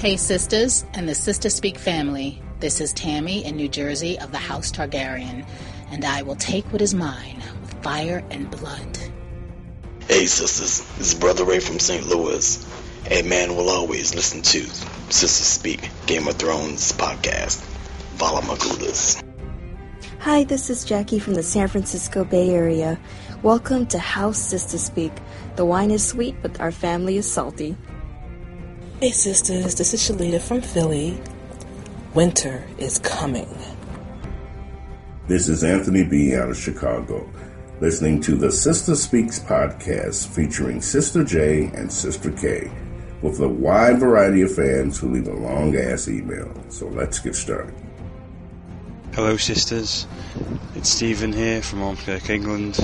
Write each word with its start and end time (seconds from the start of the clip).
Hey, 0.00 0.16
sisters 0.16 0.86
and 0.94 1.06
the 1.06 1.12
Sistah 1.12 1.52
Speak 1.52 1.76
family. 1.76 2.40
This 2.58 2.80
is 2.80 2.94
Tammy 2.94 3.44
in 3.44 3.56
New 3.56 3.68
Jersey 3.68 4.18
of 4.18 4.32
the 4.32 4.38
House 4.38 4.72
Targaryen, 4.72 5.44
and 5.90 6.06
I 6.06 6.22
will 6.22 6.36
take 6.36 6.64
what 6.72 6.80
is 6.80 6.94
mine 6.94 7.42
with 7.60 7.74
fire 7.82 8.24
and 8.30 8.50
blood. 8.50 8.98
Hey, 10.08 10.24
sisters, 10.24 10.80
this 10.96 11.12
is 11.12 11.20
Brother 11.20 11.44
Ray 11.44 11.60
from 11.60 11.78
St. 11.78 12.06
Louis. 12.06 12.66
A 13.10 13.20
man 13.20 13.54
will 13.54 13.68
always 13.68 14.14
listen 14.14 14.40
to 14.40 14.64
Sisters 15.10 15.46
Speak 15.46 15.90
Game 16.06 16.26
of 16.28 16.36
Thrones 16.36 16.92
podcast. 16.92 17.60
Valar 18.16 18.40
Morghulis. 18.44 19.22
Hi, 20.20 20.44
this 20.44 20.70
is 20.70 20.82
Jackie 20.86 21.18
from 21.18 21.34
the 21.34 21.42
San 21.42 21.68
Francisco 21.68 22.24
Bay 22.24 22.48
Area. 22.48 22.98
Welcome 23.42 23.84
to 23.88 23.98
House 23.98 24.40
Sistah 24.40 24.78
Speak. 24.78 25.12
The 25.56 25.66
wine 25.66 25.90
is 25.90 26.02
sweet, 26.02 26.36
but 26.40 26.58
our 26.58 26.72
family 26.72 27.18
is 27.18 27.30
salty. 27.30 27.76
Hey 29.00 29.12
sisters, 29.12 29.76
this 29.76 29.94
is 29.94 30.02
Shalita 30.02 30.38
from 30.42 30.60
Philly. 30.60 31.18
Winter 32.12 32.62
is 32.76 32.98
coming. 32.98 33.48
This 35.26 35.48
is 35.48 35.64
Anthony 35.64 36.04
B. 36.04 36.36
out 36.36 36.50
of 36.50 36.58
Chicago, 36.58 37.26
listening 37.80 38.20
to 38.20 38.36
the 38.36 38.48
Sistah 38.48 38.94
Speaks 38.94 39.38
podcast 39.38 40.28
featuring 40.28 40.82
Sister 40.82 41.24
J 41.24 41.70
and 41.72 41.90
Sister 41.90 42.30
K, 42.30 42.70
with 43.22 43.40
a 43.40 43.48
wide 43.48 44.00
variety 44.00 44.42
of 44.42 44.54
fans 44.54 44.98
who 44.98 45.14
leave 45.14 45.28
a 45.28 45.32
long 45.32 45.74
ass 45.76 46.06
email. 46.06 46.52
So 46.68 46.86
let's 46.88 47.20
get 47.20 47.34
started. 47.34 47.74
Hello, 49.14 49.38
sisters. 49.38 50.06
It's 50.74 50.90
Stephen 50.90 51.32
here 51.32 51.62
from 51.62 51.78
Ormskirk, 51.78 52.28
England, 52.28 52.78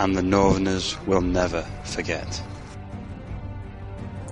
and 0.00 0.16
the 0.16 0.22
Northerners 0.22 1.00
will 1.06 1.20
never 1.20 1.62
forget. 1.84 2.42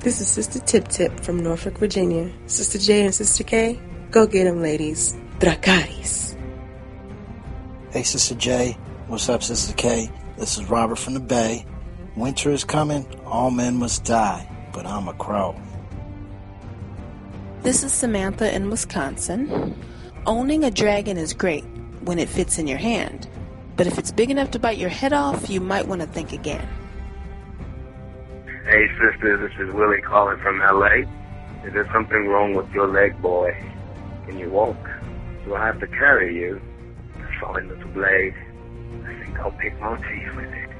This 0.03 0.21
is 0.21 0.27
Sister 0.27 0.59
Tip 0.59 0.89
Tip 0.89 1.21
from 1.21 1.39
Norfolk, 1.45 1.79
Virginia. 1.79 2.29
Sister 2.47 2.77
J 2.77 3.05
and 3.05 3.15
Sister 3.15 3.45
K, 3.45 3.79
go 4.11 4.27
get 4.27 4.49
'em, 4.49 4.61
ladies. 4.61 5.15
Dracarys. 5.39 6.35
Hey, 7.93 8.03
Sister 8.03 8.35
J. 8.35 8.77
What's 9.07 9.29
up, 9.29 9.45
Sister 9.45 9.73
K? 9.75 10.11
This 10.37 10.59
is 10.59 10.69
Robert 10.69 10.99
from 10.99 11.15
the 11.15 11.21
Bay. 11.21 11.65
Winter 12.17 12.51
is 12.51 12.65
coming. 12.65 13.07
All 13.25 13.53
men 13.53 13.77
must 13.77 14.03
die, 14.03 14.45
but 14.73 14.87
I'm 14.87 15.07
a 15.07 15.15
crow. 15.15 15.55
This 17.63 17.85
is 17.85 17.93
Samantha 17.93 18.53
in 18.53 18.71
Wisconsin. 18.71 19.73
Owning 20.27 20.65
a 20.65 20.73
dragon 20.73 21.17
is 21.17 21.33
great 21.33 21.65
when 22.05 22.19
it 22.19 22.29
fits 22.29 22.59
in 22.59 22.67
your 22.67 22.79
hand, 22.79 23.29
but 23.77 23.87
if 23.87 23.99
it's 23.99 24.11
big 24.11 24.33
enough 24.33 24.51
to 24.51 24.59
bite 24.59 24.79
your 24.79 24.91
head 24.91 25.13
off, 25.13 25.49
you 25.49 25.61
might 25.61 25.87
want 25.87 26.01
to 26.01 26.09
think 26.09 26.33
again. 26.33 26.67
Hey, 28.65 28.87
sister, 28.91 29.37
this 29.37 29.53
is 29.59 29.75
Willie 29.75 30.01
calling 30.03 30.39
from 30.39 30.61
LA. 30.61 31.03
Is 31.67 31.73
there 31.73 31.89
something 31.93 32.29
wrong 32.29 32.55
with 32.55 32.71
your 32.71 32.87
leg, 32.87 33.21
boy? 33.21 33.51
Can 34.27 34.39
you 34.39 34.51
walk? 34.51 34.77
Do 35.45 35.57
I 35.57 35.67
have 35.67 35.81
to 35.81 35.87
carry 35.89 36.37
you? 36.37 36.61
Fine 37.41 37.69
little 37.69 37.91
blade. 37.91 38.35
I 39.05 39.25
think 39.25 39.39
I'll 39.41 39.51
pick 39.51 39.79
my 39.81 39.97
teeth 39.97 40.37
with 40.37 40.53
it. 40.53 40.71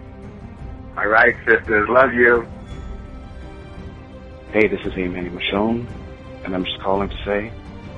All 0.97 1.09
right, 1.09 1.35
sisters, 1.45 1.89
love 1.89 2.15
you. 2.15 2.47
Hey, 4.53 4.69
this 4.69 4.81
is 4.87 4.93
Emmanuel 4.97 5.41
Michonne, 5.41 5.87
and 6.45 6.55
I'm 6.55 6.65
just 6.65 6.79
calling 6.83 7.09
to 7.09 7.17
say, 7.25 7.53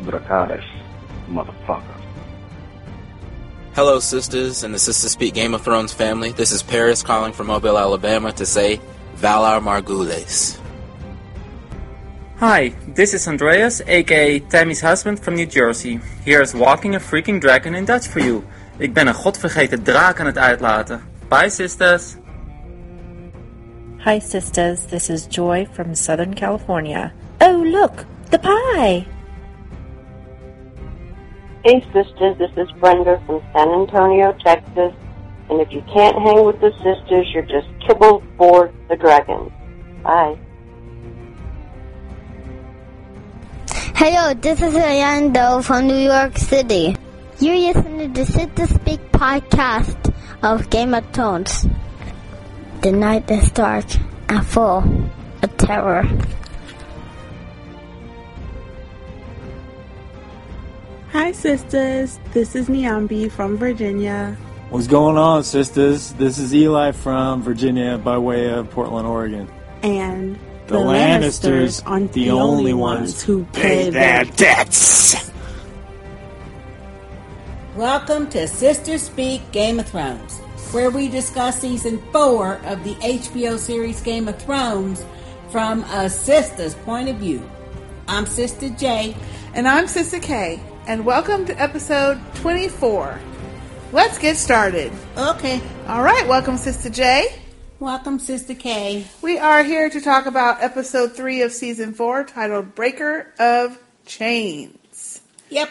Dracarys, 0.04 0.64
motherfucker. 1.28 2.00
Hello, 3.74 3.98
sisters 3.98 4.62
and 4.62 4.72
the 4.72 4.78
Sistah 4.78 5.08
Speak 5.08 5.34
Game 5.34 5.52
of 5.52 5.60
Thrones 5.60 5.92
family. 5.92 6.32
This 6.32 6.52
is 6.52 6.62
Paris 6.62 7.02
calling 7.02 7.34
from 7.34 7.48
Mobile, 7.48 7.76
Alabama 7.76 8.32
to 8.32 8.46
say, 8.46 8.80
Valar 9.24 9.62
Morghulis. 9.62 10.60
Hi, 12.40 12.74
this 12.94 13.14
is 13.14 13.26
Andreas, 13.26 13.80
aka 13.86 14.38
Tammy's 14.38 14.82
husband 14.82 15.18
from 15.18 15.34
New 15.34 15.46
Jersey. 15.46 15.98
Here's 16.26 16.52
Walking 16.52 16.94
a 16.94 17.00
Freaking 17.00 17.40
Dragon 17.40 17.74
in 17.74 17.86
Dutch 17.86 18.06
for 18.06 18.20
you. 18.20 18.44
Ik 18.78 18.92
ben 18.92 19.06
een 19.06 19.14
godvergeten 19.14 19.82
draak 19.82 20.20
aan 20.20 20.26
het 20.26 20.38
uitlaten. 20.38 21.00
Bye, 21.28 21.48
sisters. 21.48 22.16
Hi, 24.04 24.20
sisters. 24.20 24.84
This 24.86 25.08
is 25.08 25.26
Joy 25.30 25.68
from 25.72 25.94
Southern 25.94 26.34
California. 26.34 27.12
Oh, 27.38 27.64
look, 27.64 28.04
the 28.28 28.38
pie. 28.38 29.06
Hey, 31.62 31.82
sisters. 31.92 32.36
This 32.36 32.52
is 32.56 32.72
Brenda 32.78 33.20
from 33.26 33.40
San 33.54 33.68
Antonio, 33.68 34.34
Texas. 34.44 34.92
And 35.50 35.60
if 35.60 35.72
you 35.72 35.82
can't 35.92 36.16
hang 36.16 36.44
with 36.44 36.60
the 36.60 36.72
sisters, 36.82 37.26
you're 37.32 37.42
just 37.42 37.68
kibble 37.86 38.22
for 38.36 38.72
the 38.88 38.96
dragons. 38.96 39.50
Bye. 40.02 40.38
Hello, 43.94 44.34
this 44.34 44.60
is 44.60 44.74
Orlando 44.74 45.62
from 45.62 45.86
New 45.86 45.96
York 45.96 46.36
City. 46.38 46.96
You're 47.40 47.56
listening 47.56 48.12
to 48.14 48.24
the 48.24 48.30
Sistah 48.30 48.68
Speak 48.68 49.00
podcast 49.12 50.14
of 50.42 50.68
Game 50.70 50.94
of 50.94 51.08
Thrones. 51.12 51.66
The 52.82 52.92
night 52.92 53.30
is 53.30 53.50
dark 53.52 53.86
and 54.28 54.44
full 54.46 54.84
of 55.42 55.56
terror. 55.56 56.04
Hi, 61.12 61.32
sisters. 61.32 62.18
This 62.32 62.56
is 62.56 62.68
Niambi 62.68 63.30
from 63.30 63.56
Virginia. 63.56 64.36
What's 64.70 64.86
going 64.88 65.16
on, 65.18 65.44
sisters? 65.44 66.14
This 66.14 66.38
is 66.38 66.54
Eli 66.54 66.92
from 66.92 67.42
Virginia 67.42 67.98
by 67.98 68.18
way 68.18 68.50
of 68.50 68.70
Portland, 68.70 69.06
Oregon. 69.06 69.48
And 69.82 70.36
the, 70.66 70.74
the 70.74 70.78
Lannisters, 70.78 71.82
Lannisters 71.82 71.82
aren't 71.86 72.12
the, 72.12 72.24
the 72.24 72.30
only 72.30 72.72
ones 72.74 73.22
who 73.22 73.44
pay 73.52 73.90
their 73.90 74.24
debts. 74.24 75.30
Welcome 77.76 78.28
to 78.30 78.44
Sistah 78.44 78.98
Speak 78.98 79.52
Game 79.52 79.78
of 79.78 79.86
Thrones, 79.86 80.38
where 80.72 80.90
we 80.90 81.08
discuss 81.08 81.60
season 81.60 82.02
four 82.10 82.54
of 82.64 82.82
the 82.84 82.94
HBO 82.96 83.58
series 83.58 84.00
Game 84.00 84.26
of 84.28 84.40
Thrones 84.42 85.04
from 85.50 85.84
a 85.84 86.10
sister's 86.10 86.74
point 86.74 87.08
of 87.08 87.16
view. 87.16 87.48
I'm 88.08 88.26
Sister 88.26 88.70
J. 88.70 89.14
And 89.52 89.68
I'm 89.68 89.86
Sister 89.86 90.18
K. 90.18 90.60
And 90.86 91.06
welcome 91.06 91.46
to 91.46 91.60
episode 91.60 92.20
24. 92.36 93.20
Let's 93.94 94.18
get 94.18 94.36
started. 94.36 94.92
Okay. 95.16 95.62
All 95.86 96.02
right. 96.02 96.26
Welcome, 96.26 96.56
Sister 96.56 96.90
J. 96.90 97.28
Welcome, 97.78 98.18
Sister 98.18 98.56
K. 98.56 99.06
We 99.22 99.38
are 99.38 99.62
here 99.62 99.88
to 99.88 100.00
talk 100.00 100.26
about 100.26 100.60
episode 100.60 101.12
three 101.12 101.42
of 101.42 101.52
season 101.52 101.94
four, 101.94 102.24
titled 102.24 102.74
Breaker 102.74 103.32
of 103.38 103.78
Chains. 104.04 105.20
Yep. 105.48 105.70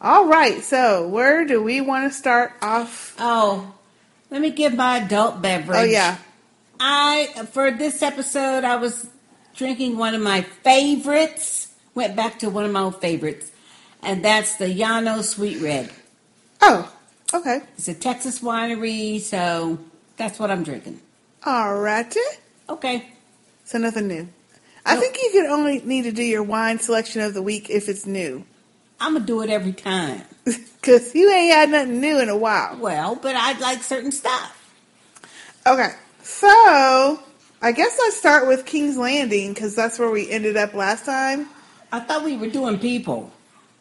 All 0.00 0.28
right. 0.28 0.62
So, 0.62 1.08
where 1.08 1.44
do 1.44 1.60
we 1.60 1.80
want 1.80 2.08
to 2.08 2.16
start 2.16 2.52
off? 2.62 3.16
Oh, 3.18 3.74
let 4.30 4.40
me 4.40 4.52
give 4.52 4.72
my 4.72 4.98
adult 4.98 5.42
beverage. 5.42 5.76
Oh, 5.76 5.82
yeah. 5.82 6.18
I, 6.78 7.48
for 7.50 7.72
this 7.72 8.00
episode, 8.00 8.62
I 8.62 8.76
was 8.76 9.10
drinking 9.56 9.98
one 9.98 10.14
of 10.14 10.22
my 10.22 10.42
favorites. 10.42 11.74
Went 11.96 12.14
back 12.14 12.38
to 12.38 12.48
one 12.48 12.64
of 12.64 12.70
my 12.70 12.82
old 12.82 13.00
favorites, 13.00 13.50
and 14.04 14.24
that's 14.24 14.54
the 14.54 14.68
Llano 14.68 15.22
Sweet 15.22 15.60
Red. 15.60 15.90
Oh, 16.60 16.92
Okay. 17.36 17.60
It's 17.76 17.86
a 17.88 17.94
Texas 17.94 18.40
winery, 18.40 19.20
so 19.20 19.78
that's 20.16 20.38
what 20.38 20.50
I'm 20.50 20.62
drinking. 20.62 21.02
All 21.44 21.78
righty. 21.78 22.18
Okay. 22.66 23.10
So 23.64 23.76
nothing 23.76 24.08
new. 24.08 24.26
I 24.86 24.94
nope. 24.94 25.02
think 25.02 25.18
you 25.22 25.30
could 25.32 25.50
only 25.50 25.80
need 25.80 26.02
to 26.02 26.12
do 26.12 26.22
your 26.22 26.42
wine 26.42 26.78
selection 26.78 27.20
of 27.20 27.34
the 27.34 27.42
week 27.42 27.68
if 27.68 27.90
it's 27.90 28.06
new. 28.06 28.44
I'm 28.98 29.12
gonna 29.12 29.26
do 29.26 29.42
it 29.42 29.50
every 29.50 29.74
time. 29.74 30.22
Cause 30.82 31.14
you 31.14 31.30
ain't 31.30 31.52
had 31.52 31.68
nothing 31.68 32.00
new 32.00 32.18
in 32.20 32.30
a 32.30 32.36
while. 32.36 32.78
Well, 32.78 33.16
but 33.16 33.36
I'd 33.36 33.60
like 33.60 33.82
certain 33.82 34.12
stuff. 34.12 34.74
Okay, 35.66 35.90
so 36.22 37.20
I 37.60 37.72
guess 37.72 37.98
let's 37.98 38.16
start 38.16 38.48
with 38.48 38.64
King's 38.64 38.96
Landing 38.96 39.52
because 39.52 39.74
that's 39.74 39.98
where 39.98 40.10
we 40.10 40.30
ended 40.30 40.56
up 40.56 40.72
last 40.72 41.04
time. 41.04 41.48
I 41.92 42.00
thought 42.00 42.24
we 42.24 42.38
were 42.38 42.48
doing 42.48 42.78
people. 42.78 43.30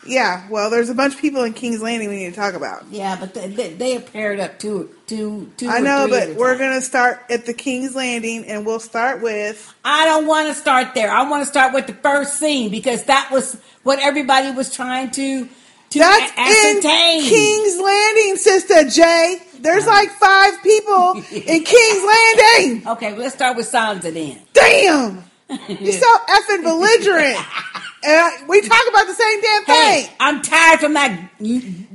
Yeah, 0.06 0.48
well, 0.50 0.70
there's 0.70 0.90
a 0.90 0.94
bunch 0.96 1.16
of 1.16 1.22
people 1.22 1.44
in 1.44 1.54
King's 1.54 1.82
Landing 1.82 2.10
we 2.10 2.18
need 2.18 2.30
to 2.30 2.36
talk 2.36 2.54
about. 2.54 2.86
Yeah, 2.92 3.18
but 3.20 3.34
they, 3.34 3.48
they, 3.48 3.74
they 3.74 3.98
are 3.98 4.02
paired 4.02 4.40
up 4.40 4.60
two, 4.60 4.90
two, 5.08 5.52
two. 5.58 5.68
I 5.68 5.80
know, 5.80 6.08
but 6.10 6.36
we're 6.36 6.58
going 6.58 6.74
to 6.74 6.82
start 6.82 7.24
at 7.30 7.46
the 7.46 7.54
King's 7.54 7.96
Landing, 7.96 8.46
and 8.46 8.66
we'll 8.66 8.80
start 8.80 9.22
with. 9.22 9.74
I 9.84 10.06
don't 10.06 10.28
want 10.28 10.48
to 10.50 10.54
start 10.54 10.94
there. 10.94 11.12
I 11.12 11.28
want 11.30 11.42
to 11.44 11.48
start 11.48 11.74
with 11.74 11.88
the 11.88 11.94
first 11.94 12.40
scene 12.40 12.70
because 12.70 13.06
that 13.06 13.30
was 13.32 13.60
what 13.84 14.00
everybody 14.00 14.52
was 14.52 14.74
trying 14.74 15.12
to 15.12 15.48
to 15.92 16.00
That's 16.00 16.32
ascertain. 16.38 17.20
in 17.20 17.30
King's 17.30 17.80
Landing, 17.80 18.36
Sister 18.38 18.90
J. 18.90 19.38
There's 19.60 19.88
like 19.88 20.10
five 20.12 20.62
people 20.62 21.14
in 21.32 21.64
King's 21.64 22.06
Landing. 22.06 22.88
Okay, 22.88 23.14
well, 23.14 23.22
let's 23.22 23.36
start 23.36 23.58
with 23.58 23.72
Sansa 23.72 24.14
then. 24.14 24.40
Damn, 24.54 25.24
you're 25.70 25.94
so 25.94 26.18
effing 26.30 26.64
belligerent. 26.64 27.38
And 28.06 28.48
we 28.48 28.62
talk 28.62 28.82
about 28.90 29.08
the 29.08 29.14
same 29.14 29.42
damn 29.42 29.64
thing. 29.66 29.76
Hey, 29.76 30.14
I'm 30.20 30.42
tired 30.42 30.80
from 30.80 30.94
that 30.94 31.30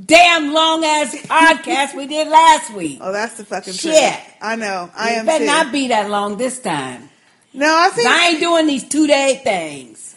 damn 0.06 0.52
long 0.52 0.84
ass 0.84 1.14
podcast 1.14 1.96
we 1.96 2.06
did 2.06 2.28
last 2.28 2.74
week. 2.74 2.98
Oh, 3.00 3.12
that's 3.12 3.36
the 3.36 3.44
fucking 3.44 3.74
shit. 3.74 3.92
Truth. 3.92 4.36
I 4.40 4.56
know. 4.56 4.90
I 4.94 5.10
it 5.10 5.16
am. 5.18 5.26
Better 5.26 5.44
too. 5.44 5.46
not 5.46 5.72
be 5.72 5.88
that 5.88 6.10
long 6.10 6.36
this 6.36 6.60
time. 6.60 7.08
No, 7.52 7.66
I 7.66 7.90
think 7.90 8.08
I 8.08 8.28
ain't 8.30 8.40
doing 8.40 8.66
these 8.66 8.88
two 8.88 9.06
day 9.06 9.40
things. 9.42 10.16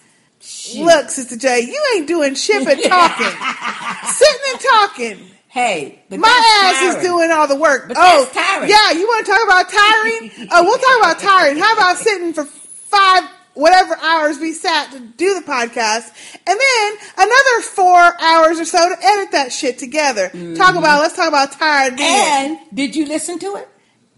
Look, 0.78 1.10
Sister 1.10 1.38
J, 1.38 1.62
you 1.62 1.81
ain't 1.95 2.07
doing 2.07 2.36
shit 2.36 2.66
but 2.66 2.81
talking. 2.84 4.10
Sitting 4.10 4.42
and 4.51 4.60
talking. 4.60 5.30
Hey, 5.48 6.01
my 6.10 6.18
ass 6.18 6.80
tiring. 6.80 6.98
is 6.98 7.04
doing 7.04 7.31
all 7.31 7.48
the 7.48 7.56
work. 7.56 7.88
But 7.88 7.98
oh, 8.00 8.28
yeah, 8.68 8.92
you 8.98 9.06
want 9.06 9.25
to 9.25 9.31
talk 9.31 9.44
about 9.44 9.69
tiring? 9.69 10.50
oh, 10.51 10.63
we'll 10.63 10.80
talk 10.80 10.98
about 10.98 11.19
tiring. 11.19 11.57
How 11.57 11.74
about 11.74 11.98
sitting 11.98 12.34
for 12.34 12.44
five, 12.45 13.24
whatever 13.53 13.95
hours 13.97 14.39
we 14.39 14.53
sat 14.53 14.91
to 14.91 15.00
do 15.00 15.33
the 15.39 15.45
podcast, 15.45 16.09
and 16.47 16.59
then 16.59 16.94
another 17.17 17.61
four 17.61 18.21
hours 18.21 18.59
or 18.59 18.65
so 18.65 18.89
to 18.89 18.95
edit 19.05 19.31
that 19.31 19.51
shit 19.51 19.77
together. 19.79 20.29
Talk 20.55 20.75
about, 20.75 21.01
let's 21.01 21.15
talk 21.15 21.27
about 21.27 21.51
tired. 21.53 21.97
being. 21.97 22.09
Mm-hmm. 22.09 22.53
And 22.67 22.75
did 22.75 22.95
you 22.95 23.05
listen 23.05 23.39
to 23.39 23.55
it? 23.57 23.67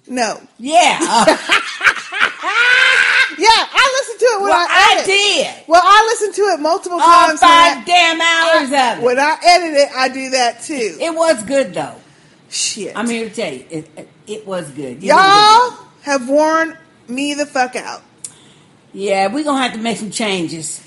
No. 0.08 0.42
Yeah. 0.60 1.00
Yeah, 3.38 3.50
I 3.50 4.00
listened 4.00 4.20
to 4.20 4.26
it 4.26 4.42
when 4.42 4.50
Well, 4.52 4.68
I 4.70 5.02
I 5.02 5.06
did. 5.06 5.68
Well, 5.68 5.82
I 5.84 6.06
listened 6.14 6.36
to 6.36 6.42
it 6.54 6.60
multiple 6.62 7.00
All 7.02 7.06
times. 7.06 7.30
when 7.32 7.38
five 7.40 7.78
I- 7.78 7.84
damn 7.86 8.22
hours 8.22 8.72
I- 8.72 8.94
of 8.94 9.00
it. 9.00 9.04
When 9.04 9.20
I 9.20 9.38
edit 9.44 9.74
it, 9.78 9.90
I 9.94 10.08
do 10.10 10.30
that 10.30 10.62
too. 10.62 10.98
It 11.02 11.14
was 11.14 11.44
good 11.44 11.74
though. 11.74 11.96
Shit. 12.50 12.96
I'm 12.96 13.10
here 13.10 13.28
to 13.28 13.36
tell 13.36 13.52
you, 13.54 13.66
it, 13.70 14.10
it, 14.28 14.48
was 14.48 14.70
good. 14.72 15.04
You 15.04 15.10
Y'all 15.10 15.72
have 16.04 16.30
worn 16.30 16.78
me 17.10 17.34
the 17.34 17.46
fuck 17.46 17.76
out. 17.76 18.04
Yeah, 18.96 19.28
we're 19.34 19.44
gonna 19.44 19.62
have 19.62 19.74
to 19.74 19.80
make 19.80 19.98
some 19.98 20.10
changes 20.10 20.82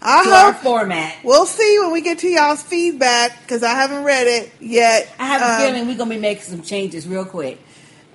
I 0.00 0.22
to 0.24 0.30
our 0.30 0.52
hope 0.52 0.62
format. 0.62 1.16
we'll 1.24 1.46
see 1.46 1.78
when 1.80 1.90
we 1.92 2.00
get 2.00 2.20
to 2.20 2.28
y'all's 2.28 2.62
feedback 2.62 3.40
because 3.42 3.62
I 3.64 3.74
haven't 3.74 4.04
read 4.04 4.26
it 4.28 4.52
yet. 4.60 5.08
I 5.18 5.26
have 5.26 5.42
a 5.42 5.64
Um, 5.66 5.72
feeling 5.72 5.88
we're 5.88 5.96
gonna 5.98 6.14
be 6.14 6.20
making 6.20 6.44
some 6.44 6.62
changes 6.62 7.08
real 7.08 7.24
quick. 7.24 7.58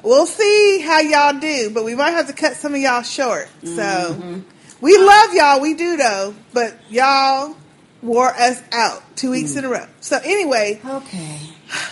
We'll 0.03 0.25
see 0.25 0.79
how 0.79 0.99
y'all 1.01 1.37
do, 1.39 1.69
but 1.71 1.83
we 1.83 1.95
might 1.95 2.11
have 2.11 2.27
to 2.27 2.33
cut 2.33 2.55
some 2.55 2.73
of 2.75 2.79
y'all 2.79 3.01
short. 3.01 3.49
So 3.63 3.69
Mm-hmm. 3.81 4.39
we 4.81 4.97
love 4.97 5.33
y'all, 5.33 5.59
we 5.59 5.73
do 5.73 5.97
though, 5.97 6.33
but 6.53 6.77
y'all 6.89 7.57
wore 8.01 8.29
us 8.29 8.61
out 8.71 9.03
two 9.17 9.31
weeks 9.31 9.51
Mm. 9.53 9.57
in 9.57 9.65
a 9.65 9.69
row. 9.69 9.85
So 9.99 10.17
anyway, 10.23 10.79
okay, 10.85 11.39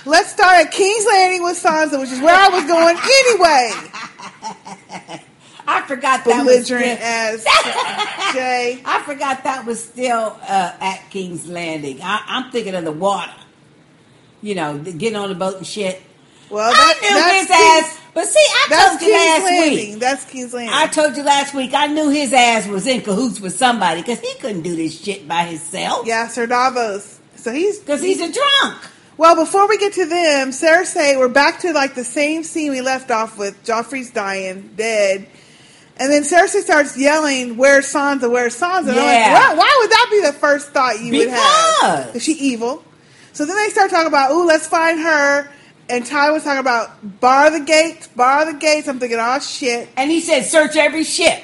let's 0.06 0.32
start 0.32 0.66
at 0.66 0.72
King's 0.72 1.06
Landing 1.08 1.44
with 1.44 1.62
Sansa, 1.62 2.00
which 2.00 2.12
is 2.12 2.22
where 2.22 2.36
I 2.36 2.48
was 2.50 2.64
going 2.66 2.98
anyway. 3.20 3.74
I 5.68 5.82
forgot 5.84 6.26
that 6.26 6.46
was 6.46 6.66
still, 6.66 6.78
Belligerent 6.80 7.02
as 7.02 7.44
Jay. 8.34 8.82
I 8.86 9.02
forgot 9.06 9.44
that 9.44 9.66
was 9.66 9.84
still 9.84 10.38
uh, 10.42 10.74
at 10.80 11.10
King's 11.10 11.48
Landing. 11.48 12.00
I, 12.02 12.24
I'm 12.28 12.52
thinking 12.52 12.76
of 12.76 12.84
the 12.86 12.92
water. 12.92 13.32
You 14.42 14.56
know, 14.56 14.78
the- 14.78 14.92
getting 14.92 15.16
on 15.18 15.30
the 15.30 15.36
boat 15.36 15.58
and 15.58 15.66
shit. 15.68 16.02
Well, 16.50 16.72
I 16.74 16.94
knew 17.02 17.10
that's 17.10 17.40
his 17.40 17.48
King's- 17.48 17.86
ass. 17.86 18.00
But 18.14 18.28
see, 18.28 18.40
I 18.40 18.68
told 18.88 19.02
you 19.02 19.08
King's 19.08 19.14
last 19.26 19.44
Landing. 19.44 19.90
week. 19.92 20.00
That's 20.00 20.26
King's 20.26 20.54
Landing. 20.54 20.74
I 20.76 20.86
told 20.88 21.18
you 21.18 21.24
last 21.24 21.54
week. 21.56 21.74
I 21.74 21.88
knew 21.88 22.10
his 22.10 22.32
ass 22.32 22.68
was 22.68 22.86
in 22.86 23.02
cahoots 23.02 23.40
with 23.40 23.54
somebody 23.56 24.02
because 24.02 24.20
he 24.20 24.36
couldn't 24.36 24.62
do 24.62 24.76
this 24.76 25.00
shit 25.02 25.28
by 25.28 25.46
himself. 25.46 26.06
Yeah, 26.06 26.28
Sir 26.28 26.46
Davos. 26.46 27.20
So 27.38 27.52
he's 27.52 27.80
because 27.80 28.02
he's 28.04 28.22
a 28.22 28.32
drunk. 28.32 28.84
Well, 29.18 29.36
before 29.36 29.68
we 29.68 29.78
get 29.80 29.94
to 29.94 30.06
them, 30.06 30.50
Cersei, 30.52 31.18
we're 31.18 31.28
back 31.28 31.60
to 31.62 31.72
like 31.74 31.96
the 31.96 32.04
same 32.04 32.44
scene 32.44 32.72
we 32.72 32.82
left 32.82 33.10
off 33.10 33.38
with. 33.38 33.64
Joffrey's 33.64 34.12
dying, 34.12 34.74
dead. 34.76 35.28
And 35.98 36.12
then 36.12 36.24
Cersei 36.24 36.62
starts 36.62 36.98
yelling, 36.98 37.56
Where's 37.58 37.86
Sansa? 37.92 38.30
Where's 38.32 38.60
Sansa? 38.60 38.90
And 38.90 38.92
I'm 38.92 38.96
like, 38.98 39.06
Yeah. 39.06 39.34
why, 39.34 39.54
why 39.56 39.78
would 39.82 39.92
that 39.92 40.08
be 40.12 40.22
the 40.22 40.34
first 40.34 40.70
thought 40.72 41.00
you 41.00 41.14
would 41.18 41.30
have? 41.30 42.06
Because. 42.08 42.16
Is 42.16 42.24
she 42.24 42.34
evil? 42.34 42.84
So 43.34 43.46
then 43.46 43.56
they 43.56 43.70
start 43.70 43.90
talking 43.92 44.08
about, 44.08 44.32
Ooh, 44.32 44.46
let's 44.48 44.68
find 44.68 45.00
her. 45.00 45.50
And 45.90 46.06
Ty 46.06 46.32
was 46.32 46.44
talking 46.44 46.60
about 46.62 47.20
bar 47.20 47.52
the 47.52 47.60
gates, 47.60 48.08
bar 48.08 48.46
the 48.52 48.58
gates. 48.58 48.88
I'm 48.88 49.00
thinking, 49.00 49.20
oh 49.20 49.40
shit. 49.40 49.90
And 49.98 50.10
he 50.10 50.22
said, 50.22 50.44
search 50.44 50.76
every 50.78 51.04
ship. 51.04 51.44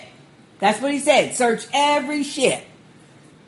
That's 0.60 0.82
what 0.82 0.94
he 0.94 1.00
said. 1.00 1.36
Search 1.36 1.68
every 1.74 2.24
ship. 2.24 2.64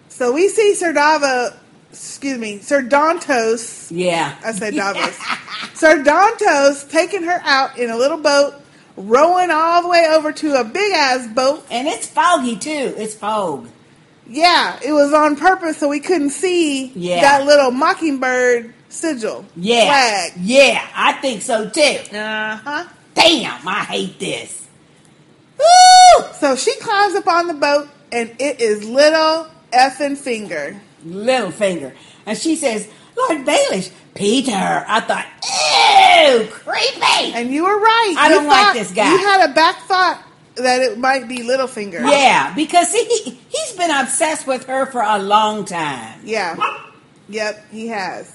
So 0.10 0.34
we 0.34 0.50
see 0.50 0.76
Sir 0.76 0.92
Davos, 0.94 1.54
excuse 1.92 2.38
me, 2.38 2.60
Sir 2.60 2.84
Dantos. 2.84 3.88
Yeah. 3.90 4.38
I 4.44 4.52
said 4.52 4.76
Davos. 4.76 5.18
Sir 5.74 6.04
Dantos 6.04 6.90
taking 6.90 7.24
her 7.24 7.40
out 7.44 7.78
in 7.80 7.90
a 7.90 7.96
little 7.98 8.18
boat, 8.18 8.56
rowing 8.98 9.50
all 9.52 9.82
the 9.84 9.88
way 9.90 10.06
over 10.12 10.32
to 10.32 10.60
a 10.60 10.64
big 10.64 10.94
ass 10.94 11.28
boat. 11.28 11.66
And 11.72 11.88
it's 11.88 12.08
foggy 12.08 12.56
too. 12.58 12.94
It's 12.98 13.16
fog. 13.16 13.68
Yeah, 14.28 14.80
it 14.84 14.94
was 14.94 15.14
on 15.14 15.36
purpose 15.36 15.78
so 15.78 15.90
we 15.90 16.00
couldn't 16.00 16.30
see 16.30 16.88
Yeah. 16.96 17.22
that 17.22 17.46
little 17.46 17.72
mockingbird 17.72 18.74
sigil 18.90 19.46
Yeah. 19.56 19.86
flag. 19.86 20.32
Yeah, 20.42 20.86
I 20.96 21.14
think 21.14 21.42
so 21.42 21.70
too. 21.70 21.98
Uh 22.16 22.56
huh. 22.58 22.86
Damn, 23.14 23.68
I 23.68 23.84
hate 23.84 24.20
this. 24.20 24.68
Woo! 25.58 26.26
So 26.40 26.56
she 26.56 26.74
climbs 26.80 27.16
up 27.16 27.28
on 27.28 27.48
the 27.48 27.54
boat, 27.54 27.90
and 28.12 28.32
it 28.40 28.62
is 28.62 28.84
little 28.86 29.48
effing 29.74 30.18
finger. 30.18 30.80
Little 31.06 31.52
finger. 31.52 31.94
And 32.26 32.38
she 32.38 32.56
says, 32.56 32.88
Lord 33.30 33.46
Baelish, 33.46 33.92
Petyr. 34.16 34.86
I 34.88 35.00
thought, 35.02 35.26
ew, 36.44 36.48
creepy. 36.52 37.34
And 37.34 37.52
you 37.52 37.64
were 37.64 37.80
right. 37.80 38.16
I 38.18 38.30
You 38.30 38.36
don't 38.36 38.48
like 38.48 38.74
this 38.74 38.92
guy. 38.92 39.12
You 39.12 39.18
had 39.18 39.50
a 39.50 39.54
back 39.54 39.80
thought 39.82 40.24
that 40.56 40.82
it 40.82 40.98
might 40.98 41.28
be 41.28 41.40
Littlefinger. 41.40 42.02
Yeah, 42.02 42.54
because 42.56 42.92
he 42.92 43.06
he's 43.50 43.74
been 43.78 43.92
obsessed 43.92 44.48
with 44.48 44.66
her 44.66 44.86
for 44.86 45.02
a 45.02 45.20
long 45.20 45.66
time. 45.66 46.22
Yeah. 46.24 46.58
Yep, 47.30 47.66
he 47.72 47.88
has. 47.88 48.34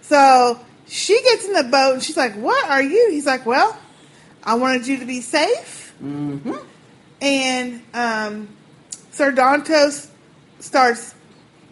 So 0.00 0.58
she 0.86 1.20
gets 1.22 1.44
in 1.44 1.52
the 1.52 1.64
boat 1.64 1.94
and 1.94 2.02
she's 2.02 2.16
like, 2.16 2.34
What 2.34 2.68
are 2.70 2.82
you? 2.82 3.08
He's 3.10 3.26
like, 3.26 3.44
Well, 3.44 3.76
I 4.42 4.54
wanted 4.54 4.86
you 4.86 4.98
to 4.98 5.04
be 5.04 5.20
safe. 5.20 5.94
Mm-hmm. 6.02 6.54
And 7.20 7.82
um, 7.94 8.48
Sir 9.10 9.32
Dantos 9.32 10.08
starts 10.60 11.14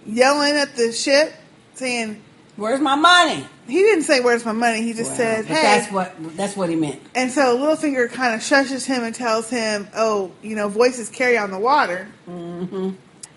yelling 0.06 0.54
at 0.54 0.76
the 0.76 0.92
ship, 0.92 1.32
saying, 1.74 2.22
Where's 2.56 2.80
my 2.80 2.94
money? 2.94 3.44
He 3.66 3.78
didn't 3.78 4.04
say, 4.04 4.20
Where's 4.20 4.44
my 4.44 4.52
money? 4.52 4.82
He 4.82 4.92
just 4.92 5.16
said, 5.16 5.44
Hey. 5.44 5.54
that's 5.54 5.90
what 5.92 6.14
that's 6.36 6.56
what 6.56 6.68
he 6.70 6.76
meant. 6.76 7.00
and 7.14 7.30
so 7.30 7.58
Littlefinger 7.58 8.10
kind 8.12 8.34
of 8.34 8.40
shushes 8.40 8.86
him 8.86 9.02
and 9.02 9.14
tells 9.14 9.50
him, 9.50 9.88
Oh, 9.96 10.30
you 10.42 10.54
know, 10.54 10.68
voices 10.68 11.08
carry 11.08 11.36
on 11.36 11.50
the 11.50 11.58
water. 11.58 12.06
Mm-hmm. 12.28 12.90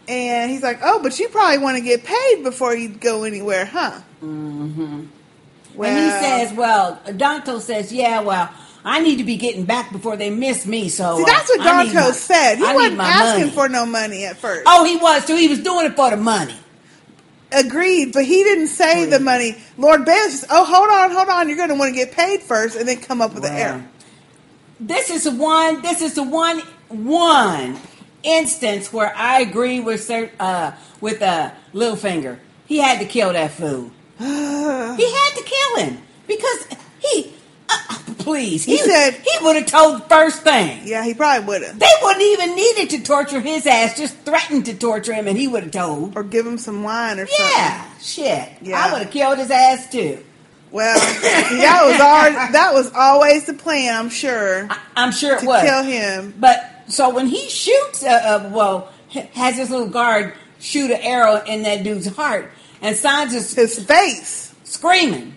And 0.07 0.51
he's 0.51 0.61
like, 0.63 0.79
Oh, 0.83 1.01
but 1.01 1.17
you 1.19 1.29
probably 1.29 1.57
want 1.57 1.77
to 1.77 1.83
get 1.83 2.03
paid 2.03 2.43
before 2.43 2.75
you 2.75 2.89
go 2.89 3.23
anywhere, 3.23 3.65
huh? 3.65 4.01
Mm-hmm. 4.23 5.05
and 5.83 5.97
he 5.97 6.09
says, 6.25 6.53
"Well, 6.53 6.99
Danto 7.05 7.59
says, 7.59 7.93
yeah, 7.93 8.21
well, 8.21 8.49
I 8.83 8.99
need 8.99 9.17
to 9.17 9.23
be 9.23 9.35
getting 9.35 9.65
back 9.65 9.91
before 9.91 10.15
they 10.17 10.29
miss 10.31 10.65
me." 10.65 10.89
So 10.89 11.17
See, 11.17 11.23
uh, 11.23 11.25
that's 11.25 11.49
what 11.49 11.59
Danto 11.61 12.13
said. 12.13 12.55
He 12.55 12.65
I 12.65 12.73
wasn't 12.73 12.99
asking 12.99 13.45
money. 13.45 13.51
for 13.55 13.69
no 13.69 13.85
money 13.85 14.25
at 14.25 14.37
first. 14.37 14.63
Oh, 14.65 14.85
he 14.85 14.95
was 14.97 15.25
too. 15.25 15.35
He 15.35 15.47
was 15.47 15.59
doing 15.59 15.85
it 15.87 15.95
for 15.95 16.09
the 16.09 16.17
money. 16.17 16.55
Agreed, 17.51 18.11
but 18.11 18.25
he 18.25 18.43
didn't 18.43 18.67
say 18.67 19.05
the 19.05 19.19
money. 19.19 19.55
Lord 19.77 20.01
Baelish 20.01 20.31
says, 20.31 20.45
"Oh, 20.49 20.65
hold 20.65 20.89
on, 20.89 21.11
hold 21.11 21.29
on. 21.29 21.47
You're 21.47 21.57
going 21.57 21.69
to 21.69 21.75
want 21.75 21.93
to 21.93 21.95
get 21.95 22.11
paid 22.11 22.41
first, 22.41 22.75
and 22.75 22.87
then 22.87 22.99
come 22.99 23.21
up 23.21 23.33
with 23.33 23.43
the 23.43 23.51
error." 23.51 23.85
This 24.79 25.09
is 25.09 25.23
the 25.23 25.31
one. 25.31 25.81
This 25.81 26.01
is 26.01 26.15
the 26.15 26.23
one. 26.23 26.61
One 26.89 27.77
instance 28.23 28.91
where 28.93 29.13
I 29.15 29.41
agree 29.41 29.79
with 29.79 30.03
Sir, 30.03 30.29
uh, 30.39 30.71
with 31.01 31.21
uh, 31.21 31.51
Littlefinger. 31.73 32.39
He 32.65 32.79
had 32.79 32.99
to 32.99 33.05
kill 33.05 33.33
that 33.33 33.51
fool. 33.51 33.91
he 34.19 34.25
had 34.25 35.31
to 35.35 35.43
kill 35.43 35.85
him 35.85 36.01
because 36.27 36.67
he. 36.99 37.33
Please, 38.19 38.65
He 38.65 38.77
said- 38.77 39.13
he 39.15 39.45
would 39.45 39.55
have 39.55 39.65
told 39.67 40.01
the 40.01 40.09
first 40.09 40.41
thing. 40.41 40.81
Yeah, 40.83 41.03
he 41.03 41.13
probably 41.13 41.45
would 41.47 41.63
have. 41.63 41.79
They 41.79 41.85
wouldn't 42.01 42.23
even 42.23 42.55
needed 42.55 42.89
to 42.91 42.99
torture 43.01 43.39
his 43.39 43.65
ass. 43.65 43.97
Just 43.97 44.15
threatened 44.25 44.65
to 44.65 44.73
torture 44.73 45.13
him, 45.13 45.27
and 45.27 45.37
he 45.37 45.47
would 45.47 45.63
have 45.63 45.71
told. 45.71 46.17
Or 46.17 46.23
give 46.23 46.45
him 46.45 46.57
some 46.57 46.83
wine 46.83 47.19
or 47.19 47.27
something. 47.27 47.45
Yeah, 47.55 47.81
something. 47.83 48.01
shit. 48.03 48.49
Yeah. 48.61 48.83
I 48.85 48.91
would 48.91 49.01
have 49.03 49.11
killed 49.11 49.37
his 49.37 49.49
ass 49.51 49.89
too. 49.91 50.23
Well, 50.71 50.99
that 50.99 51.85
was 51.85 52.01
already, 52.01 52.51
that 52.51 52.73
was 52.73 52.91
always 52.93 53.45
the 53.45 53.53
plan. 53.53 53.95
I'm 53.95 54.09
sure. 54.09 54.67
I'm 54.97 55.13
sure 55.13 55.37
it 55.37 55.39
to 55.41 55.45
was. 55.45 55.63
kill 55.63 55.83
him. 55.83 56.33
But 56.37 56.83
so 56.89 57.09
when 57.09 57.27
he 57.27 57.47
shoots, 57.47 58.03
uh, 58.03 58.09
uh, 58.09 58.49
well, 58.53 58.89
has 59.33 59.55
his 59.55 59.69
little 59.69 59.87
guard 59.87 60.33
shoot 60.59 60.91
an 60.91 60.99
arrow 61.01 61.41
in 61.45 61.63
that 61.63 61.83
dude's 61.83 62.07
heart, 62.07 62.51
and 62.81 62.93
Sansa's 62.97 63.53
his 63.53 63.79
face 63.85 64.53
screaming, 64.65 65.35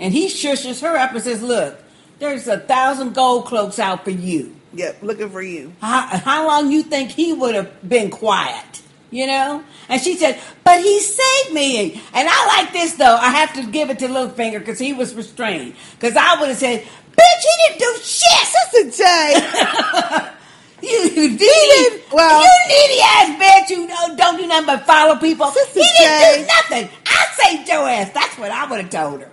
and 0.00 0.12
he 0.12 0.26
shushes 0.28 0.80
her 0.82 0.96
up 0.96 1.12
and 1.12 1.22
says, 1.22 1.42
"Look, 1.42 1.78
there's 2.18 2.48
a 2.48 2.58
thousand 2.58 3.14
gold 3.14 3.46
cloaks 3.46 3.78
out 3.78 4.04
for 4.04 4.10
you. 4.10 4.56
Yep, 4.74 5.02
looking 5.02 5.30
for 5.30 5.42
you. 5.42 5.72
How, 5.80 6.00
how 6.18 6.46
long 6.46 6.70
you 6.70 6.82
think 6.82 7.10
he 7.10 7.32
would 7.32 7.54
have 7.54 7.88
been 7.88 8.10
quiet?" 8.10 8.82
You 9.12 9.26
know, 9.26 9.64
and 9.88 10.00
she 10.00 10.16
said, 10.16 10.40
"But 10.64 10.80
he 10.80 11.00
saved 11.00 11.52
me." 11.52 12.00
And 12.14 12.28
I 12.30 12.46
like 12.58 12.72
this 12.72 12.94
though. 12.94 13.16
I 13.16 13.30
have 13.30 13.52
to 13.54 13.66
give 13.70 13.90
it 13.90 13.98
to 14.00 14.08
Littlefinger 14.08 14.58
because 14.60 14.78
he 14.78 14.92
was 14.92 15.14
restrained. 15.14 15.74
Because 15.98 16.16
I 16.16 16.38
would 16.40 16.48
have 16.48 16.58
said, 16.58 16.80
"Bitch, 16.82 17.42
he 17.42 17.68
didn't 17.68 17.78
do 17.80 17.94
shit." 18.02 18.46
Sister 18.72 19.02
J. 19.04 20.30
You, 20.82 20.88
you 20.88 21.28
needy, 21.32 22.02
well- 22.10 22.42
you 22.42 22.50
needy 22.68 23.00
ass 23.02 23.38
bitch. 23.38 23.70
You 23.76 23.86
don't, 23.86 24.16
don't 24.16 24.38
do 24.38 24.46
nothing 24.46 24.64
but 24.66 24.86
follow 24.86 25.16
people. 25.16 25.50
he 25.50 25.82
didn't 25.82 26.40
do 26.40 26.46
nothing. 26.46 26.88
I 27.06 27.26
saved 27.34 27.68
your 27.68 27.86
ass. 27.86 28.10
That's 28.14 28.38
what 28.38 28.50
I 28.50 28.64
would 28.70 28.80
have 28.80 28.90
told 28.90 29.20
her. 29.20 29.30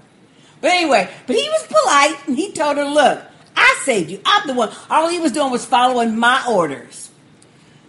But 0.68 0.74
anyway, 0.76 1.10
but 1.26 1.36
he 1.38 1.48
was 1.48 1.66
polite 1.68 2.28
and 2.28 2.36
he 2.36 2.52
told 2.52 2.76
her, 2.76 2.84
"Look, 2.84 3.22
I 3.56 3.80
saved 3.84 4.12
you. 4.12 4.20
I'm 4.26 4.46
the 4.48 4.54
one. 4.54 4.70
All 4.90 5.08
he 5.08 5.18
was 5.18 5.32
doing 5.32 5.50
was 5.50 5.64
following 5.64 6.20
my 6.20 6.44
orders." 6.50 7.10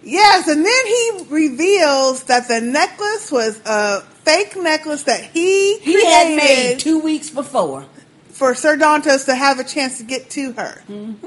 Yes, 0.04 0.47
and 0.47 0.64
then 0.64 0.87
he 0.87 1.11
reveals 1.28 2.23
that 2.25 2.47
the 2.47 2.61
necklace 2.61 3.32
was 3.32 3.61
a 3.66 4.02
fake 4.23 4.54
necklace 4.56 5.02
that 5.02 5.23
he 5.25 5.78
He 5.80 6.04
had 6.06 6.37
made 6.37 6.78
two 6.78 7.00
weeks 7.00 7.30
before. 7.30 7.85
for 8.30 8.54
Sir 8.54 8.76
Dantos 8.76 9.25
to 9.25 9.35
have 9.35 9.58
a 9.58 9.64
chance 9.64 9.99
to 9.99 10.04
get 10.04 10.30
to 10.30 10.52
her. 10.52 10.80
Ain't 10.88 11.20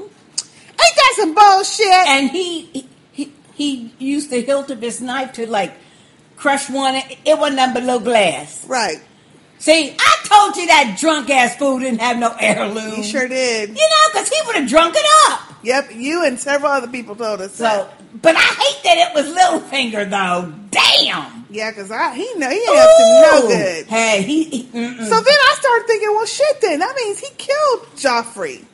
that 0.78 1.12
some 1.16 1.34
bullshit? 1.34 1.86
And 2.08 2.30
he, 2.30 2.88
he 3.12 3.30
he 3.52 3.92
used 3.98 4.30
the 4.30 4.40
hilt 4.40 4.70
of 4.70 4.80
his 4.80 5.02
knife 5.02 5.34
to 5.34 5.46
like 5.46 5.74
crush 6.36 6.70
one. 6.70 6.94
It 7.26 7.38
wasn't 7.38 7.56
nothing 7.56 7.74
but 7.74 7.82
little 7.82 8.00
glass. 8.00 8.64
Right. 8.66 9.02
See, 9.62 9.94
I 9.96 10.16
told 10.24 10.56
you 10.56 10.66
that 10.66 10.96
drunk 10.98 11.30
ass 11.30 11.54
fool 11.56 11.78
didn't 11.78 12.00
have 12.00 12.18
no 12.18 12.34
heirloom. 12.40 12.96
He 12.96 13.02
sure 13.04 13.28
did. 13.28 13.68
You 13.68 13.74
know, 13.76 14.08
because 14.12 14.28
he 14.28 14.34
would 14.46 14.56
have 14.56 14.68
drunk 14.68 14.96
it 14.98 15.06
up. 15.30 15.40
Yep, 15.62 15.90
you 15.94 16.24
and 16.26 16.36
several 16.36 16.72
other 16.72 16.88
people 16.88 17.14
told 17.14 17.40
us 17.40 17.54
So, 17.54 17.62
that. 17.62 18.20
but 18.22 18.34
I 18.34 18.40
hate 18.40 18.82
that 18.82 19.08
it 19.08 19.14
was 19.14 19.32
Littlefinger 19.32 20.10
though. 20.10 20.52
Damn. 20.72 21.46
Yeah, 21.48 21.70
because 21.70 21.92
I 21.92 22.12
he 22.16 22.34
know 22.34 22.50
he 22.50 22.66
had 22.66 22.86
to 22.96 23.20
no 23.22 23.44
Ooh. 23.44 23.48
good. 23.48 23.86
Hey, 23.86 24.22
he. 24.22 24.42
he. 24.42 24.62
So 24.72 24.72
then 24.72 24.82
I 25.28 25.56
started 25.60 25.84
thinking, 25.86 26.08
well, 26.10 26.26
shit. 26.26 26.60
Then 26.60 26.80
that 26.80 26.96
means 26.96 27.20
he 27.20 27.28
killed 27.38 27.86
Joffrey. 27.94 28.64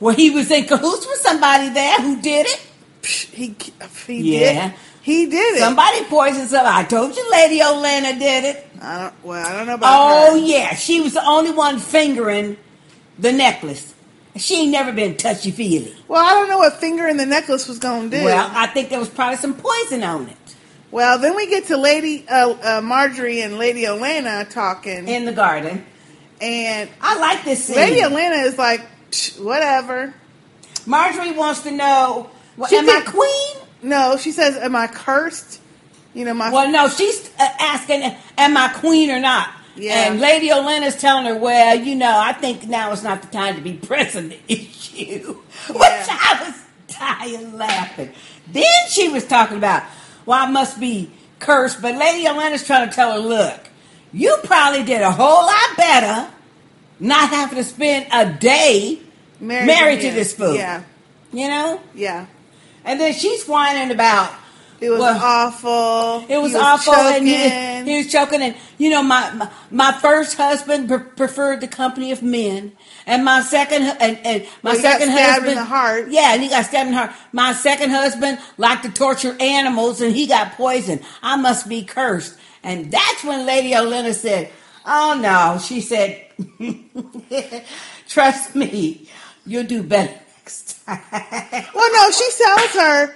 well, 0.00 0.16
he 0.16 0.30
was 0.30 0.50
in 0.50 0.64
cahoots 0.64 1.06
with 1.06 1.20
somebody 1.20 1.68
there 1.68 2.00
who 2.00 2.20
did 2.20 2.46
it. 2.46 2.60
He 3.06 3.54
he 4.08 4.20
Yeah. 4.40 4.68
did. 4.70 4.74
He 5.04 5.26
did 5.26 5.56
it. 5.56 5.60
Somebody 5.60 6.02
poisoned 6.06 6.48
somebody. 6.48 6.76
I 6.76 6.84
told 6.84 7.14
you, 7.14 7.30
Lady 7.30 7.60
Olenna 7.60 8.18
did 8.18 8.44
it. 8.44 8.66
I 8.80 8.98
don't. 9.02 9.14
Well, 9.24 9.46
I 9.46 9.52
don't 9.52 9.66
know 9.66 9.74
about 9.74 9.90
Oh 9.92 10.32
her. 10.32 10.38
yeah, 10.46 10.74
she 10.74 11.00
was 11.02 11.12
the 11.12 11.24
only 11.26 11.50
one 11.52 11.78
fingering 11.78 12.56
the 13.18 13.30
necklace. 13.30 13.92
She 14.36 14.62
ain't 14.62 14.72
never 14.72 14.92
been 14.92 15.16
touchy 15.16 15.50
feely. 15.50 15.94
Well, 16.08 16.24
I 16.24 16.30
don't 16.30 16.48
know 16.48 16.56
what 16.58 16.72
finger 16.80 17.06
in 17.06 17.18
the 17.18 17.26
necklace 17.26 17.68
was 17.68 17.78
going 17.78 18.10
to 18.10 18.16
do. 18.18 18.24
Well, 18.24 18.50
I 18.52 18.66
think 18.66 18.88
there 18.88 18.98
was 18.98 19.10
probably 19.10 19.36
some 19.36 19.54
poison 19.54 20.02
on 20.02 20.26
it 20.28 20.56
Well, 20.90 21.18
then 21.20 21.36
we 21.36 21.48
get 21.48 21.66
to 21.66 21.76
Lady 21.76 22.26
uh, 22.28 22.50
uh, 22.50 22.80
Margaery 22.80 23.44
and 23.44 23.58
Lady 23.58 23.82
Olenna 23.84 24.48
talking 24.50 25.06
in 25.06 25.26
the 25.26 25.32
garden. 25.32 25.84
and 26.40 26.88
I 27.00 27.18
like 27.18 27.44
this 27.44 27.64
scene. 27.66 27.76
Lady 27.76 28.00
Olenna 28.00 28.46
is 28.46 28.56
like, 28.58 28.80
whatever. 29.38 30.14
Margaery 30.86 31.36
wants 31.36 31.60
to 31.64 31.70
know, 31.70 32.30
well, 32.56 32.74
am 32.74 32.88
I 32.88 33.02
queen? 33.06 33.63
No, 33.84 34.16
she 34.16 34.32
says, 34.32 34.56
"Am 34.56 34.74
I 34.74 34.86
cursed?" 34.86 35.60
You 36.14 36.24
know, 36.24 36.34
my 36.34 36.50
Well, 36.50 36.70
no, 36.70 36.88
she's 36.88 37.28
uh, 37.40 37.48
asking, 37.58 38.02
am 38.38 38.56
I 38.56 38.68
queen 38.68 39.10
or 39.10 39.18
not? 39.18 39.50
Yeah. 39.76 40.12
And 40.12 40.20
Lady 40.20 40.48
Olenna's 40.48 40.96
telling 40.96 41.26
her, 41.26 41.36
well, 41.36 41.76
you 41.76 41.96
know, 41.96 42.16
I 42.16 42.32
think 42.32 42.68
now 42.68 42.92
is 42.92 43.02
not 43.02 43.22
the 43.22 43.28
time 43.28 43.56
to 43.56 43.60
be 43.60 43.72
pressing 43.74 44.28
the 44.28 44.38
issue. 44.48 45.02
yeah. 45.68 45.72
Which 45.72 46.08
I 46.08 46.44
was 46.46 46.96
dying 46.96 47.56
laughing. 47.56 48.12
Then 48.46 48.88
she 48.88 49.08
was 49.08 49.26
talking 49.26 49.56
about, 49.56 49.82
well, 50.24 50.46
I 50.46 50.48
must 50.48 50.78
be 50.78 51.10
cursed. 51.40 51.82
But 51.82 51.96
Lady 51.96 52.28
Olenna's 52.28 52.64
trying 52.64 52.88
to 52.88 52.94
tell 52.94 53.12
her, 53.12 53.18
look, 53.18 53.60
you 54.12 54.36
probably 54.44 54.84
did 54.84 55.02
a 55.02 55.10
whole 55.10 55.44
lot 55.44 55.76
better 55.76 56.30
not 57.00 57.30
having 57.30 57.58
to 57.58 57.64
spend 57.64 58.06
a 58.12 58.32
day 58.32 59.00
Married 59.40 59.66
married, 59.66 60.00
to 60.02 60.10
to 60.10 60.14
this 60.14 60.32
fool. 60.32 60.54
Yeah. 60.54 60.84
You 61.32 61.48
know? 61.48 61.80
yeah, 61.96 62.26
And 62.84 63.00
then 63.00 63.12
she's 63.12 63.46
whining 63.46 63.90
about 63.90 64.32
it 64.80 64.90
was 64.90 65.00
well, 65.00 65.18
awful. 65.22 66.26
It 66.28 66.38
was, 66.38 66.52
He 66.52 66.58
awful, 66.58 66.94
and 66.94 67.26
he, 67.26 67.90
he 67.90 67.98
was 67.98 68.12
choking. 68.12 68.42
And 68.42 68.56
you 68.76 68.90
know, 68.90 69.02
my 69.02 69.30
my, 69.32 69.50
my 69.70 69.92
first 69.92 70.36
husband 70.36 70.88
pre- 70.88 70.98
preferred 70.98 71.60
the 71.60 71.68
company 71.68 72.12
of 72.12 72.22
men, 72.22 72.72
and 73.06 73.24
my 73.24 73.40
second 73.40 73.84
and, 74.00 74.18
and 74.24 74.42
my 74.62 74.72
Well, 74.72 74.76
he 74.76 74.82
got 74.82 74.92
second 75.00 75.12
stabbed 75.12 75.28
husband 75.30 75.48
in 75.52 75.56
the 75.56 75.64
heart. 75.64 76.08
Yeah, 76.10 76.34
and 76.34 76.42
he 76.42 76.48
got 76.48 76.66
stabbed 76.66 76.88
in 76.88 76.94
the 76.94 76.98
heart. 76.98 77.12
My 77.32 77.52
second 77.52 77.90
husband 77.90 78.38
liked 78.58 78.84
to 78.84 78.90
torture 78.90 79.36
animals, 79.40 80.00
and 80.00 80.14
he 80.14 80.26
got 80.26 80.52
poisoned. 80.52 81.02
I 81.22 81.36
must 81.36 81.68
be 81.68 81.84
cursed. 81.84 82.36
And 82.62 82.90
that's 82.90 83.24
when 83.24 83.46
Lady 83.46 83.72
Olenna 83.72 84.12
said, 84.12 84.50
"Oh 84.84 85.18
no," 85.20 85.58
she 85.60 85.80
said, 85.80 86.26
"Trust 88.08 88.54
me, 88.54 89.08
you'll 89.46 89.64
do 89.64 89.82
better 89.82 90.23
next 90.44 90.84
time." 90.86 91.00
Well, 91.74 91.92
no, 91.92 92.10
she 92.10 92.28
tells 92.42 92.70
her, 92.74 93.14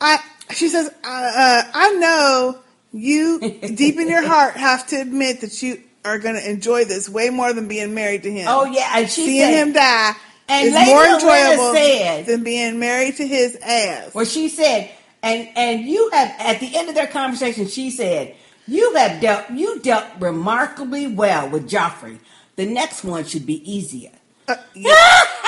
I. 0.00 0.18
She 0.52 0.68
says, 0.68 0.88
uh, 1.04 1.08
uh, 1.08 1.62
"I 1.74 1.90
know 1.94 2.58
you, 2.92 3.38
deep 3.40 3.98
in 3.98 4.08
your 4.08 4.26
heart, 4.26 4.54
have 4.54 4.86
to 4.88 4.96
admit 5.00 5.42
that 5.42 5.62
you 5.62 5.82
are 6.04 6.18
going 6.18 6.36
to 6.36 6.50
enjoy 6.50 6.84
this 6.84 7.08
way 7.08 7.28
more 7.30 7.52
than 7.52 7.68
being 7.68 7.94
married 7.94 8.22
to 8.22 8.32
him. 8.32 8.46
Oh, 8.48 8.64
yeah, 8.64 8.90
and 8.96 9.10
she 9.10 9.26
seeing 9.26 9.42
said- 9.42 9.66
him 9.68 9.72
die 9.74 10.12
and 10.48 10.68
is 10.68 10.74
Lady 10.74 10.90
more 10.90 11.04
enjoyable 11.04 11.74
said- 11.74 12.26
than 12.26 12.44
being 12.44 12.78
married 12.80 13.16
to 13.16 13.26
his 13.26 13.56
ass." 13.56 14.14
Well, 14.14 14.24
she 14.24 14.48
said, 14.48 14.90
and 15.22 15.48
and 15.56 15.82
you 15.84 16.08
have 16.12 16.34
at 16.38 16.60
the 16.60 16.74
end 16.76 16.88
of 16.88 16.94
their 16.94 17.08
conversation, 17.08 17.66
she 17.68 17.90
said, 17.90 18.34
"You 18.66 18.94
have 18.94 19.20
dealt 19.20 19.50
you 19.50 19.80
dealt 19.80 20.06
remarkably 20.18 21.08
well 21.08 21.48
with 21.50 21.68
Joffrey. 21.68 22.18
The 22.56 22.64
next 22.66 23.04
one 23.04 23.24
should 23.26 23.44
be 23.44 23.60
easier." 23.70 24.12
Uh, 24.46 24.56
I 24.76 25.47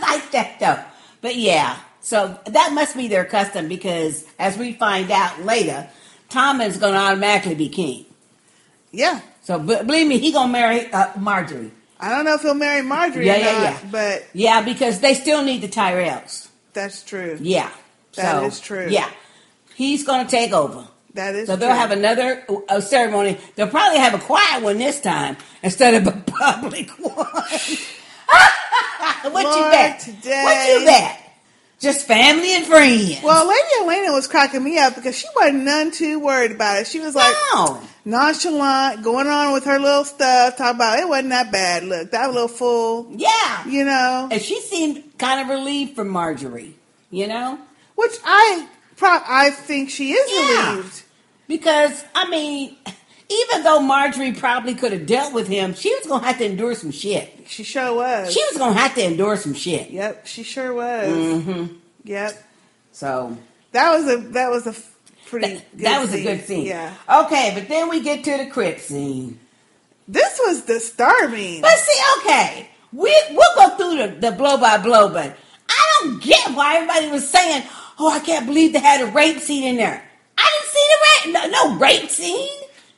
like 0.00 0.30
that 0.32 0.58
though. 0.60 0.82
But 1.20 1.36
yeah, 1.36 1.78
so 2.00 2.38
that 2.46 2.72
must 2.72 2.96
be 2.96 3.08
their 3.08 3.24
custom 3.24 3.68
because, 3.68 4.24
as 4.38 4.56
we 4.56 4.72
find 4.74 5.10
out 5.10 5.42
later, 5.44 5.88
Tommen's 6.28 6.76
going 6.78 6.94
to 6.94 6.98
automatically 7.00 7.54
be 7.54 7.68
king. 7.68 8.06
Yeah. 8.92 9.20
So 9.42 9.58
b- 9.58 9.82
believe 9.84 10.06
me, 10.06 10.18
he 10.18 10.32
gonna 10.32 10.52
marry 10.52 10.90
uh, 10.92 11.12
Margaery. 11.14 11.70
I 12.00 12.10
don't 12.10 12.24
know 12.24 12.34
if 12.34 12.42
he'll 12.42 12.54
marry 12.54 12.82
Margaery 12.82 13.26
Yeah, 13.26 13.36
yeah, 13.36 13.52
not, 13.52 13.62
yeah. 13.62 13.78
but 13.90 14.26
Yeah, 14.32 14.62
because 14.62 15.00
they 15.00 15.14
still 15.14 15.42
need 15.42 15.62
the 15.62 15.68
Tyrells. 15.68 16.48
that's 16.72 17.02
true. 17.02 17.36
Yeah, 17.40 17.70
That 18.14 18.40
so, 18.40 18.46
is 18.46 18.60
true. 18.60 18.86
Yeah, 18.88 19.10
he's 19.74 20.04
going 20.04 20.24
to 20.24 20.30
take 20.30 20.52
over. 20.52 20.86
That 21.14 21.34
is 21.34 21.48
So 21.48 21.56
they'll 21.56 21.70
true. 21.70 21.76
have 21.78 21.90
another 21.90 22.44
uh, 22.68 22.80
ceremony. 22.80 23.38
They'll 23.56 23.66
probably 23.68 23.98
have 23.98 24.14
a 24.14 24.18
quiet 24.18 24.62
one 24.62 24.78
this 24.78 25.00
time 25.00 25.36
instead 25.62 25.94
of 25.94 26.06
a 26.06 26.12
public 26.26 26.88
one. 26.90 27.26
what 29.32 29.42
you 29.42 29.48
Lord, 29.60 29.72
bet? 29.72 30.00
today- 30.00 30.42
What 30.44 30.80
you 30.80 30.86
bet? 30.86 31.24
Just 31.80 32.06
family 32.08 32.56
and 32.56 32.66
friends. 32.66 33.20
Well, 33.22 33.46
Lady 33.48 33.62
Olenna 33.82 34.12
was 34.12 34.26
cracking 34.26 34.64
me 34.64 34.78
up 34.78 34.96
because 34.96 35.16
she 35.16 35.28
wasn't 35.36 35.62
none 35.62 35.92
too 35.92 36.18
worried 36.18 36.50
about 36.50 36.80
it. 36.80 36.88
She 36.88 36.98
was 36.98 37.14
like 37.14 37.32
No. 37.54 37.80
nonchalant, 38.04 39.02
going 39.04 39.28
on 39.28 39.52
with 39.52 39.64
her 39.64 39.78
little 39.78 40.04
stuff, 40.04 40.56
talking 40.56 40.74
about 40.76 40.98
it 40.98 41.08
wasn't 41.08 41.28
that 41.30 41.52
bad. 41.52 41.84
Look, 41.84 42.10
that 42.10 42.32
little 42.32 42.48
fool. 42.48 43.06
Yeah. 43.14 43.64
You 43.66 43.84
know, 43.84 44.28
And 44.30 44.42
she 44.42 44.60
seemed 44.60 45.04
kind 45.18 45.40
of 45.40 45.48
relieved 45.56 45.94
from 45.94 46.08
Margaery, 46.08 46.72
you 47.10 47.28
know? 47.28 47.58
which 47.94 48.16
I 48.24 48.66
pro- 48.96 49.22
I 49.26 49.50
think 49.50 49.90
she 49.90 50.12
is 50.14 50.30
Yeah. 50.32 50.70
relieved. 50.72 51.02
Because, 51.46 52.04
I 52.14 52.28
mean, 52.28 52.76
even 53.30 53.62
though 53.62 53.80
Margaery 53.80 54.36
probably 54.38 54.74
could 54.74 54.92
have 54.92 55.06
dealt 55.06 55.34
with 55.34 55.48
him, 55.48 55.74
she 55.74 55.92
was 55.94 56.06
going 56.06 56.20
to 56.22 56.26
have 56.26 56.38
to 56.38 56.44
endure 56.46 56.74
some 56.74 56.90
shit. 56.90 57.44
She 57.46 57.62
sure 57.62 57.94
was. 57.94 58.32
She 58.32 58.42
was 58.50 58.56
going 58.58 58.74
to 58.74 58.78
have 58.80 58.94
to 58.94 59.04
endure 59.04 59.36
some 59.36 59.54
shit. 59.54 59.90
Yep, 59.90 60.26
she 60.26 60.42
sure 60.42 60.72
was. 60.74 61.42
hmm 61.42 61.66
Yep, 62.04 62.42
So, 62.92 63.36
that 63.72 63.90
was 63.92 64.08
a 64.08 64.16
that 64.28 64.50
was 64.50 64.66
a 64.66 64.74
pretty. 65.28 65.54
that, 65.56 65.64
that 65.78 66.00
was 66.00 66.14
a 66.14 66.22
good 66.22 66.44
scene. 66.46 66.64
Yeah, 66.66 66.94
Okay, 67.08 67.52
but 67.54 67.68
then 67.68 67.90
we 67.90 68.00
get 68.02 68.24
to 68.24 68.38
the 68.38 68.46
crypt 68.50 68.80
scene. 68.80 69.38
this 70.06 70.40
was 70.46 70.62
disturbing. 70.62 71.60
But 71.60 71.72
see, 71.76 72.00
okay, 72.20 72.70
we 72.92 73.14
we'll 73.32 73.54
go 73.56 73.76
through 73.76 73.96
the, 74.14 74.30
the 74.30 74.32
blow 74.32 74.56
by 74.56 74.78
blow, 74.78 75.10
but 75.10 75.36
I 75.68 76.00
don't 76.02 76.22
get 76.22 76.54
why 76.54 76.76
everybody 76.76 77.10
was 77.10 77.28
saying, 77.28 77.62
"Oh, 77.98 78.10
I 78.10 78.20
can't 78.20 78.46
believe 78.46 78.72
they 78.72 78.78
had 78.80 79.02
a 79.06 79.10
rape 79.12 79.40
scene 79.40 79.64
in 79.64 79.76
there." 79.76 80.02
I 80.38 80.60
didn't 80.60 80.72
see 80.72 80.88
the 81.34 81.40
rape. 81.42 81.52
No, 81.52 81.72
no 81.74 81.78
rape 81.78 82.08
scene. 82.08 82.48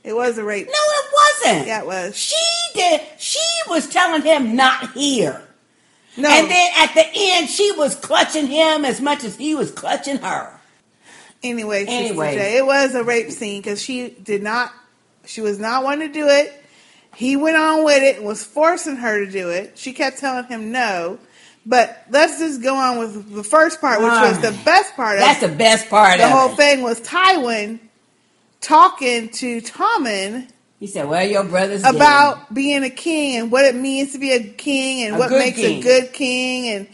It 0.02 0.14
was 0.14 0.38
a 0.38 0.45
rape. 0.45 0.66
No, 0.66 0.73
it 0.73 1.07
wasn't. 1.12 1.66
Yeah, 1.66 1.80
it 1.80 1.87
was. 1.87 2.16
She 2.16 2.37
did. 2.75 3.00
She 3.19 3.38
was 3.69 3.88
telling 3.88 4.23
him 4.23 4.57
not 4.57 4.92
here. 4.92 5.42
No. 6.16 6.28
And 6.28 6.50
then 6.50 6.71
at 6.78 6.95
the 6.95 7.04
end, 7.14 7.49
she 7.49 7.71
was 7.73 7.95
clutching 7.95 8.47
him 8.47 8.85
as 8.85 9.00
much 9.00 9.25
as 9.25 9.37
he 9.37 9.54
was 9.54 9.71
clutching 9.71 10.19
her. 10.19 10.52
Anyway, 11.42 11.85
Anyway. 11.87 12.35
J, 12.35 12.59
it 12.59 12.66
was 12.66 12.95
a 12.95 13.02
rape 13.04 13.30
scene 13.30 13.61
because 13.62 13.83
she 13.83 14.11
did 14.11 14.42
not, 14.42 14.73
she 15.25 15.40
was 15.40 15.59
not 15.59 15.85
wanting 15.85 16.09
to 16.09 16.14
do 16.14 16.28
it. 16.28 16.52
He 17.14 17.37
went 17.37 17.57
on 17.57 17.85
with 17.85 18.02
it 18.02 18.16
and 18.16 18.26
was 18.26 18.45
forcing 18.45 18.97
her 18.97 19.25
to 19.25 19.30
do 19.30 19.49
it. 19.50 19.78
She 19.78 19.92
kept 19.92 20.19
telling 20.19 20.45
him 20.47 20.71
no. 20.73 21.19
But 21.66 22.04
let's 22.11 22.38
just 22.38 22.62
go 22.62 22.75
on 22.75 22.99
with 22.99 23.35
the 23.35 23.45
first 23.45 23.80
part, 23.80 24.00
which 24.00 24.11
was 24.11 24.40
the 24.40 24.59
best 24.64 24.95
part 24.97 25.16
of 25.16 25.21
That's 25.21 25.40
the 25.40 25.49
best 25.49 25.88
part 25.90 26.19
the 26.19 26.28
whole 26.28 26.52
it. 26.52 26.57
thing 26.57 26.83
was 26.83 27.00
Tywin 27.00 27.78
talking 28.60 29.28
to 29.30 29.60
Tommen 29.62 30.48
He 30.78 30.86
said, 30.86 31.08
"Well, 31.08 31.26
your 31.26 31.44
brother's 31.44 31.84
about 31.84 32.52
being 32.54 32.84
a 32.84 32.90
king 32.90 33.36
and 33.38 33.50
what 33.50 33.64
it 33.64 33.74
means 33.74 34.12
to 34.12 34.18
be 34.18 34.32
a 34.32 34.42
king 34.42 35.04
and 35.06 35.16
A 35.16 35.18
what 35.18 35.30
makes 35.30 35.56
king. 35.58 35.80
a 35.80 35.82
good 35.82 36.12
king 36.12 36.68
and 36.68 36.86
he 36.86 36.92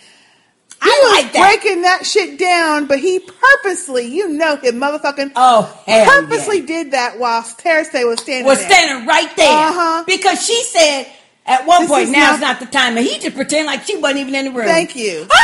I 0.83 1.01
was 1.05 1.23
like 1.25 1.33
that. 1.33 1.41
breaking 1.63 1.83
that 1.83 2.05
shit 2.05 2.39
down, 2.39 2.87
but 2.87 2.99
he 2.99 3.19
purposely, 3.19 4.05
you 4.07 4.29
know, 4.29 4.57
him 4.57 4.77
motherfucking 4.77 5.33
oh 5.35 5.83
purposely 5.87 6.61
did 6.63 6.91
that 6.93 7.19
while 7.19 7.43
Cersei 7.43 8.07
was 8.07 8.21
standing 8.21 8.45
was 8.45 8.59
there. 8.59 8.71
standing 8.71 9.07
right 9.07 9.35
there 9.37 9.49
Uh-huh. 9.69 10.05
because 10.07 10.45
she 10.45 10.63
said 10.65 11.07
at 11.47 11.65
one 11.67 11.83
This 11.83 11.91
point, 11.91 12.03
is 12.05 12.11
"Now's 12.11 12.41
not- 12.41 12.61
not 12.61 12.61
the 12.61 12.67
time," 12.67 12.97
and 12.99 13.07
he 13.07 13.19
just 13.19 13.35
pretend 13.37 13.67
like 13.67 13.85
she 13.85 13.97
wasn't 13.97 14.21
even 14.21 14.35
in 14.35 14.45
the 14.47 14.51
room. 14.51 14.67
Thank 14.67 14.95
you. 14.97 15.27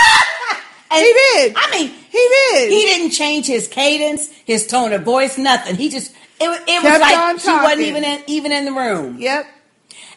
And- 0.92 1.04
he 1.04 1.12
did. 1.12 1.54
I 1.56 1.70
mean, 1.70 1.88
he 1.88 2.28
did. 2.50 2.70
He 2.70 2.80
didn't 2.82 3.11
change 3.11 3.46
his 3.46 3.68
cadence, 3.68 4.30
his 4.44 4.66
tone 4.66 4.92
of 4.92 5.02
voice, 5.02 5.38
nothing. 5.38 5.76
He 5.76 5.88
just 5.88 6.12
it, 6.40 6.62
it 6.68 6.82
was 6.82 7.00
like 7.00 7.40
she 7.40 7.50
wasn't 7.50 7.82
even 7.82 8.04
in, 8.04 8.22
even 8.26 8.52
in 8.52 8.64
the 8.64 8.72
room. 8.72 9.18
Yep. 9.18 9.46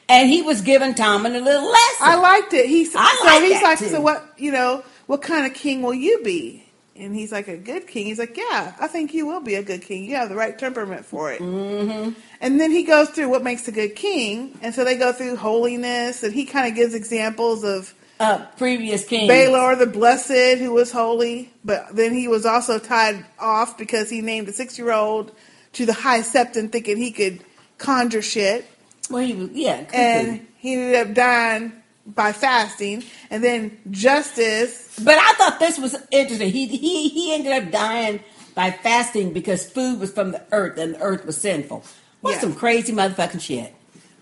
And 0.07 0.29
he 0.29 0.41
was 0.41 0.61
giving 0.61 0.93
Tommen 0.93 1.35
a 1.35 1.39
little 1.39 1.69
lesson. 1.69 2.01
I 2.01 2.15
liked 2.15 2.53
it. 2.53 2.67
He's 2.67 2.95
I 2.95 3.15
so 3.19 3.25
like 3.25 3.43
he's 3.43 3.61
like, 3.61 3.79
too. 3.79 3.87
so 3.87 4.01
what? 4.01 4.33
You 4.37 4.51
know, 4.51 4.83
what 5.07 5.21
kind 5.21 5.45
of 5.45 5.53
king 5.53 5.81
will 5.81 5.93
you 5.93 6.21
be? 6.23 6.63
And 6.95 7.13
he's 7.13 7.31
like, 7.31 7.49
a 7.49 7.57
good 7.57 7.87
king. 7.87 8.05
He's 8.05 8.19
like, 8.19 8.37
yeah, 8.37 8.73
I 8.79 8.87
think 8.87 9.13
you 9.13 9.25
will 9.25 9.41
be 9.41 9.55
a 9.55 9.63
good 9.63 9.81
king. 9.81 10.05
You 10.05 10.15
have 10.15 10.29
the 10.29 10.35
right 10.35 10.57
temperament 10.57 11.05
for 11.05 11.29
it. 11.33 11.41
Mm-hmm. 11.41 12.11
And 12.39 12.59
then 12.59 12.71
he 12.71 12.83
goes 12.83 13.09
through 13.09 13.27
what 13.27 13.43
makes 13.43 13.67
a 13.67 13.71
good 13.73 13.95
king, 13.97 14.57
and 14.61 14.73
so 14.73 14.85
they 14.85 14.95
go 14.95 15.11
through 15.11 15.35
holiness, 15.35 16.23
and 16.23 16.33
he 16.33 16.45
kind 16.45 16.69
of 16.69 16.75
gives 16.75 16.93
examples 16.93 17.65
of 17.65 17.93
Uh, 18.19 18.45
previous 18.57 19.05
king. 19.05 19.29
Baelor 19.29 19.77
the 19.77 19.85
Blessed, 19.85 20.57
who 20.59 20.71
was 20.71 20.91
holy, 20.91 21.51
but 21.65 21.95
then 21.95 22.13
he 22.13 22.27
was 22.27 22.45
also 22.45 22.79
tied 22.79 23.25
off 23.39 23.77
because 23.77 24.09
he 24.09 24.21
named 24.21 24.47
a 24.47 24.53
six-year-old 24.53 25.33
to 25.73 25.85
the 25.85 25.93
high 25.93 26.21
septon, 26.21 26.71
thinking 26.71 26.95
he 26.97 27.11
could 27.11 27.43
conjure 27.77 28.21
shit. 28.21 28.65
Well, 29.09 29.23
he 29.23 29.33
was 29.33 29.49
yeah, 29.51 29.85
and 29.93 30.47
he 30.57 30.75
ended 30.75 30.95
up 31.09 31.13
dying 31.13 31.73
by 32.07 32.31
fasting, 32.31 33.03
and 33.29 33.43
then 33.43 33.77
Justice. 33.91 34.97
But 35.03 35.17
I 35.17 35.33
thought 35.33 35.59
this 35.59 35.77
was 35.77 35.95
interesting. 36.11 36.51
He 36.51 36.67
he 36.67 37.09
he 37.09 37.33
ended 37.33 37.51
up 37.51 37.71
dying 37.71 38.21
by 38.55 38.71
fasting 38.71 39.33
because 39.33 39.69
food 39.69 39.99
was 39.99 40.11
from 40.13 40.31
the 40.31 40.41
earth 40.53 40.77
and 40.77 40.95
the 40.95 41.01
earth 41.01 41.25
was 41.25 41.37
sinful. 41.37 41.83
What's 42.21 42.37
Yeah. 42.37 42.41
some 42.41 42.55
crazy 42.55 42.93
motherfucking 42.93 43.41
shit? 43.41 43.75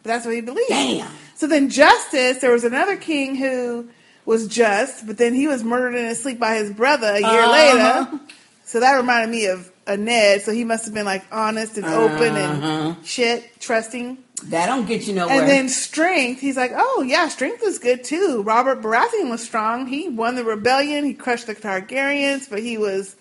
But 0.04 0.10
that's 0.10 0.26
what 0.26 0.36
he 0.36 0.42
believed. 0.42 0.70
Damn. 0.70 1.10
So 1.36 1.48
then 1.48 1.70
Justice, 1.70 2.38
there 2.40 2.52
was 2.52 2.64
another 2.64 2.96
king 2.98 3.36
who 3.36 3.88
was 4.26 4.48
just, 4.48 5.08
but 5.08 5.18
then 5.18 5.34
he 5.34 5.48
was 5.48 5.64
murdered 5.64 5.96
in 5.96 6.06
his 6.06 6.22
sleep 6.22 6.40
by 6.40 6.56
his 6.56 6.72
brother 6.72 7.08
a 7.08 7.20
year 7.20 7.42
Uh-huh. 7.44 8.06
later. 8.12 8.20
So 8.66 8.80
that 8.80 8.94
reminded 8.94 9.30
me 9.30 9.46
of 9.48 9.70
a 9.88 9.98
Ned. 9.98 10.42
So 10.42 10.52
he 10.54 10.64
must 10.64 10.86
have 10.86 10.94
been 10.94 11.06
like 11.06 11.24
honest 11.32 11.78
and 11.78 11.86
open 11.86 12.36
Uh-huh. 12.36 12.68
and 12.96 13.06
shit, 13.06 13.60
trusting. 13.60 14.18
That 14.46 14.66
don't 14.68 14.86
get 14.86 15.08
you 15.08 15.14
nowhere. 15.14 15.40
And 15.42 15.50
then 15.50 15.70
strength, 15.70 16.42
he's 16.42 16.58
like, 16.58 16.72
oh 16.76 17.04
yeah, 17.08 17.28
strength 17.30 17.64
is 17.64 17.80
good 17.80 18.04
too. 18.04 18.44
Robert 18.46 18.82
Baratheon 18.82 19.30
was 19.30 19.42
strong. 19.42 19.88
He 19.88 20.10
won 20.10 20.36
the 20.36 20.44
rebellion. 20.44 21.06
He 21.06 21.14
crushed 21.14 21.48
the 21.48 21.56
Targaryens, 21.56 22.50
but 22.50 22.60
he 22.60 22.78
was 22.78 23.16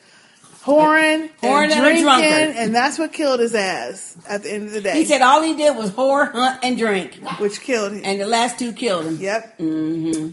whoring, 0.64 1.30
Whoring 1.40 1.64
and 1.64 1.72
and 1.72 1.80
drinking, 1.82 2.04
drunkard. 2.04 2.56
and 2.56 2.74
that's 2.74 2.98
what 2.98 3.12
killed 3.12 3.40
his 3.40 3.54
ass 3.54 4.16
at 4.28 4.42
the 4.42 4.52
end 4.52 4.64
of 4.66 4.72
the 4.72 4.80
day. 4.80 4.94
he 4.94 5.04
said 5.04 5.22
all 5.22 5.42
he 5.42 5.54
did 5.54 5.76
was 5.76 5.90
whore, 5.90 6.30
hunt, 6.32 6.60
and 6.62 6.76
drink, 6.78 7.14
which 7.38 7.60
killed 7.60 7.92
him. 7.92 8.02
And 8.04 8.20
the 8.20 8.26
last 8.26 8.58
two 8.58 8.72
killed 8.72 9.06
him. 9.06 9.16
Yep. 9.20 9.58
Mm-hmm. 9.58 10.30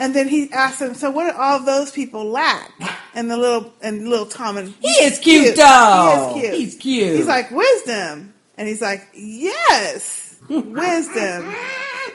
And 0.00 0.14
then 0.14 0.28
he 0.28 0.48
asked 0.52 0.80
him, 0.80 0.94
"So 0.94 1.10
what 1.10 1.32
do 1.32 1.36
all 1.36 1.58
those 1.64 1.90
people 1.90 2.24
lack?" 2.26 2.70
And 3.14 3.28
the 3.30 3.36
little 3.36 3.72
and 3.82 4.08
little 4.08 4.26
Tommen 4.26 4.72
He 4.80 4.88
is 5.04 5.18
cute, 5.18 5.56
though. 5.56 6.32
He 6.36 6.40
is 6.42 6.50
cute. 6.50 6.54
He's 6.60 6.74
cute. 6.76 7.16
He's 7.16 7.26
like 7.26 7.50
wisdom, 7.50 8.32
and 8.56 8.68
he's 8.68 8.80
like, 8.80 9.08
"Yes, 9.14 10.36
wisdom." 10.48 11.52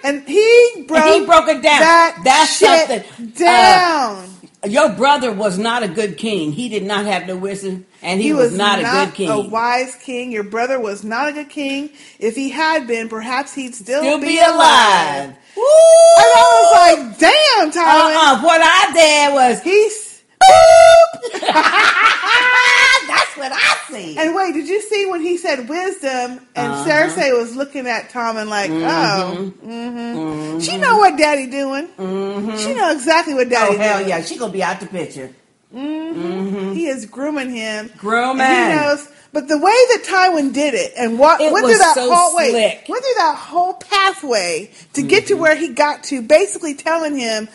And 0.04 0.26
he 0.28 0.86
broke. 0.88 1.02
And 1.04 1.22
he 1.22 1.26
broke 1.26 1.48
it 1.50 1.62
down. 1.62 1.80
That 1.82 2.22
That's 2.24 2.58
shit 2.58 2.88
something. 3.04 3.28
down. 3.32 4.16
Uh, 4.24 4.28
your 4.66 4.90
brother 4.94 5.32
was 5.32 5.58
not 5.58 5.84
a 5.84 5.88
good 5.88 6.18
king. 6.18 6.52
He 6.52 6.70
did 6.70 6.84
not 6.84 7.06
have 7.06 7.28
the 7.28 7.38
wisdom, 7.38 7.86
and 8.02 8.20
he, 8.20 8.28
he 8.28 8.34
was, 8.34 8.58
not, 8.58 8.80
a 8.80 8.84
good 8.84 9.14
king. 9.14 9.30
A 9.30 9.40
wise 9.40 9.96
king. 9.96 10.32
Your 10.32 10.44
brother 10.44 10.80
was 10.80 11.04
not 11.04 11.30
a 11.30 11.34
good 11.34 11.50
king. 11.50 11.90
If 12.20 12.36
he 12.36 12.50
had 12.50 12.88
been, 12.88 13.10
perhaps 13.10 13.54
he'd 13.54 13.76
still, 13.76 14.02
Still 14.02 14.20
be, 14.20 14.28
be 14.28 14.40
alive. 14.40 14.50
alive. 14.50 15.28
And 15.30 16.26
I 16.36 16.96
was 16.96 16.98
like, 16.98 17.20
"Damn, 17.20 17.72
Tyler." 17.72 18.14
Uh-uh. 18.14 18.42
What 18.42 18.62
I 18.64 18.92
did 18.94 19.34
was 19.34 19.62
he's. 19.62 20.07
That's 23.08 23.38
what 23.38 23.52
I 23.54 23.78
see. 23.90 24.18
And 24.18 24.36
wait, 24.36 24.54
did 24.54 24.68
you 24.68 24.82
see 24.82 25.06
when 25.06 25.22
he 25.22 25.38
said 25.38 25.68
wisdom 25.70 26.40
and 26.56 26.74
Uh-huh. 26.74 26.90
Cersei 26.90 27.38
was 27.38 27.56
looking 27.56 27.88
at 27.88 28.10
Tommen 28.10 28.48
like, 28.48 28.72
oh, 28.72 29.52
hmm 29.64 30.60
she 30.60 30.78
know 30.78 30.98
what 30.98 31.18
Daddy 31.18 31.48
doing. 31.48 31.88
She 32.58 32.74
know 32.76 32.92
exactly 32.92 33.34
what 33.34 33.50
Daddy 33.50 33.76
Oh 33.76 33.78
hell 33.80 33.98
doing. 34.00 34.10
yeah, 34.10 34.22
she 34.22 34.38
gonna 34.38 34.52
be 34.54 34.64
out 34.64 34.80
the 34.80 34.88
picture. 34.88 35.32
hmm 35.72 36.74
He 36.74 36.88
is 36.88 37.06
grooming 37.06 37.52
him. 37.52 37.92
Grooming. 37.98 38.46
He 38.46 38.68
knows. 38.70 39.08
But 39.34 39.48
the 39.50 39.58
way 39.58 39.64
that 39.72 40.04
Tywin 40.08 40.54
did 40.54 40.74
it 40.74 40.94
and 40.98 41.20
what 41.20 41.40
went 41.40 41.66
through 41.66 41.78
that 41.78 41.96
so 41.96 42.12
whole 42.14 42.32
slick. 42.32 42.86
went 42.88 43.04
through 43.04 43.14
that 43.18 43.36
whole 43.38 43.74
pathway 43.74 44.72
to 44.94 45.04
get 45.04 45.28
to 45.28 45.36
where 45.36 45.56
he 45.56 45.68
got 45.74 46.04
to, 46.06 46.22
basically 46.22 46.74
telling 46.74 47.18
him 47.18 47.48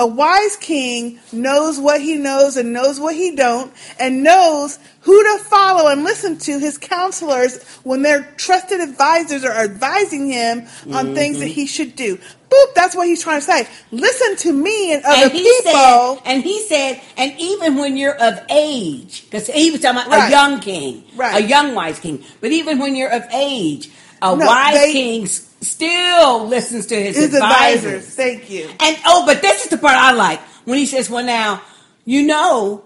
a 0.00 0.06
wise 0.06 0.56
king 0.56 1.18
knows 1.30 1.78
what 1.78 2.00
he 2.00 2.16
knows 2.16 2.56
and 2.56 2.72
knows 2.72 2.98
what 2.98 3.14
he 3.14 3.36
don't, 3.36 3.70
and 3.98 4.22
knows 4.22 4.78
who 5.02 5.22
to 5.22 5.44
follow 5.44 5.90
and 5.90 6.04
listen 6.04 6.38
to 6.38 6.58
his 6.58 6.78
counselors 6.78 7.62
when 7.84 8.00
their 8.00 8.22
trusted 8.38 8.80
advisors 8.80 9.44
are 9.44 9.52
advising 9.52 10.28
him 10.30 10.60
on 10.60 11.06
mm-hmm. 11.06 11.14
things 11.14 11.38
that 11.38 11.48
he 11.48 11.66
should 11.66 11.94
do. 11.96 12.16
Boop, 12.48 12.74
that's 12.74 12.96
what 12.96 13.06
he's 13.06 13.22
trying 13.22 13.40
to 13.40 13.44
say. 13.46 13.68
Listen 13.92 14.36
to 14.36 14.52
me 14.54 14.94
and 14.94 15.04
other 15.04 15.24
and 15.24 15.32
he 15.32 15.42
people. 15.44 15.72
said, 15.72 16.18
and 16.24 16.42
he 16.42 16.60
said, 16.66 17.00
and 17.18 17.32
even 17.38 17.76
when 17.76 17.96
you're 17.98 18.16
of 18.16 18.40
age, 18.50 19.24
because 19.26 19.46
he 19.48 19.70
was 19.70 19.80
talking 19.82 20.00
about 20.00 20.10
Right. 20.10 20.28
a 20.28 20.30
young 20.30 20.60
king, 20.60 21.04
Right. 21.14 21.44
a 21.44 21.46
young 21.46 21.74
wise 21.74 21.98
king. 22.00 22.24
But 22.40 22.52
even 22.52 22.78
when 22.78 22.96
you're 22.96 23.12
of 23.12 23.24
age, 23.32 23.90
a 24.22 24.34
No, 24.34 24.46
wise 24.46 24.74
they- 24.74 24.92
king 24.92 25.24
s- 25.24 25.42
still 25.60 26.46
listens 26.46 26.86
to 26.86 27.00
his, 27.00 27.16
his 27.16 27.34
advisors. 27.34 27.84
advisors. 27.84 28.14
Thank 28.14 28.50
you. 28.50 28.68
And 28.80 28.96
oh, 29.06 29.24
but 29.26 29.42
this 29.42 29.64
is 29.64 29.70
the 29.70 29.78
part 29.78 29.96
I 29.96 30.12
like 30.12 30.40
when 30.64 30.78
he 30.78 30.86
says, 30.86 31.10
"Well, 31.10 31.24
now 31.24 31.62
you 32.04 32.22
know, 32.26 32.84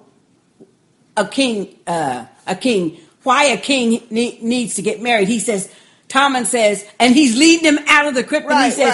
a 1.16 1.26
king, 1.26 1.76
uh, 1.86 2.26
a 2.46 2.56
king, 2.56 2.98
why 3.22 3.44
a 3.44 3.56
king 3.56 4.02
ne- 4.10 4.38
needs 4.42 4.74
to 4.74 4.82
get 4.82 5.00
married." 5.00 5.28
He 5.28 5.38
says, 5.38 5.72
Tommen 6.08 6.46
says, 6.46 6.86
and 6.98 7.14
he's 7.14 7.36
leading 7.36 7.64
him 7.64 7.78
out 7.88 8.06
of 8.06 8.14
the 8.14 8.24
crypt, 8.24 8.50
and 8.50 8.64
he 8.64 8.70
says, 8.70 8.92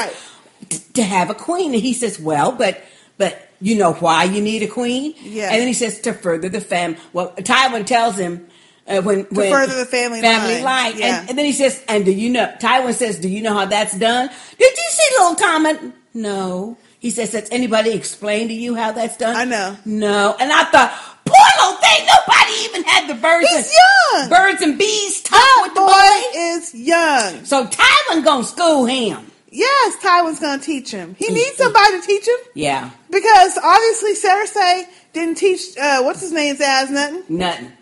right. 0.71 0.95
"To 0.95 1.03
have 1.03 1.31
a 1.31 1.35
queen." 1.35 1.75
And 1.75 1.83
he 1.83 1.95
says, 1.95 2.21
"Well, 2.21 2.53
but 2.53 2.83
but 3.19 3.49
you 3.61 3.77
know 3.77 3.95
why 3.95 4.25
you 4.25 4.41
need 4.41 4.63
a 4.63 4.69
queen?" 4.69 5.15
Yeah. 5.21 5.51
And 5.51 5.61
then 5.61 5.67
he 5.67 5.75
says, 5.75 6.01
"To 6.01 6.13
further 6.13 6.49
the 6.49 6.61
fam." 6.61 6.97
Well, 7.13 7.33
Tywin 7.37 7.87
tells 7.87 8.17
him. 8.17 8.47
Uh, 8.87 9.01
when, 9.03 9.25
To 9.27 9.35
when 9.35 9.53
further 9.53 9.77
the 9.77 9.85
family 9.87 10.21
family 10.21 10.55
line. 10.63 10.93
line, 10.93 10.99
Yeah. 10.99 11.21
and, 11.21 11.31
and 11.31 11.39
then 11.39 11.45
he 11.47 11.53
says, 11.53 11.83
"And 11.89 12.05
do 12.05 12.11
you 12.13 12.29
know?" 12.31 12.53
Tywin 12.61 12.95
says, 12.95 13.19
"Do 13.19 13.29
you 13.29 13.43
know 13.43 13.55
how 13.55 13.67
that's 13.67 13.97
done?" 13.97 14.29
Did 14.59 14.77
you 14.77 14.85
see 14.91 15.17
little 15.19 15.37
Tommen? 15.37 15.93
No. 16.15 16.77
He 16.99 17.11
says, 17.11 17.33
"Has 17.33 17.49
anybody 17.53 17.93
explained 17.93 18.51
to 18.51 18.55
you 18.55 18.75
how 18.75 18.93
that's 18.93 19.17
done?" 19.17 19.37
I 19.37 19.45
know. 19.45 19.77
No. 19.85 20.35
And 20.41 20.51
I 20.53 20.65
thought, 20.65 20.93
poor 21.25 21.37
little 21.61 21.81
thing. 21.81 22.07
Nobody 22.07 22.53
even 22.65 22.83
had 22.85 23.09
the 23.09 23.15
birds. 23.15 23.49
He's 23.49 23.67
and, 23.67 24.29
young. 24.29 24.29
Birds 24.31 24.63
and 24.63 24.79
bees 24.79 25.23
talk 25.23 25.63
with 25.63 25.75
the 25.75 25.81
boy 25.81 25.87
boy. 25.87 26.39
is 26.39 26.75
young. 26.75 27.45
So 27.45 27.67
Tywin 27.67 28.25
gonna 28.25 28.45
school 28.45 28.87
him. 28.87 29.31
Yes, 29.53 29.97
Tywin's 30.03 30.41
gonna 30.41 30.63
teach 30.63 30.91
him. 30.91 31.15
He 31.19 31.29
needs 31.29 31.57
somebody 31.57 32.01
to 32.01 32.07
teach 32.07 32.27
him 32.27 32.37
Yeah. 32.55 32.91
because 33.11 33.59
obviously 33.63 34.15
Cersei 34.15 34.85
didn't 35.13 35.37
teach 35.37 35.77
uh, 35.77 36.03
what's 36.03 36.21
his 36.21 36.33
name's 36.33 36.61
ass 36.61 36.89
nothing. 36.91 37.23
Nothing. 37.29 37.73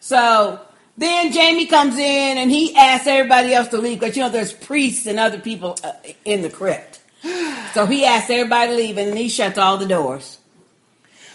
So 0.00 0.60
then 0.96 1.32
Jaime 1.32 1.66
comes 1.66 1.96
in 1.96 2.38
and 2.38 2.50
he 2.50 2.74
asks 2.74 3.06
everybody 3.06 3.54
else 3.54 3.68
to 3.68 3.78
leave 3.78 4.00
because 4.00 4.16
you 4.16 4.22
know 4.22 4.30
there's 4.30 4.52
priests 4.52 5.06
and 5.06 5.18
other 5.18 5.38
people 5.38 5.78
uh, 5.84 5.92
in 6.24 6.42
the 6.42 6.50
crypt. 6.50 7.00
So 7.74 7.86
he 7.86 8.04
asks 8.04 8.28
everybody 8.30 8.72
to 8.72 8.76
leave 8.76 8.98
and 8.98 9.16
he 9.16 9.28
shuts 9.28 9.56
all 9.56 9.76
the 9.76 9.86
doors. 9.86 10.38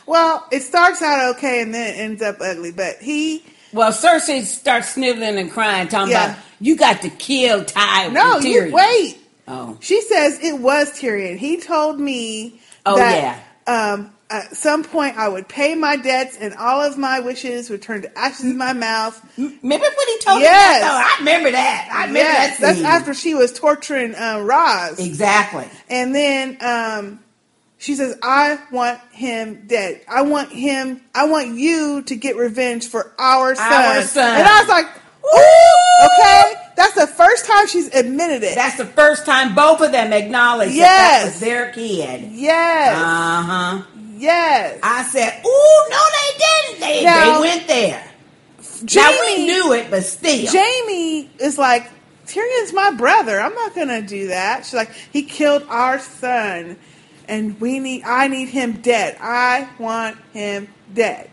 Well, 0.05 0.45
it 0.51 0.63
starts 0.63 1.01
out 1.01 1.35
okay 1.37 1.61
and 1.61 1.73
then 1.73 1.95
it 1.95 1.97
ends 1.97 2.21
up 2.21 2.41
ugly. 2.41 2.71
But 2.73 2.97
he 2.97 3.43
Well, 3.71 3.91
Cersei 3.93 4.43
starts 4.43 4.89
sniveling 4.89 5.37
and 5.37 5.49
crying, 5.49 5.87
talking 5.87 6.11
Yeah. 6.11 6.31
about 6.33 6.43
you 6.59 6.75
got 6.75 7.01
to 7.03 7.09
kill 7.09 7.63
Ty. 7.63 8.09
no, 8.09 8.39
you 8.39 8.71
wait. 8.73 9.17
Oh, 9.47 9.77
She 9.79 10.01
says 10.01 10.39
it 10.43 10.59
was 10.59 10.91
Tyrion. 10.91 11.37
He 11.37 11.57
told 11.57 11.99
me 11.99 12.59
Oh, 12.85 12.97
that 12.97 13.41
um, 13.67 14.11
at 14.29 14.55
some 14.55 14.83
point 14.83 15.17
I 15.17 15.27
would 15.27 15.47
pay 15.47 15.75
my 15.75 15.97
debts 15.97 16.37
and 16.37 16.53
all 16.55 16.81
of 16.81 16.97
my 16.97 17.19
wishes 17.19 17.69
would 17.69 17.81
turn 17.81 18.01
to 18.01 18.17
ashes 18.17 18.45
in 18.45 18.57
my 18.57 18.73
mouth. 18.73 19.19
Remember 19.37 19.61
when 19.63 20.07
he 20.07 20.17
told 20.19 20.41
yes. 20.41 20.41
me 20.41 20.41
that? 20.41 20.79
Though? 20.81 20.97
I 20.97 21.15
remember 21.19 21.51
that. 21.51 21.89
I 21.91 22.07
remember 22.07 22.19
Yes, 22.19 22.59
that. 22.59 22.73
That's 22.75 22.81
after 22.81 23.13
she 23.13 23.35
was 23.35 23.53
torturing 23.53 24.15
uh, 24.15 24.39
Ros. 24.39 24.99
Exactly. 24.99 25.67
And 25.89 26.15
then 26.15 26.57
um, 26.61 27.19
she 27.77 27.93
says, 27.95 28.17
I 28.23 28.57
want 28.71 28.99
him 29.11 29.67
dead. 29.67 30.01
I 30.07 30.23
want 30.23 30.51
him, 30.51 31.01
I 31.13 31.27
want 31.27 31.55
you 31.57 32.01
to 32.03 32.15
get 32.15 32.35
revenge 32.35 32.87
for 32.87 33.13
our 33.19 33.53
son. 33.53 33.71
Our 33.71 34.01
son. 34.01 34.39
And 34.39 34.47
I 34.47 34.59
was 34.61 34.69
like, 34.69 34.85
ooh, 34.85 36.05
okay. 36.19 36.61
That's 36.75 36.95
the 36.95 37.07
first 37.07 37.45
time 37.45 37.67
she's 37.67 37.93
admitted 37.93 38.43
it. 38.43 38.55
That's 38.55 38.77
the 38.77 38.85
first 38.85 39.25
time 39.25 39.55
both 39.55 39.81
of 39.81 39.91
them 39.93 40.11
acknowledged 40.11 40.71
that 40.71 40.75
Yes. 40.75 41.21
that 41.23 41.25
was 41.31 41.39
their 41.39 41.71
kid. 41.71 42.31
Yes. 42.31 42.97
Uh 42.97 43.41
huh. 43.43 43.81
Yes. 44.17 44.79
I 44.83 45.03
said, 45.03 45.41
"Ooh, 45.45 45.89
no, 45.89 45.99
they 46.11 46.37
didn't. 46.37 46.79
They, 46.81 47.03
Now- 47.03 47.41
they 47.41 47.47
went 47.47 47.67
there." 47.67 48.11
now 48.93 49.11
Jaime- 49.11 49.37
we 49.37 49.45
knew 49.45 49.73
it, 49.73 49.89
but 49.89 50.03
still, 50.03 50.47
Jaime 50.47 51.29
is 51.39 51.57
like, 51.57 51.89
Tyrion's 52.27 52.73
my 52.73 52.91
brother. 52.91 53.39
I'm 53.39 53.53
not 53.53 53.75
going 53.75 53.87
to 53.87 54.01
do 54.01 54.27
that. 54.29 54.65
She's 54.65 54.73
like, 54.73 54.91
he 55.13 55.23
killed 55.23 55.63
our 55.69 55.99
son. 55.99 56.77
and 57.27 57.59
we 57.59 57.79
need 57.79 58.03
I 58.03 58.27
need 58.27 58.49
him 58.49 58.81
dead. 58.81 59.17
I 59.19 59.69
want 59.79 60.17
him 60.33 60.67
dead. 60.93 61.29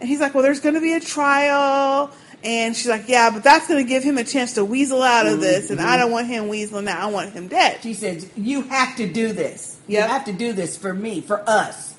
And 0.00 0.08
he's 0.08 0.20
like, 0.20 0.34
well, 0.34 0.42
there's 0.42 0.60
going 0.60 0.74
to 0.74 0.80
be 0.80 0.92
a 0.94 1.00
trial. 1.00 2.10
And 2.44 2.76
she's 2.76 2.86
like, 2.86 3.08
yeah, 3.08 3.30
but 3.30 3.42
that's 3.42 3.66
going 3.66 3.82
to 3.84 3.88
give 3.88 4.02
him 4.02 4.18
a 4.18 4.24
chance 4.24 4.54
to 4.54 4.64
weasel 4.64 5.02
out 5.02 5.26
of 5.26 5.40
this, 5.40 5.70
and 5.70 5.80
I 5.80 5.84
mm-hmm. 5.84 5.98
don't 6.00 6.10
want 6.12 6.26
him 6.28 6.44
weaseling 6.44 6.86
out. 6.86 7.00
I 7.00 7.06
want 7.06 7.32
him 7.32 7.48
dead. 7.48 7.80
She 7.82 7.94
said, 7.94 8.24
"You 8.36 8.62
have 8.62 8.94
to 8.96 9.10
do 9.10 9.32
this. 9.32 9.80
You 9.88 10.00
have 10.00 10.26
to 10.26 10.32
do 10.32 10.52
this 10.52 10.76
for 10.76 10.94
me, 10.94 11.22
for 11.22 11.42
us." 11.48 11.95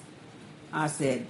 I 0.77 0.87
said, 0.87 1.25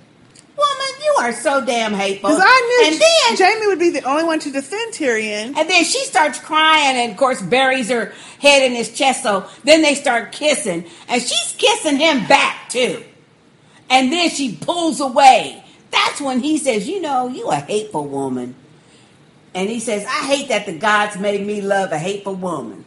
"Woman, 0.58 1.02
you 1.04 1.16
are 1.20 1.34
so 1.34 1.66
damn 1.66 1.94
hateful." 1.94 2.30
Because 2.30 2.44
I 2.46 2.62
knew 2.62 2.92
and 2.92 3.02
then 3.02 3.48
Jaime 3.48 3.68
would 3.68 3.80
be 3.80 3.90
the 3.92 4.04
only 4.04 4.26
one 4.26 4.40
to 4.40 4.52
defend 4.52 4.94
Tyrion. 4.94 5.56
And 5.56 5.70
then 5.70 5.84
she 5.86 6.04
starts 6.06 6.40
crying 6.40 6.98
and, 6.98 7.12
of 7.12 7.18
course, 7.18 7.42
buries 7.42 7.90
her 7.90 8.14
head 8.40 8.64
in 8.64 8.74
his 8.74 8.94
chest. 8.94 9.24
So 9.24 9.48
then 9.64 9.82
they 9.82 9.96
start 9.96 10.32
kissing. 10.32 10.86
And 11.08 11.22
she's 11.22 11.56
kissing 11.58 11.98
him 11.98 12.28
back, 12.28 12.70
too. 12.70 13.04
And 13.90 14.12
then 14.12 14.30
she 14.30 14.56
pulls 14.56 15.00
away. 15.00 15.64
That's 15.92 16.20
when 16.20 16.42
he 16.42 16.58
says, 16.58 16.88
You 16.88 17.02
know, 17.02 17.28
you 17.28 17.48
a 17.50 17.56
hateful 17.56 18.06
woman. 18.06 18.56
And 19.54 19.70
he 19.70 19.80
says, 19.80 20.06
I 20.06 20.26
hate 20.28 20.50
that 20.50 20.66
the 20.66 20.78
gods 20.78 21.18
made 21.18 21.46
me 21.46 21.62
love 21.62 21.92
a 21.92 21.98
hateful 21.98 22.36
woman. 22.36 22.86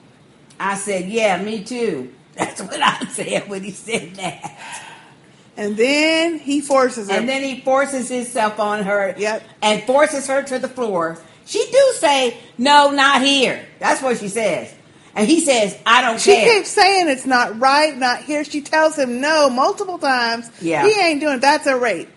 I 0.58 0.76
said, 0.76 1.08
Yeah, 1.08 1.42
me 1.42 1.64
too. 1.64 2.12
That's 2.34 2.60
what 2.60 2.80
I 2.80 3.04
said 3.06 3.48
when 3.48 3.64
he 3.64 3.70
said 3.70 4.14
that. 4.16 4.86
And 5.56 5.76
then 5.76 6.38
he 6.38 6.60
forces 6.60 7.10
her. 7.10 7.16
And 7.16 7.28
then 7.28 7.42
he 7.42 7.60
forces 7.60 8.08
himself 8.08 8.58
on 8.58 8.84
her. 8.84 9.14
Yep. 9.18 9.42
And 9.62 9.82
forces 9.84 10.26
her 10.28 10.42
to 10.44 10.58
the 10.58 10.68
floor. 10.68 11.18
She 11.44 11.64
do 11.70 11.92
say, 11.96 12.38
no, 12.56 12.90
not 12.90 13.22
here. 13.22 13.66
That's 13.78 14.00
what 14.02 14.18
she 14.18 14.28
says. 14.28 14.72
And 15.14 15.26
he 15.28 15.40
says, 15.40 15.76
I 15.84 16.02
don't 16.02 16.20
She 16.20 16.32
care. 16.32 16.48
She 16.48 16.54
keeps 16.58 16.70
saying 16.70 17.08
it's 17.08 17.26
not 17.26 17.58
right, 17.58 17.96
not 17.96 18.22
here. 18.22 18.44
She 18.44 18.60
tells 18.60 18.96
him 18.96 19.20
no 19.20 19.50
multiple 19.50 19.98
times. 19.98 20.48
Yeah. 20.62 20.86
He 20.86 20.98
ain't 21.00 21.20
doing 21.20 21.34
it. 21.34 21.40
That's 21.40 21.66
a 21.66 21.76
rape, 21.76 22.08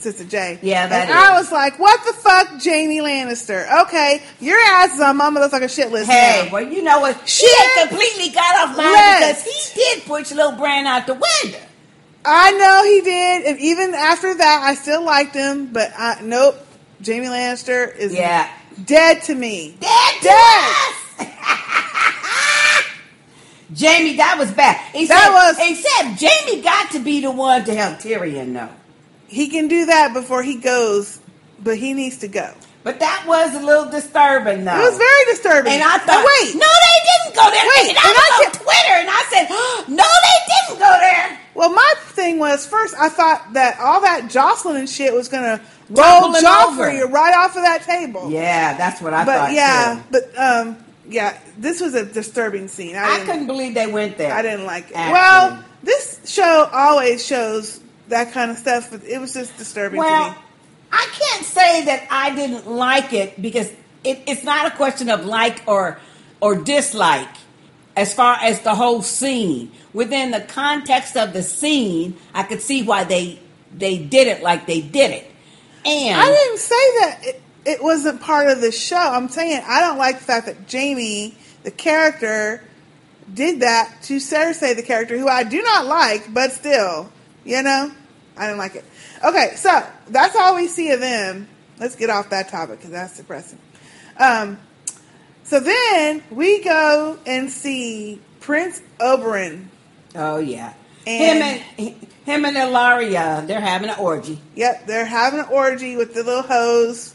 Sister 0.00 0.24
J. 0.24 0.58
Yeah, 0.60 0.88
that 0.88 1.02
and 1.02 1.10
is. 1.10 1.16
I 1.16 1.32
was 1.38 1.52
like, 1.52 1.78
what 1.78 2.04
the 2.04 2.12
fuck, 2.12 2.48
Jaime 2.62 2.98
Lannister? 2.98 3.82
Okay, 3.84 4.20
your 4.40 4.58
ass 4.58 4.94
is 4.94 5.00
on 5.00 5.16
Mama 5.16 5.38
looks 5.38 5.52
like 5.52 5.62
a 5.62 5.68
shit 5.68 5.92
list 5.92 6.10
Hey, 6.10 6.46
now. 6.46 6.52
well, 6.54 6.62
you 6.68 6.82
know 6.82 6.98
what? 6.98 7.28
She 7.28 7.46
Shit 7.46 7.88
completely 7.88 8.30
got 8.34 8.68
off 8.68 8.76
mine 8.76 8.92
because 8.92 9.44
he 9.44 9.74
did 9.80 10.02
push 10.04 10.32
little 10.32 10.52
Bran 10.58 10.86
out 10.86 11.06
the 11.06 11.14
window. 11.14 11.60
I 12.24 12.52
know 12.52 12.84
he 12.84 13.00
did, 13.02 13.44
and 13.46 13.58
even 13.60 13.94
after 13.94 14.34
that, 14.34 14.62
I 14.64 14.74
still 14.74 15.02
liked 15.04 15.34
him. 15.34 15.72
But 15.72 15.92
I, 15.96 16.20
nope, 16.22 16.56
Jaime 17.04 17.26
Lannister 17.26 17.94
is 17.96 18.14
Yeah. 18.14 18.48
dead 18.84 19.22
to 19.24 19.34
me. 19.34 19.76
Dead 19.80 20.14
Dead. 20.22 20.74
Jaime, 23.76 24.16
that 24.16 24.36
was 24.38 24.52
bad. 24.52 24.80
Except, 24.94 25.08
That 25.08 25.32
was- 25.32 25.56
except 25.58 26.20
Jaime 26.22 26.62
got 26.62 26.90
to 26.92 27.00
be 27.00 27.20
the 27.20 27.30
one 27.30 27.64
to 27.64 27.74
help 27.74 27.98
Tyrion 27.98 28.48
know. 28.48 28.68
He 29.26 29.48
can 29.48 29.68
do 29.68 29.86
that 29.86 30.12
before 30.12 30.42
he 30.42 30.56
goes, 30.56 31.18
but 31.62 31.76
he 31.78 31.92
needs 31.94 32.18
to 32.18 32.28
go. 32.28 32.52
But 32.84 33.00
that 33.00 33.24
was 33.26 33.54
a 33.56 33.64
little 33.64 33.90
disturbing, 33.90 34.64
though. 34.64 34.76
It 34.76 34.84
was 34.84 34.98
very 34.98 35.24
disturbing. 35.32 35.72
And 35.72 35.82
I 35.82 35.96
thought, 35.98 36.20
And 36.20 36.28
wait, 36.28 36.54
no, 36.54 36.68
they 36.68 36.98
didn't 37.08 37.34
go 37.34 37.50
there. 37.50 37.64
Wait, 37.64 37.88
and 37.88 37.98
I 37.98 38.04
and 38.04 38.14
was 38.14 38.28
I 38.28 38.44
on 38.44 38.52
Twitter, 38.52 38.96
and 39.00 39.08
I 39.10 39.22
said, 39.32 39.48
no, 39.88 40.04
they 40.04 40.38
didn't 40.52 40.78
go 40.78 40.92
there. 41.00 41.40
Well, 41.54 41.72
my 41.72 41.94
thing 42.14 42.38
was 42.38 42.66
first 42.66 42.94
I 42.98 43.08
thought 43.08 43.52
that 43.54 43.78
all 43.80 44.00
that 44.00 44.28
Jocelyn 44.28 44.76
and 44.76 44.88
shit 44.88 45.14
was 45.14 45.28
gonna 45.28 45.60
roll 45.88 46.32
Joffrey 46.34 47.00
over. 47.00 47.12
right 47.12 47.34
off 47.36 47.56
of 47.56 47.62
that 47.62 47.82
table. 47.84 48.30
Yeah, 48.30 48.76
that's 48.76 49.00
what 49.00 49.14
I 49.14 49.24
thought. 49.24 49.26
but 49.26 49.38
thought. 49.38 49.52
yeah, 49.52 49.94
too. 49.94 50.02
but 50.10 50.38
um, 50.38 50.76
yeah, 51.08 51.38
this 51.56 51.80
was 51.80 51.94
a 51.94 52.04
disturbing 52.04 52.68
scene. 52.68 52.96
I, 52.96 53.20
I 53.20 53.24
couldn't 53.24 53.46
believe 53.46 53.74
they 53.74 53.86
went 53.86 54.18
there. 54.18 54.32
I 54.32 54.42
didn't 54.42 54.66
like 54.66 54.90
it. 54.90 54.96
Actually. 54.96 55.12
Well, 55.12 55.64
this 55.82 56.20
show 56.24 56.68
always 56.72 57.24
shows 57.24 57.80
that 58.08 58.32
kind 58.32 58.50
of 58.50 58.58
stuff, 58.58 58.90
but 58.90 59.04
it 59.04 59.20
was 59.20 59.32
just 59.32 59.56
disturbing 59.56 60.02
to 60.02 60.06
me. 60.30 60.34
I 60.94 61.08
can't 61.12 61.44
say 61.44 61.84
that 61.86 62.06
I 62.08 62.34
didn't 62.34 62.68
like 62.68 63.12
it 63.12 63.42
because 63.42 63.68
it, 64.04 64.22
it's 64.26 64.44
not 64.44 64.72
a 64.72 64.76
question 64.76 65.10
of 65.10 65.26
like 65.26 65.62
or 65.66 65.98
or 66.40 66.54
dislike 66.54 67.36
as 67.96 68.14
far 68.14 68.36
as 68.40 68.60
the 68.60 68.74
whole 68.74 69.02
scene. 69.02 69.72
Within 69.92 70.30
the 70.30 70.40
context 70.40 71.16
of 71.16 71.32
the 71.32 71.42
scene, 71.42 72.16
I 72.32 72.44
could 72.44 72.62
see 72.62 72.84
why 72.84 73.02
they 73.04 73.40
they 73.72 73.98
did 73.98 74.28
it 74.28 74.42
like 74.42 74.66
they 74.66 74.80
did 74.80 75.10
it. 75.10 75.30
And 75.84 76.20
I 76.20 76.26
didn't 76.26 76.58
say 76.58 76.74
that 76.74 77.18
it, 77.22 77.42
it 77.64 77.82
wasn't 77.82 78.20
part 78.20 78.48
of 78.48 78.60
the 78.60 78.70
show. 78.70 78.96
I'm 78.96 79.28
saying 79.28 79.62
I 79.66 79.80
don't 79.80 79.98
like 79.98 80.18
the 80.18 80.24
fact 80.24 80.46
that 80.46 80.70
Jaime, 80.70 81.36
the 81.64 81.72
character, 81.72 82.62
did 83.32 83.60
that 83.60 84.00
to 84.02 84.18
Cersei, 84.18 84.76
the 84.76 84.82
character 84.82 85.18
who 85.18 85.28
I 85.28 85.42
do 85.42 85.60
not 85.60 85.86
like, 85.86 86.32
but 86.32 86.52
still, 86.52 87.10
you 87.44 87.62
know, 87.62 87.90
I 88.36 88.46
didn't 88.46 88.58
like 88.58 88.74
it. 88.76 88.84
Okay, 89.24 89.52
so 89.56 89.86
that's 90.08 90.36
all 90.36 90.56
we 90.56 90.66
see 90.68 90.90
of 90.90 91.00
them. 91.00 91.48
Let's 91.78 91.96
get 91.96 92.10
off 92.10 92.30
that 92.30 92.48
topic 92.48 92.78
because 92.78 92.90
that's 92.90 93.16
depressing. 93.16 93.58
Um, 94.18 94.58
so 95.42 95.60
then 95.60 96.22
we 96.30 96.62
go 96.62 97.18
and 97.26 97.50
see 97.50 98.20
Prince 98.40 98.80
Oberyn. 99.00 99.66
Oh 100.14 100.38
yeah, 100.38 100.74
And- 101.06 101.42
him 101.42 101.64
and 101.78 102.06
him 102.24 102.44
and 102.44 102.56
Ellaria, 102.56 103.46
they're 103.46 103.60
having 103.60 103.90
an 103.90 103.98
orgy. 103.98 104.40
Yep, 104.54 104.86
they're 104.86 105.04
having 105.04 105.40
an 105.40 105.46
orgy 105.50 105.96
with 105.96 106.14
the 106.14 106.22
little 106.22 106.42
hose 106.42 107.14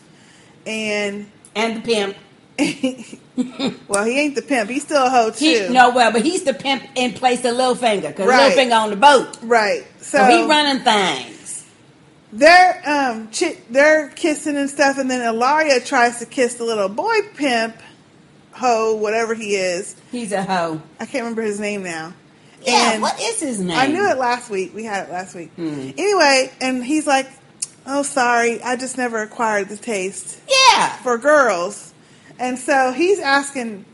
and 0.65 1.29
and 1.55 1.77
the 1.77 1.81
pimp. 1.81 2.15
well, 3.87 4.05
he 4.05 4.19
ain't 4.19 4.35
the 4.35 4.41
pimp. 4.41 4.69
He's 4.69 4.83
still 4.83 5.05
a 5.05 5.09
hoe 5.09 5.31
too. 5.31 5.45
He, 5.67 5.69
no, 5.69 5.91
well, 5.91 6.11
but 6.11 6.21
he's 6.23 6.43
the 6.43 6.53
pimp 6.53 6.83
in 6.95 7.13
place 7.13 7.39
of 7.45 7.55
Littlefinger 7.55 8.07
because 8.09 8.27
Right. 8.27 8.55
Littlefinger 8.57 8.81
on 8.83 8.89
the 8.89 8.95
boat. 8.95 9.37
Right. 9.41 9.85
So, 10.01 10.17
So, 10.19 10.25
he 10.25 10.43
running 10.47 10.83
things. 10.83 11.65
They're 12.31 12.81
um 12.85 13.29
chi- 13.31 13.57
they're 13.69 14.09
kissing 14.09 14.55
and 14.55 14.69
stuff, 14.69 14.97
and 14.99 15.09
then 15.09 15.21
Ellaria 15.21 15.83
tries 15.85 16.19
to 16.19 16.25
kiss 16.27 16.55
the 16.55 16.63
little 16.63 16.89
boy 16.89 17.15
pimp, 17.35 17.75
hoe, 18.51 18.95
whatever 18.95 19.33
he 19.33 19.55
is. 19.55 19.95
He's 20.11 20.31
a 20.31 20.43
hoe. 20.43 20.81
I 20.99 21.05
can't 21.05 21.23
remember 21.23 21.41
his 21.41 21.59
name 21.59 21.81
now. 21.83 22.13
Yeah, 22.61 22.91
And 22.93 23.01
what 23.01 23.19
is 23.19 23.39
his 23.39 23.59
name? 23.61 23.77
I 23.77 23.87
knew 23.87 24.05
it 24.09 24.17
last 24.17 24.49
week. 24.49 24.75
We 24.75 24.83
had 24.83 25.07
it 25.07 25.11
last 25.11 25.33
week. 25.33 25.49
Hmm. 25.55 25.91
Anyway, 25.97 26.51
and 26.61 26.83
he's 26.83 27.07
like, 27.07 27.27
"Oh, 27.87 28.03
sorry, 28.03 28.61
I 28.61 28.75
just 28.75 28.97
never 28.97 29.21
acquired 29.23 29.69
the 29.69 29.77
taste." 29.77 30.39
Yeah. 30.47 30.89
For 30.97 31.17
girls, 31.17 31.88
and 32.39 32.57
so 32.57 32.91
he's 32.93 33.19
asking 33.19 33.85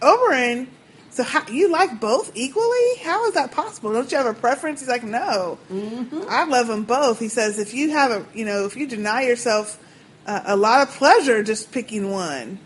Oberyn, 0.00 0.66
"So 1.10 1.22
how, 1.22 1.46
you 1.48 1.70
like 1.70 2.00
both 2.00 2.32
equally? 2.34 2.96
How 3.02 3.26
is 3.28 3.34
that 3.34 3.52
possible? 3.52 3.92
Don't 3.92 4.10
you 4.10 4.18
have 4.18 4.26
a 4.26 4.34
preference?" 4.34 4.80
He's 4.80 4.88
like, 4.88 5.04
"No, 5.04 5.58
Mm-hmm. 5.70 6.22
I 6.28 6.44
love 6.44 6.66
them 6.66 6.84
both." 6.84 7.18
He 7.18 7.28
says, 7.28 7.58
"If 7.58 7.74
you 7.74 7.90
have 7.90 8.10
a, 8.10 8.26
you 8.34 8.44
know, 8.44 8.64
if 8.66 8.76
you 8.76 8.86
deny 8.86 9.22
yourself 9.22 9.78
uh, 10.26 10.40
a 10.44 10.56
lot 10.56 10.86
of 10.86 10.94
pleasure 10.94 11.42
just 11.42 11.72
picking 11.72 12.10
one." 12.10 12.58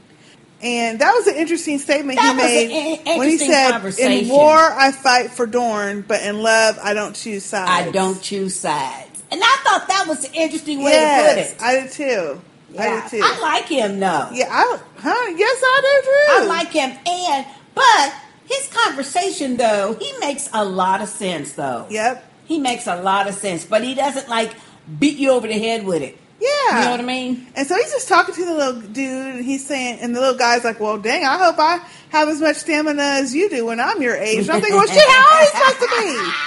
And 0.62 1.01
that 1.01 1.12
was 1.12 1.27
an 1.27 1.35
interesting 1.37 1.79
statement 1.79 2.18
That 2.18 2.35
he 2.35 2.96
made 3.05 3.18
when 3.18 3.29
he 3.29 3.37
said, 3.37 3.85
"In 3.99 4.29
war, 4.29 4.57
I 4.57 4.90
fight 4.90 5.31
for 5.31 5.46
Dorne, 5.46 6.03
but 6.09 6.22
in 6.22 6.42
love, 6.42 6.79
I 6.83 6.94
don't 6.94 7.14
choose 7.14 7.44
sides." 7.44 7.88
I 7.88 7.90
don't 7.90 8.22
choose 8.22 8.57
sides. 8.57 9.22
And 9.31 9.42
I 9.42 9.57
thought 9.64 9.88
that 9.88 10.07
was 10.09 10.25
an 10.25 10.35
interesting 10.35 10.83
way 10.83 10.92
yes, 10.92 11.51
to 11.51 11.55
put 11.55 11.62
it. 11.62 11.66
I 11.66 11.81
did 11.81 11.92
too. 11.92 12.40
I 12.70 12.87
Yeah, 12.87 13.09
too. 13.09 13.20
I 13.22 13.40
like 13.40 13.66
him 13.66 14.00
though. 14.00 14.29
Yeah, 14.33 14.48
I, 14.50 14.79
huh? 14.98 15.35
Yes, 15.37 15.61
I 15.62 15.81
do 15.83 16.09
too. 16.09 16.33
I 16.33 16.46
like 16.46 16.72
him, 16.72 16.98
and 17.07 17.46
but 17.74 18.14
his 18.46 18.68
conversation 18.68 19.57
though, 19.57 19.96
he 20.00 20.12
makes 20.18 20.48
a 20.52 20.64
lot 20.64 21.00
of 21.00 21.09
sense 21.09 21.52
though. 21.52 21.87
Yep. 21.90 22.24
He 22.46 22.59
makes 22.59 22.87
a 22.87 23.00
lot 23.02 23.29
of 23.29 23.35
sense, 23.35 23.64
but 23.64 23.83
he 23.83 23.94
doesn't 23.94 24.29
like 24.29 24.55
beat 24.98 25.18
you 25.18 25.31
over 25.31 25.46
the 25.46 25.59
head 25.59 25.85
with 25.85 26.02
it. 26.02 26.18
Yeah. 26.40 26.79
You 26.79 26.85
know 26.85 26.90
what 26.92 27.00
I 27.00 27.05
mean? 27.05 27.46
And 27.57 27.66
so 27.66 27.76
he's 27.76 27.90
just 27.90 28.09
talking 28.09 28.35
to 28.35 28.44
the 28.44 28.55
little 28.55 28.81
dude, 28.81 29.37
and 29.37 29.44
he's 29.44 29.66
saying, 29.66 30.00
and 30.00 30.14
the 30.14 30.20
little 30.20 30.37
guy's 30.37 30.64
like, 30.64 30.79
"Well, 30.81 30.98
dang, 30.98 31.24
I 31.24 31.38
hope 31.38 31.57
I 31.59 31.81
have 32.11 32.29
as 32.29 32.40
much 32.40 32.57
stamina 32.57 33.02
as 33.02 33.35
you 33.35 33.48
do 33.48 33.66
when 33.66 33.81
I'm 33.81 34.02
your 34.02 34.16
age." 34.16 34.40
And 34.40 34.50
I'm 34.50 34.61
thinking, 34.61 34.76
"Well, 34.76 34.87
shit, 34.87 35.09
how 35.09 35.22
old 35.22 35.33
are 35.33 35.42
you 35.42 35.48
supposed 35.48 35.81
to 35.81 36.00
be?" 36.00 36.33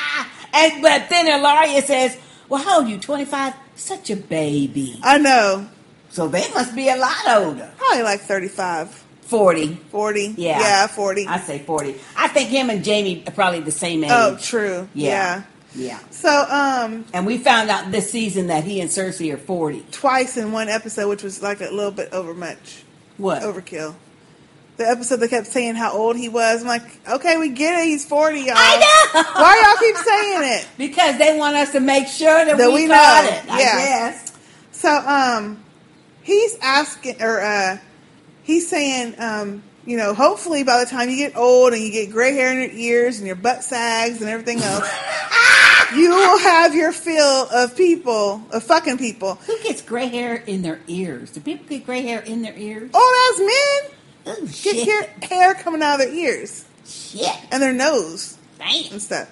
And 0.51 0.81
but 0.81 1.09
then 1.09 1.27
Ellaria 1.27 1.83
says, 1.83 2.17
"Well, 2.49 2.63
how 2.63 2.79
old 2.79 2.87
are 2.87 2.89
you? 2.89 2.97
Twenty 2.97 3.25
five? 3.25 3.53
Such 3.75 4.09
a 4.09 4.15
baby." 4.15 4.99
I 5.03 5.17
know. 5.17 5.67
So 6.09 6.27
they 6.27 6.49
must 6.53 6.75
be 6.75 6.89
a 6.89 6.95
lot 6.97 7.15
older. 7.27 7.71
Probably 7.77 8.03
like 8.03 8.21
35, 8.21 8.89
40. 9.21 9.75
40. 9.91 10.33
Yeah. 10.37 10.59
Yeah, 10.59 10.87
40. 10.87 11.27
I 11.27 11.39
say 11.39 11.59
40. 11.59 11.95
I 12.17 12.27
think 12.27 12.49
him 12.49 12.69
and 12.69 12.85
Jaime 12.85 13.23
are 13.27 13.31
probably 13.31 13.59
the 13.61 13.71
same 13.71 14.03
age. 14.03 14.09
Oh, 14.13 14.37
true. 14.41 14.89
Yeah. 14.93 15.09
Yeah. 15.09 15.43
Yeah. 15.75 15.99
So, 16.09 16.29
um, 16.49 17.05
And 17.13 17.27
we 17.27 17.37
found 17.37 17.69
out 17.69 17.91
this 17.91 18.11
season 18.11 18.47
that 18.47 18.63
he 18.63 18.81
and 18.81 18.89
Cersei 18.89 19.31
are 19.33 19.37
40. 19.37 19.85
twice 19.91 20.35
in 20.35 20.51
one 20.51 20.67
episode, 20.67 21.07
which 21.09 21.21
was 21.21 21.43
like 21.43 21.61
a 21.61 21.69
little 21.69 21.91
bit 21.91 22.09
over 22.11 22.33
much. 22.33 22.83
What? 23.17 23.43
Overkill. 23.43 23.93
The 24.77 24.87
episode 24.89 25.17
they 25.17 25.27
kept 25.27 25.45
saying 25.45 25.75
how 25.75 25.91
old 25.91 26.15
he 26.17 26.27
was. 26.29 26.61
I'm 26.61 26.67
like, 26.67 26.81
okay, 27.07 27.37
we 27.37 27.49
get 27.49 27.79
it. 27.81 27.85
He's 27.85 28.03
40, 28.05 28.39
y'all. 28.39 28.53
I 28.55 28.77
know. 29.13 29.23
Why 29.43 29.63
y'all 29.63 29.77
keep 29.77 29.97
saying 29.97 30.59
it? 30.61 30.67
Because 30.77 31.17
they 31.19 31.37
want 31.37 31.55
us 31.55 31.71
to 31.73 31.79
make 31.81 32.07
sure 32.07 32.45
that, 32.45 32.57
That 32.57 32.69
we, 32.69 32.73
we 32.83 32.87
know. 32.87 32.95
it. 32.95 33.51
I 33.51 33.59
Yeah. 33.59 33.77
guess. 34.09 34.31
So, 34.71 34.89
um, 34.89 35.63
he's 36.23 36.57
asking, 36.61 37.21
or 37.21 37.41
uh, 37.41 37.77
he's 38.43 38.67
saying, 38.69 39.15
um, 39.19 39.63
you 39.85 39.97
know, 39.97 40.13
hopefully 40.13 40.63
by 40.63 40.83
the 40.83 40.89
time 40.89 41.09
you 41.09 41.15
get 41.15 41.35
old 41.35 41.73
and 41.73 41.81
you 41.81 41.91
get 41.91 42.11
gray 42.11 42.33
hair 42.33 42.51
in 42.51 42.69
your 42.69 42.79
ears 42.79 43.17
and 43.17 43.27
your 43.27 43.35
butt 43.35 43.63
sags 43.63 44.21
and 44.21 44.29
everything 44.29 44.59
else, 44.61 44.87
you 45.95 46.09
will 46.09 46.37
have 46.39 46.75
your 46.75 46.91
fill 46.91 47.47
of 47.51 47.75
people, 47.75 48.43
of 48.51 48.63
fucking 48.63 48.97
people. 48.97 49.35
Who 49.35 49.57
gets 49.63 49.81
gray 49.81 50.07
hair 50.07 50.35
in 50.35 50.61
their 50.61 50.79
ears? 50.87 51.31
Do 51.31 51.39
people 51.41 51.65
get 51.67 51.85
gray 51.85 52.01
hair 52.01 52.19
in 52.19 52.41
their 52.41 52.57
ears? 52.57 52.91
Old 52.93 53.03
ass 53.31 53.39
men 53.39 53.91
Oh, 54.27 54.41
get 54.41 54.53
shit. 54.53 54.87
hair, 54.87 55.09
hair 55.23 55.53
coming 55.55 55.81
out 55.81 55.93
of 55.99 56.05
their 56.05 56.13
ears 56.13 56.65
Shit. 56.85 57.31
and 57.51 57.63
their 57.63 57.73
nose 57.73 58.37
Damn. 58.59 58.91
and 58.91 59.01
stuff. 59.01 59.29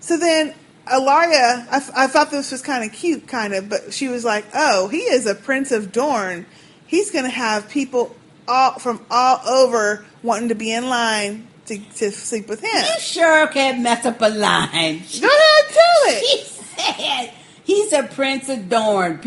So 0.00 0.16
then 0.16 0.54
Ellaria, 0.86 1.66
I 1.70 2.06
thought 2.06 2.30
this 2.30 2.50
was 2.50 2.60
kind 2.62 2.84
of 2.84 2.92
cute, 2.96 3.28
kind 3.28 3.54
of, 3.54 3.68
but 3.68 3.94
she 3.94 4.08
was 4.08 4.24
like, 4.24 4.44
"Oh, 4.54 4.88
he 4.88 4.98
is 4.98 5.26
a 5.26 5.34
prince 5.34 5.70
of 5.70 5.92
Dorne. 5.92 6.46
He's 6.86 7.10
going 7.10 7.24
to 7.24 7.30
have 7.30 7.68
people 7.68 8.14
all 8.48 8.78
from 8.78 9.04
all 9.10 9.40
over 9.48 10.04
wanting 10.22 10.48
to 10.48 10.54
be 10.54 10.72
in 10.72 10.88
line 10.88 11.46
to, 11.66 11.78
to 11.78 12.10
sleep 12.10 12.48
with 12.48 12.60
him." 12.60 12.70
You 12.74 13.00
sure 13.00 13.46
can't 13.48 13.80
mess 13.80 14.04
up 14.04 14.20
a 14.20 14.28
line. 14.28 15.02
Go 15.20 15.28
ahead, 15.28 15.64
tell 15.68 16.02
it. 16.06 16.24
She 16.26 16.44
said 16.44 17.32
he's 17.62 17.92
a 17.92 18.02
prince 18.02 18.48
of 18.48 18.68
Dorne. 18.68 19.20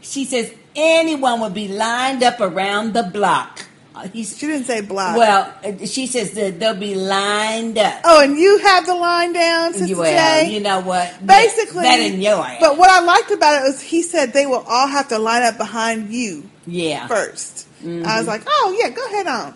She 0.00 0.24
says 0.24 0.54
anyone 0.76 1.40
would 1.40 1.54
be 1.54 1.68
lined 1.68 2.22
up 2.22 2.40
around 2.40 2.94
the 2.94 3.02
block. 3.02 3.59
Uh, 3.94 4.06
He's, 4.08 4.38
she 4.38 4.46
didn't 4.46 4.66
say 4.66 4.82
block. 4.82 5.16
Well, 5.16 5.52
uh, 5.64 5.84
she 5.86 6.06
says 6.06 6.30
that 6.32 6.60
they'll 6.60 6.74
be 6.76 6.94
lined 6.94 7.76
up. 7.76 8.00
Oh, 8.04 8.22
and 8.22 8.36
you 8.38 8.58
have 8.58 8.86
the 8.86 8.94
line 8.94 9.32
down, 9.32 9.74
Sister 9.74 9.96
well, 9.96 10.44
J. 10.44 10.52
you 10.54 10.60
know 10.60 10.80
what? 10.80 11.26
Basically, 11.26 11.82
that 11.82 11.98
in 11.98 12.20
your 12.20 12.38
ass. 12.38 12.58
But 12.60 12.78
what 12.78 12.88
I 12.88 13.00
liked 13.00 13.32
about 13.32 13.60
it 13.60 13.64
was 13.66 13.80
he 13.80 14.02
said 14.02 14.32
they 14.32 14.46
will 14.46 14.64
all 14.68 14.86
have 14.86 15.08
to 15.08 15.18
line 15.18 15.42
up 15.42 15.56
behind 15.58 16.12
you 16.12 16.48
yeah. 16.66 17.08
1st 17.08 17.66
Mhm. 17.84 18.04
I 18.04 18.18
was 18.18 18.26
like, 18.28 18.42
oh 18.46 18.76
yeah, 18.78 18.90
go 18.90 19.04
ahead 19.06 19.26
on. 19.26 19.54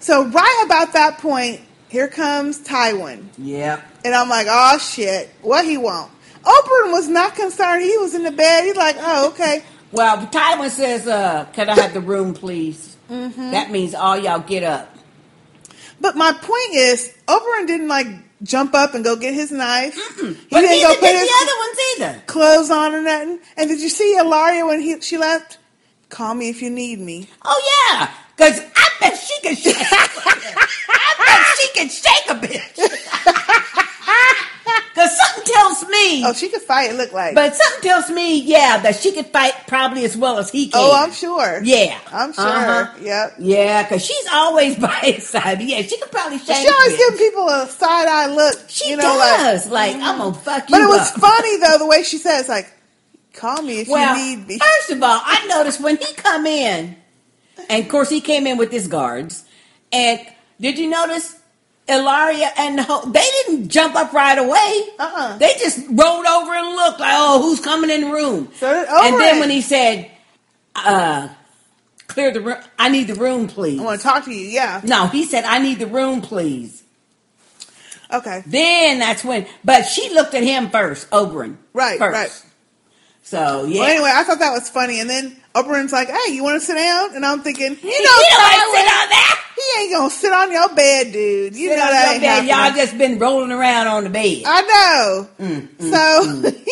So 0.00 0.24
right 0.26 0.62
about 0.66 0.94
that 0.94 1.18
point, 1.18 1.60
here 1.88 2.08
comes 2.08 2.58
Tywin, 2.60 3.26
Yep. 3.38 3.84
and 4.04 4.14
I'm 4.14 4.28
like, 4.28 4.46
oh 4.50 4.78
shit, 4.78 5.28
what 5.42 5.64
he 5.64 5.76
want? 5.76 6.10
Oberyn 6.44 6.92
was 6.92 7.08
not 7.08 7.34
concerned. 7.36 7.82
He 7.82 7.96
was 7.98 8.14
in 8.14 8.22
the 8.24 8.30
bed. 8.32 8.64
He's 8.64 8.76
like, 8.76 8.96
oh 8.98 9.28
okay. 9.28 9.62
Well, 9.92 10.18
Tywin 10.26 10.68
says, 10.68 11.06
uh, 11.06 11.46
"Can 11.54 11.70
I 11.70 11.74
have 11.80 11.94
the 11.94 12.02
room, 12.02 12.34
please?" 12.34 12.97
Mhm. 13.10 13.50
That 13.52 13.70
means 13.70 13.94
all 13.94 14.16
y'all 14.18 14.40
get 14.40 14.62
up. 14.62 14.94
But 16.00 16.16
my 16.16 16.32
point 16.32 16.74
is, 16.74 17.12
Oberyn 17.26 17.66
didn't 17.66 17.88
like 17.88 18.06
jump 18.42 18.74
up 18.74 18.94
and 18.94 19.02
go 19.02 19.16
get 19.16 19.34
his 19.34 19.50
knife. 19.50 19.94
He 20.16 20.22
But 20.50 20.60
didn't 20.60 20.70
neither 20.76 20.82
go 20.88 20.94
did 20.94 21.00
put 21.00 21.12
the 21.12 21.32
other 21.42 21.58
ones 21.58 21.78
either. 21.96 22.22
clothes 22.26 22.70
on 22.70 22.94
or 22.94 23.00
nothing. 23.02 23.40
And 23.56 23.68
did 23.68 23.80
you 23.80 23.88
see 23.88 24.16
Ellaria 24.18 24.66
when 24.66 24.80
he 24.80 25.00
she 25.00 25.18
left? 25.18 25.58
Call 26.08 26.34
me 26.34 26.48
if 26.48 26.62
you 26.62 26.70
need 26.70 27.00
me. 27.00 27.28
Oh 27.44 27.62
yeah, 27.90 28.10
because 28.36 28.60
I 28.76 28.88
bet 29.00 29.18
she 29.18 29.40
can 29.42 29.56
shake. 29.56 29.74
I 29.78 31.14
bet 31.26 31.46
she 31.58 31.68
can 31.74 31.88
shake 31.88 32.30
a 32.30 32.34
bitch. 32.46 32.78
Because 34.98 35.16
something 35.16 35.44
tells 35.54 35.82
me. 35.88 36.24
Oh, 36.26 36.32
she 36.32 36.48
could 36.48 36.62
fight. 36.62 36.90
It 36.90 36.96
looked 36.96 37.12
like. 37.12 37.32
But 37.36 37.54
something 37.54 37.82
tells 37.88 38.10
me, 38.10 38.40
yeah, 38.40 38.78
that 38.78 38.96
she 38.96 39.12
could 39.12 39.26
fight 39.26 39.52
probably 39.68 40.04
as 40.04 40.16
well 40.16 40.38
as 40.38 40.50
he 40.50 40.66
can. 40.68 40.80
oh, 40.82 40.92
I'm 40.92 41.12
sure. 41.12 41.60
Yeah, 41.62 41.96
I'm 42.12 42.32
sure. 42.32 42.44
Uh-huh. 42.44 42.94
Yep. 43.00 43.34
Yeah, 43.38 43.82
because 43.84 44.04
she's 44.04 44.26
always 44.32 44.76
by 44.80 44.88
his 45.02 45.28
side. 45.28 45.62
Yeah, 45.62 45.82
she 45.82 45.98
could 46.00 46.10
probably 46.10 46.38
she 46.38 46.52
always 46.52 46.96
gives 46.98 47.18
people 47.18 47.48
a 47.48 47.68
side 47.68 48.08
eye 48.08 48.26
look. 48.34 48.56
She 48.68 48.90
you 48.90 48.96
know, 48.96 49.02
does. 49.02 49.70
Like, 49.70 49.94
Like, 49.94 50.02
I'm 50.02 50.18
gonna 50.18 50.34
fuck 50.34 50.68
you 50.68 50.74
but 50.74 50.82
it 50.82 50.88
was 50.88 51.12
up. 51.12 51.20
funny 51.20 51.56
though 51.58 51.78
the 51.78 51.86
way 51.86 52.02
she 52.02 52.18
says 52.18 52.48
like, 52.48 52.68
"Call 53.34 53.62
me 53.62 53.80
if 53.82 53.88
Well, 53.88 54.16
you 54.16 54.36
need 54.36 54.48
me." 54.48 54.58
first 54.58 54.90
of 54.90 55.00
all, 55.02 55.20
I 55.24 55.46
noticed 55.46 55.80
when 55.80 55.96
he 55.96 56.12
come 56.14 56.44
in, 56.44 56.96
and 57.70 57.84
of 57.84 57.88
course 57.88 58.08
he 58.10 58.20
came 58.20 58.48
in 58.48 58.56
with 58.58 58.72
his 58.72 58.88
guards. 58.88 59.44
And 59.92 60.20
did 60.60 60.76
you 60.76 60.90
notice 60.90 61.37
Ellaria 61.88 62.50
and 62.58 62.78
the 62.78 62.82
whole, 62.82 63.02
they 63.02 63.26
didn't 63.46 63.68
jump 63.68 63.96
up 63.96 64.12
right 64.12 64.38
away. 64.38 64.82
Uh-uh. 64.98 65.38
They 65.38 65.54
just 65.54 65.78
rolled 65.88 66.26
over 66.26 66.54
and 66.54 66.76
looked 66.76 67.00
like, 67.00 67.14
oh, 67.14 67.42
who's 67.42 67.60
coming 67.60 67.90
in 67.90 68.02
the 68.02 68.10
room? 68.12 68.50
So 68.56 68.68
and 68.68 69.14
then 69.20 69.36
Oberyn. 69.36 69.40
when 69.40 69.50
he 69.50 69.62
said, 69.62 70.10
uh, 70.74 71.28
clear 72.06 72.30
the 72.32 72.40
room, 72.40 72.58
I 72.78 72.90
need 72.90 73.06
the 73.06 73.14
room, 73.14 73.48
please. 73.48 73.80
I 73.80 73.84
want 73.84 74.00
to 74.00 74.06
talk 74.06 74.24
to 74.26 74.32
you. 74.32 74.46
Yeah. 74.46 74.80
No, 74.84 75.06
he 75.06 75.24
said, 75.24 75.44
I 75.44 75.58
need 75.58 75.78
the 75.78 75.86
room, 75.86 76.20
please. 76.20 76.84
Okay. 78.12 78.42
Then 78.46 78.98
that's 78.98 79.24
when, 79.24 79.46
but 79.64 79.82
she 79.82 80.12
looked 80.14 80.34
at 80.34 80.42
him 80.42 80.70
first, 80.70 81.10
Oberyn. 81.10 81.56
Right. 81.72 81.98
First. 81.98 82.14
Right. 82.14 82.44
So, 83.22 83.64
yeah. 83.66 83.80
Well, 83.80 83.90
anyway, 83.90 84.10
I 84.12 84.24
thought 84.24 84.38
that 84.38 84.52
was 84.52 84.70
funny, 84.70 85.00
and 85.00 85.10
then 85.10 85.36
Oberyn's 85.64 85.92
like, 85.92 86.08
"Hey, 86.08 86.32
you 86.34 86.42
want 86.44 86.60
to 86.60 86.66
sit 86.66 86.74
down?" 86.74 87.14
And 87.16 87.24
I'm 87.26 87.40
thinking, 87.42 87.76
"You 87.82 88.02
know, 88.02 88.10
don't 88.20 88.42
wanna 88.42 88.72
sit 88.72 88.86
on 88.86 89.08
that. 89.10 89.44
He 89.56 89.82
ain't 89.82 89.92
gonna 89.92 90.10
sit 90.10 90.32
on 90.32 90.52
your 90.52 90.68
bed, 90.74 91.12
dude. 91.12 91.56
You 91.56 91.68
Sit 91.70 91.76
know 91.78 91.86
that 91.90 92.12
ain't 92.12 92.22
bed. 92.22 92.46
Y'all 92.46 92.72
just 92.74 92.96
been 92.96 93.18
rolling 93.18 93.50
around 93.52 93.88
on 93.88 94.04
the 94.04 94.10
bed. 94.10 94.42
I 94.46 94.62
know. 94.62 95.28
Mm, 95.40 95.68
mm, 95.68 95.90
so 95.90 96.24
mm. 96.24 96.64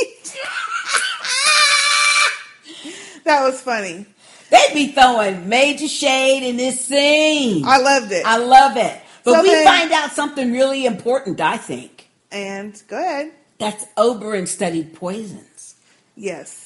that 3.25 3.43
was 3.43 3.61
funny. 3.61 4.07
They 4.51 4.65
be 4.73 4.93
throwing 4.93 5.49
major 5.49 5.89
shade 5.89 6.49
in 6.49 6.57
this 6.57 6.85
scene. 6.85 7.65
I 7.67 7.79
loved 7.79 8.13
it. 8.13 8.25
I 8.25 8.37
love 8.39 8.77
it. 8.77 9.01
But 9.25 9.35
So 9.35 9.43
we 9.43 9.51
then- 9.51 9.67
find 9.67 9.93
out 9.93 10.13
something 10.13 10.53
really 10.53 10.87
important, 10.87 11.41
I 11.41 11.57
think. 11.57 12.09
And 12.31 12.81
go 12.87 12.99
ahead. 12.99 13.33
That's 13.59 13.85
Oberyn 13.97 14.47
studied 14.47 14.95
poisons. 14.95 15.75
Yes, 16.15 16.66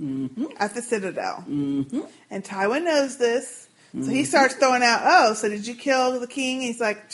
Mm-hmm. 0.00 0.44
at 0.58 0.74
the 0.74 0.80
Citadel, 0.82 1.44
Mm-hmm. 1.48 2.00
and 2.30 2.42
Tywin 2.44 2.84
knows 2.84 3.18
this, 3.18 3.68
so 3.92 4.08
he 4.08 4.24
starts 4.24 4.54
throwing 4.54 4.82
out, 4.82 5.00
"Oh, 5.04 5.34
so 5.34 5.48
did 5.48 5.66
you 5.66 5.74
kill 5.74 6.18
the 6.20 6.26
king?" 6.26 6.60
He's 6.62 6.80
like, 6.80 7.10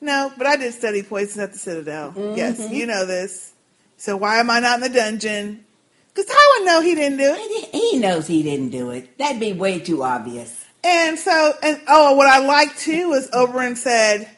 "No, 0.00 0.30
but 0.36 0.46
I 0.46 0.56
did 0.56 0.74
study 0.74 1.02
poisons 1.02 1.38
at 1.38 1.52
the 1.52 1.58
Citadel. 1.58 2.12
Yes, 2.36 2.58
Mhm. 2.60 2.74
you 2.74 2.86
know 2.86 3.06
this. 3.06 3.52
So 3.96 4.16
why 4.16 4.38
am 4.40 4.50
I 4.50 4.60
not 4.60 4.76
in 4.82 4.92
the 4.92 4.98
dungeon?" 4.98 5.64
Because 6.14 6.30
Tywin 6.34 6.66
know 6.66 6.80
he 6.80 6.94
didn't 6.96 7.18
do 7.18 7.32
it. 7.36 7.68
He 7.72 7.98
knows 7.98 8.26
he 8.26 8.42
didn't 8.42 8.70
do 8.70 8.90
it. 8.90 9.16
That'd 9.18 9.38
be 9.40 9.52
way 9.52 9.78
too 9.78 10.02
obvious. 10.02 10.64
And 10.84 11.18
so, 11.18 11.54
and 11.62 11.80
oh, 11.88 12.14
what 12.16 12.26
I 12.26 12.38
like 12.38 12.76
too 12.76 13.08
was 13.10 13.28
Oberyn 13.30 13.76
said, 13.76 14.28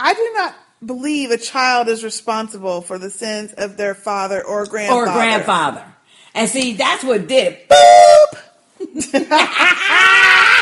I 0.00 0.12
do 0.14 0.30
not 0.34 0.54
believe 0.84 1.30
a 1.30 1.36
child 1.36 1.88
is 1.88 2.02
responsible 2.02 2.80
for 2.82 2.98
the 2.98 3.10
sins 3.10 3.52
of 3.52 3.76
their 3.76 3.94
father 3.94 4.42
or 4.44 4.66
grandfather. 4.66 5.10
Or 5.10 5.12
grandfather. 5.14 5.84
And 6.34 6.48
see, 6.48 6.74
that's 6.74 7.02
what 7.04 7.26
did 7.26 7.52
it. 7.54 7.68
Boop. 7.68 8.80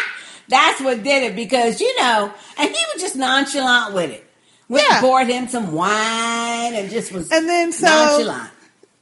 that's 0.48 0.81
what 0.81 1.02
did 1.02 1.24
it 1.24 1.37
because, 1.37 1.81
you 1.81 1.96
know, 2.00 2.33
and 2.59 2.68
he 2.68 2.85
was 2.94 3.02
just 3.02 3.16
nonchalant 3.16 3.94
with 3.94 4.11
it. 4.11 4.24
And 4.68 4.78
Yeah. 4.81 5.00
poured 5.00 5.28
him 5.28 5.48
some 5.48 5.72
wine 5.72 6.74
and 6.74 6.90
just 6.90 7.12
was 7.12 7.31
And 7.33 7.48
then 7.48 7.72
so 7.72 7.87
nonchalant. 7.87 8.50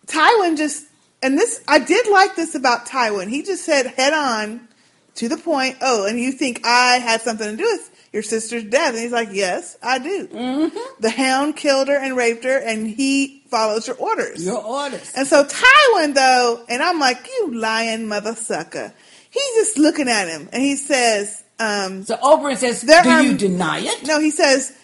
Tywin 0.07 0.57
just, 0.57 0.85
and 1.23 1.39
this, 1.39 1.61
I 1.67 1.79
did 1.79 2.07
like 2.09 2.37
this 2.37 2.55
about 2.55 2.87
Tywin. 2.87 3.29
He 3.29 3.43
just 3.43 3.65
said 3.65 3.87
head 3.87 4.13
on 4.13 4.69
to 5.17 5.29
the 5.29 5.37
point, 5.37 5.77
oh, 5.81 6.07
and 6.07 6.21
you 6.21 6.33
think 6.33 6.61
I 6.65 6.99
had 6.99 7.21
something 7.23 7.51
to 7.51 7.57
do 7.57 7.65
with 7.65 7.91
your 8.13 8.23
sister's 8.23 8.65
death? 8.65 8.91
And 8.95 8.99
he's 9.03 9.13
like, 9.13 9.29
yes, 9.33 9.77
I 9.83 9.99
do. 9.99 10.27
Mm-hmm. 10.29 10.79
The 11.01 11.11
hound 11.11 11.57
killed 11.57 11.89
her 11.89 11.97
and 11.97 12.17
raped 12.17 12.45
her, 12.45 12.59
and 12.59 12.87
he 12.89 13.43
follows 13.51 13.87
your 13.87 13.97
orders. 13.97 14.45
Your 14.45 14.63
orders. 14.63 15.13
And 15.17 15.27
so 15.27 15.45
Tywin, 15.45 16.15
though, 16.15 16.65
and 16.69 16.83
I'm 16.83 16.99
like, 16.99 17.27
you 17.27 17.55
lying 17.55 18.09
mother 18.09 18.35
sucker. 18.35 18.93
He's 19.31 19.55
just 19.57 19.79
looking 19.79 20.09
at 20.09 20.29
him, 20.29 20.49
and 20.53 20.63
he 20.63 20.77
says, 20.77 21.45
um, 21.59 22.05
So 22.05 22.17
Oberyn 22.17 22.57
says, 22.57 22.83
do 22.83 22.93
are- 22.93 23.23
you 23.23 23.37
deny 23.37 23.81
it? 23.81 24.07
No, 24.07 24.19
he 24.21 24.31
says, 24.31 24.77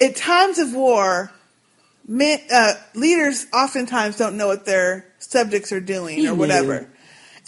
at 0.00 0.14
times 0.16 0.58
of 0.58 0.74
war, 0.74 1.32
men, 2.06 2.38
uh, 2.52 2.74
leaders 2.94 3.46
oftentimes 3.52 4.16
don't 4.16 4.36
know 4.36 4.46
what 4.46 4.64
their 4.66 5.06
subjects 5.18 5.72
are 5.72 5.80
doing 5.80 6.18
He 6.18 6.28
or 6.28 6.32
knew. 6.32 6.38
whatever. 6.38 6.88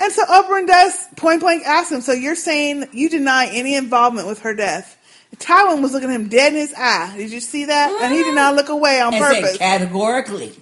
And 0.02 0.10
so 0.12 0.24
Oberyn 0.24 0.66
does 0.66 1.06
point 1.16 1.40
blank 1.40 1.62
ask 1.66 1.92
him, 1.92 2.00
so 2.00 2.12
you're 2.12 2.34
saying 2.34 2.86
you 2.92 3.10
deny 3.10 3.46
any 3.52 3.74
involvement 3.74 4.26
with 4.26 4.40
her 4.40 4.54
death? 4.54 4.96
Tywin 5.36 5.80
was 5.82 5.92
looking 5.92 6.10
at 6.10 6.14
him 6.14 6.28
dead 6.28 6.52
in 6.52 6.58
his 6.58 6.74
eye. 6.76 7.14
Did 7.16 7.30
you 7.30 7.40
see 7.40 7.66
that? 7.66 8.00
And 8.02 8.12
he 8.12 8.22
did 8.22 8.34
not 8.34 8.54
look 8.54 8.68
away 8.68 9.00
on 9.00 9.14
and 9.14 9.22
purpose. 9.22 9.52
said 9.52 9.58
categorically, 9.58 10.52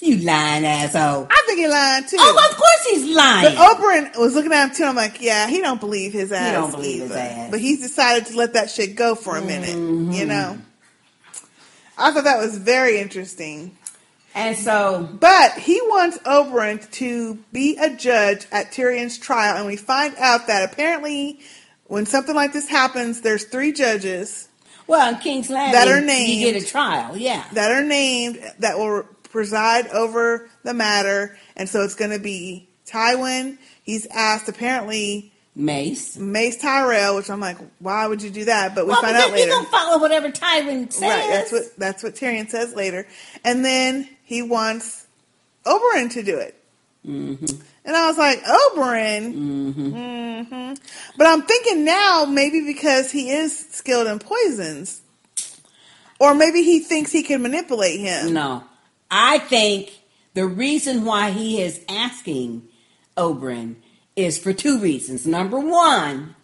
you 0.00 0.16
lying 0.18 0.64
asshole. 0.64 1.28
I 1.30 1.42
think 1.46 1.58
he 1.60 1.68
lied 1.68 2.08
too. 2.08 2.16
Oh, 2.18 2.48
of 2.50 2.56
course 2.56 2.86
he's 2.90 3.14
lying. 3.14 3.54
But 3.54 3.76
Oberyn 3.76 4.18
was 4.18 4.34
looking 4.34 4.52
at 4.52 4.68
him 4.68 4.74
too. 4.74 4.84
I'm 4.84 4.96
like, 4.96 5.20
yeah, 5.20 5.48
he 5.48 5.60
don't 5.60 5.80
believe 5.80 6.12
his 6.12 6.32
ass. 6.32 6.46
He 6.46 6.52
don't 6.52 6.70
believe 6.70 7.02
his 7.02 7.12
ass. 7.12 7.50
But 7.50 7.60
he's 7.60 7.80
decided 7.80 8.26
to 8.26 8.36
let 8.36 8.54
that 8.54 8.70
shit 8.70 8.96
go 8.96 9.14
for 9.14 9.36
a 9.36 9.42
minute. 9.42 9.76
Mm-hmm. 9.76 10.12
You 10.12 10.26
know. 10.26 10.58
I 11.98 12.10
thought 12.10 12.24
that 12.24 12.38
was 12.38 12.58
very 12.58 12.98
interesting. 12.98 13.76
And 14.34 14.56
so, 14.56 15.08
but 15.20 15.52
he 15.58 15.78
wants 15.82 16.18
Oberyn 16.18 16.90
to 16.92 17.34
be 17.52 17.76
a 17.76 17.94
judge 17.94 18.46
at 18.50 18.72
Tyrion's 18.72 19.18
trial, 19.18 19.56
and 19.56 19.66
we 19.66 19.76
find 19.76 20.14
out 20.16 20.46
that 20.46 20.72
apparently, 20.72 21.40
when 21.92 22.06
something 22.06 22.34
like 22.34 22.54
this 22.54 22.70
happens, 22.70 23.20
there's 23.20 23.44
three 23.44 23.70
judges 23.70 24.48
well, 24.86 25.12
in 25.12 25.20
King's 25.20 25.50
Landing, 25.50 25.72
that 25.72 25.88
are 25.88 26.00
named. 26.00 26.40
you 26.40 26.50
get 26.50 26.62
a 26.62 26.66
trial, 26.66 27.18
yeah. 27.18 27.44
that 27.52 27.70
are 27.70 27.84
named 27.84 28.40
that 28.60 28.78
will 28.78 29.02
preside 29.24 29.88
over 29.88 30.48
the 30.62 30.72
matter, 30.72 31.36
and 31.54 31.68
so 31.68 31.82
it's 31.82 31.94
going 31.94 32.10
to 32.10 32.18
be 32.18 32.66
Tywin. 32.86 33.58
He's 33.82 34.06
asked 34.06 34.48
apparently 34.48 35.34
Mace. 35.54 36.16
Mace 36.16 36.56
Tyrell, 36.62 37.16
which 37.16 37.28
I'm 37.28 37.40
like, 37.40 37.58
why 37.78 38.06
would 38.06 38.22
you 38.22 38.30
do 38.30 38.46
that? 38.46 38.74
But 38.74 38.86
we 38.86 38.92
well, 38.92 39.02
find 39.02 39.14
out 39.14 39.30
later. 39.30 39.50
He 39.50 39.50
gonna 39.50 39.68
follow 39.68 39.98
whatever 39.98 40.30
Tywin 40.30 40.90
says. 40.90 41.02
Right, 41.02 41.28
that's 41.28 41.52
what 41.52 41.62
that's 41.76 42.02
what 42.02 42.14
Tyrion 42.14 42.48
says 42.48 42.74
later. 42.74 43.06
And 43.44 43.62
then 43.62 44.08
he 44.24 44.40
wants 44.40 45.06
Oberyn 45.66 46.10
to 46.12 46.22
do 46.22 46.38
it. 46.38 46.56
Mm-hmm. 47.06 47.60
And 47.84 47.96
I 47.96 48.08
was 48.08 48.18
like, 48.18 48.42
Oberyn? 48.42 49.34
Mm-hmm. 49.34 50.74
But 51.16 51.26
I'm 51.26 51.42
thinking 51.42 51.84
now, 51.84 52.26
maybe 52.28 52.64
because 52.64 53.10
he 53.10 53.30
is 53.30 53.58
skilled 53.70 54.06
in 54.06 54.18
poisons. 54.18 55.02
Or 56.20 56.34
maybe 56.34 56.62
he 56.62 56.78
thinks 56.78 57.10
he 57.10 57.24
can 57.24 57.42
manipulate 57.42 57.98
him. 57.98 58.32
No. 58.32 58.64
I 59.10 59.38
think 59.38 59.90
the 60.34 60.46
reason 60.46 61.04
why 61.04 61.30
he 61.32 61.60
is 61.60 61.84
asking 61.88 62.68
Oberyn 63.16 63.76
is 64.14 64.38
for 64.38 64.52
two 64.52 64.78
reasons. 64.78 65.26
Number 65.26 65.58
one, 65.58 66.36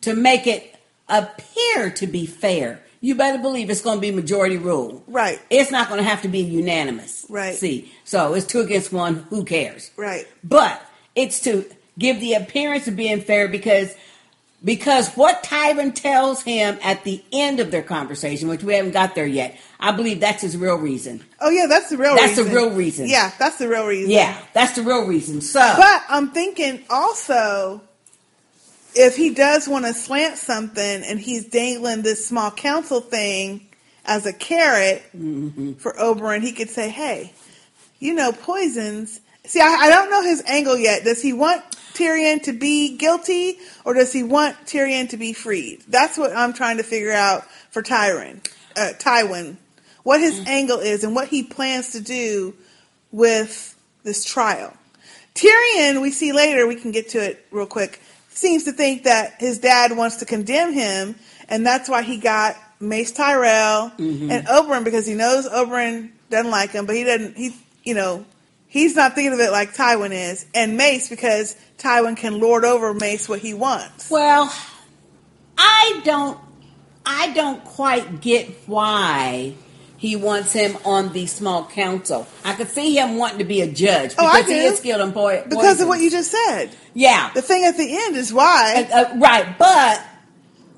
to 0.00 0.14
make 0.14 0.46
it 0.46 0.74
appear 1.08 1.90
to 1.90 2.06
be 2.06 2.26
fair. 2.26 2.82
You 3.00 3.14
better 3.14 3.38
believe 3.38 3.70
it's 3.70 3.80
going 3.80 3.98
to 3.98 4.00
be 4.00 4.10
majority 4.10 4.56
rule. 4.58 5.04
Right. 5.06 5.40
It's 5.50 5.70
not 5.70 5.88
going 5.88 5.98
to 6.02 6.08
have 6.08 6.22
to 6.22 6.28
be 6.28 6.40
unanimous. 6.40 7.24
Right. 7.28 7.54
See, 7.54 7.92
so 8.04 8.34
it's 8.34 8.46
two 8.46 8.60
against 8.60 8.92
one. 8.92 9.26
Who 9.30 9.44
cares? 9.44 9.90
Right. 9.96 10.26
But 10.42 10.82
it's 11.14 11.40
to 11.42 11.64
give 11.98 12.20
the 12.20 12.34
appearance 12.34 12.88
of 12.88 12.96
being 12.96 13.20
fair 13.20 13.48
because 13.48 13.94
because 14.64 15.08
what 15.14 15.44
Tywin 15.44 15.94
tells 15.94 16.42
him 16.42 16.78
at 16.82 17.04
the 17.04 17.22
end 17.32 17.60
of 17.60 17.70
their 17.70 17.82
conversation, 17.82 18.48
which 18.48 18.64
we 18.64 18.74
haven't 18.74 18.90
got 18.90 19.14
there 19.14 19.26
yet, 19.26 19.56
I 19.78 19.92
believe 19.92 20.18
that's 20.18 20.42
his 20.42 20.56
real 20.56 20.76
reason. 20.76 21.24
Oh 21.40 21.50
yeah, 21.50 21.66
that's 21.68 21.90
the 21.90 21.96
real 21.96 22.16
That's 22.16 22.30
reason. 22.36 22.46
the 22.46 22.54
real 22.54 22.70
reason. 22.70 23.08
Yeah, 23.08 23.30
that's 23.38 23.58
the 23.58 23.68
real 23.68 23.86
reason. 23.86 24.10
Yeah, 24.10 24.36
that's 24.54 24.72
the 24.74 24.82
real 24.82 25.06
reason. 25.06 25.40
So, 25.42 25.60
But 25.60 26.02
I'm 26.08 26.30
thinking 26.32 26.82
also 26.90 27.80
if 28.94 29.16
he 29.16 29.34
does 29.34 29.68
want 29.68 29.84
to 29.86 29.94
slant 29.94 30.36
something 30.38 31.02
and 31.04 31.20
he's 31.20 31.46
dangling 31.46 32.02
this 32.02 32.26
small 32.26 32.50
council 32.50 33.00
thing 33.00 33.66
as 34.04 34.26
a 34.26 34.32
carrot 34.32 35.02
Mm-hmm. 35.16 35.74
for 35.74 35.92
Oberyn, 35.94 36.42
he 36.42 36.52
could 36.52 36.70
say, 36.70 36.88
"Hey, 36.88 37.32
you 37.98 38.14
know 38.14 38.32
poisons." 38.32 39.20
See, 39.44 39.60
I, 39.60 39.66
I 39.82 39.88
don't 39.90 40.10
know 40.10 40.22
his 40.22 40.42
angle 40.46 40.76
yet. 40.76 41.04
Does 41.04 41.22
he 41.22 41.32
want 41.32 41.62
Tyrion 41.94 42.42
to 42.42 42.52
be 42.52 42.96
guilty, 42.98 43.58
or 43.84 43.94
does 43.94 44.12
he 44.12 44.22
want 44.22 44.56
Tyrion 44.66 45.08
to 45.10 45.16
be 45.16 45.32
freed? 45.32 45.82
That's 45.88 46.18
what 46.18 46.36
I'm 46.36 46.52
trying 46.52 46.76
to 46.76 46.82
figure 46.82 47.12
out 47.12 47.44
for 47.70 47.82
Tyrion, 47.82 48.44
uh, 48.76 48.92
Tywin, 48.98 49.56
what 50.02 50.20
his 50.20 50.40
angle 50.46 50.80
is 50.80 51.02
and 51.02 51.14
what 51.14 51.28
he 51.28 51.42
plans 51.42 51.92
to 51.92 52.00
do 52.00 52.54
with 53.10 53.74
this 54.04 54.24
trial. 54.24 54.74
Tyrion, 55.34 56.02
we 56.02 56.10
see 56.10 56.32
later, 56.32 56.66
we 56.66 56.74
can 56.76 56.90
get 56.90 57.08
to 57.10 57.18
it 57.18 57.46
real 57.50 57.66
quick, 57.66 58.00
seems 58.38 58.64
to 58.64 58.72
think 58.72 59.04
that 59.04 59.34
his 59.38 59.58
dad 59.58 59.96
wants 59.96 60.16
to 60.16 60.24
condemn 60.24 60.72
him, 60.72 61.16
and 61.48 61.66
that's 61.66 61.88
why 61.88 62.02
he 62.02 62.16
got 62.16 62.56
Mace 62.80 63.10
Tyrell 63.12 63.90
Mhm. 63.98 64.30
and 64.30 64.46
Oberyn 64.46 64.84
because 64.84 65.06
he 65.06 65.14
knows 65.14 65.48
Oberyn 65.48 66.10
doesn't 66.30 66.50
like 66.50 66.70
him, 66.70 66.86
but 66.86 66.94
he 66.94 67.04
doesn't. 67.04 67.36
He, 67.36 67.56
you 67.84 67.94
know, 67.94 68.24
he's 68.68 68.94
not 68.94 69.14
thinking 69.14 69.32
of 69.32 69.40
it 69.40 69.50
like 69.50 69.74
Tywin 69.74 70.12
is, 70.12 70.46
and 70.54 70.76
Mace 70.76 71.08
because 71.08 71.56
Tywin 71.78 72.16
can 72.16 72.38
lord 72.38 72.64
over 72.64 72.94
Mace 72.94 73.28
what 73.28 73.40
he 73.40 73.54
wants. 73.54 74.10
well, 74.10 74.52
I 75.56 76.00
don't, 76.04 76.38
I 77.04 77.32
don't 77.32 77.64
quite 77.64 78.20
get 78.20 78.48
why 78.66 79.54
he 79.98 80.16
wants 80.16 80.52
him 80.52 80.76
on 80.84 81.12
the 81.12 81.26
small 81.26 81.66
council. 81.66 82.26
I 82.44 82.54
could 82.54 82.68
see 82.68 82.96
him 82.96 83.16
wanting 83.16 83.38
to 83.38 83.44
be 83.44 83.60
a 83.60 83.70
judge 83.70 84.14
Oh, 84.16 84.26
I 84.26 84.40
because 84.40 84.52
he 84.52 84.58
is 84.60 84.78
skilled 84.78 85.00
in 85.02 85.12
po- 85.12 85.44
Because 85.48 85.80
of 85.80 85.88
what 85.88 86.00
you 86.00 86.10
just 86.10 86.30
said. 86.30 86.70
Yeah. 86.94 87.30
The 87.34 87.42
thing 87.42 87.64
at 87.64 87.76
the 87.76 87.96
end 88.04 88.16
is 88.16 88.32
why. 88.32 88.88
Uh, 88.92 89.18
right, 89.18 89.58
but 89.58 90.02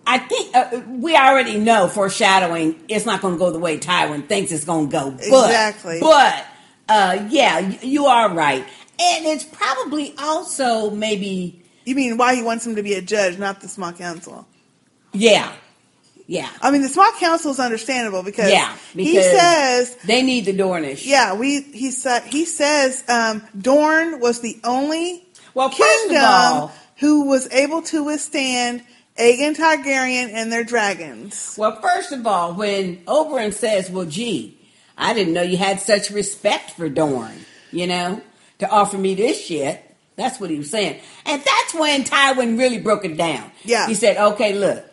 I 0.07 0.19
think 0.19 0.57
uh, 0.57 0.81
we 0.89 1.15
already 1.17 1.59
know 1.59 1.87
foreshadowing 1.87 2.83
it's 2.89 3.07
not 3.07 3.21
going 3.21 3.35
to 3.35 3.39
go 3.39 3.51
the 3.53 3.59
way 3.59 3.79
Tywin 3.79 4.27
thinks 4.27 4.51
it's 4.53 4.65
going 4.65 4.89
to 4.89 4.93
go. 4.93 5.11
But, 5.11 5.21
Exactly. 5.23 5.99
But 6.01 6.47
uh, 6.89 7.27
yeah, 7.31 7.59
you 7.83 8.07
are 8.07 8.33
right, 8.35 8.65
and 8.99 9.27
it's 9.27 9.45
probably 9.45 10.15
also 10.19 10.91
maybe 10.91 11.63
You 11.85 11.95
mean 11.95 12.17
why 12.17 12.35
he 12.35 12.43
wants 12.43 12.67
him 12.67 12.75
to 12.77 12.83
be 12.83 12.95
a 12.95 13.03
judge, 13.03 13.39
not 13.39 13.61
the 13.61 13.69
small 13.69 13.93
council? 13.93 14.47
yeah, 15.13 15.53
yeah, 16.31 16.49
I 16.63 16.71
mean, 16.71 16.83
the 16.83 16.89
small 16.89 17.11
council 17.19 17.51
is 17.51 17.59
understandable 17.59 18.23
because, 18.23 18.53
yeah. 18.53 18.77
he 18.93 19.21
says 19.21 19.97
they 20.05 20.23
need 20.23 20.45
the 20.45 20.57
Dornish. 20.57 21.05
Yeah, 21.05 21.35
we 21.35 21.63
he 21.63 21.91
said 21.91 22.23
he 22.23 22.45
says 22.45 23.03
um, 23.09 23.43
Dorne 23.61 24.21
was 24.21 24.41
the 24.41 24.57
only 24.63 25.27
well 25.55 25.71
kingdom 25.71 26.23
all- 26.23 26.73
who 26.99 27.27
was 27.27 27.51
able 27.51 27.83
to 27.83 28.05
withstand 28.05 28.85
Aegon 29.19 29.57
Targaryen 29.57 30.31
and 30.33 30.53
their 30.53 30.63
dragons. 30.63 31.57
Well, 31.59 31.81
first 31.81 32.13
of 32.13 32.25
all, 32.25 32.55
when 32.55 32.99
Oberyn 33.07 33.53
says, 33.53 33.91
"Well, 33.91 34.07
gee, 34.07 34.57
I 34.97 35.15
didn't 35.15 35.35
know 35.35 35.43
you 35.43 35.57
had 35.57 35.81
such 35.81 36.11
respect 36.11 36.71
for 36.71 36.89
Dorne," 36.89 37.45
you 37.73 37.89
know, 37.89 38.21
to 38.61 38.71
offer 38.71 38.97
me 38.97 39.17
this 39.17 39.45
shit. 39.45 39.83
That's 40.15 40.39
what 40.39 40.51
he 40.51 40.59
was 40.59 40.71
saying, 40.71 41.01
and 41.27 41.43
that's 41.43 41.75
when 41.75 42.05
Tywin 42.05 42.57
really 42.57 42.79
broke 42.79 43.05
it 43.05 43.17
down. 43.17 43.51
Yeah. 43.65 43.89
he 43.89 43.95
said, 43.95 44.17
"Okay, 44.17 44.53
look, 44.53 44.85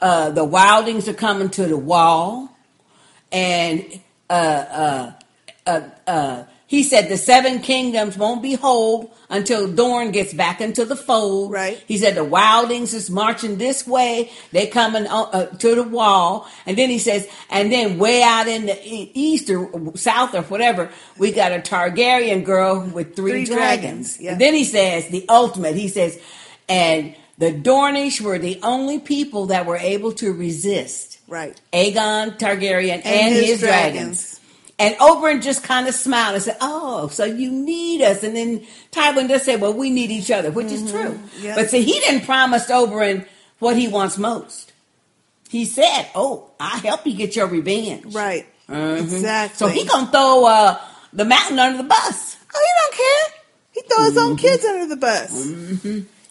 uh, 0.00 0.30
the 0.30 0.44
Wildings 0.44 1.08
are 1.08 1.14
coming 1.14 1.50
to 1.50 1.66
the 1.66 1.76
wall, 1.78 2.50
and 3.32 3.84
uh, 4.30 4.32
uh, 4.32 5.12
uh, 5.66 5.80
uh, 6.06 6.44
he 6.68 6.82
said 6.82 7.08
the 7.08 7.16
seven 7.16 7.60
kingdoms 7.60 8.18
won't 8.18 8.42
be 8.42 8.54
whole 8.54 9.14
until 9.30 9.72
Dorne 9.72 10.10
gets 10.10 10.34
back 10.34 10.60
into 10.60 10.84
the 10.84 10.96
fold. 10.96 11.52
Right. 11.52 11.82
He 11.86 11.96
said 11.96 12.16
the 12.16 12.24
Wildings 12.24 12.92
is 12.92 13.08
marching 13.08 13.56
this 13.58 13.86
way; 13.86 14.30
they're 14.52 14.66
coming 14.66 15.06
uh, 15.06 15.46
to 15.46 15.74
the 15.76 15.82
wall, 15.84 16.48
and 16.66 16.76
then 16.76 16.90
he 16.90 16.98
says, 16.98 17.28
and 17.50 17.72
then 17.72 17.98
way 17.98 18.22
out 18.22 18.48
in 18.48 18.66
the 18.66 18.78
east 18.84 19.48
or 19.50 19.96
south 19.96 20.34
or 20.34 20.42
whatever, 20.42 20.90
we 21.18 21.32
got 21.32 21.52
a 21.52 21.58
Targaryen 21.58 22.44
girl 22.44 22.80
with 22.80 23.16
three, 23.16 23.44
Three 23.44 23.44
dragons. 23.46 24.16
dragons, 24.16 24.20
yeah. 24.20 24.32
And 24.32 24.40
then 24.40 24.54
he 24.54 24.64
says 24.64 25.08
the 25.08 25.24
ultimate. 25.28 25.76
He 25.76 25.88
says, 25.88 26.20
and 26.68 27.14
the 27.38 27.52
Dornish 27.52 28.20
were 28.20 28.38
the 28.38 28.58
only 28.62 28.98
people 28.98 29.46
that 29.46 29.66
were 29.66 29.76
able 29.76 30.12
to 30.14 30.32
resist 30.32 31.18
Right. 31.28 31.60
Aegon 31.72 32.38
Targaryen 32.38 32.94
and, 33.04 33.06
And 33.06 33.34
his, 33.34 33.46
his 33.46 33.60
dragons. 33.60 33.94
dragons. 34.22 34.40
And 34.78 34.94
Oberyn 34.96 35.42
just 35.42 35.62
kind 35.64 35.88
of 35.88 35.94
smiled 35.94 36.34
and 36.34 36.42
said, 36.44 36.56
"Oh, 36.60 37.08
so 37.08 37.24
you 37.24 37.50
need 37.50 38.02
us?" 38.02 38.22
And 38.22 38.36
then 38.36 38.66
Tywin 38.92 39.26
just 39.28 39.46
said, 39.46 39.60
"Well, 39.60 39.72
we 39.72 39.88
need 39.90 40.10
each 40.10 40.30
other," 40.30 40.50
which 40.50 40.66
is 40.66 40.88
true. 40.90 41.12
Mm-hmm. 41.14 41.54
But 41.54 41.70
see, 41.70 41.82
he 41.82 41.98
didn't 42.00 42.26
promise 42.26 42.68
Oberyn 42.70 43.26
what 43.58 43.76
he 43.78 43.88
wants 43.88 44.18
most. 44.18 44.72
He 45.48 45.64
said, 45.64 46.06
"Oh, 46.14 46.50
I 46.60 46.76
help 46.78 47.06
you 47.06 47.14
get 47.14 47.34
your 47.34 47.46
revenge." 47.46 48.14
Right. 48.14 48.46
Mhm. 48.68 49.00
Exactly. 49.00 49.56
So 49.56 49.66
he 49.68 49.84
gonna 49.86 50.10
throw 50.10 50.44
uh, 50.44 50.78
the 51.12 51.24
mountain 51.24 51.58
under 51.58 51.78
the 51.78 51.88
bus. 51.88 52.36
Oh, 52.54 52.60
he 52.60 52.72
don't 52.82 52.96
care. 52.98 53.40
He 53.72 53.80
throw 53.88 54.04
his 54.04 54.12
Mm-hmm. 54.14 54.30
own 54.30 54.36
kids 54.36 54.64
under 54.64 54.86
the 54.86 54.96
bus. 54.96 55.46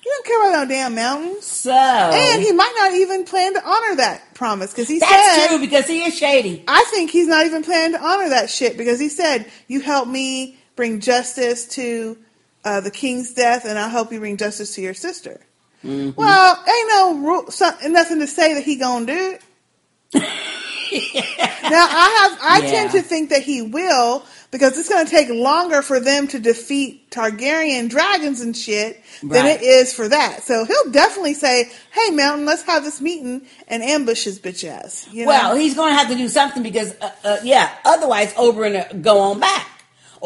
He 0.05 0.11
don't 0.11 0.25
care 0.27 0.49
about 0.49 0.61
no 0.61 0.69
damn 0.69 0.93
mountains. 0.93 1.45
So 1.47 1.71
and 1.73 2.39
he 2.43 2.51
might 2.51 2.73
not 2.77 2.93
even 2.93 3.23
plan 3.25 3.55
to 3.55 3.67
honor 3.67 3.95
that 3.95 4.35
promise 4.35 4.71
because 4.71 4.87
he 4.87 4.99
That's 4.99 5.35
said 5.35 5.47
true 5.47 5.59
because 5.59 5.87
he 5.87 6.03
is 6.03 6.15
shady. 6.15 6.63
I 6.67 6.85
think 6.91 7.09
he's 7.09 7.25
not 7.27 7.47
even 7.47 7.63
planning 7.63 7.97
to 7.97 8.05
honor 8.05 8.29
that 8.29 8.51
shit 8.51 8.77
because 8.77 8.99
he 8.99 9.09
said, 9.09 9.51
"You 9.67 9.81
help 9.81 10.07
me 10.07 10.59
bring 10.75 10.99
justice 10.99 11.65
to 11.69 12.19
uh, 12.63 12.81
the 12.81 12.91
king's 12.91 13.33
death, 13.33 13.65
and 13.65 13.79
I'll 13.79 13.89
help 13.89 14.11
you 14.11 14.19
bring 14.19 14.37
justice 14.37 14.75
to 14.75 14.81
your 14.83 14.93
sister." 14.93 15.41
Mm-hmm. 15.83 16.11
Well, 16.15 16.63
ain't 16.67 16.89
no 16.89 17.17
rule, 17.27 17.49
so, 17.49 17.71
nothing 17.87 18.19
to 18.19 18.27
say 18.27 18.53
that 18.53 18.63
he 18.63 18.75
gonna 18.75 19.07
do 19.07 19.13
it. 19.33 19.41
now 20.13 21.87
I 21.89 22.27
have, 22.29 22.39
I 22.43 22.59
Yeah. 22.63 22.69
tend 22.71 22.91
to 22.91 23.01
think 23.01 23.31
that 23.31 23.41
he 23.41 23.63
will 23.63 24.23
because 24.55 24.77
it's 24.77 24.87
going 24.87 25.03
to 25.03 25.11
take 25.11 25.27
longer 25.27 25.81
for 25.81 25.99
them 25.99 26.29
to 26.29 26.39
defeat 26.39 27.11
Targaryen 27.11 27.89
dragons 27.89 28.39
and 28.39 28.55
shit 28.55 29.03
than 29.21 29.45
it 29.45 29.61
is 29.61 29.93
for 29.93 30.07
that. 30.07 30.43
So 30.43 30.63
he'll 30.63 30.91
definitely 30.91 31.33
say, 31.33 31.69
"Hey, 31.91 32.11
Mountain, 32.11 32.45
let's 32.45 32.61
have 32.61 32.85
this 32.85 33.01
meeting 33.01 33.45
and 33.67 33.83
ambush 33.83 34.23
his 34.23 34.39
bitch 34.39 34.65
ass." 34.65 35.09
You 35.11 35.25
know? 35.25 35.27
Well, 35.27 35.55
he's 35.57 35.75
going 35.75 35.91
to 35.91 35.97
have 35.97 36.07
to 36.07 36.15
do 36.15 36.29
something 36.29 36.63
because, 36.63 36.95
uh, 37.01 37.11
uh, 37.25 37.37
yeah, 37.43 37.69
otherwise 37.83 38.33
Oberyn 38.35 39.01
go 39.01 39.19
on 39.19 39.41
back, 39.41 39.67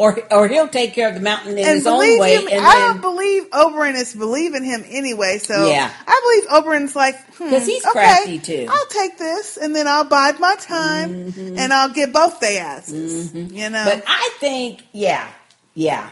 or 0.00 0.18
or 0.32 0.48
he'll 0.48 0.66
take 0.68 0.94
care 0.94 1.08
of 1.10 1.14
the 1.14 1.20
mountain 1.20 1.52
in 1.52 1.58
and 1.58 1.74
his 1.76 1.86
own 1.86 1.98
way, 2.18 2.34
him, 2.36 2.48
and 2.50 2.64
I 2.66 2.72
then 2.74 2.80
don't 2.94 3.00
believe 3.02 3.50
Oberyn 3.50 3.94
is 3.94 4.14
believing 4.14 4.64
him 4.64 4.82
anyway. 4.88 5.36
So 5.38 5.68
Yeah. 5.68 5.90
I 6.06 6.20
believe 6.24 6.64
Oberyn's 6.64 6.96
like, 6.96 7.16
hmm, 7.34 7.50
'Cause 7.50 7.66
he's 7.66 7.84
okay, 7.84 7.92
crafty, 7.92 8.38
too. 8.38 8.66
I'll 8.70 8.86
take 8.86 9.18
this, 9.18 9.58
and 9.58 9.76
then 9.76 9.86
I'll 9.86 10.04
bide 10.04 10.40
my 10.40 10.54
time, 10.56 11.10
Mm-hmm. 11.10 11.58
and 11.58 11.72
I'll 11.72 11.90
get 11.90 12.14
both 12.14 12.40
their 12.40 12.62
asses. 12.64 13.34
You 13.34 13.68
know, 13.68 13.84
But 13.84 14.04
I 14.06 14.30
think, 14.40 14.84
yeah, 14.92 15.28
yeah, 15.74 16.08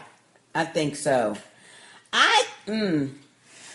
I 0.53 0.65
think 0.65 0.95
so. 0.95 1.35
I 2.13 2.43
mm, 2.67 3.09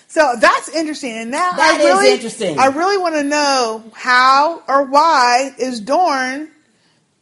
so 0.06 0.36
that's 0.40 0.68
interesting. 0.68 1.10
And 1.16 1.30
now 1.32 1.52
That 1.56 1.74
I 1.74 1.78
is 1.80 1.84
really, 1.86 2.12
interesting. 2.12 2.56
I 2.58 2.66
really 2.66 2.98
want 2.98 3.16
to 3.16 3.24
know 3.24 3.82
how 3.94 4.62
or 4.68 4.84
why 4.84 5.54
is 5.58 5.80
Dorne 5.80 6.50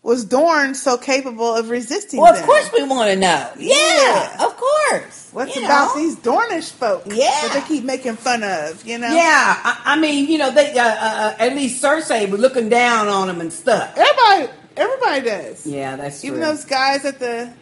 was 0.03 0.25
Dorne 0.25 0.75
so 0.75 0.97
capable 0.99 1.55
of 1.55 1.71
resisting? 1.71 2.21
well, 2.21 2.33
of 2.33 2.39
them? 2.39 2.47
course 2.47 2.71
we 2.73 2.83
want 2.83 3.11
to 3.11 3.17
know. 3.17 3.51
Yeah, 3.59 4.45
of 4.45 4.57
course. 4.57 5.29
What's 5.33 5.57
you 5.57 5.65
about 5.65 5.95
know. 5.95 6.03
these 6.03 6.17
Dornish 6.17 6.73
folk? 6.73 7.05
Yeah. 7.07 7.31
that 7.31 7.53
they 7.55 7.75
keep 7.75 7.85
making 7.85 8.17
fun 8.17 8.43
of. 8.43 8.85
You 8.85 8.99
know. 8.99 9.09
Yeah, 9.09 9.61
I, 9.63 9.81
I 9.85 10.01
mean, 10.01 10.29
you 10.29 10.39
know, 10.39 10.51
they 10.51 10.73
uh, 10.73 10.85
uh, 10.85 10.89
uh, 10.89 11.37
at 11.39 11.55
least 11.55 11.83
Cersei 11.83 12.29
was 12.29 12.41
looking 12.41 12.69
down 12.69 13.09
on 13.09 13.29
them 13.29 13.41
and 13.41 13.53
stuff. 13.53 13.97
Everybody, 13.97 14.53
everybody 14.77 15.21
does. 15.23 15.67
Yeah, 15.67 15.97
that's 15.97 16.25
Even 16.25 16.41
those 16.41 16.65
guys 16.65 17.05
at 17.05 17.19
the 17.19 17.53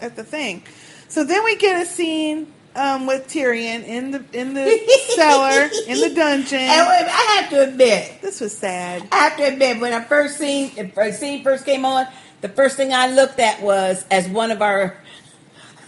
at 0.00 0.16
the 0.16 0.24
thing. 0.24 0.62
So 1.08 1.24
then 1.24 1.44
we 1.44 1.56
get 1.56 1.82
a 1.82 1.84
scene 1.84 2.51
um, 2.74 3.06
with 3.06 3.28
Tyrion 3.28 3.84
in 3.84 4.10
the 4.10 4.24
in 4.32 4.54
the 4.54 4.80
cellar 5.14 5.68
in 5.86 6.00
the 6.00 6.14
dungeon. 6.14 6.58
And 6.58 6.88
wait, 6.88 7.06
I 7.08 7.40
have 7.40 7.50
to 7.50 7.62
admit, 7.62 8.20
this 8.22 8.40
was 8.40 8.56
sad. 8.56 9.06
I 9.12 9.16
have 9.16 9.36
to 9.38 9.44
admit, 9.44 9.80
when 9.80 9.92
I 9.92 10.02
first 10.04 10.38
seen 10.38 10.92
the 10.94 11.12
scene 11.12 11.42
first 11.42 11.64
came 11.64 11.84
on, 11.84 12.06
the 12.40 12.48
first 12.48 12.76
thing 12.76 12.92
I 12.92 13.08
looked 13.10 13.38
at 13.38 13.62
was 13.62 14.04
as 14.10 14.28
one 14.28 14.50
of 14.50 14.62
our 14.62 14.96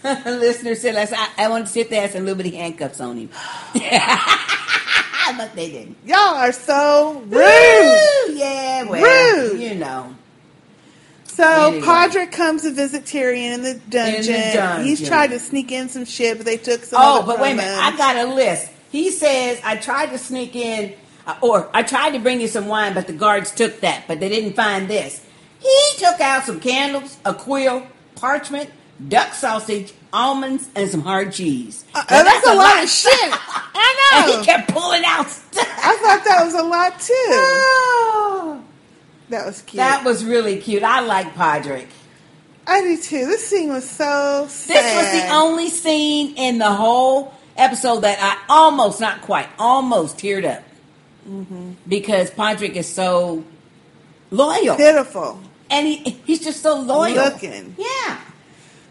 listeners 0.24 0.82
said, 0.82 0.96
I, 0.96 1.44
I 1.44 1.48
wanted 1.48 1.66
to 1.66 1.72
sit 1.72 1.90
there 1.90 2.04
and 2.04 2.12
some 2.12 2.24
little 2.24 2.36
bitty 2.36 2.56
handcuffs 2.56 3.00
on 3.00 3.16
him. 3.16 3.30
but 5.36 5.54
they 5.54 5.70
didn't. 5.70 5.96
Y'all 6.04 6.18
are 6.18 6.52
so 6.52 7.22
rude. 7.26 7.32
Woo! 7.32 8.34
Yeah, 8.34 8.84
well, 8.84 9.50
Rude. 9.50 9.60
you 9.60 9.74
know. 9.74 10.14
So 11.34 11.68
Anyway. 11.68 11.84
Podrick 11.84 12.30
comes 12.32 12.62
to 12.62 12.70
visit 12.70 13.04
Tyrion 13.04 13.54
in 13.54 13.62
the 13.62 13.74
dungeon. 13.88 14.54
dungeon. 14.54 14.86
He's 14.86 15.06
tried 15.06 15.28
to 15.28 15.40
sneak 15.40 15.72
in 15.72 15.88
some 15.88 16.04
shit, 16.04 16.36
but 16.36 16.46
they 16.46 16.56
took 16.56 16.84
some. 16.84 17.00
Oh, 17.02 17.26
but 17.26 17.40
wait 17.40 17.52
a 17.52 17.56
minute. 17.56 17.76
I 17.76 17.96
got 17.96 18.16
a 18.16 18.32
list. 18.32 18.70
He 18.92 19.10
says, 19.10 19.60
I 19.64 19.76
tried 19.76 20.10
to 20.10 20.18
sneak 20.18 20.54
in, 20.54 20.94
uh, 21.26 21.34
or 21.40 21.68
I 21.74 21.82
tried 21.82 22.12
to 22.12 22.20
bring 22.20 22.40
you 22.40 22.46
some 22.46 22.68
wine, 22.68 22.94
but 22.94 23.08
the 23.08 23.12
guards 23.12 23.50
took 23.50 23.80
that, 23.80 24.04
but 24.06 24.20
they 24.20 24.28
didn't 24.28 24.52
find 24.54 24.86
this. 24.88 25.26
He 25.58 25.80
took 25.98 26.20
out 26.20 26.44
some 26.44 26.60
candles, 26.60 27.18
a 27.24 27.34
quill, 27.34 27.84
parchment, 28.14 28.70
duck 29.08 29.34
sausage, 29.34 29.92
almonds, 30.12 30.68
and 30.76 30.88
some 30.88 31.00
hard 31.00 31.32
cheese. 31.32 31.84
Uh, 31.94 32.04
Now, 32.08 32.22
that's, 32.22 32.46
a 32.46 32.54
lot, 32.54 32.84
of 32.84 32.88
shit. 32.88 33.10
I 33.74 34.12
know. 34.12 34.32
And 34.34 34.40
he 34.40 34.46
kept 34.46 34.70
pulling 34.72 35.02
out 35.04 35.28
stuff. 35.28 35.66
I 35.82 35.96
thought 35.96 36.24
that 36.24 36.44
was 36.44 36.54
a 36.54 36.62
lot 36.62 37.00
too. 37.00 38.64
That 39.30 39.46
was 39.46 39.62
cute. 39.62 39.78
That 39.78 40.04
was 40.04 40.24
really 40.24 40.58
cute. 40.58 40.82
I 40.82 41.00
like 41.00 41.34
Podrick. 41.34 41.88
I 42.66 42.80
do 42.82 42.96
too. 42.96 43.26
This 43.26 43.46
scene 43.46 43.70
was 43.70 43.88
so 43.88 44.46
sad. 44.48 44.76
This 44.76 44.96
was 44.96 45.22
the 45.22 45.34
only 45.34 45.68
scene 45.68 46.34
in 46.36 46.58
the 46.58 46.72
whole 46.72 47.34
episode 47.56 48.00
that 48.00 48.18
I 48.20 48.52
almost, 48.52 49.00
not 49.00 49.22
quite, 49.22 49.48
almost 49.58 50.18
teared 50.18 50.44
up. 50.44 50.62
Mm-hmm. 51.28 51.72
because 51.88 52.30
Podrick 52.30 52.74
is 52.74 52.86
so 52.86 53.44
loyal, 54.30 54.76
pitiful, 54.76 55.40
and 55.70 55.86
he 55.86 55.96
he's 56.26 56.44
just 56.44 56.62
so 56.62 56.78
loyal 56.78 57.14
looking. 57.14 57.74
Yeah. 57.78 58.20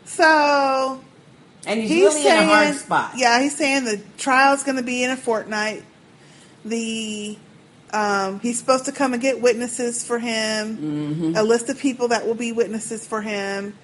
So 0.06 1.00
And 1.68 1.80
he's 1.80 1.92
really 1.92 2.28
in 2.28 2.34
a 2.34 2.46
hard 2.46 2.76
spot. 2.76 3.12
Yeah, 3.18 3.40
he's 3.40 3.56
saying 3.56 3.86
the 3.86 4.02
trial's 4.18 4.64
going 4.64 4.78
to 4.78 4.84
be 4.84 5.04
in 5.04 5.12
a 5.12 5.16
fortnight. 5.16 5.84
The 6.66 7.38
um, 7.94 8.40
he's 8.42 8.58
supposed 8.60 8.86
to 8.86 8.92
come 8.92 9.14
and 9.14 9.22
get 9.22 9.40
witnesses 9.42 10.04
for 10.06 10.20
him. 10.20 10.78
Mm-hmm. 10.78 11.34
A 11.38 11.44
list 11.44 11.70
of 11.70 11.78
people 11.80 12.10
that 12.10 12.26
will 12.26 12.36
be 12.36 12.52
witnesses 12.52 13.06
for 13.08 13.22
him. 13.22 13.78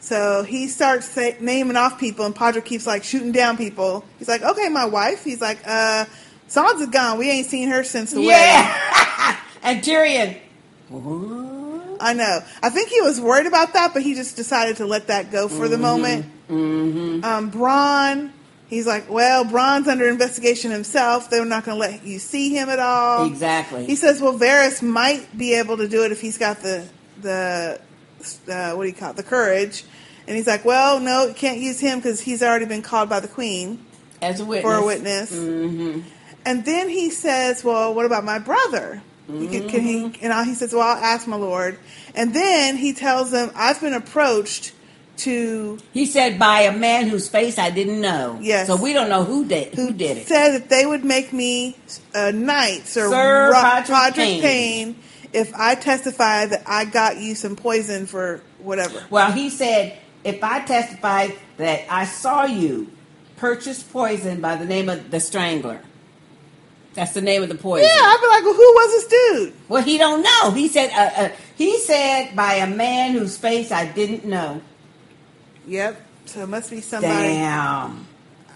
So 0.00 0.42
he 0.42 0.66
starts 0.66 1.06
say, 1.06 1.36
naming 1.40 1.76
off 1.76 2.00
people, 2.00 2.24
and 2.24 2.34
Padre 2.34 2.62
keeps 2.62 2.86
like 2.86 3.04
shooting 3.04 3.32
down 3.32 3.56
people. 3.58 4.02
He's 4.18 4.28
like, 4.28 4.42
"Okay, 4.42 4.68
my 4.70 4.86
wife." 4.86 5.22
He's 5.24 5.42
like, 5.42 5.58
"Uh, 5.66 6.06
Sansa's 6.48 6.88
gone. 6.88 7.18
We 7.18 7.30
ain't 7.30 7.46
seen 7.46 7.68
her 7.68 7.84
since 7.84 8.12
the 8.12 8.20
wedding." 8.20 8.32
Yeah. 8.32 9.36
and 9.62 9.82
Tyrion. 9.82 10.38
I 12.02 12.14
know. 12.14 12.40
I 12.62 12.70
think 12.70 12.88
he 12.88 13.00
was 13.02 13.20
worried 13.20 13.46
about 13.46 13.74
that, 13.74 13.92
but 13.92 14.02
he 14.02 14.14
just 14.14 14.36
decided 14.36 14.76
to 14.78 14.86
let 14.86 15.08
that 15.08 15.30
go 15.30 15.48
for 15.48 15.68
the 15.68 15.76
Mhm. 15.76 15.80
moment. 15.80 16.26
Mm-hmm. 16.50 17.24
Um, 17.24 17.50
Bronn, 17.52 18.30
he's 18.70 18.86
like, 18.86 19.10
well, 19.10 19.44
Bronn's 19.44 19.86
under 19.88 20.08
investigation 20.08 20.70
himself. 20.70 21.28
They're 21.28 21.44
not 21.44 21.64
going 21.64 21.76
to 21.76 21.80
let 21.80 22.06
you 22.06 22.18
see 22.18 22.48
him 22.56 22.70
at 22.70 22.78
all. 22.78 23.26
Exactly. 23.26 23.84
He 23.84 23.96
says, 23.96 24.22
well, 24.22 24.38
Varys 24.38 24.80
might 24.82 25.36
be 25.36 25.52
able 25.54 25.76
to 25.76 25.86
do 25.88 26.04
it 26.04 26.12
if 26.12 26.20
he's 26.22 26.38
got 26.38 26.60
the 26.60 26.88
the 27.20 27.78
uh, 28.48 28.72
what 28.72 28.84
do 28.84 28.88
you 28.88 28.94
call 28.94 29.10
it, 29.10 29.16
the 29.16 29.22
courage. 29.22 29.84
And 30.26 30.36
he's 30.36 30.46
like, 30.46 30.64
well, 30.64 31.00
no, 31.00 31.26
you 31.26 31.34
can't 31.34 31.58
use 31.58 31.80
him 31.80 31.98
because 31.98 32.20
he's 32.20 32.42
already 32.42 32.64
been 32.66 32.82
called 32.82 33.08
by 33.08 33.20
the 33.20 33.28
queen 33.28 33.84
As 34.22 34.40
a 34.40 34.44
witness. 34.44 34.62
for 34.62 34.74
a 34.78 34.84
witness. 34.86 35.32
Mm-hmm. 35.34 36.00
And 36.46 36.64
then 36.64 36.88
he 36.88 37.10
says, 37.10 37.62
"Well, 37.62 37.92
what 37.92 38.06
about 38.06 38.24
my 38.24 38.38
brother?" 38.38 39.02
He 39.26 39.46
can, 39.46 39.68
can 39.68 39.80
he? 39.82 40.12
And 40.22 40.32
I- 40.32 40.44
he 40.44 40.54
says, 40.54 40.72
"Well, 40.72 40.82
I'll 40.82 40.96
ask 41.04 41.26
my 41.28 41.36
lord." 41.36 41.78
And 42.14 42.32
then 42.34 42.76
he 42.76 42.92
tells 42.94 43.30
them, 43.30 43.50
"I've 43.54 43.78
been 43.80 43.92
approached 43.92 44.72
to." 45.20 45.78
He 45.92 46.06
said 46.06 46.38
by 46.38 46.62
a 46.62 46.76
man 46.76 47.08
whose 47.08 47.28
face 47.28 47.58
I 47.58 47.70
didn't 47.70 48.00
know. 48.00 48.38
Yes. 48.40 48.66
So 48.66 48.76
we 48.76 48.92
don't 48.92 49.08
know 49.08 49.24
who 49.24 49.44
did 49.46 49.74
who 49.74 49.92
did 49.92 50.16
it. 50.18 50.26
Said 50.28 50.52
that 50.52 50.68
they 50.68 50.86
would 50.86 51.04
make 51.04 51.32
me 51.32 51.76
uh, 52.14 52.30
knight, 52.32 52.86
Sir, 52.86 53.08
Sir 53.10 53.50
Ro- 53.52 53.58
Podrick 53.60 54.14
Payne. 54.14 54.40
Payne, 54.42 54.96
if 55.32 55.54
I 55.54 55.74
testify 55.74 56.46
that 56.46 56.62
I 56.66 56.84
got 56.84 57.16
you 57.18 57.34
some 57.34 57.56
poison 57.56 58.06
for 58.06 58.42
whatever. 58.58 59.04
Well, 59.10 59.32
he 59.32 59.50
said 59.50 59.98
if 60.24 60.42
I 60.44 60.60
testify 60.60 61.28
that 61.56 61.84
I 61.90 62.04
saw 62.04 62.44
you 62.44 62.90
purchase 63.36 63.82
poison 63.82 64.40
by 64.40 64.56
the 64.56 64.64
name 64.66 64.88
of 64.88 65.10
the 65.10 65.18
Strangler. 65.20 65.80
That's 66.92 67.12
the 67.12 67.22
name 67.22 67.42
of 67.42 67.48
the 67.48 67.54
poison. 67.54 67.88
Yeah, 67.88 68.02
I'd 68.02 68.18
be 68.20 68.26
like, 68.26 68.44
well, 68.44 68.54
who 68.54 68.74
was 68.74 68.90
this 68.90 69.06
dude? 69.06 69.54
Well, 69.68 69.82
he 69.82 69.96
don't 69.96 70.22
know. 70.22 70.50
He 70.50 70.66
said 70.68 70.90
uh, 70.90 71.22
uh, 71.22 71.28
he 71.56 71.78
said 71.78 72.34
by 72.34 72.54
a 72.54 72.66
man 72.66 73.12
whose 73.12 73.36
face 73.38 73.70
I 73.70 73.86
didn't 73.86 74.24
know. 74.24 74.60
Yep. 75.66 76.00
So 76.26 76.42
it 76.42 76.48
must 76.48 76.70
be 76.70 76.80
somebody. 76.80 77.14
Damn. 77.14 78.06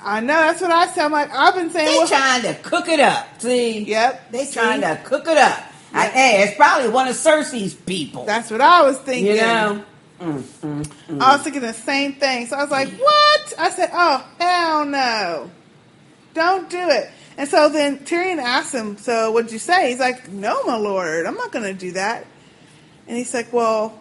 I 0.02 0.20
know. 0.20 0.34
That's 0.34 0.60
what 0.60 0.70
I 0.70 0.86
sound 0.88 1.12
like. 1.12 1.30
I've 1.30 1.54
been 1.54 1.70
saying. 1.70 1.86
They 1.86 1.98
well, 1.98 2.06
trying 2.06 2.42
to 2.42 2.54
cook 2.62 2.88
it 2.88 3.00
up. 3.00 3.40
See? 3.40 3.80
Yep. 3.84 4.30
They 4.30 4.46
trying 4.46 4.82
to 4.82 5.00
cook 5.04 5.26
it 5.26 5.38
up. 5.38 5.64
I, 5.92 6.08
hey, 6.08 6.42
it's 6.42 6.56
probably 6.56 6.88
one 6.90 7.08
of 7.08 7.14
Cersei's 7.14 7.74
people. 7.74 8.24
That's 8.24 8.50
what 8.50 8.60
I 8.60 8.82
was 8.82 8.98
thinking. 8.98 9.36
You 9.36 9.40
know? 9.40 9.84
Mm, 10.20 10.40
mm, 10.40 10.84
mm. 11.08 11.20
I 11.20 11.34
was 11.34 11.42
thinking 11.42 11.62
the 11.62 11.72
same 11.72 12.14
thing. 12.14 12.46
So 12.46 12.56
I 12.56 12.62
was 12.62 12.70
like, 12.70 12.90
what? 12.92 13.54
I 13.58 13.70
said, 13.70 13.90
oh, 13.92 14.26
hell 14.38 14.84
no. 14.84 15.50
Don't 16.34 16.68
do 16.68 16.90
it. 16.90 17.10
And 17.36 17.48
so 17.48 17.68
then 17.68 18.00
Tyrion 18.00 18.38
asks 18.38 18.74
him, 18.74 18.96
so 18.96 19.30
what'd 19.32 19.52
you 19.52 19.58
say? 19.58 19.90
He's 19.90 20.00
like, 20.00 20.28
no, 20.28 20.62
my 20.64 20.76
lord, 20.76 21.26
I'm 21.26 21.34
not 21.34 21.52
going 21.52 21.64
to 21.64 21.74
do 21.74 21.92
that. 21.92 22.26
And 23.06 23.16
he's 23.16 23.34
like, 23.34 23.52
well, 23.52 23.98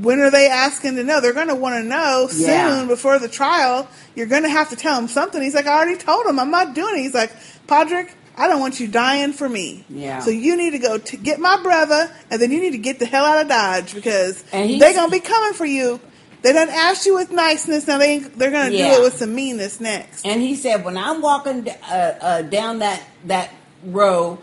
when 0.00 0.20
are 0.20 0.30
they 0.30 0.48
asking 0.48 0.96
to 0.96 1.04
know? 1.04 1.20
They're 1.20 1.32
going 1.34 1.48
to 1.48 1.54
want 1.54 1.82
to 1.82 1.88
know 1.88 2.28
Yeah. 2.32 2.78
soon 2.78 2.88
before 2.88 3.18
the 3.18 3.28
trial. 3.28 3.86
You're 4.14 4.26
going 4.26 4.44
to 4.44 4.48
have 4.48 4.70
to 4.70 4.76
tell 4.76 4.96
them 4.96 5.08
something. 5.08 5.42
He's 5.42 5.54
like, 5.54 5.66
I 5.66 5.74
already 5.76 5.96
told 5.98 6.26
him. 6.26 6.38
I'm 6.38 6.50
not 6.50 6.74
doing 6.74 6.96
it. 6.96 7.02
He's 7.02 7.14
like, 7.14 7.32
Podrick, 7.66 8.10
I 8.36 8.48
don't 8.48 8.60
want 8.60 8.80
you 8.80 8.88
dying 8.88 9.32
for 9.34 9.48
me. 9.48 9.84
Yeah. 9.90 10.20
So 10.20 10.30
you 10.30 10.56
need 10.56 10.70
to 10.70 10.78
go 10.78 10.96
to 10.98 11.16
get 11.16 11.38
my 11.40 11.60
brother, 11.62 12.10
and 12.30 12.40
then 12.40 12.50
you 12.50 12.60
need 12.60 12.70
to 12.72 12.78
get 12.78 12.98
the 12.98 13.04
hell 13.06 13.24
out 13.24 13.42
of 13.42 13.48
Dodge 13.48 13.94
because 13.94 14.42
they're 14.78 14.94
gonna 14.94 15.10
be 15.10 15.20
coming 15.20 15.52
for 15.52 15.66
you. 15.66 16.00
They 16.42 16.54
done 16.54 16.70
asked 16.70 17.04
you 17.04 17.14
with 17.16 17.30
niceness. 17.30 17.86
Now 17.86 17.98
they 17.98 18.20
they're 18.20 18.50
gonna 18.50 18.70
Yeah. 18.70 18.94
do 18.96 19.00
it 19.02 19.04
with 19.04 19.18
some 19.18 19.34
meanness 19.34 19.78
next. 19.80 20.24
And 20.24 20.40
he 20.40 20.54
said, 20.54 20.84
when 20.86 20.96
I'm 20.96 21.20
walking 21.20 21.68
uh, 21.68 21.92
uh, 21.92 22.42
down 22.42 22.78
that 22.78 23.02
that 23.26 23.50
road 23.84 24.38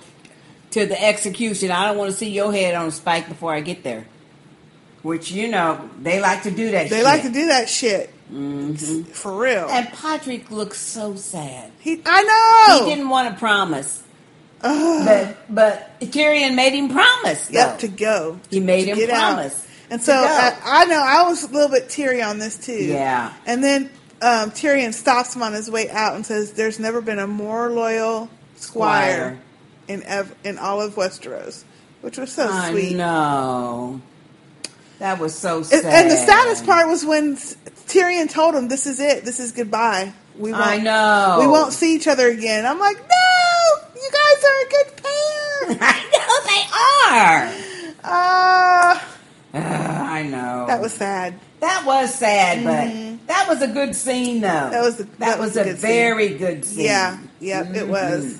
to 0.72 0.86
the 0.86 1.02
execution, 1.04 1.72
I 1.72 1.88
don't 1.88 1.98
want 1.98 2.12
to 2.12 2.18
see 2.18 2.30
your 2.30 2.52
head 2.54 2.76
on 2.76 2.88
a 2.88 2.92
spike 2.92 3.28
before 3.28 3.52
I 3.54 3.62
get 3.62 3.84
there. 3.84 4.06
Which 5.04 5.32
you 5.32 5.48
know 5.48 5.90
they 6.02 6.20
like 6.20 6.44
to 6.44 6.52
do 6.52 6.72
that. 6.72 6.90
They 6.90 6.98
shit. 6.98 7.06
like 7.06 7.22
to 7.24 7.30
do 7.32 7.48
that 7.48 7.70
shit 7.70 8.10
Mhm. 8.32 9.08
for 9.08 9.32
real. 9.38 9.68
And 9.70 9.88
Podrick 9.88 10.50
looks 10.52 10.80
so 10.82 11.16
sad. 11.16 11.72
He, 11.80 12.02
I 12.06 12.24
know. 12.24 12.86
He 12.86 12.94
didn't 12.96 13.10
want 13.10 13.32
to 13.34 13.40
promise, 13.40 14.04
but 14.62 15.38
but 15.50 16.00
Tyrion 16.02 16.56
made 16.56 16.74
him 16.74 16.90
promise. 16.90 17.50
Yep, 17.50 17.80
to 17.80 17.88
go. 17.88 18.40
He 18.50 18.60
made 18.60 18.88
him 18.88 18.98
get 18.98 19.10
out. 19.10 19.36
promise. 19.36 19.66
And 19.90 20.02
so. 20.02 20.14
I, 20.14 20.54
I 20.66 20.86
know 20.86 21.02
I 21.02 21.24
was 21.30 21.44
a 21.44 21.48
little 21.48 21.70
bit 21.70 21.90
teary 21.90 22.22
on 22.22 22.40
this 22.40 22.58
too. 22.58 22.74
Yeah. 22.74 23.34
And 23.46 23.64
then 23.64 23.90
um, 24.22 24.52
Tyrion 24.52 24.94
stops 24.94 25.34
him 25.36 25.44
on 25.44 25.54
his 25.54 25.72
way 25.72 25.90
out 25.90 26.16
and 26.16 26.26
says, 26.26 26.54
"There's 26.54 26.80
never 26.80 27.00
been 27.02 27.20
a 27.20 27.28
more 27.28 27.70
loyal 27.70 28.30
squire, 28.58 29.14
Squire. 29.14 29.40
in 29.88 30.04
ev- 30.04 30.36
in 30.44 30.58
all 30.58 30.82
of 30.82 30.96
Westeros," 30.96 31.64
which 32.02 32.18
was 32.18 32.34
so 32.34 32.50
I 32.52 32.72
sweet. 32.72 32.98
know. 32.98 34.02
That 35.00 35.20
was 35.20 35.36
so 35.38 35.62
sad. 35.64 35.86
And 35.86 36.10
the 36.12 36.16
saddest 36.16 36.66
part 36.66 36.88
was 36.88 37.06
when 37.06 37.36
Tyrion 37.36 38.30
told 38.30 38.56
him, 38.56 38.68
"This 38.68 38.88
is 38.88 39.00
it. 39.00 39.24
This 39.26 39.40
is 39.40 39.52
goodbye. 39.52 40.14
We 40.38 40.52
won't, 40.52 40.66
I 40.66 40.78
know. 40.78 41.38
we 41.40 41.48
won't 41.48 41.74
see 41.74 41.96
each 41.96 42.08
other 42.08 42.28
again." 42.30 42.66
I'm 42.66 42.80
like, 42.80 42.98
"No, 42.98 44.02
you 44.02 44.10
guys 44.12 44.44
are 44.44 44.66
a 44.66 44.70
good 44.70 44.98
pair." 44.98 45.78
I 45.82 46.00
know 46.14 46.40
they 46.50 46.64
are. 47.14 47.54
Uh, 48.04 49.00
Uh, 49.54 49.60
I 49.60 50.24
know. 50.24 50.66
that 50.68 50.82
was 50.82 50.94
sad. 50.94 51.40
That 51.62 51.84
was 51.86 52.14
sad, 52.14 52.60
Mhm. 52.60 52.64
but 52.64 53.28
that 53.28 53.48
was 53.50 53.62
a 53.62 53.68
good 53.68 53.96
scene, 53.96 54.42
though. 54.42 54.70
That 54.72 54.82
was 54.84 55.00
a- 55.00 55.04
that, 55.04 55.20
that 55.20 55.40
was, 55.40 55.50
was 55.56 55.58
a 55.58 55.64
good 55.64 55.80
scene. 55.80 55.90
very 55.90 56.30
good 56.30 56.66
scene. 56.66 56.86
Yeah, 56.86 57.18
yep, 57.40 57.74
it 57.76 57.88
was. 57.88 58.38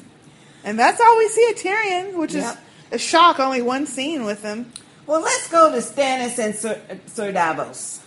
And 0.64 0.78
that's 0.78 1.00
all 1.02 1.18
we 1.18 1.28
see 1.30 1.50
of 1.50 1.56
Tyrion, 1.58 2.14
which 2.16 2.34
Yep. 2.34 2.44
is 2.44 2.58
a 2.92 2.98
shock. 3.00 3.40
Only 3.40 3.62
one 3.62 3.88
scene 3.88 4.26
with 4.26 4.44
him. 4.44 4.72
Well, 5.08 5.22
let's 5.22 5.50
go 5.50 5.72
to 5.72 5.78
Stannis 5.78 6.38
and 6.38 6.54
Sir, 6.54 6.80
Sir 7.08 7.32
Davos. 7.32 8.02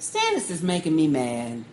Stannis 0.00 0.50
is 0.50 0.62
making 0.62 0.94
me 0.94 1.06
mad. 1.08 1.64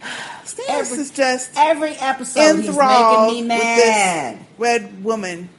Stannis 0.44 0.68
Every- 0.68 0.98
is 0.98 1.10
just 1.10 1.50
every 1.56 1.92
episode 1.96 2.56
he's 2.56 2.74
making 2.76 3.26
me 3.26 3.38
with 3.40 3.46
mad. 3.48 4.38
this 4.38 4.46
red 4.58 5.04
woman. 5.04 5.50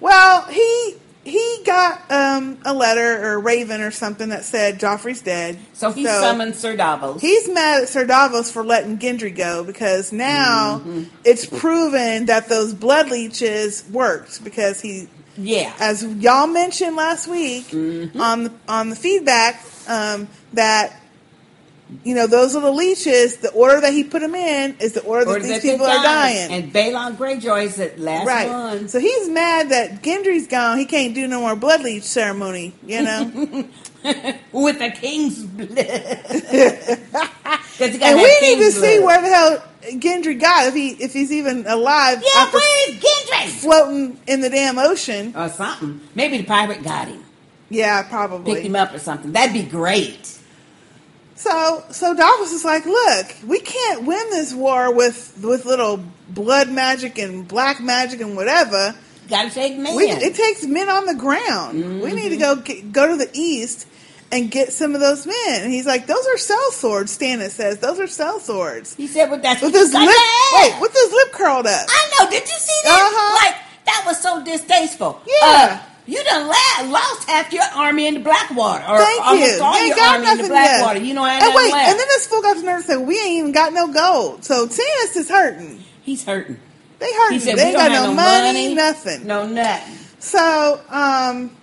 Well, 0.00 0.42
he 0.46 0.96
he 1.24 1.62
got 1.64 2.10
um, 2.10 2.58
a 2.64 2.74
letter 2.74 3.22
or 3.24 3.32
a 3.34 3.38
raven 3.38 3.80
or 3.80 3.92
something 3.92 4.30
that 4.30 4.44
said 4.44 4.80
Joffrey's 4.80 5.22
dead. 5.22 5.56
So 5.72 5.92
he 5.92 6.04
summoned 6.04 6.56
Sir 6.56 6.76
Davos. 6.76 7.20
He's 7.22 7.48
mad 7.48 7.82
at 7.84 7.88
Sir 7.88 8.04
Davos 8.04 8.50
for 8.50 8.64
letting 8.64 8.98
Gendry 8.98 9.34
go 9.34 9.62
because 9.64 10.12
now 10.12 10.80
Mm-hmm. 10.84 11.04
it's 11.24 11.46
proven 11.46 12.26
that 12.26 12.48
those 12.48 12.74
blood 12.74 13.08
leeches 13.10 13.84
worked 13.90 14.42
because 14.44 14.80
he 14.80 15.08
Yeah. 15.36 15.72
as 15.80 16.04
y'all 16.04 16.46
mentioned 16.46 16.96
last 16.96 17.26
week 17.28 17.66
Mm-hmm. 17.68 18.20
on 18.20 18.44
the, 18.44 18.52
on 18.68 18.90
the 18.90 18.96
feedback 18.96 19.62
um, 19.88 20.28
that 20.52 20.98
you 22.04 22.14
know 22.14 22.26
those 22.26 22.54
little 22.54 22.74
leeches 22.74 23.36
the 23.38 23.50
order 23.50 23.78
that 23.80 23.92
he 23.92 24.02
put 24.04 24.20
them 24.22 24.34
in 24.34 24.76
is 24.80 24.92
the 24.94 25.02
order 25.02 25.26
that 25.26 25.42
these 25.42 25.50
that 25.52 25.62
people 25.62 25.84
are 25.84 26.02
dying 26.02 26.50
And 26.50 26.72
Balon 26.72 27.16
Greyjoy's 27.16 27.76
the 27.76 27.92
last 27.98 28.26
right 28.26 28.48
one. 28.48 28.88
so 28.88 28.98
he's 28.98 29.28
mad 29.28 29.68
that 29.70 30.02
Gendry's 30.02 30.46
gone 30.46 30.78
he 30.78 30.86
can't 30.86 31.14
do 31.14 31.26
no 31.28 31.40
more 31.40 31.54
blood 31.56 31.82
leech 31.82 32.04
ceremony 32.04 32.72
you 32.86 33.02
know 33.02 33.68
With 34.52 34.80
the 34.80 34.90
king's 34.90 35.44
blood, 35.44 35.78
and 37.80 38.18
we 38.18 38.40
need 38.40 38.56
to 38.56 38.62
king's 38.62 38.80
see 38.80 38.98
blood. 38.98 39.04
where 39.06 39.22
the 39.22 39.28
hell 39.28 39.64
Gendry 39.82 40.40
got 40.40 40.68
if 40.68 40.74
he 40.74 40.90
if 40.90 41.12
he's 41.12 41.32
even 41.32 41.66
alive 41.66 42.22
Yeah, 42.22 42.42
after 42.42 42.58
where's 42.58 43.00
Gendry? 43.00 43.48
floating 43.48 44.20
in 44.26 44.40
the 44.40 44.50
damn 44.50 44.78
ocean 44.78 45.34
Or 45.36 45.48
something. 45.48 46.00
Maybe 46.14 46.38
the 46.38 46.44
pirate 46.44 46.82
got 46.82 47.08
him. 47.08 47.24
yeah 47.68 48.02
probably 48.04 48.54
Picked 48.54 48.66
him 48.66 48.76
up 48.76 48.94
or 48.94 48.98
something. 48.98 49.32
That'd 49.32 49.52
be 49.52 49.62
great. 49.68 50.38
So 51.34 51.82
so 51.90 52.14
Davos 52.14 52.52
is 52.52 52.64
like, 52.64 52.86
look, 52.86 53.26
we 53.46 53.58
can't 53.58 54.04
win 54.04 54.30
this 54.30 54.54
war 54.54 54.94
with 54.94 55.38
with 55.42 55.64
little 55.64 56.04
blood 56.28 56.70
magic 56.70 57.18
and 57.18 57.46
black 57.48 57.80
magic 57.80 58.20
and 58.20 58.36
whatever. 58.36 58.94
Gotta 59.28 59.50
take 59.50 59.76
men. 59.78 59.96
We, 59.96 60.04
it 60.04 60.34
takes 60.34 60.64
men 60.64 60.88
on 60.88 61.06
the 61.06 61.14
ground. 61.14 62.02
We 62.02 62.12
need 62.12 62.28
to 62.28 62.36
mm-hmm. 62.36 62.82
go 62.92 63.06
go 63.06 63.08
to 63.08 63.16
the 63.16 63.30
east 63.32 63.88
and 64.32 64.50
get 64.50 64.72
some 64.72 64.94
of 64.94 65.00
those 65.00 65.26
men. 65.26 65.62
And 65.62 65.72
he's 65.72 65.86
like, 65.86 66.06
those 66.06 66.26
are 66.26 66.38
cell 66.38 66.72
swords. 66.72 67.16
Stannis 67.16 67.50
says 67.50 67.78
those 67.78 68.00
are 68.00 68.06
cell 68.08 68.40
swords. 68.40 68.94
He 68.96 69.06
said, 69.06 69.30
"Well, 69.30 69.40
that's 69.40 69.62
with 69.62 69.74
his 69.74 69.92
lip. 69.92 70.00
Wait, 70.54 70.74
with 70.80 70.92
his 70.92 71.12
lip 71.12 71.32
curled 71.32 71.66
up. 71.66 71.86
I 71.88 72.10
know. 72.18 72.30
Did 72.30 72.42
you 72.42 72.56
see 72.58 72.80
that? 72.84 72.98
Uh-huh. 73.12 73.46
Like 73.46 73.84
that 73.86 74.02
was 74.06 74.20
so 74.20 74.42
distasteful. 74.44 75.20
Yeah. 75.26 75.80
Uh, 75.82 75.86
you 76.06 76.22
done 76.24 76.48
la- 76.48 76.90
lost 76.90 77.28
half 77.28 77.52
your 77.52 77.62
army 77.76 78.08
in 78.08 78.14
the 78.14 78.20
Blackwater, 78.20 78.84
or 78.88 78.98
Thank 78.98 79.20
almost 79.24 79.56
you. 79.56 79.62
all 79.62 79.86
your 79.86 79.96
got 79.96 80.14
army 80.16 80.30
in 80.30 80.36
the 80.38 80.48
nothing 80.48 80.96
yet. 80.96 81.02
You 81.06 81.14
know, 81.14 81.22
I 81.22 81.34
and 81.34 81.54
wait, 81.54 81.72
left. 81.72 81.90
and 81.90 81.98
then 82.00 82.06
this 82.08 82.26
fool 82.26 82.42
got 82.42 82.56
to 82.56 82.62
nerve 82.62 82.76
and 82.76 82.84
said, 82.84 82.96
we 83.06 83.16
ain't 83.20 83.38
even 83.38 83.52
got 83.52 83.72
no 83.72 83.92
gold. 83.92 84.44
So 84.44 84.66
Stannis 84.66 85.16
is 85.16 85.28
hurting. 85.28 85.84
He's 86.02 86.24
hurting. 86.24 86.58
They 86.98 87.12
hurting. 87.12 87.38
He 87.38 87.44
said, 87.44 87.56
they 87.56 87.68
ain't 87.68 87.76
got 87.76 87.92
no 87.92 88.06
no 88.06 88.14
money, 88.14 88.46
money, 88.48 88.74
nothing. 88.74 89.26
no 89.28 89.46
nothing. 89.46 89.96
So, 90.18 90.80
um, 90.88 91.56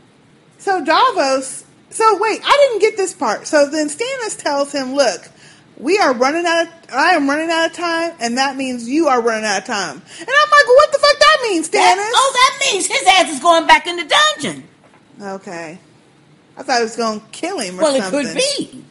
so 0.57 0.85
Davos. 0.85 1.65
So 1.91 2.17
wait, 2.19 2.41
I 2.45 2.67
didn't 2.69 2.81
get 2.81 2.97
this 2.97 3.13
part. 3.13 3.47
So 3.47 3.67
then 3.69 3.89
Stannis 3.89 4.37
tells 4.41 4.71
him, 4.71 4.93
"Look, 4.93 5.29
we 5.77 5.97
are 5.97 6.13
running 6.13 6.45
out. 6.45 6.67
Of, 6.67 6.73
I 6.93 7.11
am 7.11 7.29
running 7.29 7.49
out 7.49 7.67
of 7.67 7.73
time, 7.73 8.13
and 8.19 8.37
that 8.37 8.55
means 8.55 8.87
you 8.87 9.07
are 9.07 9.21
running 9.21 9.45
out 9.45 9.59
of 9.59 9.65
time." 9.65 9.95
And 10.19 10.29
I'm 10.29 10.49
like, 10.51 10.65
well, 10.67 10.75
"What 10.75 10.91
the 10.91 10.99
fuck 10.99 11.19
that 11.19 11.37
means, 11.49 11.67
Stannis?" 11.67 11.71
That- 11.95 12.11
oh, 12.15 12.31
that 12.59 12.65
means 12.73 12.85
his 12.87 13.03
ass 13.07 13.33
is 13.33 13.39
going 13.39 13.65
back 13.67 13.87
in 13.87 13.97
the 13.97 14.05
dungeon. 14.05 14.63
Okay, 15.21 15.79
I 16.57 16.63
thought 16.63 16.79
it 16.79 16.83
was 16.83 16.95
going 16.95 17.19
to 17.21 17.25
kill 17.31 17.59
him 17.59 17.79
or 17.79 17.83
Well, 17.83 17.95
it 17.95 18.03
something. 18.03 18.25
could 18.27 18.35
be. 18.35 18.85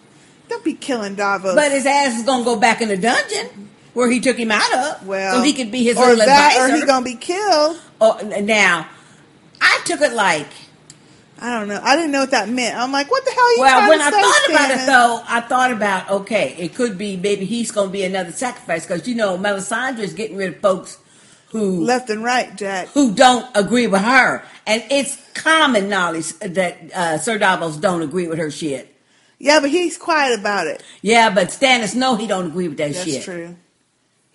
Don't 0.48 0.64
be 0.64 0.74
killing 0.74 1.14
Davos. 1.14 1.54
But 1.54 1.72
his 1.72 1.86
ass 1.86 2.18
is 2.18 2.24
gonna 2.24 2.42
go 2.44 2.56
back 2.56 2.80
in 2.80 2.88
the 2.88 2.96
dungeon 2.96 3.68
where 3.94 4.10
he 4.10 4.18
took 4.18 4.36
him 4.38 4.50
out 4.50 4.72
of. 4.74 5.06
well, 5.06 5.36
so 5.36 5.42
he 5.42 5.52
could 5.52 5.70
be 5.70 5.84
his 5.84 5.96
or 5.96 6.06
little 6.06 6.24
that, 6.26 6.52
advisor. 6.54 6.74
or 6.74 6.76
he 6.76 6.84
gonna 6.86 7.04
be 7.04 7.14
killed. 7.16 7.78
Oh, 8.00 8.18
now, 8.42 8.86
I 9.60 9.80
took 9.84 10.00
it 10.00 10.12
like. 10.14 10.46
I 11.40 11.58
don't 11.58 11.68
know. 11.68 11.80
I 11.82 11.96
didn't 11.96 12.10
know 12.10 12.20
what 12.20 12.30
that 12.32 12.48
meant. 12.48 12.76
I'm 12.76 12.92
like, 12.92 13.10
what 13.10 13.24
the 13.24 13.30
hell 13.30 13.44
are 13.44 13.52
you 13.52 13.60
Well, 13.60 13.88
when 13.88 14.00
I 14.00 14.10
thought 14.10 14.50
about 14.50 14.70
it, 14.70 14.86
though, 14.86 15.22
I 15.26 15.40
thought 15.40 15.72
about 15.72 16.10
okay, 16.10 16.54
it 16.58 16.74
could 16.74 16.98
be 16.98 17.16
maybe 17.16 17.44
he's 17.44 17.70
going 17.70 17.88
to 17.88 17.92
be 17.92 18.04
another 18.04 18.32
sacrifice 18.32 18.86
because 18.86 19.06
you 19.06 19.14
know 19.14 19.38
Melisandre 19.38 20.00
is 20.00 20.14
getting 20.14 20.36
rid 20.36 20.54
of 20.54 20.60
folks 20.60 20.98
who 21.50 21.84
left 21.84 22.10
and 22.10 22.22
right, 22.22 22.54
Jack, 22.56 22.88
who 22.88 23.14
don't 23.14 23.46
agree 23.54 23.86
with 23.86 24.02
her, 24.02 24.42
and 24.66 24.84
it's 24.90 25.16
common 25.34 25.88
knowledge 25.88 26.32
that 26.40 26.92
uh, 26.94 27.18
Sir 27.18 27.38
Davos 27.38 27.76
don't 27.76 28.02
agree 28.02 28.28
with 28.28 28.38
her 28.38 28.50
shit. 28.50 28.94
Yeah, 29.38 29.60
but 29.60 29.70
he's 29.70 29.96
quiet 29.96 30.38
about 30.38 30.66
it. 30.66 30.82
Yeah, 31.00 31.30
but 31.32 31.48
Stannis 31.48 31.94
know 31.94 32.16
he 32.16 32.26
don't 32.26 32.46
agree 32.48 32.68
with 32.68 32.78
that 32.78 32.92
That's 32.92 33.04
shit. 33.04 33.22
true. 33.22 33.56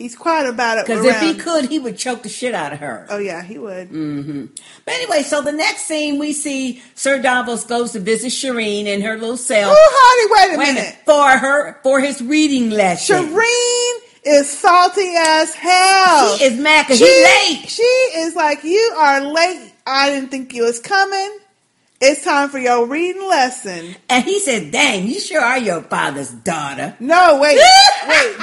He's 0.03 0.17
quiet 0.17 0.49
about 0.49 0.79
it. 0.79 0.85
Because 0.85 1.05
if 1.05 1.21
he 1.21 1.33
could, 1.35 1.69
he 1.69 1.79
would 1.79 1.97
choke 1.97 2.23
the 2.23 2.29
shit 2.29 2.53
out 2.53 2.73
of 2.73 2.79
her. 2.79 3.07
oh 3.09 3.17
yeah, 3.19 3.41
he 3.41 3.57
would. 3.57 3.87
hmm 3.87 4.45
But 4.83 4.93
anyway, 4.95 5.23
so 5.23 5.41
the 5.41 5.53
next 5.53 5.83
scene 5.83 6.19
we 6.19 6.33
see 6.33 6.83
Sir 6.93 7.21
Davos 7.21 7.63
goes 7.63 7.93
to 7.93 8.01
visit 8.01 8.33
Shireen 8.33 8.83
in 8.85 8.99
her 9.01 9.13
little 9.17 9.37
cell. 9.37 9.71
Oh, 9.73 9.91
honey, 9.95 10.51
wait 10.51 10.55
a 10.55 10.75
minute. 10.75 10.97
For 11.05 11.29
her 11.29 11.79
for 11.83 12.01
his 12.01 12.21
reading 12.21 12.69
lesson. 12.69 13.15
Shireen 13.29 13.93
is 14.25 14.49
salty 14.49 15.13
as 15.17 15.53
hell. 15.53 16.37
She 16.37 16.43
is 16.43 16.59
mad 16.59 16.87
'cause 16.87 16.97
She- 16.97 17.05
he 17.05 17.23
late. 17.23 17.69
She 17.69 17.81
is 17.83 18.35
like, 18.35 18.63
you 18.65 18.93
are 18.97 19.21
late. 19.21 19.71
I 19.87 20.09
didn't 20.09 20.31
think 20.31 20.53
you 20.53 20.63
was 20.63 20.79
coming. 20.79 21.29
It's 22.05 22.21
time 22.21 22.49
for 22.49 22.59
your 22.59 22.85
reading 22.85 23.27
lesson. 23.29 23.95
And 24.09 24.25
he 24.25 24.37
said, 24.39 24.71
"Dang, 24.71 25.07
you 25.07 25.21
sure 25.21 25.39
are 25.41 25.57
your 25.57 25.81
father's 25.83 26.31
daughter." 26.31 26.95
No, 26.99 27.39
wait, 27.41 27.55
wait. 28.09 28.37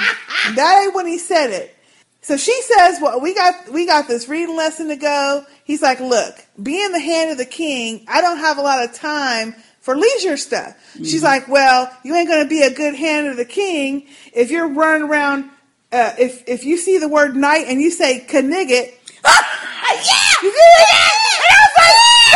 That 0.55 0.83
ain't 0.85 0.95
when 0.95 1.07
he 1.07 1.19
said 1.19 1.51
it. 1.51 1.77
So 2.23 2.39
she 2.39 2.59
says, 2.63 2.99
"Well, 3.03 3.21
we 3.21 3.35
got 3.35 3.69
we 3.71 3.85
got 3.87 4.09
this 4.09 4.29
reading 4.29 4.57
lesson 4.57 4.89
to 4.89 4.97
go." 4.97 5.45
He's 5.65 5.83
like, 5.83 6.01
"Look, 6.01 6.37
being 6.63 6.93
the 6.93 7.01
hand 7.01 7.33
of 7.33 7.37
the 7.39 7.45
king, 7.45 8.07
I 8.09 8.23
don't 8.23 8.39
have 8.39 8.57
a 8.57 8.63
lot 8.63 8.83
of 8.83 8.95
time 8.95 9.55
for 9.83 9.95
leisure 9.95 10.39
stuff." 10.39 10.75
She's 10.97 11.21
Mhm. 11.21 11.25
like, 11.25 11.49
"Well, 11.49 11.91
you 12.03 12.15
ain't 12.15 12.29
going 12.29 12.43
to 12.43 12.49
be 12.49 12.63
a 12.63 12.71
good 12.71 12.95
hand 12.95 13.27
of 13.27 13.37
the 13.37 13.45
king 13.45 14.07
if 14.33 14.51
you're 14.51 14.69
running 14.69 15.03
around. 15.09 15.51
Uh, 15.93 16.13
if 16.19 16.43
if 16.47 16.65
you 16.65 16.79
see 16.79 16.97
the 16.97 17.09
word 17.09 17.37
knight 17.37 17.67
and 17.69 17.83
you 17.83 17.91
say 17.91 18.25
knigget." 18.27 18.95
yeah, 19.25 20.33
you 20.43 20.51
did 20.51 20.57
it. 20.57 20.89
And 20.91 21.45
I 21.51 21.61
was 21.61 21.70
like, 21.70 21.70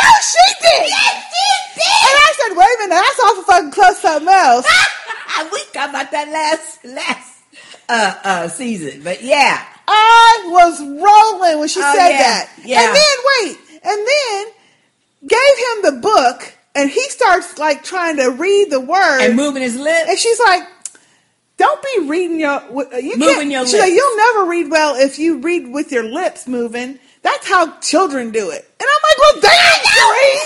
"No, 0.04 0.12
she 0.20 0.46
did." 0.60 0.88
Yes, 0.88 1.24
she 1.32 1.80
did. 1.80 2.00
And 2.04 2.16
I 2.20 2.32
said, 2.38 2.56
"Wait 2.56 2.68
a 2.68 2.78
minute, 2.88 3.02
that's 3.02 3.20
awful 3.20 3.42
fucking 3.44 3.70
close 3.72 3.94
to 3.96 4.00
something 4.06 4.28
else." 4.28 4.66
we 5.52 5.58
talked 5.72 5.90
about 5.90 6.10
that 6.12 6.28
last 6.28 6.84
last 6.84 7.42
uh 7.88 8.14
uh 8.24 8.48
season, 8.48 9.02
but 9.02 9.22
yeah. 9.22 9.64
I 9.86 10.48
was 10.50 10.80
rolling 10.80 11.58
when 11.58 11.68
she 11.68 11.80
Oh, 11.80 11.94
said 11.94 12.08
yeah, 12.10 12.18
that. 12.18 12.50
yeah. 12.64 12.80
And 12.86 12.96
then 12.96 13.16
wait, 13.28 13.58
and 13.84 14.06
then 14.08 14.46
gave 15.28 15.56
him 15.66 15.94
the 15.94 16.00
book, 16.00 16.54
and 16.74 16.88
he 16.88 17.02
starts 17.10 17.58
like 17.58 17.82
trying 17.84 18.16
to 18.16 18.30
read 18.30 18.70
the 18.70 18.80
word 18.80 19.20
And 19.20 19.36
moving 19.36 19.62
his 19.62 19.76
lips. 19.78 20.08
and 20.08 20.18
she's 20.18 20.40
like. 20.40 20.62
Don't 21.56 21.80
be 21.84 22.08
reading 22.08 22.40
your 22.40 22.60
you 23.00 23.16
Moving 23.16 23.18
can't- 23.18 23.50
your 23.52 23.64
she's 23.66 23.74
like, 23.74 23.82
lips. 23.90 23.94
you'll 23.94 24.16
never 24.16 24.44
read 24.50 24.70
well 24.72 24.96
if 24.96 25.20
you 25.20 25.38
read 25.38 25.68
with 25.68 25.92
your 25.92 26.02
lips 26.02 26.48
moving. 26.48 26.98
That's 27.24 27.48
how 27.48 27.76
children 27.80 28.30
do 28.30 28.50
it. 28.50 28.70
And 28.78 28.88
I'm 28.88 29.02
like, 29.02 29.18
well, 29.18 29.40
damn, 29.40 29.82
Shireen, 29.96 30.44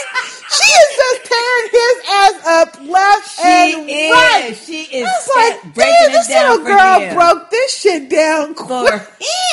she 0.49 0.71
is 0.73 0.97
just 0.97 1.25
tearing 1.27 1.71
his 1.73 1.97
ass 2.09 2.47
up 2.47 2.81
left 2.89 3.31
She 3.37 3.43
and 3.43 3.91
is. 3.91 4.11
right. 4.13 4.57
She 4.57 4.83
is 4.97 5.07
I 5.07 5.11
was 5.11 5.29
like, 5.65 5.75
damn, 5.75 6.13
this 6.13 6.29
little 6.31 6.65
girl 6.65 7.01
him. 7.01 7.15
broke 7.17 7.51
this 7.51 7.79
shit 7.81 8.09
down 8.09 8.55
For 8.55 8.65
quick. 8.65 9.03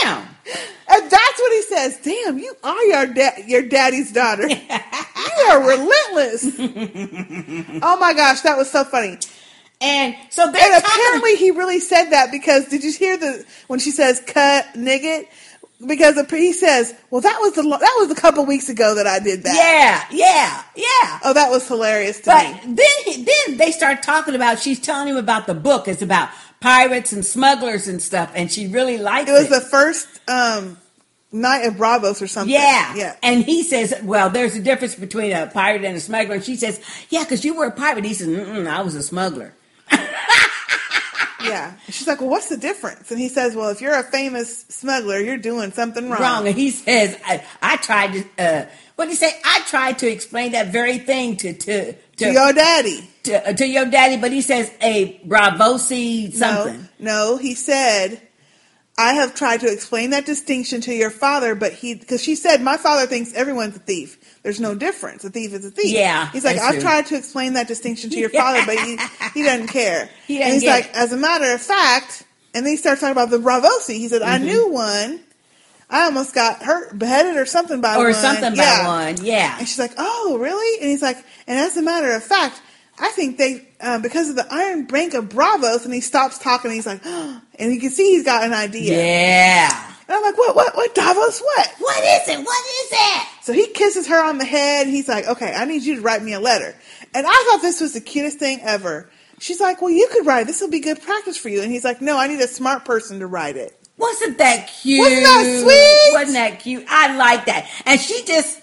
him. 0.03 0.17
And 0.87 1.09
that's 1.11 1.39
what 1.39 1.51
he 1.51 1.61
says. 1.63 1.99
Damn, 2.03 2.37
you 2.37 2.53
are 2.63 2.83
your 2.85 3.07
da- 3.07 3.43
your 3.47 3.63
daddy's 3.63 4.11
daughter. 4.13 4.47
you 4.49 5.45
are 5.49 5.67
relentless. 5.67 6.45
oh 7.81 7.97
my 7.99 8.13
gosh, 8.13 8.41
that 8.41 8.55
was 8.55 8.69
so 8.69 8.83
funny. 8.83 9.17
And 9.81 10.15
so 10.29 10.45
and 10.47 10.55
apparently 10.83 11.35
he 11.35 11.51
really 11.51 11.79
said 11.79 12.11
that 12.11 12.31
because 12.31 12.67
did 12.69 12.83
you 12.83 12.93
hear 12.93 13.17
the 13.17 13.43
when 13.67 13.79
she 13.79 13.89
says 13.91 14.21
cut 14.25 14.65
nigget? 14.75 15.25
Because 15.87 16.19
he 16.29 16.51
says, 16.53 16.93
"Well, 17.09 17.21
that 17.21 17.37
was 17.41 17.53
the 17.53 17.61
that 17.63 17.95
was 17.99 18.11
a 18.11 18.15
couple 18.15 18.45
weeks 18.45 18.69
ago 18.69 18.95
that 18.95 19.07
I 19.07 19.19
did 19.19 19.43
that." 19.43 19.55
Yeah, 20.11 20.17
yeah, 20.17 20.63
yeah. 20.75 21.19
Oh, 21.23 21.33
that 21.33 21.49
was 21.49 21.67
hilarious 21.67 22.19
to 22.21 22.25
But 22.27 22.65
me. 22.65 22.75
then 22.75 22.85
he, 23.13 23.23
then 23.23 23.57
they 23.57 23.71
start 23.71 24.03
talking 24.03 24.35
about 24.35 24.59
she's 24.59 24.79
telling 24.79 25.07
him 25.07 25.17
about 25.17 25.47
the 25.47 25.53
book. 25.53 25.87
It's 25.87 26.01
about 26.01 26.29
pirates 26.61 27.11
and 27.13 27.23
smugglers 27.25 27.87
and 27.87 28.01
stuff, 28.01 28.31
and 28.35 28.51
she 28.51 28.67
really 28.67 28.97
liked 28.97 29.29
It 29.29 29.33
it. 29.33 29.35
was 29.35 29.49
the 29.49 29.61
first 29.61 30.07
um, 30.29 30.77
night 31.31 31.65
of 31.65 31.75
Braavos 31.75 32.21
or 32.21 32.27
something. 32.27 32.53
yeah, 32.53 32.95
yeah. 32.95 33.15
And 33.21 33.43
he 33.43 33.61
says, 33.63 33.93
"Well, 34.03 34.29
there's 34.29 34.55
a 34.55 34.61
difference 34.61 34.95
between 34.95 35.31
a 35.31 35.47
pirate 35.47 35.83
and 35.83 35.95
a 35.97 35.99
smuggler." 35.99 36.35
And 36.35 36.43
she 36.43 36.55
says, 36.55 36.79
"Yeah, 37.09 37.23
because 37.23 37.43
you 37.45 37.55
were 37.55 37.65
a 37.65 37.71
pirate." 37.71 38.05
He 38.05 38.13
says, 38.13 38.27
"I 38.67 38.81
was 38.81 38.95
a 38.95 39.03
smuggler." 39.03 39.53
Yeah. 41.43 41.73
And 41.85 41.93
She's 41.95 42.07
like, 42.07 42.21
well, 42.21 42.29
what's 42.29 42.49
the 42.49 42.57
difference? 42.57 43.11
And 43.11 43.19
he 43.19 43.27
says, 43.29 43.55
well, 43.55 43.69
if 43.69 43.81
you're 43.81 43.97
a 43.97 44.03
famous 44.03 44.65
smuggler, 44.69 45.19
you're 45.19 45.37
doing 45.37 45.71
something 45.71 46.09
wrong. 46.09 46.21
Wrong. 46.21 46.47
And 46.47 46.55
he 46.55 46.71
says, 46.71 47.17
"I, 47.25 47.43
I 47.61 47.77
tried 47.77 48.13
to." 48.13 48.25
Uh, 48.43 48.65
what 48.95 49.05
did 49.05 49.11
he 49.11 49.17
say? 49.17 49.33
I 49.43 49.59
tried 49.67 49.99
to 49.99 50.07
explain 50.09 50.53
that 50.53 50.67
very 50.71 50.97
thing 50.99 51.35
to 51.37 51.53
to 51.53 51.93
To 51.93 52.31
your 52.31 52.53
daddy. 52.53 53.09
to, 53.23 53.49
uh, 53.49 53.53
to 53.53 53.67
your 53.67 53.85
daddy, 53.85 54.15
but 54.17 54.31
he 54.31 54.41
says 54.41 54.71
a 54.81 55.19
Braavosi 55.27 56.33
something. 56.33 56.87
No, 56.99 57.31
no, 57.31 57.37
he 57.37 57.53
said, 57.55 58.21
I 58.97 59.13
have 59.15 59.35
tried 59.35 59.59
to 59.59 59.71
explain 59.71 60.11
that 60.11 60.25
distinction 60.25 60.79
to 60.81 60.93
your 60.93 61.09
father, 61.11 61.53
but 61.53 61.73
he, 61.73 61.95
because 61.95 62.23
she 62.23 62.33
said, 62.35 62.61
my 62.61 62.77
father 62.77 63.05
thinks 63.07 63.33
everyone's 63.33 63.75
a 63.75 63.79
thief. 63.79 64.39
There's 64.41 64.59
no 64.61 64.73
difference. 64.73 65.25
A 65.25 65.29
thief 65.29 65.51
is 65.53 65.65
a 65.65 65.69
thief. 65.71 65.91
Yeah, 65.93 66.31
He's 66.31 66.45
like, 66.45 66.57
I've 66.57 66.73
true. 66.75 66.81
tried 66.81 67.05
to 67.07 67.17
explain 67.17 67.53
that 67.53 67.67
distinction 67.67 68.09
to 68.11 68.17
your 68.19 68.29
father, 68.41 68.61
but 68.65 68.77
he, 68.77 68.97
he 69.33 69.43
doesn't 69.43 69.67
care. 69.67 70.09
He 70.27 70.35
and 70.35 70.43
doesn't 70.45 70.53
he's 70.53 70.63
get 70.63 70.71
like, 70.71 70.85
it. 70.85 70.95
as 70.95 71.11
a 71.11 71.17
matter 71.17 71.51
of 71.53 71.61
fact, 71.61 72.23
and 72.53 72.65
then 72.65 72.71
he 72.71 72.77
starts 72.77 73.01
talking 73.01 73.11
about 73.11 73.29
the 73.31 73.37
Braavosi. 73.37 73.95
He 73.97 74.07
said, 74.07 74.21
I 74.21 74.37
Mhm. 74.39 74.43
knew 74.45 74.71
one. 74.71 75.19
I 75.89 76.05
almost 76.05 76.33
got 76.33 76.63
hurt, 76.63 76.97
beheaded 76.97 77.35
or 77.35 77.45
something 77.45 77.81
by 77.81 77.97
Or 77.97 78.05
one. 78.05 78.13
something 78.13 78.55
by 78.55 78.83
one, 78.87 79.23
yeah. 79.25 79.57
And 79.59 79.67
she's 79.67 79.77
like, 79.77 79.91
oh, 79.97 80.37
really? 80.39 80.81
And 80.81 80.89
he's 80.89 81.01
like, 81.01 81.17
and 81.47 81.59
as 81.59 81.75
a 81.77 81.81
matter 81.81 82.11
of 82.13 82.23
fact, 82.23 82.61
I 82.97 83.09
think 83.09 83.37
they, 83.37 83.67
uh, 83.81 83.99
because 83.99 84.29
of 84.29 84.35
the 84.35 84.47
Iron 84.49 84.85
Bank 84.85 85.13
of 85.13 85.25
Braavos, 85.25 85.85
and 85.85 85.93
he 85.93 86.01
stops 86.01 86.37
talking, 86.39 86.71
and 86.71 86.75
he's 86.75 86.85
like, 86.85 87.05
and 87.05 87.73
you 87.73 87.79
can 87.79 87.89
see 87.89 88.15
he's 88.15 88.23
got 88.23 88.43
an 88.43 88.53
idea. 88.53 88.97
Yeah. 88.97 89.91
And 90.07 90.15
I'm 90.15 90.23
like, 90.23 90.37
what, 90.37 90.55
what, 90.55 90.75
what, 90.75 90.93
Davos, 90.93 91.41
what? 91.41 91.73
What 91.79 92.03
is 92.03 92.29
it? 92.29 92.45
What 92.45 92.65
is 92.65 92.89
it? 92.91 93.27
So 93.41 93.53
he 93.53 93.67
kisses 93.67 94.07
her 94.07 94.23
on 94.23 94.37
the 94.37 94.45
head. 94.45 94.87
He's 94.87 95.07
like, 95.07 95.27
okay, 95.27 95.53
I 95.53 95.65
need 95.65 95.83
you 95.83 95.95
to 95.95 96.01
write 96.01 96.21
me 96.21 96.33
a 96.33 96.39
letter. 96.39 96.75
And 97.13 97.25
I 97.27 97.47
thought 97.49 97.61
this 97.61 97.81
was 97.81 97.93
the 97.93 98.01
cutest 98.01 98.37
thing 98.37 98.59
ever. 98.61 99.09
She's 99.39 99.59
like, 99.59 99.81
well, 99.81 99.91
you 99.91 100.07
could 100.11 100.25
write. 100.25 100.47
This 100.47 100.61
will 100.61 100.69
be 100.69 100.79
good 100.79 101.01
practice 101.01 101.37
for 101.37 101.49
you. 101.49 101.61
And 101.61 101.71
he's 101.71 101.83
like, 101.83 102.01
no, 102.01 102.17
I 102.17 102.27
need 102.27 102.39
a 102.39 102.47
smart 102.47 102.85
person 102.85 103.19
to 103.19 103.27
write 103.27 103.57
it. 103.57 103.77
Wasn't 103.97 104.37
that 104.37 104.67
cute? 104.67 104.99
Wasn't 104.99 105.23
that 105.23 105.61
sweet? 105.63 106.19
Wasn't 106.19 106.33
that 106.33 106.59
cute? 106.59 106.85
I 106.89 107.15
like 107.15 107.45
that. 107.45 107.69
And 107.85 107.99
she 107.99 108.23
just 108.25 108.61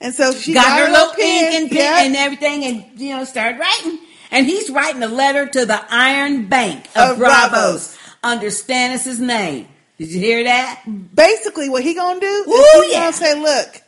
and 0.00 0.14
so 0.14 0.32
she 0.32 0.52
got, 0.54 0.64
got 0.66 0.78
her 0.78 0.86
her 0.86 0.92
little 0.92 1.08
ink 1.08 1.18
pen, 1.18 1.62
and 1.62 1.70
pen 1.70 1.78
yeah. 1.78 2.02
and 2.04 2.16
everything, 2.16 2.64
and 2.64 3.00
you 3.00 3.16
know 3.16 3.24
started 3.24 3.58
writing. 3.58 3.98
And 4.32 4.46
he's 4.46 4.70
writing 4.70 5.02
a 5.02 5.08
letter 5.08 5.46
to 5.46 5.66
the 5.66 5.80
Iron 5.92 6.46
Bank 6.46 6.86
of, 6.94 7.12
Of 7.12 7.18
Braavos, 7.18 7.50
Braavos. 7.50 7.98
under 8.22 8.46
Stannis' 8.46 9.18
name. 9.18 9.66
Did 9.98 10.08
you 10.12 10.20
hear 10.20 10.44
that? 10.44 10.82
Basically, 11.14 11.68
what 11.68 11.82
he 11.82 11.94
gonna 11.94 12.20
do 12.20 12.26
is 12.26 12.46
Ooh, 12.46 12.82
he 12.86 12.92
yeah. 12.92 13.00
gonna 13.00 13.12
say, 13.12 13.34
look, 13.40 13.82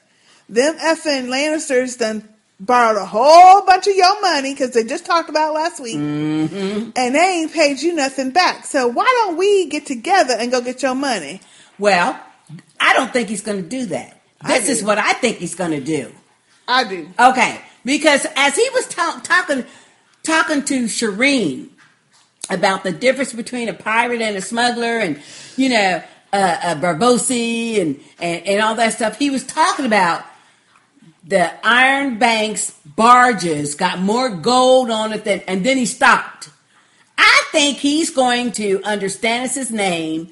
them 0.48 0.76
effing 0.78 1.26
Lannisters 1.28 1.96
done 1.98 2.28
borrowed 2.60 2.96
a 3.00 3.04
whole 3.06 3.64
bunch 3.66 3.86
of 3.86 3.94
your 3.96 4.20
money 4.20 4.52
because 4.52 4.70
they 4.72 4.84
just 4.84 5.06
talked 5.06 5.28
about 5.30 5.54
last 5.54 5.80
week, 5.80 5.96
Mm-hmm. 5.96 6.90
and 6.96 7.14
they 7.14 7.40
ain't 7.42 7.52
paid 7.52 7.80
you 7.80 7.94
nothing 7.94 8.30
back. 8.30 8.64
So 8.66 8.86
why 8.88 9.04
don't 9.24 9.36
we 9.36 9.66
get 9.68 9.86
together 9.86 10.34
and 10.38 10.50
go 10.50 10.60
get 10.60 10.82
your 10.82 10.94
money? 10.94 11.40
Well, 11.78 12.20
I 12.80 12.92
don't 12.94 13.12
think 13.12 13.28
he's 13.28 13.42
going 13.42 13.62
to 13.62 13.68
do 13.68 13.86
that. 13.86 14.20
This 14.47 14.68
is 14.68 14.82
what 14.82 14.99
I 14.99 15.12
think 15.14 15.38
he's 15.38 15.55
going 15.55 15.70
to 15.70 15.80
do. 15.80 16.12
I 16.66 16.84
do. 16.84 17.09
Okay, 17.18 17.61
because 17.84 18.26
as 18.36 18.57
he 18.57 18.68
was 18.70 18.86
ta- 18.88 19.20
talking 19.22 19.64
talking 20.22 20.64
to 20.64 20.84
Shireen 20.84 21.68
about 22.49 22.84
the 22.84 22.93
difference 22.93 23.32
between 23.32 23.68
a 23.68 23.74
pirate 23.74 24.20
and 24.20 24.36
a 24.36 24.40
smuggler, 24.40 24.99
and 24.99 25.20
you 25.57 25.68
know, 25.68 26.03
uh, 26.32 26.36
uh, 26.62 26.74
Barbosi 26.76 27.80
and, 27.80 28.01
and 28.20 28.47
and 28.47 28.62
all 28.62 28.74
that 28.76 28.95
stuff, 28.95 29.18
he 29.18 29.30
was 29.30 29.45
talking 29.45 29.86
about 29.86 30.24
the 31.24 31.53
Iron 31.66 32.18
Bank's 32.18 32.72
barges 32.84 33.74
got 33.74 34.01
more 34.01 34.28
gold 34.28 34.90
on 34.90 35.12
it 35.12 35.24
than, 35.24 35.40
and 35.47 35.64
then 35.64 35.76
he 35.76 35.86
stopped. 35.86 36.51
I 37.16 37.43
think 37.53 37.78
he's 37.78 38.11
going 38.11 38.53
to, 38.53 38.80
under 38.84 39.07
Stannis' 39.07 39.70
name, 39.70 40.30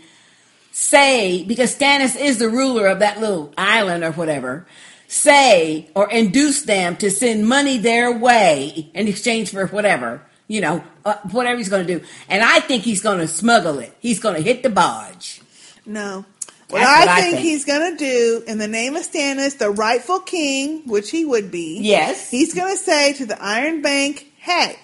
say, 0.71 1.45
because 1.45 1.75
Stannis 1.77 2.17
is 2.21 2.39
the 2.39 2.49
ruler 2.49 2.87
of 2.87 3.01
that 3.01 3.21
little 3.21 3.53
island 3.59 4.05
or 4.05 4.13
whatever, 4.13 4.67
say 5.09 5.91
or 5.95 6.11
induce 6.11 6.63
them 6.63 6.97
to 6.97 7.11
send 7.11 7.49
money 7.49 7.79
their 7.79 8.13
way 8.17 8.91
in 8.95 9.09
exchange 9.09 9.51
for 9.51 9.67
whatever, 9.67 10.23
you 10.47 10.61
know, 10.61 10.85
uh, 11.05 11.17
whatever 11.33 11.59
he's 11.59 11.69
going 11.69 11.87
to 11.87 11.99
do. 11.99 12.05
And 12.29 12.43
I 12.43 12.61
think 12.61 12.85
he's 12.85 13.03
going 13.03 13.19
to 13.19 13.27
smuggle 13.29 13.79
it. 13.81 13.95
He's 14.01 14.21
going 14.21 14.37
to 14.37 14.43
hit 14.43 14.63
the 14.63 14.71
barge. 14.71 15.41
No. 15.85 16.25
What 16.69 16.83
I, 16.83 17.03
I 17.19 17.21
think 17.23 17.35
think. 17.35 17.45
he's 17.45 17.65
going 17.65 17.97
to 17.97 17.99
do, 17.99 18.45
in 18.47 18.59
the 18.59 18.69
name 18.69 18.95
of 18.95 19.03
Stannis, 19.03 19.59
the 19.59 19.71
rightful 19.71 20.21
king, 20.21 20.83
which 20.87 21.11
he 21.11 21.25
would 21.25 21.51
be, 21.51 21.81
Yes. 21.81 22.31
he's 22.31 22.55
going 22.55 22.73
to 22.73 22.79
say 22.81 23.13
to 23.15 23.27
the 23.27 23.43
Iron 23.43 23.83
Bank, 23.83 24.31
"Hey, 24.39 24.77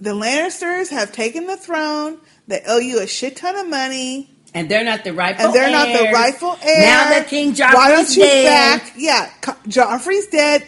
the 0.00 0.10
Lannisters 0.14 0.90
have 0.90 1.12
taken 1.12 1.46
the 1.46 1.56
throne. 1.56 2.18
They 2.48 2.60
owe 2.66 2.80
you 2.80 3.00
a 3.00 3.06
shit 3.06 3.36
ton 3.36 3.54
of 3.54 3.68
money, 3.68 4.30
And 4.54 4.68
they're 4.70 4.84
not 4.84 5.02
the 5.02 5.14
rightful 5.14 5.46
and 5.46 5.54
they're 5.54 5.70
not 5.70 5.86
the 5.86 6.10
rightful 6.12 6.58
heir. 6.62 6.80
Now 6.82 7.08
that 7.10 7.28
King 7.28 7.54
Joffrey's 7.54 7.74
why 7.74 7.90
don't 7.90 8.16
you 8.16 8.22
dead. 8.22 8.80
back? 8.80 8.92
Yeah, 8.96 9.30
Joffrey's 9.66 10.26
dead. 10.26 10.66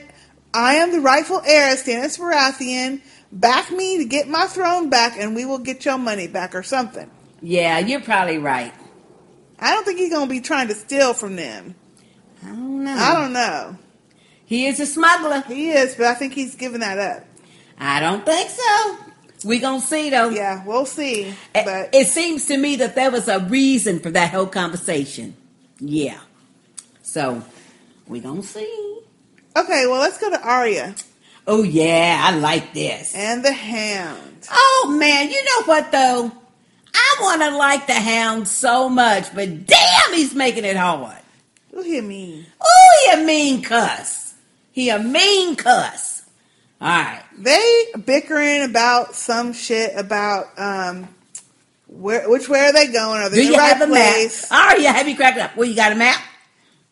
I 0.55 0.77
am 0.77 0.93
the 0.93 1.01
rightful 1.01 1.43
heir, 1.45 1.75
Stannis 1.77 2.19
Baratheon. 2.19 3.03
Back 3.31 3.71
me 3.71 3.99
to 3.99 4.05
get 4.05 4.29
my 4.29 4.47
throne 4.47 4.89
back, 4.89 5.19
and 5.19 5.35
we 5.35 5.45
will 5.45 5.59
get 5.59 5.85
your 5.85 5.99
money 5.99 6.29
back 6.29 6.55
or 6.55 6.63
something." 6.63 7.11
Yeah, 7.43 7.79
you're 7.79 8.01
probably 8.01 8.39
right. 8.39 8.73
I 9.59 9.75
don't 9.75 9.85
think 9.85 9.99
he's 9.99 10.11
going 10.11 10.29
to 10.29 10.31
be 10.31 10.41
trying 10.41 10.69
to 10.69 10.75
steal 10.75 11.13
from 11.13 11.37
them. 11.37 11.75
I 12.43 12.49
don't 12.49 12.85
know. 12.85 12.95
I 12.95 13.15
don't 13.15 13.33
know. 13.33 13.77
He 14.47 14.67
is 14.67 14.81
a 14.81 14.87
smuggler. 14.87 15.41
He 15.43 15.71
is, 15.71 15.95
but 15.95 16.07
I 16.07 16.15
think 16.15 16.35
he's 16.35 16.55
giving 16.55 16.81
that 16.81 16.99
up. 16.99 17.27
I 17.79 18.01
don't 18.01 18.25
think 18.25 18.51
so. 18.51 18.99
We 19.45 19.59
gonna 19.59 19.81
see 19.81 20.11
though. 20.11 20.31
Yeah, 20.31 20.65
we'll 20.65 20.87
see. 20.87 21.35
It, 21.55 21.89
it 21.93 22.07
seems 22.07 22.47
to 22.47 22.57
me 22.57 22.77
that 22.77 22.95
there 22.95 23.11
was 23.11 23.29
a 23.29 23.41
reason 23.41 24.01
for 24.01 24.11
that 24.11 24.31
whole 24.31 24.47
conversation. 24.47 25.37
Yeah. 25.79 26.21
So 27.03 27.43
we 28.07 28.21
gonna 28.21 28.43
see. 28.43 28.99
Okay, 29.57 29.87
well, 29.87 30.01
let's 30.01 30.19
go 30.19 30.31
to 30.31 30.41
Arya 30.41 30.95
Oh 31.47 31.63
yeah, 31.63 32.21
I 32.23 32.37
like 32.37 32.73
this. 32.73 33.15
and 33.15 33.45
the 33.45 33.53
Hound. 33.53 34.49
Oh 34.51 34.97
man, 34.99 35.29
you 35.31 35.45
know 35.45 35.63
what 35.65 35.93
though? 35.93 36.33
I 36.95 37.17
want 37.21 37.43
to 37.43 37.57
like 37.57 37.87
the 37.87 37.95
Hound 37.95 38.49
so 38.49 38.89
much, 38.89 39.35
but 39.35 39.67
damn, 39.67 40.13
he's 40.15 40.35
making 40.35 40.65
it 40.65 40.77
hard. 40.77 41.17
Who 41.73 41.83
hear 41.83 42.03
me? 42.03 42.47
Oh, 42.61 43.05
he 43.15 43.21
a 43.21 43.25
mean 43.27 43.63
cuss. 43.63 44.35
He 44.73 44.89
a 44.89 44.99
mean 44.99 45.57
cuss. 45.57 46.14
All 46.81 46.89
right. 46.89 47.23
They 47.39 47.87
bickering 48.05 48.63
about 48.63 49.15
some 49.15 49.53
shit 49.53 49.93
about 49.97 50.47
um 50.59 51.09
where 51.87 52.29
which 52.29 52.49
way 52.49 52.61
are 52.61 52.73
they 52.73 52.89
going? 52.93 53.21
Are 53.23 53.29
they 53.31 53.37
Do 53.37 53.47
in 53.47 53.53
the 53.53 53.59
right 53.59 53.77
have 53.77 53.83
a 53.83 53.87
place? 53.87 54.51
map? 54.51 54.61
All 54.61 54.69
right, 54.69 54.81
have 54.95 55.09
you 55.09 55.17
cracked 55.17 55.39
up? 55.39 55.57
Well, 55.57 55.69
you 55.69 55.75
got 55.77 55.93
a 55.93 55.95
map? 55.95 56.21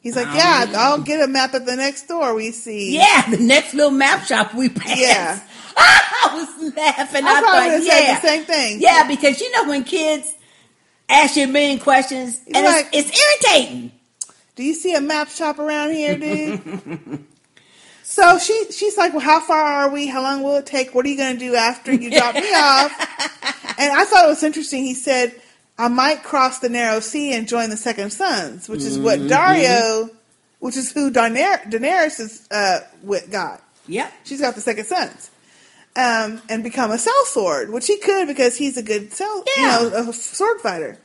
He's 0.00 0.16
like, 0.16 0.26
Um, 0.28 0.36
yeah, 0.36 0.66
I'll 0.76 0.98
get 1.02 1.20
a 1.22 1.28
map 1.28 1.54
at 1.54 1.64
the 1.66 1.76
next 1.76 2.04
store 2.04 2.34
we 2.34 2.50
see. 2.50 2.96
Yeah, 2.96 3.30
the 3.30 3.38
next 3.38 3.74
little 3.74 3.90
map 3.92 4.24
shop 4.24 4.54
we 4.54 4.68
passed. 4.68 5.00
Yeah. 5.00 5.40
I 5.76 6.30
was 6.34 6.74
laughing. 6.74 7.24
I 7.24 7.28
I, 7.28 7.40
thought, 7.40 7.84
yeah. 7.84 8.20
the 8.20 8.26
same 8.26 8.44
thing. 8.44 8.80
Yeah, 8.80 9.06
because 9.08 9.40
you 9.40 9.50
know 9.52 9.68
when 9.68 9.84
kids 9.84 10.32
ask 11.08 11.36
you 11.36 11.44
a 11.44 11.46
million 11.46 11.78
questions, 11.78 12.40
and 12.46 12.56
it's- 12.56 12.88
it's, 12.92 13.10
irritating. 13.50 13.92
Do 14.54 14.64
you 14.64 14.74
see 14.74 14.94
a 14.94 15.00
map 15.00 15.28
shop 15.28 15.58
around 15.58 15.92
here, 15.92 16.16
dude? 16.18 17.24
so 18.12 18.38
she 18.38 18.66
she's 18.70 18.96
like, 18.98 19.12
Well, 19.12 19.20
how 19.22 19.40
far 19.40 19.62
are 19.62 19.90
we? 19.90 20.06
How 20.06 20.20
long 20.22 20.42
will 20.42 20.56
it 20.56 20.66
take? 20.66 20.94
What 20.94 21.06
are 21.06 21.08
you 21.08 21.16
gonna 21.16 21.38
do 21.38 21.54
after 21.54 21.92
you 21.92 22.10
drop 22.18 22.34
me 22.34 22.40
off? 22.52 22.92
And 23.78 23.90
I 23.92 24.04
thought 24.04 24.26
it 24.26 24.28
was 24.28 24.42
interesting. 24.42 24.84
He 24.84 24.94
said, 24.94 25.34
I 25.78 25.88
might 25.88 26.22
cross 26.22 26.58
the 26.58 26.68
narrow 26.68 27.00
sea 27.00 27.32
and 27.32 27.48
join 27.48 27.70
the 27.70 27.76
Second 27.76 28.10
Sons, 28.10 28.68
which 28.68 28.82
is 28.82 28.98
what 28.98 29.18
Mhm. 29.20 29.28
Daario 29.30 30.10
which 30.60 30.76
is 30.76 30.92
who 30.92 31.10
Daener- 31.10 31.64
Daenerys 31.70 32.20
is 32.20 32.46
uh 32.50 32.80
with 33.02 33.30
got. 33.30 33.62
Yep. 33.88 34.12
She's 34.24 34.40
got 34.40 34.54
the 34.54 34.60
Second 34.60 34.84
Sons. 34.86 35.30
Um, 35.96 36.40
and 36.48 36.62
become 36.62 36.90
a 36.90 36.96
sellsword, 36.98 37.70
which 37.70 37.86
he 37.86 37.98
could 37.98 38.26
because 38.28 38.56
he's 38.56 38.76
a 38.78 38.82
good 38.82 39.12
sell, 39.12 39.44
Yeah. 39.56 39.80
you 39.82 39.90
know, 39.90 40.08
a 40.08 40.12
sword 40.12 40.60
fighter. 40.62 40.98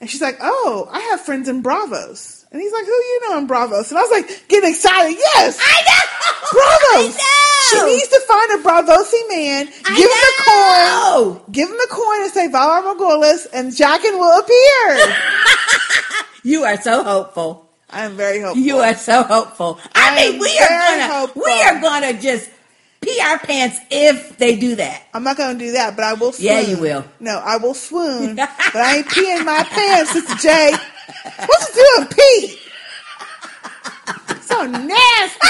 And 0.00 0.08
she's 0.10 0.22
like, 0.22 0.38
"Oh, 0.40 0.88
I 0.90 1.00
have 1.10 1.20
friends 1.22 1.48
in 1.48 1.62
Braavos." 1.62 2.35
And 2.52 2.60
he's 2.62 2.72
like, 2.72 2.84
"Who 2.84 2.92
you 2.92 3.20
know 3.28 3.38
in 3.38 3.48
Braavos?" 3.48 3.90
And 3.90 3.98
I 3.98 4.02
was 4.02 4.10
like, 4.10 4.48
getting 4.48 4.70
excited. 4.70 5.16
Yes, 5.18 5.58
I 5.60 5.82
know. 5.82 6.02
Braavos. 6.58 7.16
I 7.18 7.22
know. 7.22 7.80
She 7.88 7.96
needs 7.96 8.08
to 8.08 8.20
find 8.20 8.60
a 8.60 8.62
Braavosi 8.62 9.28
man, 9.28 9.68
I 9.84 9.96
give 9.96 10.08
him 10.08 10.22
the 10.30 11.40
coin, 11.42 11.52
give 11.52 11.68
him 11.68 11.76
the 11.76 11.88
coin, 11.90 12.22
and 12.22 12.32
say 12.32 12.48
Valar 12.48 12.82
Morghulis, 12.82 13.46
and 13.52 13.72
Jaqen 13.72 14.18
will 14.18 14.38
appear. 14.38 15.14
You 16.46 16.62
are 16.62 16.80
so 16.80 17.02
hopeful. 17.02 17.68
I 17.90 18.04
am 18.04 18.16
very 18.16 18.40
hopeful. 18.40 18.62
You 18.62 18.76
are 18.78 18.94
so 18.94 19.24
hopeful. 19.24 19.80
I, 19.96 20.12
I 20.12 20.30
mean, 20.30 20.40
we 20.40 20.56
are 20.60 20.68
gonna 20.68 21.12
hopeful. 21.12 21.42
we 21.44 21.60
are 21.60 21.80
gonna 21.80 22.20
just 22.22 22.48
pee 23.00 23.20
our 23.20 23.38
pants 23.40 23.80
if 23.90 24.38
they 24.38 24.54
do 24.56 24.76
that. 24.76 25.02
I'm 25.12 25.24
not 25.24 25.36
going 25.36 25.58
to 25.58 25.64
do 25.64 25.72
that, 25.72 25.96
but 25.96 26.04
I 26.04 26.12
will. 26.14 26.30
Swoon. 26.30 26.46
Yeah, 26.46 26.60
you 26.60 26.78
will. 26.78 27.04
No, 27.18 27.38
I 27.44 27.56
will 27.56 27.74
swoon, 27.74 28.36
but 28.36 28.48
I 28.76 28.98
ain't 28.98 29.06
peeing 29.08 29.44
my 29.44 29.64
pants, 29.64 30.12
Sister 30.12 30.34
J. 30.36 30.72
What's 31.46 31.74
doing, 31.74 32.08
pee? 32.08 32.58
So 34.42 34.64
nasty. 34.66 35.48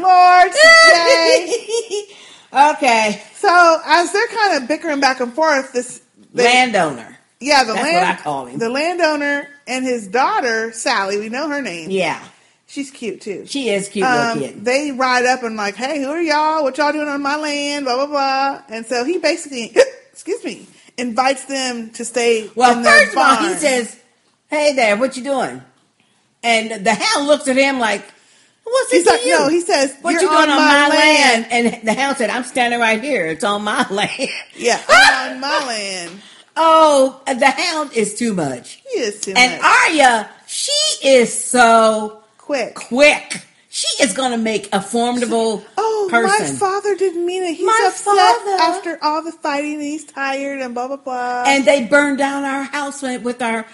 Lord 0.00 0.52
J. 0.52 2.04
okay. 2.52 3.22
So 3.34 3.80
as 3.84 4.12
they're 4.12 4.26
kind 4.28 4.62
of 4.62 4.68
bickering 4.68 5.00
back 5.00 5.20
and 5.20 5.32
forth, 5.32 5.72
this 5.72 6.00
they- 6.32 6.44
Landowner. 6.44 7.18
yeah, 7.40 7.64
the 7.64 7.72
That's 7.74 7.84
land, 7.84 8.06
I 8.06 8.22
call 8.22 8.46
him. 8.46 8.58
the 8.58 8.68
landowner 8.68 9.48
and 9.66 9.84
his 9.84 10.06
daughter 10.08 10.72
Sally, 10.72 11.18
we 11.18 11.28
know 11.28 11.48
her 11.48 11.60
name. 11.62 11.90
Yeah. 11.90 12.22
She's 12.66 12.90
cute 12.92 13.20
too. 13.20 13.46
She 13.46 13.68
is 13.70 13.88
cute 13.88 14.06
Um, 14.06 14.38
kid. 14.38 14.64
They 14.64 14.92
ride 14.92 15.26
up 15.26 15.42
and 15.42 15.56
like, 15.56 15.74
hey, 15.74 16.00
who 16.00 16.08
are 16.10 16.20
y'all? 16.22 16.62
What 16.62 16.78
y'all 16.78 16.92
doing 16.92 17.08
on 17.08 17.20
my 17.20 17.34
land? 17.36 17.84
Blah 17.84 17.96
blah 17.96 18.06
blah. 18.06 18.62
And 18.68 18.86
so 18.86 19.04
he 19.04 19.18
basically 19.18 19.74
excuse 20.12 20.44
me, 20.44 20.68
invites 20.96 21.44
them 21.44 21.90
to 21.90 22.04
stay. 22.04 22.50
Well, 22.54 22.82
first 22.82 23.12
of 23.12 23.18
all, 23.18 23.36
he 23.36 23.54
says, 23.54 23.96
"Hey 24.48 24.74
there, 24.74 24.96
what 24.96 25.16
you 25.16 25.24
doing?" 25.24 25.62
And 26.42 26.84
the 26.84 26.94
hound 26.94 27.26
looks 27.26 27.48
at 27.48 27.56
him 27.56 27.78
like, 27.78 28.02
"What's 28.64 28.90
He's 28.92 29.06
it 29.06 29.10
like, 29.10 29.24
you?" 29.24 29.38
no, 29.38 29.48
he 29.48 29.60
says, 29.60 29.94
"What 30.02 30.12
"You're 30.12 30.22
you 30.22 30.28
doing 30.28 30.42
on 30.42 30.50
on, 30.50 30.56
my 30.56 30.64
my 30.64 30.88
land?" 30.88 31.46
land. 31.50 31.76
And 31.76 31.88
the 31.88 31.94
hound 31.94 32.16
said, 32.16 32.30
"I'm 32.30 32.44
standing 32.44 32.80
right 32.80 33.02
here. 33.02 33.26
It's 33.26 33.44
on 33.44 33.62
my 33.62 33.86
land." 33.90 34.30
Yeah, 34.56 34.80
on 35.28 35.40
my 35.40 35.64
land. 35.66 36.22
Oh, 36.56 37.20
the 37.26 37.50
hound 37.50 37.92
is 37.94 38.14
too 38.14 38.34
much. 38.34 38.82
He 38.92 38.98
is 39.00 39.20
too 39.20 39.32
and 39.36 39.62
much. 39.62 39.72
Arya, 39.88 40.30
she 40.46 40.72
is 41.04 41.32
so 41.32 42.22
quick. 42.38 42.74
Quick. 42.74 43.46
She 43.72 44.02
is 44.02 44.12
going 44.12 44.32
to 44.32 44.36
make 44.36 44.68
a 44.72 44.80
formidable 44.82 45.64
Oh, 45.78 46.08
person. 46.10 46.54
my 46.54 46.58
father 46.58 46.96
didn't 46.96 47.24
mean 47.24 47.44
it. 47.44 47.54
He's 47.54 47.64
My 47.64 47.84
upset 47.86 48.14
father- 48.16 48.50
after 48.62 48.98
all 49.00 49.22
the 49.22 49.30
fighting. 49.30 49.74
And 49.74 49.82
he's 49.82 50.04
tired 50.04 50.60
and 50.60 50.74
blah 50.74 50.88
blah 50.88 50.96
blah. 50.96 51.44
and 51.46 51.64
they 51.64 51.84
burned 51.84 52.18
down 52.18 52.44
our 52.44 52.64
house 52.64 53.00
with 53.00 53.22
with 53.22 53.40
our. 53.40 53.64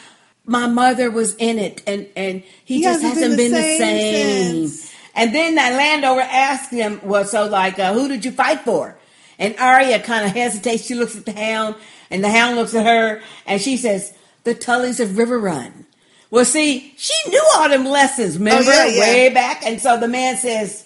My 0.44 0.66
mother 0.66 1.10
was 1.10 1.34
in 1.36 1.58
it, 1.58 1.82
and 1.86 2.06
and 2.14 2.42
he, 2.64 2.76
He 2.76 2.82
just 2.82 3.02
hasn't 3.02 3.36
been 3.38 3.50
been, 3.50 3.52
the 3.52 3.56
the 3.56 3.78
same 3.78 4.68
same. 4.68 4.90
And 5.14 5.34
then 5.34 5.54
that 5.54 5.72
landowner 5.72 6.20
asked 6.20 6.70
him, 6.70 7.00
"Well, 7.02 7.24
so 7.24 7.46
like, 7.46 7.78
uh, 7.78 7.94
who 7.94 8.06
did 8.06 8.24
you 8.24 8.30
fight 8.32 8.60
for?" 8.60 8.98
And 9.38 9.56
Arya 9.58 10.00
kind 10.00 10.26
of 10.26 10.32
hesitates. 10.32 10.84
She 10.84 10.94
looks 10.94 11.16
at 11.16 11.24
the 11.24 11.32
hound, 11.32 11.74
and 12.10 12.22
the 12.22 12.28
hound 12.30 12.56
looks 12.56 12.74
at 12.74 12.84
her, 12.84 13.22
and 13.46 13.62
she 13.62 13.78
says, 13.78 14.12
"The 14.44 14.54
Tullys 14.54 15.00
of 15.00 15.12
Riverrun." 15.16 15.85
Well, 16.30 16.44
see, 16.44 16.92
she 16.96 17.14
knew 17.28 17.42
all 17.56 17.68
them 17.68 17.84
lessons, 17.86 18.36
remember, 18.38 18.70
Oh, 18.70 18.72
yeah, 18.74 18.86
yeah. 18.86 19.00
way 19.00 19.28
back. 19.30 19.64
And 19.64 19.80
so 19.80 19.98
the 19.98 20.08
man 20.08 20.36
says, 20.36 20.84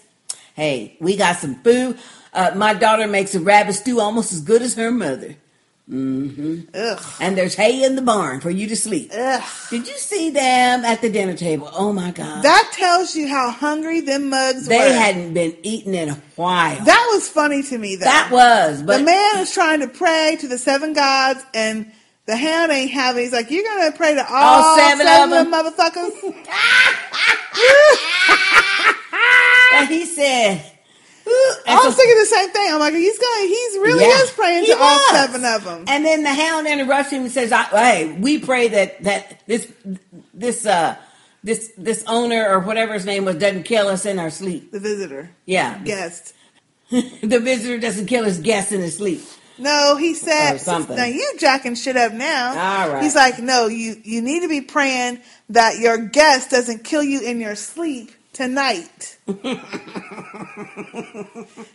"Hey, 0.54 0.96
we 1.00 1.16
got 1.16 1.36
some 1.38 1.54
food. 1.62 1.98
Uh, 2.34 2.52
my 2.54 2.74
daughter 2.74 3.06
makes 3.06 3.34
a 3.34 3.40
rabbit 3.40 3.72
stew 3.74 4.00
almost 4.00 4.32
as 4.32 4.40
good 4.40 4.62
as 4.62 4.74
her 4.74 4.90
mother." 4.90 5.36
hmm 5.88 6.60
Ugh. 6.72 7.02
And 7.20 7.36
there's 7.36 7.56
hay 7.56 7.82
in 7.82 7.96
the 7.96 8.02
barn 8.02 8.40
for 8.40 8.50
you 8.50 8.68
to 8.68 8.76
sleep. 8.76 9.10
Ugh. 9.12 9.42
Did 9.70 9.88
you 9.88 9.96
see 9.98 10.30
them 10.30 10.84
at 10.84 11.00
the 11.00 11.10
dinner 11.10 11.34
table? 11.34 11.68
Oh 11.72 11.92
my 11.92 12.12
God. 12.12 12.44
That 12.44 12.70
tells 12.74 13.16
you 13.16 13.26
how 13.26 13.50
hungry 13.50 14.00
them 14.00 14.28
mugs 14.28 14.66
they 14.68 14.78
were. 14.78 14.84
They 14.84 14.92
hadn't 14.96 15.34
been 15.34 15.56
eaten 15.64 15.94
in 15.94 16.10
a 16.10 16.22
while. 16.36 16.84
That 16.84 17.08
was 17.12 17.28
funny 17.28 17.64
to 17.64 17.78
me. 17.78 17.96
Though. 17.96 18.04
That 18.04 18.30
was, 18.30 18.82
but 18.82 18.98
the 18.98 19.04
man 19.04 19.38
is 19.38 19.52
trying 19.52 19.80
to 19.80 19.88
pray 19.88 20.36
to 20.40 20.46
the 20.46 20.58
seven 20.58 20.92
gods, 20.92 21.42
and 21.54 21.90
the 22.30 22.36
hound 22.36 22.70
ain't 22.72 22.90
having. 22.92 23.22
He's 23.24 23.32
like, 23.32 23.50
"You're 23.50 23.64
gonna 23.64 23.92
pray 23.92 24.14
to 24.14 24.24
all, 24.28 24.62
All 24.62 24.76
seven 24.76 25.06
seven, 25.06 25.32
of 25.32 25.38
of 25.38 25.52
them 25.52 25.74
motherfuckers." 25.74 26.22
and 29.74 29.88
he 29.88 30.04
said, 30.06 30.64
I 31.26 31.82
was 31.86 31.96
thinking 31.96 32.18
the 32.18 32.26
same 32.26 32.50
thing. 32.50 32.72
I'm 32.72 32.80
like, 32.80 32.94
he's 32.94 33.18
going. 33.18 33.48
He's 33.48 33.74
really 33.78 34.04
Yeah, 34.04 34.22
is 34.22 34.30
praying 34.32 34.64
he 34.64 34.72
to 34.72 34.76
all 34.76 34.80
was. 34.98 35.10
seven 35.10 35.44
of 35.44 35.64
them. 35.64 35.84
And 35.88 36.04
then 36.04 36.22
the 36.22 36.34
hound 36.34 36.66
interrupts 36.66 37.10
him 37.12 37.22
and 37.22 37.30
says, 37.32 37.52
I, 37.52 37.62
"Hey, 37.64 38.16
we 38.18 38.38
pray 38.38 38.68
that 38.68 39.02
that 39.04 39.42
this 39.46 39.70
this 40.34 40.66
uh 40.66 40.96
this 41.44 41.72
this 41.76 42.04
owner 42.06 42.48
or 42.48 42.60
whatever 42.60 42.94
his 42.94 43.06
name 43.06 43.24
was 43.24 43.36
doesn't 43.36 43.64
kill 43.64 43.88
us 43.88 44.06
in 44.06 44.18
our 44.18 44.30
sleep." 44.30 44.72
The 44.72 44.80
visitor, 44.80 45.30
Yeah, 45.46 45.78
guest. 45.84 46.34
the 46.90 47.40
visitor 47.40 47.78
doesn't 47.78 48.06
kill 48.06 48.24
his 48.24 48.38
guest 48.38 48.72
in 48.72 48.80
his 48.80 48.96
sleep. 48.96 49.22
No, 49.60 49.96
he 49.96 50.14
said 50.14 50.58
something. 50.58 50.96
Now 50.96 51.04
you 51.04 51.34
jacking 51.38 51.74
shit 51.74 51.96
up 51.96 52.12
now. 52.12 52.48
All 52.50 52.92
right. 52.94 53.02
He's 53.02 53.14
like, 53.14 53.38
no, 53.38 53.66
you 53.66 53.96
you 54.02 54.22
need 54.22 54.40
to 54.40 54.48
be 54.48 54.60
praying 54.60 55.20
that 55.50 55.78
your 55.78 55.98
guest 55.98 56.50
doesn't 56.50 56.84
kill 56.84 57.02
you 57.02 57.20
in 57.20 57.40
your 57.40 57.54
sleep 57.54 58.12
tonight. 58.32 59.18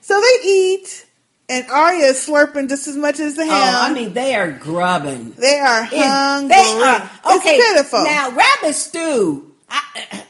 so 0.02 0.22
they 0.22 0.48
eat, 0.48 1.06
and 1.48 1.70
Arya 1.70 2.06
is 2.08 2.28
slurping 2.28 2.70
just 2.70 2.88
as 2.88 2.98
much 2.98 3.20
as 3.20 3.36
the 3.36 3.44
Oh. 3.44 3.48
I 3.50 3.94
mean, 3.94 4.14
they 4.14 4.36
are 4.36 4.52
grubbing. 4.52 5.32
they 5.32 5.60
are 5.60 5.84
hungry. 5.84 6.50
They 6.50 6.56
are 6.56 7.10
okay. 7.38 7.56
It's 7.56 7.74
pitiful. 7.76 8.04
Now, 8.04 8.32
rabbit 8.32 8.74
stew. 8.74 9.52
I, 9.70 9.82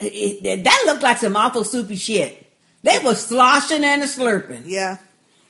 it, 0.01 0.63
that 0.63 0.83
looked 0.85 1.03
like 1.03 1.17
some 1.17 1.35
awful 1.35 1.63
soupy 1.63 1.95
shit. 1.95 2.41
They 2.83 2.99
was 2.99 3.25
sloshing 3.25 3.83
and 3.83 4.03
slurping. 4.03 4.63
Yeah, 4.65 4.97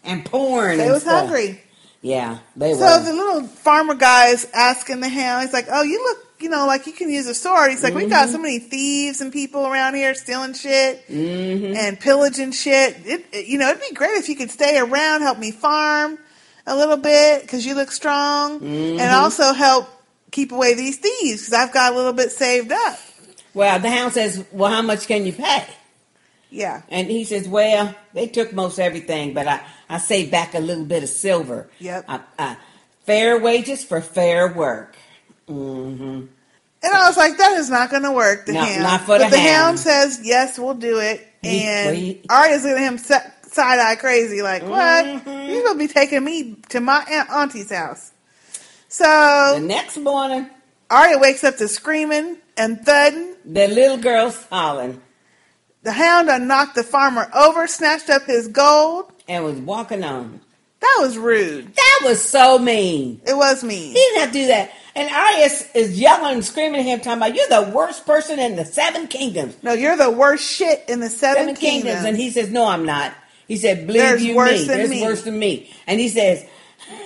and 0.04 0.24
pouring. 0.26 0.78
they 0.78 0.86
and 0.86 0.94
was 0.94 1.02
stuff. 1.04 1.28
hungry. 1.28 1.62
Yeah, 2.06 2.38
they 2.56 2.74
So 2.76 2.80
were. 2.82 3.04
the 3.04 3.14
little 3.14 3.48
farmer 3.48 3.96
guy 3.96 4.28
is 4.28 4.48
asking 4.54 5.00
the 5.00 5.10
hound. 5.10 5.42
He's 5.44 5.54
like, 5.54 5.66
"Oh, 5.72 5.82
you 5.82 5.98
look, 6.04 6.20
you 6.40 6.50
know, 6.50 6.68
like 6.68 6.86
you 6.86 6.94
can 6.94 7.10
use 7.10 7.26
a 7.26 7.34
sword." 7.34 7.72
He's 7.72 7.82
like, 7.82 7.96
"We 7.96 8.06
got 8.06 8.30
so 8.30 8.38
many 8.38 8.60
thieves 8.60 9.22
and 9.22 9.34
people 9.34 9.66
around 9.66 9.96
here 9.96 10.14
stealing 10.14 10.54
shit 10.54 11.08
Mm-hmm. 11.10 11.76
and 11.76 12.00
pillaging 12.00 12.52
shit. 12.52 12.96
It, 13.06 13.26
it- 13.32 13.46
you 13.48 13.58
know, 13.58 13.70
it'd 13.70 13.82
be 13.82 13.96
great 13.96 14.18
if 14.18 14.30
you 14.30 14.36
could 14.36 14.52
stay 14.52 14.78
around, 14.78 15.24
help 15.24 15.40
me 15.40 15.50
farm 15.50 16.20
a 16.68 16.76
little 16.76 16.98
bit 16.98 17.42
because 17.42 17.66
you 17.66 17.74
look 17.74 17.92
strong, 17.92 18.60
Mhm. 18.60 19.00
and 19.00 19.12
also 19.16 19.54
help 19.54 19.88
keep 20.32 20.52
away 20.52 20.76
these 20.76 20.98
thieves 20.98 21.42
because 21.42 21.54
I've 21.54 21.74
got 21.74 21.92
a 21.94 21.96
little 21.96 22.14
bit 22.14 22.32
saved 22.32 22.72
up." 22.72 23.00
Well, 23.56 23.80
the 23.80 23.90
hound 23.90 24.14
says, 24.14 24.44
"Well, 24.52 24.72
how 24.72 24.84
much 24.84 25.08
can 25.08 25.26
you 25.26 25.34
pay?" 25.34 25.64
Yeah, 26.52 26.82
And 26.90 27.08
he 27.08 27.24
says, 27.26 27.48
"Well, 27.48 27.96
they 28.14 28.28
took 28.28 28.54
most 28.54 28.80
everything, 28.80 29.34
but 29.34 29.48
I 29.48 29.60
I 29.90 29.98
saved 30.00 30.32
back 30.32 30.54
a 30.56 30.60
little 30.60 30.86
bit 30.86 31.04
of 31.04 31.10
silver. 31.10 31.70
Yep. 31.80 32.06
Uh, 32.08 32.20
uh, 32.40 32.56
fair 33.06 33.40
wages 33.40 33.84
for 33.84 34.02
fair 34.02 34.52
work." 34.52 34.96
Mm-hmm. 35.50 36.04
and 36.84 36.94
I 36.94 37.08
was 37.08 37.18
like, 37.18 37.38
"That 37.38 37.54
is 37.54 37.70
not 37.70 37.90
going 37.92 38.04
to 38.04 38.12
work." 38.12 38.46
The 38.46 38.54
No, 38.54 38.62
hound, 38.66 38.84
not 38.84 39.02
for 39.02 39.08
but 39.20 39.26
the 39.26 39.30
the 39.32 39.40
hound 39.40 39.52
hound. 39.52 39.80
says, 39.80 40.20
"Yes, 40.24 40.58
we'll 40.58 40.74
do 40.74 41.00
it." 41.00 41.26
And 41.44 41.96
he- 41.96 42.22
Arya's 42.30 42.64
looking 42.64 42.84
at 42.84 42.92
him 42.94 42.98
side 42.98 43.80
eye 43.80 43.96
crazy, 43.96 44.42
like, 44.42 44.64
"What? 44.64 45.06
Mm-hmm. 45.06 45.50
You're 45.52 45.64
gonna 45.64 45.78
be 45.80 45.88
taking 45.88 46.24
me 46.24 46.56
to 46.70 46.80
my 46.80 47.06
aunt 47.10 47.30
auntie's 47.30 47.72
house?" 47.72 48.12
So 48.90 49.56
The 49.56 49.62
next 49.62 49.98
morning, 49.98 50.50
Arya 50.90 51.18
wakes 51.20 51.44
up 51.44 51.58
to 51.58 51.68
screaming 51.68 52.38
and 52.58 52.84
thudding. 52.86 53.36
the 53.46 53.68
little 53.68 53.98
girl's 53.98 54.44
hollering 54.50 55.02
The 55.84 55.92
hound 55.92 56.28
knocked 56.48 56.76
the 56.76 56.84
farmer 56.84 57.30
over, 57.36 57.68
snatched 57.68 58.10
up 58.10 58.24
his 58.24 58.48
gold. 58.48 59.12
And 59.28 59.44
was 59.44 59.58
walking 59.60 60.04
on. 60.04 60.42
That 60.82 60.98
was 61.00 61.18
rude. 61.18 61.74
That 61.76 62.02
was 62.04 62.22
so 62.22 62.60
mean. 62.60 63.22
It 63.26 63.36
was 63.36 63.64
mean. 63.64 63.88
He 63.90 63.94
didn't 63.94 64.20
have 64.22 64.32
to 64.32 64.34
do 64.34 64.48
that. 64.48 64.72
And 64.96 65.10
Arya 65.10 65.46
is- 65.46 65.66
is 65.74 66.00
yelling 66.00 66.34
and 66.36 66.46
screaming 66.46 66.82
at 66.82 66.86
him, 66.86 67.00
talking 67.00 67.18
about, 67.18 67.36
"You're 67.36 67.48
the 67.48 67.72
worst 67.72 68.06
person 68.06 68.40
in 68.40 68.56
the 68.56 68.66
seven 68.66 69.08
kingdoms." 69.08 69.56
No, 69.64 69.74
you're 69.74 69.98
the 69.98 70.10
worst 70.12 70.44
shit 70.50 70.84
in 70.88 71.00
the 71.00 71.10
seven, 71.10 71.42
seven 71.44 71.56
kingdoms. 71.56 71.84
kingdoms. 71.86 72.06
And 72.06 72.18
he 72.18 72.30
says, 72.30 72.50
No, 72.50 72.66
I'm 72.66 72.86
not. 72.86 73.14
He 73.48 73.58
said, 73.58 73.88
Believe 73.88 74.02
There's 74.02 74.24
you 74.24 74.36
worse 74.36 74.52
me. 74.62 74.66
than 74.68 74.78
There's 74.78 74.90
me." 74.90 75.02
worse 75.04 75.22
than 75.24 75.38
me. 75.40 75.70
And 75.88 76.00
he 76.00 76.08
says, 76.10 76.44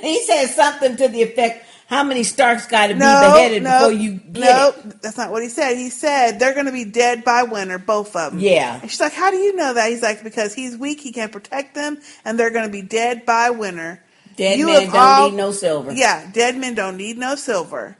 he 0.01 0.21
says 0.23 0.53
something 0.55 0.97
to 0.97 1.07
the 1.07 1.21
effect, 1.21 1.65
How 1.89 2.03
many 2.03 2.21
Starks 2.21 2.67
got 2.67 2.87
to 2.87 2.93
be 2.93 2.99
no, 2.99 3.33
beheaded 3.33 3.63
no, 3.63 3.89
before 3.89 3.91
you 3.99 4.11
get 4.13 4.33
no, 4.41 4.73
it? 4.77 5.01
that's 5.01 5.17
not 5.17 5.31
what 5.31 5.41
he 5.41 5.49
said. 5.49 5.75
He 5.75 5.89
said 5.89 6.37
they're 6.37 6.53
going 6.53 6.67
to 6.67 6.71
be 6.71 6.85
dead 6.85 7.23
by 7.23 7.41
winter, 7.43 7.79
both 7.79 8.15
of 8.15 8.31
them. 8.33 8.39
Yeah. 8.39 8.79
And 8.79 8.91
she's 8.91 8.99
like, 8.99 9.13
"How 9.13 9.31
do 9.31 9.37
you 9.37 9.55
know 9.55 9.73
that?" 9.73 9.89
He's 9.89 10.03
like, 10.03 10.23
"Because 10.23 10.53
he's 10.53 10.77
weak, 10.77 10.99
he 11.01 11.11
can't 11.11 11.31
protect 11.31 11.73
them, 11.73 11.97
and 12.23 12.37
they're 12.39 12.51
going 12.51 12.65
to 12.67 12.71
be 12.71 12.83
dead 12.83 13.25
by 13.25 13.49
winter." 13.49 14.03
Dead 14.35 14.59
You 14.59 14.67
men 14.67 14.85
don't 14.85 14.95
all- 14.95 15.29
need 15.31 15.35
no 15.35 15.51
silver. 15.51 15.91
Yeah, 15.91 16.29
dead 16.31 16.55
men 16.57 16.75
don't 16.75 16.95
need 16.95 17.17
no 17.17 17.33
silver. 17.35 17.97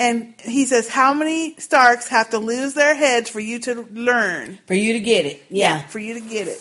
And 0.00 0.34
he 0.40 0.66
says, 0.66 0.88
"How 0.88 1.14
many 1.14 1.54
Starks 1.58 2.08
have 2.08 2.30
to 2.30 2.38
lose 2.38 2.74
their 2.74 2.96
heads 2.96 3.30
for 3.30 3.38
you 3.38 3.60
to 3.60 3.86
learn? 3.92 4.58
For 4.66 4.74
you 4.74 4.94
to 4.94 5.00
get 5.00 5.26
it. 5.26 5.44
Yeah. 5.48 5.86
for 5.86 6.00
you 6.00 6.14
to 6.14 6.20
get 6.20 6.48
it." 6.48 6.60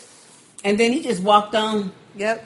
And 0.64 0.80
then 0.80 0.93
he 0.93 1.01
just 1.01 1.24
walked 1.24 1.55
on. 1.55 1.91
Yep. 2.16 2.45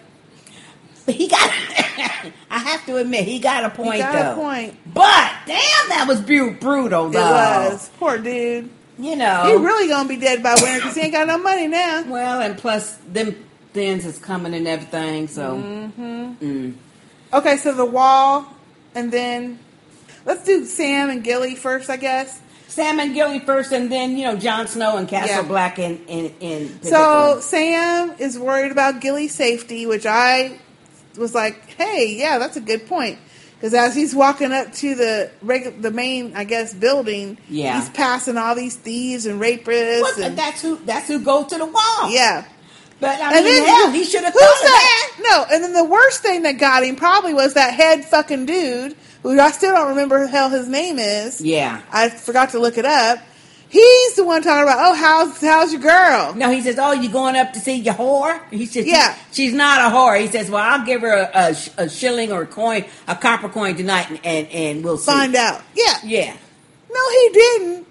But 1.05 1.15
he 1.15 1.27
got, 1.27 1.39
I 2.49 2.57
have 2.59 2.85
to 2.87 2.97
admit, 2.97 3.25
he 3.25 3.39
got 3.39 3.63
a 3.63 3.69
point 3.69 3.93
he 3.95 3.99
got 3.99 4.13
though. 4.13 4.31
a 4.31 4.35
point. 4.43 4.77
But 4.93 5.31
damn, 5.45 5.89
that 5.89 6.05
was 6.07 6.21
brutal 6.21 7.07
It 7.09 7.13
though. 7.13 7.69
was 7.69 7.89
poor 7.99 8.17
dude. 8.17 8.69
You 8.97 9.15
know. 9.15 9.43
He 9.45 9.53
really 9.65 9.87
gonna 9.89 10.07
be 10.09 10.15
dead 10.17 10.41
by 10.41 10.55
winter 10.55 10.77
because 10.79 10.95
he 10.95 11.01
ain't 11.01 11.11
got 11.13 11.27
no 11.27 11.37
money 11.37 11.67
now. 11.67 12.03
Well, 12.07 12.41
and 12.41 12.57
plus 12.57 12.95
them 13.11 13.35
things 13.73 14.05
is 14.05 14.17
coming 14.17 14.53
and 14.53 14.67
everything, 14.67 15.27
so. 15.27 15.57
hmm 15.57 16.33
Mm. 16.41 16.73
Okay, 17.33 17.57
so 17.57 17.73
the 17.73 17.85
wall, 17.85 18.45
and 18.95 19.11
then 19.11 19.59
let's 20.25 20.43
do 20.45 20.65
Sam 20.65 21.09
and 21.09 21.23
Gilly 21.23 21.55
first, 21.55 21.89
I 21.89 21.97
guess. 21.97 22.39
Sam 22.67 22.99
and 22.99 23.13
Gilly 23.13 23.39
first, 23.39 23.71
and 23.73 23.91
then 23.91 24.17
you 24.17 24.23
know 24.25 24.35
Jon 24.37 24.67
Snow 24.67 24.97
and 24.97 25.07
Castle 25.07 25.35
Yeah. 25.35 25.41
Black 25.43 25.77
in 25.79 26.03
in 26.07 26.33
in. 26.39 26.81
So. 26.83 27.39
Sam 27.41 28.13
is 28.19 28.39
worried 28.39 28.71
about 28.71 29.01
Gilly's 29.01 29.35
safety, 29.35 29.85
which 29.85 30.05
I 30.05 30.57
was 31.17 31.33
like, 31.35 31.69
"Hey, 31.71 32.15
yeah, 32.17 32.37
that's 32.39 32.57
a 32.57 32.61
good 32.61 32.87
point." 32.87 33.19
Because 33.55 33.73
as 33.73 33.95
he's 33.95 34.13
walking 34.13 34.51
up 34.51 34.73
to 34.73 34.95
the 34.95 35.31
regu- 35.43 35.81
the 35.81 35.91
main, 35.91 36.35
I 36.35 36.43
guess, 36.43 36.73
building, 36.73 37.37
Yeah. 37.49 37.79
he's 37.79 37.89
passing 37.89 38.37
all 38.37 38.53
these 38.53 38.75
thieves 38.75 39.25
and 39.25 39.41
rapists. 39.41 40.01
What, 40.01 40.17
and, 40.19 40.37
that's 40.37 40.61
who 40.61 40.77
that's 40.85 41.07
who 41.07 41.19
go 41.19 41.43
to 41.45 41.57
the 41.57 41.65
wall. 41.65 42.09
yeah. 42.09 42.45
but 42.99 43.19
I 43.21 43.41
mean, 43.41 43.65
hell, 43.65 43.91
he 43.91 44.03
should 44.05 44.23
have 44.23 44.33
thought 44.33 44.43
of 44.55 44.61
that? 44.61 45.11
No, 45.19 45.45
and 45.51 45.63
then 45.63 45.73
the 45.73 45.83
worst 45.83 46.21
thing 46.21 46.43
that 46.43 46.53
got 46.53 46.83
him 46.83 46.95
probably 46.95 47.33
was 47.33 47.53
that 47.55 47.73
head 47.73 48.05
fucking 48.05 48.45
dude 48.45 48.95
who 49.21 49.39
I 49.39 49.51
still 49.51 49.73
don't 49.73 49.89
remember 49.89 50.27
hell 50.27 50.49
his 50.49 50.67
name 50.67 50.99
is. 50.99 51.41
Yeah. 51.41 51.81
I 51.91 52.09
forgot 52.09 52.51
to 52.51 52.59
look 52.59 52.77
it 52.77 52.85
up. 52.85 53.19
He's 53.69 54.15
the 54.15 54.23
one 54.23 54.41
talking 54.41 54.63
about, 54.63 54.77
oh, 54.79 54.93
how's 54.95 55.41
how's 55.41 55.73
your 55.73 55.81
girl? 55.81 56.33
No, 56.35 56.49
he 56.51 56.61
says, 56.61 56.77
"Oh, 56.79 56.93
you 56.93 57.09
going 57.09 57.35
up 57.35 57.51
to 57.53 57.59
see 57.59 57.75
your 57.75 57.93
whore?" 57.95 58.39
He 58.51 58.65
says, 58.65 58.85
Yeah. 58.87 59.15
she's 59.31 59.53
not 59.53 59.79
a 59.91 59.93
whore." 59.95 60.19
He 60.19 60.27
says, 60.27 60.49
"Well, 60.49 60.61
I'll 60.61 60.85
give 60.85 61.01
her 61.01 61.11
a, 61.11 61.29
a, 61.33 61.83
a 61.85 61.89
shilling 61.89 62.31
or 62.31 62.43
a 62.43 62.47
coin, 62.47 62.85
a 63.07 63.15
copper 63.15 63.49
coin 63.49 63.75
tonight, 63.75 64.09
and 64.09 64.19
and, 64.23 64.47
and 64.49 64.83
we'll 64.83 64.97
see." 64.97 65.11
Find 65.11 65.35
out. 65.35 65.61
Yeah. 65.75 65.97
Yeah. 66.03 66.35
No, 66.93 67.09
he 67.09 67.29
didn't. 67.33 67.87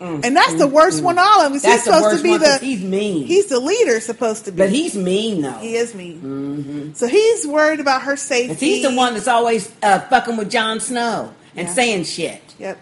and 0.00 0.36
that's 0.36 0.54
the 0.54 0.66
worst 0.68 1.02
one 1.02 1.18
of 1.18 1.24
all 1.26 1.40
of 1.42 1.52
them. 1.52 1.60
Mm, 1.60 1.72
he's 1.72 1.82
supposed 1.82 2.16
to 2.16 2.22
be 2.22 2.30
one, 2.30 2.40
the 2.40 2.58
he's 2.58 2.82
mean. 2.84 3.26
He's 3.26 3.46
the 3.46 3.58
leader, 3.60 3.98
supposed 4.00 4.44
to 4.44 4.52
be. 4.52 4.58
But 4.58 4.70
he's 4.70 4.96
mean 4.96 5.42
though. 5.42 5.50
He 5.58 5.74
is 5.74 5.94
mean. 5.94 6.20
Mm-hmm. 6.22 6.92
So 6.94 7.08
he's 7.08 7.44
worried 7.46 7.80
about 7.80 8.02
her 8.02 8.16
safety. 8.16 8.54
he's 8.66 8.82
the 8.88 8.94
one 8.94 9.14
that's 9.14 9.26
always 9.28 9.70
uh, 9.82 9.98
fucking 9.98 10.36
with 10.36 10.50
Jon 10.50 10.78
Snow 10.80 11.34
and 11.56 11.66
Yeah. 11.66 11.74
saying 11.74 12.04
shit. 12.04 12.42
Yep. 12.60 12.78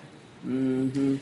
Mm-hmm. 0.46 1.16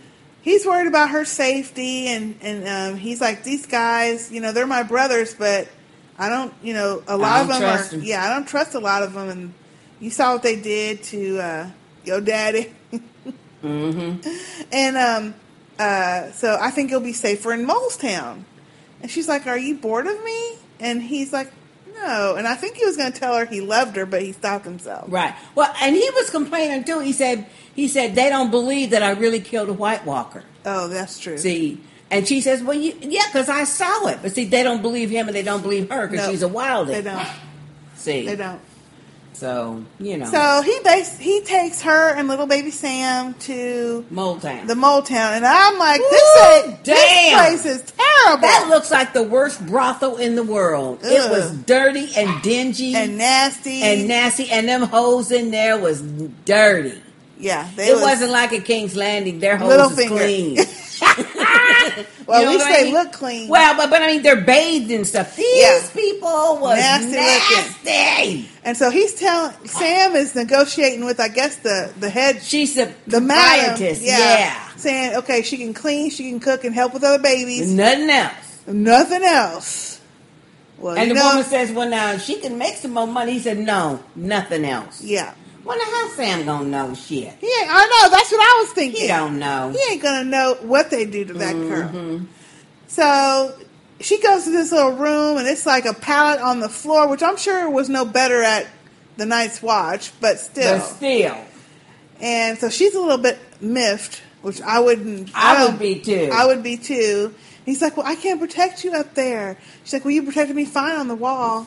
He's 0.44 0.66
worried 0.66 0.86
about 0.86 1.08
her 1.10 1.24
safety, 1.24 2.06
and 2.08 2.38
and 2.42 2.68
um, 2.68 2.98
he's 2.98 3.18
like, 3.18 3.44
these 3.44 3.64
guys, 3.64 4.30
you 4.30 4.42
know, 4.42 4.52
they're 4.52 4.66
my 4.66 4.82
brothers, 4.82 5.34
but 5.34 5.68
I 6.18 6.28
don't, 6.28 6.52
you 6.62 6.74
know, 6.74 7.02
a 7.08 7.16
lot 7.16 7.40
of 7.40 7.48
them 7.48 7.62
are. 7.62 7.78
'em. 7.78 8.02
Yeah, 8.04 8.22
I 8.22 8.28
don't 8.28 8.46
trust 8.46 8.74
a 8.74 8.78
lot 8.78 9.02
of 9.02 9.14
them, 9.14 9.30
and 9.30 9.54
you 10.00 10.10
saw 10.10 10.34
what 10.34 10.42
they 10.42 10.60
did 10.60 11.02
to 11.04 11.38
uh, 11.38 11.70
your 12.04 12.20
daddy. 12.20 12.74
Mm-hmm. 13.64 14.66
And 14.72 14.96
um, 14.98 15.34
uh, 15.78 16.30
so 16.32 16.58
I 16.60 16.70
think 16.70 16.90
you'll 16.90 17.00
be 17.00 17.14
safer 17.14 17.50
in 17.52 17.64
Mole's 17.64 17.96
Town. 17.96 18.44
And 19.00 19.10
she's 19.10 19.26
like, 19.26 19.46
Are 19.46 19.56
you 19.56 19.76
bored 19.76 20.06
of 20.06 20.22
me? 20.22 20.56
And 20.80 21.02
he's 21.02 21.32
like, 21.32 21.50
No. 21.94 22.34
And 22.36 22.46
I 22.46 22.54
think 22.54 22.76
he 22.76 22.84
was 22.84 22.96
going 22.96 23.12
to 23.12 23.18
tell 23.18 23.36
her 23.36 23.46
he 23.46 23.60
loved 23.60 23.96
her, 23.96 24.06
but 24.06 24.22
he 24.22 24.32
stopped 24.32 24.64
himself. 24.64 25.06
Right. 25.08 25.34
Well, 25.54 25.72
and 25.80 25.94
he 25.94 26.08
was 26.14 26.30
complaining 26.30 26.84
too. 26.84 27.00
He 27.00 27.12
said 27.12 27.46
he 27.74 27.88
said 27.88 28.14
they 28.14 28.28
don't 28.28 28.50
believe 28.50 28.90
that 28.90 29.02
I 29.02 29.10
really 29.12 29.40
killed 29.40 29.68
a 29.68 29.72
White 29.72 30.04
Walker. 30.04 30.42
Oh, 30.64 30.88
that's 30.88 31.18
true. 31.18 31.38
See, 31.38 31.80
and 32.10 32.26
she 32.26 32.40
says, 32.40 32.62
"Well, 32.62 32.76
you, 32.76 32.94
yeah, 33.00 33.24
because 33.26 33.48
I 33.48 33.64
saw 33.64 34.06
it." 34.08 34.20
But 34.22 34.32
see, 34.32 34.44
they 34.44 34.62
don't 34.62 34.82
believe 34.82 35.10
him, 35.10 35.26
and 35.26 35.34
they 35.36 35.42
don't 35.42 35.62
believe 35.62 35.90
her 35.90 36.06
because 36.06 36.26
No, 36.26 36.32
she's 36.32 36.42
a 36.42 36.48
wildie. 36.48 36.88
They 36.88 37.02
don't. 37.02 37.26
See, 37.96 38.26
They 38.26 38.36
don't. 38.36 38.60
So 39.34 39.82
you 39.98 40.16
know, 40.16 40.26
So 40.26 40.62
he 40.62 40.78
bas- 40.84 41.18
he 41.18 41.40
takes 41.42 41.82
her 41.82 42.10
and 42.14 42.28
little 42.28 42.46
baby 42.46 42.70
Sam 42.70 43.34
to 43.40 44.04
Motown. 44.12 44.66
the 44.68 44.74
Motown, 44.74 45.36
and 45.36 45.44
I'm 45.44 45.76
like, 45.78 46.00
this 46.00 46.40
ain't 46.42 46.84
damn. 46.84 46.94
this 46.94 47.32
place 47.62 47.66
is 47.66 47.82
terrible. 47.92 48.42
That 48.42 48.66
looks 48.70 48.90
like 48.92 49.12
the 49.12 49.24
worst 49.24 49.66
brothel 49.66 50.16
in 50.18 50.36
the 50.36 50.44
world. 50.44 51.00
It 51.02 51.30
was 51.30 51.50
dirty 51.52 52.08
and 52.16 52.40
dingy 52.42 52.94
and 52.94 53.18
nasty 53.18 53.82
and 53.82 54.06
nasty, 54.08 54.50
and 54.50 54.68
them 54.68 54.82
hoes 54.82 55.32
in 55.32 55.50
there 55.50 55.76
was 55.78 56.00
dirty. 56.44 57.00
Yeah, 57.36 57.68
they 57.74 57.88
it 57.88 57.94
was- 57.94 58.02
was, 58.02 58.20
not 58.20 58.30
like 58.30 58.52
a 58.52 58.60
King's 58.60 58.94
Landing. 58.94 59.40
Their 59.40 59.56
hoes 59.56 59.96
finger. 59.96 60.14
clean. 60.14 60.58
well, 62.26 62.40
You 62.40 62.46
know 62.46 62.50
we 62.52 62.56
what 62.56 62.66
I 62.66 62.72
say 62.74 62.84
mean? 62.84 62.94
look 62.94 63.12
clean. 63.12 63.48
Well, 63.48 63.76
but 63.76 63.90
but 63.90 64.02
I 64.02 64.06
mean, 64.08 64.22
they're 64.22 64.40
bathed 64.40 64.90
and 64.90 65.06
stuff. 65.06 65.36
These 65.36 65.46
Yeah. 65.62 65.80
people 65.94 66.58
was 66.60 66.78
Nasty 66.78 67.12
nasty. 67.12 68.48
And 68.64 68.76
so 68.76 68.90
he's 68.90 69.14
telling 69.14 69.52
Sam 69.66 70.16
is 70.16 70.34
negotiating 70.34 71.04
with 71.04 71.20
I 71.20 71.28
guess 71.28 71.56
the 71.56 71.92
the 72.00 72.08
head. 72.10 72.42
She's 72.42 72.74
the 72.74 72.92
the 73.06 73.20
madam, 73.20 73.70
proprietress, 73.70 74.02
yeah. 74.02 74.68
saying 74.76 75.16
okay, 75.16 75.42
she 75.42 75.56
can 75.58 75.74
clean, 75.74 76.10
she 76.10 76.30
can 76.30 76.40
cook, 76.40 76.64
and 76.64 76.74
help 76.74 76.94
with 76.94 77.04
other 77.04 77.22
babies. 77.22 77.72
Nothing 77.72 78.10
else. 78.10 78.60
Nothing 78.66 79.22
else. 79.22 80.00
Well, 80.78 80.96
and 80.96 81.10
the 81.10 81.14
know, 81.14 81.28
woman 81.28 81.44
says, 81.44 81.70
"Well, 81.72 81.88
now 81.88 82.16
she 82.18 82.40
can 82.40 82.58
make 82.58 82.74
some 82.76 82.92
more 82.92 83.06
money." 83.06 83.32
He 83.34 83.38
said, 83.38 83.58
"No, 83.58 84.02
nothing 84.16 84.64
else." 84.64 85.02
Yeah. 85.02 85.32
Well, 85.64 85.78
now 85.78 85.84
how 85.84 86.08
Sam 86.10 86.44
gonna 86.44 86.68
know 86.68 86.94
shit? 86.94 87.32
He 87.40 87.46
ain't, 87.46 87.68
I 87.70 87.86
know 88.02 88.10
that's 88.10 88.30
what 88.30 88.40
I 88.40 88.60
was 88.62 88.72
thinking. 88.72 89.00
He 89.02 89.06
don't 89.08 89.38
know. 89.38 89.70
He 89.74 89.92
ain't 89.92 90.02
gonna 90.02 90.24
know 90.24 90.58
what 90.62 90.90
they 90.90 91.06
do 91.06 91.24
to 91.24 91.32
that 91.34 91.52
girl. 91.54 91.88
Mhm. 91.88 92.26
So 92.86 93.54
she 94.00 94.20
goes 94.20 94.44
to 94.44 94.50
this 94.50 94.72
little 94.72 94.92
room, 94.92 95.38
and 95.38 95.46
it's 95.48 95.66
like 95.66 95.86
a 95.86 95.94
pallet 95.94 96.40
on 96.40 96.60
the 96.60 96.68
floor, 96.68 97.08
which 97.08 97.22
I'm 97.22 97.36
sure 97.36 97.68
was 97.70 97.88
no 97.88 98.04
better 98.04 98.42
at 98.42 98.66
the 99.16 99.26
Night's 99.26 99.62
Watch, 99.62 100.12
but 100.20 100.38
still. 100.38 100.78
But 100.78 100.84
still, 100.86 101.36
And 102.20 102.58
so 102.58 102.68
she's 102.70 102.94
a 102.94 103.00
little 103.00 103.18
bit 103.18 103.38
miffed, 103.60 104.20
which 104.42 104.60
I 104.62 104.78
wouldn't. 104.80 105.30
I 105.34 105.54
don't- 105.58 105.72
would 105.72 105.78
be 105.80 105.96
too. 105.96 106.30
I 106.32 106.46
would 106.46 106.62
be 106.62 106.76
too. 106.76 107.34
He's 107.64 107.80
like, 107.82 107.96
"Well, 107.96 108.06
I 108.06 108.14
can't 108.14 108.38
protect 108.38 108.84
you 108.84 108.92
up 108.92 109.14
there." 109.14 109.56
She's 109.82 109.94
like, 109.94 110.04
"Well, 110.04 110.12
you 110.12 110.22
protected 110.22 110.54
me 110.54 110.64
fine 110.64 110.96
on 110.96 111.08
the 111.08 111.14
wall, 111.14 111.66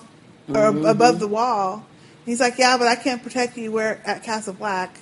or 0.49 0.71
Mhm. 0.71 0.87
above 0.89 1.19
the 1.19 1.27
wall." 1.27 1.83
He's 2.27 2.39
like, 2.39 2.59
"Yeah, 2.59 2.77
but 2.77 2.87
I 2.87 2.95
can't 2.95 3.23
protect 3.23 3.57
you 3.57 3.71
where 3.71 3.99
at 4.05 4.21
Castle 4.21 4.53
Black, 4.53 4.99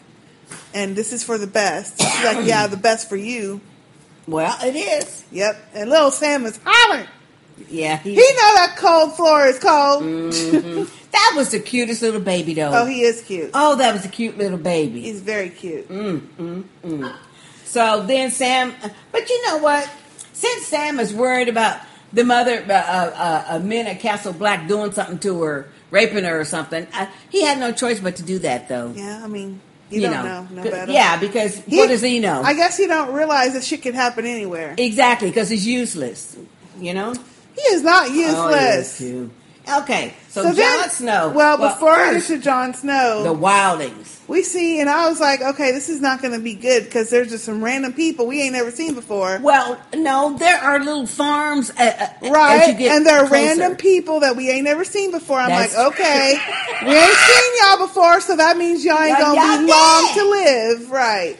and 0.74 0.96
this 0.96 1.12
is 1.12 1.24
for 1.24 1.38
the 1.38 1.48
best." 1.48 2.00
She's 2.00 2.24
like, 2.24 2.38
"Yeah, 2.48 2.68
the 2.68 2.78
best 2.78 3.10
for 3.10 3.18
you." 3.18 3.60
Well, 4.28 4.56
it 4.64 4.76
is. 4.76 5.26
Yep. 5.34 5.72
And 5.74 5.90
little 5.90 6.12
Sam 6.12 6.46
is 6.46 6.58
hollering. 6.64 7.08
yeah, 7.70 7.98
he, 7.98 8.12
He 8.12 8.16
know 8.16 8.54
that 8.56 8.76
cold 8.78 9.16
floor 9.16 9.46
is 9.46 9.60
cold. 9.60 10.04
Mhm. 10.04 10.90
that 11.12 11.34
was 11.36 11.50
the 11.52 11.60
cutest 11.60 12.02
little 12.02 12.22
baby, 12.22 12.54
though. 12.54 12.72
Oh, 12.74 12.86
he 12.86 13.02
is 13.02 13.22
cute. 13.22 13.52
Oh, 13.54 13.76
that 13.76 13.92
was 13.94 14.06
a 14.06 14.08
cute 14.10 14.38
little 14.38 14.58
baby. 14.58 15.02
He's 15.02 15.22
very 15.22 15.50
cute. 15.50 15.90
Mm, 15.90 16.22
mm, 16.40 16.64
mm. 16.84 17.16
So 17.66 18.04
then 18.08 18.32
Sam, 18.32 18.74
but 19.12 19.30
you 19.30 19.48
know 19.48 19.58
what? 19.58 19.90
Since 20.34 20.68
Sam 20.68 21.00
is 21.00 21.14
worried 21.14 21.48
about 21.50 21.82
the 22.14 22.24
mother, 22.24 22.64
uh, 22.68 22.72
uh, 22.74 23.46
uh, 23.50 23.60
men 23.60 23.88
at 23.88 24.00
Castle 24.00 24.34
Black 24.34 24.68
doing 24.68 24.92
something 24.92 25.20
to 25.20 25.42
her, 25.44 25.70
raping 25.92 26.24
her 26.24 26.40
or 26.40 26.46
something, 26.46 26.88
uh, 26.94 27.08
he 27.30 27.44
had 27.44 27.60
no 27.60 27.72
choice 27.72 28.00
but 28.00 28.16
to 28.18 28.24
do 28.24 28.40
that, 28.40 28.68
though. 28.68 28.92
Yeah, 28.96 29.22
I 29.24 29.28
mean, 29.28 29.62
you, 29.90 30.02
don't 30.02 30.26
know, 30.26 30.48
no 30.52 30.64
better. 30.64 30.92
Yeah, 30.92 31.20
because 31.20 31.60
what 31.68 31.88
does 31.88 32.02
he 32.02 32.20
know? 32.20 32.42
I 32.42 32.54
guess 32.54 32.78
he 32.78 32.88
don't 32.88 33.14
realize 33.14 33.54
that 33.54 33.64
shit 33.64 33.82
could 33.82 33.96
happen 33.96 34.26
anywhere. 34.26 34.76
exactly, 34.78 35.30
because 35.30 35.50
he's 35.50 35.66
useless. 35.68 36.36
You 36.80 36.94
know. 36.94 37.14
He 37.56 37.62
is 37.62 37.84
not 37.84 38.08
Oh, 38.08 38.12
he 38.12 38.22
useless. 38.22 38.98
too. 38.98 39.32
Okay, 39.70 40.14
so, 40.30 40.44
So 40.44 40.48
Jon 40.50 40.56
then- 40.56 40.90
Snow. 40.90 41.30
Well, 41.30 41.58
before 41.58 41.94
we 41.94 41.98
get 41.98 42.14
first, 42.14 42.28
to 42.28 42.38
Jon 42.38 42.74
Snow, 42.74 43.24
the 43.24 43.34
Wildings. 43.34 44.20
we 44.28 44.44
see, 44.44 44.80
and 44.80 44.90
I 44.90 45.10
was 45.10 45.20
like, 45.20 45.42
okay, 45.42 45.72
this 45.72 45.90
is 45.90 46.02
not 46.02 46.22
going 46.22 46.34
to 46.34 46.40
be 46.40 46.54
good 46.54 46.84
because 46.86 47.10
there's 47.10 47.30
just 47.30 47.46
some 47.46 47.64
random 47.64 47.94
people 47.94 48.28
we 48.28 48.42
ain't 48.42 48.54
never 48.54 48.70
seen 48.72 48.94
before. 48.94 49.40
Well, 49.42 49.80
no, 49.96 50.38
there 50.38 50.58
are 50.58 50.80
little 50.80 51.08
farms, 51.08 51.72
uh, 51.72 51.84
uh, 52.22 52.30
Right, 52.30 52.80
and 52.80 53.06
there 53.06 53.18
are 53.24 53.28
closer. 53.28 53.34
random 53.34 53.76
people 53.76 54.20
that 54.22 54.36
we 54.36 54.50
ain't 54.52 54.66
never 54.66 54.84
seen 54.84 55.12
before. 55.12 55.40
I'm 55.40 55.50
That's 55.50 55.76
like, 55.76 55.88
okay, 55.94 56.34
we 56.86 56.96
ain't 56.96 57.14
seen 57.18 57.52
y'all 57.64 57.88
before, 57.88 58.22
so 58.22 58.36
that 58.36 58.58
means 58.58 58.86
y'all 58.86 59.02
ain't 59.02 59.18
gonna 59.18 59.34
be 59.34 59.68
y'all 59.68 59.78
long 59.78 60.06
dead. 60.06 60.16
to 60.16 60.30
live, 60.30 60.92
right? 60.92 61.38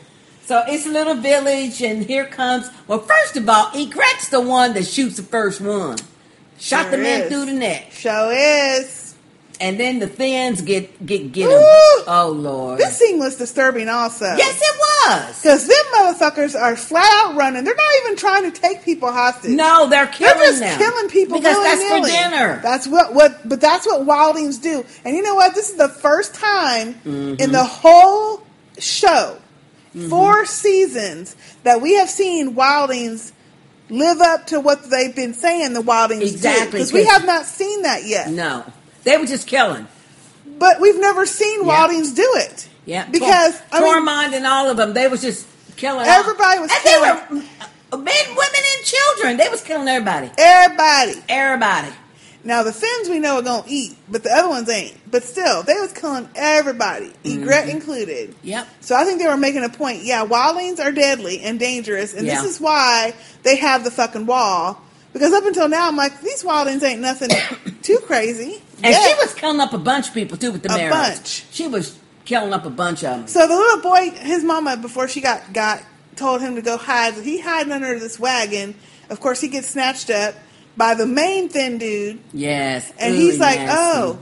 So 0.48 0.64
it's 0.68 0.86
a 0.86 0.90
little 0.90 1.16
village, 1.16 1.82
and 1.82 2.04
here 2.04 2.26
comes. 2.26 2.70
Well, 2.88 3.00
first 3.00 3.36
of 3.36 3.50
all, 3.50 3.66
Ygritte's 3.74 4.30
the 4.30 4.42
one 4.42 4.74
that 4.74 4.86
shoots 4.86 5.18
the 5.18 5.24
first 5.24 5.60
one. 5.60 5.98
Shot 6.60 6.84
Sure 6.84 6.92
the 6.92 6.98
man 6.98 7.22
is. 7.24 7.30
through 7.30 7.46
the 7.46 7.54
neck. 7.54 7.92
Show 7.92 8.30
is. 8.30 9.02
And 9.62 9.80
then 9.80 10.00
the 10.00 10.08
Thenns 10.08 10.62
get 10.62 11.06
get 11.06 11.32
get 11.32 11.46
him. 11.50 11.52
Ooh. 11.58 12.04
Oh 12.08 12.34
Lord. 12.36 12.78
This 12.78 12.98
scene 12.98 13.20
was 13.20 13.38
disturbing, 13.38 13.88
also. 13.88 14.26
yes, 14.26 14.60
it 14.62 14.80
was. 14.80 15.42
Because 15.42 15.66
them 15.68 15.86
motherfuckers 15.96 16.60
are 16.60 16.76
flat 16.76 17.06
out 17.26 17.36
running. 17.38 17.64
They're 17.64 17.74
not 17.76 17.94
even 18.04 18.18
trying 18.18 18.52
to 18.52 18.60
take 18.60 18.84
people 18.84 19.12
hostage. 19.14 19.52
No, 19.52 19.88
they're 19.90 20.08
killing 20.08 20.34
people. 20.34 20.40
They're 20.42 20.50
just 20.50 20.60
them. 20.60 20.78
killing 20.78 21.10
people 21.10 21.38
Because 21.38 21.56
that's 21.64 21.84
for 21.84 22.06
dinner. 22.06 22.60
That's 22.64 22.86
what 22.88 23.14
what. 23.14 23.48
But 23.48 23.62
that's 23.62 23.86
what 23.86 24.06
Wildings 24.06 24.58
do. 24.58 24.84
And 25.06 25.16
you 25.16 25.22
know 25.22 25.36
what? 25.36 25.56
This 25.56 25.70
is 25.70 25.78
the 25.78 25.90
first 25.90 26.36
time 26.36 26.96
Mhm. 27.06 27.40
in 27.40 27.52
the 27.54 27.64
whole 27.64 28.44
show, 28.78 29.38
Mm-hmm. 29.96 30.10
four 30.10 30.46
seasons, 30.46 31.38
that 31.64 31.80
we 31.82 31.94
have 31.96 32.10
seen 32.10 32.56
Wildings 32.56 33.32
live 33.90 34.22
up 34.22 34.48
to 34.48 34.60
what 34.60 34.90
they've 34.90 35.16
been 35.16 35.34
saying 35.34 35.74
the 35.74 35.82
Wildings 35.82 36.32
Exactly, 36.32 36.80
Because 36.80 36.94
we 36.94 37.06
have 37.06 37.26
not 37.26 37.46
seen 37.46 37.84
that 37.84 38.06
yet. 38.06 38.30
No, 38.30 38.64
they 39.04 39.18
were 39.18 39.26
just 39.26 39.48
killing. 39.48 39.88
But 40.58 40.80
we've 40.80 41.00
never 41.00 41.26
seen 41.26 41.66
Wildings 41.66 42.14
do 42.14 42.28
it. 42.36 42.70
Yeah, 42.86 43.06
Because, 43.10 43.62
mean- 43.74 43.84
Tormund 43.84 44.34
and 44.34 44.46
all 44.46 44.70
of 44.70 44.78
them, 44.78 44.94
they 44.94 45.08
was 45.08 45.22
just 45.22 45.48
killing. 45.76 46.06
Everybody 46.06 46.60
was 46.60 46.72
and 46.72 46.84
killing. 46.84 47.20
They 47.30 47.36
were 47.36 47.44
uh, 47.94 47.98
men, 47.98 48.26
women, 48.30 48.62
and 48.78 48.86
children. 48.86 49.38
They 49.38 49.50
was 49.50 49.62
killing 49.62 49.88
everybody. 49.88 50.30
Everybody. 50.38 51.24
Everybody. 51.28 51.90
Now 52.46 52.62
the 52.64 52.72
Thenns 52.72 53.10
we 53.10 53.18
know 53.20 53.38
are 53.38 53.42
gonna 53.42 53.64
eat, 53.68 53.96
but 54.08 54.24
the 54.24 54.32
other 54.32 54.48
ones 54.48 54.70
ain't. 54.70 54.94
But 55.10 55.24
still, 55.24 55.64
they 55.64 55.74
was 55.74 55.92
killing 55.92 56.30
everybody, 56.36 57.12
Ygritte 57.24 57.64
Mhm. 57.66 57.70
included. 57.70 58.36
Yep. 58.44 58.68
So 58.82 58.96
I 58.96 59.04
think 59.04 59.20
they 59.20 59.28
were 59.28 59.36
making 59.36 59.64
a 59.64 59.70
point. 59.70 60.04
Yeah, 60.04 60.24
wildlings 60.26 60.80
are 60.80 60.92
deadly 60.92 61.42
and 61.42 61.60
dangerous, 61.60 62.14
and 62.14 62.26
Yeah. 62.28 62.42
this 62.42 62.52
is 62.56 62.62
why 62.62 63.14
they 63.44 63.56
have 63.58 63.84
the 63.84 63.90
fucking 63.92 64.28
wall. 64.28 64.80
Because 65.12 65.34
up 65.34 65.46
until 65.46 65.68
now, 65.70 65.88
I'm 65.88 65.96
like, 65.96 66.22
these 66.22 66.44
wildlings 66.44 66.84
ain't 66.84 67.02
nothing 67.02 67.30
too 67.82 67.98
crazy. 68.06 68.62
And 68.84 68.94
Yeah. 68.94 69.08
she 69.08 69.14
was 69.16 69.34
killing 69.34 69.60
up 69.60 69.74
a 69.74 69.78
bunch 69.80 70.10
of 70.10 70.14
people 70.14 70.38
too 70.38 70.52
with 70.52 70.62
the 70.62 70.72
A 70.74 70.78
marrows. 70.78 70.94
bunch. 71.18 71.44
She 71.52 71.68
was 71.68 71.94
killing 72.26 72.54
up 72.54 72.66
a 72.66 72.70
bunch 72.70 73.04
of 73.04 73.18
them. 73.20 73.28
So 73.28 73.48
the 73.48 73.56
little 73.56 73.80
boy, 73.82 74.12
his 74.12 74.44
mama, 74.44 74.78
before 74.78 75.08
she 75.08 75.20
got 75.22 75.52
got, 75.54 75.82
told 76.16 76.42
him 76.42 76.56
to 76.56 76.62
go 76.62 76.78
hide. 76.78 77.16
He 77.16 77.40
hiding 77.40 77.72
under 77.72 77.98
this 78.00 78.20
wagon. 78.20 78.76
Of 79.10 79.20
course, 79.20 79.42
he 79.42 79.48
gets 79.48 79.70
snatched 79.70 80.10
up 80.10 80.36
by 80.78 80.94
the 80.96 81.06
main 81.06 81.50
Thenn 81.50 81.78
dude, 81.80 82.20
Yes. 82.34 82.92
and 83.00 83.14
Ooh, 83.14 83.18
he's 83.18 83.40
like, 83.40 83.60
nasty. 83.60 83.76
"Oh, 83.80 84.20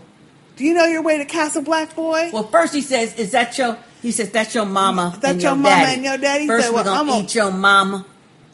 do 0.56 0.64
you 0.64 0.74
know 0.74 0.86
your 0.86 1.02
way 1.02 1.18
to 1.18 1.26
Castle 1.26 1.62
Black, 1.64 1.96
boy?" 1.96 2.30
Well, 2.34 2.44
first 2.48 2.74
he 2.74 2.82
says, 2.82 3.16
"Is 3.16 3.32
that 3.32 3.58
your?" 3.58 3.78
He 4.02 4.12
says, 4.12 4.30
"That's 4.32 4.54
your 4.54 4.66
mama. 4.66 5.18
That's 5.22 5.42
your 5.42 5.52
your 5.54 5.56
mama 5.56 5.70
daddy. 5.70 5.94
and 5.96 6.04
your 6.04 6.18
daddy?" 6.18 6.48
First 6.48 6.68
said, 6.68 6.76
we're 6.76 6.84
gonna 6.84 7.12
I'm 7.12 7.24
eat 7.24 7.34
your 7.36 7.52
mama 7.52 8.06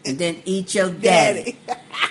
and 0.05 0.17
then 0.17 0.41
eat 0.45 0.75
your 0.75 0.91
daddy. 0.91 1.57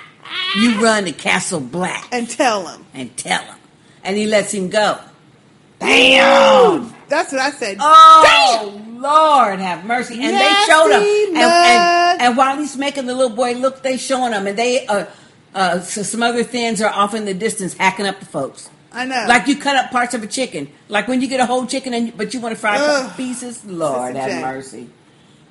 you 0.56 0.80
run 0.82 1.04
to 1.04 1.12
Castle 1.12 1.60
Black 1.60 2.06
and 2.12 2.28
tell 2.28 2.66
him. 2.66 2.84
and 2.94 3.16
tell 3.16 3.42
him, 3.42 3.56
and 4.04 4.16
he 4.16 4.26
lets 4.26 4.52
him 4.52 4.68
go. 4.68 4.98
Damn! 5.80 6.92
That's 7.08 7.32
what 7.32 7.40
I 7.40 7.50
said. 7.52 7.76
Oh, 7.80 8.82
Lord, 8.98 9.60
have 9.60 9.84
mercy! 9.84 10.14
And 10.20 10.34
they 10.34 10.54
showed 10.66 10.90
him, 10.90 11.36
and, 11.36 11.44
and, 11.44 12.20
and 12.22 12.36
while 12.36 12.58
he's 12.58 12.76
making 12.76 13.06
the 13.06 13.14
little 13.14 13.34
boy 13.34 13.52
look, 13.54 13.82
they 13.82 13.96
showing 13.96 14.32
him, 14.32 14.46
and 14.46 14.58
they 14.58 14.86
uh, 14.86 15.06
uh, 15.58 15.80
so 15.80 16.02
some 16.02 16.22
other 16.22 16.44
things 16.44 16.80
are 16.80 16.90
off 16.92 17.14
in 17.14 17.24
the 17.24 17.34
distance 17.34 17.74
hacking 17.74 18.06
up 18.06 18.20
the 18.20 18.26
folks. 18.26 18.70
I 18.92 19.04
know. 19.04 19.24
Like 19.28 19.46
you 19.48 19.56
cut 19.56 19.76
up 19.76 19.90
parts 19.90 20.14
of 20.14 20.22
a 20.22 20.26
chicken, 20.26 20.70
like 20.88 21.08
when 21.08 21.20
you 21.20 21.28
get 21.28 21.40
a 21.40 21.46
whole 21.46 21.66
chicken, 21.66 21.92
and 21.94 22.06
you, 22.06 22.12
but 22.16 22.32
you 22.32 22.40
want 22.40 22.54
to 22.54 22.60
fry 22.60 22.76
a 22.76 22.78
couple 22.78 23.10
Ugh. 23.10 23.16
pieces. 23.16 23.64
Lord, 23.64 24.16
have 24.16 24.30
Jane. 24.30 24.40
mercy. 24.42 24.88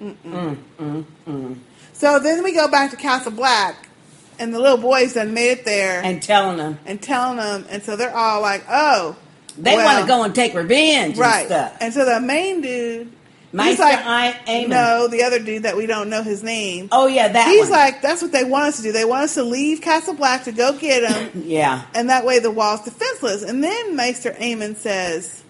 Mm, 0.01 0.57
mm, 0.79 1.05
mm. 1.27 1.57
So 1.93 2.19
then 2.19 2.43
we 2.43 2.53
go 2.53 2.67
back 2.67 2.91
to 2.91 2.97
Castle 2.97 3.31
Black, 3.31 3.89
and 4.39 4.53
the 4.53 4.59
little 4.59 4.77
boys 4.77 5.13
done 5.13 5.33
made 5.33 5.51
it 5.51 5.65
there 5.65 6.01
And 6.03 6.21
telling 6.21 6.57
them, 6.57 6.79
and 6.85 7.01
telling 7.01 7.37
them, 7.37 7.65
and 7.69 7.83
so 7.83 7.95
they're 7.95 8.15
all 8.15 8.41
like, 8.41 8.63
"Oh, 8.69 9.15
They 9.57 9.75
well, 9.75 9.85
want 9.85 10.01
to 10.03 10.07
go 10.07 10.23
and 10.23 10.33
take 10.33 10.53
revenge 10.53 11.13
and 11.13 11.17
right?" 11.17 11.45
stuff. 11.47 11.77
And 11.81 11.93
so 11.93 12.05
the 12.05 12.19
main 12.21 12.61
dude, 12.61 13.11
he's 13.51 13.79
like, 13.79 13.99
I- 13.99 14.39
Aemon. 14.47 14.67
"No, 14.69 15.07
the 15.07 15.23
other 15.23 15.39
dude 15.39 15.63
that 15.63 15.77
we 15.77 15.85
don't 15.85 16.09
know 16.09 16.23
his 16.23 16.43
name." 16.43 16.89
Oh 16.91 17.07
yeah, 17.07 17.27
that 17.29 17.47
he's 17.47 17.69
one. 17.69 17.71
like, 17.71 18.01
"That's 18.01 18.21
what 18.21 18.31
they 18.31 18.43
want 18.43 18.65
us 18.65 18.77
to 18.77 18.83
do. 18.83 18.91
They 18.91 19.05
want 19.05 19.23
us 19.23 19.33
to 19.35 19.43
leave 19.43 19.81
Castle 19.81 20.13
Black 20.13 20.43
to 20.45 20.51
go 20.51 20.77
get 20.77 21.09
him, 21.09 21.43
yeah. 21.45 21.83
and 21.93 22.09
that 22.09 22.25
way 22.25 22.39
the 22.39 22.51
wall's 22.51 22.81
defenseless." 22.81 23.43
And 23.43 23.63
then 23.63 23.95
Maester 23.95 24.31
Aemon 24.31 24.75
says, 24.75 25.43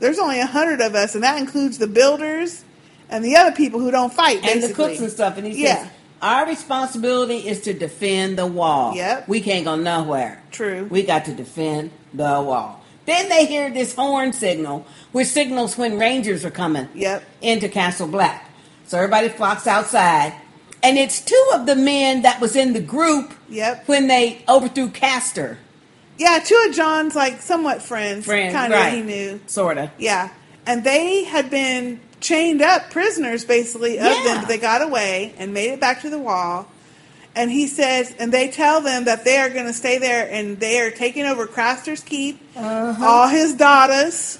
"There's 0.00 0.18
only 0.18 0.40
a 0.40 0.46
hundred 0.46 0.80
of 0.80 0.94
us, 0.94 1.14
and 1.14 1.22
that 1.24 1.38
includes 1.38 1.78
the 1.78 1.86
builders 1.86 2.64
and 3.10 3.24
the 3.24 3.36
other 3.36 3.52
people 3.52 3.80
who 3.80 3.90
don't 3.90 4.12
fight, 4.12 4.44
and 4.44 4.62
the 4.62 4.72
cooks 4.72 5.00
and 5.00 5.10
stuff. 5.10 5.36
And 5.38 5.46
he 5.46 5.62
yeah, 5.62 5.82
says, 5.84 5.92
"Our 6.22 6.46
responsibility 6.46 7.46
is 7.48 7.60
to 7.62 7.74
defend 7.74 8.38
the 8.38 8.46
wall. 8.46 8.94
Yep. 8.94 9.28
we 9.28 9.40
can't 9.40 9.64
go 9.64 9.76
nowhere. 9.76 10.42
True. 10.50 10.86
We 10.90 11.02
got 11.02 11.24
to 11.26 11.34
defend 11.34 11.90
the 12.14 12.40
wall." 12.40 12.77
Then 13.08 13.28
they 13.28 13.46
hear 13.46 13.70
this 13.70 13.94
horn 13.94 14.32
signal, 14.32 14.86
which 15.12 15.28
signals 15.28 15.76
when 15.78 15.98
rangers 15.98 16.44
are 16.44 16.50
coming 16.50 16.88
Yep. 16.94 17.24
into 17.42 17.68
Castle 17.68 18.06
Black. 18.08 18.50
So 18.86 18.96
everybody 18.98 19.28
flocks 19.28 19.66
outside, 19.66 20.34
and 20.82 20.96
it's 20.98 21.20
two 21.20 21.44
of 21.54 21.66
the 21.66 21.74
men 21.76 22.22
that 22.22 22.40
was 22.40 22.54
in 22.56 22.72
the 22.72 22.80
group 22.80 23.32
Yep. 23.48 23.88
when 23.88 24.08
they 24.08 24.42
overthrew 24.48 24.88
Craster. 24.90 25.56
yeah. 26.18 26.38
Two 26.44 26.62
of 26.68 26.74
Jon's 26.74 27.14
like 27.14 27.40
somewhat 27.42 27.82
friends, 27.82 28.24
Friends, 28.26 28.52
kind 28.54 28.72
of 28.72 28.78
right. 28.80 28.92
he 28.94 29.02
knew. 29.02 29.40
Sorta. 29.46 29.90
Yeah, 29.98 30.28
and 30.66 30.84
they 30.84 31.24
had 31.24 31.48
been 31.50 32.00
chained 32.20 32.60
up 32.60 32.90
prisoners, 32.90 33.44
basically, 33.44 33.98
of 33.98 34.04
Yeah. 34.06 34.24
them, 34.24 34.38
but 34.40 34.48
they 34.48 34.58
got 34.58 34.82
away 34.82 35.32
and 35.38 35.54
made 35.54 35.70
it 35.70 35.80
back 35.80 36.02
to 36.02 36.10
the 36.10 36.18
wall. 36.18 36.66
And 37.38 37.50
he 37.50 37.68
says, 37.68 38.12
and 38.18 38.32
they 38.32 38.48
tell 38.48 38.80
them 38.80 39.04
that 39.04 39.24
they 39.24 39.38
are 39.38 39.48
going 39.48 39.66
to 39.66 39.72
stay 39.72 39.98
there, 39.98 40.28
and 40.30 40.58
they 40.58 40.80
are 40.80 40.90
taking 40.90 41.24
over 41.24 41.46
Craster's 41.46 42.02
Keep, 42.02 42.40
Uh-huh. 42.56 43.04
all 43.06 43.28
his 43.28 43.54
daughters. 43.54 44.38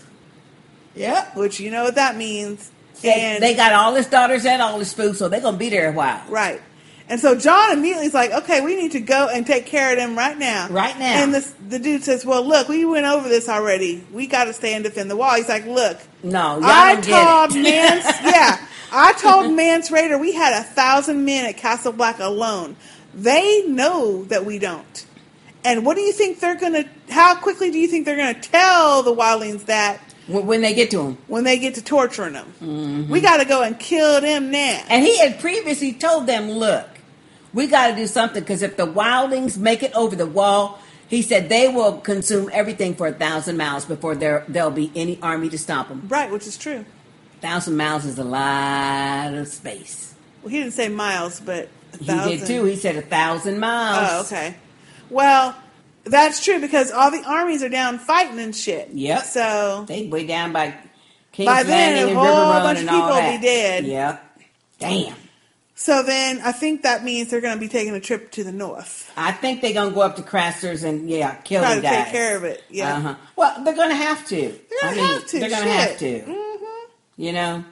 Yep. 0.97 1.37
Which 1.37 1.61
you 1.61 1.71
know 1.71 1.85
what 1.85 1.95
that 1.95 2.17
means. 2.17 2.71
They, 3.03 3.13
and 3.13 3.43
they 3.43 3.55
got 3.55 3.73
all 3.73 3.95
his 3.95 4.09
daughters 4.09 4.45
and 4.45 4.61
all 4.61 4.79
his 4.81 4.93
food, 4.93 5.17
so 5.17 5.29
they're 5.29 5.41
gonna 5.41 5.57
be 5.57 5.69
there 5.69 5.91
a 5.91 5.93
while. 5.93 6.21
Right. 6.29 6.61
And 7.09 7.21
so 7.21 7.39
Jon 7.39 7.73
immediately 7.73 8.07
is 8.07 8.13
like, 8.15 8.33
okay, 8.33 8.61
we 8.61 8.77
need 8.77 8.93
to 8.93 9.01
go 9.01 9.29
and 9.33 9.47
take 9.47 9.65
care 9.67 9.93
of 9.93 9.99
them 9.99 10.19
right 10.19 10.37
now. 10.37 10.69
Right 10.69 10.99
now. 10.99 11.23
And 11.23 11.33
the, 11.33 11.55
the 11.69 11.79
dude 11.79 12.03
says, 12.03 12.27
well, 12.27 12.45
look, 12.47 12.69
we 12.69 12.85
went 12.85 13.07
over 13.07 13.29
this 13.31 13.49
already. 13.49 14.05
We 14.13 14.27
got 14.27 14.45
to 14.45 14.53
stay 14.53 14.75
and 14.75 14.85
defend 14.85 15.11
the 15.11 15.17
wall. 15.17 15.35
He's 15.37 15.49
like, 15.49 15.65
look, 15.65 15.99
No, 16.23 16.61
I 16.63 16.97
told 16.97 17.57
it. 17.57 17.63
Mance, 17.63 18.05
yeah, 18.25 18.67
I 18.93 19.13
told 19.15 19.53
Mance 19.55 19.91
Rayder 19.91 20.19
we 20.21 20.33
had 20.33 20.59
a 20.61 20.65
thousand 20.65 21.25
men 21.25 21.47
at 21.47 21.57
Castle 21.57 21.93
Black 21.93 22.19
alone. 22.19 22.77
They 23.15 23.65
know 23.67 24.25
that 24.25 24.45
we 24.45 24.59
don't. 24.59 25.07
And 25.65 25.85
what 25.85 25.97
do 25.97 26.03
you 26.03 26.13
think 26.13 26.41
they're 26.41 26.55
going 26.57 26.73
to, 26.75 26.89
how 27.13 27.35
quickly 27.37 27.71
do 27.71 27.79
you 27.79 27.89
think 27.89 28.05
they're 28.07 28.17
going 28.17 28.35
to 28.35 28.41
tell 28.41 29.03
the 29.03 29.15
wildlings 29.15 29.67
that 29.67 30.01
When 30.29 30.61
they 30.61 30.73
get 30.75 30.91
to 30.93 31.03
him. 31.03 31.19
when 31.27 31.45
they 31.45 31.59
get 31.59 31.75
to 31.75 31.83
torturing 31.83 32.35
them? 32.35 33.09
We 33.09 33.21
got 33.21 33.39
to 33.39 33.45
go 33.45 33.63
and 33.63 33.79
kill 33.79 34.21
them 34.21 34.51
now. 34.51 34.83
And 34.89 35.05
he 35.05 35.19
had 35.19 35.41
previously 35.41 35.93
told 35.93 36.27
them, 36.27 36.51
look, 36.51 36.87
we 37.53 37.67
got 37.67 37.89
to 37.89 37.97
do 37.97 38.07
something 38.07 38.43
because 38.43 38.63
if 38.63 38.77
the 38.77 38.87
wildlings 38.87 39.59
make 39.59 39.83
it 39.83 39.93
over 39.95 40.15
the 40.15 40.27
wall, 40.27 40.79
he 41.09 41.23
said 41.23 41.49
they 41.49 41.69
will 41.69 41.99
consume 41.99 42.51
everything 42.53 42.95
for 42.95 43.07
a 43.09 43.13
thousand 43.13 43.57
miles 43.57 43.85
before 43.87 44.15
there 44.15 44.45
there'll 44.49 44.71
be 44.71 44.93
any 44.95 45.19
army 45.23 45.49
to 45.49 45.59
stop 45.59 45.89
them. 45.89 46.07
Right, 46.09 46.31
which 46.31 46.47
is 46.47 46.57
true. 46.59 46.85
Thousand 47.41 47.77
miles 47.77 48.05
is 48.05 48.19
a 48.19 48.25
lot 48.25 49.35
of 49.35 49.49
space. 49.49 50.15
Well, 50.43 50.51
he 50.51 50.59
didn't 50.59 50.75
say 50.75 50.89
miles, 50.89 51.41
but 51.41 51.69
a 51.95 52.29
He 52.29 52.37
did 52.37 52.47
too. 52.47 52.65
He 52.65 52.77
said 52.77 52.97
a 52.97 53.03
thousand 53.03 53.59
miles. 53.59 54.09
Oh, 54.11 54.21
okay. 54.27 54.57
Well, 55.11 55.57
that's 56.05 56.45
true 56.45 56.61
because 56.61 56.91
all 56.91 57.11
the 57.11 57.23
armies 57.25 57.63
are 57.63 57.69
down 57.69 57.99
fighting 57.99 58.39
and 58.39 58.55
shit. 58.55 58.91
Yep. 58.91 59.23
So 59.25 59.85
They 59.89 60.07
way 60.07 60.27
down 60.27 60.53
by 60.53 60.75
King's 61.33 61.47
By 61.47 61.63
then, 61.63 62.09
a 62.09 62.15
whole 62.15 62.53
bunch 62.53 62.81
of 62.81 62.89
people 62.89 63.09
will 63.09 63.37
be 63.37 63.43
dead. 63.43 63.85
Yep. 63.85 64.25
Damn. 64.81 65.15
so 65.75 66.03
then 66.05 66.41
I 66.45 66.53
think 66.53 66.83
that 66.83 67.03
means 67.03 67.31
they're 67.31 67.41
going 67.41 67.57
to 67.57 67.61
be 67.61 67.69
taking 67.69 67.95
a 67.95 68.01
trip 68.01 68.31
to 68.33 68.45
the 68.45 68.53
north. 68.53 69.13
I 69.17 69.33
think 69.33 69.61
they're 69.61 69.75
gonna 69.75 69.91
go 69.91 70.03
up 70.03 70.15
to 70.17 70.23
Craster's 70.23 70.85
and 70.85 71.11
yeah, 71.11 71.35
kill 71.37 71.63
Try 71.63 71.75
to 71.77 71.81
take 71.81 72.07
care 72.07 72.37
of 72.37 72.45
it. 72.45 72.63
Yeah. 72.71 72.97
Uh-huh. 72.97 73.15
Well, 73.35 73.65
they're 73.65 73.75
gonna 73.75 73.97
have 73.97 74.27
to. 74.29 74.37
They're 74.37 74.91
I 74.91 74.95
mean, 74.95 75.05
have 75.05 75.27
to. 75.27 75.41
They're 75.41 75.51
gonna 75.51 75.71
have 75.71 75.99
to. 75.99 76.48
You 77.19 77.33
know. 77.33 77.65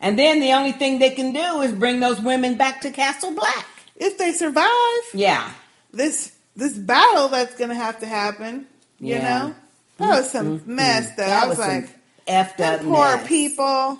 And 0.00 0.18
then 0.18 0.40
the 0.40 0.52
only 0.52 0.72
thing 0.72 0.98
they 0.98 1.10
can 1.10 1.32
do 1.32 1.60
is 1.62 1.72
bring 1.72 2.00
those 2.00 2.20
women 2.20 2.56
back 2.56 2.80
to 2.80 2.90
Castle 2.90 3.30
Black. 3.32 3.66
If 3.96 4.18
they 4.18 4.32
survive 4.32 5.04
Yeah. 5.14 5.50
this 5.92 6.32
this 6.56 6.72
battle 6.76 7.28
that's 7.28 7.54
going 7.56 7.70
to 7.70 7.76
have 7.76 8.00
to 8.00 8.06
happen, 8.06 8.66
you 8.98 9.14
Yeah. 9.14 9.22
know, 9.38 9.54
that 9.98 10.08
was 10.08 10.30
some 10.30 10.62
mess. 10.66 11.10
Though 11.16 11.24
That 11.26 11.44
I 11.44 11.46
was, 11.46 11.58
was 11.58 11.66
like, 11.66 11.88
effed 12.26 12.60
up 12.60 12.80
poor 12.82 13.16
mess. 13.16 13.28
people, 13.28 13.98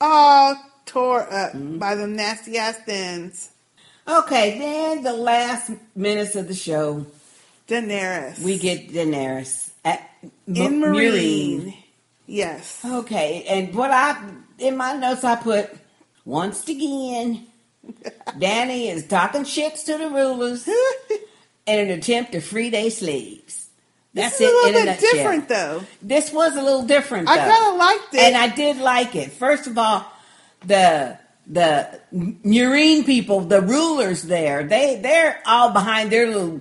all 0.00 0.56
tore 0.86 1.22
up 1.22 1.52
Mm-hmm. 1.52 1.78
by 1.78 1.94
them 1.96 2.14
nasty 2.16 2.56
ass 2.58 2.76
Thenns. 2.86 3.50
Okay, 4.06 4.58
then 4.58 5.02
the 5.04 5.12
last 5.12 5.70
minutes 5.94 6.34
of 6.36 6.48
the 6.48 6.54
show, 6.54 7.06
Daenerys 7.68 8.38
we 8.40 8.58
get 8.58 8.90
Daenerys 8.92 9.70
at 9.84 10.08
in 10.46 10.54
Meereen. 10.54 10.80
Marine. 10.80 11.74
Yes. 12.26 12.80
Okay, 12.84 13.44
and 13.48 13.74
what 13.74 13.90
I 13.92 14.20
in 14.62 14.76
my 14.76 14.92
notes 14.94 15.24
I 15.24 15.36
put 15.36 15.70
once 16.24 16.66
again, 16.68 17.46
Danny 18.38 18.88
is 18.88 19.06
talking 19.06 19.42
shits 19.42 19.84
to 19.86 19.98
the 19.98 20.08
rulers 20.08 20.68
in 21.66 21.78
an 21.78 21.90
attempt 21.90 22.32
to 22.32 22.40
free 22.40 22.70
their 22.70 22.90
slaves. 22.90 23.68
That's 24.14 24.38
This 24.38 24.48
is 24.48 24.52
a 24.52 24.56
little 24.56 24.84
bit 24.84 25.00
different, 25.00 25.48
though. 25.48 25.82
This 26.02 26.32
was 26.32 26.54
a 26.56 26.62
little 26.62 26.82
different. 26.84 27.28
I 27.28 27.38
kind 27.38 27.72
of 27.72 27.76
liked 27.76 28.14
it. 28.14 28.20
and 28.20 28.36
I 28.36 28.48
did 28.54 28.76
like 28.76 29.16
it. 29.16 29.32
First 29.32 29.66
of 29.66 29.78
all, 29.78 30.06
the 30.66 31.18
the 31.46 32.00
Meereen 32.14 33.04
people, 33.04 33.40
the 33.40 33.60
rulers 33.62 34.22
there, 34.22 34.64
they 34.64 35.00
they're 35.02 35.40
all 35.46 35.70
behind 35.72 36.10
their 36.12 36.26
little 36.26 36.60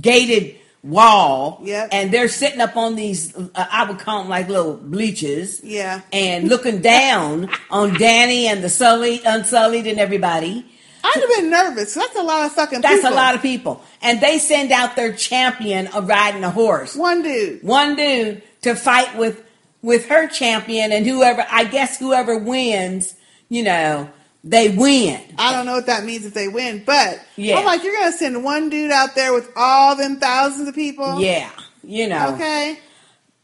gated 0.00 0.56
wall, 0.82 1.60
Yep. 1.62 1.88
and 1.92 2.10
they're 2.12 2.28
sitting 2.28 2.60
up 2.60 2.76
on 2.76 2.96
these. 2.96 3.34
Uh, 3.36 3.48
I 3.54 3.84
would 3.88 3.98
call 3.98 4.20
them 4.20 4.28
like 4.28 4.48
little 4.48 4.74
bleachers, 4.76 5.60
yeah. 5.62 6.00
and 6.12 6.48
looking 6.48 6.80
down 6.80 7.48
on 7.70 7.94
Danny 7.98 8.46
and 8.48 8.62
the 8.64 8.68
Sullied, 8.68 9.22
Unsullied, 9.24 9.86
and 9.86 9.98
everybody. 10.00 10.66
I'd 11.04 11.20
have 11.20 11.36
been 11.40 11.50
nervous. 11.50 11.94
That's 11.94 12.16
a 12.16 12.22
lot 12.22 12.46
of 12.46 12.52
fucking 12.52 12.80
That's 12.80 12.96
people. 13.02 13.12
a 13.12 13.14
lot 13.16 13.34
of 13.34 13.42
people, 13.42 13.82
and 14.02 14.20
they 14.20 14.38
send 14.38 14.70
out 14.72 14.94
their 14.96 15.12
champion 15.12 15.88
of 15.88 16.08
riding 16.08 16.44
a 16.44 16.50
horse. 16.50 16.94
One 16.96 17.22
dude. 17.22 17.62
One 17.62 17.96
dude 17.96 18.42
to 18.62 18.74
fight 18.74 19.16
with 19.16 19.42
with 19.82 20.06
her 20.06 20.28
champion, 20.28 20.92
and 20.92 21.04
whoever 21.06 21.44
I 21.50 21.64
guess 21.64 21.98
whoever 21.98 22.38
wins, 22.38 23.14
you 23.48 23.62
know, 23.64 24.10
they 24.44 24.70
win. 24.70 25.20
I 25.38 25.52
don't 25.52 25.66
know 25.66 25.74
what 25.74 25.86
that 25.86 26.04
means 26.04 26.26
if 26.26 26.34
they 26.34 26.48
win, 26.48 26.82
but 26.84 27.20
Yeah. 27.36 27.58
I'm 27.58 27.64
like, 27.64 27.84
you're 27.84 27.96
gonna 27.96 28.12
send 28.12 28.42
one 28.42 28.70
dude 28.70 28.90
out 28.90 29.14
there 29.14 29.32
with 29.32 29.50
all 29.56 29.94
them 29.96 30.16
thousands 30.18 30.68
of 30.68 30.74
people. 30.74 31.20
Yeah, 31.20 31.50
you 31.84 32.08
know. 32.08 32.34
Okay. 32.34 32.78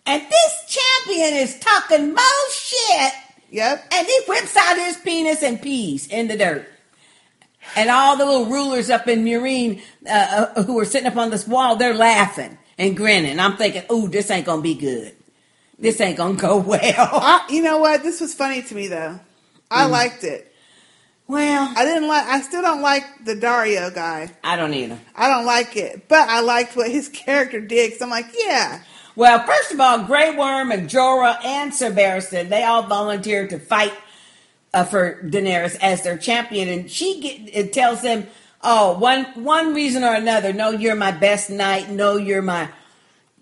And 0.06 0.22
this 0.22 0.78
champion 1.04 1.34
is 1.34 1.58
talking 1.60 2.14
more 2.14 2.50
shit. 2.52 3.12
Yep. 3.50 3.84
And 3.92 4.06
he 4.06 4.20
whips 4.26 4.56
out 4.56 4.76
his 4.76 4.96
penis 4.96 5.42
and 5.42 5.60
pees 5.60 6.06
in 6.08 6.28
the 6.28 6.36
dirt. 6.36 6.66
And 7.76 7.90
all 7.90 8.16
the 8.16 8.24
little 8.24 8.46
rulers 8.46 8.88
up 8.90 9.06
in 9.08 9.24
Meereen 9.24 9.82
uh, 10.08 10.46
uh, 10.56 10.62
who 10.62 10.78
are 10.80 10.84
sitting 10.86 11.06
up 11.06 11.16
on 11.16 11.30
this 11.30 11.46
wall, 11.46 11.76
they're 11.76 11.94
laughing 11.94 12.56
and 12.78 12.96
grinning. 12.96 13.38
I'm 13.38 13.56
thinking, 13.56 13.82
ooh, 13.92 14.08
this 14.08 14.30
ain't 14.30 14.46
gonna 14.46 14.62
be 14.62 14.74
good. 14.74 15.14
This 15.78 16.00
ain't 16.00 16.16
gonna 16.16 16.34
go 16.34 16.56
well. 16.66 16.80
I, 16.86 17.46
you 17.50 17.62
know 17.62 17.78
what? 17.78 18.02
This 18.02 18.20
was 18.20 18.34
funny 18.34 18.62
to 18.62 18.74
me 18.74 18.88
though. 18.88 19.20
I 19.70 19.84
Mm. 19.86 19.90
liked 19.90 20.24
it. 20.24 20.47
Well, 21.28 21.72
I 21.76 21.84
didn't 21.84 22.08
like. 22.08 22.24
I 22.26 22.40
still 22.40 22.62
don't 22.62 22.80
like 22.80 23.04
the 23.24 23.34
Daario 23.34 23.94
guy. 23.94 24.30
I 24.42 24.56
don't 24.56 24.72
either. 24.72 24.98
I 25.14 25.28
don't 25.28 25.44
like 25.44 25.76
it, 25.76 26.08
but 26.08 26.26
I 26.28 26.40
liked 26.40 26.74
what 26.74 26.90
his 26.90 27.08
character 27.12 27.60
did. 27.60 27.92
Cause 27.92 28.00
I'm 28.02 28.08
like, 28.10 28.30
yeah, 28.34 28.80
Well, 29.14 29.44
first 29.46 29.70
of 29.72 29.78
all, 29.80 30.04
Grey 30.04 30.34
Worm 30.34 30.72
and 30.72 30.88
Jorah 30.88 31.36
and 31.44 31.74
Sir 31.74 31.90
Barristan, 31.92 32.48
they 32.48 32.64
all 32.64 32.82
volunteered 32.84 33.50
to 33.50 33.58
fight 33.58 33.92
uh, 34.72 34.84
for 34.84 35.22
Daenerys 35.22 35.76
as 35.82 36.02
their 36.02 36.16
champion, 36.16 36.68
and 36.68 36.90
she 36.90 37.20
get, 37.20 37.54
it 37.54 37.72
tells 37.74 38.00
them, 38.00 38.26
"Oh, 38.62 38.98
one 38.98 39.24
one 39.44 39.74
reason 39.74 40.04
or 40.04 40.14
another. 40.14 40.54
No, 40.54 40.70
you're 40.70 40.94
my 40.96 41.10
best 41.10 41.50
knight. 41.50 41.90
No, 41.90 42.16
you're 42.16 42.40
my 42.42 42.70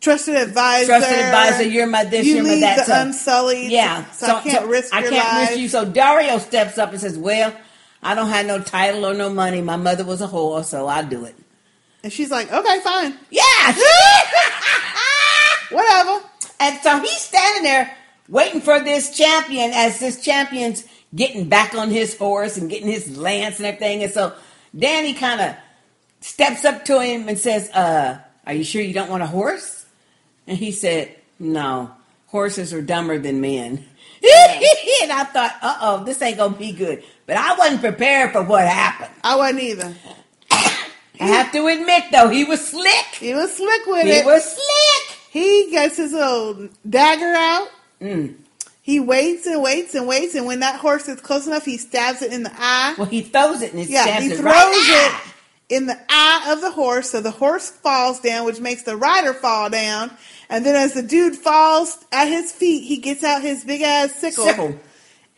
trusted 0.01 0.35
advisor. 0.37 0.87
Trusted 0.87 1.19
advisor. 1.19 1.63
You're 1.65 1.87
my 1.87 2.03
this. 2.05 2.27
You 2.27 2.41
are 2.41 2.43
my 2.43 2.61
that. 2.61 2.79
the 2.79 2.85
so, 2.85 3.01
Unsullied. 3.01 3.71
Yeah. 3.71 4.11
So, 4.11 4.37
I 4.37 4.41
can't 4.43 4.67
risk 4.67 4.93
I 4.93 5.03
your 5.03 5.11
can't 5.11 5.33
life. 5.33 5.49
risk 5.51 5.61
you. 5.61 5.69
So 5.69 5.87
Daario 5.87 6.41
steps 6.41 6.79
up 6.79 6.91
and 6.93 7.01
says, 7.01 7.17
"Well, 7.19 7.53
I 8.07 8.15
don't 8.15 8.29
have 8.29 8.47
no 8.47 8.61
title 8.61 9.05
or 9.05 9.15
no 9.15 9.29
money. 9.29 9.61
My 9.61 9.77
mother 9.77 10.05
was 10.05 10.21
a 10.21 10.29
whore, 10.29 10.65
so 10.65 10.87
I'll 10.87 11.07
do 11.07 11.25
it." 11.25 11.35
And 12.03 12.13
she's 12.13 12.31
like, 12.31 12.53
"Okay, 12.53 12.81
fine. 12.81 13.15
Yeah. 13.31 13.43
Whatever." 15.71 16.25
And 16.61 16.81
so 16.81 17.01
he's 17.01 17.21
standing 17.21 17.65
there 17.65 17.97
waiting 18.29 18.61
for 18.61 18.81
this 18.81 19.17
champion 19.17 19.73
as 19.75 20.01
this 20.01 20.23
champion's 20.23 20.85
getting 21.15 21.49
back 21.49 21.75
on 21.75 21.91
his 21.91 22.17
horse 22.17 22.57
and 22.57 22.71
getting 22.71 22.89
his 22.89 23.17
lance 23.17 23.59
and 23.59 23.67
everything. 23.67 24.03
And 24.03 24.13
so 24.13 24.35
Danny 24.77 25.15
kind 25.15 25.41
of 25.41 25.57
steps 26.21 26.65
up 26.65 26.85
to 26.87 27.01
him 27.01 27.29
and 27.29 27.39
says, 27.39 27.71
uh, 27.71 28.19
Are 28.47 28.53
you 28.53 28.65
sure 28.65 28.83
you 28.83 28.95
don't 28.95 29.11
want 29.11 29.23
a 29.23 29.27
horse? 29.27 29.87
And 30.47 30.57
he 30.59 30.73
said, 30.73 31.15
No, 31.39 31.91
horses 32.29 32.73
are 32.73 32.83
dumber 32.83 33.19
than 33.19 33.41
men. 33.41 33.85
and 35.03 35.13
I 35.13 35.25
thought, 35.25 35.57
uh 35.63 35.79
oh, 35.81 36.05
this 36.05 36.21
ain't 36.23 36.39
going 36.39 36.55
to 36.55 36.59
be 36.59 36.73
good. 36.73 37.05
But 37.27 37.37
I 37.37 37.57
wasn't 37.57 37.81
prepared 37.81 38.33
for 38.33 38.43
what 38.43 38.67
happened. 38.67 39.11
I 39.25 39.37
wasn't 39.37 39.61
either. 39.61 39.95
I 40.51 40.77
have 41.19 41.51
to 41.53 41.67
admit, 41.67 42.05
though, 42.13 42.29
he 42.29 42.45
was 42.45 42.67
slick. 42.67 43.07
He 43.19 43.35
was 43.35 43.57
slick 43.57 43.87
with 43.87 44.05
He 44.05 44.13
it. 44.13 44.23
He 44.23 44.27
was 44.27 44.45
slick. 44.45 45.19
He 45.31 45.71
gets 45.71 45.97
his 45.97 46.13
little 46.13 46.69
dagger 46.89 47.35
out. 47.35 47.69
Mm. 48.01 48.37
He 48.83 49.01
waits 49.01 49.47
and 49.47 49.63
waits 49.63 49.95
and 49.95 50.07
waits, 50.07 50.35
and 50.37 50.47
when 50.47 50.61
that 50.61 50.79
horse 50.79 51.09
is 51.09 51.21
close 51.21 51.47
enough, 51.47 51.65
he 51.65 51.77
stabs 51.77 52.23
it 52.23 52.33
in 52.33 52.45
the 52.45 52.53
eye. 52.55 52.95
Well, 52.97 53.09
he 53.09 53.23
throws 53.23 53.61
it 53.61 53.73
and 53.73 53.83
it 53.83 53.89
yeah, 53.89 54.21
he 54.21 54.29
it 54.29 54.37
throws 54.37 54.45
right 54.45 55.11
it 55.27 55.33
in 55.69 55.87
the 55.87 55.99
eye 56.09 56.53
of 56.53 56.61
the 56.61 56.71
horse, 56.71 57.11
so 57.11 57.21
the 57.21 57.33
horse 57.33 57.69
falls 57.71 58.21
down, 58.21 58.45
which 58.47 58.61
makes 58.61 58.83
the 58.83 58.97
rider 58.97 59.35
fall 59.35 59.69
down. 59.71 60.13
And 60.49 60.65
then, 60.65 60.77
as 60.77 60.95
the 60.95 61.03
dude 61.03 61.35
falls 61.35 62.05
at 62.13 62.27
his 62.27 62.53
feet, 62.53 62.85
he 62.85 62.99
gets 62.99 63.25
out 63.25 63.43
his 63.43 63.65
big 63.65 63.83
ass 63.83 64.15
sickle, 64.15 64.45
Sickle. 64.45 64.81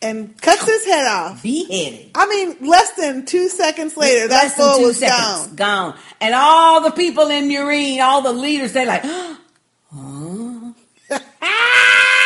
And 0.01 0.39
cuts 0.41 0.65
his 0.65 0.85
head 0.85 1.07
off. 1.07 1.43
Beheaded. 1.43 2.11
I 2.15 2.25
mean, 2.27 2.55
less 2.69 2.91
than 2.93 3.25
two 3.25 3.49
seconds 3.49 3.97
later, 3.97 4.27
that 4.29 4.43
Less 4.43 4.55
fool 4.55 4.77
two 4.77 4.83
was 4.87 4.97
seconds, 4.99 5.47
gone. 5.47 5.55
gone. 5.55 5.99
And 6.21 6.33
all 6.33 6.81
the 6.81 6.91
people 6.91 7.27
in 7.29 7.49
Meereen, 7.49 7.99
all 7.99 8.21
the 8.21 8.31
leaders, 8.31 8.71
they're 8.71 8.85
like, 8.85 9.03
"Huh?" 9.93 10.71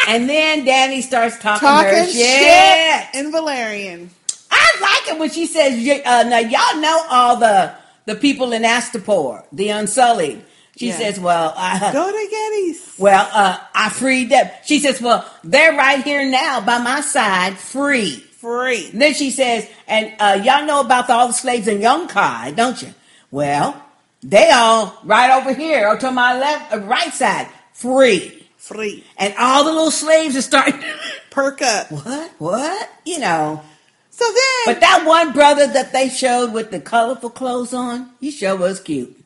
and 0.07 0.29
then 0.29 0.65
Danny 0.65 1.01
starts 1.01 1.39
talking, 1.39 1.67
her 1.67 2.05
shit. 2.05 2.13
shit 2.13 3.15
in 3.25 3.31
Valyrian. 3.31 4.09
I 4.51 4.69
like 4.81 5.15
it 5.15 5.19
when 5.19 5.31
she 5.31 5.45
says, 5.47 5.73
uh, 6.05 6.23
"Now 6.29 6.39
y'all 6.39 6.79
know 6.81 7.05
all 7.09 7.37
the 7.37 7.73
the 8.05 8.15
people 8.15 8.53
in 8.53 8.63
Astapor, 8.63 9.45
the 9.51 9.69
Unsullied." 9.69 10.43
She 10.77 10.87
Yeah. 10.87 10.97
says, 10.97 11.19
"Well, 11.19 11.53
uh, 11.55 11.91
Go 11.91 12.11
to 12.11 12.35
Gettys. 12.35 12.77
well, 12.97 13.29
uh, 13.31 13.57
I 13.75 13.89
freed 13.89 14.29
them." 14.31 14.49
She 14.65 14.79
says, 14.79 14.99
"Well, 15.01 15.23
they're 15.43 15.73
right 15.73 16.03
here 16.03 16.25
now 16.25 16.61
by 16.61 16.79
my 16.79 17.01
side, 17.01 17.57
free." 17.57 18.23
Free. 18.41 18.89
And 18.91 19.01
then 19.01 19.13
she 19.13 19.29
says, 19.31 19.67
"And 19.87 20.11
uh, 20.19 20.41
y'all 20.43 20.65
know 20.65 20.81
about 20.81 21.09
all 21.09 21.27
the 21.27 21.33
slaves 21.33 21.67
in 21.67 21.79
Yunkai, 21.79 22.55
don't 22.55 22.81
you?" 22.81 22.93
Well, 23.31 23.81
they 24.21 24.49
all 24.51 24.97
right 25.03 25.31
over 25.39 25.53
here, 25.53 25.87
or 25.87 25.97
to 25.97 26.11
my 26.11 26.37
left, 26.37 26.73
uh, 26.73 26.79
right 26.79 27.13
side, 27.13 27.47
free, 27.71 28.45
free, 28.57 29.03
and 29.17 29.33
all 29.37 29.63
the 29.63 29.71
little 29.71 29.91
slaves 29.91 30.35
are 30.35 30.41
starting 30.41 30.79
perk 31.29 31.61
up. 31.61 31.91
What? 31.91 32.31
What? 32.39 32.89
You 33.05 33.19
know. 33.19 33.61
So 34.09 34.25
then, 34.25 34.73
but 34.75 34.81
that 34.81 35.05
one 35.05 35.33
brother 35.33 35.65
that 35.67 35.91
they 35.93 36.09
showed 36.09 36.51
with 36.53 36.69
the 36.71 36.79
colorful 36.79 37.29
clothes 37.31 37.73
on, 37.73 38.09
he 38.19 38.29
sure 38.31 38.55
was 38.55 38.79
cute. 38.79 39.22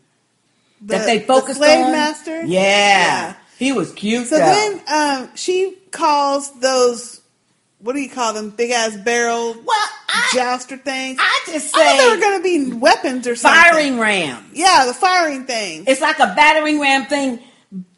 That 0.81 0.99
The- 0.99 1.05
they 1.05 1.17
the 1.19 1.25
focused 1.25 1.57
slave 1.59 1.85
on, 1.85 1.91
master? 1.91 2.41
Yeah, 2.45 2.61
Yeah. 2.61 3.33
he 3.57 3.71
was 3.71 3.91
cute. 3.93 4.27
So 4.27 4.37
though. 4.37 4.45
then 4.45 4.81
um, 4.87 5.29
she 5.35 5.75
calls 5.91 6.51
those, 6.59 7.21
what 7.79 7.93
do 7.93 7.99
you 7.99 8.09
call 8.09 8.33
them, 8.33 8.49
big 8.51 8.71
ass 8.71 8.95
barrel 8.97 9.55
well, 9.65 9.87
jouster 10.33 10.77
things? 10.77 11.19
I 11.21 11.41
just 11.47 11.75
I 11.75 11.79
say 11.97 11.97
they 12.09 12.15
were 12.15 12.21
going 12.21 12.39
to 12.39 12.43
be 12.43 12.73
weapons 12.77 13.27
or 13.27 13.35
something. 13.35 13.59
firing 13.61 13.99
ram. 13.99 14.45
Yeah, 14.53 14.85
the 14.85 14.93
firing 14.93 15.45
thing. 15.45 15.85
It's 15.87 16.01
like 16.01 16.19
a 16.19 16.33
battering 16.35 16.79
ram 16.79 17.05
thing, 17.05 17.39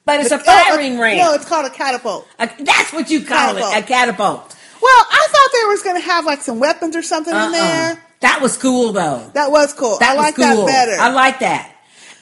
but 0.06 0.20
it's 0.22 0.32
a 0.32 0.36
oh, 0.36 0.40
firing 0.40 0.98
uh, 0.98 1.02
ram. 1.02 1.18
No, 1.18 1.34
it's 1.34 1.46
called 1.46 1.66
a 1.66 1.70
catapult. 1.70 2.28
A- 2.40 2.50
that's 2.60 2.94
what 2.94 3.10
you 3.10 3.20
call 3.26 3.54
Catapult. 3.56 3.76
it, 3.76 3.84
a 3.84 3.88
catapult. 3.88 4.56
Well, 4.82 5.06
I 5.12 5.28
thought 5.30 5.60
they 5.62 5.68
was 5.68 5.84
going 5.84 6.02
to 6.02 6.08
have 6.08 6.26
like 6.26 6.42
some 6.42 6.60
weapons 6.60 6.96
or 6.96 7.02
something 7.04 7.34
in 7.34 7.40
Uh-uh. 7.40 7.52
there. 7.52 8.04
That 8.22 8.42
was 8.42 8.58
cool 8.58 8.92
though. 8.94 9.30
That 9.34 9.52
was 9.52 9.74
cool. 9.74 9.98
That 10.00 10.12
I 10.12 10.14
like 10.16 10.36
cool. 10.36 10.44
that 10.46 10.66
better. 10.66 11.02
I 11.02 11.10
like 11.12 11.40
that. 11.40 11.74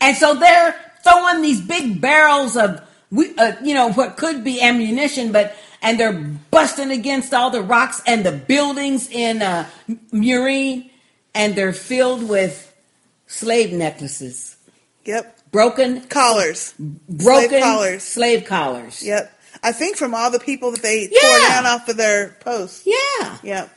And 0.01 0.15
so 0.15 0.35
they're 0.35 0.75
throwing 1.03 1.41
these 1.41 1.61
big 1.61 1.99
barrels 2.01 2.55
of, 2.57 2.81
uh, 3.37 3.53
you 3.63 3.73
know, 3.73 3.91
what 3.91 4.17
could 4.17 4.43
be 4.43 4.61
ammunition, 4.61 5.31
but 5.31 5.55
and 5.81 5.99
they're 5.99 6.13
busting 6.51 6.91
against 6.91 7.33
all 7.33 7.49
the 7.51 7.61
rocks 7.61 8.01
and 8.07 8.25
the 8.25 8.31
buildings 8.31 9.09
in 9.11 9.41
uh, 9.41 9.67
Meereen, 10.11 10.89
and 11.35 11.55
they're 11.55 11.71
filled 11.73 12.27
with 12.27 12.73
slave 13.27 13.71
necklaces, 13.73 14.57
Yep. 15.05 15.37
broken 15.51 16.01
Collars. 16.07 16.73
broken 16.79 17.49
Slave 17.49 17.61
collars. 17.63 18.03
slave 18.03 18.45
collars. 18.45 19.03
Yep. 19.03 19.33
I 19.63 19.71
think 19.71 19.97
from 19.97 20.13
all 20.15 20.31
the 20.31 20.39
people 20.39 20.71
that 20.71 20.81
they 20.81 21.09
Yeah. 21.11 21.19
tore 21.21 21.39
down 21.49 21.65
off 21.65 21.87
of 21.89 21.97
their 21.97 22.35
posts. 22.39 22.83
Yeah. 22.85 23.37
Yep. 23.43 23.69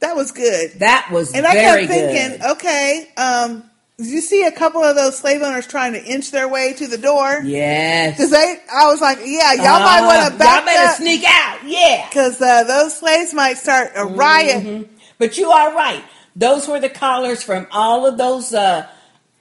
That 0.00 0.16
was 0.16 0.32
good. 0.32 0.72
That 0.80 1.08
was 1.10 1.32
And 1.34 1.46
I 1.46 1.52
kept 1.54 1.88
thinking, 1.88 2.38
good. 2.38 2.50
okay, 2.52 3.08
um, 3.16 3.69
did 4.00 4.08
you 4.08 4.20
see 4.20 4.44
a 4.44 4.52
couple 4.52 4.82
of 4.82 4.96
those 4.96 5.18
slave 5.18 5.42
owners 5.42 5.66
trying 5.66 5.92
to 5.92 6.02
inch 6.04 6.30
their 6.30 6.48
way 6.48 6.72
to 6.74 6.86
the 6.86 6.98
door? 6.98 7.40
Yes. 7.44 8.16
Because 8.16 8.30
they, 8.30 8.56
I 8.72 8.86
was 8.86 9.00
like, 9.00 9.18
yeah, 9.24 9.52
y'all 9.54 9.66
Uh, 9.66 9.80
might 9.80 10.06
want 10.06 10.32
to 10.32 10.38
back 10.38 10.58
Y'all 10.58 10.66
better 10.66 10.90
up. 10.90 10.96
sneak 10.96 11.22
out. 11.26 11.58
Yeah. 11.66 12.08
Because 12.08 12.40
uh, 12.40 12.64
those 12.64 12.96
slaves 12.98 13.34
might 13.34 13.58
start 13.58 13.92
a 13.94 14.04
riot. 14.06 14.64
Mhm. 14.64 14.88
But 15.18 15.36
you 15.38 15.50
are 15.50 15.74
right. 15.74 16.02
Those 16.34 16.66
were 16.66 16.80
the 16.80 16.88
collars 16.88 17.42
from 17.42 17.66
all 17.72 18.06
of 18.06 18.16
those 18.16 18.54
uh, 18.54 18.86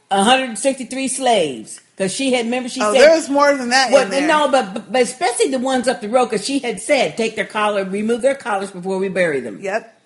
163 0.09 1.07
slaves. 1.07 1.79
Because 1.95 2.13
she 2.13 2.31
had, 2.33 2.45
remember, 2.45 2.69
she 2.69 2.81
Oh, 2.81 2.93
said. 2.93 3.01
there 3.01 3.15
was 3.15 3.29
more 3.29 3.53
than 3.55 3.69
that 3.69 3.91
Well, 3.91 4.07
no, 4.21 4.49
but, 4.49 4.73
but 4.73 4.91
but 4.91 5.01
especially 5.01 5.49
the 5.51 5.59
ones 5.59 5.87
up 5.87 5.99
the 6.01 6.07
road, 6.09 6.25
because 6.29 6.45
she 6.45 6.59
had 6.59 6.79
said 6.79 7.17
take 7.17 7.35
their 7.35 7.45
collar, 7.45 7.83
remove 7.83 8.21
their 8.21 8.35
collars 8.35 8.71
before 8.71 8.97
we 8.99 9.09
bury 9.09 9.41
them. 9.41 9.59
Yep. 9.61 9.98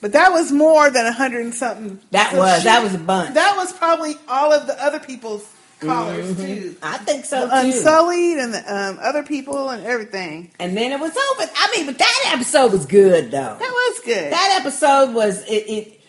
But 0.00 0.12
that 0.12 0.30
was 0.32 0.52
more 0.52 0.90
than 0.90 1.06
a 1.06 1.12
hundred 1.12 1.44
and 1.44 1.54
something. 1.54 1.98
That 2.10 2.32
So 2.32 2.38
was 2.38 2.58
she- 2.58 2.64
that 2.64 2.82
was 2.82 2.94
a 2.94 2.98
bunch. 2.98 3.34
That 3.34 3.56
was 3.56 3.72
probably 3.72 4.16
all 4.28 4.52
of 4.52 4.66
the 4.66 4.82
other 4.82 4.98
people's 5.00 5.44
collars 5.80 6.26
Mhm. 6.32 6.46
too. 6.46 6.76
I 6.82 6.98
think 6.98 7.24
so 7.24 7.46
The 7.46 7.46
too. 7.46 7.56
Unsullied 7.68 8.38
and 8.38 8.54
the 8.54 8.74
um, 8.74 8.98
other 9.02 9.22
people 9.22 9.70
and 9.70 9.84
everything. 9.86 10.50
And 10.58 10.76
then 10.76 10.92
it 10.92 11.00
was 11.00 11.10
over. 11.10 11.50
I 11.54 11.72
mean, 11.76 11.86
but 11.86 11.98
that 11.98 12.30
episode 12.34 12.72
was 12.72 12.86
good 12.86 13.30
though. 13.30 13.56
That 13.58 13.60
was 13.60 14.00
good. 14.04 14.32
That 14.32 14.58
episode 14.60 15.14
was 15.14 15.42
it. 15.48 15.64
It, 15.68 16.00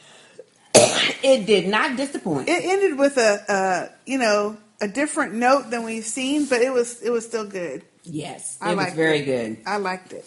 it 1.24 1.46
did 1.46 1.68
not 1.68 1.98
disappoint. 1.98 2.50
It 2.50 2.64
ended 2.64 2.98
with 2.98 3.18
a, 3.18 3.52
uh, 3.52 3.90
you 4.06 4.18
know, 4.18 4.58
a 4.82 4.88
different 4.88 5.34
note 5.34 5.70
than 5.72 5.84
we've 5.84 6.06
seen, 6.06 6.46
but 6.46 6.62
it 6.62 6.72
was 6.72 7.02
it 7.02 7.10
was 7.10 7.26
still 7.26 7.46
good. 7.46 7.84
yes, 8.04 8.58
I 8.62 8.72
it 8.74 8.76
was 8.78 8.94
very 8.94 9.20
it. 9.20 9.26
good. 9.26 9.58
I 9.66 9.78
liked 9.78 10.14
it. 10.14 10.26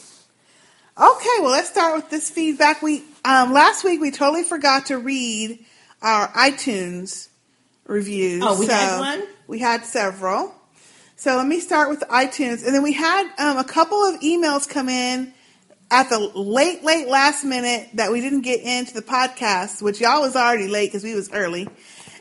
Okay, 1.01 1.29
well, 1.41 1.53
let's 1.53 1.71
start 1.71 1.97
with 1.97 2.11
this 2.11 2.29
feedback. 2.29 2.83
We 2.83 3.03
um, 3.25 3.55
last 3.55 3.85
week 3.85 4.03
we 4.03 4.11
totally 4.11 4.43
forgot 4.43 4.87
to 4.87 4.99
read 4.99 5.65
our 6.03 6.29
iTunes 6.29 7.29
reviews. 7.87 8.43
Oh, 8.45 8.61
we 8.61 8.67
so 8.67 8.75
had 8.75 8.99
one? 8.99 9.23
We 9.47 9.61
had 9.61 9.87
several. 9.87 10.55
So 11.17 11.37
let 11.37 11.47
me 11.47 11.59
start 11.61 11.89
with 11.89 12.01
iTunes, 12.01 12.67
and 12.67 12.75
then 12.75 12.83
we 12.83 12.93
had 12.93 13.31
um, 13.39 13.57
a 13.57 13.65
couple 13.65 14.05
of 14.05 14.21
emails 14.21 14.69
come 14.69 14.91
in 14.91 15.33
at 15.91 16.11
the 16.11 16.19
late, 16.19 16.85
late 16.85 17.09
last 17.09 17.45
minute 17.45 17.89
that 17.95 18.13
we 18.13 18.21
didn't 18.21 18.43
get 18.43 18.61
into 18.61 18.93
the 18.93 19.03
podcast, 19.03 19.81
which 19.81 20.03
y'all 20.03 20.21
was 20.21 20.37
already 20.37 20.69
late 20.69 20.89
because 20.89 21.03
we 21.03 21.15
was 21.15 21.33
early. 21.33 21.67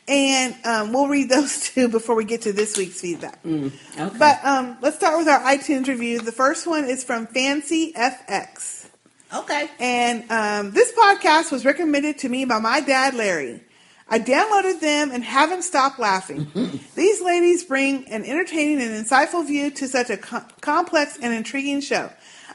And 0.10 0.56
um, 0.66 0.92
we'll 0.92 1.08
read 1.08 1.30
those 1.30 1.70
two 1.74 1.88
before 1.88 2.16
we 2.16 2.26
get 2.26 2.42
to 2.42 2.52
this 2.52 2.76
week's 2.76 3.00
feedback. 3.00 3.42
Mm, 3.44 3.72
okay. 3.98 4.18
But 4.18 4.44
um, 4.44 4.78
let's 4.82 4.98
start 4.98 5.20
with 5.20 5.28
our 5.28 5.40
iTunes 5.42 5.88
review. 5.88 6.20
The 6.20 6.32
first 6.32 6.66
one 6.66 6.86
is 6.86 7.04
from 7.04 7.28
Fancy 7.28 7.94
FX. 7.94 8.90
Okay. 9.32 9.70
And 9.80 10.30
um, 10.32 10.72
this 10.72 10.92
podcast 10.92 11.52
was 11.52 11.64
recommended 11.64 12.18
to 12.20 12.30
me 12.30 12.46
by 12.46 12.58
my 12.58 12.82
dad, 12.82 13.14
Larry. 13.14 13.62
I 14.10 14.18
downloaded 14.18 14.80
them 14.80 15.12
and 15.12 15.24
haven't 15.24 15.62
stopped 15.62 16.00
laughing. 16.00 16.48
These 16.96 17.22
ladies 17.22 17.64
bring 17.64 18.08
an 18.08 18.26
entertaining 18.26 18.82
and 18.82 19.06
insightful 19.06 19.46
view 19.46 19.70
to 19.70 19.88
such 19.88 20.10
a 20.10 20.18
co- 20.18 20.46
complex 20.62 21.20
and 21.22 21.32
intriguing 21.32 21.82
show. 21.82 22.10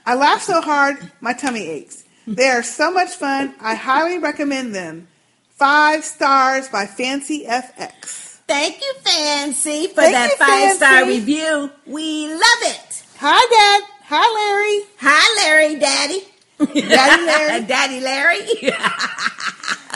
I 0.05 0.17
laugh 0.17 0.43
so 0.43 0.61
hard, 0.61 1.13
my 1.21 1.33
tummy 1.33 1.69
aches. 1.69 2.05
They 2.27 2.49
are 2.49 2.65
so 2.65 2.91
much 2.91 3.11
fun. 3.11 3.55
I 3.61 3.77
highly 3.77 4.19
recommend 4.19 4.75
them. 4.75 5.07
Five 5.55 6.05
stars 6.05 6.69
by 6.69 6.87
Fancy 6.87 7.45
FX. 7.47 8.39
Thank 8.47 8.81
you, 8.81 8.93
Fancy, 9.03 9.87
for 9.87 10.03
Thank 10.03 10.13
that 10.13 10.31
you, 10.31 10.37
five 10.37 10.77
star 10.77 11.07
review. 11.07 11.71
We 11.87 12.29
love 12.29 12.41
it. 12.63 13.05
Hi, 13.19 13.81
Dad. 13.81 13.89
Hi, 14.07 14.27
Larry. 14.35 14.87
Hi, 14.99 15.45
Larry, 15.45 15.79
Daddy. 15.79 16.25
Daddy 16.91 17.25
Larry. 17.25 17.65
Daddy 17.67 18.01
Larry. 18.01 18.39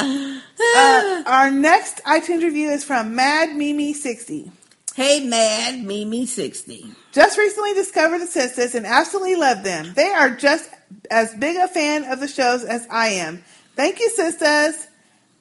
Uh, 0.60 1.22
our 1.26 1.50
next 1.50 2.02
iTunes 2.04 2.42
review 2.42 2.68
is 2.70 2.84
from 2.84 3.14
Mad 3.14 3.54
Mimi 3.56 3.92
60. 3.92 4.50
Hey, 4.94 5.24
Mad 5.24 5.84
Mimi 5.84 6.26
60. 6.26 6.86
Just 7.12 7.38
recently 7.38 7.74
discovered 7.74 8.18
the 8.18 8.26
sisters 8.26 8.74
and 8.74 8.84
absolutely 8.86 9.36
love 9.36 9.62
them. 9.62 9.92
They 9.94 10.08
are 10.08 10.30
just 10.30 10.68
as 11.10 11.32
big 11.34 11.56
a 11.56 11.68
fan 11.68 12.04
of 12.04 12.18
the 12.20 12.28
shows 12.28 12.64
as 12.64 12.86
I 12.90 13.08
am. 13.08 13.42
Thank 13.76 14.00
you, 14.00 14.10
sisters. 14.10 14.87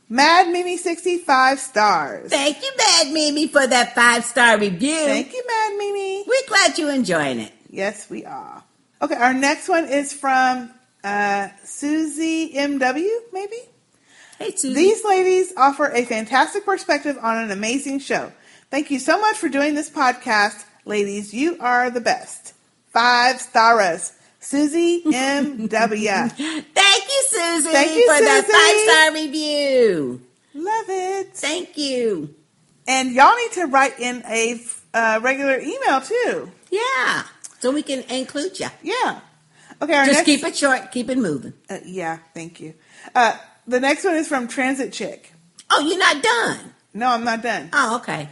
Mad 0.10 0.50
Mimi 0.50 0.78
65 0.78 1.60
stars. 1.60 2.30
Thank 2.30 2.62
you, 2.62 2.72
Mad 2.78 3.12
Mimi, 3.12 3.48
for 3.48 3.68
that 3.68 3.94
five 3.94 4.24
star 4.24 4.58
review. 4.58 4.96
Thank 5.06 5.34
you, 5.34 5.44
Mad 5.46 5.78
Mimi. 5.78 6.24
We're 6.26 6.48
glad 6.48 6.78
you're 6.78 6.94
enjoying 6.94 7.40
it. 7.40 7.52
Yes, 7.70 8.10
we 8.10 8.24
are. 8.24 8.64
Okay, 9.02 9.16
our 9.16 9.34
next 9.34 9.68
one 9.68 9.86
is 9.86 10.14
from 10.14 10.72
uh, 11.04 11.50
Susie 11.64 12.54
MW, 12.54 13.10
maybe? 13.34 13.58
Hey, 14.40 14.56
Susie. 14.56 14.74
These 14.74 15.04
ladies 15.04 15.54
offer 15.58 15.92
a 15.92 16.06
fantastic 16.06 16.66
perspective 16.66 17.18
on 17.22 17.38
an 17.38 17.52
amazing 17.52 18.00
show. 18.00 18.32
Thank 18.72 18.92
you 18.92 19.00
so 19.00 19.20
much 19.20 19.36
for 19.38 19.50
doing 19.50 19.76
this 19.76 19.90
podcast, 19.90 20.64
ladies. 20.86 21.34
You 21.34 21.58
are 21.60 21.90
the 21.90 22.02
best. 22.02 22.54
Five 22.92 23.42
stars. 23.42 24.14
Susie 24.48 25.04
MW. 25.04 26.32
Thank 26.32 27.04
you, 27.04 27.24
Susie, 27.28 27.70
Thank 27.70 27.98
you, 27.98 28.16
for 28.16 28.24
that 28.24 28.46
five 28.48 28.96
star 28.96 29.14
review. 29.14 30.22
Love 30.54 30.86
it. 30.88 31.34
Thank 31.34 31.78
you. 31.78 32.34
And 32.88 33.12
y'all 33.12 33.36
need 33.36 33.52
to 33.52 33.66
write 33.66 34.00
in 34.00 34.24
a 34.26 34.62
uh, 34.94 35.20
regular 35.22 35.60
email 35.60 36.00
too. 36.00 36.50
Yeah, 36.70 37.24
so 37.60 37.72
we 37.72 37.84
can 37.84 38.04
include 38.04 38.58
you. 38.58 38.68
Yeah. 38.84 39.20
Okay, 39.82 39.92
Just 40.06 40.12
next, 40.12 40.26
keep 40.26 40.44
it 40.46 40.56
short, 40.56 40.94
keep 40.94 41.10
it 41.10 41.18
moving. 41.18 41.52
Uh, 41.70 41.80
yeah, 41.86 42.20
thank 42.34 42.62
you. 42.62 42.74
Uh, 43.14 43.38
the 43.68 43.82
next 43.82 44.06
one 44.06 44.16
is 44.16 44.30
from 44.30 44.48
Transit 44.48 44.94
Chick. 44.94 45.34
Oh, 45.70 45.82
you're 45.82 46.00
not 46.00 46.24
done. 46.24 46.74
No, 46.94 47.10
I'm 47.10 47.26
not 47.26 47.44
done. 47.44 47.70
Oh, 47.74 47.98
okay. 47.98 48.30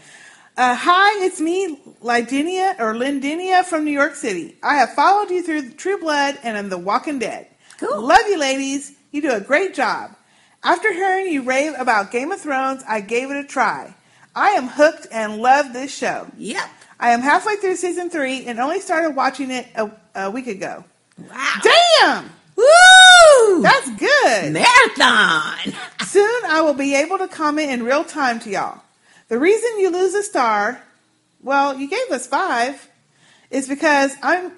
Uh, 0.57 0.73
hi, 0.73 1.25
it's 1.25 1.41
me, 1.41 1.77
Lydinia 2.01 2.79
or 2.79 2.93
Lindinia 2.93 3.65
from 3.65 3.83
New 3.83 3.91
York 3.91 4.15
City. 4.15 4.55
I 4.63 4.75
have 4.75 4.93
followed 4.93 5.29
you 5.29 5.43
through 5.43 5.71
True 5.71 5.99
Blood 5.99 6.39
and 6.43 6.55
I'm 6.57 6.69
The 6.69 6.77
Walking 6.77 7.19
Dead. 7.19 7.47
Cool. 7.77 8.01
Love 8.01 8.21
you, 8.29 8.39
ladies. 8.39 8.93
You 9.11 9.21
do 9.21 9.33
a 9.33 9.41
great 9.41 9.73
job. 9.73 10.15
After 10.63 10.93
hearing 10.93 11.27
you 11.27 11.43
rave 11.43 11.73
about 11.77 12.09
Game 12.09 12.31
of 12.31 12.39
Thrones, 12.39 12.83
I 12.87 13.01
gave 13.01 13.31
it 13.31 13.37
a 13.37 13.43
try. 13.43 13.93
I 14.33 14.51
am 14.51 14.69
hooked 14.69 15.07
and 15.11 15.39
love 15.39 15.73
this 15.73 15.93
show. 15.93 16.25
Yep. 16.37 16.69
I 17.01 17.09
am 17.09 17.19
halfway 17.19 17.57
through 17.57 17.75
season 17.75 18.09
three 18.09 18.45
and 18.45 18.57
only 18.57 18.79
started 18.79 19.13
watching 19.13 19.51
it 19.51 19.67
a, 19.75 19.91
a 20.15 20.31
week 20.31 20.47
ago. 20.47 20.85
Wow. 21.17 21.61
Damn! 21.99 22.29
Woo! 22.55 23.61
That's 23.61 23.89
good. 23.97 24.53
Marathon. 24.53 25.73
Soon 26.05 26.41
I 26.45 26.61
will 26.61 26.73
be 26.73 26.95
able 26.95 27.17
to 27.17 27.27
comment 27.27 27.71
in 27.71 27.83
real 27.83 28.05
time 28.05 28.39
to 28.39 28.49
y'all. 28.49 28.84
The 29.27 29.39
reason 29.39 29.79
you 29.79 29.89
lose 29.89 30.13
a 30.13 30.21
star, 30.21 30.79
well, 31.41 31.75
you 31.75 31.89
gave 31.89 32.11
us 32.11 32.27
five, 32.27 32.87
is 33.49 33.67
because 33.67 34.15
I'm. 34.21 34.51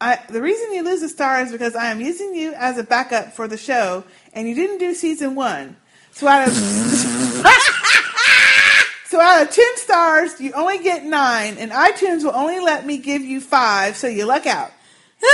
I, 0.00 0.18
the 0.28 0.42
reason 0.42 0.72
you 0.72 0.82
lose 0.82 1.02
a 1.02 1.08
star 1.08 1.40
is 1.40 1.52
because 1.52 1.76
I 1.76 1.90
am 1.90 2.00
using 2.00 2.34
you 2.34 2.52
as 2.54 2.78
a 2.78 2.82
backup 2.82 3.32
for 3.32 3.46
the 3.46 3.56
show, 3.56 4.04
and 4.32 4.48
you 4.48 4.54
didn't 4.54 4.78
do 4.78 4.94
season 4.94 5.34
one. 5.34 5.76
So 6.12 6.26
out 6.26 6.48
of 6.48 6.54
so 9.06 9.20
out 9.20 9.42
of 9.42 9.50
ten 9.50 9.76
stars, 9.76 10.40
you 10.40 10.52
only 10.52 10.78
get 10.78 11.04
nine, 11.04 11.58
and 11.58 11.70
iTunes 11.70 12.24
will 12.24 12.34
only 12.34 12.60
let 12.60 12.86
me 12.86 12.98
give 12.98 13.22
you 13.22 13.40
five. 13.40 13.96
So 13.96 14.06
you 14.06 14.24
luck 14.24 14.46
out. 14.46 14.72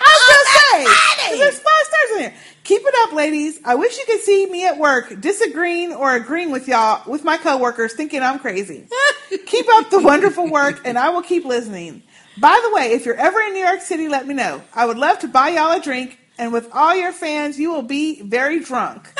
I 0.00 0.10
was 0.14 0.24
gonna 0.28 0.50
say, 0.54 1.38
there's 1.38 1.58
five 1.58 1.84
stars 1.84 2.10
in 2.12 2.18
here. 2.20 2.34
Keep 2.68 2.82
it 2.84 2.94
up, 2.98 3.14
ladies. 3.14 3.58
I 3.64 3.76
wish 3.76 3.96
you 3.96 4.04
could 4.04 4.20
see 4.20 4.44
me 4.44 4.66
at 4.66 4.76
work 4.76 5.22
disagreeing 5.22 5.94
or 5.94 6.14
agreeing 6.14 6.50
with 6.50 6.68
y'all, 6.68 7.00
with 7.10 7.24
my 7.24 7.38
coworkers, 7.38 7.94
thinking 7.94 8.20
I'm 8.20 8.38
crazy. 8.38 8.86
keep 9.46 9.64
up 9.70 9.88
the 9.88 10.02
wonderful 10.02 10.50
work, 10.50 10.82
and 10.84 10.98
I 10.98 11.08
will 11.08 11.22
keep 11.22 11.46
listening. 11.46 12.02
By 12.36 12.60
the 12.62 12.74
way, 12.74 12.92
if 12.92 13.06
you're 13.06 13.14
ever 13.14 13.40
in 13.40 13.54
New 13.54 13.64
York 13.64 13.80
City, 13.80 14.08
let 14.08 14.26
me 14.26 14.34
know. 14.34 14.60
I 14.74 14.84
would 14.84 14.98
love 14.98 15.20
to 15.20 15.28
buy 15.28 15.48
y'all 15.48 15.78
a 15.78 15.80
drink, 15.80 16.18
and 16.38 16.52
with 16.52 16.68
all 16.72 16.94
your 16.94 17.12
fans, 17.12 17.58
you 17.58 17.70
will 17.72 17.82
be 17.82 18.22
very 18.22 18.60
drunk. 18.60 19.08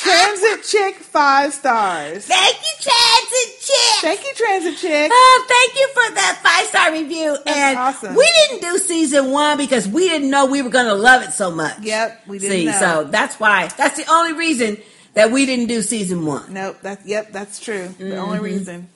Transit 0.00 0.64
Chick, 0.64 0.94
five 0.96 1.52
stars. 1.52 2.24
Thank 2.26 2.56
you, 2.56 2.72
Transit 2.80 3.60
Chick. 3.60 4.00
Thank 4.00 4.24
you, 4.24 4.34
Transit 4.34 4.76
Chick. 4.78 5.10
Oh, 5.12 5.44
thank 5.48 5.74
you 5.74 5.88
for 5.88 6.14
that 6.14 6.40
five 6.42 6.66
star 6.68 6.92
review. 6.92 7.36
That's 7.44 7.56
and 7.58 7.78
awesome. 7.78 8.14
we 8.14 8.28
didn't 8.48 8.62
do 8.62 8.78
season 8.78 9.30
one 9.32 9.58
because 9.58 9.88
we 9.88 10.08
didn't 10.08 10.30
know 10.30 10.46
we 10.46 10.62
were 10.62 10.70
going 10.70 10.86
to 10.86 10.94
love 10.94 11.22
it 11.22 11.32
so 11.32 11.50
much. 11.50 11.80
Yep, 11.80 12.26
we 12.28 12.38
didn't 12.38 12.56
See, 12.58 12.64
know. 12.66 12.78
so 12.78 13.04
that's 13.04 13.38
why. 13.40 13.68
That's 13.76 13.96
the 14.02 14.10
only 14.10 14.34
reason 14.34 14.78
that 15.14 15.30
we 15.32 15.46
didn't 15.46 15.66
do 15.66 15.82
season 15.82 16.24
one. 16.24 16.52
Nope. 16.54 16.78
That's 16.82 17.04
yep. 17.04 17.32
That's 17.32 17.58
true. 17.60 17.88
The 17.98 18.16
only 18.16 18.38
Mhm. 18.38 18.42
reason. 18.42 18.88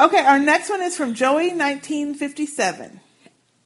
Okay, 0.00 0.24
our 0.24 0.38
next 0.38 0.70
one 0.70 0.80
is 0.82 0.96
from 0.96 1.14
Joey, 1.14 1.52
nineteen 1.52 2.14
fifty 2.14 2.46
seven. 2.46 3.00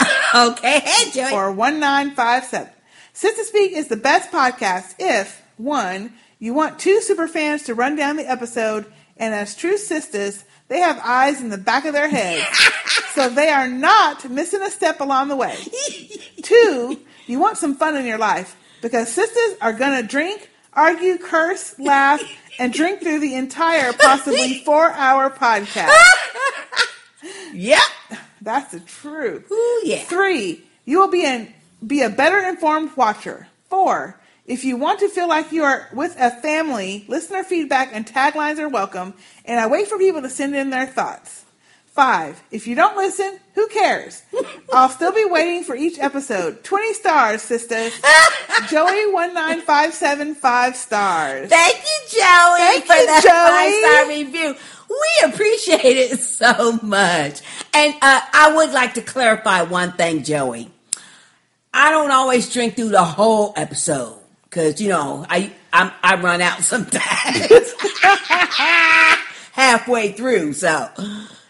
okay, 0.35 0.81
hey 0.81 1.11
Joey. 1.13 1.33
Or 1.33 1.53
one 1.53 1.79
nine 1.81 2.11
five 2.11 2.45
seven. 2.45 2.73
Sistah 3.19 3.43
Speak 3.43 3.73
is 3.73 3.89
the 3.89 3.97
best 3.97 4.31
podcast 4.31 4.95
if 5.01 5.43
one 5.57 6.13
you 6.39 6.55
want 6.55 6.79
two 6.79 7.01
super 7.01 7.27
fans 7.27 7.65
to 7.65 7.75
run 7.75 7.97
down 7.97 8.15
the 8.15 8.31
episode, 8.31 8.87
and 9.17 9.35
as 9.35 9.57
true 9.57 9.77
sisters, 9.77 10.45
they 10.69 10.79
have 10.79 11.01
eyes 11.03 11.41
in 11.41 11.49
the 11.49 11.59
back 11.59 11.85
of 11.85 11.95
their 11.95 12.09
heads, 12.09 12.47
so 13.15 13.29
they 13.29 13.49
are 13.49 13.67
not 13.67 14.31
missing 14.31 14.63
a 14.63 14.71
step 14.71 15.01
along 15.01 15.27
the 15.27 15.35
way. 15.35 15.57
Two, 16.43 17.01
you 17.27 17.41
want 17.41 17.59
some 17.59 17.75
fun 17.75 17.97
in 17.97 18.07
your 18.07 18.19
life 18.19 18.57
because 18.83 19.09
sisters 19.09 19.59
are 19.61 19.73
gonna 19.73 20.05
drink, 20.05 20.49
argue, 20.73 21.19
curse, 21.19 21.77
laugh, 21.77 22.23
and 22.61 22.73
drink 22.73 23.01
through 23.01 23.19
the 23.19 23.35
entire 23.35 23.93
possibly 23.95 24.61
four 24.65 24.93
hour 24.93 25.29
podcast. 25.29 25.91
Yep. 27.53 27.83
That's 28.43 28.71
the 28.71 28.79
truth. 28.79 29.51
Ooh, 29.51 29.81
yeah. 29.83 30.05
Three, 30.05 30.63
you 30.85 31.01
will 31.01 31.11
be 31.11 31.27
an 31.27 31.53
be 31.87 32.03
a 32.03 32.11
better 32.11 32.39
informed 32.39 32.97
watcher. 32.97 33.47
Four, 33.69 34.19
if 34.47 34.65
you 34.65 34.77
want 34.77 35.01
to 35.01 35.09
feel 35.09 35.29
like 35.29 35.53
you 35.53 35.63
are 35.65 35.89
with 35.93 36.17
a 36.19 36.31
family, 36.31 37.05
listener 37.09 37.43
feedback 37.45 37.91
and 37.93 38.07
taglines 38.07 38.59
are 38.59 38.69
welcome, 38.69 39.15
and 39.45 39.61
I 39.61 39.67
wait 39.67 39.89
for 39.89 39.99
people 39.99 40.23
to 40.23 40.31
send 40.31 40.55
in 40.57 40.71
their 40.71 40.87
thoughts. 40.87 41.45
Five, 41.87 42.41
if 42.53 42.67
you 42.69 42.77
don't 42.77 42.97
listen, 42.97 43.41
who 43.55 43.67
cares? 43.69 44.23
I'll 44.73 44.89
still 44.89 45.11
be 45.13 45.25
waiting 45.25 45.65
for 45.65 45.75
each 45.75 45.99
episode. 45.99 46.63
20 46.63 46.95
stars, 46.95 47.43
sisters. 47.43 47.93
Joey19575 48.69 50.75
stars. 50.75 51.49
Thank 51.49 51.77
you, 51.77 52.09
Joey, 52.09 52.59
Thank 52.59 52.85
for 52.85 52.95
you, 52.95 53.07
that 53.07 53.23
Joey. 53.25 53.51
five 53.51 53.75
star 53.83 54.07
review. 54.09 54.55
We 54.89 55.09
appreciate 55.33 55.97
it 56.13 56.21
so 56.21 56.79
much. 56.83 57.41
And 57.75 57.95
uh, 58.01 58.21
I 58.33 58.53
would 58.57 58.71
like 58.73 58.95
to 58.95 59.03
clarify 59.03 59.63
one 59.63 59.93
thing, 59.93 60.23
Joey. 60.23 60.71
I 61.73 61.91
don't 61.91 62.11
always 62.11 62.53
drink 62.53 62.77
through 62.77 62.91
the 62.91 63.05
whole 63.05 63.53
episode 63.57 64.19
because 64.45 64.81
you 64.81 64.89
know 64.89 65.25
I 65.29 65.53
I'm, 65.73 65.93
I 66.03 66.21
run 66.21 66.41
out 66.41 66.61
sometimes 66.63 67.03
halfway 69.53 70.13
through. 70.13 70.55
So, 70.55 70.89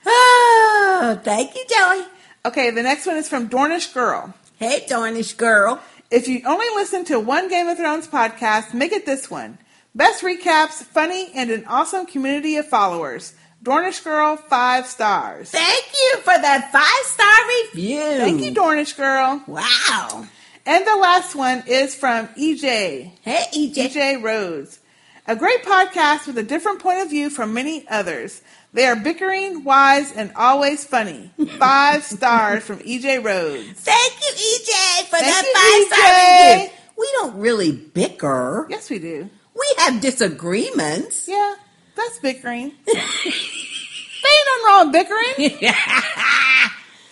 oh, 0.06 1.20
thank 1.24 1.54
you, 1.54 1.64
Joey. 1.68 2.04
Okay, 2.46 2.70
the 2.70 2.82
next 2.82 3.06
one 3.06 3.16
is 3.16 3.28
from 3.28 3.48
Dornish 3.48 3.92
Girl. 3.92 4.34
Hey, 4.56 4.86
Dornish 4.88 5.36
Girl. 5.36 5.80
If 6.10 6.26
you 6.26 6.42
only 6.46 6.66
listen 6.74 7.04
to 7.06 7.20
one 7.20 7.48
Game 7.48 7.68
of 7.68 7.76
Thrones 7.76 8.08
podcast, 8.08 8.72
make 8.72 8.92
it 8.92 9.04
this 9.04 9.30
one. 9.30 9.58
Best 9.94 10.22
recaps, 10.22 10.82
funny, 10.82 11.30
and 11.34 11.50
an 11.50 11.64
awesome 11.66 12.06
community 12.06 12.56
of 12.56 12.66
followers. 12.66 13.34
Dornish 13.62 14.02
Girl, 14.04 14.36
five 14.36 14.86
stars. 14.86 15.50
Thank 15.50 15.86
you 15.92 16.18
for 16.18 16.26
that 16.38 16.70
five 16.72 17.06
star 17.06 17.48
review. 17.72 18.18
Thank 18.18 18.40
you, 18.42 18.52
Dornish 18.54 18.96
Girl. 18.96 19.42
Wow. 19.46 20.26
And 20.64 20.86
the 20.86 20.96
last 20.96 21.34
one 21.34 21.64
is 21.66 21.94
from 21.94 22.28
EJ. 22.28 23.12
Hey, 23.22 23.44
EJ. 23.54 23.74
EJ 23.90 24.22
Rhodes. 24.22 24.80
A 25.26 25.36
great 25.36 25.62
podcast 25.62 26.26
with 26.26 26.38
a 26.38 26.42
different 26.42 26.78
point 26.80 27.00
of 27.00 27.10
view 27.10 27.30
from 27.30 27.52
many 27.52 27.86
others. 27.88 28.42
They 28.72 28.86
are 28.86 28.96
bickering, 28.96 29.64
wise, 29.64 30.12
and 30.12 30.30
always 30.36 30.84
funny. 30.84 31.30
Five 31.58 32.04
stars 32.16 32.64
from 32.64 32.78
EJ 32.78 33.24
Rhodes. 33.24 33.80
Thank 33.80 34.14
you, 34.20 34.32
EJ, 34.34 35.04
for 35.04 35.16
Thank 35.16 35.26
that 35.26 35.88
five 35.90 35.98
star 35.98 36.60
review. 36.60 36.78
We 36.96 37.08
don't 37.20 37.38
really 37.40 37.72
bicker. 37.72 38.66
Yes, 38.70 38.88
we 38.90 38.98
do. 38.98 39.28
We 39.54 39.74
have 39.78 40.00
disagreements. 40.00 41.26
Yeah, 41.28 41.54
that's 41.98 42.18
bickering. 42.20 42.72
ain't 42.88 44.46
nothing 44.46 44.66
wrong 44.66 44.86
with 44.86 44.92
bickering. 44.92 45.58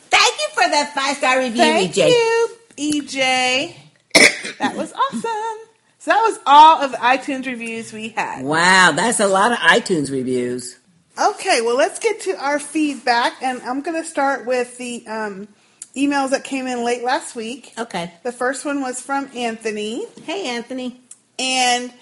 Thank 0.08 0.34
you 0.38 0.48
for 0.54 0.68
that 0.70 0.92
five 0.94 1.16
star 1.16 1.38
review, 1.38 1.62
Thank 1.62 1.92
EJ. 1.92 2.08
you, 2.08 2.48
EJ. 2.76 3.76
that 4.58 4.76
was 4.76 4.92
awesome. 4.92 5.68
So 5.98 6.12
that 6.12 6.20
was 6.22 6.38
all 6.46 6.82
of 6.82 6.92
the 6.92 6.98
iTunes 6.98 7.46
reviews 7.46 7.92
we 7.92 8.10
had. 8.10 8.44
Wow, 8.44 8.92
that's 8.94 9.18
a 9.18 9.26
lot 9.26 9.52
of 9.52 9.58
iTunes 9.58 10.10
reviews. 10.10 10.78
Okay, 11.18 11.62
well, 11.62 11.76
let's 11.76 11.98
get 11.98 12.20
to 12.22 12.36
our 12.36 12.58
feedback, 12.58 13.42
and 13.42 13.60
I'm 13.62 13.80
going 13.80 14.00
to 14.00 14.08
start 14.08 14.46
with 14.46 14.76
the 14.78 15.06
um, 15.08 15.48
emails 15.96 16.30
that 16.30 16.44
came 16.44 16.66
in 16.66 16.84
late 16.84 17.02
last 17.02 17.34
week. 17.34 17.72
Okay. 17.78 18.12
The 18.22 18.32
first 18.32 18.64
one 18.64 18.82
was 18.82 19.00
from 19.00 19.30
Anthony. 19.34 20.06
Hey, 20.24 20.46
Anthony. 20.48 21.00
And 21.38 21.92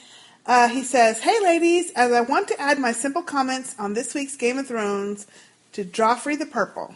uh, 0.47 0.69
he 0.69 0.83
says, 0.83 1.21
Hey, 1.21 1.39
ladies, 1.43 1.91
as 1.93 2.13
I 2.13 2.21
want 2.21 2.49
to 2.49 2.61
add 2.61 2.79
my 2.79 2.93
simple 2.93 3.23
comments 3.23 3.75
on 3.79 3.95
this 3.95 4.15
week's 4.15 4.37
Game 4.37 4.59
of 4.59 4.67
Thrones 4.67 5.27
to 5.73 5.85
Joffrey 5.85 6.39
the 6.39 6.47
Purple. 6.47 6.95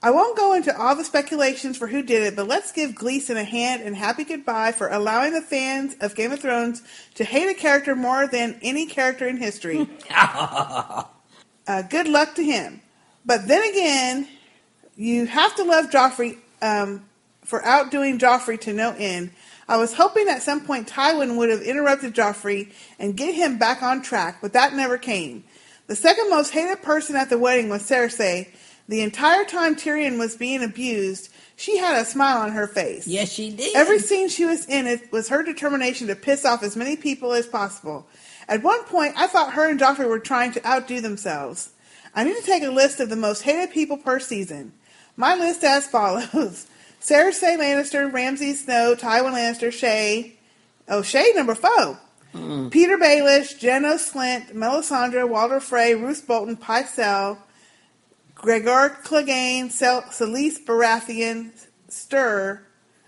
I 0.00 0.12
won't 0.12 0.38
go 0.38 0.52
into 0.52 0.76
all 0.78 0.94
the 0.94 1.04
speculations 1.04 1.76
for 1.76 1.88
who 1.88 2.02
did 2.02 2.22
it, 2.22 2.36
but 2.36 2.46
let's 2.46 2.70
give 2.70 2.94
Gleeson 2.94 3.36
a 3.36 3.42
hand 3.42 3.82
and 3.82 3.96
happy 3.96 4.22
goodbye 4.22 4.70
for 4.70 4.88
allowing 4.88 5.32
the 5.32 5.40
fans 5.40 5.96
of 6.00 6.14
Game 6.14 6.30
of 6.30 6.38
Thrones 6.38 6.82
to 7.14 7.24
hate 7.24 7.48
a 7.48 7.54
character 7.54 7.96
more 7.96 8.28
than 8.28 8.60
any 8.62 8.86
character 8.86 9.26
in 9.26 9.38
history. 9.38 9.88
uh, 10.10 11.02
good 11.90 12.06
luck 12.06 12.36
to 12.36 12.44
him. 12.44 12.80
But 13.26 13.48
then 13.48 13.68
again, 13.68 14.28
you 14.94 15.26
have 15.26 15.56
to 15.56 15.64
love 15.64 15.90
Joffrey 15.90 16.38
um, 16.62 17.04
for 17.42 17.64
outdoing 17.64 18.20
Joffrey 18.20 18.60
to 18.60 18.72
no 18.72 18.94
end. 18.96 19.30
I 19.68 19.76
was 19.76 19.94
hoping 19.94 20.28
at 20.28 20.42
some 20.42 20.62
point 20.62 20.88
Tywin 20.88 21.36
would 21.36 21.50
have 21.50 21.60
interrupted 21.60 22.14
Joffrey 22.14 22.72
and 22.98 23.16
get 23.16 23.34
him 23.34 23.58
back 23.58 23.82
on 23.82 24.02
track, 24.02 24.38
but 24.40 24.54
that 24.54 24.74
never 24.74 24.96
came. 24.96 25.44
The 25.88 25.96
second 25.96 26.30
most 26.30 26.52
hated 26.52 26.82
person 26.82 27.16
at 27.16 27.30
the 27.30 27.38
wedding 27.38 27.68
was 27.68 27.82
Cersei. 27.82 28.48
The 28.88 29.02
entire 29.02 29.44
time 29.44 29.76
Tyrion 29.76 30.18
was 30.18 30.36
being 30.36 30.62
abused, 30.62 31.28
she 31.56 31.76
had 31.76 32.00
a 32.00 32.04
smile 32.04 32.38
on 32.38 32.52
her 32.52 32.66
face. 32.66 33.06
Yes, 33.06 33.30
she 33.30 33.50
did. 33.50 33.76
Every 33.76 33.98
scene 33.98 34.28
she 34.28 34.46
was 34.46 34.64
in 34.66 34.86
it 34.86 35.12
was 35.12 35.28
her 35.28 35.42
determination 35.42 36.06
to 36.06 36.14
piss 36.14 36.46
off 36.46 36.62
as 36.62 36.76
many 36.76 36.96
people 36.96 37.32
as 37.32 37.46
possible. 37.46 38.06
At 38.48 38.62
one 38.62 38.84
point, 38.84 39.14
I 39.18 39.26
thought 39.26 39.54
her 39.54 39.68
and 39.68 39.78
Joffrey 39.78 40.08
were 40.08 40.20
trying 40.20 40.52
to 40.52 40.66
outdo 40.66 41.02
themselves. 41.02 41.72
I 42.14 42.24
need 42.24 42.36
to 42.36 42.42
take 42.42 42.62
a 42.62 42.70
list 42.70 43.00
of 43.00 43.10
the 43.10 43.16
most 43.16 43.42
hated 43.42 43.72
people 43.72 43.98
per 43.98 44.20
season. 44.20 44.72
My 45.16 45.34
list 45.34 45.64
as 45.64 45.86
follows: 45.86 46.67
Cersei 47.00 47.56
Lannister, 47.56 48.12
Ramsay 48.12 48.54
Snow, 48.54 48.94
Tywin 48.98 49.32
Lannister, 49.32 49.68
Shae. 49.68 50.32
Oh, 50.88 51.00
Shae 51.00 51.34
number 51.34 51.54
four. 51.54 51.98
Mm. 52.34 52.70
Petyr 52.70 52.98
Baelish, 52.98 53.58
Janos 53.58 54.12
Slynt, 54.12 54.52
Melisandre, 54.52 55.28
Walder 55.28 55.60
Frey, 55.60 55.94
Roose 55.94 56.20
Bolton, 56.20 56.56
Pycelle, 56.56 57.38
Gregor 58.34 58.96
Clegane, 59.02 59.70
Cel- 59.70 60.02
Selyse 60.02 60.64
Baratheon, 60.64 61.50
Styr. 61.88 62.60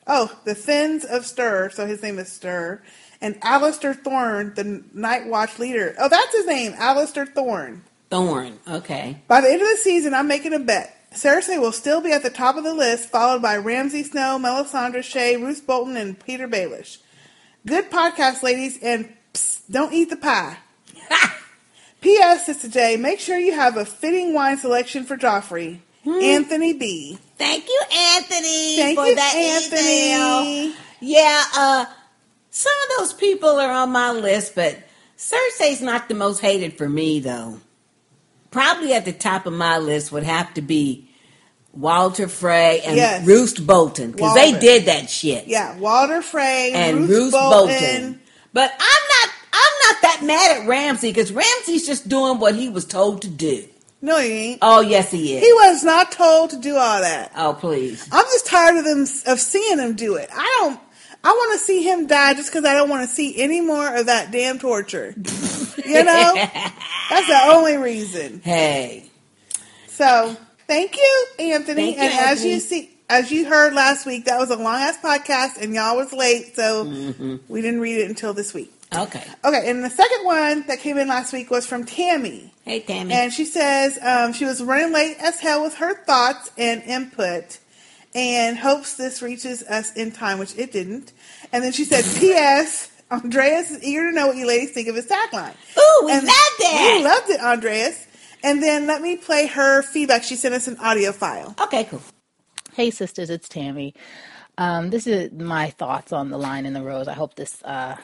Oh, 0.06 0.36
the 0.44 0.54
Thenns 0.54 1.04
of 1.04 1.22
Styr, 1.22 1.70
so 1.72 1.86
his 1.86 2.02
name 2.02 2.18
is 2.18 2.28
Styr. 2.28 2.80
And 3.20 3.38
Alliser 3.42 3.94
Thorne, 3.94 4.54
the 4.54 4.82
Night 4.94 5.26
Watch 5.26 5.58
leader. 5.58 5.94
Oh, 5.98 6.08
that's 6.08 6.34
his 6.34 6.46
name, 6.46 6.72
Alliser 6.72 7.28
Thorne. 7.28 7.84
Thorn. 8.10 8.58
Okay. 8.66 9.22
By 9.28 9.40
the 9.42 9.48
end 9.50 9.60
of 9.60 9.68
the 9.68 9.76
season, 9.76 10.14
I'm 10.14 10.26
making 10.26 10.54
a 10.54 10.58
bet. 10.58 10.96
Cersei 11.14 11.60
will 11.60 11.72
still 11.72 12.00
be 12.00 12.12
at 12.12 12.22
the 12.22 12.30
top 12.30 12.56
of 12.56 12.64
the 12.64 12.74
list, 12.74 13.08
followed 13.08 13.42
by 13.42 13.56
Ramsay 13.56 14.04
Snow, 14.04 14.38
Melisandre 14.40 15.00
Shae, 15.00 15.40
Roose 15.40 15.60
Bolton, 15.60 15.96
and 15.96 16.18
Petyr 16.18 16.48
Baelish. 16.48 16.98
Good 17.66 17.90
podcast, 17.90 18.42
ladies, 18.42 18.78
and 18.82 19.12
psst, 19.34 19.62
don't 19.70 19.92
eat 19.92 20.08
the 20.10 20.16
pie. 20.16 20.58
P.S. 22.00 22.46
Sister 22.46 22.68
J, 22.68 22.96
make 22.96 23.20
sure 23.20 23.38
you 23.38 23.52
have 23.52 23.76
a 23.76 23.84
fitting 23.84 24.32
wine 24.32 24.56
selection 24.56 25.04
for 25.04 25.16
Joffrey. 25.16 25.80
Anthony 26.06 26.72
B. 26.72 27.18
Thank 27.36 27.68
you, 27.68 27.82
Anthony, 27.92 28.76
Thank 28.76 28.98
for 28.98 29.06
you, 29.06 29.14
that 29.16 29.34
Anthony. 29.34 30.12
email. 30.12 30.74
Yeah, 31.00 31.44
uh, 31.54 31.84
some 32.50 32.72
of 32.72 32.98
those 32.98 33.12
people 33.12 33.50
are 33.50 33.70
on 33.70 33.90
my 33.90 34.10
list, 34.12 34.54
but 34.54 34.78
Cersei's 35.18 35.82
not 35.82 36.08
the 36.08 36.14
most 36.14 36.40
hated 36.40 36.78
for 36.78 36.88
me, 36.88 37.20
though. 37.20 37.58
Probably 38.50 38.92
at 38.94 39.04
the 39.04 39.12
top 39.12 39.46
of 39.46 39.52
my 39.52 39.78
list 39.78 40.10
would 40.12 40.24
have 40.24 40.52
to 40.54 40.62
be 40.62 41.08
Walder 41.72 42.26
Frey 42.28 42.80
and 42.80 42.96
Yes. 42.96 43.24
Roose 43.26 43.58
Bolton 43.58 44.10
because 44.10 44.34
they 44.34 44.58
did 44.58 44.86
that 44.86 45.08
shit. 45.08 45.46
Yeah, 45.46 45.76
Walder 45.78 46.20
Frey 46.22 46.72
and 46.74 47.08
Roose 47.08 47.32
Bolton. 47.32 47.68
Bolton. 47.68 48.20
But 48.52 48.72
I'm 48.72 48.78
not. 48.78 49.34
I'm 49.52 49.94
not 49.94 50.02
that 50.02 50.20
mad 50.24 50.60
at 50.62 50.68
Ramsay 50.68 51.10
because 51.10 51.32
Ramsay's 51.32 51.86
just 51.86 52.08
doing 52.08 52.38
what 52.38 52.54
he 52.54 52.68
was 52.68 52.84
told 52.84 53.22
to 53.22 53.28
do. 53.28 53.64
No, 54.02 54.18
he 54.18 54.28
ain't. 54.52 54.58
Oh 54.62 54.80
yes, 54.80 55.10
he 55.10 55.36
is. 55.36 55.44
He 55.44 55.52
was 55.52 55.84
not 55.84 56.10
told 56.12 56.50
to 56.50 56.58
do 56.58 56.76
all 56.76 57.00
that. 57.00 57.32
Oh 57.36 57.54
please. 57.58 58.08
I'm 58.10 58.24
just 58.24 58.46
tired 58.46 58.76
of 58.78 58.84
them 58.84 59.02
of 59.02 59.38
seeing 59.40 59.78
him 59.78 59.94
do 59.94 60.14
it. 60.16 60.28
I 60.32 60.58
don't. 60.60 60.80
I 61.22 61.28
want 61.32 61.58
to 61.58 61.64
see 61.64 61.82
him 61.82 62.06
die 62.06 62.34
just 62.34 62.50
because 62.50 62.64
I 62.64 62.74
don't 62.74 62.88
want 62.88 63.08
to 63.08 63.14
see 63.14 63.40
any 63.40 63.60
more 63.60 63.94
of 63.94 64.06
that 64.06 64.30
damn 64.30 64.58
torture. 64.58 65.14
you 65.16 66.04
know, 66.04 66.34
that's 67.10 67.26
the 67.26 67.40
only 67.52 67.76
reason. 67.76 68.40
Hey. 68.42 69.10
So 69.86 70.36
thank 70.66 70.96
you, 70.96 71.26
Anthony. 71.38 71.94
Thank 71.94 71.96
you, 71.96 72.02
and 72.04 72.12
as 72.12 72.30
Anthony. 72.38 72.52
you 72.54 72.60
see, 72.60 72.90
as 73.08 73.30
you 73.30 73.46
heard 73.46 73.74
last 73.74 74.06
week, 74.06 74.24
that 74.26 74.38
was 74.38 74.50
a 74.50 74.56
long 74.56 74.76
ass 74.80 74.98
podcast, 75.02 75.60
and 75.60 75.74
y'all 75.74 75.96
was 75.96 76.12
late, 76.12 76.56
so 76.56 76.84
Mm-hmm. 76.86 77.36
we 77.48 77.60
didn't 77.60 77.80
read 77.80 77.98
it 78.00 78.08
until 78.08 78.32
this 78.32 78.54
week. 78.54 78.72
Okay. 78.92 79.22
Okay, 79.44 79.70
and 79.70 79.84
the 79.84 79.90
second 79.90 80.24
one 80.24 80.66
that 80.66 80.80
came 80.80 80.98
in 80.98 81.06
last 81.06 81.32
week 81.32 81.48
was 81.50 81.64
from 81.64 81.84
Tammy. 81.84 82.52
Hey 82.64 82.80
Tammy. 82.80 83.12
And 83.14 83.32
she 83.32 83.44
says 83.44 83.96
um, 84.02 84.32
she 84.32 84.44
was 84.44 84.60
running 84.62 84.92
late 84.92 85.16
as 85.20 85.38
hell 85.38 85.62
with 85.62 85.76
her 85.76 85.94
thoughts 86.04 86.50
and 86.58 86.82
input 86.82 87.58
and 88.14 88.58
hopes 88.58 88.96
this 88.96 89.22
reaches 89.22 89.62
us 89.62 89.92
in 89.94 90.12
time, 90.12 90.38
which 90.38 90.56
it 90.58 90.72
didn't. 90.72 91.12
And 91.52 91.62
then 91.62 91.72
she 91.72 91.84
said, 91.84 92.04
P.S. 92.18 92.90
Andreas 93.10 93.70
is 93.70 93.82
eager 93.84 94.10
to 94.10 94.14
know 94.14 94.26
what 94.26 94.36
you 94.36 94.46
ladies 94.46 94.72
think 94.72 94.88
of 94.88 94.94
his 94.94 95.06
tagline. 95.06 95.54
Ooh, 95.78 96.06
we 96.06 96.12
And 96.12 96.26
loved 96.26 96.60
it. 96.60 96.98
We 96.98 97.04
loved 97.04 97.30
it, 97.30 97.40
Andreas. 97.40 98.06
And 98.42 98.62
then 98.62 98.86
let 98.86 99.02
me 99.02 99.16
play 99.16 99.46
her 99.48 99.82
feedback. 99.82 100.22
She 100.22 100.36
sent 100.36 100.54
us 100.54 100.66
an 100.66 100.78
audio 100.78 101.12
file. 101.12 101.54
Okay, 101.60 101.84
cool. 101.84 102.02
Hey, 102.72 102.90
sisters, 102.90 103.30
it's 103.30 103.48
Tammy. 103.48 103.94
Um, 104.56 104.90
this 104.90 105.06
is 105.06 105.32
my 105.32 105.70
thoughts 105.70 106.12
on 106.12 106.30
The 106.30 106.38
Lion 106.38 106.66
and 106.66 106.74
the 106.74 106.82
Rose. 106.82 107.08
I 107.08 107.14
hope 107.14 107.34
this 107.34 107.62
uh, 107.64 107.96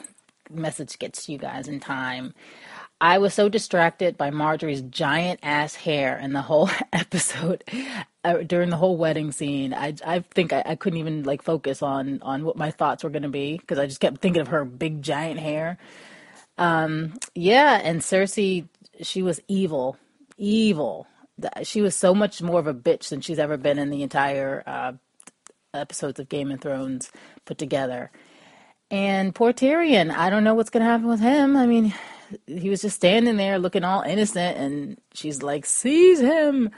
message 0.51 0.99
gets 0.99 1.25
to 1.25 1.31
you 1.31 1.37
guys 1.37 1.67
in 1.67 1.79
time. 1.79 2.33
I 2.99 3.19
was 3.19 3.33
so 3.33 3.47
distracted 3.47 4.17
by 4.17 4.31
Margaery's 4.31 4.81
giant 4.81 5.39
ass 5.43 5.75
hair 5.75 6.17
in 6.17 6.33
the 6.33 6.41
whole 6.41 6.69
episode 6.93 7.63
uh, 8.27 8.43
during 8.43 8.69
the 8.69 8.77
whole 8.77 8.97
wedding 8.97 9.31
scene. 9.31 9.73
I, 9.73 9.95
I 10.05 10.19
think 10.19 10.51
I, 10.51 10.63
I 10.65 10.75
couldn't 10.75 10.99
even 10.99 11.23
like 11.23 11.41
focus 11.41 11.81
on 11.81 12.19
on 12.21 12.43
what 12.43 12.57
my 12.57 12.71
thoughts 12.71 13.03
were 13.03 13.09
going 13.09 13.23
to 13.23 13.29
be 13.29 13.57
because 13.57 13.79
I 13.79 13.85
just 13.85 13.99
kept 13.99 14.19
thinking 14.19 14.41
of 14.41 14.49
her 14.49 14.65
big 14.65 15.01
giant 15.01 15.39
hair. 15.39 15.77
Um, 16.57 17.13
yeah, 17.35 17.79
and 17.83 18.01
Cersei, 18.01 18.67
she 19.01 19.21
was 19.21 19.39
evil, 19.47 19.97
evil. 20.37 21.07
She 21.63 21.81
was 21.81 21.95
so 21.95 22.15
much 22.15 22.41
more 22.41 22.59
of 22.59 22.67
a 22.67 22.73
bitch 22.73 23.09
than 23.09 23.21
she's 23.21 23.39
ever 23.39 23.57
been 23.57 23.77
in 23.77 23.91
the 23.91 24.01
entire 24.01 24.63
uh, 24.65 24.93
episodes 25.73 26.19
of 26.19 26.29
Game 26.29 26.51
of 26.51 26.61
Thrones 26.61 27.11
put 27.45 27.57
together. 27.57 28.11
And 28.89 29.35
poor 29.35 29.53
Tyrion, 29.53 30.11
I 30.11 30.29
don't 30.29 30.43
know 30.43 30.55
what's 30.55 30.69
going 30.69 30.83
to 30.83 30.89
happen 30.89 31.07
with 31.07 31.19
him. 31.19 31.55
I 31.55 31.67
mean, 31.67 31.93
he 32.47 32.69
was 32.69 32.81
just 32.81 32.95
standing 32.95 33.37
there 33.37 33.59
looking 33.59 33.83
all 33.83 34.01
innocent, 34.01 34.57
and 34.57 34.97
she's 35.13 35.43
like, 35.43 35.65
seize 35.65 36.19
him. 36.19 36.71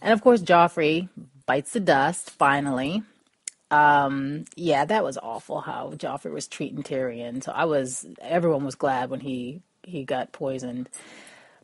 And 0.00 0.12
of 0.12 0.22
course, 0.22 0.42
Joffrey 0.42 1.08
bites 1.46 1.72
the 1.72 1.80
dust 1.80 2.30
finally. 2.30 3.02
Um, 3.70 4.44
yeah, 4.54 4.84
that 4.84 5.04
was 5.04 5.18
awful 5.18 5.60
how 5.60 5.92
Joffrey 5.96 6.32
was 6.32 6.46
treating 6.46 6.82
Tyrion. 6.82 7.42
So 7.42 7.52
I 7.52 7.64
was, 7.64 8.06
everyone 8.20 8.64
was 8.64 8.74
glad 8.76 9.10
when 9.10 9.20
he 9.20 9.62
he 9.82 10.04
got 10.04 10.32
poisoned. 10.32 10.88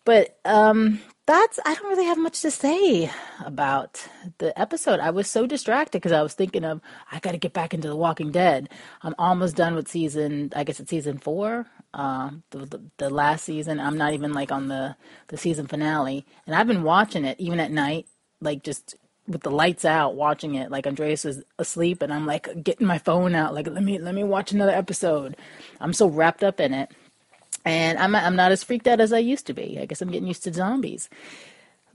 But 0.05 0.37
um, 0.45 1.01
that's 1.27 1.61
I 1.65 1.75
don't 1.75 1.89
really 1.89 2.07
have 2.07 2.19
much 2.19 2.41
to 2.43 2.51
say 2.51 3.11
about 3.45 4.05
the 4.39 4.59
episode. 4.61 4.99
I 4.99 5.11
was 5.11 5.31
so 5.31 5.47
distracted 5.47 5.99
because 5.99 6.13
I 6.13 6.23
was 6.23 6.35
thinking 6.35 6.65
of 6.65 6.81
I 7.11 7.21
got 7.21 7.33
to 7.33 7.39
get 7.39 7.53
back 7.53 7.73
into 7.73 7.89
The 7.89 7.97
Walking 7.97 8.33
Dead. 8.33 8.69
I'm 9.03 9.15
almost 9.19 9.55
done 9.55 9.77
with 9.77 9.87
season. 9.87 10.53
I 10.57 10.65
guess 10.65 10.81
it's 10.81 10.91
season 10.91 11.19
four, 11.19 11.67
uh, 11.95 12.31
the, 12.51 12.67
the 12.67 12.81
the 12.97 13.11
last 13.11 13.45
season. 13.45 13.79
I'm 13.79 13.97
not 13.97 14.13
even 14.15 14.33
like 14.33 14.51
on 14.51 14.67
the 14.67 14.97
the 15.29 15.37
season 15.37 15.69
finale, 15.69 16.27
and 16.47 16.57
I've 16.57 16.67
been 16.67 16.83
watching 16.83 17.25
it 17.25 17.39
even 17.39 17.61
at 17.61 17.71
night, 17.71 18.07
like 18.43 18.63
just 18.63 18.97
with 19.29 19.43
the 19.43 19.51
lights 19.51 19.85
out, 19.85 20.15
watching 20.17 20.55
it. 20.57 20.71
Like 20.71 20.87
Andreas 20.87 21.25
is 21.25 21.43
asleep, 21.59 22.03
and 22.03 22.13
I'm 22.13 22.27
like 22.27 22.63
getting 22.63 22.87
my 22.87 22.99
phone 22.99 23.35
out, 23.35 23.55
like 23.55 23.67
let 23.67 23.83
me 23.83 23.99
let 23.99 24.15
me 24.15 24.25
watch 24.25 24.53
another 24.53 24.73
episode. 24.73 25.37
I'm 25.81 25.93
so 25.93 26.09
wrapped 26.09 26.43
up 26.45 26.61
in 26.61 26.75
it 26.75 26.91
and 27.65 27.99
I'm 27.99 28.15
I'm 28.15 28.37
not 28.37 28.53
as 28.53 28.65
freaked 28.65 28.87
out 28.87 29.01
as 29.01 29.13
I 29.13 29.19
used 29.19 29.47
to 29.47 29.55
be. 29.55 29.79
I 29.81 29.87
guess 29.87 30.03
I'm 30.03 30.11
getting 30.11 30.29
used 30.29 30.45
to 30.45 30.53
zombies. 30.53 31.09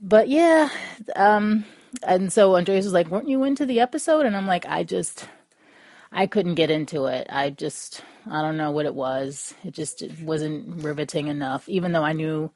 But 0.00 0.28
yeah, 0.28 0.70
um, 1.16 1.64
and 2.02 2.32
so 2.32 2.56
Andreas 2.56 2.84
was 2.84 2.94
like, 2.94 3.08
"Weren't 3.08 3.28
you 3.28 3.44
into 3.44 3.66
the 3.66 3.80
episode?" 3.80 4.26
And 4.26 4.36
I'm 4.36 4.46
like, 4.46 4.66
"I 4.66 4.84
just, 4.84 5.28
I 6.12 6.26
couldn't 6.26 6.54
get 6.54 6.70
into 6.70 7.06
it. 7.06 7.26
I 7.30 7.50
just, 7.50 8.02
I 8.30 8.42
don't 8.42 8.56
know 8.56 8.70
what 8.70 8.86
it 8.86 8.94
was. 8.94 9.54
It 9.64 9.74
just 9.74 10.02
it 10.02 10.20
wasn't 10.20 10.82
riveting 10.82 11.28
enough. 11.28 11.68
Even 11.68 11.92
though 11.92 12.04
I 12.04 12.12
knew 12.12 12.50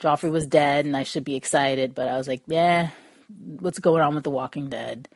Joffrey 0.00 0.30
was 0.30 0.46
dead 0.46 0.84
and 0.86 0.96
I 0.96 1.04
should 1.04 1.24
be 1.24 1.36
excited, 1.36 1.94
but 1.94 2.08
I 2.08 2.18
was 2.18 2.28
like, 2.28 2.42
yeah, 2.46 2.90
what's 3.28 3.78
going 3.78 4.02
on 4.02 4.14
with 4.14 4.24
The 4.24 4.30
Walking 4.30 4.68
Dead? 4.68 5.08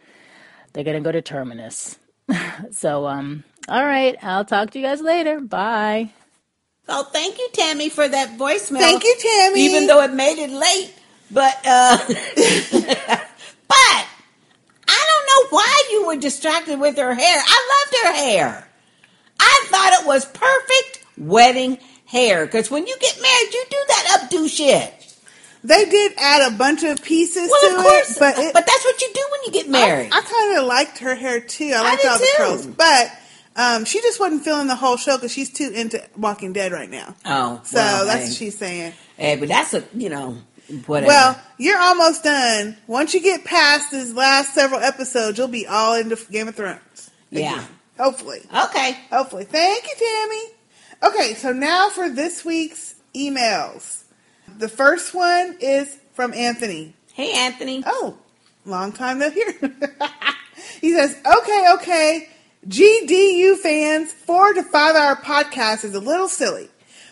They're 0.73 0.85
gonna 0.85 1.01
go 1.01 1.13
to 1.13 1.23
Terminus. 1.23 1.99
so, 2.71 3.07
um, 3.07 3.45
all 3.69 3.85
right, 3.85 4.17
I'll 4.23 4.45
talk 4.45 4.71
to 4.71 4.79
you 4.79 4.85
guys 4.85 5.01
later. 5.01 5.41
Bye." 5.41 6.11
Oh, 6.89 7.05
thank 7.05 7.39
you, 7.39 7.49
Tammy, 7.53 7.89
for 7.89 8.09
that 8.09 8.37
voicemail. 8.39 8.79
Thank 8.79 9.05
you, 9.05 9.15
Tammy. 9.19 9.61
Even 9.61 9.87
though 9.87 10.03
it 10.03 10.13
made 10.13 10.43
it 10.43 10.51
late, 10.51 10.93
but 11.31 11.55
uh, 11.65 11.97
but 12.07 12.17
I 14.89 14.89
don't 14.89 15.27
know 15.29 15.57
why 15.57 15.85
you 15.91 16.07
were 16.07 16.17
distracted 16.17 16.81
with 16.81 16.97
her 16.97 17.15
hair. 17.15 17.43
I 17.47 17.85
loved 17.85 18.05
her 18.05 18.13
hair. 18.25 18.69
I 19.39 19.65
thought 19.67 20.01
it 20.01 20.07
was 20.07 20.25
perfect 20.25 21.05
wedding 21.17 21.79
hair. 22.07 22.47
Because 22.47 22.71
when 22.71 22.87
you 22.87 22.97
get 23.01 23.21
married, 23.21 23.55
you 23.55 23.65
do 23.71 23.77
that 23.89 24.21
updo 24.21 24.49
shit. 24.49 24.93
They 25.65 25.85
did 25.85 26.13
add 26.19 26.53
a 26.53 26.57
bunch 26.57 26.83
of 26.83 27.03
pieces 27.03 27.49
Well, 27.51 27.71
to 27.71 27.77
of 27.77 27.83
course, 27.85 28.17
it, 28.17 28.21
but 28.21 28.39
it, 28.39 28.53
but 28.53 28.67
that's 28.67 28.85
what 28.85 29.01
you 29.01 29.11
do 29.15 29.25
when 29.31 29.41
you 29.47 29.53
get 29.53 29.69
married. 29.71 30.11
I, 30.13 30.19
I 30.19 30.21
kind 30.23 30.59
of 30.59 30.67
liked 30.67 30.99
her 30.99 31.15
hair 31.15 31.41
too. 31.41 31.73
I 31.75 31.83
liked 31.83 32.03
did 32.03 32.11
all 32.11 32.19
the 32.19 32.29
curls, 32.37 32.67
but 32.67 33.13
um, 33.55 33.85
she 33.85 34.01
just 34.01 34.19
wasn't 34.19 34.43
feeling 34.45 34.67
the 34.67 34.75
whole 34.75 34.97
show 34.97 35.17
because 35.17 35.33
she's 35.33 35.51
too 35.53 35.71
into 35.75 36.03
Walking 36.17 36.53
Dead 36.53 36.73
right 36.73 36.91
now. 36.91 37.15
Oh, 37.25 37.61
So 37.65 37.77
well, 37.77 38.07
that's 38.07 38.23
hey. 38.23 38.29
what 38.29 38.33
she's 38.37 38.59
saying. 38.59 38.93
Hey, 39.17 39.37
but 39.37 39.49
that's 39.49 39.73
a 39.75 39.85
you 39.95 40.09
know 40.09 40.39
whatever. 40.87 41.07
Well, 41.09 41.43
you're 41.59 41.79
almost 41.79 42.25
done. 42.25 42.77
Once 42.89 43.15
you 43.15 43.21
get 43.21 43.45
past 43.45 43.91
this 43.93 44.13
last 44.15 44.55
several 44.55 44.81
episodes, 44.81 45.39
you'll 45.39 45.47
be 45.49 45.67
all 45.69 45.95
into 45.95 46.17
Game 46.31 46.49
of 46.49 46.57
Thrones. 46.57 47.11
yeah. 47.31 47.65
Hopefully. 47.99 48.41
Okay. 48.53 48.99
Hopefully. 49.11 49.45
Thank 49.45 49.85
you, 49.85 49.95
Tammy. 49.97 50.43
Okay, 51.15 51.35
so 51.35 51.53
now 51.53 51.89
for 51.91 52.09
this 52.09 52.45
week's 52.45 52.95
emails. 53.15 54.02
The 54.59 54.69
first 54.69 55.15
one 55.15 55.57
is 55.61 55.99
from 56.13 56.33
Anthony. 56.35 56.95
Hey, 57.13 57.33
Anthony. 57.35 57.83
Oh, 57.87 58.17
long 58.65 58.93
time 58.93 59.19
no 59.19 59.31
hear. 59.31 59.53
he 60.81 60.95
says, 60.95 61.17
okay, 61.25 61.67
okay. 61.75 62.29
GDU 62.67 63.57
fans, 63.57 64.13
four 64.13 64.53
to 64.53 64.63
five 64.63 64.95
hour 64.95 65.17
podcast 65.17 65.85
is 65.85 65.95
a 65.95 66.01
little 66.01 66.29
silly. 66.29 66.69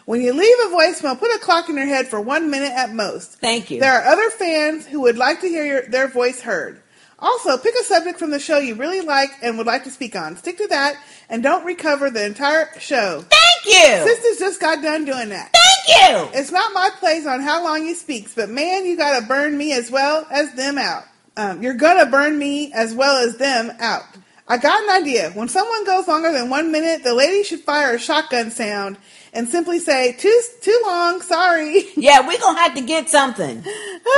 When 0.06 0.20
you 0.20 0.32
leave 0.32 0.56
a 0.66 0.74
voicemail, 0.74 1.18
put 1.18 1.34
a 1.34 1.38
clock 1.38 1.68
in 1.68 1.76
your 1.76 1.86
head 1.86 2.08
for 2.08 2.20
one 2.20 2.50
minute 2.50 2.72
at 2.72 2.92
most. 2.92 3.40
Thank 3.40 3.70
you. 3.70 3.80
There 3.80 3.92
are 3.92 4.04
other 4.04 4.30
fans 4.30 4.86
who 4.86 5.02
would 5.02 5.16
like 5.18 5.40
to 5.40 5.48
hear 5.48 5.64
your, 5.64 5.82
their 5.88 6.08
voice 6.08 6.40
heard. 6.40 6.82
Also, 7.22 7.58
pick 7.58 7.74
a 7.80 7.84
subject 7.84 8.18
from 8.18 8.30
the 8.30 8.38
show 8.38 8.58
you 8.58 8.74
really 8.74 9.00
like 9.00 9.30
and 9.42 9.58
would 9.58 9.66
like 9.66 9.84
to 9.84 9.90
speak 9.90 10.16
on. 10.16 10.36
Stick 10.36 10.56
to 10.58 10.66
that 10.68 10.96
and 11.28 11.42
don't 11.42 11.64
recover 11.64 12.10
the 12.10 12.24
entire 12.24 12.68
show. 12.78 13.24
Thank 13.28 13.66
you. 13.66 14.08
Sisters 14.08 14.38
just 14.38 14.60
got 14.60 14.82
done 14.82 15.04
doing 15.04 15.28
that. 15.28 15.52
Thank 15.52 16.32
you. 16.32 16.38
It's 16.40 16.50
not 16.50 16.72
my 16.72 16.90
place 16.98 17.26
on 17.26 17.40
how 17.40 17.62
long 17.62 17.86
you 17.86 17.94
speaks, 17.94 18.34
but 18.34 18.48
man, 18.48 18.86
you 18.86 18.96
gotta 18.96 19.24
burn 19.26 19.56
me 19.56 19.72
as 19.72 19.90
well 19.90 20.26
as 20.30 20.54
them 20.54 20.78
out. 20.78 21.04
Um, 21.36 21.62
you're 21.62 21.74
gonna 21.74 22.06
burn 22.06 22.38
me 22.38 22.72
as 22.72 22.94
well 22.94 23.16
as 23.16 23.36
them 23.36 23.72
out. 23.78 24.04
I 24.48 24.56
got 24.56 24.82
an 24.82 25.02
idea. 25.02 25.30
When 25.30 25.48
someone 25.48 25.84
goes 25.84 26.08
longer 26.08 26.32
than 26.32 26.50
one 26.50 26.72
minute, 26.72 27.04
the 27.04 27.14
lady 27.14 27.44
should 27.44 27.60
fire 27.60 27.94
a 27.94 27.98
shotgun 27.98 28.50
sound 28.50 28.98
and 29.32 29.48
simply 29.48 29.78
say, 29.78 30.12
"Too 30.12 30.40
too 30.60 30.82
long, 30.86 31.20
sorry." 31.22 31.84
Yeah, 31.96 32.26
we're 32.26 32.38
gonna 32.38 32.58
have 32.60 32.74
to 32.74 32.80
get 32.82 33.08
something. 33.08 33.62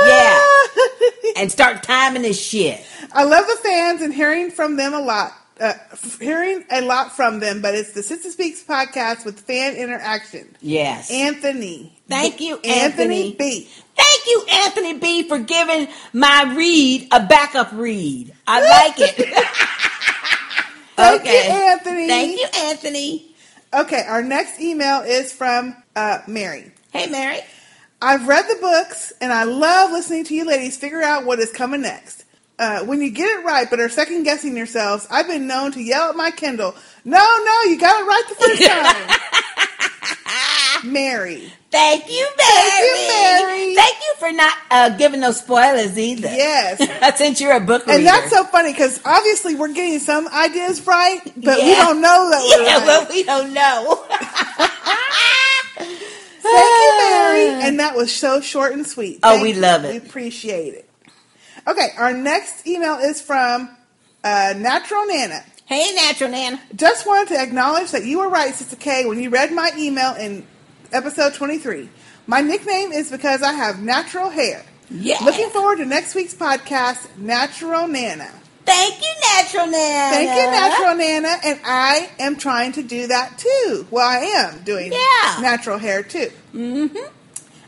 Yeah. 0.05 0.41
and 1.37 1.51
start 1.51 1.83
timing 1.83 2.21
this 2.23 2.41
shit. 2.41 2.81
I 3.11 3.23
love 3.23 3.45
the 3.47 3.57
fans 3.63 4.01
and 4.01 4.13
hearing 4.13 4.51
from 4.51 4.75
them 4.77 4.93
a 4.93 4.99
lot. 5.01 5.31
Uh, 5.59 5.73
hearing 6.19 6.65
a 6.71 6.81
lot 6.81 7.15
from 7.15 7.39
them, 7.39 7.61
but 7.61 7.75
it's 7.75 7.91
the 7.93 8.01
Sistah 8.01 8.31
Speaks 8.31 8.63
podcast 8.63 9.23
with 9.23 9.39
fan 9.41 9.75
interaction. 9.75 10.55
Yes. 10.61 11.11
Anthony. 11.11 11.95
Thank 12.09 12.41
you, 12.41 12.55
Anthony 12.57 13.27
Anthony. 13.27 13.35
B. 13.35 13.69
Thank 13.95 14.25
you, 14.27 14.45
Anthony 14.51 14.93
B, 14.97 15.27
for 15.27 15.37
giving 15.39 15.87
my 16.11 16.53
read 16.55 17.07
a 17.11 17.25
backup 17.25 17.71
read. 17.73 18.33
I 18.47 18.61
like 18.61 18.95
it. 18.99 19.15
Thank 20.95 21.21
Okay. 21.21 21.47
you, 21.47 21.69
Anthony. 21.69 22.07
Thank 22.07 22.39
you, 22.39 22.47
Anthony. 22.55 23.32
Okay, 23.73 24.03
our 24.07 24.21
next 24.21 24.59
email 24.59 25.01
is 25.01 25.33
from 25.33 25.75
uh, 25.95 26.19
Mary. 26.27 26.71
Hey, 26.91 27.07
Mary. 27.07 27.39
I've 28.01 28.27
read 28.27 28.43
the 28.43 28.59
books 28.61 29.11
and 29.19 29.33
I 29.33 29.45
love 29.45 29.91
listening 29.91 30.25
to 30.25 30.35
you 30.35 30.45
ladies 30.45 30.77
figure 30.77 31.01
out 31.01 31.25
what 31.25 31.39
is 31.39 31.51
coming 31.51 31.81
next. 31.81 32.25
Uh, 32.59 32.85
when 32.85 33.01
you 33.01 33.09
get 33.09 33.39
it 33.39 33.43
right 33.43 33.67
but 33.67 33.79
are 33.79 33.89
second 33.89 34.23
guessing 34.23 34.55
yourselves, 34.55 35.07
I've 35.09 35.27
been 35.27 35.47
known 35.47 35.71
to 35.71 35.81
yell 35.81 36.09
at 36.09 36.15
my 36.15 36.29
Kindle, 36.29 36.75
No, 37.03 37.17
no, 37.17 37.61
you 37.63 37.79
got 37.79 37.99
it 37.99 38.05
right 38.05 38.23
the 38.29 38.35
first 38.35 38.63
time. 38.67 39.19
Mary. 40.83 41.51
Thank 41.71 42.07
you, 42.09 42.23
Mary. 42.37 42.37
Thank 42.37 42.83
you, 42.83 43.07
Mary. 43.07 43.75
Thank 43.75 43.95
you 43.97 44.13
for 44.19 44.31
not 44.31 44.57
uh, 44.69 44.89
giving 44.97 45.21
no 45.21 45.31
spoilers 45.31 45.97
either. 45.97 46.27
Yes. 46.27 47.17
Since 47.17 47.41
you're 47.41 47.55
a 47.55 47.59
book 47.59 47.85
reader. 47.87 47.97
And 47.99 48.05
that's 48.07 48.29
so 48.29 48.43
funny 48.45 48.71
because 48.71 49.01
obviously 49.05 49.55
we're 49.55 49.73
getting 49.73 49.99
some 49.99 50.27
ideas 50.27 50.85
right, 50.85 51.21
but 51.35 51.57
we 51.59 51.73
don't 51.75 52.01
know 52.01 52.29
that 52.29 52.41
we're 52.59 52.65
Yeah, 52.65 52.77
right. 52.77 52.87
well, 52.87 53.07
we 53.09 53.23
don't 53.23 53.53
know. 53.53 54.05
Thank 55.77 56.81
you, 56.81 56.97
Mary. 56.99 57.67
And 57.67 57.79
that 57.79 57.95
was 57.95 58.13
so 58.13 58.41
short 58.41 58.73
and 58.73 58.85
sweet. 58.85 59.19
Oh, 59.23 59.31
Thank 59.31 59.43
we 59.43 59.53
you. 59.53 59.59
love 59.61 59.85
it. 59.85 59.91
We 59.91 59.97
appreciate 60.09 60.73
it. 60.75 60.89
Okay, 61.67 61.89
our 61.97 62.13
next 62.13 62.67
email 62.67 62.95
is 62.95 63.21
from 63.21 63.75
uh, 64.23 64.53
Natural 64.57 65.05
Nana. 65.07 65.43
Hey, 65.65 65.93
Natural 65.95 66.29
Nana. 66.29 66.61
Just 66.75 67.07
wanted 67.07 67.29
to 67.35 67.41
acknowledge 67.41 67.91
that 67.91 68.03
you 68.05 68.19
were 68.19 68.29
right, 68.29 68.53
Sister 68.53 68.75
K, 68.75 69.05
when 69.05 69.19
you 69.21 69.29
read 69.29 69.53
my 69.53 69.71
email 69.77 70.13
in 70.15 70.45
episode 70.93 71.33
23. 71.33 71.89
My 72.27 72.41
nickname 72.41 72.91
is 72.91 73.11
because 73.11 73.41
I 73.41 73.53
have 73.53 73.81
natural 73.81 74.29
hair. 74.29 74.63
Yeah. 74.89 75.17
Looking 75.23 75.49
forward 75.49 75.77
to 75.77 75.85
next 75.85 76.15
week's 76.15 76.33
podcast, 76.33 77.17
Natural 77.17 77.87
Nana. 77.87 78.29
Thank 78.65 79.01
you, 79.01 79.09
Natural 79.35 79.65
Nana. 79.67 80.15
Thank 80.15 80.29
you, 80.29 80.51
Natural 80.51 80.95
Nana. 80.95 81.35
And 81.45 81.59
I 81.65 82.09
am 82.19 82.37
trying 82.37 82.71
to 82.73 82.83
do 82.83 83.07
that 83.07 83.37
too. 83.37 83.87
Well, 83.91 84.07
I 84.07 84.19
am 84.19 84.63
doing 84.63 84.91
Yeah. 84.93 85.39
natural 85.41 85.77
hair 85.79 86.03
too. 86.03 86.31
Mm-hmm. 86.55 86.97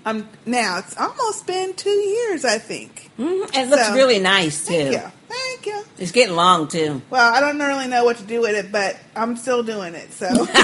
Um, 0.07 0.29
now, 0.45 0.77
it's 0.77 0.95
almost 0.97 1.47
been 1.47 1.73
two 1.73 1.89
years, 1.89 2.45
I 2.45 2.59
think. 2.59 3.09
Mhm. 3.19 3.49
And 3.55 3.67
it 3.67 3.69
looks 3.71 3.87
So, 3.87 3.93
really 3.95 4.19
nice, 4.19 4.63
too. 4.65 4.73
Thank 4.73 4.91
you. 4.91 5.01
Thank 5.27 5.65
you. 5.65 5.81
It's 5.97 6.11
getting 6.11 6.35
long, 6.35 6.67
too. 6.67 7.01
Well, 7.09 7.33
I 7.33 7.39
don't 7.41 7.57
really 7.59 7.87
know 7.87 8.05
what 8.05 8.17
to 8.17 8.23
do 8.23 8.39
with 8.41 8.55
it, 8.55 8.71
but 8.71 8.97
I'm 9.15 9.35
still 9.35 9.63
doing 9.63 9.95
it. 9.95 10.13
So, 10.13 10.27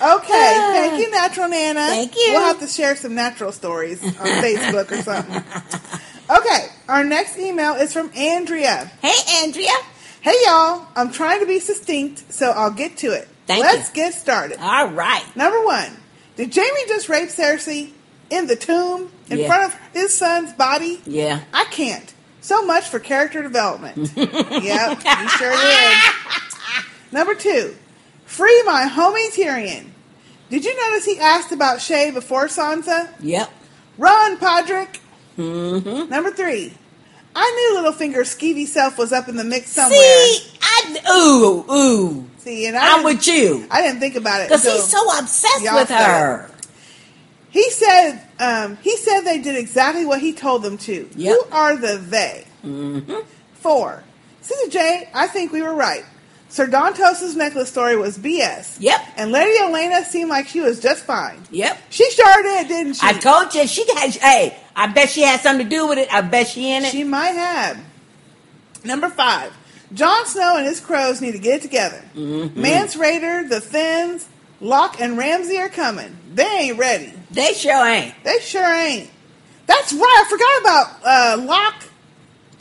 okay. 0.00 0.28
Thank 0.28 1.00
you, 1.00 1.10
Natural 1.10 1.48
Nana. 1.48 1.80
Thank 1.86 2.14
you. 2.16 2.28
We'll 2.32 2.40
have 2.42 2.60
to 2.60 2.66
share 2.66 2.96
some 2.96 3.14
natural 3.14 3.52
stories 3.52 4.02
on 4.02 4.10
Facebook 4.14 4.90
or 4.92 5.02
something. 5.02 5.42
Okay. 6.28 6.66
Our 6.88 7.04
next 7.04 7.38
email 7.38 7.74
is 7.74 7.92
from 7.92 8.10
Andrea. 8.16 8.90
Hey, 9.02 9.44
Andrea. 9.44 9.70
Hey, 10.20 10.34
y'all. 10.44 10.86
I'm 10.96 11.12
trying 11.12 11.40
to 11.40 11.46
be 11.46 11.58
succinct, 11.60 12.32
so 12.32 12.50
I'll 12.50 12.70
get 12.72 12.96
to 12.98 13.12
it. 13.12 13.28
Thank 13.46 13.62
Let's 13.62 13.88
you. 13.90 13.94
get 13.94 14.14
started. 14.14 14.58
All 14.60 14.88
right. 14.88 15.24
Number 15.36 15.64
one. 15.64 15.96
Did 16.36 16.54
Jaime 16.54 16.86
just 16.88 17.08
rape 17.08 17.28
Cersei 17.30 17.92
in 18.28 18.46
the 18.46 18.56
tomb 18.56 19.10
in 19.30 19.38
Yeah. 19.38 19.46
front 19.46 19.72
of 19.72 19.80
his 19.92 20.12
son's 20.14 20.52
body? 20.52 21.00
Yeah. 21.06 21.40
I 21.54 21.64
can't. 21.66 22.12
So 22.40 22.64
much 22.66 22.84
for 22.88 22.98
character 22.98 23.42
development. 23.42 23.96
yep, 24.16 25.02
he 25.02 25.28
sure 25.28 25.50
did. 25.56 25.96
Number 27.12 27.34
two, 27.34 27.74
free 28.26 28.62
my 28.66 28.88
homie 28.92 29.30
Tyrion. 29.34 29.86
Did 30.50 30.64
you 30.64 30.76
notice 30.76 31.04
he 31.04 31.18
asked 31.18 31.50
about 31.50 31.78
Shae 31.78 32.12
before 32.12 32.46
Sansa? 32.46 33.12
Yep. 33.20 33.50
Run, 33.98 34.36
Podrick. 34.36 35.00
Mm-hmm. 35.36 36.10
Number 36.10 36.30
three, 36.30 36.72
I 37.34 37.72
knew 37.74 37.82
Littlefinger's 37.82 38.34
skeevy 38.34 38.66
self 38.66 38.96
was 38.96 39.12
up 39.12 39.28
in 39.28 39.36
the 39.36 39.44
mix 39.44 39.70
somewhere. 39.70 39.98
See, 39.98 40.52
I 40.62 40.96
ooh 41.10 41.64
ooh. 41.70 42.30
See, 42.38 42.66
and 42.66 42.76
I 42.76 42.96
I'm 42.96 43.04
with 43.04 43.26
you 43.26 43.66
I 43.70 43.82
didn't 43.82 44.00
think 44.00 44.14
about 44.14 44.42
it 44.42 44.48
because 44.48 44.64
he's 44.64 44.88
so 44.88 45.18
obsessed 45.18 45.62
with 45.62 45.88
said 45.88 46.06
her. 46.06 46.50
He 47.50 47.70
said, 47.70 48.20
um, 48.38 48.76
he 48.82 48.96
said 48.98 49.22
they 49.22 49.40
did 49.40 49.56
exactly 49.56 50.04
what 50.04 50.20
he 50.20 50.32
told 50.32 50.62
them 50.62 50.76
to. 50.78 51.08
Yep. 51.16 51.34
Who 51.34 51.54
are 51.54 51.76
the 51.76 51.96
they? 51.96 52.46
Mm-hmm. 52.64 53.26
Four. 53.54 54.04
Sister 54.42 54.70
J, 54.70 55.08
I 55.14 55.26
think 55.26 55.52
we 55.52 55.62
were 55.62 55.74
right. 55.74 56.04
Sir 56.56 56.66
Dontos' 56.68 57.36
necklace 57.36 57.68
story 57.68 57.96
was 57.96 58.16
BS. 58.16 58.78
Yep. 58.80 58.98
And 59.18 59.30
Lady 59.30 59.58
Olenna 59.58 60.02
seemed 60.04 60.30
like 60.30 60.48
she 60.48 60.60
was 60.60 60.80
just 60.80 61.04
fine. 61.04 61.42
Yep. 61.50 61.78
She 61.90 62.10
sure 62.10 62.42
did, 62.42 62.68
didn't 62.68 62.94
she? 62.94 63.06
I 63.06 63.12
told 63.12 63.54
you 63.54 63.66
she 63.66 63.86
had. 63.92 64.14
Hey, 64.14 64.56
I 64.74 64.86
bet 64.86 65.10
she 65.10 65.20
had 65.20 65.40
something 65.40 65.68
to 65.68 65.70
do 65.70 65.86
with 65.86 65.98
it. 65.98 66.10
I 66.10 66.22
bet 66.22 66.48
she 66.48 66.72
in 66.72 66.86
it. 66.86 66.92
She 66.92 67.04
might 67.04 67.34
have. 67.34 67.78
Number 68.84 69.10
five. 69.10 69.54
Jon 69.92 70.24
Snow 70.24 70.56
and 70.56 70.66
his 70.66 70.80
crows 70.80 71.20
need 71.20 71.32
to 71.32 71.38
get 71.38 71.56
it 71.56 71.62
together. 71.62 72.02
Mm-hmm. 72.14 72.58
Mance 72.58 72.96
Rayder, 72.96 73.46
the 73.46 73.60
Thenns, 73.60 74.26
Locke, 74.62 74.98
and 74.98 75.18
Ramsay 75.18 75.58
are 75.58 75.68
coming. 75.68 76.16
They 76.32 76.46
ain't 76.46 76.78
ready. 76.78 77.12
They 77.32 77.52
sure 77.52 77.86
ain't. 77.86 78.14
They 78.24 78.38
sure 78.40 78.64
ain't. 78.64 79.10
That's 79.66 79.92
right. 79.92 80.24
I 80.24 80.30
forgot 80.30 80.60
about 80.62 81.04
uh, 81.04 81.44
Locke. 81.44 81.84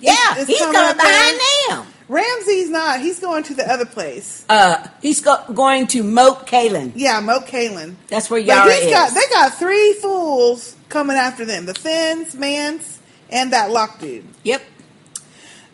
Yeah, 0.02 0.38
is 0.38 0.48
he's 0.48 0.60
coming 0.60 0.74
coming 0.74 0.98
behind 0.98 1.40
them. 1.70 1.95
Ramsay's 2.08 2.70
not. 2.70 3.00
He's 3.02 3.20
going 3.20 3.44
to 3.44 3.56
the 3.56 3.70
other 3.72 3.86
place. 3.86 4.46
Uh, 4.48 4.88
he's 5.02 5.22
go- 5.22 5.44
going 5.54 5.88
to 5.88 6.04
Moat 6.04 6.46
Cailin. 6.46 6.92
Yeah, 6.96 7.20
Moat 7.20 7.48
Cailin. 7.48 7.96
That's 8.10 8.30
where 8.30 8.40
Yara 8.40 8.72
he's 8.74 8.86
is. 8.86 8.92
got 8.92 9.14
they 9.14 9.28
got 9.32 9.56
three 9.56 9.94
fools 9.94 10.76
coming 10.90 11.18
after 11.18 11.46
them: 11.46 11.66
the 11.66 11.74
Thenns, 11.74 12.36
Mance, 12.36 13.00
and 13.30 13.52
that 13.54 13.72
Locke 13.72 14.00
dude. 14.00 14.26
Yep. 14.44 14.62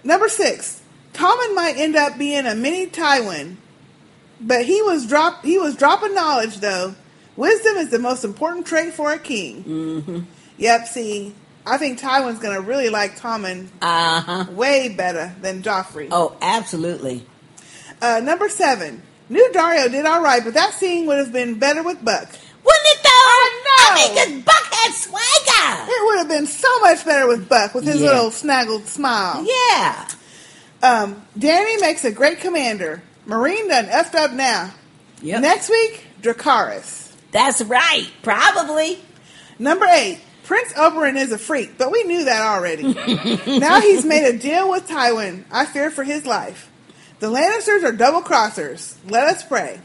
Number 0.03 0.29
six, 0.29 0.81
Tommen 1.13 1.53
might 1.53 1.75
end 1.77 1.95
up 1.95 2.17
being 2.17 2.45
a 2.45 2.55
mini 2.55 2.87
Tywin, 2.87 3.57
but 4.39 4.65
he 4.65 4.81
was 4.81 5.05
drop 5.07 5.43
he 5.43 5.59
was 5.59 5.75
dropping 5.75 6.15
knowledge 6.15 6.57
though. 6.59 6.95
Wisdom 7.35 7.77
is 7.77 7.89
the 7.89 7.99
most 7.99 8.23
important 8.23 8.65
trait 8.65 8.93
for 8.93 9.11
a 9.11 9.19
king. 9.19 9.63
Mm-hmm. 9.63 10.19
Yep. 10.57 10.87
See, 10.87 11.33
I 11.65 11.77
think 11.77 11.99
Tywin's 11.99 12.39
going 12.39 12.55
to 12.55 12.61
really 12.61 12.89
like 12.89 13.19
Tommen 13.19 13.67
Uh 13.81 14.21
huh. 14.21 14.45
way 14.51 14.89
better 14.89 15.33
than 15.41 15.61
Joffrey. 15.61 16.07
Oh, 16.11 16.35
absolutely. 16.41 17.25
Uh, 18.01 18.19
number 18.23 18.49
seven. 18.49 19.03
New 19.29 19.49
Daario 19.53 19.89
did 19.91 20.05
all 20.05 20.21
right, 20.21 20.43
but 20.43 20.55
that 20.55 20.73
scene 20.73 21.05
would 21.05 21.17
have 21.19 21.31
been 21.31 21.59
better 21.59 21.83
with 21.83 22.03
Buck. 22.03 22.27
Wouldn't 22.63 22.85
it 22.85 22.99
though? 23.03 23.09
I 23.13 23.61
know. 23.65 23.91
I 23.91 23.95
mean, 23.95 24.15
'cause 24.17 24.43
Buck 24.43 24.73
had 24.73 24.93
swagger. 24.93 25.91
It 25.91 26.05
would 26.05 26.17
have 26.19 26.27
been 26.27 26.47
so 26.47 26.79
much 26.81 27.05
better 27.05 27.27
with 27.27 27.47
Buck 27.47 27.73
with 27.73 27.85
his 27.85 28.01
Yeah. 28.01 28.07
little 28.11 28.29
snaggled 28.31 28.87
smile. 28.87 29.45
Yeah. 29.47 30.07
Um, 30.83 31.21
Danny 31.37 31.77
makes 31.79 32.03
a 32.05 32.11
great 32.11 32.39
commander. 32.39 33.01
Meereen 33.27 33.67
done 33.69 33.85
effed 33.85 34.15
up 34.15 34.31
now. 34.31 34.71
Yep. 35.21 35.41
Next 35.41 35.69
week, 35.69 36.05
Dracarys. 36.21 37.09
That's 37.31 37.61
right. 37.61 38.07
Probably. 38.23 38.99
Number 39.59 39.85
eight, 39.85 40.19
Prince 40.51 40.73
Oberyn 40.73 41.15
is 41.15 41.31
a 41.31 41.37
freak, 41.37 41.77
but 41.77 41.93
we 41.93 42.03
knew 42.03 42.25
that 42.25 42.41
already. 42.41 42.83
now 43.57 43.79
he's 43.79 44.03
made 44.03 44.27
a 44.27 44.37
deal 44.37 44.69
with 44.69 44.85
Tywin. 44.85 45.45
I 45.49 45.65
fear 45.65 45.89
for 45.89 46.03
his 46.03 46.25
life. 46.25 46.69
The 47.19 47.27
Lannisters 47.27 47.85
are 47.85 47.93
double 47.93 48.19
crossers. 48.21 48.97
Let 49.09 49.29
us 49.29 49.45
pray. 49.45 49.79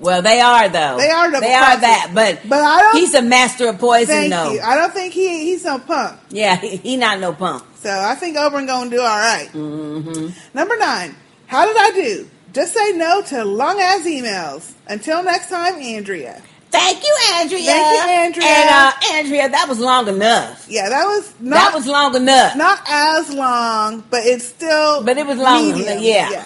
Well, 0.00 0.20
they 0.20 0.40
are 0.40 0.68
though. 0.68 0.96
They 0.98 1.08
are 1.08 1.30
double 1.30 1.46
They 1.46 1.54
are 1.54 1.80
that, 1.80 2.10
but 2.12 2.40
But 2.48 2.60
I 2.60 2.80
don't. 2.82 2.96
he's 2.96 3.14
a 3.14 3.22
master 3.22 3.68
of 3.68 3.78
poison 3.78 4.06
thank 4.08 4.32
though. 4.32 4.54
you. 4.54 4.60
I 4.60 4.74
don't 4.74 4.92
think 4.92 5.14
he 5.14 5.44
he's 5.44 5.64
no 5.64 5.78
punk. 5.78 6.18
Yeah, 6.30 6.56
he, 6.56 6.78
he 6.78 6.96
not 6.96 7.20
no 7.20 7.32
punk. 7.32 7.62
So 7.76 7.88
I 7.88 8.16
think 8.16 8.36
Oberyn 8.36 8.66
gonna 8.66 8.90
do 8.90 9.00
all 9.00 9.06
right. 9.06 9.48
Mm-hmm. 9.52 10.30
Number 10.52 10.76
nine. 10.78 11.14
How 11.46 11.64
did 11.64 11.76
I 11.76 11.90
do? 11.92 12.28
Just 12.52 12.74
say 12.74 12.90
no 12.90 13.22
to 13.22 13.44
long 13.44 13.78
ass 13.78 14.04
emails. 14.04 14.72
Until 14.88 15.22
next 15.22 15.48
time, 15.48 15.74
Andrea. 15.74 16.42
Thank 16.70 17.02
you, 17.02 17.16
Andrea. 17.34 17.64
Thank 17.64 17.94
you, 18.04 18.12
Andrea. 18.12 18.46
And 18.48 18.70
uh, 18.70 18.92
Andrea, 19.14 19.48
that 19.48 19.68
was 19.68 19.78
long 19.80 20.08
enough. 20.08 20.66
Yeah, 20.68 20.88
that 20.88 21.04
was 21.04 21.32
not 21.40 21.54
that 21.56 21.74
was 21.74 21.86
long 21.86 22.14
enough. 22.14 22.56
not 22.56 22.80
as 22.88 23.32
long, 23.32 24.04
but 24.10 24.20
it's 24.26 24.44
still 24.46 25.02
But 25.02 25.16
it 25.18 25.26
was 25.26 25.38
long 25.38 25.62
medium. 25.72 25.88
enough, 25.88 26.02
yeah. 26.02 26.44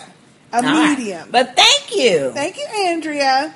a 0.52 0.56
All 0.56 0.62
right. 0.62 0.96
medium. 0.98 1.28
But 1.30 1.56
thank 1.56 1.96
you. 1.96 2.30
Thank 2.32 2.56
you, 2.56 2.66
Andrea. 2.86 3.54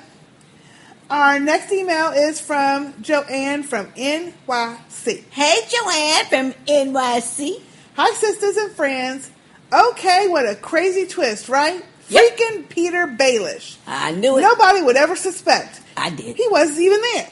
Our 1.09 1.39
next 1.39 1.71
email 1.71 2.09
is 2.11 2.41
from 2.41 3.01
Joanne 3.01 3.63
from 3.63 3.87
NYC. 3.93 5.23
Hey, 5.31 5.55
Joanne 5.69 6.25
from 6.25 6.53
NYC. 6.65 7.61
Hi, 7.95 8.13
sisters 8.15 8.57
and 8.57 8.71
friends. 8.73 9.31
Okay, 9.71 10.27
what 10.27 10.47
a 10.47 10.55
crazy 10.55 11.07
twist, 11.07 11.47
right? 11.47 11.81
Freaking 12.09 12.67
Petyr 12.67 13.17
Baelish. 13.17 13.77
I 13.87 14.11
knew 14.11 14.37
it. 14.37 14.41
Nobody 14.41 14.81
would 14.81 14.97
ever 14.97 15.15
suspect. 15.15 15.81
I 15.97 16.11
did. 16.11 16.37
He 16.37 16.47
wasn't 16.49 16.79
even 16.79 17.01
there. 17.01 17.29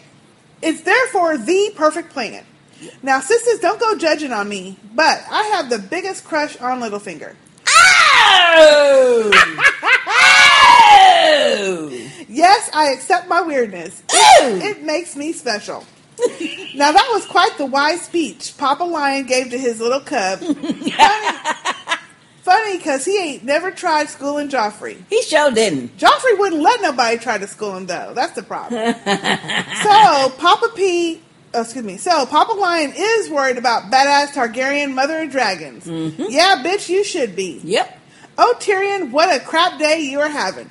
It's 0.62 0.82
therefore 0.82 1.38
the 1.38 1.72
perfect 1.76 2.12
plan. 2.12 2.44
Now, 3.02 3.22
sisters, 3.22 3.60
don't 3.60 3.80
go 3.80 3.98
judging 3.98 4.34
on 4.34 4.50
me, 4.50 4.78
but 4.94 5.24
I 5.30 5.44
have 5.54 5.70
the 5.70 5.80
biggest 5.80 6.26
crush 6.26 6.58
on 6.58 6.82
Littlefinger. 6.82 7.36
Oh! 7.68 9.32
oh! 10.08 11.90
Yes, 12.28 12.70
I 12.74 12.92
accept 12.92 13.30
my 13.30 13.42
weirdness. 13.42 14.04
It, 14.10 14.78
it 14.78 14.84
makes 14.84 15.16
me 15.16 15.32
special. 15.32 15.86
now 16.76 16.92
that 16.92 17.08
was 17.12 17.26
quite 17.26 17.58
the 17.58 17.66
wise 17.66 18.02
speech 18.02 18.56
Papa 18.58 18.84
Lion 18.84 19.26
gave 19.26 19.52
to 19.52 19.58
his 19.58 19.80
little 19.80 20.00
cub. 20.00 20.40
Funny 20.40 20.92
because 22.86 23.06
he 23.06 23.18
ain't 23.18 23.44
never 23.44 23.72
tried 23.72 24.10
schooling 24.10 24.50
Joffrey. 24.50 24.98
He 25.10 25.22
sure 25.24 25.52
didn't. 25.52 25.98
Joffrey 25.98 26.38
wouldn't 26.38 26.62
let 26.62 26.82
nobody 26.82 27.18
try 27.18 27.38
to 27.38 27.48
school 27.48 27.76
him 27.76 27.88
though. 27.88 28.14
That's 28.14 28.34
the 28.34 28.44
problem. 28.44 28.94
so 29.84 30.30
Papa 30.38 30.72
P, 30.76 31.22
oh, 31.54 31.62
excuse 31.62 31.84
me. 31.84 31.98
So 31.98 32.26
Papa 32.26 32.54
Lion 32.54 32.94
is 32.96 33.30
worried 33.30 33.58
about 33.58 33.92
badass 33.92 34.28
Targaryen 34.28 34.94
mother 34.94 35.24
of 35.24 35.32
dragons. 35.32 35.86
Mm-hmm. 35.86 36.26
Yeah, 36.30 36.62
bitch, 36.64 36.90
you 36.90 37.04
should 37.04 37.36
be. 37.36 37.60
Yep. 37.64 38.00
Oh 38.38 38.56
Tyrion, 38.60 39.12
what 39.12 39.34
a 39.36 39.44
crap 39.44 39.80
day 39.80 40.02
you 40.02 40.20
are 40.20 40.30
having. 40.30 40.70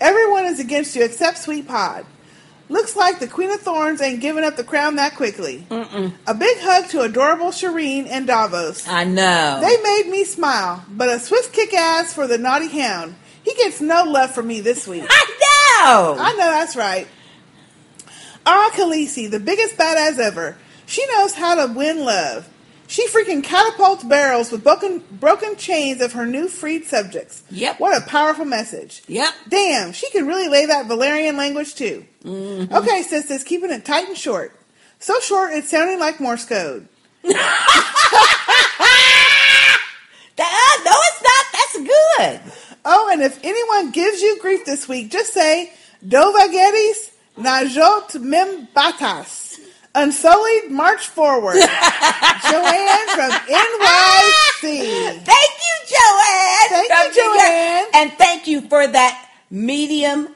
Everyone 0.00 0.44
is 0.44 0.60
against 0.60 0.94
you 0.94 1.04
except 1.04 1.38
Sweet 1.38 1.66
Pod. 1.66 2.06
Looks 2.70 2.96
like 2.96 3.18
the 3.18 3.26
Queen 3.26 3.50
of 3.50 3.60
Thorns 3.60 4.00
ain't 4.02 4.20
giving 4.20 4.44
up 4.44 4.56
the 4.56 4.64
crown 4.64 4.96
that 4.96 5.16
quickly. 5.16 5.66
Mm-mm. 5.70 6.12
A 6.26 6.34
big 6.34 6.58
hug 6.60 6.88
to 6.90 7.00
adorable 7.00 7.46
Shireen 7.46 8.06
and 8.08 8.26
Davos. 8.26 8.86
I 8.86 9.04
know. 9.04 9.58
They 9.62 9.82
made 9.82 10.10
me 10.10 10.24
smile, 10.24 10.84
but 10.90 11.08
a 11.08 11.18
swift 11.18 11.52
kick 11.54 11.72
ass 11.72 12.12
for 12.12 12.26
the 12.26 12.36
naughty 12.36 12.68
hound. 12.68 13.14
He 13.42 13.54
gets 13.54 13.80
no 13.80 14.04
love 14.04 14.32
from 14.34 14.46
me 14.48 14.60
this 14.60 14.86
week. 14.86 15.04
I 15.08 15.24
know. 15.82 16.16
I 16.18 16.32
know 16.32 16.50
that's 16.50 16.76
right. 16.76 17.08
Ah, 18.44 18.70
Khaleesi, 18.74 19.30
the 19.30 19.40
biggest 19.40 19.76
badass 19.76 20.18
ever. 20.18 20.56
She 20.86 21.06
knows 21.06 21.34
how 21.34 21.54
to 21.66 21.72
win 21.72 22.04
love. 22.04 22.48
She 22.88 23.06
freaking 23.08 23.44
catapults 23.44 24.02
barrels 24.02 24.50
with 24.50 24.64
broken, 24.64 25.04
broken 25.12 25.56
chains 25.56 26.00
of 26.00 26.14
her 26.14 26.26
new 26.26 26.48
freed 26.48 26.86
subjects. 26.86 27.42
Yep. 27.50 27.78
What 27.78 27.96
a 27.96 28.04
powerful 28.06 28.44
message. 28.46 29.02
Yep. 29.06 29.32
Damn, 29.48 29.92
she 29.92 30.08
can 30.10 30.26
really 30.26 30.48
lay 30.48 30.66
that 30.66 30.86
Valyrian 30.88 31.36
language 31.36 31.74
too. 31.74 32.04
Mhm. 32.24 32.72
Okay, 32.72 33.02
sisters, 33.02 33.44
keeping 33.44 33.70
it 33.70 33.84
tight 33.84 34.08
and 34.08 34.16
short. 34.16 34.58
So 35.00 35.20
short 35.20 35.52
it's 35.52 35.70
sounding 35.70 36.00
like 36.00 36.18
Morse 36.18 36.44
code. 36.46 36.88
That, 40.36 40.82
no, 40.84 40.92
it's 40.94 41.22
not. 41.22 41.46
That's 41.52 42.46
good. 42.46 42.52
Oh, 42.84 43.10
and 43.12 43.22
if 43.22 43.40
anyone 43.44 43.90
gives 43.90 44.22
you 44.22 44.38
grief 44.40 44.64
this 44.64 44.86
week, 44.88 45.10
just 45.10 45.32
say 45.32 45.72
Dovagetis 46.06 47.10
Najot 47.36 48.20
Mem 48.20 48.68
Batas. 48.74 49.47
Unsullied 49.94 50.70
march 50.70 51.06
forward. 51.08 51.54
Joanne 51.56 53.08
from 53.14 53.30
NYC. 53.30 55.20
Thank 55.24 55.52
you, 55.58 55.74
Joanne. 55.88 56.68
Thank 56.68 56.88
you, 56.88 56.96
From 56.96 57.04
York. 57.04 57.38
Joanne. 57.38 57.84
And 57.94 58.12
thank 58.12 58.46
you 58.46 58.60
for 58.62 58.86
that 58.86 59.28
medium, 59.50 60.28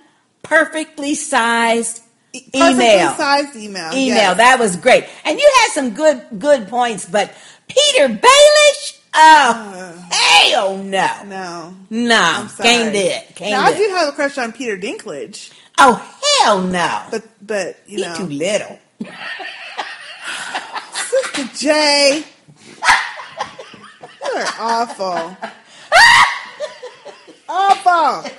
perfectly 0.42 1.14
sized 1.14 2.00
Perfectly 2.32 2.62
email. 2.72 3.10
sized 3.14 3.54
email. 3.56 3.92
email. 3.92 4.06
yes. 4.16 4.36
That 4.38 4.58
was 4.58 4.76
great. 4.76 5.04
And 5.24 5.38
you 5.38 5.52
had 5.60 5.68
some 5.74 5.90
good 5.92 6.22
good 6.38 6.66
points, 6.68 7.04
but 7.04 7.30
Petyr 7.68 8.08
Baelish? 8.18 8.98
Oh, 9.14 9.94
uh, 10.00 10.14
hell 10.14 10.78
no. 10.78 11.08
No. 11.26 11.74
No. 11.90 12.20
I'm 12.22 12.48
sorry. 12.48 12.68
Can't 12.70 12.92
do 12.94 12.98
it. 13.00 13.36
Can't 13.36 13.50
now, 13.50 13.60
I 13.66 13.74
did 13.76 13.90
have 13.90 14.08
a 14.08 14.12
crush 14.12 14.38
on 14.38 14.52
Peter 14.52 14.78
Dinklage, 14.78 15.52
Oh, 15.78 15.94
hell 16.40 16.62
no. 16.62 17.02
but, 17.10 17.22
but 17.46 17.76
you 17.86 17.98
He 17.98 18.02
know. 18.04 18.14
too 18.16 18.24
little. 18.24 18.78
Sister 20.94 21.48
J. 21.56 22.24
You're 24.24 24.44
awful. 24.58 25.36
awful. 27.48 28.30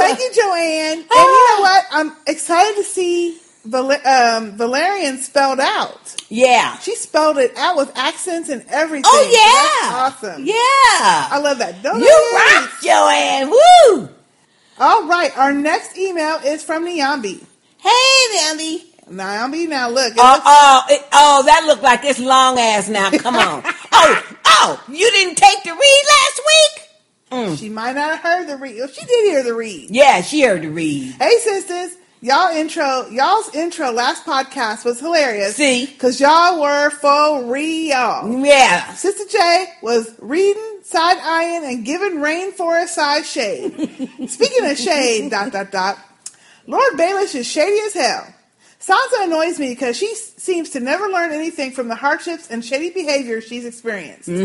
Thank 0.00 0.18
you, 0.20 0.30
Joanne. 0.34 0.98
And 0.98 1.04
you 1.10 1.56
know 1.56 1.60
what? 1.60 1.84
I'm 1.90 2.16
excited 2.26 2.76
to 2.76 2.84
see 2.84 3.38
Val- 3.64 3.90
um, 3.92 4.56
Valyrian 4.56 5.18
spelled 5.18 5.60
out. 5.60 6.16
Yeah. 6.28 6.78
She 6.78 6.94
spelled 6.96 7.38
it 7.38 7.56
out 7.56 7.76
with 7.76 7.92
accents 7.96 8.48
and 8.48 8.64
everything. 8.68 9.04
Oh, 9.06 9.28
yeah. 9.30 9.90
That's 9.90 10.22
awesome. 10.24 10.44
Yeah. 10.46 10.54
I 10.56 11.38
love 11.42 11.58
that. 11.58 11.82
Don't 11.82 12.00
You 12.00 12.32
rock, 12.34 12.70
Joanne. 12.82 13.50
Woo! 13.50 14.08
All 14.78 15.06
right. 15.08 15.36
Our 15.36 15.52
next 15.52 15.96
email 15.98 16.36
is 16.44 16.62
from 16.62 16.86
Nyambi. 16.86 17.44
Hey, 17.78 18.24
Mandy. 18.34 18.87
Nyambi, 19.10 19.68
now 19.68 19.88
look. 19.88 20.14
Oh, 20.18 20.32
looks- 20.32 20.42
oh, 20.46 20.82
it, 20.90 21.06
oh, 21.12 21.42
that 21.46 21.64
looked 21.66 21.82
like 21.82 22.04
it's 22.04 22.18
long 22.18 22.58
ass 22.58 22.88
now. 22.88 23.10
Come 23.10 23.36
on. 23.36 23.62
oh, 23.92 24.36
oh, 24.44 24.84
you 24.88 25.10
didn't 25.10 25.36
take 25.36 25.62
the 25.64 25.70
read 25.70 26.02
last 26.10 26.40
week? 26.46 26.84
Mm. 27.30 27.58
She 27.58 27.68
might 27.68 27.94
not 27.94 28.10
have 28.10 28.20
heard 28.20 28.48
the 28.48 28.56
read. 28.56 28.76
She 28.90 29.04
did 29.04 29.24
hear 29.24 29.42
the 29.42 29.54
read. 29.54 29.90
Yeah, 29.90 30.22
she 30.22 30.42
heard 30.42 30.62
the 30.62 30.68
read. 30.70 31.14
Hey 31.20 31.36
sisters, 31.40 31.96
y'all 32.22 32.54
intro, 32.56 33.06
y'all's 33.10 33.54
intro 33.54 33.90
last 33.90 34.24
podcast 34.24 34.84
was 34.86 34.98
hilarious. 34.98 35.56
See? 35.56 35.86
cause 35.98 36.18
y'all 36.20 36.60
were 36.60 36.88
for 36.88 37.44
real. 37.44 38.42
Yeah. 38.44 38.94
Sister 38.94 39.24
J 39.30 39.66
was 39.82 40.14
reading, 40.20 40.80
side 40.84 41.18
eyeing, 41.20 41.64
and 41.64 41.84
giving 41.84 42.14
rainforest 42.18 42.88
side 42.88 43.26
shade. 43.26 43.72
Speaking 44.26 44.64
of 44.64 44.78
shade, 44.78 45.30
dot 45.30 45.52
dot 45.52 45.70
dot. 45.70 45.98
Lord 46.66 46.94
Baelish 46.94 47.34
is 47.34 47.46
shady 47.46 47.78
as 47.86 47.92
hell. 47.94 48.26
Sansa 48.80 49.24
annoys 49.24 49.58
me 49.58 49.70
because 49.70 49.96
she 49.96 50.14
seems 50.14 50.70
to 50.70 50.80
never 50.80 51.08
learn 51.08 51.32
anything 51.32 51.72
from 51.72 51.88
the 51.88 51.96
hardships 51.96 52.48
and 52.48 52.64
shady 52.64 52.90
behavior 52.90 53.40
she's 53.40 53.64
experienced. 53.64 54.28
well, 54.28 54.38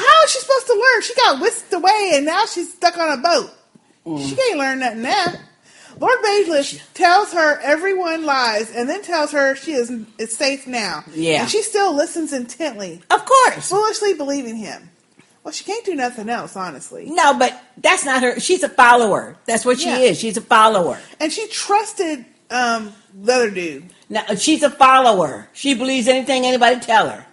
how 0.00 0.24
is 0.24 0.30
she 0.30 0.38
supposed 0.38 0.66
to 0.66 0.74
learn? 0.74 1.02
She 1.02 1.14
got 1.14 1.40
whisked 1.40 1.72
away 1.72 2.10
and 2.14 2.26
now 2.26 2.44
she's 2.46 2.72
stuck 2.72 2.98
on 2.98 3.18
a 3.18 3.22
boat. 3.22 3.50
Mm. 4.06 4.28
She 4.28 4.36
can't 4.36 4.58
learn 4.58 4.78
nothing 4.80 5.02
now. 5.02 5.26
Lord 5.98 6.18
Baelish 6.24 6.80
tells 6.92 7.32
her 7.32 7.58
everyone 7.60 8.26
lies 8.26 8.70
and 8.70 8.88
then 8.88 9.02
tells 9.02 9.30
her 9.32 9.54
she 9.54 9.72
is, 9.72 9.90
is 10.18 10.36
safe 10.36 10.66
now. 10.66 11.04
Yeah. 11.14 11.42
And 11.42 11.50
she 11.50 11.62
still 11.62 11.94
listens 11.94 12.32
intently, 12.32 13.00
Of 13.10 13.24
course. 13.24 13.70
foolishly 13.70 14.12
believing 14.14 14.56
him. 14.56 14.90
Well, 15.42 15.52
she 15.52 15.64
can't 15.64 15.84
do 15.84 15.94
nothing 15.94 16.28
else, 16.28 16.56
honestly. 16.56 17.06
No, 17.08 17.38
but 17.38 17.58
that's 17.76 18.04
not 18.04 18.22
her. 18.22 18.40
She's 18.40 18.62
a 18.62 18.68
follower. 18.68 19.36
That's 19.46 19.64
what 19.64 19.78
she 19.78 19.88
Yeah. 19.88 19.98
is. 19.98 20.18
She's 20.18 20.36
a 20.36 20.40
follower. 20.40 20.98
And 21.20 21.30
she 21.32 21.46
trusted 21.48 22.24
um, 22.50 22.92
the 23.14 23.32
other 23.32 23.50
dude. 23.50 23.84
Now, 24.08 24.24
she's 24.36 24.62
a 24.62 24.70
follower. 24.70 25.48
She 25.52 25.74
believes 25.74 26.08
anything 26.08 26.46
anybody 26.46 26.80
tell 26.80 27.08
her. 27.08 27.26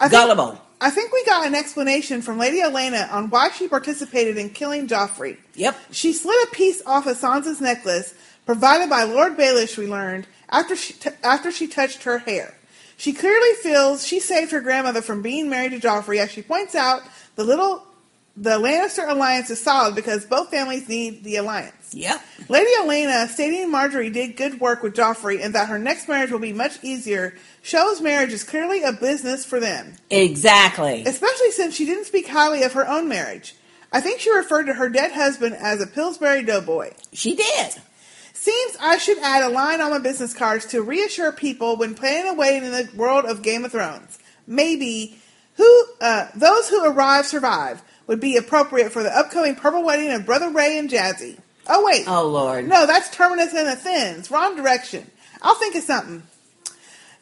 I 0.00 0.08
think- 0.08 0.20
Gullible. 0.22 0.60
I 0.80 0.90
think 0.90 1.12
we 1.12 1.24
got 1.24 1.44
an 1.44 1.56
explanation 1.56 2.22
from 2.22 2.38
Lady 2.38 2.60
Olenna 2.62 3.12
on 3.12 3.30
why 3.30 3.50
she 3.50 3.66
participated 3.66 4.36
in 4.36 4.50
killing 4.50 4.86
Joffrey. 4.86 5.36
Yep. 5.56 5.76
She 5.90 6.12
slid 6.12 6.36
a 6.46 6.54
piece 6.54 6.80
off 6.86 7.08
of 7.08 7.18
Sansa's 7.18 7.60
necklace, 7.60 8.14
provided 8.46 8.88
by 8.88 9.02
Lord 9.02 9.36
Baelish, 9.36 9.76
we 9.76 9.88
learned, 9.88 10.28
after 10.48 10.76
she, 10.76 10.92
t- 10.92 11.10
after 11.24 11.50
she 11.50 11.66
touched 11.66 12.04
her 12.04 12.18
hair. 12.18 12.54
She 12.96 13.12
clearly 13.12 13.54
feels 13.60 14.06
she 14.06 14.20
saved 14.20 14.52
her 14.52 14.60
grandmother 14.60 15.02
from 15.02 15.20
being 15.20 15.50
married 15.50 15.72
to 15.72 15.80
Joffrey, 15.80 16.18
as 16.18 16.30
she 16.30 16.42
points 16.42 16.76
out 16.76 17.02
the 17.34 17.42
little 17.44 17.84
the 18.36 18.50
Lannister 18.50 19.08
alliance 19.08 19.50
is 19.50 19.60
solid 19.60 19.96
because 19.96 20.24
both 20.26 20.50
families 20.50 20.88
need 20.88 21.24
the 21.24 21.36
alliance. 21.36 21.74
Yep. 21.92 22.20
Lady 22.48 22.70
Olenna 22.80 23.28
stating 23.28 23.70
Margaery 23.70 24.12
did 24.12 24.36
good 24.36 24.60
work 24.60 24.82
with 24.82 24.94
Joffrey 24.94 25.42
and 25.42 25.54
that 25.54 25.68
her 25.68 25.78
next 25.78 26.08
marriage 26.08 26.30
will 26.30 26.38
be 26.38 26.52
much 26.52 26.82
easier 26.82 27.34
shows 27.62 28.00
marriage 28.00 28.32
is 28.32 28.44
clearly 28.44 28.82
a 28.82 28.92
business 28.92 29.44
for 29.44 29.60
them. 29.60 29.94
Exactly. 30.10 31.04
Especially 31.06 31.50
since 31.50 31.74
she 31.74 31.86
didn't 31.86 32.04
speak 32.04 32.28
highly 32.28 32.62
of 32.62 32.72
her 32.74 32.88
own 32.88 33.08
marriage. 33.08 33.54
I 33.92 34.00
think 34.00 34.20
she 34.20 34.34
referred 34.34 34.64
to 34.64 34.74
her 34.74 34.88
dead 34.88 35.12
husband 35.12 35.56
as 35.56 35.80
a 35.80 35.86
Pillsbury 35.86 36.42
doughboy. 36.42 36.92
She 37.12 37.34
did. 37.34 37.74
Seems 38.34 38.76
I 38.80 38.98
should 38.98 39.18
add 39.18 39.42
a 39.42 39.48
line 39.48 39.80
on 39.80 39.90
my 39.90 39.98
business 39.98 40.34
cards 40.34 40.66
to 40.66 40.82
reassure 40.82 41.32
people 41.32 41.76
when 41.76 41.94
planning 41.94 42.30
a 42.30 42.34
wedding 42.34 42.64
in 42.64 42.70
the 42.70 42.88
world 42.94 43.24
of 43.24 43.42
Game 43.42 43.64
of 43.64 43.72
Thrones. 43.72 44.18
Maybe 44.46 45.18
who 45.56 45.84
uh, 46.00 46.28
those 46.34 46.68
who 46.68 46.84
arrive 46.84 47.26
survive 47.26 47.82
would 48.06 48.20
be 48.20 48.36
appropriate 48.36 48.92
for 48.92 49.02
the 49.02 49.16
upcoming 49.16 49.56
purple 49.56 49.82
wedding 49.82 50.12
of 50.12 50.24
Brother 50.24 50.50
Ray 50.50 50.78
and 50.78 50.88
Jazzy. 50.88 51.38
Oh 51.68 51.84
wait. 51.84 52.04
Oh 52.08 52.26
Lord. 52.26 52.66
No, 52.66 52.86
that's 52.86 53.10
Terminus 53.10 53.52
and 53.54 53.68
the 53.68 53.76
Thenns. 53.76 54.30
Wrong 54.30 54.56
direction. 54.56 55.10
I'll 55.42 55.54
think 55.54 55.74
of 55.74 55.82
something. 55.82 56.22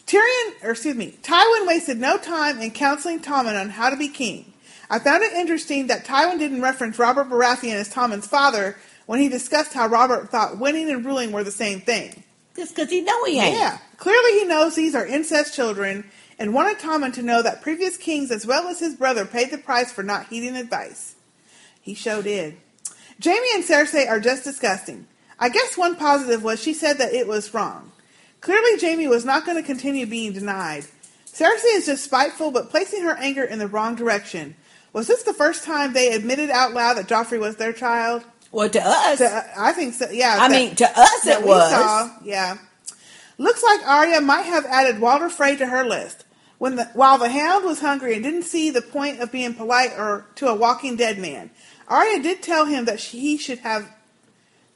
Tyrion, 0.07 0.63
or 0.63 0.71
excuse 0.71 0.95
me, 0.95 1.19
Tywin 1.23 1.67
wasted 1.67 1.99
no 1.99 2.17
time 2.17 2.61
in 2.61 2.71
counseling 2.71 3.21
Tommen 3.21 3.61
on 3.61 3.71
how 3.71 3.91
to 3.91 3.97
be 3.97 4.09
king. 4.09 4.53
I 4.89 5.01
found 5.01 5.25
it 5.25 5.33
interesting 5.33 5.89
that 5.89 6.05
Tywin 6.05 6.39
didn't 6.39 6.63
reference 6.63 6.97
Robert 6.99 7.29
Baratheon 7.29 7.75
as 7.75 7.93
Tommen's 7.93 8.29
father 8.29 8.77
when 9.07 9.19
he 9.19 9.29
discussed 9.29 9.73
how 9.73 9.89
Robert 9.89 10.31
thought 10.31 10.59
winning 10.59 10.89
and 10.91 11.05
ruling 11.05 11.33
were 11.33 11.43
the 11.43 11.51
same 11.51 11.81
thing. 11.81 12.23
Just 12.55 12.75
because 12.75 12.91
he 12.91 13.01
know 13.01 13.25
he 13.25 13.41
ain't. 13.41 13.57
Yeah, 13.57 13.79
clearly 13.97 14.39
he 14.39 14.45
knows 14.45 14.77
these 14.77 14.95
are 14.95 15.05
incest 15.05 15.55
children 15.55 16.09
and 16.39 16.55
wanted 16.55 16.79
Tommen 16.79 17.13
to 17.15 17.23
know 17.23 17.43
that 17.43 17.63
previous 17.63 17.97
kings 17.97 18.31
as 18.31 18.47
well 18.47 18.69
as 18.69 18.79
his 18.79 18.95
brother 18.95 19.25
paid 19.25 19.51
the 19.51 19.59
price 19.59 19.91
for 19.93 20.05
not 20.05 20.29
heeding 20.29 20.57
advice. 20.57 21.17
He 21.81 21.95
sure 21.95 22.23
did. 22.23 22.57
Jaime 23.23 23.47
and 23.55 23.65
Cersei 23.65 24.09
are 24.09 24.21
just 24.21 24.45
disgusting. 24.45 25.07
I 25.39 25.49
guess 25.49 25.77
one 25.77 25.97
positive 25.97 26.43
was 26.43 26.63
she 26.63 26.75
said 26.75 26.99
that 26.99 27.13
it 27.13 27.27
was 27.27 27.53
wrong. 27.55 27.93
Clearly, 28.41 28.79
Jaime 28.81 29.09
was 29.09 29.25
not 29.25 29.45
going 29.45 29.57
to 29.57 29.63
continue 29.63 30.07
being 30.07 30.33
denied. 30.33 30.85
Cersei 31.27 31.77
is 31.77 31.87
just 31.87 32.05
spiteful, 32.05 32.51
but 32.51 32.71
placing 32.71 33.03
her 33.03 33.17
anger 33.17 33.45
in 33.45 33.59
the 33.59 33.67
wrong 33.69 33.95
direction. 33.95 34.55
Was 34.93 35.07
this 35.07 35.23
the 35.25 35.35
first 35.35 35.65
time 35.65 35.93
they 35.93 36.13
admitted 36.13 36.49
out 36.51 36.73
loud 36.73 36.97
that 36.97 37.09
Joffrey 37.09 37.39
was 37.39 37.57
their 37.57 37.73
child? 37.73 38.25
Well, 38.53 38.69
to 38.71 38.81
us, 38.83 39.19
To- 39.19 39.45
I 39.59 39.73
think 39.73 39.95
so. 39.95 40.09
Yeah. 40.11 40.37
I 40.41 40.49
that- 40.49 40.51
mean, 40.51 40.75
to 40.77 40.89
us 40.99 41.27
it 41.27 41.43
was. 41.45 41.71
saw, 41.71 42.11
yeah. 42.25 42.57
Looks 43.39 43.63
like 43.63 43.87
Arya 43.87 44.23
might 44.23 44.43
have 44.47 44.65
added 44.65 44.99
Walder 45.01 45.29
Frey 45.29 45.57
to 45.57 45.67
her 45.67 45.85
list. 45.85 46.25
When 46.59 46.77
the, 46.77 46.85
while 46.95 47.19
the 47.19 47.29
Hound 47.29 47.67
was 47.67 47.81
hungry 47.81 48.15
and 48.15 48.25
didn't 48.25 48.45
see 48.45 48.71
the 48.71 48.81
point 48.81 49.21
of 49.21 49.31
being 49.31 49.53
polite 49.53 49.91
or 49.99 50.25
to 50.37 50.47
a 50.49 50.55
walking 50.55 50.97
dead 50.97 51.19
man, 51.19 51.51
Arya 51.89 52.23
did 52.23 52.43
tell 52.43 52.67
him 52.67 52.85
that 52.87 53.01
she, 53.01 53.21
he 53.21 53.37
should 53.39 53.59
have. 53.61 53.91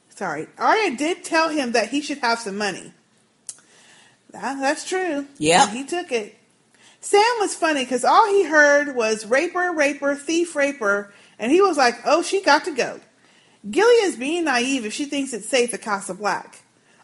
Sorry, 0.09 0.47
Arya 0.57 0.95
did 0.97 1.23
tell 1.23 1.49
him 1.49 1.71
that 1.73 1.89
he 1.89 2.01
should 2.01 2.19
have 2.19 2.39
some 2.39 2.57
money. 2.57 2.93
That- 4.31 4.59
that's 4.59 4.85
true. 4.87 5.27
Yeah, 5.37 5.67
he 5.69 5.83
took 5.83 6.11
it. 6.11 6.37
Sam 7.01 7.23
was 7.39 7.55
funny 7.55 7.83
because 7.83 8.05
all 8.05 8.27
he 8.27 8.43
heard 8.43 8.95
was 8.95 9.25
raper, 9.25 9.71
raper, 9.73 10.15
thief, 10.15 10.55
raper, 10.55 11.11
and 11.39 11.51
he 11.51 11.59
was 11.61 11.75
like, 11.75 11.95
"Oh, 12.05 12.21
she 12.21 12.41
got 12.41 12.63
to 12.65 12.71
go." 12.71 12.99
Gilly 13.69 13.95
is 13.95 14.15
being 14.15 14.45
naive 14.45 14.85
if 14.85 14.93
she 14.93 15.05
thinks 15.05 15.33
it's 15.33 15.47
safe 15.49 15.73
at 15.73 15.81
Castle 15.81 16.15
Black. 16.15 16.59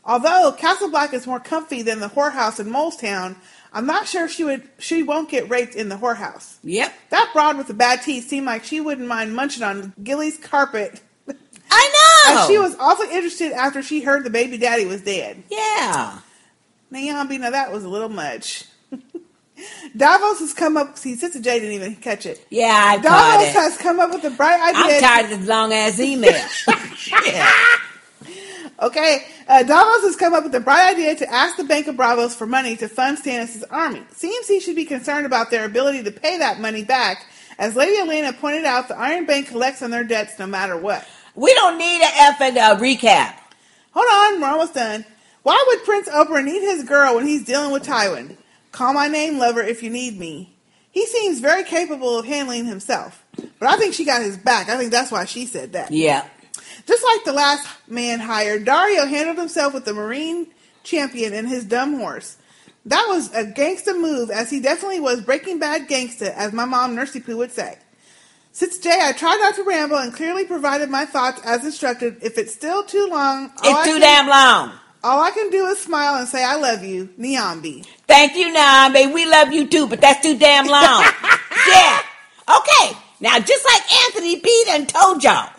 Although 0.05 0.53
Castle 0.57 0.89
Black 0.89 1.13
is 1.13 1.27
more 1.27 1.39
comfy 1.39 1.81
than 1.81 1.99
the 1.99 2.07
whorehouse 2.09 2.59
in 2.59 2.71
Mole's 2.71 2.95
Town, 2.95 3.35
I'm 3.73 3.85
not 3.85 4.07
sure 4.07 4.27
she 4.27 4.43
would 4.43 4.67
she 4.79 5.03
won't 5.03 5.29
get 5.29 5.49
raped 5.49 5.75
in 5.75 5.89
the 5.89 5.95
whorehouse. 5.95 6.57
Yep. 6.63 6.93
That 7.09 7.29
broad 7.33 7.57
with 7.57 7.67
the 7.67 7.73
bad 7.73 8.01
teeth 8.01 8.27
seemed 8.27 8.45
like 8.45 8.63
she 8.63 8.79
wouldn't 8.79 9.07
mind 9.07 9.35
munching 9.35 9.63
on 9.63 9.93
Gilly's 10.01 10.37
carpet. 10.37 11.01
I 11.69 12.25
know. 12.29 12.39
And 12.39 12.47
she 12.49 12.57
was 12.57 12.75
awfully 12.79 13.09
interested 13.11 13.51
after 13.51 13.81
she 13.81 14.01
heard 14.01 14.23
the 14.23 14.29
baby 14.29 14.57
daddy 14.57 14.85
was 14.85 15.01
dead. 15.01 15.43
Yeah. 15.49 16.19
Naomi, 16.89 17.37
now 17.37 17.51
that 17.51 17.71
was 17.71 17.83
a 17.83 17.89
little 17.89 18.09
much. 18.09 18.63
Davos 19.95 20.39
has 20.39 20.53
come 20.53 20.77
up. 20.77 20.97
See, 20.97 21.15
Sister 21.15 21.41
Jay 21.41 21.59
didn't 21.59 21.75
even 21.75 21.95
catch 21.95 22.25
it. 22.25 22.45
Yeah, 22.49 22.73
I 22.73 22.95
caught 22.97 23.39
Davos 23.39 23.53
has 23.53 23.77
come 23.77 23.99
up 23.99 24.11
with 24.11 24.23
a 24.23 24.29
bright 24.29 24.61
idea. 24.75 24.95
I'm 24.95 25.01
tired 25.01 25.31
of 25.31 25.39
this 25.39 25.49
long 25.49 25.73
ass 25.73 25.99
email. 25.99 26.31
Okay, 28.79 29.25
uh, 29.47 29.63
Davos 29.63 30.03
has 30.03 30.15
come 30.15 30.33
up 30.35 30.43
with 30.43 30.51
the 30.51 30.59
bright 30.59 30.91
idea 30.93 31.15
to 31.15 31.33
ask 31.33 31.57
the 31.57 31.63
Bank 31.63 31.87
of 31.87 31.95
Braavos 31.95 32.35
for 32.35 32.45
money 32.45 32.75
to 32.77 32.87
fund 32.87 33.17
Stannis' 33.17 33.63
army. 33.71 34.03
Seems 34.11 34.47
he 34.47 34.59
should 34.59 34.75
be 34.75 34.85
concerned 34.85 35.25
about 35.25 35.49
their 35.49 35.65
ability 35.65 36.03
to 36.03 36.11
pay 36.11 36.37
that 36.37 36.59
money 36.59 36.83
back. 36.83 37.25
As 37.57 37.75
Lady 37.75 37.97
Olenna 37.97 38.37
pointed 38.37 38.65
out, 38.65 38.87
the 38.87 38.95
Iron 38.97 39.25
Bank 39.25 39.47
collects 39.47 39.81
on 39.81 39.89
their 39.89 40.03
debts 40.03 40.37
no 40.37 40.45
matter 40.45 40.77
what. 40.77 41.07
we 41.33 41.51
don't 41.55 41.79
need 41.79 42.01
an 42.03 42.11
effing 42.33 42.57
uh, 42.57 42.75
recap. 42.77 43.35
Hold 43.93 44.05
on, 44.35 44.41
we're 44.41 44.47
almost 44.47 44.75
done. 44.75 45.05
Why 45.41 45.63
would 45.67 45.83
Prince 45.83 46.07
Oberyn 46.09 46.45
need 46.45 46.61
his 46.61 46.83
girl 46.83 47.15
when 47.15 47.25
he's 47.25 47.45
dealing 47.45 47.71
with 47.71 47.83
Tywin? 47.83 48.37
Call 48.71 48.93
my 48.93 49.07
name, 49.07 49.39
lover, 49.39 49.63
if 49.63 49.81
you 49.81 49.89
need 49.89 50.19
me. 50.19 50.53
He 50.91 51.05
seems 51.07 51.39
very 51.39 51.63
capable 51.63 52.19
of 52.19 52.25
handling 52.25 52.65
himself. 52.65 53.23
But 53.59 53.69
I 53.69 53.77
think 53.77 53.95
she 53.95 54.05
got 54.05 54.21
his 54.21 54.37
back. 54.37 54.69
I 54.69 54.77
think 54.77 54.91
that's 54.91 55.11
why 55.11 55.25
she 55.25 55.45
said 55.47 55.73
that. 55.73 55.89
Yeah. 55.91 56.27
Just 56.85 57.03
like 57.03 57.23
the 57.25 57.33
last 57.33 57.67
man 57.87 58.19
hired, 58.19 58.65
Daario 58.65 59.07
handled 59.09 59.37
himself 59.37 59.73
with 59.73 59.85
the 59.85 59.91
Meereen 59.91 60.47
champion 60.83 61.33
and 61.33 61.47
his 61.47 61.65
dumb 61.65 61.97
horse. 61.99 62.37
That 62.85 63.05
was 63.09 63.33
a 63.33 63.43
gangsta 63.43 63.99
move, 63.99 64.29
as 64.29 64.49
he 64.49 64.61
definitely 64.61 65.01
was 65.01 65.21
Breaking 65.21 65.59
Bad 65.59 65.89
gangsta, 65.89 66.33
as 66.33 66.53
my 66.53 66.63
mom 66.65 66.95
Nursey 66.95 67.23
Poo 67.25 67.35
would 67.37 67.51
say. 67.51 67.77
Since 68.53 68.79
Jay, 68.79 68.97
I 69.01 69.11
tried 69.11 69.37
not 69.41 69.55
to 69.55 69.63
ramble 69.63 69.97
and 69.97 70.13
clearly 70.13 70.45
provided 70.45 70.89
my 70.89 71.05
thoughts 71.05 71.41
as 71.45 71.65
instructed. 71.65 72.17
If 72.21 72.37
it's 72.37 72.53
still 72.53 72.83
too 72.83 73.07
long, 73.11 73.51
It's 73.63 73.85
too 73.85 73.91
can- 73.93 74.01
damn 74.01 74.27
long. 74.27 74.71
All 75.03 75.21
I 75.21 75.29
can 75.31 75.49
do 75.51 75.67
is 75.67 75.79
smile 75.79 76.15
and 76.15 76.27
say 76.27 76.43
I 76.43 76.55
love 76.55 76.83
you, 76.83 77.07
Niambi. 77.19 77.85
Thank 78.07 78.35
you, 78.35 78.47
Nambe. 78.53 79.13
We 79.13 79.25
love 79.25 79.53
you 79.53 79.67
too, 79.67 79.85
but 79.87 80.01
that's 80.01 80.21
too 80.25 80.37
damn 80.37 80.65
long. 80.65 81.03
yeah. 81.69 82.01
Okay. 82.49 82.97
Now, 83.19 83.37
just 83.39 83.63
like 83.65 84.03
Anthony 84.05 84.39
B 84.39 84.63
done 84.65 84.85
told 84.87 85.23
y'all, 85.23 85.51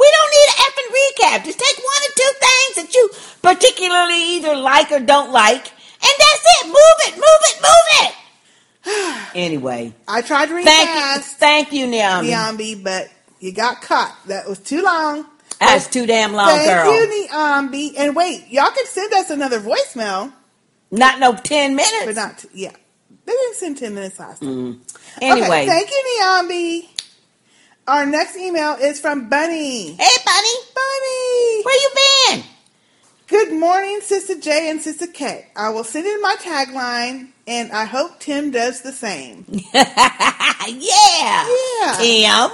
we 0.00 0.12
don't 0.16 0.30
need 0.32 0.48
an 0.48 0.58
effing 0.64 0.90
recap. 0.98 1.44
Just 1.44 1.60
take 1.60 1.78
one 1.78 2.02
or 2.08 2.12
two 2.16 2.32
things 2.40 2.72
that 2.76 2.94
you 2.94 3.10
particularly 3.42 4.36
either 4.36 4.56
like 4.56 4.90
or 4.92 5.00
don't 5.00 5.32
like, 5.32 5.66
and 5.68 6.14
that's 6.18 6.44
it. 6.62 6.66
Move 6.66 6.98
it, 7.08 7.14
move 7.16 7.42
it, 7.50 7.56
move 7.62 8.08
it. 8.08 8.14
anyway, 9.34 9.92
I 10.08 10.22
tried 10.22 10.46
to 10.46 10.54
read 10.54 10.64
thank 10.64 10.88
fast, 10.88 11.32
you, 11.32 11.38
thank 11.38 11.72
you, 11.72 11.86
Niambi. 11.86 12.30
Niambi, 12.30 12.82
but 12.82 13.08
you 13.40 13.52
got 13.52 13.82
caught. 13.82 14.16
That 14.26 14.48
was 14.48 14.58
too 14.58 14.82
long. 14.82 15.26
That's 15.60 15.88
too 15.88 16.06
damn 16.06 16.32
long, 16.32 16.48
Thank 16.48 16.68
girl. 16.70 16.94
you, 16.94 17.28
Niambi. 17.28 17.92
And 17.98 18.16
wait, 18.16 18.46
y'all 18.48 18.70
can 18.70 18.86
send 18.86 19.12
us 19.12 19.28
another 19.30 19.60
voicemail. 19.60 20.32
Not 20.90 21.20
no 21.20 21.34
ten 21.34 21.76
minutes, 21.76 22.06
but 22.06 22.16
not 22.16 22.44
yeah. 22.54 22.72
They 23.26 23.32
didn't 23.32 23.56
send 23.56 23.78
ten 23.78 23.94
minutes 23.94 24.18
last 24.18 24.40
time. 24.42 24.48
Mm. 24.48 24.80
Anyway, 25.20 25.46
Okay, 25.46 25.66
thank 25.66 25.90
you, 25.90 26.18
Niambi. 26.22 26.88
Our 27.86 28.06
next 28.06 28.36
email 28.36 28.74
is 28.74 29.00
from 29.00 29.28
Bunny. 29.28 29.92
Hey, 29.92 30.16
Bunny. 30.24 30.54
Bunny. 30.74 31.62
Where 31.64 31.80
you 31.80 31.90
been? 32.30 32.44
Good 33.26 33.52
morning, 33.52 34.00
Sister 34.02 34.38
J 34.38 34.70
and 34.70 34.80
Sister 34.80 35.06
K. 35.06 35.46
I 35.56 35.70
will 35.70 35.84
send 35.84 36.06
in 36.06 36.20
my 36.20 36.36
tagline, 36.40 37.28
and 37.46 37.72
I 37.72 37.84
hope 37.84 38.20
Tim 38.20 38.50
does 38.50 38.82
the 38.82 38.92
same. 38.92 39.44
yeah. 39.74 40.66
Yeah. 40.68 41.96
Tim. 41.98 42.50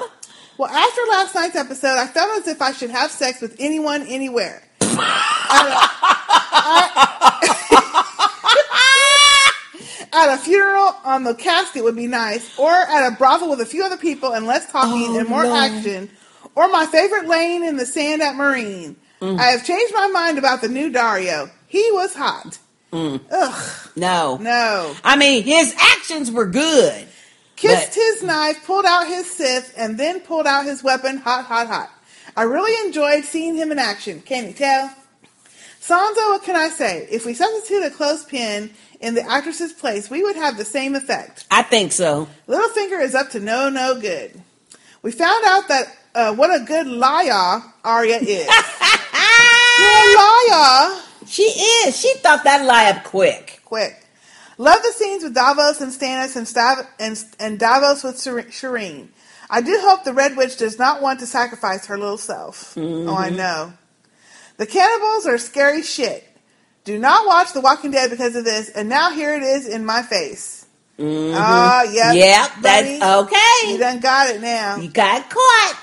Well, 0.59 0.71
after 0.71 1.01
last 1.11 1.35
night's 1.35 1.57
episode, 1.57 1.99
I 1.99 2.07
felt 2.07 2.39
as 2.39 2.49
if 2.49 2.63
I 2.63 2.73
should 2.73 2.91
have 2.91 3.11
sex 3.11 3.41
with 3.41 3.57
anyone, 3.59 4.03
anywhere. 4.03 4.63
at, 4.81 4.91
a, 7.43 7.56
at 10.13 10.35
a 10.35 10.39
funeral 10.39 10.95
on 11.05 11.25
the 11.25 11.35
casket 11.35 11.85
would 11.85 11.97
be 11.97 12.07
nice, 12.07 12.59
or 12.59 12.71
at 12.71 13.09
a 13.13 13.17
brothel 13.17 13.51
with 13.51 13.61
a 13.61 13.67
few 13.67 13.85
other 13.85 13.97
people 13.97 14.33
and 14.33 14.47
less 14.47 14.71
talking 14.71 15.17
Oh, 15.17 15.19
and 15.19 15.29
more 15.29 15.45
no. 15.45 15.55
action, 15.57 16.11
or 16.55 16.69
my 16.69 16.87
favorite 16.87 17.27
laying 17.29 17.65
in 17.65 17.77
the 17.77 17.87
sand 17.87 18.23
at 18.23 18.35
Meereen. 18.35 18.97
Mm. 19.21 19.39
I 19.39 19.45
have 19.47 19.65
changed 19.65 19.95
my 19.95 20.09
mind 20.09 20.39
about 20.39 20.61
the 20.61 20.69
new 20.69 20.91
Daario. 20.91 21.51
He 21.69 21.89
was 21.93 22.15
hot. 22.15 22.59
Mm. 22.93 23.21
Ugh. 23.31 23.91
No. 23.97 24.37
No. 24.41 24.95
I 25.03 25.17
mean, 25.17 25.43
his 25.43 25.75
actions 25.79 26.31
were 26.31 26.47
good. 26.47 27.07
Kissed 27.57 27.89
But- 27.89 27.95
his 27.95 28.23
knife, 28.23 28.65
pulled 28.67 28.85
out 28.85 29.07
his 29.07 29.31
scythe, 29.31 29.73
and 29.77 29.99
then 29.99 30.21
pulled 30.21 30.47
out 30.47 30.67
his 30.67 30.83
weapon. 30.85 31.17
Hot, 31.19 31.45
hot, 31.47 31.67
hot. 31.67 31.91
I 32.37 32.43
really 32.43 32.87
enjoyed 32.87 33.25
seeing 33.25 33.55
him 33.57 33.73
in 33.73 33.79
action. 33.79 34.21
Can 34.21 34.47
you 34.49 34.53
tell? 34.53 34.91
Sansa, 35.81 36.17
what 36.31 36.43
can 36.43 36.57
I 36.57 36.69
say? 36.69 37.07
If 37.11 37.25
we 37.25 37.33
substitute 37.33 37.85
a 37.85 37.91
clothespin 37.91 38.71
in 39.01 39.15
the 39.15 39.23
actress's 39.23 39.73
place, 39.73 40.09
we 40.11 40.23
would 40.23 40.37
have 40.37 40.57
the 40.57 40.65
same 40.65 40.95
effect. 40.95 41.45
I 41.51 41.63
think 41.63 41.93
so. 41.93 42.29
Littlefinger 42.49 43.03
is 43.03 43.15
up 43.15 43.31
to 43.31 43.41
no 43.41 43.69
no 43.69 44.01
good. 44.01 44.41
We 45.03 45.13
found 45.13 45.45
out 45.47 45.69
that 45.69 45.97
uh, 46.15 46.35
what 46.35 46.51
a 46.55 46.65
good 46.65 46.87
liar 46.87 47.63
Arya 47.85 48.17
is. 48.19 48.49
You're 49.79 49.89
a 49.89 50.17
liar. 50.17 51.01
She 51.27 51.43
is. 51.43 51.97
She 51.99 52.15
thought 52.15 52.45
that 52.45 52.65
lie 52.65 52.91
up 52.91 53.05
quick. 53.05 53.61
Quick. 53.65 54.03
Love 54.59 54.83
the 54.83 54.93
scenes 54.93 55.23
with 55.23 55.35
Davos 55.35 55.81
and 55.83 55.93
Stannis 55.93 56.35
and, 56.37 56.47
Stav- 56.47 56.87
and, 56.99 57.23
and 57.39 57.59
Davos 57.59 58.03
with 58.03 58.19
Ser- 58.19 58.45
Shireen. 58.45 59.09
I 59.51 59.61
do 59.61 59.79
hope 59.83 60.05
the 60.05 60.15
Red 60.15 60.37
Witch 60.37 60.57
does 60.57 60.79
not 60.79 61.03
want 61.03 61.21
to 61.21 61.27
sacrifice 61.27 61.87
her 61.87 61.99
little 61.99 62.17
self. 62.17 62.75
Mhm. 62.75 63.09
Oh, 63.11 63.15
I 63.15 63.29
know. 63.31 63.75
The 64.57 64.67
cannibals 64.67 65.27
are 65.27 65.37
scary 65.39 65.83
shit. 65.83 66.25
Do 66.87 66.99
not 66.99 67.27
watch 67.27 67.53
The 67.53 67.61
Walking 67.61 67.91
Dead 67.91 68.11
because 68.11 68.37
of 68.37 68.45
this, 68.45 68.71
and 68.71 68.89
now 68.89 69.11
here 69.11 69.35
it 69.35 69.43
is 69.43 69.67
in 69.69 69.85
my 69.85 70.03
face. 70.03 70.65
Mhm. 70.99 71.35
Ah, 71.37 71.83
yep. 71.83 72.15
Yep, 72.15 72.51
buddy. 72.63 72.99
that's 72.99 73.33
okay. 73.33 73.73
You 73.73 73.77
done 73.79 74.01
got 74.01 74.31
it 74.31 74.41
now. 74.41 74.77
You 74.77 74.89
got 74.89 75.29
caught. 75.29 75.77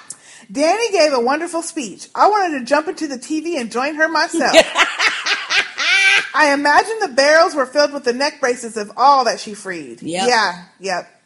Danny 0.52 0.92
gave 0.92 1.14
a 1.14 1.20
wonderful 1.20 1.62
speech. 1.62 2.08
I 2.16 2.30
wanted 2.30 2.60
to 2.60 2.66
jump 2.66 2.88
into 2.88 3.08
the 3.08 3.18
TV 3.18 3.60
and 3.60 3.72
join 3.72 3.96
her 3.96 4.08
myself. 4.08 4.54
I 6.36 6.52
imagine 6.54 7.00
the 7.00 7.10
barrels 7.10 7.54
were 7.54 7.66
filled 7.66 7.94
with 7.94 8.06
the 8.06 8.14
neck 8.14 8.40
braces 8.40 8.78
of 8.78 8.92
all 8.98 9.26
that 9.26 9.40
she 9.40 9.54
freed. 9.54 10.02
Yep. 10.02 10.28
Yeah, 10.28 10.64
yep. 10.80 11.22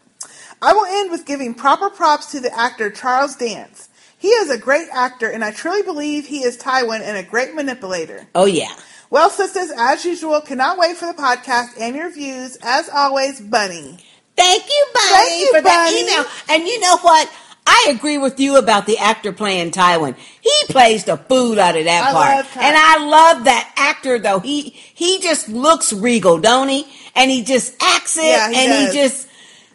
I 0.61 0.73
will 0.73 0.85
end 0.85 1.11
with 1.11 1.25
giving 1.25 1.53
proper 1.53 1.89
props 1.89 2.31
to 2.31 2.39
the 2.39 2.53
actor 2.57 2.89
Charles 2.89 3.35
Dance. 3.35 3.89
He 4.17 4.29
is 4.29 4.49
a 4.49 4.57
great 4.57 4.87
actor, 4.91 5.29
and 5.29 5.45
I 5.45 5.51
truly 5.51 5.83
believe 5.83 6.25
he 6.25 6.39
is 6.43 6.57
Tywin 6.57 7.01
and 7.01 7.15
a 7.15 7.23
great 7.23 7.53
manipulator. 7.53 8.27
Oh 8.33 8.45
yeah. 8.45 8.73
Well, 9.09 9.29
sisters, 9.29 9.71
as 9.77 10.03
usual, 10.05 10.41
cannot 10.41 10.77
wait 10.77 10.97
for 10.97 11.05
the 11.05 11.13
podcast 11.13 11.79
and 11.79 11.95
your 11.95 12.11
views. 12.11 12.57
As 12.61 12.89
always, 12.89 13.39
Bunny. 13.39 13.97
Thank 14.35 14.63
you, 14.65 14.85
Bunny, 14.93 15.09
Thank 15.11 15.41
you, 15.41 15.47
for 15.53 15.61
that 15.61 15.85
Bunny. 15.91 16.01
email. 16.03 16.25
And 16.49 16.67
you 16.67 16.79
know 16.81 16.97
what? 16.97 17.31
I 17.65 17.87
agree 17.89 18.17
with 18.17 18.39
you 18.39 18.57
about 18.57 18.85
the 18.85 18.97
actor 18.97 19.31
playing 19.33 19.71
Tywin. 19.71 20.15
He 20.41 20.51
plays 20.69 21.03
the 21.05 21.17
fool 21.17 21.59
out 21.59 21.75
of 21.75 21.85
that 21.85 22.03
I 22.15 22.41
part. 22.43 22.57
and 22.57 22.75
I 22.77 23.05
love 23.05 23.43
that 23.45 23.73
actor 23.75 24.19
though. 24.19 24.39
He 24.39 24.69
he 24.69 25.19
just 25.19 25.49
looks 25.49 25.91
regal, 25.91 26.37
don't 26.39 26.69
he? 26.69 26.85
And 27.15 27.29
he 27.29 27.43
just 27.43 27.75
acts 27.81 28.17
it 28.17 28.23
Yeah, 28.23 28.49
he 28.49 28.55
and 28.55 28.67
does. 28.71 28.93
he 28.93 28.99
just 29.01 29.27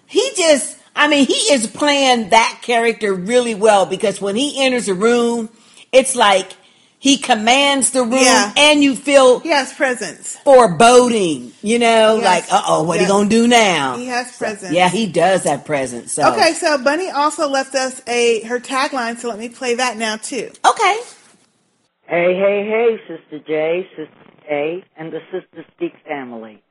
he 0.07 0.31
just 0.37 0.79
I 0.97 1.07
mean, 1.09 1.27
he 1.27 1.35
is 1.35 1.67
playing 1.67 2.31
that 2.31 2.61
character 2.63 3.13
really 3.13 3.55
well 3.55 3.85
because 3.85 4.21
when 4.23 4.37
he 4.37 4.65
enters 4.65 4.89
a 4.89 4.95
room, 4.95 5.51
it's 5.91 6.15
like 6.17 6.51
he 7.03 7.17
commands 7.17 7.91
the 7.91 8.03
room 8.05 8.13
Yeah. 8.23 8.53
and 8.57 8.81
you 8.81 8.95
feel 8.95 9.41
He 9.41 9.49
has 9.49 9.73
presence. 9.73 10.37
foreboding, 10.45 11.51
you 11.61 11.81
know, 11.81 12.15
Yes. 12.19 12.25
like, 12.25 12.45
uh 12.53 12.63
oh, 12.69 12.85
what 12.85 12.95
Yes. 13.01 13.07
he 13.07 13.09
gonna 13.09 13.29
do 13.29 13.49
now? 13.49 13.97
He 13.97 14.07
has 14.07 14.37
presence. 14.39 14.73
Yeah, 14.73 14.89
he 14.89 15.07
does 15.09 15.43
have 15.43 15.65
presence. 15.65 16.13
So 16.13 16.33
Okay, 16.33 16.53
so 16.53 16.79
Bunny 16.79 17.11
also 17.11 17.49
left 17.49 17.75
us 17.75 18.01
a 18.07 18.43
her 18.45 18.61
tagline, 18.61 19.19
so 19.19 19.29
let 19.29 19.39
me 19.41 19.49
play 19.49 19.75
that 19.75 19.97
now 19.97 20.17
too. 20.17 20.51
Okay. 20.65 20.97
Hey, 22.07 22.37
hey, 22.37 22.67
hey, 22.71 23.01
Sister 23.09 23.41
J, 23.49 23.89
Sister 23.97 24.33
K, 24.49 24.85
and 24.97 25.13
the 25.13 25.21
Sister 25.33 25.65
Speak 25.75 25.95
family. 26.07 26.63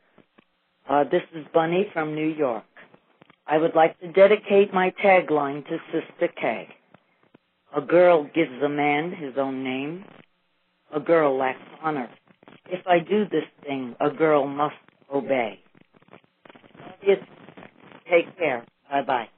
Uh, 0.89 1.03
this 1.03 1.23
is 1.35 1.45
Bunny 1.53 1.89
from 1.91 2.15
New 2.15 2.27
York. 2.27 2.63
I 3.45 3.57
would 3.57 3.75
like 3.75 3.99
to 3.99 4.07
dedicate 4.07 4.73
my 4.73 4.91
tagline 5.03 5.67
to 5.67 5.77
Sister 5.91 6.29
K. 6.39 6.69
A 7.75 7.81
girl 7.81 8.23
gives 8.25 8.61
a 8.63 8.69
man 8.69 9.11
his 9.11 9.37
own 9.37 9.63
name. 9.63 10.05
A 10.93 10.99
girl 10.99 11.37
lacks 11.37 11.59
honor. 11.81 12.09
If 12.69 12.85
I 12.85 12.99
do 12.99 13.25
this 13.25 13.45
thing, 13.65 13.95
a 13.99 14.09
girl 14.09 14.45
must 14.47 14.75
obey. 15.13 15.59
Yes, 17.05 17.19
Take 18.09 18.37
care. 18.37 18.65
Bye 18.89 19.01
bye. 19.03 19.29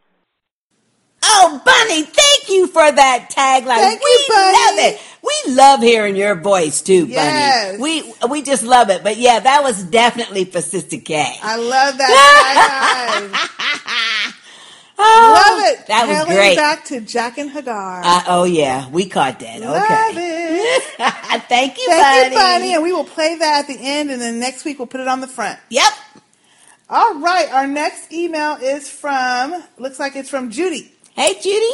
Oh, 1.26 1.62
Bunny, 1.64 2.04
thank 2.04 2.50
you 2.50 2.68
for 2.68 2.92
that 2.92 3.30
tagline. 3.32 3.78
Thank 3.78 4.02
we 4.04 4.10
you, 4.10 4.26
Bunny. 4.30 4.58
love 4.58 4.94
it. 4.94 5.02
We 5.24 5.54
love 5.54 5.80
hearing 5.82 6.16
your 6.16 6.36
voice 6.36 6.82
too, 6.82 7.06
Yes. 7.08 7.78
Bunny. 7.78 7.82
We 7.82 8.14
we 8.30 8.42
just 8.42 8.64
love 8.64 8.90
it. 8.90 9.04
But 9.04 9.18
yeah, 9.18 9.40
that 9.40 9.64
was 9.64 9.84
definitely 9.84 10.46
for 10.46 10.62
Sister 10.62 10.98
K. 10.98 11.24
I 11.42 11.56
love 11.56 11.98
that 11.98 13.24
tagline. 13.30 13.80
Oh, 14.98 15.34
love 15.48 15.80
it. 15.80 15.88
that 15.88 16.08
was 16.08 16.18
Hailing 16.18 16.34
great. 16.36 16.56
back 16.56 16.86
to 16.86 17.02
Jack 17.02 17.38
and 17.40 17.50
Hagar. 17.50 18.02
Uh, 18.04 18.24
oh 18.28 18.44
yeah, 18.44 18.88
we 18.90 19.08
caught 19.10 19.40
that. 19.40 19.60
Love 19.62 19.82
Okay. 19.84 20.12
it. 20.16 20.84
Thank 21.50 21.78
you, 21.78 21.88
Thank 21.88 22.34
Bunny. 22.34 22.36
you, 22.36 22.40
Bunny. 22.42 22.74
And 22.76 22.84
we 22.84 22.94
will 22.94 23.04
play 23.04 23.36
that 23.36 23.62
at 23.62 23.68
the 23.68 23.78
end, 23.80 24.12
and 24.12 24.22
then 24.22 24.40
next 24.40 24.66
week 24.66 24.78
we'll 24.80 24.88
put 24.88 25.02
it 25.02 25.08
on 25.08 25.20
the 25.22 25.28
front. 25.28 25.60
Yep. 25.70 25.92
All 26.90 27.16
right. 27.20 27.52
Our 27.52 27.66
next 27.68 28.12
email 28.14 28.56
is 28.62 28.90
from, 28.90 29.64
looks 29.78 30.00
like 30.00 30.16
it's 30.16 30.30
from 30.30 30.52
Judy. 30.52 30.92
Hey, 31.16 31.34
Judy. 31.42 31.72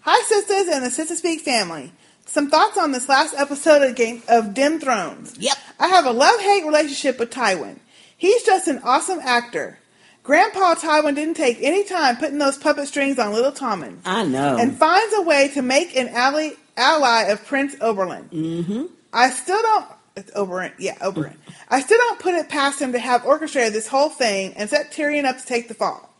Hi, 0.00 0.22
sisters 0.24 0.66
and 0.72 0.84
the 0.84 0.90
Sister 0.90 1.14
Speak 1.16 1.40
family. 1.40 1.92
Some 2.26 2.50
thoughts 2.50 2.76
on 2.76 2.90
this 2.92 3.08
last 3.08 3.34
episode 3.36 3.82
of 3.82 3.94
Game 3.94 4.22
of 4.28 4.54
Dim 4.54 4.80
Thrones. 4.80 5.36
Yep. 5.38 5.56
I 5.78 5.86
have 5.88 6.04
a 6.06 6.10
love-hate 6.10 6.64
relationship 6.64 7.18
with 7.20 7.30
Tywin. 7.30 7.78
He's 8.16 8.42
just 8.42 8.66
an 8.66 8.80
awesome 8.82 9.20
actor. 9.22 9.78
Grandpa 10.26 10.74
Tywin 10.74 11.14
didn't 11.14 11.34
take 11.34 11.58
any 11.62 11.84
time 11.84 12.16
putting 12.16 12.38
those 12.38 12.58
puppet 12.58 12.88
strings 12.88 13.16
on 13.18 13.32
little 13.32 13.52
Tommen. 13.52 13.98
I 14.04 14.24
know. 14.24 14.56
and 14.58 14.76
finds 14.76 15.14
a 15.14 15.22
way 15.22 15.48
to 15.54 15.62
make 15.62 15.96
an 15.96 16.08
ally, 16.08 16.50
ally 16.76 17.22
of 17.24 17.44
Prince 17.46 17.76
Oberlin. 17.80 18.28
mm-hmm. 18.30 18.86
I 19.12 19.30
still 19.30 19.62
don't. 19.62 19.86
It's 20.16 20.30
Oberyn. 20.32 20.72
Yeah, 20.78 20.96
Oberyn. 20.96 21.36
I 21.68 21.80
still 21.80 21.98
don't 21.98 22.18
put 22.18 22.34
it 22.34 22.48
past 22.48 22.80
him 22.82 22.92
to 22.92 22.98
have 22.98 23.24
orchestrated 23.24 23.72
this 23.72 23.86
whole 23.86 24.08
thing 24.08 24.54
and 24.54 24.68
set 24.68 24.90
Tyrion 24.92 25.24
up 25.26 25.38
to 25.38 25.46
take 25.46 25.68
the 25.68 25.74
fall. 25.74 26.10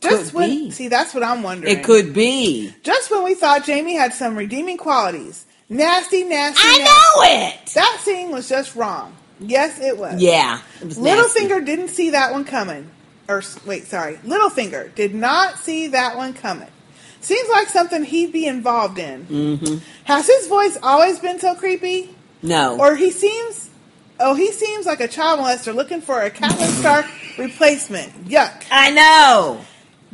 Just 0.00 0.32
Could 0.32 0.34
when 0.34 0.48
be. 0.48 0.70
see, 0.70 0.88
that's 0.88 1.14
what 1.14 1.22
I'm 1.22 1.42
wondering. 1.42 1.78
It 1.78 1.84
could 1.84 2.12
be. 2.12 2.74
Just 2.82 3.10
when 3.10 3.22
we 3.22 3.34
thought 3.34 3.64
Jaime 3.66 3.94
had 3.94 4.12
some 4.14 4.34
redeeming 4.36 4.78
qualities, 4.78 5.46
nasty, 5.68 6.24
nasty. 6.24 6.60
I 6.62 6.78
nasty. 6.78 6.84
know 6.84 7.48
it. 7.48 7.66
That 7.74 8.00
scene 8.02 8.30
was 8.30 8.48
just 8.48 8.74
wrong. 8.74 9.14
Yes, 9.40 9.78
it 9.80 9.96
was. 9.96 10.20
Yeah. 10.20 10.60
It 10.80 10.86
was. 10.86 10.98
Littlefinger 10.98 11.64
didn't 11.64 11.88
see 11.88 12.10
that 12.10 12.32
one 12.32 12.44
coming. 12.44 12.90
Or 13.28 13.42
wait, 13.64 13.86
sorry, 13.86 14.16
Littlefinger 14.16 14.94
did 14.94 15.14
not 15.14 15.58
see 15.58 15.88
that 15.88 16.16
one 16.16 16.34
coming. 16.34 16.68
Seems 17.20 17.48
like 17.48 17.68
something 17.68 18.04
he'd 18.04 18.32
be 18.32 18.46
involved 18.46 18.98
in. 18.98 19.24
Mm-hmm. 19.24 19.78
Has 20.04 20.26
his 20.26 20.46
voice 20.46 20.76
always 20.82 21.18
been 21.20 21.40
so 21.40 21.54
creepy? 21.54 22.14
No. 22.42 22.78
Or 22.78 22.96
he 22.96 23.10
seems, 23.10 23.70
oh, 24.20 24.34
he 24.34 24.52
seems 24.52 24.84
like 24.84 25.00
a 25.00 25.08
child 25.08 25.40
molester 25.40 25.74
looking 25.74 26.02
for 26.02 26.20
a 26.20 26.30
Catelyn 26.30 26.78
Stark 26.80 27.06
replacement. 27.38 28.26
Yuck. 28.26 28.64
I 28.70 28.90
know. 28.90 29.64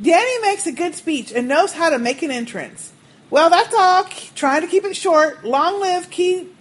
Danny 0.01 0.39
makes 0.43 0.69
a 0.69 0.73
good 0.73 0.95
speech 0.95 1.32
and 1.32 1.49
knows 1.49 1.73
how 1.73 1.91
to 1.91 1.99
make 1.99 2.23
an 2.23 2.31
entrance. 2.31 2.93
Well, 3.28 3.51
that's 3.51 3.74
all. 3.74 4.05
Trying 4.37 4.62
to 4.62 4.69
keep 4.69 4.85
it 4.85 4.95
short. 4.95 5.45
Long 5.45 5.81
live 5.81 6.11
King. 6.11 6.57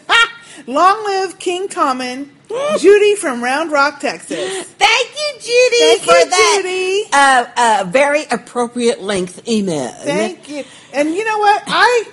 Long 0.66 1.04
live 1.04 1.38
King 1.38 1.68
Tommen. 1.68 2.28
Judy 2.78 3.16
from 3.16 3.42
Round 3.42 3.70
Rock, 3.72 4.00
Texas. 4.00 4.64
Thank 4.64 5.10
you, 5.10 5.32
Judy, 5.40 5.78
Thank 5.78 6.02
for 6.02 6.12
you, 6.12 6.30
that 6.30 6.60
Judy. 6.62 7.04
Uh, 7.12 7.46
uh, 7.56 7.90
very 7.90 8.24
appropriate 8.30 9.02
length 9.02 9.48
email. 9.48 9.90
Thank 9.90 10.48
you. 10.48 10.64
And 10.92 11.14
you 11.14 11.24
know 11.24 11.38
what? 11.38 11.62
I 11.66 12.04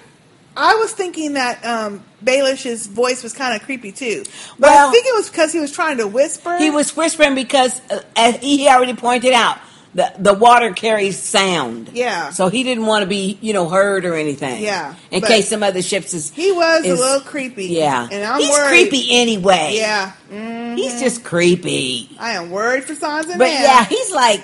I 0.56 0.76
was 0.76 0.94
thinking 0.94 1.34
that 1.34 1.64
um, 1.66 2.04
Baelish's 2.24 2.88
voice 2.88 3.24
was 3.24 3.34
kind 3.34 3.56
of 3.56 3.64
creepy 3.64 3.92
too. 3.92 4.24
But 4.60 4.70
Well- 4.70 4.90
I 4.90 4.92
think 4.92 5.06
it 5.08 5.16
was 5.16 5.30
because 5.30 5.52
he 5.52 5.60
was 5.60 5.72
trying 5.72 5.98
to 5.98 6.08
whisper. 6.08 6.58
He 6.58 6.70
was 6.70 6.96
whispering 6.96 7.36
because, 7.36 7.82
uh, 7.90 8.02
as 8.16 8.36
he 8.38 8.68
already 8.68 8.94
pointed 8.94 9.34
out, 9.34 9.58
the 9.96 10.12
the 10.18 10.34
water 10.34 10.72
carries 10.72 11.20
sound. 11.20 11.90
Yeah. 11.94 12.30
So 12.32 12.48
he 12.50 12.64
didn't 12.64 12.86
want 12.86 13.04
to 13.04 13.08
be, 13.08 13.38
you 13.42 13.54
know, 13.54 13.70
heard 13.70 14.06
or 14.06 14.16
anything. 14.16 14.64
Yeah, 14.64 14.96
In 15.12 15.22
case 15.22 15.50
some 15.50 15.64
other 15.64 15.82
ships 15.82 16.14
is. 16.14 16.32
He 16.32 16.52
was 16.52 16.86
is- 16.86 17.00
a 17.00 17.02
little 17.02 17.22
creepy. 17.22 17.66
Yeah. 17.68 18.08
And 18.12 18.24
I'm 18.24 18.40
He's 18.42 18.50
worried. 18.50 18.90
creepy 18.90 19.08
anyway. 19.12 19.74
Yeah. 19.76 20.12
Mhm. 20.32 20.78
He's 20.78 21.00
just 21.00 21.24
creepy. 21.24 22.10
I 22.20 22.32
am 22.32 22.50
worried 22.50 22.86
for 22.86 22.94
Sansa 22.96 23.38
But 23.38 23.40
now. 23.40 23.46
yeah, 23.48 23.86
he's 23.86 24.12
like. 24.12 24.44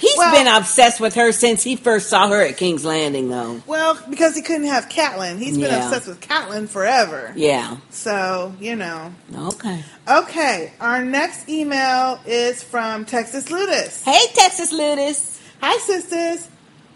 He's 0.00 0.16
Well- 0.16 0.32
been 0.32 0.46
obsessed 0.46 0.98
with 0.98 1.14
her 1.14 1.30
since 1.30 1.62
he 1.62 1.76
first 1.76 2.08
saw 2.08 2.28
her 2.28 2.40
at 2.40 2.56
King's 2.56 2.84
Landing, 2.86 3.28
though. 3.28 3.60
Well, 3.66 3.98
because 4.08 4.34
he 4.34 4.40
couldn't 4.42 4.68
have 4.68 4.88
Catelyn. 4.88 5.38
He's 5.38 5.58
been 5.58 5.70
Yeah. 5.70 5.84
obsessed 5.86 6.06
with 6.06 6.20
Catelyn 6.20 6.68
forever. 6.70 7.32
Yeah. 7.36 7.76
So, 7.90 8.54
you 8.58 8.76
know. 8.76 9.12
Okay. 9.36 9.84
Okay, 10.08 10.72
our 10.80 11.04
next 11.04 11.48
email 11.48 12.18
is 12.26 12.62
from 12.62 13.04
Texas 13.04 13.50
Ludus. 13.50 14.00
Hey, 14.04 14.26
Texas 14.34 14.72
Ludus. 14.72 15.38
Hi, 15.62 15.76
sisters. 15.78 16.48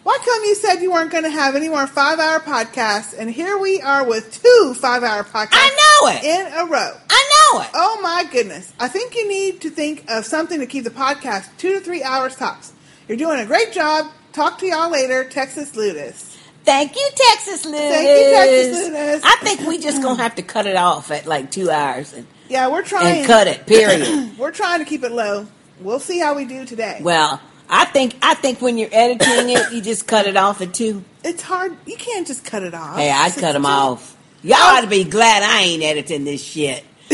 Why 0.02 0.18
come 0.24 0.42
you 0.44 0.54
said 0.54 0.82
you 0.82 0.90
weren't 0.92 1.10
going 1.10 1.24
to 1.24 1.30
have 1.30 1.56
any 1.56 1.68
more 1.68 1.86
five 1.86 2.18
hour 2.18 2.38
podcasts, 2.40 3.14
and 3.18 3.30
here 3.30 3.56
we 3.56 3.80
are 3.80 4.04
with 4.04 4.42
two 4.42 4.74
five 4.78 5.02
hour 5.02 5.24
podcasts 5.24 5.48
I 5.52 5.70
know 6.02 6.08
it. 6.10 6.24
in 6.24 6.52
a 6.58 6.64
row? 6.66 6.92
I 7.10 7.24
know 7.52 7.60
it. 7.62 7.68
Oh 7.74 8.00
my 8.02 8.24
goodness. 8.30 8.72
I 8.80 8.88
think 8.88 9.14
you 9.14 9.26
need 9.28 9.60
to 9.62 9.70
think 9.70 10.04
of 10.08 10.26
something 10.26 10.60
to 10.60 10.66
keep 10.66 10.84
the 10.84 10.90
podcast 10.90 11.44
two 11.58 11.72
to 11.74 11.80
three 11.80 12.02
hours 12.02 12.34
tops. 12.36 12.72
You're 13.08 13.18
doing 13.18 13.40
a 13.40 13.46
great 13.46 13.72
job. 13.72 14.10
Talk 14.32 14.58
to 14.58 14.66
y'all 14.66 14.90
later, 14.90 15.24
Texas 15.24 15.76
Ludus. 15.76 16.36
Thank 16.64 16.96
you, 16.96 17.08
Texas 17.14 17.64
Ludus. 17.66 17.80
Thank 17.80 18.08
you, 18.08 18.34
Texas 18.34 18.88
Ludus. 18.88 19.20
I 19.24 19.36
think 19.42 19.60
we 19.68 19.78
just 19.78 20.02
gonna 20.02 20.22
have 20.22 20.34
to 20.36 20.42
cut 20.42 20.66
it 20.66 20.76
off 20.76 21.10
at 21.10 21.26
like 21.26 21.50
two 21.50 21.70
hours 21.70 22.12
and 22.14 22.26
Yeah, 22.48 22.68
we're 22.68 22.82
trying. 22.82 23.18
and 23.18 23.26
cut 23.26 23.46
it. 23.46 23.66
Period. 23.66 24.32
we're 24.38 24.50
trying 24.50 24.78
to 24.78 24.86
keep 24.86 25.04
it 25.04 25.12
low. 25.12 25.46
We'll 25.80 26.00
see 26.00 26.18
how 26.18 26.34
we 26.34 26.46
do 26.46 26.64
today. 26.64 27.00
well, 27.02 27.40
I 27.68 27.84
think 27.84 28.14
I 28.22 28.34
think 28.34 28.60
when 28.62 28.78
you're 28.78 28.88
editing 28.92 29.50
it, 29.50 29.72
you 29.72 29.82
just 29.82 30.06
cut 30.06 30.26
it 30.26 30.36
off 30.36 30.60
at 30.62 30.72
two. 30.72 31.04
It's 31.22 31.42
hard. 31.42 31.76
You 31.86 31.96
can't 31.96 32.26
just 32.26 32.44
cut 32.44 32.62
it 32.62 32.74
off. 32.74 32.96
Hey, 32.96 33.10
I'd 33.10 33.34
cut 33.34 33.52
them 33.52 33.66
off. 33.66 34.16
Y'all 34.42 34.56
ought 34.58 34.80
to 34.82 34.86
be 34.86 35.04
glad 35.04 35.42
I 35.42 35.62
ain't 35.62 35.82
editing 35.82 36.24
this 36.24 36.42
shit. 36.42 36.84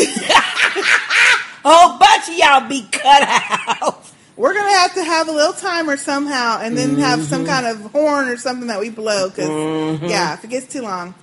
whole 1.64 1.98
bunch 1.98 2.28
of 2.28 2.36
y'all 2.36 2.68
be 2.68 2.86
cut 2.90 3.22
out. 3.82 4.10
We're 4.40 4.54
gonna 4.54 4.70
have 4.78 4.94
to 4.94 5.04
have 5.04 5.28
a 5.28 5.32
little 5.32 5.52
timer 5.52 5.96
somehow, 5.96 6.60
and 6.62 6.76
then 6.76 6.98
have 6.98 7.22
some 7.24 7.44
Mm-hmm. 7.44 7.50
kind 7.52 7.66
of 7.66 7.92
horn 7.92 8.28
or 8.28 8.36
something 8.38 8.68
that 8.68 8.80
we 8.80 8.88
blow. 8.88 9.28
Because 9.28 9.48
Mhm. 9.50 10.08
yeah, 10.08 10.32
if 10.34 10.42
it 10.44 10.50
gets 10.50 10.72
too 10.72 10.82
long. 10.82 11.14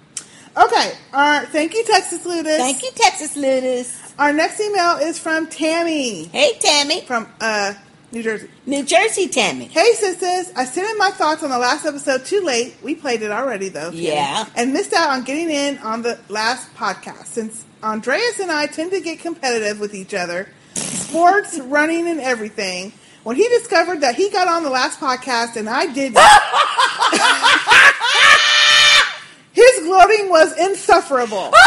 Okay. 0.56 0.92
All 1.14 1.20
right. 1.22 1.48
Thank 1.52 1.74
you, 1.74 1.84
Texas 1.86 2.26
Ludus. 2.26 2.58
Thank 2.58 2.82
you, 2.84 2.90
Texas 2.96 3.36
Ludus. 3.36 3.92
Our 4.20 4.34
next 4.34 4.60
email 4.60 4.98
is 4.98 5.20
from 5.20 5.48
Tammy. 5.48 6.26
Hey, 6.32 6.54
Tammy. 6.60 7.02
From 7.02 7.28
uh, 7.42 7.74
New 8.12 8.24
Jersey. 8.24 8.50
New 8.66 8.84
Jersey, 8.84 9.28
Tammy. 9.28 9.66
Hey, 9.66 9.94
sisters. 9.94 10.52
I 10.56 10.66
sent 10.66 10.90
in 10.90 10.98
my 10.98 11.10
thoughts 11.12 11.44
on 11.44 11.50
the 11.52 11.60
last 11.60 11.86
episode 11.86 12.26
too 12.26 12.42
late. 12.42 12.76
We 12.84 12.96
played 12.96 13.22
it 13.22 13.30
already, 13.32 13.70
though. 13.70 13.92
Tammy, 13.92 14.08
Yeah. 14.08 14.46
And 14.56 14.74
missed 14.74 14.94
out 14.94 15.10
on 15.12 15.24
getting 15.24 15.50
in 15.52 15.78
on 15.80 16.02
the 16.04 16.18
last 16.30 16.74
podcast. 16.76 17.28
Since 17.34 17.64
Andreas 17.84 18.40
and 18.40 18.52
I 18.52 18.66
tend 18.68 18.92
to 18.92 19.00
get 19.00 19.20
competitive 19.20 19.80
with 19.80 19.94
each 19.94 20.14
other, 20.16 20.50
sports, 20.76 21.60
running, 21.64 22.08
and 22.08 22.20
everything, 22.20 22.94
when 23.28 23.36
he 23.36 23.44
discovered 23.50 24.00
that 24.00 24.16
he 24.16 24.30
got 24.30 24.48
on 24.48 24.64
the 24.64 24.70
last 24.70 25.02
podcast 25.02 25.58
and 25.58 25.68
I 25.68 25.86
didn't, 25.88 26.16
his 29.52 29.80
gloating 29.84 30.30
was 30.30 30.58
insufferable. 30.58 31.52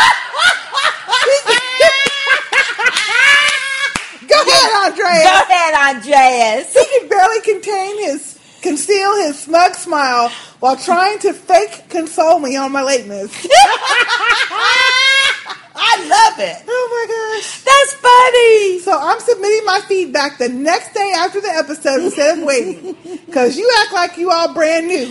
Go 4.27 4.41
ahead, 4.41 4.89
Andreas. 4.89 5.23
Go 5.23 5.37
ahead, 5.37 5.75
Andreas. 5.97 6.73
He 6.73 6.83
could 6.99 7.11
barely 7.11 7.43
contain 7.43 8.05
his 8.07 8.39
conceal 8.63 9.17
his 9.17 9.39
smug 9.41 9.75
smile 9.75 10.31
while 10.61 10.79
trying 10.79 11.19
to 11.19 11.35
fake 11.35 11.91
console 11.91 12.39
me 12.39 12.57
on 12.57 12.73
my 12.73 12.83
lateness. 12.83 13.47
I 15.83 15.97
love 16.07 16.39
it. 16.39 16.63
Oh 16.69 16.87
my 16.93 17.07
gosh. 17.09 17.63
That's 17.65 17.95
funny. 17.95 18.79
So 18.81 18.99
I'm 19.01 19.21
submitting 19.21 19.65
my 19.65 19.81
feedback 19.89 20.39
the 20.39 20.49
next 20.49 20.93
day 20.95 21.13
after 21.17 21.41
the 21.41 21.49
episode 21.49 22.05
instead 22.05 22.39
of 22.39 22.45
waiting. 22.45 22.97
Because 23.31 23.57
you 23.57 23.71
act 23.83 23.93
like 23.93 24.17
you 24.19 24.29
all 24.33 24.53
brand 24.53 24.89
new. 24.89 25.07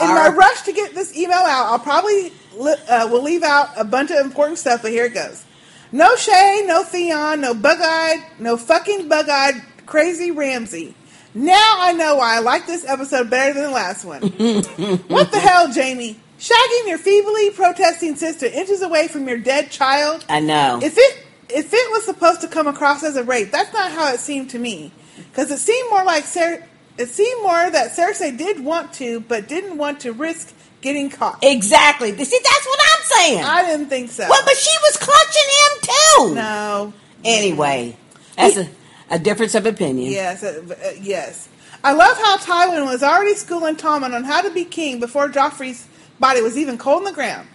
In 0.00 0.08
my 0.14 0.28
rush 0.36 0.62
to 0.62 0.72
get 0.72 0.94
this 0.94 1.16
email 1.16 1.38
out, 1.38 1.66
I'll 1.72 1.80
probably 1.80 2.32
li- 2.56 2.76
uh, 2.88 3.08
will 3.10 3.22
leave 3.22 3.42
out 3.42 3.70
a 3.76 3.82
bunch 3.84 4.12
of 4.12 4.18
important 4.24 4.58
stuff, 4.58 4.82
but 4.82 4.92
here 4.92 5.06
it 5.06 5.14
goes. 5.14 5.44
No 5.90 6.14
Shae, 6.14 6.64
no 6.66 6.84
Theon, 6.84 7.40
no 7.40 7.54
bug-eyed, 7.54 8.24
no 8.38 8.56
fucking 8.56 9.08
bug-eyed 9.08 9.54
crazy 9.84 10.30
Ramsay. 10.30 10.94
Now 11.34 11.76
I 11.80 11.92
know 11.92 12.16
why 12.16 12.36
I 12.36 12.38
like 12.40 12.66
this 12.66 12.84
episode 12.84 13.28
better 13.30 13.54
than 13.54 13.64
the 13.64 13.70
last 13.70 14.04
one. 14.04 14.22
what 15.08 15.32
the 15.32 15.40
hell, 15.40 15.72
Jaime? 15.72 16.20
Shagging 16.44 16.88
your 16.88 16.98
feebly 16.98 17.48
protesting 17.52 18.16
sister 18.16 18.44
inches 18.44 18.82
away 18.82 19.08
from 19.08 19.26
your 19.26 19.38
dead 19.38 19.70
child? 19.70 20.26
I 20.28 20.40
know. 20.40 20.78
If 20.82 20.98
it 20.98 21.26
if 21.48 21.72
it 21.72 21.90
was 21.90 22.04
supposed 22.04 22.42
to 22.42 22.48
come 22.48 22.66
across 22.66 23.02
as 23.02 23.16
a 23.16 23.24
rape, 23.24 23.50
that's 23.50 23.72
not 23.72 23.90
how 23.92 24.12
it 24.12 24.20
seemed 24.20 24.50
to 24.50 24.58
me. 24.58 24.92
Because 25.16 25.50
it 25.50 25.58
seemed 25.58 25.88
more 25.88 26.04
like 26.04 26.24
Cer- 26.24 26.62
it 26.98 27.08
seemed 27.08 27.42
more 27.42 27.70
that 27.70 27.92
Cersei 27.92 28.36
did 28.36 28.62
want 28.62 28.92
to, 28.94 29.20
but 29.20 29.48
didn't 29.48 29.78
want 29.78 30.00
to 30.00 30.12
risk 30.12 30.54
getting 30.82 31.08
caught. 31.08 31.38
Exactly. 31.42 32.10
See, 32.10 32.38
that's 32.44 32.66
what 32.66 32.80
I'm 32.92 33.04
saying. 33.04 33.44
I 33.44 33.64
didn't 33.64 33.88
think 33.88 34.10
so. 34.10 34.26
Well, 34.28 34.42
but 34.44 34.54
she 34.54 34.70
was 34.82 34.96
clutching 34.98 35.48
him 35.48 35.94
too. 36.28 36.34
No. 36.34 36.92
Anyway, 37.24 37.96
that's 38.36 38.58
a, 38.58 38.68
a 39.08 39.18
difference 39.18 39.54
of 39.54 39.64
opinion. 39.64 40.12
Yes, 40.12 40.42
uh, 40.42 40.62
uh, 40.68 40.90
yes. 41.00 41.48
I 41.82 41.92
love 41.92 42.18
how 42.18 42.36
Tywin 42.36 42.84
was 42.84 43.02
already 43.02 43.34
schooling 43.34 43.76
Tommen 43.76 44.14
on 44.14 44.24
how 44.24 44.42
to 44.42 44.50
be 44.50 44.66
king 44.66 45.00
before 45.00 45.28
Joffrey's 45.28 45.88
body 46.18 46.40
was 46.40 46.56
even 46.56 46.78
cold 46.78 46.98
in 46.98 47.04
the 47.04 47.12
ground. 47.12 47.48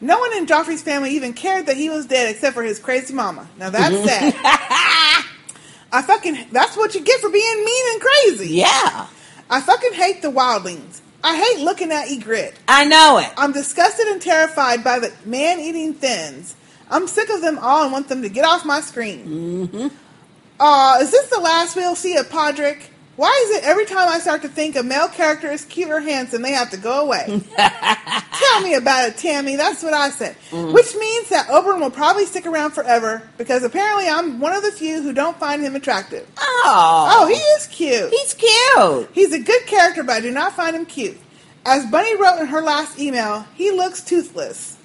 No 0.00 0.18
one 0.18 0.36
in 0.36 0.46
Joffrey's 0.46 0.82
family 0.82 1.10
even 1.12 1.32
cared 1.32 1.66
that 1.66 1.76
he 1.76 1.88
was 1.88 2.06
dead 2.06 2.30
except 2.30 2.54
for 2.54 2.62
his 2.62 2.78
crazy 2.78 3.14
mama. 3.14 3.48
Now 3.58 3.70
that's 3.70 4.04
sad. 4.04 4.34
I 5.92 6.02
fucking 6.02 6.48
that's 6.52 6.76
what 6.76 6.94
you 6.94 7.00
get 7.00 7.20
for 7.20 7.30
being 7.30 7.64
mean 7.64 7.84
and 7.92 8.00
crazy. 8.00 8.54
Yeah. 8.56 9.06
I 9.48 9.60
fucking 9.60 9.92
hate 9.92 10.22
the 10.22 10.30
wildlings. 10.30 11.00
I 11.22 11.36
hate 11.36 11.64
looking 11.64 11.90
at 11.90 12.08
Ygritte. 12.08 12.54
I 12.68 12.84
know 12.84 13.18
it. 13.18 13.30
I'm 13.38 13.52
disgusted 13.52 14.06
and 14.08 14.20
terrified 14.20 14.84
by 14.84 14.98
the 14.98 15.12
man-eating 15.24 15.94
Thenns. 15.94 16.54
I'm 16.90 17.06
sick 17.06 17.30
of 17.30 17.40
them 17.40 17.58
all 17.60 17.84
and 17.84 17.92
want 17.92 18.08
them 18.08 18.20
to 18.22 18.28
get 18.28 18.44
off 18.44 18.64
my 18.66 18.80
screen. 18.80 19.68
Mm-hmm. 19.68 19.88
Aw, 20.60 20.98
is 21.00 21.10
this 21.10 21.30
the 21.30 21.40
last 21.40 21.76
we'll 21.76 21.96
see 21.96 22.16
of 22.16 22.28
Podrick? 22.28 22.82
Why 23.16 23.44
is 23.44 23.58
it 23.58 23.64
every 23.64 23.86
time 23.86 24.08
I 24.08 24.18
start 24.18 24.42
to 24.42 24.48
think 24.48 24.74
a 24.74 24.82
male 24.82 25.08
character 25.08 25.50
is 25.50 25.64
cute 25.64 25.90
or 25.90 26.00
handsome, 26.00 26.42
they 26.42 26.52
have 26.52 26.70
to 26.70 26.76
go 26.76 27.02
away? 27.04 27.42
Tell 27.56 28.60
me 28.60 28.74
about 28.74 29.08
it, 29.08 29.16
Tammy. 29.16 29.54
That's 29.54 29.82
what 29.84 29.94
I 29.94 30.10
said. 30.10 30.36
Mm. 30.50 30.74
Which 30.74 30.94
means 30.96 31.28
that 31.28 31.46
Oberyn 31.46 31.80
will 31.80 31.90
probably 31.90 32.26
stick 32.26 32.44
around 32.44 32.72
forever 32.72 33.22
because 33.38 33.62
apparently 33.62 34.08
I'm 34.08 34.40
one 34.40 34.52
of 34.52 34.62
the 34.64 34.72
few 34.72 35.00
who 35.00 35.12
don't 35.12 35.38
find 35.38 35.62
him 35.62 35.76
attractive. 35.76 36.28
Oh. 36.38 37.08
Oh, 37.12 37.26
he 37.28 37.34
is 37.34 37.66
cute. 37.68 38.10
He's 38.10 38.34
cute. 38.34 39.10
He's 39.12 39.32
a 39.32 39.38
good 39.38 39.66
character, 39.66 40.02
but 40.02 40.14
I 40.14 40.20
do 40.20 40.32
not 40.32 40.54
find 40.54 40.74
him 40.74 40.84
cute. 40.84 41.18
As 41.64 41.86
Bunny 41.86 42.16
wrote 42.16 42.40
in 42.40 42.46
her 42.48 42.60
last 42.60 42.98
email, 42.98 43.46
he 43.54 43.70
looks 43.70 44.02
toothless. 44.02 44.76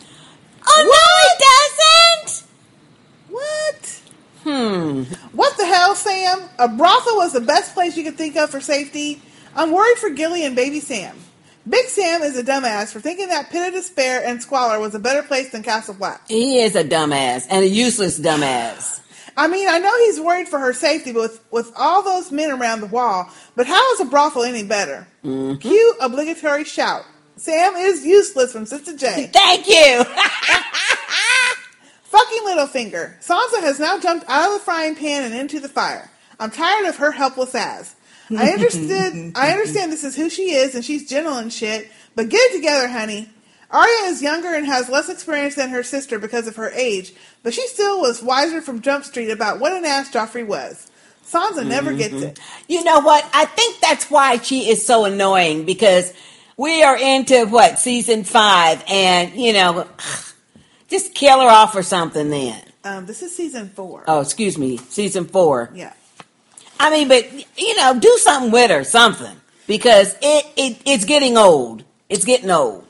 Oh 0.68 0.84
no, 0.86 2.26
he 2.26 2.26
doesn't. 2.30 2.48
What? 3.30 4.02
Hmm. 4.44 5.04
What 5.36 5.49
Sam? 6.00 6.50
A 6.58 6.68
brothel 6.68 7.18
was 7.18 7.34
the 7.34 7.42
best 7.42 7.74
place 7.74 7.96
you 7.98 8.04
could 8.04 8.18
think 8.18 8.36
of 8.36 8.50
for 8.50 8.62
safety. 8.62 9.22
I'm 9.56 9.72
worried 9.72 9.98
for 9.98 10.10
Gilly 10.10 10.46
and 10.46 10.56
baby 10.56 10.80
Sam. 10.80 11.16
Big 11.68 11.86
Sam 11.88 12.22
is 12.24 12.38
a 12.38 12.44
dumbass 12.44 12.92
for 12.92 13.00
thinking 13.00 13.28
that 13.30 13.50
Pit 13.52 13.68
of 13.68 13.74
Despair 13.74 14.24
and 14.26 14.42
Squalor 14.42 14.80
was 14.80 14.96
a 14.96 15.00
better 15.00 15.22
place 15.22 15.52
than 15.52 15.62
Castle 15.62 15.94
Black. 15.94 16.28
He 16.28 16.60
is 16.62 16.76
a 16.76 16.84
dumbass 16.84 17.46
and 17.50 17.64
a 17.64 17.68
useless 17.68 18.20
dumbass. 18.20 19.02
I 19.38 19.48
mean, 19.48 19.68
I 19.70 19.78
know 19.80 19.96
he's 20.00 20.20
worried 20.20 20.48
for 20.48 20.58
her 20.60 20.74
safety 20.74 21.12
with, 21.12 21.44
with 21.52 21.72
all 21.78 22.02
those 22.02 22.32
men 22.32 22.52
around 22.52 22.82
the 22.82 22.88
wall, 22.88 23.30
but 23.56 23.68
how 23.68 23.94
is 23.94 24.00
a 24.02 24.06
brothel 24.06 24.44
any 24.44 24.64
better? 24.64 25.08
Mhm. 25.24 25.62
Cue 25.62 25.96
obligatory 26.02 26.64
shout. 26.64 27.04
Sam 27.38 27.76
is 27.76 28.06
useless 28.06 28.52
from 28.52 28.66
Sister 28.66 28.98
J. 28.98 29.30
Thank 29.32 29.68
you. 29.68 30.04
Fucking 32.10 32.44
Littlefinger. 32.46 33.22
Sansa 33.24 33.62
has 33.62 33.80
now 33.80 34.00
jumped 34.00 34.28
out 34.30 34.48
of 34.52 34.54
the 34.60 34.66
frying 34.66 34.96
pan 34.96 35.24
and 35.24 35.34
into 35.34 35.60
the 35.60 35.70
fire. 35.70 36.10
I'm 36.40 36.52
tired 36.52 36.88
of 36.88 36.98
her 36.98 37.12
helpless 37.12 37.54
ass. 37.54 37.96
I 38.36 38.52
understood. 38.52 39.32
I 39.36 39.52
understand 39.52 39.92
this 39.92 40.04
is 40.04 40.16
who 40.16 40.30
she 40.30 40.52
is, 40.52 40.76
and 40.76 40.86
she's 40.86 41.08
gentle 41.10 41.38
and 41.38 41.52
shit. 41.52 41.90
But 42.16 42.30
get 42.30 42.52
it 42.52 42.56
together, 42.56 42.88
honey. 42.88 43.30
Arya 43.72 44.06
is 44.10 44.22
younger 44.22 44.54
and 44.54 44.66
has 44.66 44.90
less 44.90 45.10
experience 45.10 45.56
than 45.56 45.70
her 45.70 45.84
sister 45.84 46.18
because 46.18 46.48
of 46.48 46.56
her 46.56 46.70
age, 46.72 47.14
but 47.44 47.54
she 47.54 47.68
still 47.68 48.02
was 48.02 48.22
wiser 48.24 48.62
from 48.62 48.82
Jump 48.82 49.06
Street 49.06 49.30
about 49.30 49.60
what 49.60 49.74
an 49.74 49.86
ass 49.86 50.10
Joffrey 50.12 50.46
was. 50.46 50.90
Sansa 51.28 51.66
never 51.66 51.94
gets 51.94 52.16
Mhm. 52.16 52.24
it. 52.24 52.40
You 52.68 52.84
know 52.84 53.00
what? 53.02 53.24
I 53.34 53.46
think 53.46 53.80
that's 53.80 54.10
why 54.10 54.38
she 54.40 54.70
is 54.72 54.84
so 54.84 55.06
annoying 55.06 55.66
because 55.66 56.12
we 56.58 56.82
are 56.82 56.98
into 56.98 57.46
what 57.46 57.78
season 57.78 58.24
five, 58.24 58.84
and 58.88 59.36
you 59.36 59.54
know, 59.54 59.86
just 60.90 61.14
kill 61.14 61.40
her 61.42 61.48
off 61.50 61.76
or 61.76 61.84
something. 61.84 62.30
Then, 62.30 62.62
Um, 62.84 63.06
this 63.06 63.22
is 63.22 63.36
season 63.36 63.70
four. 63.70 64.04
oh, 64.08 64.22
excuse 64.22 64.58
me, 64.58 64.78
season 64.78 65.26
four. 65.26 65.70
Yeah. 65.74 65.94
I 66.80 66.90
mean, 66.90 67.08
but 67.08 67.32
you 67.60 67.76
know, 67.76 68.00
do 68.00 68.18
something 68.22 68.52
with 68.52 68.72
her, 68.72 68.84
something 68.84 69.36
because 69.68 70.16
it, 70.22 70.46
it 70.56 70.82
it's 70.86 71.06
getting 71.06 71.38
old. 71.38 71.84
It's 72.08 72.26
getting 72.26 72.50
old. 72.50 72.86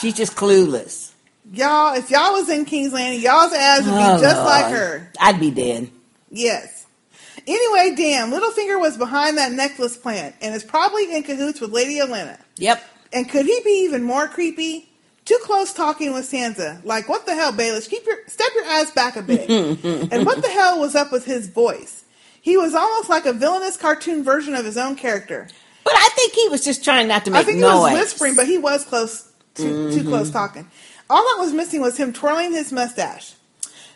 She's 0.00 0.14
just 0.14 0.34
clueless. 0.36 1.12
Y'all, 1.52 1.94
if 1.96 2.10
y'all 2.10 2.32
was 2.32 2.48
in 2.50 2.64
King's 2.64 2.92
Landing, 2.92 3.20
y'all's 3.22 3.52
ass 3.52 3.78
would 3.84 3.92
be 3.92 3.96
Oh, 3.96 4.20
just 4.20 4.44
like 4.44 4.66
her. 4.72 5.10
I'd 5.20 5.40
be 5.40 5.50
dead. 5.50 5.90
Yes. 6.30 6.84
Anyway, 7.46 7.94
damn, 7.96 8.30
Littlefinger 8.30 8.78
was 8.78 8.98
behind 8.98 9.38
that 9.38 9.52
necklace 9.52 9.96
plant 9.96 10.34
and 10.42 10.54
is 10.54 10.62
probably 10.64 11.14
in 11.14 11.22
cahoots 11.22 11.60
with 11.60 11.70
Lady 11.70 12.00
Olenna. 12.00 12.38
Yep. 12.56 12.84
And 13.14 13.30
could 13.30 13.46
he 13.46 13.60
be 13.64 13.84
even 13.84 14.02
more 14.02 14.28
creepy? 14.28 14.87
Too 15.28 15.38
close 15.42 15.74
talking 15.74 16.14
with 16.14 16.24
Sansa. 16.24 16.82
Like, 16.86 17.06
what 17.06 17.26
the 17.26 17.34
hell, 17.34 17.52
Baelish? 17.52 17.90
Keep 17.90 18.06
your 18.06 18.16
step 18.28 18.46
your 18.54 18.64
ass 18.64 18.90
back 18.92 19.14
a 19.14 19.20
bit. 19.20 19.50
and 19.50 20.24
what 20.24 20.40
the 20.40 20.48
hell 20.48 20.80
was 20.80 20.94
up 20.94 21.12
with 21.12 21.26
his 21.26 21.48
voice? 21.48 22.04
He 22.40 22.56
was 22.56 22.74
almost 22.74 23.10
like 23.10 23.26
a 23.26 23.34
villainous 23.34 23.76
cartoon 23.76 24.24
version 24.24 24.54
of 24.54 24.64
his 24.64 24.78
own 24.78 24.96
character. 24.96 25.46
But 25.84 25.92
I 25.94 26.08
think 26.14 26.32
he 26.32 26.48
was 26.48 26.64
just 26.64 26.82
trying 26.82 27.08
not 27.08 27.26
to 27.26 27.30
make 27.30 27.40
noise. 27.40 27.42
I 27.42 27.46
think 27.46 27.58
noise. 27.58 27.70
he 27.70 27.74
was 27.74 27.92
whispering, 27.92 28.36
but 28.36 28.46
he 28.46 28.56
was 28.56 28.86
close, 28.86 29.30
too, 29.54 29.92
too 29.92 30.02
Mhm. 30.04 30.08
close 30.08 30.30
talking. 30.30 30.66
All 31.10 31.22
that 31.22 31.36
was 31.44 31.52
missing 31.52 31.82
was 31.82 31.98
him 31.98 32.14
twirling 32.14 32.52
his 32.52 32.72
mustache. 32.72 33.34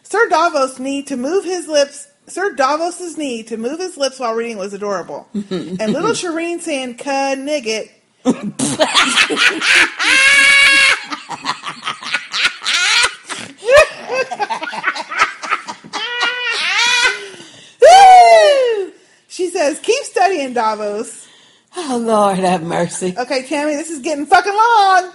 Sir 0.02 0.28
Davos 0.28 0.78
need 0.78 1.06
to 1.06 1.16
move 1.16 1.46
his 1.46 1.66
lips 1.66 2.08
Sir 2.26 2.52
Davos's 2.52 3.16
need 3.16 3.48
to 3.48 3.56
move 3.56 3.80
his 3.80 3.96
lips 3.96 4.20
while 4.20 4.34
reading 4.34 4.58
was 4.58 4.74
adorable. 4.74 5.28
and 5.34 5.78
little 5.78 6.10
Shireen 6.12 6.60
saying 6.60 6.98
"cuh 6.98 7.36
nigget." 7.36 7.88
she 19.28 19.48
says, 19.62 19.80
"Keep 19.80 20.04
studying, 20.04 20.52
Davos." 20.52 21.26
Oh 21.76 22.00
Lord, 22.02 22.38
have 22.38 22.62
mercy. 22.62 23.14
Okay, 23.16 23.46
Tammy, 23.46 23.74
this 23.76 23.90
is 23.90 24.00
getting 24.00 24.26
fucking 24.26 24.52
long. 24.52 25.12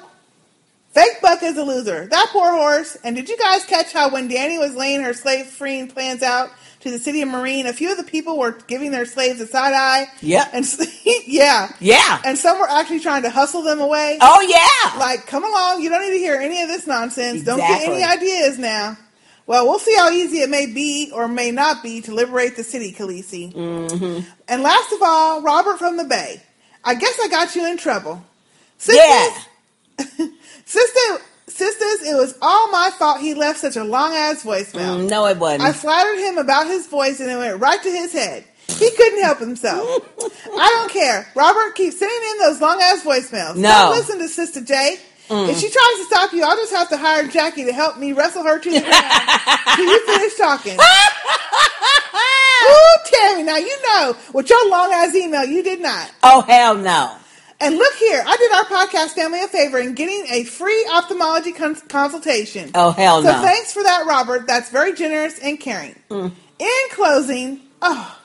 Fake 0.91 1.21
Buck 1.21 1.43
is 1.43 1.55
a 1.57 1.63
loser. 1.63 2.07
That 2.07 2.29
poor 2.31 2.51
horse. 2.51 2.97
And 3.03 3.15
did 3.15 3.29
you 3.29 3.37
guys 3.37 3.63
catch 3.65 3.93
how 3.93 4.09
when 4.11 4.27
Danny 4.27 4.57
was 4.57 4.73
laying 4.73 5.03
her 5.03 5.13
slave 5.13 5.45
freeing 5.45 5.87
plans 5.87 6.23
out 6.23 6.49
to 6.79 6.89
the 6.89 6.97
city 6.97 7.21
of 7.21 7.29
Meereen, 7.29 7.67
a 7.67 7.73
few 7.73 7.91
of 7.91 7.97
the 7.97 8.03
people 8.03 8.39
were 8.39 8.53
giving 8.67 8.89
their 8.89 9.05
slaves 9.05 9.39
a 9.39 9.45
side 9.45 9.73
eye? 9.75 10.07
Yep. 10.21 10.49
And 10.53 10.65
yeah. 11.27 11.71
Yeah. 11.79 12.19
And 12.25 12.35
some 12.35 12.57
were 12.57 12.67
actually 12.67 13.01
trying 13.01 13.21
to 13.23 13.29
hustle 13.29 13.61
them 13.61 13.79
away. 13.79 14.17
Oh, 14.21 14.41
yeah. 14.41 14.99
Like, 14.99 15.27
come 15.27 15.43
along. 15.43 15.83
You 15.83 15.89
don't 15.89 16.01
need 16.01 16.17
to 16.17 16.17
hear 16.17 16.35
any 16.35 16.63
of 16.63 16.67
this 16.67 16.87
nonsense. 16.87 17.43
Don't 17.43 17.59
get 17.59 17.83
any 17.83 18.03
ideas 18.03 18.57
now. 18.57 18.97
Well, 19.47 19.65
we'll 19.65 19.79
see 19.79 19.95
how 19.95 20.09
easy 20.09 20.39
it 20.39 20.49
may 20.49 20.65
be 20.65 21.09
or 21.13 21.27
may 21.29 21.51
not 21.51 21.81
be 21.81 22.01
to 22.01 22.13
liberate 22.13 22.57
the 22.57 22.63
city, 22.63 22.91
Khaleesi. 22.91 23.53
Mm-hmm. 23.53 24.29
And 24.49 24.61
last 24.61 24.91
of 24.91 24.99
all, 25.01 25.41
Robert 25.41 25.79
from 25.79 25.95
the 25.95 26.03
Bay. 26.03 26.41
I 26.83 26.95
guess 26.95 27.17
I 27.21 27.29
got 27.29 27.55
you 27.55 27.65
in 27.65 27.77
trouble. 27.77 28.21
Sisters, 28.77 29.45
Yeah. 29.99 30.27
sister, 30.65 31.23
sisters, 31.47 32.07
it 32.07 32.15
was 32.15 32.37
all 32.41 32.69
my 32.71 32.91
fault 32.99 33.19
he 33.21 33.33
left 33.33 33.59
such 33.59 33.77
a 33.77 33.83
long 33.83 34.13
ass 34.13 34.43
voicemail. 34.43 34.99
Mm, 34.99 35.09
no, 35.09 35.25
it 35.25 35.37
wasn't. 35.37 35.63
I 35.63 35.71
flattered 35.71 36.19
him 36.19 36.37
about 36.37 36.67
his 36.67 36.87
voice 36.87 37.19
and 37.21 37.31
it 37.31 37.37
went 37.37 37.59
right 37.61 37.81
to 37.81 37.89
his 37.89 38.11
head. 38.13 38.43
He 38.67 38.91
couldn't 38.91 39.23
help 39.23 39.39
himself. 39.39 39.87
I 40.53 40.69
don't 40.75 40.91
care. 40.91 41.25
Robert, 41.35 41.73
keep 41.75 41.93
sending 41.93 42.31
in 42.31 42.37
those 42.39 42.59
long 42.61 42.79
ass 42.81 43.01
voicemails. 43.03 43.55
No. 43.55 43.69
Don't 43.69 43.91
listen 43.91 44.19
to 44.19 44.27
Sister 44.27 44.61
J. 44.61 44.97
Mm. 45.29 45.49
If 45.49 45.57
she 45.57 45.69
tries 45.69 45.95
to 45.97 46.05
stop 46.05 46.33
you, 46.33 46.43
I'll 46.43 46.55
just 46.55 46.71
have 46.71 46.89
to 46.89 46.97
hire 46.97 47.27
Jackie 47.27 47.65
to 47.65 47.73
help 47.73 47.97
me 47.97 48.13
wrestle 48.13 48.43
her 48.43 48.59
to 48.59 48.69
the 48.69 48.79
ground 48.79 49.05
Can 49.75 49.87
you 49.87 50.05
finish 50.05 50.35
talking. 50.35 50.77
Ooh, 52.69 52.95
Tammy, 53.05 53.43
now 53.43 53.57
you 53.57 53.77
know 53.83 54.15
with 54.33 54.49
your 54.49 54.69
long 54.69 54.91
ass 54.93 55.13
email, 55.15 55.43
you 55.45 55.63
did 55.63 55.81
not. 55.81 56.11
Oh 56.23 56.41
hell 56.41 56.75
no. 56.75 57.15
And 57.59 57.75
look 57.75 57.93
here, 57.95 58.23
I 58.25 58.37
did 58.37 58.51
our 58.51 58.65
podcast 58.65 59.13
family 59.13 59.43
a 59.43 59.47
favor 59.47 59.79
in 59.79 59.95
getting 59.95 60.25
a 60.29 60.43
free 60.43 60.87
ophthalmology 60.93 61.53
cons- 61.53 61.81
consultation. 61.83 62.69
Oh, 62.75 62.91
hell 62.91 63.21
so 63.21 63.29
no. 63.29 63.35
So 63.35 63.41
thanks 63.41 63.73
for 63.73 63.83
that, 63.83 64.05
Robert. 64.05 64.45
That's 64.47 64.69
very 64.69 64.93
generous 64.93 65.39
and 65.39 65.59
caring. 65.59 65.95
Mm. 66.09 66.31
In 66.59 66.89
closing, 66.91 67.61
oh, 67.81 68.19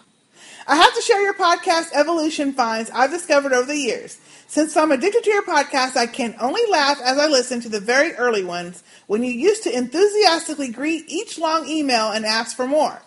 I 0.66 0.77
have 0.77 0.95
to 0.95 1.01
share 1.01 1.23
your 1.23 1.35
podcast 1.35 1.91
evolution 1.95 2.53
finds 2.53 2.91
I've 2.91 3.11
discovered 3.11 3.53
over 3.53 3.66
the 3.66 3.77
years. 3.77 4.19
Since 4.53 4.77
I'm 4.77 4.93
addicted 4.93 5.24
to 5.24 5.31
your 5.31 5.45
podcast, 5.45 5.97
I 5.97 6.05
can 6.05 6.35
only 6.39 6.61
laugh 6.70 7.01
as 7.03 7.16
I 7.16 7.27
listen 7.27 7.62
to 7.62 7.70
the 7.70 7.81
very 7.81 8.12
early 8.16 8.45
ones 8.45 8.83
when 9.07 9.24
you 9.24 9.33
used 9.33 9.62
to 9.62 9.74
enthusiastically 9.74 10.69
greet 10.69 11.09
each 11.09 11.39
long 11.39 11.66
email 11.66 12.11
and 12.11 12.27
ask 12.27 12.55
for 12.55 12.66
more. 12.66 13.01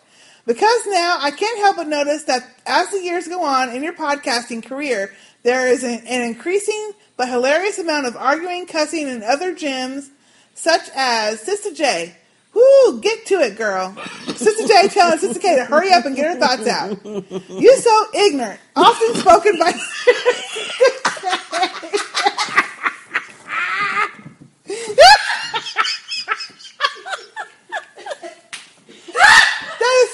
Because 0.48 0.88
now 0.88 1.20
I 1.22 1.30
can't 1.30 1.60
help 1.60 1.76
but 1.76 1.88
notice 1.88 2.24
that 2.24 2.50
as 2.66 2.90
the 2.90 2.98
years 2.98 3.28
go 3.28 3.44
on 3.44 3.70
in 3.70 3.84
your 3.84 3.94
podcasting 3.94 4.66
career, 4.66 5.14
there 5.44 5.68
is 5.68 5.84
an, 5.84 6.02
an 6.08 6.24
increasing 6.24 6.94
but 7.16 7.30
hilarious 7.30 7.78
amount 7.78 8.08
of 8.08 8.16
arguing, 8.16 8.66
cussing, 8.66 9.08
and 9.08 9.22
other 9.22 9.54
gems, 9.54 10.10
such 10.56 10.90
as 10.96 11.42
Sister 11.42 11.72
J. 11.76 12.16
Whoo, 12.56 13.02
get 13.02 13.28
to 13.28 13.36
it, 13.42 13.56
girl. 13.56 13.96
Sister 14.36 14.66
J 14.66 14.88
telling 14.88 15.20
Sister 15.20 15.40
K 15.40 15.58
to 15.58 15.66
hurry 15.66 15.94
up 15.94 16.06
and 16.06 16.16
get 16.16 16.34
her 16.34 16.40
thoughts 16.40 16.68
out. 16.68 17.06
You're 17.50 17.78
so 17.78 18.06
ignorant. 18.16 18.60
Often 18.76 19.14
spoken 19.14 19.60
by. 19.60 19.74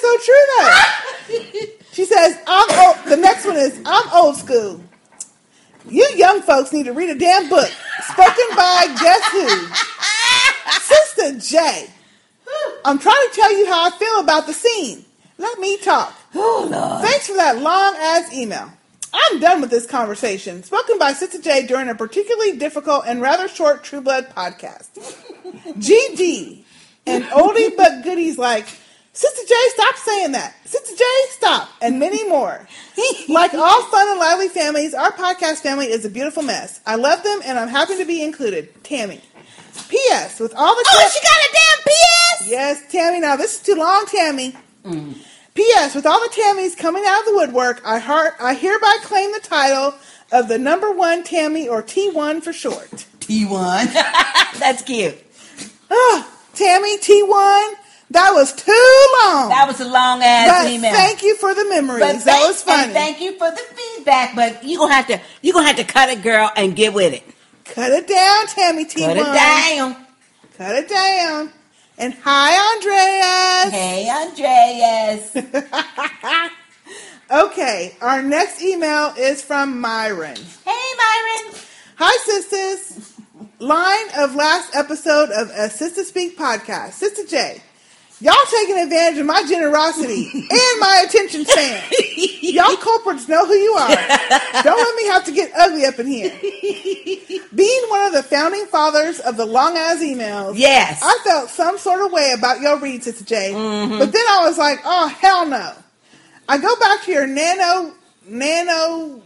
so 0.01 0.17
true, 0.17 0.45
though. 0.57 1.65
She 1.93 2.05
says, 2.05 2.37
I'm 2.47 2.87
old. 2.87 3.05
The 3.05 3.17
next 3.17 3.45
one 3.45 3.57
is, 3.57 3.77
I'm 3.85 4.09
old 4.13 4.37
school. 4.37 4.81
You 5.89 6.07
young 6.15 6.41
folks 6.41 6.71
need 6.71 6.83
to 6.83 6.93
read 6.93 7.09
a 7.09 7.15
damn 7.19 7.49
book. 7.49 7.69
Spoken 8.03 8.45
by 8.55 8.95
guess 9.01 9.31
who? 9.31 9.49
Sister 10.79 11.57
J. 11.57 11.89
I'm 12.85 12.97
trying 12.97 13.27
to 13.29 13.35
tell 13.35 13.57
you 13.57 13.65
how 13.65 13.87
I 13.87 13.91
feel 13.91 14.19
about 14.21 14.47
the 14.47 14.53
scene. 14.53 15.03
Let 15.37 15.59
me 15.59 15.77
talk. 15.79 16.13
Oh, 16.33 16.99
Thanks 17.01 17.27
for 17.27 17.35
that 17.35 17.57
long 17.61 17.95
ass 17.99 18.33
email. 18.33 18.71
I'm 19.13 19.39
done 19.41 19.59
with 19.59 19.69
this 19.69 19.85
conversation. 19.85 20.63
Spoken 20.63 20.97
by 20.97 21.11
Sister 21.11 21.41
J 21.41 21.67
during 21.67 21.89
a 21.89 21.95
particularly 21.95 22.57
difficult 22.57 23.03
and 23.05 23.21
rather 23.21 23.49
short 23.49 23.83
True 23.83 23.99
Blood 24.01 24.29
podcast. 24.33 24.91
GG 25.77 26.63
and 27.05 27.25
oldie 27.25 27.75
but 27.75 28.03
goodies 28.03 28.37
like 28.37 28.67
Sister 29.13 29.41
J, 29.47 29.55
stop 29.69 29.95
saying 29.97 30.31
that. 30.31 30.55
Sister 30.65 30.95
J, 30.95 31.03
stop, 31.31 31.69
and 31.81 31.99
many 31.99 32.27
more. 32.29 32.65
like 33.29 33.53
all 33.53 33.83
fun 33.83 34.09
and 34.09 34.19
lively 34.19 34.47
families, 34.47 34.93
our 34.93 35.11
podcast 35.11 35.59
family 35.61 35.87
is 35.87 36.05
a 36.05 36.09
beautiful 36.09 36.43
mess. 36.43 36.79
I 36.85 36.95
love 36.95 37.21
them, 37.23 37.41
and 37.43 37.59
I'm 37.59 37.67
happy 37.67 37.97
to 37.97 38.05
be 38.05 38.23
included. 38.23 38.83
Tammy. 38.83 39.19
P.S. 39.89 40.39
With 40.39 40.53
all 40.55 40.75
the 40.75 40.85
Oh, 40.89 41.09
she 41.13 41.21
got 41.21 41.37
a 41.37 41.53
damn 41.53 41.83
P.S. 41.85 42.49
Yes, 42.49 42.91
Tammy. 42.91 43.19
Now 43.19 43.35
this 43.35 43.55
is 43.55 43.61
too 43.63 43.75
long, 43.75 44.05
Tammy. 44.05 44.55
P.S. 45.53 45.95
With 45.95 46.05
all 46.05 46.19
the 46.21 46.33
Tammys 46.33 46.77
coming 46.77 47.03
out 47.05 47.19
of 47.21 47.25
the 47.25 47.35
woodwork, 47.35 47.81
I 47.85 47.99
heart, 47.99 48.33
I 48.39 48.53
hereby 48.53 48.97
claim 49.03 49.31
the 49.33 49.39
title 49.41 49.93
of 50.31 50.47
the 50.47 50.57
number 50.57 50.91
one 50.91 51.23
Tammy, 51.23 51.67
or 51.67 51.83
T1 51.83 52.41
for 52.43 52.53
short. 52.53 52.89
T1. 53.19 53.93
That's 54.59 54.81
cute. 54.83 55.17
Oh, 55.89 56.29
Tammy 56.53 56.97
T1. 56.97 57.73
That 58.11 58.31
was 58.33 58.51
too 58.53 58.71
long. 59.23 59.49
That 59.49 59.65
was 59.67 59.79
a 59.79 59.85
long 59.87 60.21
ass 60.21 60.63
But 60.63 60.71
email. 60.71 60.91
Thank 60.93 61.23
you 61.23 61.35
for 61.37 61.53
the 61.53 61.65
memories. 61.69 62.01
But 62.01 62.13
that 62.13 62.23
thank- 62.23 62.47
was 62.47 62.61
funny. 62.61 62.83
and 62.83 62.93
thank 62.93 63.21
you 63.21 63.33
for 63.37 63.49
the 63.51 63.61
feedback. 63.75 64.35
But 64.35 64.63
you 64.63 64.77
gonna 64.77 64.93
have 64.93 65.07
to 65.07 65.19
you 65.41 65.53
gonna 65.53 65.67
have 65.67 65.77
to 65.77 65.83
cut 65.85 66.09
it, 66.09 66.21
girl, 66.21 66.51
and 66.55 66.75
get 66.75 66.93
with 66.93 67.13
it. 67.13 67.23
Cut 67.65 67.91
it 67.91 68.07
down, 68.07 68.47
Tammy 68.47 68.85
T1. 68.85 69.05
Cut 69.05 69.17
it 69.17 69.23
down. 69.23 69.95
Cut 70.57 70.75
it 70.75 70.89
down. 70.89 71.51
And 71.97 72.13
hi, 72.21 72.57
Andreas. 72.75 73.71
Hey, 73.71 74.09
Andreas. 74.09 75.35
okay, 77.31 77.95
our 78.01 78.21
next 78.21 78.61
email 78.61 79.13
is 79.17 79.41
from 79.41 79.79
Myron. 79.79 80.35
Hey, 80.65 80.93
Myron. 80.97 81.55
Hi, 81.97 82.17
sisters. 82.25 83.13
Line 83.59 84.07
of 84.17 84.35
last 84.35 84.75
episode 84.75 85.29
of 85.29 85.49
a 85.51 85.69
Sister 85.69 86.03
Speak 86.03 86.37
podcast. 86.37 86.93
Sister 86.93 87.25
J, 87.25 87.61
y'all 88.21 88.33
taking 88.49 88.77
advantage 88.79 89.19
of 89.19 89.25
my 89.25 89.43
generosity 89.47 90.29
and 90.33 90.79
my 90.79 91.03
attention 91.07 91.43
span. 91.45 91.83
Y'all 92.41 92.75
culprits 92.77 93.27
know 93.27 93.45
who 93.45 93.53
you 93.53 93.73
are. 93.73 93.89
Don't 94.63 94.77
let 94.77 94.95
me 94.95 95.07
have 95.07 95.25
to 95.25 95.31
get 95.31 95.51
ugly 95.57 95.85
up 95.85 95.99
in 95.99 96.07
here. 96.07 96.31
Being 97.53 97.83
one 97.89 98.05
of 98.05 98.13
the 98.13 98.23
founding 98.23 98.65
fathers 98.67 99.19
of 99.19 99.37
the 99.37 99.45
long 99.45 99.75
ass 99.77 99.97
emails, 100.01 100.53
Yes. 100.57 101.01
I 101.03 101.17
felt 101.23 101.49
some 101.49 101.77
sort 101.77 102.05
of 102.05 102.11
way 102.11 102.33
about 102.37 102.61
your 102.61 102.79
read, 102.79 103.03
Sister 103.03 103.25
J. 103.25 103.51
Mhm. 103.53 103.99
But 103.99 104.11
then 104.11 104.25
I 104.29 104.45
was 104.47 104.57
like, 104.57 104.79
oh 104.85 105.07
hell 105.07 105.45
no. 105.47 105.73
I 106.47 106.57
go 106.57 106.75
back 106.77 107.03
to 107.03 107.11
your 107.11 107.27
nano 107.27 107.93
nano 108.27 109.21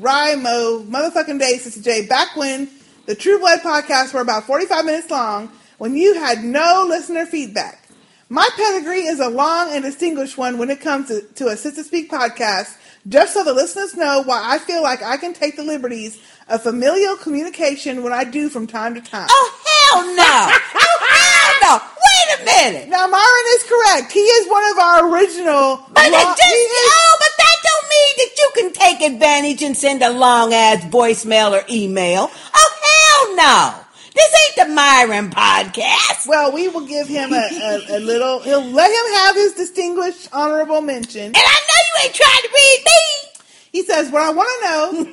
Rimo 0.00 0.86
motherfucking 0.88 1.38
day, 1.40 1.58
Sister 1.58 1.80
J, 1.82 2.06
back 2.06 2.36
when 2.36 2.68
the 3.06 3.14
True 3.14 3.38
Blood 3.38 3.60
podcasts 3.60 4.12
were 4.14 4.20
about 4.20 4.44
45 4.44 4.84
minutes 4.84 5.10
long, 5.10 5.50
when 5.78 5.96
you 5.96 6.14
had 6.14 6.44
no 6.44 6.84
listener 6.88 7.26
feedback. 7.26 7.87
My 8.30 8.46
pedigree 8.56 9.06
is 9.06 9.20
a 9.20 9.28
long 9.28 9.72
and 9.72 9.82
distinguished 9.82 10.36
one 10.36 10.58
when 10.58 10.68
it 10.70 10.80
comes 10.82 11.08
to, 11.08 11.22
to 11.36 11.46
a 11.48 11.56
Sister 11.56 11.82
Speak 11.82 12.10
podcast, 12.10 12.76
just 13.08 13.32
so 13.32 13.42
the 13.42 13.54
listeners 13.54 13.96
know 13.96 14.22
why 14.22 14.42
I 14.44 14.58
feel 14.58 14.82
like 14.82 15.02
I 15.02 15.16
can 15.16 15.32
take 15.32 15.56
the 15.56 15.62
liberties 15.62 16.20
of 16.46 16.62
familial 16.62 17.16
communication 17.16 18.02
when 18.02 18.12
I 18.12 18.24
do 18.24 18.50
from 18.50 18.66
time 18.66 18.94
to 18.94 19.00
time. 19.00 19.28
Oh, 19.30 19.90
hell 19.92 20.04
no. 20.14 20.58
oh, 20.74 20.98
hell 21.08 21.78
no. 21.78 21.86
Wait 21.96 22.40
a 22.40 22.44
minute. 22.44 22.88
Now, 22.90 23.06
Myron 23.06 23.44
is 23.56 23.62
correct. 23.64 24.12
He 24.12 24.20
is 24.20 24.48
one 24.50 24.64
of 24.72 24.78
our 24.78 25.10
original. 25.14 25.86
But 25.90 26.06
it 26.08 26.12
just, 26.12 26.42
is- 26.42 26.70
oh, 26.70 27.16
but 27.20 27.32
that 27.38 27.56
don't 27.64 27.88
mean 27.88 28.14
that 28.18 28.32
you 28.36 28.50
can 28.56 28.72
take 28.72 29.10
advantage 29.12 29.62
and 29.62 29.74
send 29.76 30.02
a 30.02 30.10
long 30.10 30.52
ass 30.52 30.84
voicemail 30.84 31.52
or 31.52 31.64
email. 31.70 32.30
Oh, 32.54 32.70
hell 32.84 33.36
no. 33.36 33.84
This 34.18 34.34
ain't 34.34 34.68
the 34.68 34.74
Myron 34.74 35.30
podcast. 35.30 36.26
Well, 36.26 36.50
we 36.52 36.66
will 36.66 36.84
give 36.84 37.06
him 37.06 37.32
a, 37.32 37.36
a, 37.36 37.98
a 37.98 38.00
little. 38.00 38.40
He'll 38.40 38.64
let 38.64 38.90
him 38.90 39.14
have 39.18 39.36
his 39.36 39.52
distinguished 39.52 40.28
honorable 40.32 40.80
mention. 40.80 41.26
And 41.26 41.36
I 41.36 41.40
know 41.40 41.78
you 41.86 42.04
ain't 42.04 42.14
trying 42.14 42.42
to 42.42 42.48
read 42.52 42.82
me. 42.84 43.42
He 43.70 43.82
says, 43.84 44.10
"What 44.10 44.22
I 44.22 44.30
want 44.30 44.50
to 44.50 44.68
know." 44.68 45.04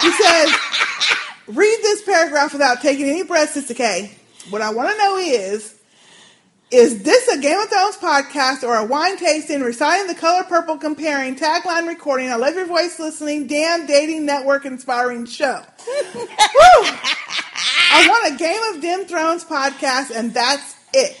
he 0.00 0.12
says, 0.12 0.54
"Read 1.48 1.78
this 1.82 2.02
paragraph 2.02 2.52
without 2.52 2.80
taking 2.80 3.06
any 3.06 3.24
breaths, 3.24 3.54
Sister 3.54 3.74
K. 3.74 4.12
What 4.50 4.62
I 4.62 4.70
want 4.70 4.92
to 4.92 4.98
know 4.98 5.16
is." 5.16 5.78
Is 6.70 7.02
this 7.02 7.28
a 7.28 7.38
Game 7.38 7.58
of 7.58 7.68
Thrones 7.68 7.96
podcast 7.98 8.62
or 8.66 8.74
a 8.76 8.84
wine 8.86 9.18
tasting, 9.18 9.60
reciting 9.60 10.06
the 10.06 10.14
color 10.14 10.42
purple, 10.42 10.78
comparing, 10.78 11.36
tagline 11.36 11.86
recording, 11.86 12.30
I 12.30 12.36
love 12.36 12.54
your 12.54 12.64
voice 12.64 12.98
listening, 12.98 13.46
damn 13.46 13.84
dating 13.84 14.24
network 14.24 14.64
inspiring 14.64 15.26
show? 15.26 15.62
I 17.94 18.08
want 18.08 18.34
a 18.34 18.38
Game 18.38 18.62
of 18.74 18.80
Dim 18.80 19.04
Thrones 19.06 19.44
podcast, 19.44 20.10
and 20.14 20.32
that's 20.34 20.76
it. 20.94 21.20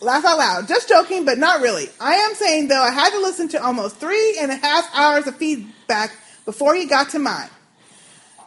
Laugh 0.00 0.24
out 0.24 0.38
loud. 0.38 0.68
Just 0.68 0.88
joking, 0.88 1.24
but 1.24 1.38
not 1.38 1.60
really. 1.60 1.88
I 2.00 2.14
am 2.14 2.34
saying, 2.34 2.68
though, 2.68 2.80
I 2.82 2.90
had 2.90 3.10
to 3.10 3.18
listen 3.20 3.48
to 3.48 3.62
almost 3.62 3.96
three 3.96 4.38
and 4.40 4.50
a 4.50 4.56
half 4.56 4.88
hours 4.94 5.26
of 5.26 5.36
feedback 5.36 6.12
before 6.44 6.74
he 6.74 6.86
got 6.86 7.10
to 7.10 7.18
mine. 7.18 7.50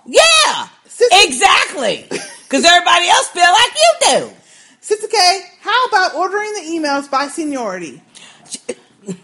Yeah, 0.06 0.68
exactly. 1.12 2.08
Because 2.52 2.66
everybody 2.66 3.08
else 3.08 3.30
feel 3.30 3.44
like 3.44 3.72
you 3.76 4.20
do. 4.30 4.34
Sister 4.82 5.08
K, 5.08 5.40
how 5.62 5.86
about 5.86 6.16
ordering 6.16 6.52
the 6.56 6.60
emails 6.64 7.10
by 7.10 7.30
seniority? 7.30 8.02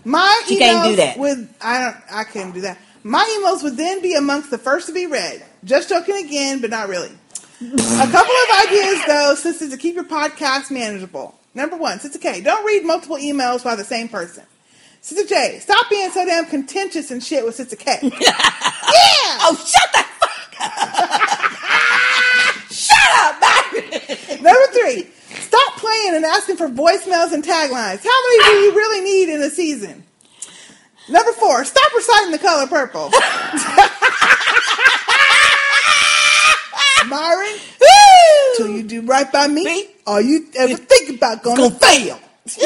My 0.05 0.43
She 0.47 0.55
emails 0.55 0.59
can't 0.59 0.87
do 0.91 0.95
that. 0.95 1.17
would 1.17 1.49
I 1.59 1.81
don't 1.81 1.97
I 2.09 2.23
couldn't 2.23 2.53
do 2.53 2.61
that. 2.61 2.77
My 3.03 3.25
emails 3.43 3.63
would 3.63 3.75
then 3.75 4.01
be 4.01 4.13
amongst 4.15 4.49
the 4.49 4.57
first 4.57 4.87
to 4.87 4.93
be 4.93 5.07
read. 5.07 5.43
Just 5.65 5.89
joking 5.89 6.25
again, 6.25 6.61
but 6.61 6.69
not 6.69 6.87
really. 6.87 7.11
A 7.59 8.07
couple 8.11 8.35
of 8.35 8.67
ideas 8.67 9.03
though, 9.07 9.33
sister, 9.35 9.69
to 9.69 9.77
keep 9.77 9.95
your 9.95 10.03
podcast 10.03 10.69
manageable. 10.69 11.33
Number 11.55 11.75
one, 11.75 11.99
Sister 11.99 12.19
K, 12.19 12.41
don't 12.41 12.63
read 12.63 12.85
multiple 12.85 13.17
emails 13.17 13.63
by 13.63 13.75
the 13.75 13.83
same 13.83 14.09
person. 14.09 14.43
Sister 15.01 15.27
J, 15.27 15.57
stop 15.59 15.89
being 15.89 16.11
so 16.11 16.23
damn 16.23 16.45
contentious 16.45 17.09
and 17.09 17.23
shit 17.23 17.43
with 17.43 17.55
Sister 17.55 17.75
K. 17.75 17.97
yeah! 18.03 18.11
Oh, 19.41 19.55
shut 19.55 19.91
the 19.91 20.03
fuck 20.19 20.55
up! 20.61 21.37
Shut 22.69 22.97
up, 23.21 23.41
Byron! 23.41 24.43
Number 24.43 24.67
three, 24.71 25.07
stop 25.39 25.77
playing 25.77 26.15
and 26.15 26.25
asking 26.25 26.57
for 26.57 26.67
voicemails 26.67 27.31
and 27.33 27.43
taglines. 27.43 28.03
How 28.03 28.19
many 28.29 28.43
do 28.43 28.51
you 28.59 28.71
really 28.75 29.01
need 29.01 29.29
in 29.33 29.41
a 29.41 29.49
season? 29.49 30.03
Number 31.09 31.31
four, 31.31 31.65
stop 31.65 31.95
reciting 31.95 32.31
the 32.31 32.37
color 32.37 32.67
purple. 32.67 33.09
Myron, 37.09 37.57
till 38.57 38.67
you 38.69 38.83
do 38.83 39.01
right 39.01 39.31
by 39.31 39.47
me, 39.47 39.87
all 40.05 40.21
you 40.21 40.47
ever 40.57 40.75
think 40.75 41.17
about 41.17 41.43
gonna, 41.43 41.71
fail. 41.71 42.19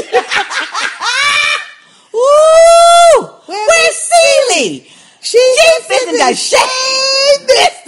Woo! 2.14 3.28
Where's 3.48 3.96
Celie? 3.96 4.88
She 5.22 5.38
She's 5.38 5.86
fixing 5.86 6.18
to 6.18 6.36
shave 6.36 7.48
this 7.48 7.82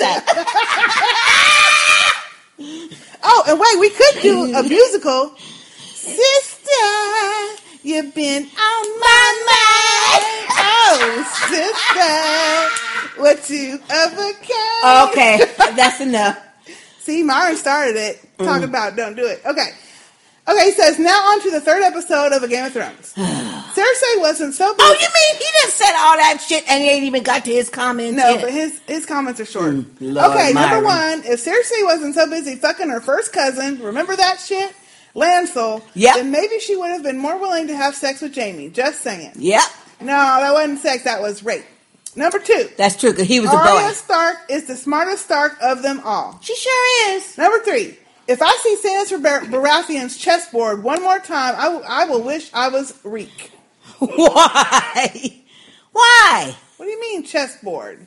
Oh, 3.24 3.44
and 3.48 3.60
wait, 3.60 3.80
we 3.80 3.90
could 3.90 4.22
do 4.22 4.54
a 4.56 4.64
musical. 4.70 5.36
Sister, 5.96 7.63
you've 7.84 8.14
been 8.16 8.44
on 8.44 9.00
my 9.00 9.44
mind. 9.50 10.24
Oh, 10.56 11.02
sister, 11.50 13.22
what 13.22 13.50
you 13.50 13.80
overcame. 13.92 15.10
Okay, 15.10 15.76
that's 15.76 16.02
enough. 16.02 16.40
See, 17.00 17.24
Myron 17.24 17.58
started 17.58 17.96
it. 17.98 18.20
Talk 18.40 18.62
Mm. 18.62 18.64
about 18.64 18.96
don't 18.96 19.16
do 19.16 19.26
it. 19.26 19.42
Okay. 19.46 19.70
Okay, 20.46 20.66
he 20.66 20.72
says, 20.72 21.00
now 21.00 21.18
on 21.32 21.42
to 21.42 21.52
the 21.52 21.62
third 21.62 21.84
episode 21.84 22.34
of 22.34 22.44
A 22.44 22.48
Game 22.50 22.66
of 22.66 22.74
Thrones. 22.74 23.14
Cersei 23.18 24.20
wasn't 24.20 24.54
so 24.54 24.74
Busy. 24.76 24.78
Oh, 24.90 24.94
you 24.94 25.08
mean 25.08 25.38
he 25.40 25.46
just 25.64 25.78
said 25.78 25.94
all 25.98 26.18
that 26.18 26.44
shit 26.46 26.70
and 26.70 26.84
he 26.84 26.90
ain't 26.90 27.06
even 27.06 27.24
got 27.24 27.46
to 27.46 27.52
his 27.52 27.70
comments 27.70 28.18
No, 28.18 28.30
yet? 28.32 28.42
but 28.42 28.52
his 28.52 28.80
his 28.86 29.06
comments 29.06 29.40
are 29.40 29.46
short. 29.46 29.74
Lord 30.02 30.32
okay, 30.32 30.52
number 30.52 30.84
one, 30.84 31.24
if 31.26 31.44
Cersei 31.46 31.84
wasn't 31.86 32.16
so 32.16 32.30
busy 32.30 32.56
fucking 32.56 32.90
her 32.90 33.00
first 33.00 33.32
cousin, 33.32 33.80
remember 33.82 34.16
that 34.18 34.40
shit? 34.42 34.76
Lancel, 35.16 35.84
Yep. 35.94 36.16
then 36.16 36.32
maybe 36.32 36.60
she 36.60 36.76
would 36.76 36.90
have 36.90 37.04
been 37.04 37.18
more 37.18 37.38
willing 37.38 37.68
to 37.68 37.76
have 37.76 37.96
sex 37.96 38.22
with 38.22 38.36
Jaime. 38.36 38.70
Just 38.70 39.02
saying. 39.02 39.32
Yep. 39.36 39.62
No, 40.02 40.08
that 40.08 40.54
wasn't 40.54 40.80
sex, 40.80 41.04
that 41.04 41.22
was 41.22 41.44
rape. 41.44 41.64
Number 42.16 42.40
two. 42.40 42.70
That's 42.78 42.96
true, 42.96 43.12
because 43.12 43.28
he 43.28 43.40
was 43.40 43.50
a 43.52 43.56
Arya 43.56 43.88
boy. 43.88 43.94
Stark 43.94 44.38
is 44.50 44.66
the 44.66 44.76
smartest 44.76 45.26
Stark 45.26 45.58
of 45.62 45.82
them 45.84 46.02
all. 46.04 46.40
She 46.42 46.56
sure 46.56 47.12
is. 47.16 47.38
Number 47.38 47.60
three. 47.60 47.98
If 48.28 48.42
I 48.42 48.52
see 48.64 48.76
Senator 48.78 49.18
Bar- 49.20 49.42
Baratheon's 49.42 50.18
chessboard 50.18 50.82
one 50.84 51.02
more 51.04 51.20
time, 51.20 51.56
I 51.58 52.04
I 52.04 52.06
will 52.06 52.22
wish 52.24 52.50
I 52.54 52.70
was 52.70 52.94
Reek. 53.04 53.52
Why? 54.00 55.42
Why? 55.92 56.56
What 56.78 56.86
do 56.86 56.92
you 56.92 57.00
mean 57.02 57.24
chessboard? 57.24 58.06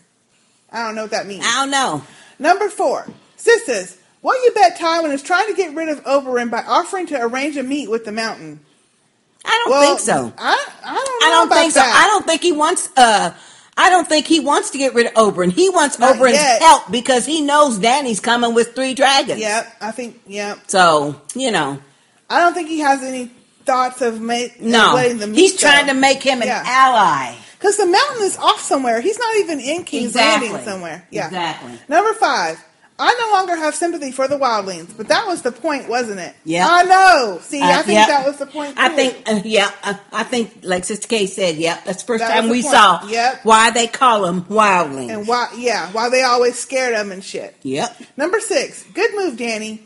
I 0.73 0.85
don't 0.87 0.95
know 0.95 1.03
what 1.03 1.11
that 1.13 1.27
means. 1.27 1.45
I 1.47 1.61
don't 1.63 1.71
know. 1.71 2.03
Number 2.39 2.69
four. 2.69 3.07
Sisters, 3.37 3.97
what 4.27 4.45
you 4.45 4.51
bet 4.53 4.77
Tywin 4.77 5.13
is 5.13 5.23
trying 5.23 5.47
to 5.47 5.55
get 5.55 5.73
rid 5.75 5.89
of 5.89 6.03
Oberyn 6.03 6.51
by 6.51 6.63
offering 6.67 7.07
to 7.07 7.21
arrange 7.23 7.57
a 7.57 7.63
meet 7.63 7.89
with 7.89 8.05
the 8.05 8.11
mountain? 8.11 8.59
I 9.45 9.63
don't 9.65 9.71
Well, 9.71 9.87
think 9.97 10.01
so. 10.01 10.33
I, 10.37 10.69
I 10.85 10.95
don't 10.95 11.23
I 11.25 11.31
don't 11.31 11.49
think 11.49 11.73
so. 11.73 11.79
that. 11.79 12.05
I 12.05 12.09
don't 12.09 12.27
think 12.27 12.43
he 12.43 12.51
wants. 12.51 12.89
Uh, 12.97 13.33
I 13.77 13.89
don't 13.91 14.09
think 14.09 14.27
he 14.27 14.41
wants 14.41 14.71
to 14.71 14.79
get 14.79 14.95
rid 14.95 15.07
of 15.07 15.13
Oberyn. 15.15 15.53
He 15.53 15.69
wants 15.71 15.99
Not 16.01 16.17
Oberyn's 16.17 16.33
yet. 16.35 16.61
help 16.61 16.91
because 16.91 17.25
he 17.27 17.43
knows 17.43 17.79
Danny's 17.79 18.19
coming 18.19 18.53
with 18.55 18.75
three 18.75 18.95
dragons. 18.95 19.39
Yep, 19.39 19.77
I 19.81 19.91
think, 19.93 20.21
yep. 20.27 20.59
So 20.67 21.21
you 21.37 21.53
know, 21.53 21.79
I 22.29 22.41
don't 22.41 22.55
think 22.55 22.69
he 22.69 22.81
has 22.81 23.03
any 23.05 23.31
thoughts 23.65 24.01
of 24.03 24.21
ma- 24.21 24.49
no, 24.59 24.93
letting 24.95 25.19
them 25.19 25.35
he's 25.35 25.57
trying 25.57 25.87
to 25.87 25.95
make 25.95 26.23
him 26.23 26.43
an 26.43 26.49
Yeah. 26.49 26.65
ally. 26.67 27.37
Because 27.59 27.77
the 27.77 27.87
mountain 27.87 28.23
is 28.25 28.37
off 28.39 28.61
somewhere. 28.61 29.01
He's 29.01 29.19
not 29.19 29.37
even 29.37 29.61
in 29.61 29.85
King's 29.85 30.09
Exactly. 30.09 30.49
Landing 30.51 30.73
somewhere. 30.73 31.07
Yeah. 31.11 31.27
Exactly. 31.27 31.79
Number 31.89 32.13
five. 32.15 32.63
I 32.99 33.15
no 33.31 33.39
longer 33.39 33.57
have 33.57 33.75
sympathy 33.75 34.11
for 34.11 34.27
the 34.27 34.39
wildlings, 34.39 34.97
but 34.97 35.09
that 35.09 35.27
was 35.27 35.43
the 35.43 35.53
point, 35.53 35.87
wasn't 35.89 36.19
it? 36.21 36.35
Yeah. 36.45 36.67
I 36.69 36.83
know. 36.85 37.39
See, 37.43 37.61
I 37.61 37.81
Uh, 37.81 37.83
think 37.83 37.99
yep. 37.99 38.09
that 38.09 38.27
was 38.27 38.39
the 38.39 38.47
point. 38.47 38.75
I 38.79 38.89
think, 38.89 39.23
uh, 39.29 39.41
yeah, 39.45 39.71
uh, 39.83 39.95
I 40.13 40.25
think, 40.25 40.61
like 40.63 40.85
Sister 40.85 41.07
Kay 41.07 41.27
said, 41.27 41.57
yep, 41.57 41.85
that's 41.85 42.03
the 42.03 42.07
first 42.07 42.21
That 42.25 42.33
time 42.33 42.45
was 42.45 42.53
we 42.53 42.63
the 42.63 42.69
saw 42.71 42.99
point. 43.01 43.13
Yep. 43.13 43.41
why 43.45 43.71
they 43.71 43.87
call 43.87 44.23
them 44.23 44.45
wildlings. 44.45 45.13
And 45.13 45.29
why? 45.29 45.49
Yeah, 45.59 45.91
why 45.93 46.09
they 46.09 46.23
always 46.23 46.59
scared 46.59 46.95
them 46.95 47.13
and 47.13 47.23
shit. 47.23 47.55
Yep. 47.63 48.01
Number 48.17 48.41
six. 48.41 48.85
Good 48.95 49.11
move, 49.15 49.37
Danny. 49.37 49.83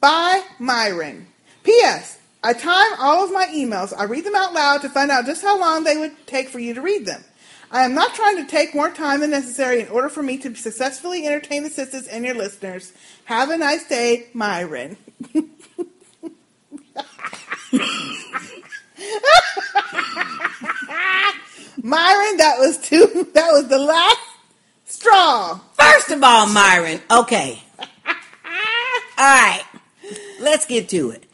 By 0.00 0.42
Myron. 0.58 1.26
P.S. 1.62 2.18
I 2.42 2.52
time 2.52 2.92
all 3.00 3.24
of 3.24 3.32
my 3.32 3.46
emails. 3.48 3.92
I 3.96 4.04
read 4.04 4.24
them 4.24 4.34
out 4.36 4.54
loud 4.54 4.80
to 4.82 4.88
find 4.88 5.10
out 5.10 5.26
just 5.26 5.42
how 5.42 5.58
long 5.58 5.84
they 5.84 5.96
would 5.96 6.26
take 6.26 6.48
for 6.48 6.58
you 6.60 6.72
to 6.74 6.80
read 6.80 7.04
them. 7.04 7.22
I 7.70 7.82
am 7.84 7.94
not 7.94 8.14
trying 8.14 8.36
to 8.36 8.46
take 8.46 8.74
more 8.74 8.90
time 8.90 9.20
than 9.20 9.30
necessary 9.30 9.80
in 9.80 9.88
order 9.88 10.08
for 10.08 10.22
me 10.22 10.38
to 10.38 10.54
successfully 10.54 11.26
entertain 11.26 11.64
the 11.64 11.70
sisters 11.70 12.06
and 12.06 12.24
your 12.24 12.34
listeners. 12.34 12.92
Have 13.24 13.50
a 13.50 13.56
nice 13.56 13.88
day, 13.88 14.28
Myron. 14.32 14.96
Myron, 21.82 22.36
that 22.38 22.56
was 22.58 22.78
too. 22.78 23.28
That 23.34 23.50
was 23.52 23.68
the 23.68 23.78
last 23.78 24.18
straw. 24.84 25.60
First 25.74 26.10
of 26.10 26.22
all, 26.22 26.46
Myron, 26.46 27.00
okay. 27.10 27.62
All 27.78 27.84
right, 29.18 29.64
let's 30.40 30.66
get 30.66 30.88
to 30.90 31.10
it. 31.10 31.24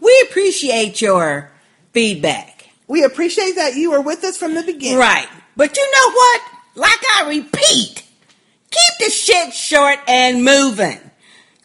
We 0.00 0.26
appreciate 0.28 1.00
your 1.00 1.50
feedback. 1.92 2.68
We 2.88 3.04
appreciate 3.04 3.56
that 3.56 3.74
you 3.74 3.90
were 3.90 4.00
with 4.00 4.24
us 4.24 4.36
from 4.36 4.54
the 4.54 4.62
beginning. 4.62 4.98
Right. 4.98 5.28
But 5.56 5.76
you 5.76 5.90
know 5.96 6.10
what? 6.12 6.40
Like 6.74 7.00
I 7.16 7.28
repeat, 7.28 8.02
keep 8.70 8.98
the 8.98 9.10
shit 9.10 9.52
short 9.52 9.98
and 10.08 10.44
moving. 10.44 10.98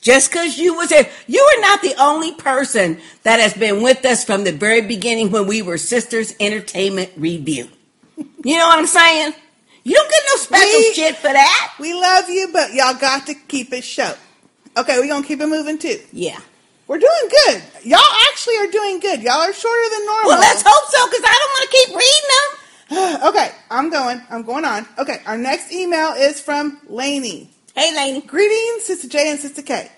Just 0.02 0.32
because 0.32 0.58
you 0.58 0.76
was 0.76 0.90
there, 0.90 1.10
you 1.28 1.42
are 1.42 1.62
not 1.62 1.82
the 1.82 1.96
only 2.00 2.34
person 2.36 3.00
that 3.24 3.40
has 3.40 3.54
been 3.54 3.82
with 3.82 4.06
us 4.06 4.24
from 4.24 4.44
the 4.44 4.52
very 4.52 4.82
beginning 4.82 5.32
when 5.32 5.48
we 5.48 5.62
were 5.62 5.78
Sisters 5.78 6.34
Entertainment 6.40 7.12
Review. 7.18 7.70
You 8.44 8.58
know 8.58 8.68
what 8.68 8.80
I'm 8.80 8.88
saying? 8.88 9.34
You 9.84 9.96
don't 9.96 10.10
get 10.10 10.24
no 10.28 10.36
special 10.38 10.80
We- 10.80 10.94
shit 10.94 11.16
for 11.18 11.32
that. 11.34 11.74
We 11.80 11.94
love 11.94 12.30
you, 12.30 12.50
but 12.54 12.74
y'all 12.74 12.94
got 12.94 13.26
to 13.28 13.34
keep 13.34 13.74
it 13.74 13.84
short. 13.84 14.18
Okay, 14.78 15.00
we're 15.00 15.08
gonna 15.08 15.26
keep 15.26 15.42
it 15.42 15.48
moving 15.48 15.78
too. 15.78 16.00
Yeah. 16.14 16.40
We're 16.88 17.00
doing 17.00 17.30
good. 17.46 17.64
Y'all 17.84 18.00
actually 18.32 18.58
are 18.60 18.68
doing 18.72 19.00
good. 19.00 19.22
Y'all 19.22 19.34
are 19.42 19.54
shorter 19.54 19.90
than 19.92 20.06
normal. 20.06 20.30
Well, 20.30 20.40
let's 20.40 20.62
hope 20.66 20.90
so 20.90 21.06
because 21.10 21.24
I 21.26 21.36
don't 21.36 21.52
want 21.52 21.70
to 21.70 21.78
keep 21.78 21.88
reading 21.90 22.30
them. 22.30 22.60
okay, 22.92 23.52
I'm 23.70 23.90
going. 23.90 24.22
I'm 24.30 24.44
going 24.44 24.66
on. 24.66 24.88
Okay, 24.98 25.22
our 25.26 25.38
next 25.38 25.72
email 25.72 26.14
is 26.14 26.40
from 26.40 26.80
Lainey. 26.88 27.50
Hey, 27.76 27.94
Lainey. 27.96 28.22
Greetings, 28.22 28.84
Sister 28.84 29.08
J 29.08 29.32
and 29.32 29.40
Sister 29.40 29.62
K. 29.62 29.92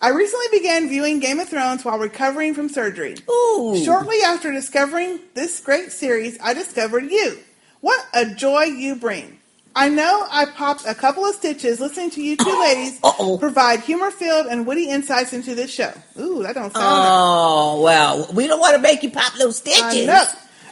I 0.00 0.10
recently 0.10 0.46
began 0.50 0.88
viewing 0.88 1.20
Game 1.20 1.40
of 1.40 1.48
Thrones 1.48 1.84
while 1.84 1.98
recovering 1.98 2.52
from 2.52 2.68
surgery. 2.68 3.16
Ooh. 3.30 3.80
Shortly 3.84 4.18
after 4.24 4.52
discovering 4.52 5.20
this 5.34 5.60
great 5.60 5.92
series, 5.92 6.36
I 6.42 6.52
discovered 6.54 7.10
you. 7.10 7.38
What 7.80 8.04
a 8.12 8.26
joy 8.26 8.64
you 8.64 8.96
bring. 8.96 9.38
I 9.76 9.88
know 9.88 10.26
I 10.30 10.44
popped 10.46 10.86
a 10.86 10.94
couple 10.94 11.24
of 11.24 11.34
stitches 11.34 11.80
listening 11.80 12.10
to 12.10 12.22
you 12.22 12.36
two 12.36 12.60
ladies 12.60 13.00
provide 13.38 13.80
humor-filled 13.80 14.46
and 14.46 14.66
witty 14.66 14.88
insights 14.88 15.32
into 15.32 15.54
this 15.54 15.72
show. 15.72 15.92
Ooh, 16.18 16.42
that 16.42 16.54
don't 16.54 16.72
sound 16.72 16.84
right. 16.84 17.08
Oh, 17.10 17.80
well, 17.82 18.28
we 18.34 18.46
don't 18.46 18.60
want 18.60 18.76
to 18.76 18.82
make 18.82 19.02
you 19.02 19.10
pop 19.10 19.32
those 19.34 19.56
stitches. 19.56 19.82
I 19.82 20.04
know. 20.04 20.24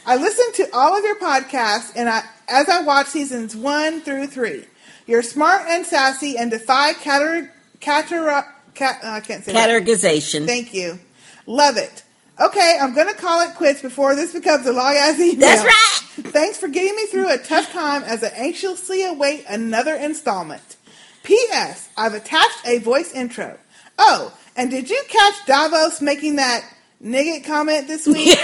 I 0.05 0.17
listened 0.17 0.55
to 0.55 0.75
all 0.75 0.97
of 0.97 1.03
your 1.03 1.15
podcasts, 1.15 1.93
and 1.95 2.09
I, 2.09 2.23
as 2.47 2.69
I 2.69 2.81
watched 2.81 3.09
seasons 3.09 3.55
one 3.55 4.01
through 4.01 4.27
three, 4.27 4.65
you're 5.07 5.23
smart 5.23 5.61
and 5.67 5.85
sassy 5.85 6.37
and 6.37 6.51
defy 6.51 6.93
catar, 6.93 7.49
catar, 7.79 8.45
cat, 8.73 8.99
uh, 9.03 9.09
I 9.09 9.19
can't 9.21 9.43
say 9.43 9.53
that. 9.53 9.69
Categorization. 9.69 10.45
Thank 10.45 10.73
you. 10.73 10.99
Love 11.45 11.77
it. 11.77 12.03
Okay, 12.39 12.77
I'm 12.81 12.95
gonna 12.95 13.13
call 13.13 13.47
it 13.47 13.55
quits 13.55 13.81
before 13.81 14.15
this 14.15 14.33
becomes 14.33 14.65
a 14.65 14.73
long 14.73 14.95
ass 14.95 15.19
email. 15.19 15.39
That's 15.39 15.63
right. 15.63 16.31
Thanks 16.31 16.57
for 16.57 16.67
getting 16.67 16.95
me 16.95 17.05
through 17.05 17.31
a 17.31 17.37
tough 17.37 17.71
time 17.71 18.03
as 18.03 18.23
I 18.23 18.27
anxiously 18.29 19.05
await 19.05 19.45
another 19.47 19.95
installment. 19.95 20.77
P.S. 21.23 21.89
I've 21.95 22.13
attached 22.13 22.59
a 22.65 22.79
voice 22.79 23.13
intro. 23.13 23.57
Oh, 23.97 24.35
and 24.55 24.69
did 24.71 24.89
you 24.89 25.01
catch 25.07 25.45
Davos 25.45 26.01
making 26.01 26.35
that 26.37 26.67
nigget 27.03 27.43
comment 27.45 27.87
this 27.87 28.07
week? 28.13 28.37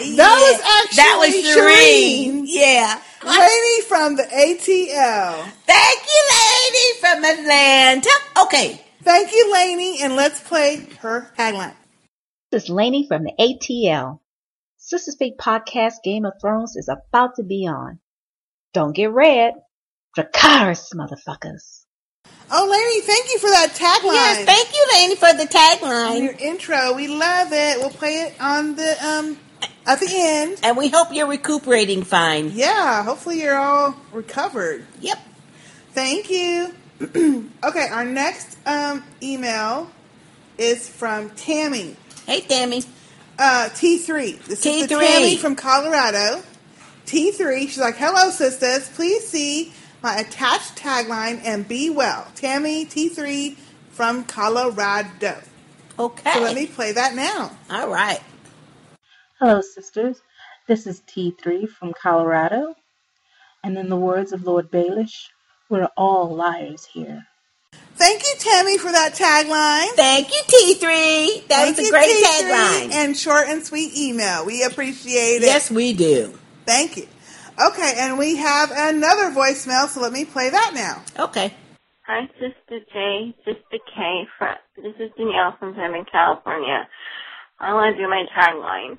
That 0.00 0.36
was 0.40 0.60
actually 0.60 0.96
That 0.96 1.16
was 1.18 1.34
Shireen. 1.44 2.42
Yeah. 2.46 3.00
Lady 3.24 3.82
from 3.88 4.16
the 4.16 4.22
ATL. 4.22 5.44
Thank 5.66 6.00
you, 6.06 6.22
lady 6.38 7.00
from 7.00 7.24
Atlanta. 7.24 8.10
Okay. 8.42 8.80
Thank 9.02 9.32
you, 9.32 9.52
Lainey, 9.52 10.02
and 10.02 10.16
let's 10.16 10.40
play 10.40 10.86
her 11.00 11.30
tagline. 11.36 11.74
This 12.50 12.64
is 12.64 12.70
Lainey 12.70 13.06
from 13.06 13.24
the 13.24 13.32
ATL. 13.38 14.20
Sister 14.76 15.10
Speak 15.12 15.38
podcast 15.38 16.02
Game 16.02 16.24
of 16.24 16.34
Thrones 16.40 16.76
is 16.76 16.88
about 16.88 17.36
to 17.36 17.42
be 17.42 17.66
on. 17.66 17.98
Don't 18.74 18.94
get 18.94 19.10
red. 19.12 19.54
Dracarys, 20.16 20.94
motherfuckers. 20.94 21.77
Oh, 22.50 22.66
Lainey, 22.70 23.02
thank 23.02 23.30
you 23.30 23.38
for 23.38 23.50
that 23.50 23.70
tagline. 23.74 24.14
Yes, 24.14 24.44
thank 24.46 24.72
you, 24.72 24.86
Lainey, 24.94 25.16
for 25.16 25.32
the 25.34 25.44
tagline. 25.44 26.22
Your 26.22 26.50
intro, 26.50 26.94
we 26.94 27.08
love 27.08 27.48
it. 27.52 27.78
We'll 27.78 27.90
play 27.90 28.14
it 28.14 28.40
on 28.40 28.74
the 28.74 29.06
um 29.06 29.38
at 29.86 30.00
the 30.00 30.08
end. 30.10 30.60
And 30.62 30.76
we 30.76 30.88
hope 30.88 31.08
you're 31.12 31.26
recuperating 31.26 32.04
fine. 32.04 32.52
Yeah, 32.52 33.02
hopefully 33.02 33.40
you're 33.40 33.58
all 33.58 33.96
recovered. 34.12 34.86
Yep. 35.00 35.18
Thank 35.92 36.30
you. 36.30 36.74
okay, 37.64 37.88
our 37.88 38.04
next 38.04 38.56
um, 38.66 39.02
email 39.22 39.90
is 40.58 40.88
from 40.88 41.30
Tammy. 41.30 41.96
Hey, 42.26 42.40
Tammy. 42.40 42.82
Uh, 43.38 43.68
T3. 43.70 44.44
This 44.44 44.64
T3. 44.64 44.88
Tammy 44.88 45.36
from 45.36 45.54
Colorado. 45.54 46.42
T3. 47.06 47.60
She's 47.62 47.78
like, 47.78 47.96
hello, 47.96 48.30
sisters. 48.30 48.88
Please 48.90 49.26
see 49.26 49.72
my 50.02 50.16
attached 50.16 50.76
tagline 50.76 51.40
and 51.44 51.66
be 51.66 51.90
well. 51.90 52.28
Tammy 52.34 52.86
T3 52.86 53.56
from 53.90 54.24
Colorado. 54.24 55.38
Okay. 55.98 56.32
So 56.32 56.40
let 56.40 56.54
me 56.54 56.66
play 56.66 56.92
that 56.92 57.14
now. 57.14 57.56
All 57.70 57.88
right. 57.88 58.20
Hello, 59.40 59.60
sisters. 59.60 60.20
This 60.66 60.86
is 60.86 61.00
T3 61.02 61.68
from 61.68 61.92
Colorado. 61.92 62.74
And 63.64 63.76
in 63.76 63.88
the 63.88 63.96
words 63.96 64.32
of 64.32 64.44
Lord 64.44 64.70
Baelish, 64.70 65.26
we're 65.68 65.88
all 65.96 66.34
liars 66.34 66.86
here. 66.86 67.26
Thank 67.96 68.22
you, 68.22 68.34
Tammy, 68.38 68.78
for 68.78 68.92
that 68.92 69.14
tagline. 69.14 69.96
Thank 69.96 70.28
you, 70.28 70.40
T3. 70.46 71.48
That 71.48 71.64
Thank 71.64 71.76
was 71.76 71.88
a 71.88 71.90
great 71.90 72.24
T3, 72.24 72.24
tagline. 72.24 72.92
And 72.92 73.16
short 73.16 73.48
and 73.48 73.66
sweet 73.66 73.96
email. 73.96 74.46
We 74.46 74.62
appreciate 74.62 75.42
it. 75.42 75.46
Yes, 75.46 75.70
we 75.70 75.94
do. 75.94 76.38
Thank 76.64 76.96
you. 76.96 77.08
Okay, 77.60 77.94
and 77.98 78.18
we 78.18 78.36
have 78.36 78.70
another 78.72 79.30
voicemail, 79.32 79.88
so 79.88 80.00
let 80.00 80.12
me 80.12 80.24
play 80.24 80.50
that 80.50 80.72
now. 80.74 81.24
Okay. 81.24 81.52
Hi, 82.06 82.28
Sister 82.34 82.84
J, 82.92 83.34
Sister 83.44 83.78
K. 83.94 84.24
Fr- 84.38 84.80
This 84.80 84.94
is 85.00 85.10
Danielle 85.18 85.56
from 85.58 85.74
Southern 85.74 86.04
California. 86.10 86.88
I 87.58 87.74
want 87.74 87.96
to 87.96 88.02
do 88.02 88.08
my 88.08 88.24
tagline. 88.36 88.98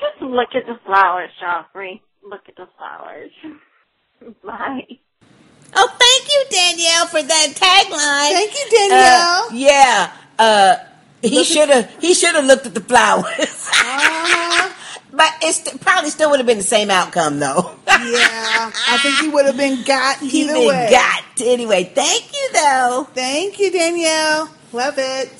Just 0.00 0.22
look 0.22 0.54
at 0.54 0.66
the 0.66 0.78
flowers, 0.86 1.30
Joffrey. 1.42 2.00
Look 2.22 2.42
at 2.48 2.54
the 2.56 2.68
flowers. 2.78 3.30
Bye. 4.44 4.86
Oh, 5.74 5.96
thank 5.98 6.28
you, 6.32 6.44
Danielle, 6.50 7.06
for 7.08 7.22
that 7.22 7.48
tagline. 7.56 8.32
Thank 8.32 8.52
you, 8.54 8.70
Danielle. 8.70 9.44
Uh, 9.44 9.48
yeah. 9.52 10.12
Uh, 10.38 10.76
he 11.22 11.42
should 11.44 11.68
have. 11.68 11.90
He 12.00 12.14
should 12.14 12.34
have 12.36 12.44
looked 12.44 12.66
at 12.66 12.74
the 12.74 12.80
flowers. 12.80 13.26
Uh-huh. 13.40 14.74
But 15.12 15.32
it 15.42 15.80
probably 15.80 16.10
still 16.10 16.30
would 16.30 16.38
have 16.40 16.46
been 16.46 16.58
the 16.58 16.62
same 16.64 16.90
outcome, 16.90 17.38
though. 17.38 17.74
yeah, 17.86 18.70
I 18.88 18.98
think 19.02 19.18
he 19.18 19.28
would 19.28 19.46
have 19.46 19.56
been 19.56 19.82
got 19.84 20.18
He 20.20 20.42
either 20.44 20.54
been 20.54 20.68
way. 20.68 20.88
got 20.90 21.24
anyway. 21.40 21.84
Thank 21.84 22.32
you, 22.32 22.50
though. 22.52 23.08
Thank 23.14 23.58
you, 23.58 23.70
Danielle. 23.70 24.50
Love 24.72 24.94
it. 24.98 25.30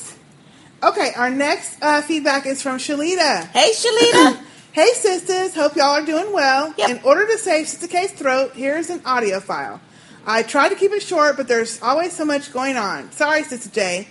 Okay, 0.83 1.11
our 1.17 1.29
next 1.31 1.77
uh, 1.83 2.01
feedback 2.03 2.47
is 2.47 2.63
from 2.63 2.79
Shalita. 2.79 3.47
Hey, 3.49 3.73
Shalita. 3.75 4.41
hey, 4.73 4.89
sisters. 4.95 5.55
Hope 5.55 5.75
y'all 5.77 5.87
are 6.01 6.07
doing 6.07 6.33
well. 6.33 6.73
In 6.79 7.01
order 7.05 7.27
to 7.27 7.37
save 7.39 7.69
Sister 7.69 7.89
K's 7.89 8.13
throat, 8.13 8.53
here's 8.55 8.89
an 8.89 9.03
audio 9.05 9.41
file. 9.41 9.81
I 10.25 10.43
tried 10.43 10.69
to 10.71 10.75
keep 10.77 10.93
it 10.93 11.03
short, 11.03 11.37
but 11.37 11.49
there's 11.49 11.83
always 11.83 12.13
so 12.13 12.25
much 12.25 12.53
going 12.53 12.77
on. 12.77 13.11
Sorry, 13.13 13.43
Sister 13.43 13.71
J. 13.71 14.09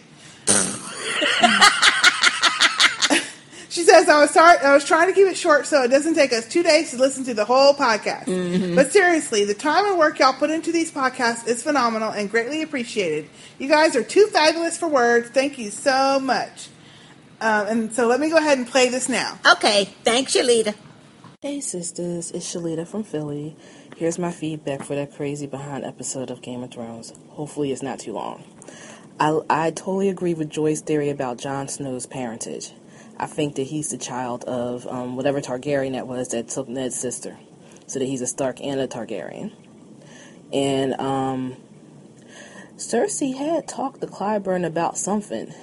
she 3.78 3.84
says 3.84 4.10
I 4.10 4.20
was 4.22 4.32
sorry. 4.32 4.58
I 4.58 4.74
was 4.74 4.84
trying 4.84 5.08
to 5.08 5.14
keep 5.14 5.28
it 5.28 5.38
short 5.38 5.68
so 5.68 5.84
it 5.84 5.90
doesn't 5.90 6.16
take 6.16 6.34
us 6.34 6.48
two 6.48 6.64
days 6.64 6.90
to 6.91 6.98
listen 6.98 7.24
to 7.26 7.34
the 7.36 7.45
whole 7.45 7.76
podcast. 7.76 8.26
Mhm. 8.26 8.76
But 8.76 8.91
seriously, 8.91 9.45
the 9.45 9.54
time 9.54 9.86
and 9.86 9.99
work 9.99 10.18
y'all 10.18 10.34
put 10.34 10.49
into 10.49 10.72
these 10.72 10.91
podcasts 10.91 11.48
is 11.48 11.62
phenomenal 11.62 12.10
and 12.10 12.30
greatly 12.30 12.64
appreciated. 12.64 13.30
You 13.60 13.68
guys 13.68 13.95
are 13.95 14.04
too 14.04 14.26
fabulous 14.34 14.78
for 14.78 14.88
words. 14.88 15.30
Thank 15.30 15.60
you 15.60 15.70
so 15.70 16.20
much. 16.20 16.70
Um, 17.40 17.68
and 17.68 17.94
so 17.94 18.08
let 18.08 18.20
me 18.20 18.30
go 18.32 18.38
ahead 18.38 18.58
and 18.58 18.66
play 18.68 18.90
this 18.90 19.08
now. 19.08 19.38
Okay, 19.54 19.90
thanks, 20.04 20.34
Shalita. 20.36 20.74
Hey 21.44 21.62
sisters, 21.62 22.32
it's 22.32 22.52
Shalita 22.52 22.88
from 22.88 23.04
Philly. 23.04 23.56
Here's 23.95 24.18
my 24.18 24.32
feedback 24.32 24.84
for 24.84 24.95
that 24.95 25.16
crazy 25.16 25.45
behind 25.45 25.86
episode 25.86 26.32
of 26.32 26.41
Game 26.41 26.64
of 26.64 26.72
Thrones. 26.72 27.14
Hopefully 27.30 27.72
it's 27.72 27.84
not 27.84 27.99
too 27.99 28.14
long. 28.14 28.44
I, 29.20 29.40
I 29.49 29.70
totally 29.72 30.10
agree 30.10 30.34
with 30.34 30.49
Joy's 30.49 30.82
theory 30.82 31.10
about 31.10 31.38
Jon 31.38 31.68
Snow's 31.68 32.08
parentage. 32.08 32.72
I 33.19 33.26
think 33.26 33.56
that 33.56 33.64
he's 33.64 33.89
the 33.89 33.98
child 33.98 34.44
of 34.45 34.88
um, 34.88 35.15
whatever 35.15 35.41
Targaryen 35.41 35.94
that 35.94 36.07
was 36.07 36.30
that 36.30 36.49
took 36.49 36.68
Ned's 36.68 36.99
sister. 36.99 37.38
So 37.88 37.99
that 37.99 38.06
he's 38.06 38.22
a 38.22 38.27
Stark 38.27 38.60
and 38.61 38.80
a 38.80 38.88
Targaryen. 38.88 39.53
And 40.52 40.94
um, 40.99 41.56
Cersei 42.76 43.35
had 43.35 43.68
talked 43.68 44.02
to 44.02 44.07
Qyburn 44.07 44.65
about 44.65 44.98
something. 44.98 45.53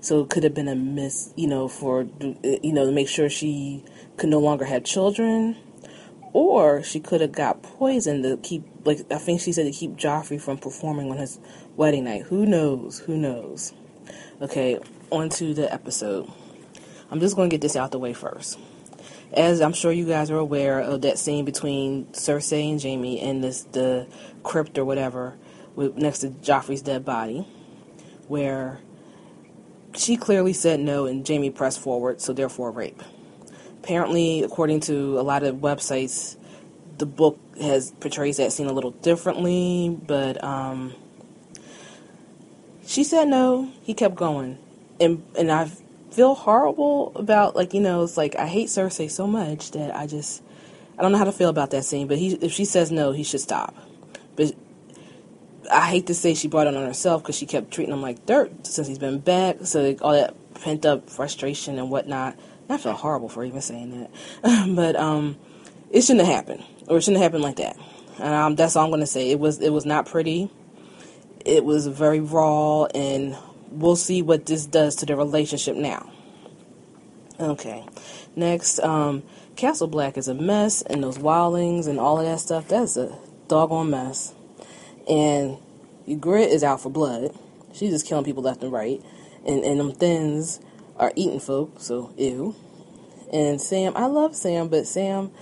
So 0.00 0.20
it 0.20 0.30
could 0.30 0.44
have 0.44 0.52
been 0.52 0.68
a 0.68 0.74
miss, 0.74 1.32
you 1.36 1.46
know, 1.46 1.68
for, 1.68 2.06
you 2.42 2.72
know, 2.72 2.84
to 2.86 2.92
make 2.92 3.08
sure 3.08 3.30
she 3.30 3.84
could 4.16 4.28
no 4.28 4.38
longer 4.38 4.64
have 4.66 4.84
children. 4.84 5.56
Or 6.34 6.82
she 6.82 7.00
could 7.00 7.20
have 7.20 7.32
got 7.32 7.62
poisoned 7.62 8.24
to 8.24 8.36
keep, 8.36 8.64
like, 8.84 9.00
I 9.10 9.18
think 9.18 9.40
she 9.40 9.52
said 9.52 9.64
to 9.64 9.70
keep 9.70 9.96
Joffrey 9.96 10.40
from 10.40 10.58
performing 10.58 11.10
on 11.10 11.18
his 11.18 11.38
wedding 11.76 12.04
night. 12.04 12.22
Who 12.24 12.46
knows? 12.46 13.00
Who 13.00 13.16
knows? 13.16 13.72
Okay, 14.40 14.78
on 15.10 15.28
to 15.30 15.54
the 15.54 15.72
episode. 15.72 16.30
I'm 17.12 17.20
just 17.20 17.36
going 17.36 17.50
to 17.50 17.54
get 17.54 17.60
this 17.60 17.76
out 17.76 17.90
the 17.90 17.98
way 17.98 18.14
first. 18.14 18.58
As 19.34 19.60
I'm 19.60 19.74
sure 19.74 19.92
you 19.92 20.06
guys 20.06 20.30
are 20.30 20.38
aware 20.38 20.80
of 20.80 21.02
that 21.02 21.18
scene 21.18 21.44
between 21.44 22.06
Cersei 22.06 22.70
and 22.70 22.82
Jaime 22.82 23.20
in 23.20 23.42
this 23.42 23.64
the 23.64 24.06
crypt 24.42 24.78
or 24.78 24.86
whatever, 24.86 25.36
with, 25.76 25.94
next 25.94 26.20
to 26.20 26.28
Joffrey's 26.28 26.80
dead 26.80 27.04
body, 27.04 27.46
where 28.28 28.80
she 29.94 30.16
clearly 30.16 30.54
said 30.54 30.80
no 30.80 31.04
and 31.04 31.26
Jaime 31.28 31.50
pressed 31.50 31.80
forward, 31.80 32.22
so 32.22 32.32
therefore 32.32 32.70
rape. 32.70 33.02
Apparently, 33.82 34.42
according 34.42 34.80
to 34.80 35.20
a 35.20 35.22
lot 35.22 35.42
of 35.42 35.56
websites, 35.56 36.38
the 36.96 37.04
book 37.04 37.38
has 37.60 37.90
portrays 38.00 38.38
that 38.38 38.52
scene 38.52 38.68
a 38.68 38.72
little 38.72 38.92
differently, 38.92 39.98
but 40.06 40.42
um, 40.42 40.94
she 42.86 43.04
said 43.04 43.28
no. 43.28 43.70
He 43.82 43.92
kept 43.92 44.14
going, 44.14 44.56
and 44.98 45.22
and 45.36 45.52
I 45.52 45.70
feel 46.12 46.34
horrible 46.34 47.12
about 47.16 47.56
like 47.56 47.74
you 47.74 47.80
know 47.80 48.02
it's 48.02 48.16
like 48.16 48.36
I 48.36 48.46
hate 48.46 48.68
Cersei 48.68 49.10
so 49.10 49.26
much 49.26 49.72
that 49.72 49.94
I 49.96 50.06
just 50.06 50.42
I 50.98 51.02
don't 51.02 51.12
know 51.12 51.18
how 51.18 51.24
to 51.24 51.32
feel 51.32 51.48
about 51.48 51.70
that 51.70 51.84
scene. 51.84 52.06
But 52.06 52.18
he 52.18 52.34
if 52.34 52.52
she 52.52 52.64
says 52.64 52.92
no, 52.92 53.12
he 53.12 53.24
should 53.24 53.40
stop. 53.40 53.74
But 54.36 54.54
I 55.70 55.88
hate 55.88 56.06
to 56.08 56.14
say 56.14 56.34
she 56.34 56.48
brought 56.48 56.66
it 56.66 56.76
on 56.76 56.84
herself 56.84 57.22
because 57.22 57.36
she 57.36 57.46
kept 57.46 57.70
treating 57.70 57.92
him 57.92 58.02
like 58.02 58.26
dirt 58.26 58.66
since 58.66 58.86
he's 58.86 58.98
been 58.98 59.18
back. 59.18 59.58
So 59.64 59.82
like, 59.82 60.02
all 60.02 60.12
that 60.12 60.34
pent 60.54 60.86
up 60.86 61.10
frustration 61.10 61.78
and 61.78 61.90
whatnot. 61.90 62.36
I 62.68 62.78
feel 62.78 62.92
horrible 62.92 63.28
for 63.28 63.44
even 63.44 63.60
saying 63.60 64.08
that, 64.42 64.68
but 64.74 64.96
um, 64.96 65.36
it 65.90 66.02
shouldn't 66.02 66.24
have 66.24 66.34
happened, 66.34 66.64
or 66.88 66.96
it 66.96 67.02
shouldn't 67.02 67.22
have 67.22 67.32
happened 67.32 67.42
like 67.42 67.56
that. 67.56 67.76
And 68.18 68.34
um, 68.34 68.54
that's 68.54 68.76
all 68.76 68.84
I'm 68.84 68.90
gonna 68.90 69.06
say. 69.06 69.30
It 69.30 69.38
was 69.38 69.60
it 69.60 69.70
was 69.70 69.84
not 69.84 70.06
pretty. 70.06 70.50
It 71.44 71.64
was 71.64 71.86
very 71.86 72.20
raw, 72.20 72.84
and 72.84 73.36
we'll 73.72 73.96
see 73.96 74.22
what 74.22 74.46
this 74.46 74.66
does 74.66 74.96
to 74.96 75.06
the 75.06 75.16
relationship 75.16 75.76
now. 75.76 76.10
Okay, 77.40 77.84
next, 78.36 78.78
um, 78.80 79.22
Castle 79.56 79.88
Black 79.88 80.16
is 80.16 80.28
a 80.28 80.34
mess, 80.34 80.82
and 80.82 81.02
those 81.02 81.18
wildlings 81.18 81.88
and 81.88 81.98
all 81.98 82.18
of 82.18 82.24
that 82.24 82.40
stuff. 82.40 82.68
That's 82.68 82.96
a 82.96 83.18
doggone 83.48 83.90
mess. 83.90 84.34
And 85.08 85.58
Grit 86.20 86.50
is 86.50 86.62
out 86.62 86.80
for 86.80 86.90
blood. 86.90 87.36
She's 87.72 87.90
just 87.90 88.06
killing 88.06 88.24
people 88.24 88.42
left 88.42 88.62
and 88.62 88.72
right. 88.72 89.02
And 89.46 89.64
and 89.64 89.80
them 89.80 89.92
Thenns 89.92 90.60
are 90.96 91.12
eating 91.16 91.40
folk, 91.40 91.74
so 91.78 92.12
ew. 92.16 92.54
And 93.32 93.60
Sam, 93.60 93.94
I 93.96 94.06
love 94.06 94.36
Sam, 94.36 94.68
but 94.68 94.86
Sam, 94.86 95.32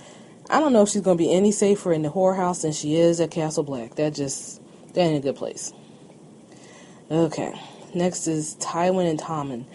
I 0.49 0.59
don't 0.59 0.73
know 0.73 0.83
if 0.83 0.89
she's 0.89 1.01
gonna 1.01 1.17
be 1.17 1.31
any 1.31 1.51
safer 1.51 1.93
in 1.93 2.01
the 2.01 2.09
whorehouse 2.09 2.63
than 2.63 2.71
she 2.71 2.95
is 2.95 3.19
at 3.19 3.31
Castle 3.31 3.63
Black. 3.63 3.95
That 3.95 4.15
just 4.15 4.61
that 4.93 5.01
ain't 5.01 5.17
a 5.17 5.27
good 5.27 5.35
place. 5.35 5.73
Okay. 7.11 7.53
Next 7.93 8.27
is 8.27 8.55
Tywin 8.55 9.09
and 9.09 9.19
Tommen. 9.19 9.65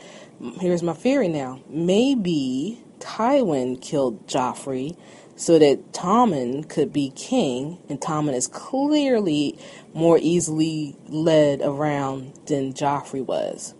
Here's 0.58 0.82
my 0.82 0.94
theory 0.94 1.28
now. 1.28 1.60
Maybe 1.68 2.82
Tywin 2.98 3.80
killed 3.80 4.26
Joffrey 4.26 4.96
so 5.36 5.58
that 5.58 5.92
Tommen 5.92 6.66
could 6.66 6.94
be 6.94 7.10
king, 7.14 7.78
and 7.90 8.00
Tommen 8.00 8.32
is 8.32 8.48
clearly 8.48 9.58
more 9.92 10.18
easily 10.20 10.96
led 11.08 11.60
around 11.60 12.32
than 12.46 12.72
Joffrey 12.72 13.24
was. 13.24 13.74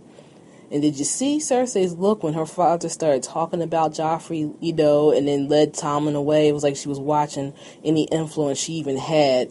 And 0.71 0.83
did 0.83 0.99
you 0.99 1.05
see 1.05 1.39
Cersei's 1.39 1.95
look 1.95 2.23
when 2.23 2.35
her 2.35 2.45
father 2.45 2.91
started 2.91 3.23
talking 3.23 3.63
about 3.63 3.95
Joffrey, 3.95 4.55
you 4.61 4.75
know, 4.75 5.13
and 5.13 5.27
then 5.27 5.49
led 5.49 5.73
Tommen 5.73 6.15
away? 6.15 6.49
It 6.49 6.53
was 6.53 6.63
like 6.63 6.77
she 6.77 6.89
was 6.89 7.01
watching 7.01 7.55
any 7.85 8.05
influence 8.05 8.59
she 8.59 8.75
even 8.75 8.99
had 8.99 9.51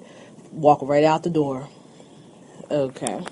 walk 0.51 0.79
right 0.83 1.03
out 1.03 1.23
the 1.23 1.29
door. 1.31 1.69
Okay. 2.69 3.23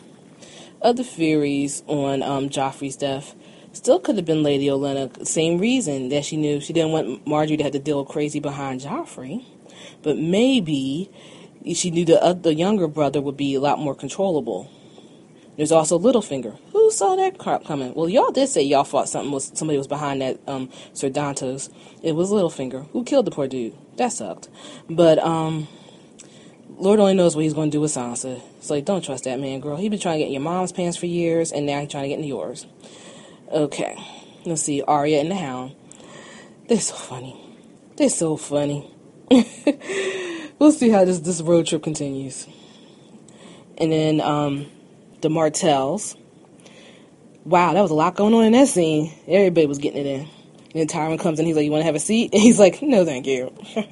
Other 0.84 1.04
theories 1.04 1.82
on 1.88 2.22
um, 2.22 2.50
Joffrey's 2.50 2.98
death 2.98 3.36
still 3.72 4.00
could 4.00 4.18
have 4.18 4.26
been 4.26 4.44
Lady 4.44 4.68
Olenna. 4.68 5.26
Same 5.26 5.58
reason 5.58 6.10
that 6.10 6.26
she 6.26 6.38
knew 6.38 6.60
she 6.60 6.74
didn't 6.74 6.92
want 6.92 7.26
Margaery 7.26 7.58
to 7.58 7.64
have 7.64 7.72
to 7.72 7.80
deal 7.80 8.04
crazy 8.04 8.40
behind 8.40 8.82
Joffrey. 8.82 9.46
But 10.02 10.18
maybe 10.18 11.10
she 11.74 11.90
knew 11.90 12.06
the, 12.06 12.38
the 12.40 12.54
younger 12.54 12.88
brother 12.88 13.22
would 13.22 13.38
be 13.38 13.56
a 13.56 13.62
lot 13.62 13.80
more 13.80 13.96
controllable. 13.96 14.70
There's 15.56 15.72
also 15.72 16.00
Littlefinger. 16.00 16.58
Who 16.72 16.92
saw 16.92 17.16
that 17.16 17.38
crap 17.38 17.64
coming? 17.64 17.94
Well, 17.94 18.10
y'all 18.10 18.32
did 18.32 18.50
say 18.50 18.64
y'all 18.64 18.84
thought 18.84 19.08
something 19.08 19.32
was 19.32 19.52
somebody 19.54 19.78
was 19.78 19.88
behind 19.88 20.22
that 20.22 20.40
um, 20.48 20.70
Sir 20.94 21.10
Dontos. 21.10 21.72
It 22.02 22.14
was 22.14 22.32
Littlefinger 22.32 22.90
who 22.92 23.04
killed 23.04 23.26
the 23.26 23.32
poor 23.32 23.48
dude. 23.48 23.76
That 23.98 24.12
sucked. 24.12 24.50
But 24.90 25.20
um, 25.20 25.68
Lord 26.78 27.00
only 27.00 27.14
knows 27.14 27.36
what 27.36 27.44
he's 27.44 27.54
going 27.54 27.72
to 27.72 27.78
do 27.78 27.82
with 27.82 27.92
Sansa. 27.92 28.42
It's 28.58 28.70
like 28.70 28.86
don't 28.86 29.04
trust 29.04 29.26
that 29.26 29.40
man, 29.40 29.60
girl. 29.60 29.78
He 29.78 29.90
been 29.90 30.00
trying 30.00 30.16
to 30.16 30.20
get 30.20 30.28
in 30.28 30.34
your 30.34 30.42
mom's 30.42 30.72
pants 30.72 30.98
for 30.98 31.06
years, 31.06 31.52
and 31.52 31.66
now 31.66 31.80
he's 31.80 31.92
trying 31.92 32.04
to 32.04 32.10
get 32.10 32.16
into 32.16 32.28
yours. 32.28 32.66
Okay, 33.52 33.98
let's 34.46 34.62
see. 34.64 34.82
Arya 34.82 35.20
and 35.20 35.32
the 35.32 35.36
Hound. 35.36 35.76
They're 36.68 36.80
so 36.80 36.96
funny. 36.96 37.40
They're 37.98 38.10
so 38.10 38.38
funny. 38.38 38.90
we'll 40.60 40.72
see 40.72 40.90
how 40.90 41.06
this 41.06 41.20
this 41.20 41.42
road 41.42 41.68
trip 41.68 41.84
continues. 41.84 42.48
And 43.78 43.92
then 43.92 44.22
um, 44.22 44.68
the 45.22 45.30
Martells. 45.30 46.16
Wow, 47.46 47.74
that 47.74 47.82
was 47.82 47.92
a 47.92 47.96
lot 47.96 48.16
going 48.16 48.34
on 48.34 48.46
in 48.46 48.54
that 48.54 48.70
scene. 48.70 49.12
Everybody 49.28 49.68
was 49.68 49.78
getting 49.78 50.06
it 50.06 50.08
in. 50.08 50.22
And 50.22 50.74
then 50.74 50.88
Tywin 50.88 51.20
comes 51.20 51.40
in, 51.40 51.46
he's 51.46 51.56
like, 51.56 51.66
You 51.66 51.72
want 51.72 51.82
to 51.82 51.86
have 51.86 51.96
a 51.96 52.00
seat? 52.00 52.32
And 52.34 52.42
he's 52.42 52.60
like, 52.60 52.82
No, 52.82 53.06
thank 53.06 53.28
you. 53.28 53.54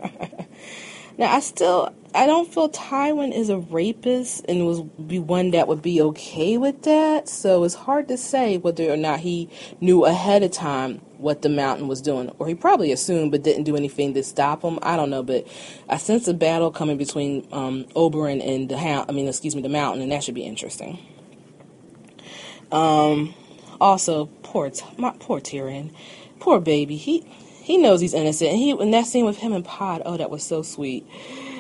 now, 1.22 1.36
I 1.36 1.40
still, 1.40 1.94
I 2.16 2.26
don't 2.26 2.52
feel 2.52 2.68
Tywin 2.68 3.32
is 3.32 3.50
a 3.50 3.60
rapist 3.60 4.44
and 4.50 4.66
would 4.66 5.08
be 5.08 5.20
one 5.20 5.52
that 5.52 5.68
would 5.68 5.84
be 5.84 6.02
okay 6.02 6.58
with 6.58 6.82
that. 6.82 7.30
So 7.30 7.64
it's 7.64 7.76
hard 7.76 8.08
to 8.08 8.18
say 8.18 8.58
whether 8.58 8.92
or 8.92 8.98
not 8.98 9.20
he 9.20 9.48
knew 9.80 10.04
ahead 10.06 10.42
of 10.42 10.50
time 10.50 10.96
what 11.20 11.44
the 11.44 11.50
mountain 11.50 11.88
was 11.88 12.02
doing, 12.02 12.32
or 12.40 12.48
he 12.48 12.56
probably 12.56 12.92
assumed 12.92 13.30
but 13.30 13.44
didn't 13.44 13.66
do 13.66 13.76
anything 13.76 14.16
to 14.16 14.24
stop 14.24 14.64
him. 14.64 14.80
I 14.82 14.96
don't 14.96 15.12
know, 15.12 15.22
but 15.22 15.48
I 15.88 15.98
sense 15.98 16.28
a 16.28 16.34
battle 16.34 16.72
coming 16.72 16.98
between 16.98 17.48
um, 17.52 17.84
Oberyn 17.96 18.44
and 18.44 18.68
the 18.68 18.80
hound. 18.80 19.06
I 19.08 19.12
mean, 19.14 19.28
excuse 19.28 19.56
me, 19.56 19.62
the 19.62 19.70
mountain, 19.70 20.02
and 20.02 20.12
that 20.12 20.24
should 20.24 20.34
be 20.34 20.42
interesting. 20.42 20.98
Um, 22.72 23.36
also, 23.80 24.26
poor, 24.42 24.72
my 24.98 25.16
poor 25.20 25.40
Tyrion, 25.40 25.94
poor 26.40 26.60
baby. 26.60 26.98
He 26.98 27.24
he 27.72 27.78
knows 27.78 28.02
he's 28.02 28.14
innocent. 28.14 28.52
And 28.52 28.60
he 28.60 28.72
and 28.72 28.94
that 28.94 29.06
scene 29.06 29.26
with 29.26 29.38
him 29.38 29.54
and 29.54 29.64
Pod, 29.64 30.02
oh, 30.06 30.18
that 30.18 30.30
was 30.30 30.44
so 30.44 30.62
sweet. 30.62 31.08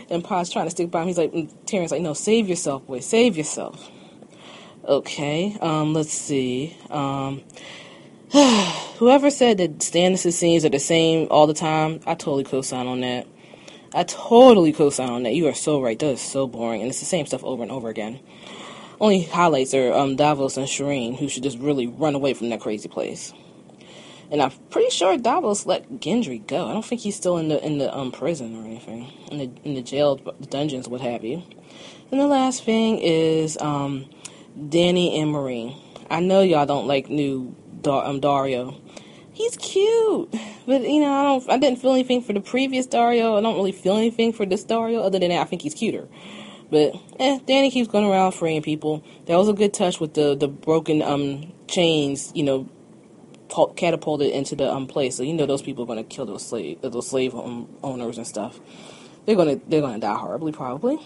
And 0.09 0.21
Pod's 0.21 0.49
trying 0.49 0.65
to 0.65 0.71
stick 0.71 0.91
by 0.91 1.01
him. 1.01 1.07
He's 1.07 1.17
like, 1.17 1.31
Tyrion's 1.31 1.91
like, 1.91 2.01
no, 2.01 2.13
save 2.13 2.49
yourself, 2.49 2.85
boy, 2.85 2.99
save 2.99 3.37
yourself. 3.37 3.89
Okay, 4.83 5.57
um, 5.61 5.93
let's 5.93 6.11
see. 6.11 6.75
Um, 6.89 7.43
whoever 8.97 9.31
said 9.31 9.59
that 9.59 9.77
Stannis' 9.77 10.33
scenes 10.33 10.65
are 10.65 10.69
the 10.69 10.79
same 10.79 11.29
all 11.31 11.47
the 11.47 11.53
time, 11.53 12.01
I 12.05 12.15
totally 12.15 12.43
co-sign 12.43 12.87
on 12.87 12.99
that. 13.01 13.25
I 13.93 14.03
totally 14.03 14.73
co-sign 14.73 15.09
on 15.09 15.23
that. 15.23 15.33
You 15.33 15.47
are 15.47 15.53
so 15.53 15.81
right. 15.81 15.97
That 15.97 16.07
is 16.07 16.21
so 16.21 16.45
boring, 16.45 16.81
and 16.81 16.89
it's 16.89 16.99
the 16.99 17.05
same 17.05 17.25
stuff 17.25 17.43
over 17.45 17.63
and 17.63 17.71
over 17.71 17.87
again. 17.87 18.19
Only 18.99 19.23
highlights 19.23 19.73
are 19.73 19.93
um, 19.93 20.17
Davos 20.17 20.57
and 20.57 20.67
Shireen, 20.67 21.17
who 21.17 21.29
should 21.29 21.43
just 21.43 21.57
really 21.57 21.87
run 21.87 22.15
away 22.15 22.33
from 22.33 22.49
that 22.49 22.59
crazy 22.59 22.89
place. 22.89 23.33
And 24.31 24.41
I'm 24.41 24.51
pretty 24.69 24.89
sure 24.89 25.17
Davos 25.17 25.65
let 25.65 25.99
Gendry 25.99 26.45
go. 26.47 26.65
I 26.69 26.71
don't 26.71 26.85
think 26.85 27.01
he's 27.01 27.17
still 27.17 27.37
in 27.37 27.49
the 27.49 27.63
in 27.63 27.79
the 27.79 27.95
um, 27.95 28.13
prison 28.13 28.55
or 28.55 28.65
anything, 28.65 29.11
in 29.29 29.37
the 29.39 29.51
in 29.65 29.75
the 29.75 29.81
jail, 29.81 30.15
dungeons, 30.49 30.87
what 30.87 31.01
have 31.01 31.25
you. 31.25 31.43
And 32.11 32.19
the 32.19 32.27
last 32.27 32.63
thing 32.63 32.99
is 32.99 33.57
um, 33.59 34.09
Dany 34.57 35.21
and 35.21 35.33
Meereen. 35.33 35.77
I 36.09 36.21
know 36.21 36.41
y'all 36.41 36.65
don't 36.65 36.87
like 36.87 37.09
new 37.09 37.55
Dar- 37.81 38.05
um, 38.05 38.21
Daario. 38.21 38.79
He's 39.33 39.57
cute, 39.57 40.33
but 40.65 40.81
you 40.81 41.01
know 41.01 41.11
I 41.11 41.23
don't. 41.23 41.49
I 41.49 41.57
didn't 41.57 41.79
feel 41.79 41.91
anything 41.91 42.21
for 42.21 42.31
the 42.31 42.41
previous 42.41 42.87
Daario. 42.87 43.37
I 43.37 43.41
don't 43.41 43.55
really 43.55 43.71
feel 43.73 43.97
anything 43.97 44.31
for 44.31 44.45
this 44.45 44.63
Daario. 44.63 45.03
Other 45.03 45.19
than 45.19 45.29
that, 45.29 45.41
I 45.41 45.45
think 45.45 45.61
he's 45.61 45.73
cuter. 45.73 46.07
But 46.69 46.95
eh, 47.19 47.39
Dany 47.45 47.69
keeps 47.69 47.89
going 47.89 48.05
around 48.05 48.31
freeing 48.31 48.61
people. 48.61 49.03
That 49.25 49.35
was 49.35 49.49
a 49.49 49.53
good 49.53 49.73
touch 49.73 49.99
with 49.99 50.13
the 50.13 50.35
the 50.35 50.47
broken 50.47 51.01
um 51.01 51.51
chains. 51.67 52.31
You 52.33 52.43
know, 52.43 52.69
catapulted 53.75 54.31
into 54.31 54.55
the 54.55 54.71
um 54.71 54.87
place. 54.87 55.15
So 55.15 55.23
you 55.23 55.33
know 55.33 55.45
those 55.45 55.61
people 55.61 55.83
are 55.83 55.87
going 55.87 56.03
to 56.03 56.03
kill 56.03 56.25
those 56.25 56.45
slave 56.45 56.81
those 56.81 57.07
slave 57.07 57.33
owners 57.35 58.17
and 58.17 58.27
stuff. 58.27 58.59
They're 59.25 59.35
gonna 59.35 59.59
they're 59.67 59.81
gonna 59.81 59.99
die 59.99 60.17
horribly 60.17 60.51
probably. 60.51 60.99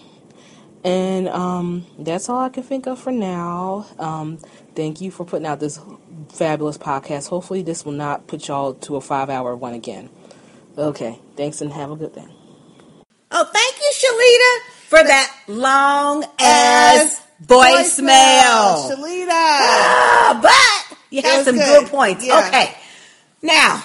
And 0.84 1.28
um, 1.28 1.84
that's 1.98 2.28
all 2.28 2.38
I 2.38 2.48
can 2.48 2.62
think 2.62 2.86
of 2.86 3.00
for 3.00 3.10
now. 3.10 3.86
Um, 3.98 4.38
thank 4.76 5.00
you 5.00 5.10
for 5.10 5.24
putting 5.24 5.44
out 5.44 5.58
this 5.58 5.80
fabulous 6.28 6.78
podcast. 6.78 7.28
Hopefully, 7.28 7.62
this 7.62 7.84
will 7.84 7.92
not 7.92 8.28
put 8.28 8.46
y'all 8.46 8.74
to 8.74 8.94
a 8.94 9.00
five 9.00 9.28
hour 9.28 9.56
one 9.56 9.74
again. 9.74 10.10
Okay, 10.78 11.18
thanks 11.36 11.60
and 11.60 11.72
have 11.72 11.90
a 11.90 11.96
good 11.96 12.14
day. 12.14 12.26
Oh, 13.32 13.44
thank 13.52 13.76
you, 13.80 13.92
Shalita 13.94 14.72
for 14.86 15.02
that 15.02 15.36
long 15.48 16.24
ass 16.38 17.20
voicemail. 17.44 18.88
Shalita. 18.88 19.30
Ah, 19.30 20.38
but 20.40 20.85
you 21.10 21.22
had 21.22 21.44
some 21.44 21.56
good. 21.56 21.82
good, 21.82 21.90
points. 21.90 22.24
Yeah. 22.26 22.46
Okay. 22.48 22.74
Now, 23.42 23.82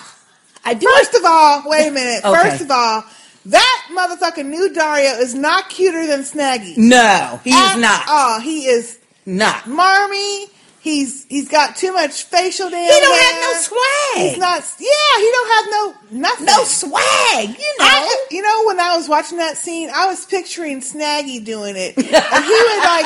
I 0.63 0.73
do. 0.73 0.87
First 0.97 1.15
of 1.15 1.25
all, 1.25 1.63
wait 1.65 1.87
a 1.87 1.91
minute. 2.01 2.23
Okay. 2.25 2.49
First 2.49 2.61
of 2.63 2.71
all, 2.71 3.03
that 3.45 3.87
motherfucking 3.91 4.45
new 4.45 4.69
Daario 4.69 5.19
is 5.19 5.33
not 5.33 5.69
cuter 5.69 6.05
than 6.05 6.21
Snaggy. 6.21 6.77
No, 6.77 7.39
he 7.43 7.49
is 7.51 7.77
not. 7.77 8.03
Oh, 8.07 8.39
He 8.41 8.65
is 8.65 8.99
not 9.25 9.67
marmy. 9.67 10.47
He's 10.81 11.25
he's 11.25 11.47
got 11.47 11.75
too 11.75 11.93
much 11.93 12.23
facial 12.23 12.67
damn. 12.71 12.81
He 12.91 12.99
don't 12.99 13.21
have 13.21 13.35
no 13.41 13.53
swag. 13.61 14.29
He's 14.29 14.37
not. 14.39 14.63
Yeah, 14.79 15.19
he 15.19 15.31
don't 15.31 15.51
have 15.53 15.65
no 15.69 16.17
nothing. 16.19 16.45
No 16.47 16.63
swag. 16.63 17.49
You 17.49 17.53
know. 17.77 17.85
I, 17.85 18.25
you 18.31 18.41
know, 18.41 18.63
when 18.65 18.79
I 18.79 18.97
was 18.97 19.07
watching 19.07 19.37
that 19.37 19.57
scene, 19.57 19.91
I 19.93 20.07
was 20.07 20.25
picturing 20.25 20.81
Snaggy 20.81 21.45
doing 21.45 21.75
it, 21.77 21.95
and 21.97 22.05
he 22.05 22.11
would 22.11 22.83
like 22.83 23.05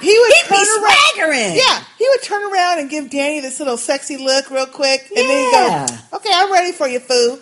he 0.00 0.18
would 0.18 0.32
He'd 0.32 0.48
be 0.48 0.54
turn 0.56 0.82
around. 0.82 0.96
swaggering. 1.14 1.56
Yeah, 1.56 1.84
he 1.98 2.08
would 2.08 2.22
turn 2.22 2.50
around 2.50 2.78
and 2.78 2.88
give 2.88 3.04
Dany 3.10 3.42
this 3.42 3.58
little 3.58 3.76
sexy 3.76 4.16
look 4.16 4.50
real 4.50 4.64
quick, 4.66 5.06
and 5.14 5.18
then 5.18 5.26
he'd 5.28 5.52
go, 5.52 6.16
"Okay, 6.16 6.30
I'm 6.32 6.50
ready 6.50 6.72
for 6.72 6.88
you, 6.88 6.98
foo." 6.98 7.38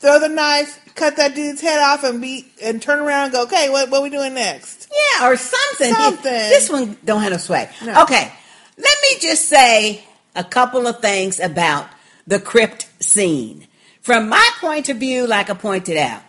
Throw 0.00 0.18
the 0.18 0.28
knife, 0.28 0.80
cut 0.96 1.14
that 1.18 1.36
dude's 1.36 1.60
head 1.60 1.78
off, 1.78 2.02
and 2.02 2.20
be 2.20 2.48
and 2.60 2.82
turn 2.82 2.98
around 2.98 3.26
and 3.26 3.32
go, 3.34 3.42
"Okay, 3.44 3.70
what 3.70 3.88
what 3.88 4.02
we 4.02 4.10
doing 4.10 4.34
next?" 4.34 4.90
Yeah, 4.92 5.30
or 5.30 5.36
something. 5.36 5.94
Something. 5.94 6.32
This 6.32 6.68
one 6.68 6.96
don't 7.04 7.22
have 7.22 7.30
no 7.30 7.38
swag. 7.38 7.68
No. 7.84 8.02
Okay, 8.02 8.32
let 8.76 8.96
me 9.02 9.18
just 9.20 9.48
say 9.48 10.04
a 10.34 10.44
couple 10.44 10.86
of 10.86 11.00
things 11.00 11.40
about 11.40 11.88
the 12.26 12.40
crypt 12.40 12.88
scene. 13.00 13.66
From 14.00 14.28
my 14.28 14.50
point 14.60 14.88
of 14.88 14.96
view, 14.96 15.26
like 15.26 15.50
I 15.50 15.54
pointed 15.54 15.96
out, 15.96 16.22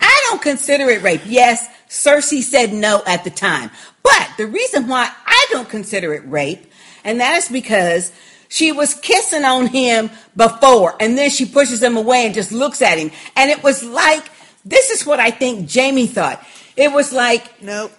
I 0.00 0.26
don't 0.28 0.42
consider 0.42 0.88
it 0.90 1.02
rape. 1.02 1.22
Yes, 1.26 1.68
Cersei 1.88 2.42
said 2.42 2.72
no 2.72 3.02
at 3.06 3.24
the 3.24 3.30
time. 3.30 3.70
But 4.02 4.30
the 4.36 4.46
reason 4.46 4.88
why 4.88 5.10
I 5.26 5.46
don't 5.50 5.68
consider 5.68 6.12
it 6.14 6.28
rape, 6.28 6.66
and 7.04 7.20
that 7.20 7.38
is 7.38 7.48
because 7.48 8.12
she 8.48 8.72
was 8.72 8.94
kissing 8.94 9.44
on 9.44 9.66
him 9.66 10.10
before, 10.36 10.94
and 11.00 11.16
then 11.16 11.30
she 11.30 11.46
pushes 11.46 11.82
him 11.82 11.96
away 11.96 12.26
and 12.26 12.34
just 12.34 12.52
looks 12.52 12.82
at 12.82 12.98
him. 12.98 13.10
And 13.36 13.50
it 13.50 13.62
was 13.62 13.82
like, 13.82 14.24
this 14.64 14.90
is 14.90 15.06
what 15.06 15.20
I 15.20 15.30
think 15.30 15.72
Jaime 15.72 16.06
thought. 16.06 16.44
It 16.76 16.92
was 16.92 17.12
like, 17.12 17.62
nope. 17.62 17.92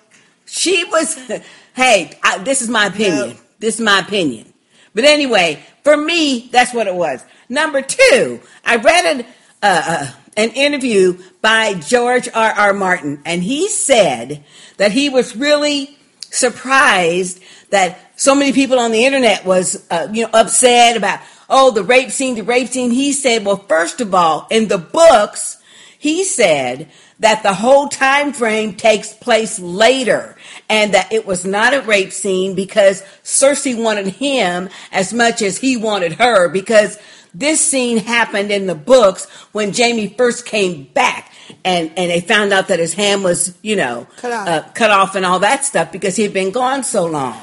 She 0.45 0.83
was, 0.83 1.15
hey, 1.73 2.17
I, 2.23 2.37
this 2.39 2.61
is 2.61 2.69
my 2.69 2.87
opinion. 2.87 3.37
This 3.64 3.76
is 3.76 3.81
my 3.81 3.99
opinion. 3.99 4.52
But 4.94 5.06
anyway, 5.06 5.64
for 5.85 5.95
me, 5.95 6.49
that's 6.52 6.73
what 6.73 6.88
it 6.88 6.94
was. 6.94 7.23
Number 7.48 7.81
two, 7.81 8.41
I 8.65 8.76
read 8.76 9.06
an, 9.06 9.26
uh, 9.61 9.84
uh, 9.88 10.11
an 10.35 10.49
interview 10.49 11.18
by 11.41 11.76
George 11.76 12.27
R. 12.34 12.52
R. 12.52 12.73
Martin, 12.73 13.22
and 13.26 13.41
he 13.41 13.69
said 13.69 14.44
that 14.76 14.91
he 14.91 15.07
was 15.07 15.38
really 15.38 15.98
surprised 16.30 17.41
that 17.69 18.11
so 18.19 18.35
many 18.35 18.52
people 18.52 18.80
on 18.80 18.91
the 18.91 19.06
internet 19.06 19.45
was, 19.45 19.88
uh, 19.90 20.10
you 20.11 20.23
know, 20.23 20.30
upset 20.34 20.98
about, 20.98 21.22
oh, 21.49 21.72
the 21.72 21.84
rape 21.84 22.11
scene, 22.11 22.35
the 22.35 22.44
rape 22.44 22.68
scene. 22.68 22.91
He 22.91 23.14
said, 23.14 23.45
well, 23.45 23.56
first 23.56 24.02
of 24.02 24.14
all, 24.14 24.45
in 24.52 24.68
the 24.68 24.77
books, 24.77 25.57
he 25.98 26.26
said 26.26 26.91
that 27.23 27.41
the 27.41 27.53
whole 27.53 27.87
time 27.87 28.33
frame 28.33 28.75
takes 28.75 29.13
place 29.13 29.57
later 29.57 30.35
and 30.69 30.93
that 30.93 31.11
it 31.13 31.25
was 31.25 31.45
not 31.45 31.73
a 31.73 31.81
rape 31.81 32.11
scene 32.11 32.53
because 32.53 33.01
Cersei 33.23 33.81
wanted 33.81 34.07
him 34.07 34.67
as 34.91 35.13
much 35.13 35.41
as 35.41 35.57
he 35.57 35.77
wanted 35.77 36.11
her 36.13 36.49
because 36.49 36.99
this 37.33 37.65
scene 37.65 37.97
happened 37.97 38.51
in 38.51 38.67
the 38.67 38.75
books 38.75 39.29
when 39.53 39.73
Jaime 39.73 40.09
first 40.09 40.45
came 40.45 40.83
back 40.83 41.31
and 41.63 41.91
and 41.95 42.11
they 42.11 42.19
found 42.19 42.51
out 42.51 42.67
that 42.67 42.79
his 42.79 42.93
hand 42.93 43.23
was 43.23 43.57
you 43.61 43.77
know 43.77 44.05
Cut 44.17 44.33
off. 44.33 44.47
Uh, 44.47 44.63
cut 44.73 44.91
off 44.91 45.15
and 45.15 45.25
all 45.25 45.39
that 45.39 45.63
stuff 45.63 45.93
because 45.93 46.17
he 46.17 46.23
had 46.23 46.33
been 46.33 46.51
gone 46.51 46.83
so 46.83 47.05
long. 47.05 47.41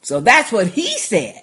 So 0.00 0.20
that's 0.20 0.50
what 0.50 0.66
he 0.66 0.88
said. 0.98 1.40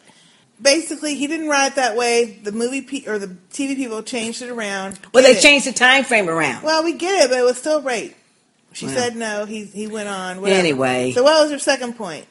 Basically, 0.61 1.15
he 1.15 1.27
didn't 1.27 1.47
write 1.47 1.67
it 1.67 1.75
that 1.75 1.95
way. 1.95 2.39
The 2.43 2.51
movie 2.51 2.81
pe- 2.81 3.05
or 3.07 3.17
the 3.17 3.27
TV 3.51 3.75
people 3.75 4.03
changed 4.03 4.41
it 4.41 4.49
around. 4.49 4.99
Well, 5.13 5.23
they 5.23 5.31
it. 5.37 5.41
changed 5.41 5.65
the 5.67 5.71
time 5.71 6.03
frame 6.03 6.29
around. 6.29 6.63
Well, 6.63 6.83
we 6.83 6.93
get 6.93 7.23
it, 7.25 7.29
but 7.29 7.39
it 7.39 7.43
was 7.43 7.57
still 7.57 7.81
rape. 7.81 8.15
She 8.73 8.85
Wow. 8.87 8.93
said 8.93 9.15
no. 9.15 9.45
He 9.45 9.65
he 9.65 9.87
went 9.87 10.09
on. 10.09 10.41
Whatever. 10.41 10.59
Anyway. 10.59 11.11
so 11.13 11.23
what 11.23 11.41
was 11.41 11.49
your 11.49 11.59
second 11.59 11.95
point? 11.95 12.25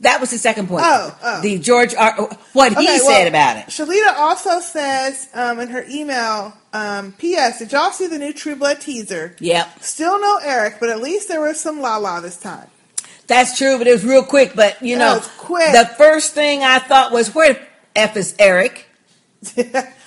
That 0.00 0.18
was 0.20 0.30
the 0.30 0.38
second 0.38 0.66
point. 0.68 0.82
Oh, 0.86 1.16
oh. 1.22 1.40
the 1.42 1.58
George 1.58 1.94
R. 1.94 2.14
What 2.54 2.72
he 2.72 2.78
Okay, 2.88 2.98
said 2.98 3.06
well, 3.06 3.26
about 3.28 3.56
it. 3.58 3.66
Shalita 3.66 4.14
also 4.18 4.58
says 4.60 5.28
um, 5.34 5.60
in 5.60 5.68
her 5.68 5.84
email, 5.90 6.54
um, 6.72 7.12
P.S. 7.12 7.58
Did 7.58 7.72
y'all 7.72 7.90
see 7.92 8.06
the 8.06 8.18
new 8.18 8.32
True 8.32 8.56
Blood 8.56 8.80
teaser? 8.80 9.36
Yep, 9.40 9.82
Still 9.82 10.18
no 10.18 10.38
Eric, 10.42 10.76
but 10.80 10.88
at 10.88 11.00
least 11.02 11.28
there 11.28 11.40
was 11.42 11.60
some 11.60 11.80
La 11.80 11.98
La 11.98 12.20
this 12.20 12.38
time. 12.38 12.66
That's 13.30 13.56
true, 13.56 13.78
but 13.78 13.86
it 13.86 13.92
was 13.92 14.04
real 14.04 14.22
quick. 14.24 14.52
But 14.54 14.82
you 14.82 14.98
know, 14.98 15.22
quick. 15.38 15.72
the 15.72 15.86
first 15.96 16.34
thing 16.34 16.62
I 16.62 16.78
thought 16.78 17.12
was, 17.12 17.34
"Where 17.34 17.66
f 17.96 18.16
is 18.16 18.34
Eric?" 18.38 18.86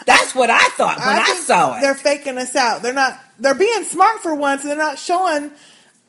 That's 0.06 0.36
what 0.36 0.50
I 0.52 0.64
thought 0.78 0.98
when 1.00 1.08
I, 1.08 1.24
think 1.24 1.40
saw 1.40 1.78
it. 1.78 1.82
They're 1.82 1.96
faking 1.96 2.38
us 2.38 2.56
out. 2.56 2.82
They're 2.84 2.94
not. 2.94 3.20
They're 3.40 3.56
being 3.56 3.84
smart 3.86 4.20
for 4.20 4.36
once. 4.36 4.62
And 4.62 4.70
they're 4.70 4.78
not 4.78 5.00
showing 5.00 5.50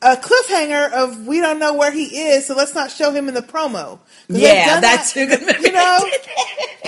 a 0.01 0.15
cliffhanger 0.17 0.91
of 0.91 1.25
we 1.25 1.39
don't 1.41 1.57
know 1.57 1.73
where 1.73 1.91
he 1.91 2.03
is, 2.27 2.45
so 2.45 2.55
let's 2.55 2.75
not 2.75 2.91
show 2.91 3.11
him 3.11 3.27
in 3.27 3.33
the 3.33 3.41
promo. 3.41 3.99
Yeah, 4.27 4.79
that's 4.79 5.13
that, 5.13 5.25
you 5.61 5.71
know. 5.71 5.99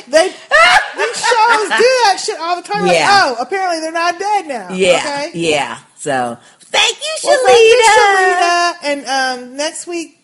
They 0.08 0.28
these 0.28 1.18
shows 1.18 1.70
do 1.70 1.90
that 2.06 2.18
shit 2.24 2.40
all 2.40 2.56
the 2.56 2.62
time. 2.62 2.84
Like, 2.84 2.94
Yeah. 2.96 3.08
oh, 3.10 3.38
apparently 3.42 3.80
they're 3.80 3.92
not 3.92 4.20
dead 4.20 4.48
now. 4.48 4.70
Yeah, 4.74 4.98
Okay. 4.98 5.32
yeah. 5.34 5.80
So 5.96 6.38
thank 6.60 6.98
you, 6.98 7.14
Well, 7.24 7.40
thank 7.46 7.60
you, 7.60 7.84
Shalita. 7.98 8.74
Shalita. 8.74 8.76
And 8.84 9.06
um, 9.50 9.58
next 9.58 9.88
week, 9.88 10.17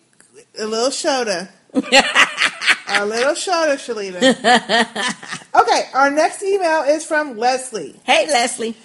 a 0.58 0.66
little 0.66 0.90
Shoda. 0.90 1.48
a 1.74 3.06
little 3.06 3.34
Shoda, 3.34 3.76
Shalita. 3.76 4.20
okay, 5.60 5.88
our 5.94 6.10
next 6.10 6.42
email 6.42 6.82
is 6.82 7.04
from 7.04 7.36
Leslie. 7.36 8.00
Hey, 8.04 8.26
Leslie. 8.26 8.76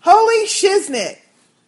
Holy 0.00 0.46
shiznit. 0.46 1.18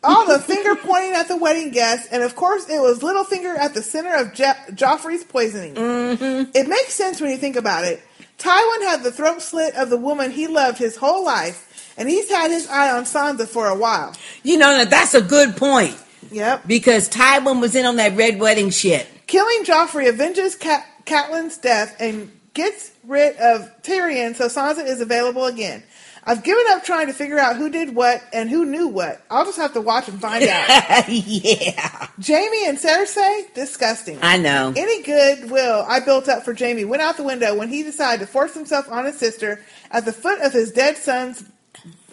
All 0.02 0.26
the 0.26 0.38
finger 0.38 0.74
pointing 0.82 1.12
at 1.12 1.28
the 1.28 1.36
wedding 1.36 1.70
guests, 1.70 2.08
and 2.12 2.22
of 2.22 2.36
course, 2.36 2.68
it 2.68 2.78
was 2.80 2.98
Littlefinger 3.00 3.56
at 3.56 3.72
the 3.72 3.82
center 3.82 4.14
of 4.14 4.34
Je- 4.34 4.72
Joffrey's 4.72 5.24
poisoning. 5.24 5.74
Mm-hmm. 5.74 6.50
It 6.54 6.68
makes 6.68 6.92
sense 6.92 7.20
when 7.20 7.30
you 7.30 7.38
think 7.38 7.56
about 7.56 7.84
it. 7.84 8.02
Tywin 8.38 8.82
had 8.82 9.02
the 9.02 9.12
throat 9.12 9.40
slit 9.40 9.74
of 9.76 9.88
the 9.88 9.96
woman 9.96 10.30
he 10.30 10.46
loved 10.46 10.76
his 10.76 10.96
whole 10.96 11.24
life, 11.24 11.94
and 11.96 12.08
he's 12.08 12.28
had 12.28 12.50
his 12.50 12.68
eye 12.68 12.90
on 12.90 13.04
Sansa 13.04 13.46
for 13.48 13.68
a 13.68 13.74
while. 13.76 14.14
You 14.42 14.58
know, 14.58 14.76
now 14.76 14.84
that's 14.84 15.14
a 15.14 15.22
good 15.22 15.56
point. 15.56 15.96
Yep. 16.30 16.66
Because 16.66 17.08
Tywin 17.08 17.60
was 17.60 17.74
in 17.74 17.86
on 17.86 17.96
that 17.96 18.16
red 18.16 18.40
wedding 18.40 18.70
shit. 18.70 19.06
Killing 19.26 19.64
Joffrey 19.64 20.08
avenges 20.08 20.54
Cat- 20.56 20.86
Catelyn's 21.04 21.58
death 21.58 21.96
and 22.00 22.30
gets 22.54 22.92
rid 23.06 23.36
of 23.36 23.70
Tyrion 23.82 24.34
so 24.34 24.46
Sansa 24.46 24.84
is 24.86 25.00
available 25.00 25.46
again. 25.46 25.82
I've 26.26 26.42
given 26.42 26.64
up 26.70 26.84
trying 26.84 27.08
to 27.08 27.12
figure 27.12 27.38
out 27.38 27.56
who 27.56 27.68
did 27.68 27.94
what 27.94 28.22
and 28.32 28.48
who 28.48 28.64
knew 28.64 28.88
what. 28.88 29.22
I'll 29.30 29.44
just 29.44 29.58
have 29.58 29.74
to 29.74 29.82
watch 29.82 30.08
and 30.08 30.18
find 30.18 30.42
out. 30.44 30.68
yeah. 31.08 32.08
Jaime 32.26 32.66
and 32.66 32.78
Cersei, 32.78 33.52
disgusting. 33.52 34.18
I 34.22 34.38
know. 34.38 34.72
Any 34.74 35.02
goodwill 35.02 35.84
I 35.86 36.00
built 36.00 36.28
up 36.30 36.44
for 36.44 36.54
Jaime 36.54 36.86
went 36.86 37.02
out 37.02 37.18
the 37.18 37.24
window 37.24 37.54
when 37.54 37.68
he 37.68 37.82
decided 37.82 38.24
to 38.24 38.26
force 38.26 38.54
himself 38.54 38.90
on 38.90 39.04
his 39.04 39.18
sister 39.18 39.62
at 39.90 40.06
the 40.06 40.14
foot 40.14 40.40
of 40.40 40.52
his 40.52 40.72
dead 40.72 40.96
son's 40.96 41.44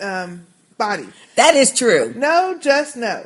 um, 0.02 0.46
body. 0.78 1.08
That 1.36 1.56
is 1.56 1.74
true. 1.74 2.14
No, 2.16 2.58
just 2.60 2.98
no. 2.98 3.26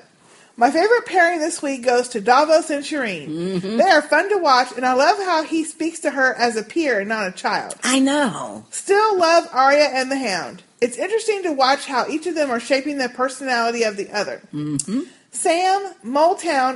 My 0.57 0.72
favorite 0.72 1.06
pairing 1.06 1.40
this 1.40 1.61
week 1.61 1.84
goes 1.84 2.10
to 2.10 2.22
Davos 2.22 2.69
and 2.69 2.84
Shireen. 2.84 3.27
Mm-hmm. 3.27 3.77
They 3.77 3.84
are 3.84 4.02
fun 4.02 4.30
to 4.30 4.38
watch, 4.38 4.72
and 4.76 4.86
I 4.86 4.94
love 4.94 5.18
how 5.18 5.44
he 5.44 5.65
speaks 5.65 5.99
to 6.02 6.11
her 6.11 6.34
as 6.34 6.56
a 6.56 6.64
peer 6.64 6.99
and 6.99 7.10
not 7.10 7.27
a 7.27 7.32
child. 7.32 7.76
I 7.84 7.99
know. 7.99 8.65
Still 8.69 9.19
love 9.19 9.49
Arya 9.52 9.90
and 9.94 10.10
the 10.10 10.18
Hound. 10.18 10.64
It's 10.80 10.98
interesting 10.98 11.44
to 11.44 11.52
watch 11.52 11.86
how 11.86 12.07
each 12.07 12.26
of 12.26 12.36
them 12.36 12.52
are 12.52 12.60
shaping 12.60 12.98
the 12.98 13.10
personality 13.10 13.84
of 13.84 13.98
the 13.98 14.11
other. 14.11 14.41
Mm-hmm. 14.53 15.02
Sam, 15.32 15.94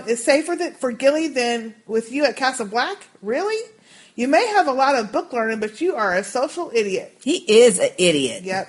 is 0.08 0.24
safer 0.24 0.56
than, 0.58 0.74
for 0.74 0.92
Gilly 0.92 1.30
than 1.30 1.74
with 1.88 2.12
you 2.12 2.26
at 2.26 2.36
Castle 2.36 2.66
Black? 2.66 3.08
Really? 3.22 3.72
You 4.16 4.28
may 4.28 4.46
have 4.48 4.68
a 4.68 4.74
lot 4.74 4.96
of 4.96 5.14
book 5.14 5.32
learning, 5.32 5.62
but 5.62 5.80
you 5.80 5.96
are 5.96 6.14
a 6.14 6.26
social 6.26 6.70
idiot. 6.74 7.18
He 7.24 7.38
is 7.62 7.80
an 7.80 7.92
idiot. 7.98 8.44
Yep. 8.44 8.68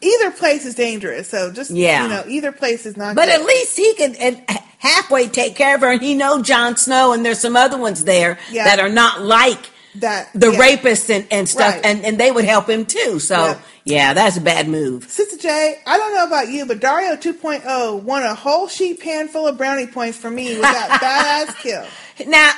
Either 0.00 0.30
place 0.30 0.64
is 0.66 0.74
dangerous, 0.74 1.28
so 1.28 1.50
just 1.50 1.70
Yeah. 1.70 2.02
you 2.02 2.08
know, 2.08 2.24
either 2.28 2.52
place 2.52 2.84
is 2.86 2.96
not. 2.96 3.14
But 3.14 3.26
good. 3.26 3.40
at 3.40 3.46
least 3.46 3.76
he 3.76 3.94
can 3.94 4.14
and 4.16 4.42
halfway 4.78 5.26
take 5.28 5.56
care 5.56 5.74
of 5.74 5.80
her, 5.80 5.90
and 5.92 6.02
he 6.02 6.14
know 6.14 6.42
Jon 6.42 6.76
Snow, 6.76 7.12
and 7.12 7.24
there's 7.24 7.40
some 7.40 7.56
other 7.56 7.78
ones 7.78 8.04
there 8.04 8.38
Yeah. 8.50 8.64
that 8.64 8.78
are 8.80 8.88
not 8.90 9.22
like 9.22 9.70
that 9.96 10.28
the 10.34 10.52
yeah. 10.52 10.58
rapists 10.58 11.08
and, 11.08 11.26
and 11.30 11.48
stuff, 11.48 11.74
Right. 11.76 11.86
and, 11.86 12.04
and 12.04 12.18
they 12.18 12.30
would 12.30 12.44
help 12.44 12.68
him 12.68 12.84
too. 12.84 13.18
So 13.18 13.36
Yeah. 13.36 13.56
yeah, 13.84 14.12
that's 14.14 14.36
a 14.36 14.42
bad 14.42 14.68
move. 14.68 15.08
Sister 15.10 15.38
J, 15.38 15.78
I 15.86 15.96
don't 15.96 16.14
know 16.14 16.26
about 16.26 16.48
you, 16.48 16.66
but 16.66 16.80
Daario 16.80 17.18
2.0 17.18 18.02
won 18.02 18.22
a 18.22 18.34
whole 18.34 18.68
sheet 18.68 19.00
pan 19.00 19.28
full 19.28 19.46
of 19.46 19.56
brownie 19.56 19.86
points 19.86 20.18
for 20.18 20.30
me 20.30 20.52
with 20.52 20.60
that 20.62 21.46
badass 21.48 21.56
kill. 21.62 21.86
Now, 22.28 22.52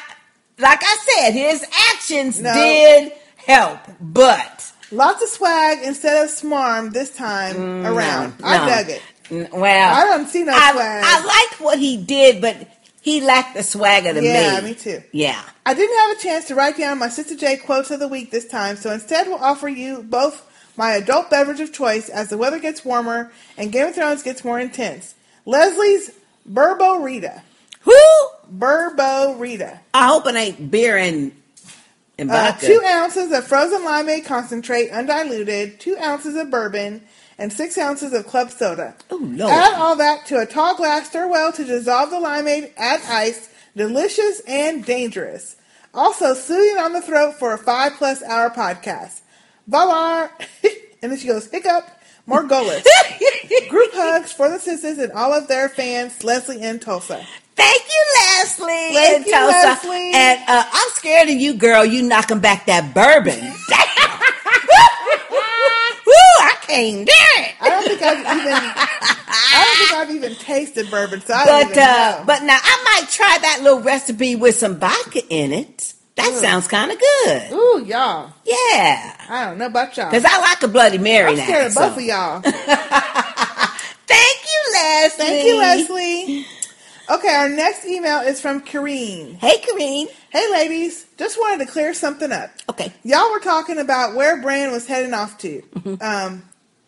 like 0.59 0.81
I 0.83 0.97
said, 1.23 1.31
his 1.35 1.65
actions 1.95 2.41
No. 2.41 2.53
did 2.53 3.13
help, 3.37 3.79
but 4.01 4.65
Lots 4.91 5.23
of 5.23 5.29
swag 5.29 5.79
instead 5.85 6.25
of 6.25 6.31
smarm 6.31 6.93
this 6.93 7.11
time 7.15 7.85
around. 7.87 8.35
I 8.43 8.59
Mm, 8.59 8.67
no. 8.67 8.69
dug 8.69 8.89
it. 8.91 9.53
Well, 9.53 9.95
I 9.95 10.05
don't 10.07 10.29
see 10.29 10.43
no 10.45 10.53
I, 10.55 10.73
swag. 10.73 11.05
I 11.07 11.25
liked 11.25 11.61
what 11.61 11.79
he 11.79 11.97
did, 11.99 12.41
but 12.41 12.57
he 13.03 13.21
lacked 13.21 13.55
the 13.55 13.63
swagger 13.63 14.15
to 14.15 14.23
yeah, 14.23 14.33
me. 14.33 14.55
Yeah, 14.57 14.61
me 14.63 14.75
too. 14.75 15.03
Yeah. 15.13 15.43
I 15.67 15.75
didn't 15.75 15.97
have 15.99 16.17
a 16.17 16.21
chance 16.23 16.47
to 16.47 16.55
write 16.55 16.79
down 16.79 16.99
my 16.99 17.09
Sister 17.11 17.37
J 17.37 17.59
quotes 17.59 17.91
of 17.91 18.01
the 18.01 18.09
week 18.09 18.31
this 18.31 18.47
time, 18.49 18.77
so 18.77 18.91
instead 18.91 19.27
we'll 19.27 19.37
offer 19.45 19.69
you 19.69 20.03
both 20.03 20.45
my 20.79 20.93
adult 20.93 21.29
beverage 21.29 21.61
of 21.61 21.73
choice 21.73 22.09
as 22.09 22.29
the 22.31 22.39
weather 22.39 22.59
gets 22.59 22.85
warmer 22.85 23.31
and 23.59 23.71
Game 23.73 23.89
of 23.89 23.95
Thrones 23.95 24.23
gets 24.23 24.45
more 24.45 24.59
intense. 24.59 25.15
Leslie's 25.45 26.11
Burbo 26.51 27.03
Rita. 27.05 27.43
Who? 27.83 27.99
Burbo 28.57 29.39
Rita. 29.39 29.81
I 29.93 30.07
hope 30.07 30.27
it 30.27 30.35
ain't 30.35 30.71
beer 30.71 30.97
and, 30.97 31.33
and 32.19 32.31
Uh, 32.31 32.53
two 32.53 32.83
ounces 32.85 33.33
of 33.33 33.47
frozen 33.47 33.83
limeade 33.83 34.25
concentrate, 34.25 34.91
undiluted, 34.91 35.79
two 35.81 35.97
ounces 35.99 36.35
of 36.35 36.51
bourbon, 36.51 37.03
and 37.39 37.53
six 37.53 37.79
ounces 37.79 38.13
of 38.13 38.27
club 38.27 38.51
soda. 38.51 38.97
Oh, 39.11 39.17
Lord. 39.17 39.53
Add 39.53 39.75
all 39.75 39.97
that 39.97 40.27
to 40.27 40.39
a 40.39 40.47
tall 40.47 40.77
glass, 40.77 41.09
stir 41.09 41.29
well 41.29 41.53
to 41.53 41.65
dissolve 41.65 42.11
the 42.11 42.17
limeade, 42.17 42.73
add 42.77 43.01
ice. 43.09 43.49
Delicious 43.77 44.41
and 44.49 44.85
dangerous. 44.85 45.55
Also, 45.95 46.35
soothing 46.35 46.79
on 46.79 46.93
the 46.93 47.01
throat 47.01 47.35
for 47.39 47.53
a 47.53 47.59
five 47.59 47.93
plus 47.95 48.23
hour 48.25 48.51
podcast. 48.51 49.21
Valar. 49.71 50.31
and 51.03 51.13
then 51.13 51.19
she 51.19 51.29
goes, 51.29 51.47
hiccup, 51.49 51.85
Morghulis. 52.27 52.85
Group 53.69 53.91
hugs 53.93 54.33
for 54.33 54.49
the 54.49 54.59
sisters 54.59 54.99
and 54.99 55.13
all 55.13 55.33
of 55.33 55.47
their 55.47 55.69
fans, 55.69 56.25
Leslie 56.25 56.61
and 56.61 56.83
Tulsa. 56.83 57.25
Thank 57.59 57.83
you, 57.83 58.05
Leslie. 58.17 58.95
Thank 58.95 59.17
and 59.17 59.27
you, 59.27 59.33
Tulsa. 59.33 59.67
Leslie. 59.67 60.13
And 60.15 60.41
uh, 60.49 60.65
I'm 60.73 60.89
scared 60.91 61.29
of 61.29 61.35
you, 61.35 61.55
girl. 61.55 61.85
You 61.85 62.03
knocking 62.03 62.39
back 62.41 62.67
that 62.67 62.95
bourbon. 62.95 63.39
Woo, 66.07 66.15
I 66.41 66.55
can't 66.63 67.07
do 67.07 67.13
it. 67.13 67.55
I 67.61 67.69
don't 67.69 67.85
think 67.85 68.01
I've 68.03 68.19
even 68.19 68.53
I 68.53 69.65
don't 69.65 69.79
think 69.79 69.93
I've 70.01 70.11
even 70.15 70.35
tasted 70.37 70.91
bourbon, 70.91 71.21
so 71.21 71.35
I 71.35 71.45
don't 71.47 71.55
But 71.67 71.67
even 71.73 71.79
uh, 71.83 72.19
know. 72.19 72.25
but 72.27 72.43
now 72.45 72.59
I 72.63 72.85
might 73.01 73.11
try 73.11 73.39
that 73.43 73.61
little 73.63 73.81
recipe 73.81 74.37
with 74.37 74.55
some 74.57 74.77
vodka 74.79 75.21
in 75.29 75.53
it. 75.53 75.93
That 76.17 76.31
Ooh. 76.33 76.37
sounds 76.41 76.67
kind 76.69 76.91
of 76.91 76.99
good. 76.99 77.53
Ooh, 77.53 77.85
y'all. 77.87 78.33
Yeah, 78.45 79.17
I 79.29 79.45
don't 79.47 79.59
know 79.59 79.67
about 79.67 79.97
y'all. 79.97 80.11
because 80.11 80.25
I 80.25 80.39
like 80.41 80.63
a 80.63 80.69
Bloody 80.69 80.99
Mary 80.99 81.33
I'm 81.33 81.37
now. 81.37 81.45
scared 81.45 81.67
of 81.67 81.73
so. 81.73 81.89
both 81.89 81.99
of 81.99 82.03
y'all. 82.05 82.41
Thank 84.07 84.39
you, 84.45 84.73
Leslie. 84.73 85.25
Thank 85.25 85.47
you, 85.47 85.59
Leslie. 85.59 86.47
Okay, 87.11 87.35
our 87.35 87.49
next 87.49 87.87
email 87.87 88.21
is 88.21 88.41
from 88.41 88.61
Kareen. 88.61 89.37
Hey, 89.37 89.57
Kareen. 89.63 90.09
Hey, 90.31 90.51
ladies. 90.53 91.07
Just 91.17 91.39
wanted 91.39 91.65
to 91.65 91.71
clear 91.73 91.95
something 91.95 92.31
up. 92.31 92.51
Okay. 92.69 92.93
Y'all 93.03 93.31
were 93.31 93.39
talking 93.41 93.79
about 93.79 94.15
where 94.15 94.43
Bran 94.43 94.71
was 94.73 94.87
heading 94.87 95.15
off 95.15 95.39
to. 95.39 95.63
Mm-hmm. 95.75 96.03
Um, 96.03 96.43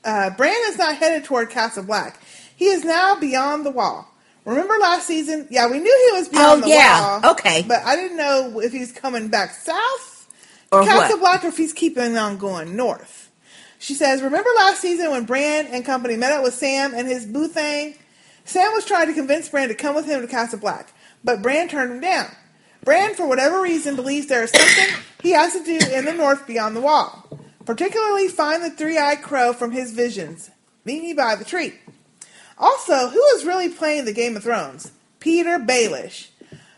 uh, 0.05 0.31
Bran 0.37 0.57
is 0.69 0.77
not 0.77 0.97
headed 0.97 1.25
toward 1.25 1.49
Castle 1.51 1.85
Black. 1.85 2.21
He 2.55 2.67
is 2.67 2.85
now 2.85 3.15
beyond 3.19 3.65
the 3.65 3.71
wall. 3.71 4.07
Remember 4.45 4.75
last 4.81 5.07
season? 5.07 5.47
Yeah, 5.51 5.71
we 5.71 5.79
knew 5.79 6.11
he 6.13 6.19
was 6.19 6.29
beyond 6.29 6.65
Oh, 6.65 6.67
the 6.67 6.69
yeah. 6.71 7.21
wall. 7.23 7.31
Okay. 7.33 7.63
But 7.67 7.83
I 7.85 7.97
didn't 7.97 8.19
know 8.19 8.61
if 8.61 8.73
he's 8.73 8.93
coming 8.93 9.29
back 9.29 9.53
south 9.55 10.29
Or 10.71 10.83
Castle 10.83 11.19
what? 11.19 11.21
Black 11.21 11.45
or 11.45 11.49
if 11.49 11.57
he's 11.57 11.73
keeping 11.73 12.17
on 12.19 12.37
going 12.37 12.77
north. 12.77 13.31
She 13.79 13.95
says, 13.95 14.21
Remember 14.21 14.49
last 14.57 14.81
season 14.83 15.11
when 15.11 15.25
Bran 15.25 15.67
and 15.69 15.83
company 15.85 16.17
met 16.17 16.33
up 16.33 16.43
with 16.43 16.53
Sam 16.53 16.93
and 16.95 17.09
his 17.09 17.25
boo 17.25 17.49
thing? 17.49 17.95
Sam 18.51 18.73
was 18.73 18.85
trying 18.85 19.07
to 19.07 19.13
convince 19.13 19.49
Bran 19.49 19.69
to 19.69 19.77
come 19.77 19.95
with 19.95 20.07
him 20.07 20.23
to 20.23 20.27
Castle 20.27 20.59
Black, 20.59 20.93
but 21.23 21.41
Bran 21.41 21.69
turned 21.69 21.93
him 21.93 22.01
down. 22.01 22.27
Bran, 22.85 23.15
for 23.15 23.29
whatever 23.29 23.61
reason, 23.61 23.95
believes 23.95 24.27
there 24.27 24.43
is 24.43 24.51
something 24.51 25.03
he 25.23 25.31
has 25.31 25.53
to 25.53 25.63
do 25.63 25.79
in 25.93 26.05
the 26.05 26.13
north 26.13 26.49
beyond 26.49 26.75
the 26.75 26.81
wall, 26.81 27.29
particularly 27.65 28.27
find 28.27 28.65
the 28.65 28.71
three-eyed 28.71 29.23
crow 29.23 29.53
from 29.53 29.71
his 29.71 29.93
visions. 29.93 30.51
Meet 30.85 31.01
me 31.01 31.13
by 31.13 31.37
the 31.37 31.45
tree. 31.45 31.75
Also, 32.59 33.11
who 33.11 33.23
is 33.37 33.45
really 33.45 33.69
playing 33.69 34.05
the 34.05 34.13
Game 34.13 34.37
of 34.37 34.43
Thrones? 34.43 34.91
Petyr 35.21 35.65
Baelish. 35.65 36.31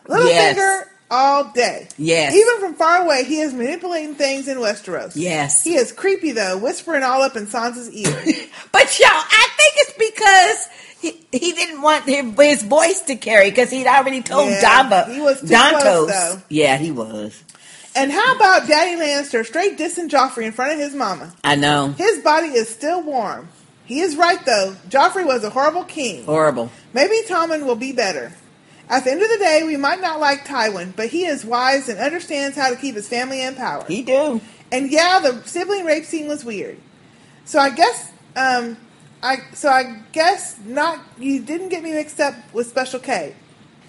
Littlefinger 0.04 0.26
Yes. 0.26 0.86
All 1.14 1.44
day. 1.52 1.88
Yes. 1.98 2.34
Even 2.34 2.58
from 2.60 2.74
far 2.74 3.02
away, 3.04 3.24
he 3.24 3.40
is 3.40 3.52
manipulating 3.52 4.14
things 4.14 4.48
in 4.48 4.56
Westeros. 4.56 5.12
Yes. 5.14 5.62
He 5.62 5.74
is 5.74 5.92
creepy 5.92 6.32
though, 6.32 6.56
whispering 6.56 7.02
all 7.02 7.20
up 7.22 7.36
in 7.36 7.46
Sansa's 7.46 7.90
ear. 7.92 8.08
But 8.72 8.98
y'all, 8.98 9.08
I 9.10 9.48
think 9.56 9.74
it's 9.76 9.92
because 10.10 10.68
he, 11.02 11.26
he 11.38 11.52
didn't 11.52 11.82
want 11.82 12.04
his, 12.06 12.24
his 12.36 12.62
voice 12.62 13.02
to 13.02 13.16
carry 13.16 13.50
because 13.50 13.68
he'd 13.70 13.86
already 13.86 14.22
told 14.22 14.48
Yeah, 14.48 14.62
Damba. 14.62 15.12
he 15.12 15.20
was 15.20 15.40
too 15.40 15.48
Dontos. 15.48 15.80
close, 15.82 16.10
though. 16.10 16.42
Yeah, 16.48 16.78
he 16.78 16.90
was. 16.90 17.42
and 17.94 18.10
how 18.10 18.34
about 18.34 18.66
Daddy 18.66 18.98
Lannister 18.98 19.44
straight 19.44 19.76
dissing 19.76 20.08
Joffrey 20.08 20.44
in 20.46 20.52
front 20.52 20.72
of 20.72 20.78
his 20.78 20.94
mama? 20.94 21.34
I 21.44 21.56
know. 21.56 21.88
His 21.98 22.20
body 22.20 22.48
is 22.48 22.70
still 22.70 23.02
warm. 23.02 23.48
He 23.84 24.00
is 24.00 24.16
right 24.16 24.42
though. 24.46 24.74
Joffrey 24.88 25.26
was 25.26 25.44
a 25.44 25.50
horrible 25.50 25.84
king. 25.84 26.24
Horrible. 26.24 26.70
Maybe 26.94 27.16
Tommen 27.28 27.66
will 27.66 27.76
be 27.76 27.92
better. 27.92 28.32
At 28.92 29.04
the 29.04 29.10
end 29.10 29.22
of 29.22 29.30
the 29.30 29.38
day, 29.38 29.62
we 29.64 29.78
might 29.78 30.02
not 30.02 30.20
like 30.20 30.44
Tywin, 30.44 30.94
but 30.94 31.08
he 31.08 31.24
is 31.24 31.46
wise 31.46 31.88
and 31.88 31.98
understands 31.98 32.58
how 32.58 32.68
to 32.68 32.76
keep 32.76 32.94
his 32.94 33.08
family 33.08 33.42
in 33.42 33.54
power. 33.54 33.86
He 33.88 34.02
do. 34.02 34.42
And 34.70 34.90
yeah, 34.90 35.18
the 35.18 35.42
sibling 35.44 35.86
rape 35.86 36.04
scene 36.04 36.28
was 36.28 36.44
weird. 36.44 36.76
So 37.46 37.58
I 37.58 37.70
guess, 37.70 38.12
um, 38.36 38.76
I 39.22 39.38
so 39.54 39.70
I 39.70 40.02
guess 40.12 40.58
not. 40.66 41.00
You 41.18 41.40
didn't 41.40 41.70
get 41.70 41.82
me 41.82 41.92
mixed 41.92 42.20
up 42.20 42.34
with 42.52 42.66
Special 42.66 43.00
K. 43.00 43.34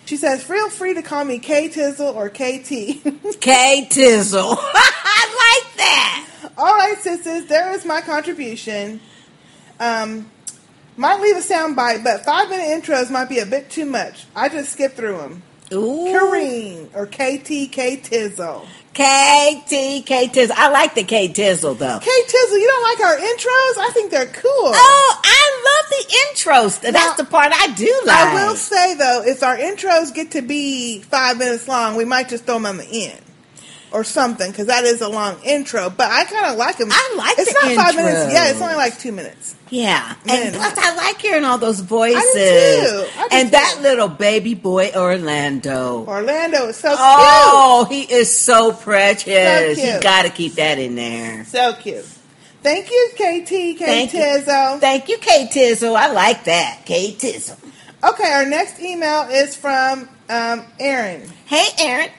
She 0.05 0.15
says, 0.15 0.41
"Feel 0.41 0.69
free 0.69 0.93
to 0.93 1.01
call 1.01 1.25
me 1.25 1.37
K 1.37 1.67
Tizzle 1.67 2.15
or 2.15 2.29
KT." 2.29 3.39
K 3.41 3.87
Tizzle. 3.89 4.55
I 4.57 5.63
like 5.65 5.77
that. 5.77 6.49
All 6.57 6.75
right, 6.75 6.97
sisters, 6.97 7.47
there 7.47 7.73
is 7.73 7.83
my 7.83 7.99
contribution. 7.99 9.01
Um, 9.81 10.31
might 10.97 11.21
leave 11.21 11.37
a 11.37 11.41
sound 11.41 11.75
bite, 11.75 12.03
but 12.03 12.25
five 12.25 12.49
minute 12.49 12.83
intros 12.83 13.09
might 13.09 13.29
be 13.29 13.39
a 13.39 13.45
bit 13.45 13.69
too 13.69 13.85
much. 13.85 14.25
I 14.35 14.49
just 14.49 14.71
skip 14.73 14.93
through 14.93 15.17
them. 15.17 15.43
Ooh. 15.71 16.05
Kareen 16.05 16.89
or 16.93 17.07
KTK 17.07 18.03
Tizzle. 18.03 18.65
KT, 18.93 20.05
K 20.05 20.27
Tizzle. 20.27 20.51
I 20.55 20.69
like 20.69 20.93
the 20.93 21.03
K 21.03 21.29
Tizzle 21.29 21.77
though. 21.77 21.99
K 21.99 22.11
Tizzle, 22.27 22.59
you 22.59 22.67
don't 22.67 22.83
like 22.83 23.09
our 23.09 23.17
intros? 23.17 23.81
I 23.81 23.89
think 23.93 24.11
they're 24.11 24.27
cool. 24.27 24.51
Oh, 24.51 25.21
I 25.23 25.61
love 25.65 25.89
the 25.89 26.15
intros. 26.15 26.91
That's 26.91 27.17
the 27.17 27.25
part 27.25 27.51
I 27.53 27.73
do 27.73 28.01
like. 28.05 28.17
I 28.17 28.45
will 28.45 28.55
say 28.55 28.95
though, 28.95 29.23
if 29.25 29.41
our 29.41 29.57
intros 29.57 30.13
get 30.13 30.31
to 30.31 30.41
be 30.41 30.99
five 31.01 31.37
minutes 31.37 31.67
long, 31.67 31.95
we 31.95 32.05
might 32.05 32.29
just 32.29 32.45
throw 32.45 32.55
them 32.55 32.67
on 32.67 32.77
the 32.77 33.09
end 33.09 33.19
or 33.93 34.03
something 34.03 34.49
because 34.51 34.67
that 34.67 34.83
is 34.83 35.01
a 35.01 35.07
long 35.07 35.37
intro. 35.43 35.89
But 35.89 36.11
I 36.11 36.25
kind 36.25 36.47
of 36.47 36.57
like 36.57 36.77
them. 36.77 36.89
I 36.91 37.13
like 37.15 37.35
It's 37.37 37.53
not 37.53 37.75
five 37.75 37.95
minutes. 37.95 38.33
Yeah, 38.33 38.49
it's 38.49 38.61
only 38.61 38.75
like 38.75 38.97
two 38.97 39.11
minutes. 39.11 39.55
Yeah, 39.69 40.15
Man. 40.25 40.47
and 40.47 40.55
plus 40.55 40.77
I 40.77 40.95
like 40.95 41.19
hearing 41.21 41.45
all 41.45 41.57
those 41.57 41.79
voices. 41.79 42.21
too. 42.21 43.05
I 43.17 43.27
do 43.29 43.35
and 43.35 43.47
too. 43.47 43.51
that 43.51 43.79
little 43.81 44.07
baby 44.07 44.53
boy 44.55 44.91
Orlando. 44.95 46.05
Orlando 46.05 46.67
is 46.67 46.77
so 46.77 46.89
Oh, 46.97 47.87
he 47.89 48.01
is 48.03 48.35
so 48.35 48.73
precious. 48.73 49.79
So 49.79 49.83
You 49.95 50.01
got 50.01 50.23
to 50.23 50.29
keep 50.29 50.53
that 50.53 50.79
in 50.79 50.95
there. 50.95 51.45
So 51.45 51.73
cute. 51.73 52.05
Thank 52.61 52.89
you, 52.91 53.09
KT, 53.15 53.47
K 53.49 53.75
Thank. 53.77 54.11
Tizzle. 54.11 54.79
Thank 54.79 55.09
you, 55.09 55.17
K 55.17 55.49
Tizzle. 55.51 55.95
I 55.95 56.11
like 56.13 56.45
that, 56.45 56.81
K 56.85 57.13
Tizzle. 57.13 57.57
Okay, 58.03 58.31
our 58.31 58.45
next 58.45 58.79
email 58.79 59.23
is 59.23 59.55
from 59.55 60.07
um, 60.29 60.63
Aaron. 60.79 61.29
Hey, 61.45 61.65
Aaron. 61.79 62.09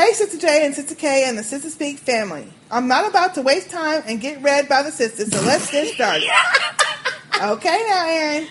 Hey, 0.00 0.14
Sister 0.14 0.38
J 0.38 0.64
and 0.64 0.74
Sister 0.74 0.94
K 0.94 1.24
and 1.28 1.36
the 1.36 1.42
Sistah 1.42 1.68
Speak 1.68 1.98
family. 1.98 2.48
I'm 2.70 2.88
not 2.88 3.06
about 3.06 3.34
to 3.34 3.42
waste 3.42 3.68
time 3.68 4.02
and 4.06 4.18
get 4.18 4.40
read 4.40 4.66
by 4.66 4.82
the 4.82 4.90
sisters, 4.90 5.30
so 5.30 5.42
let's 5.42 5.70
get 5.70 5.92
started. 5.92 6.22
okay, 7.42 7.84
now, 7.86 8.06
Aaron. 8.08 8.48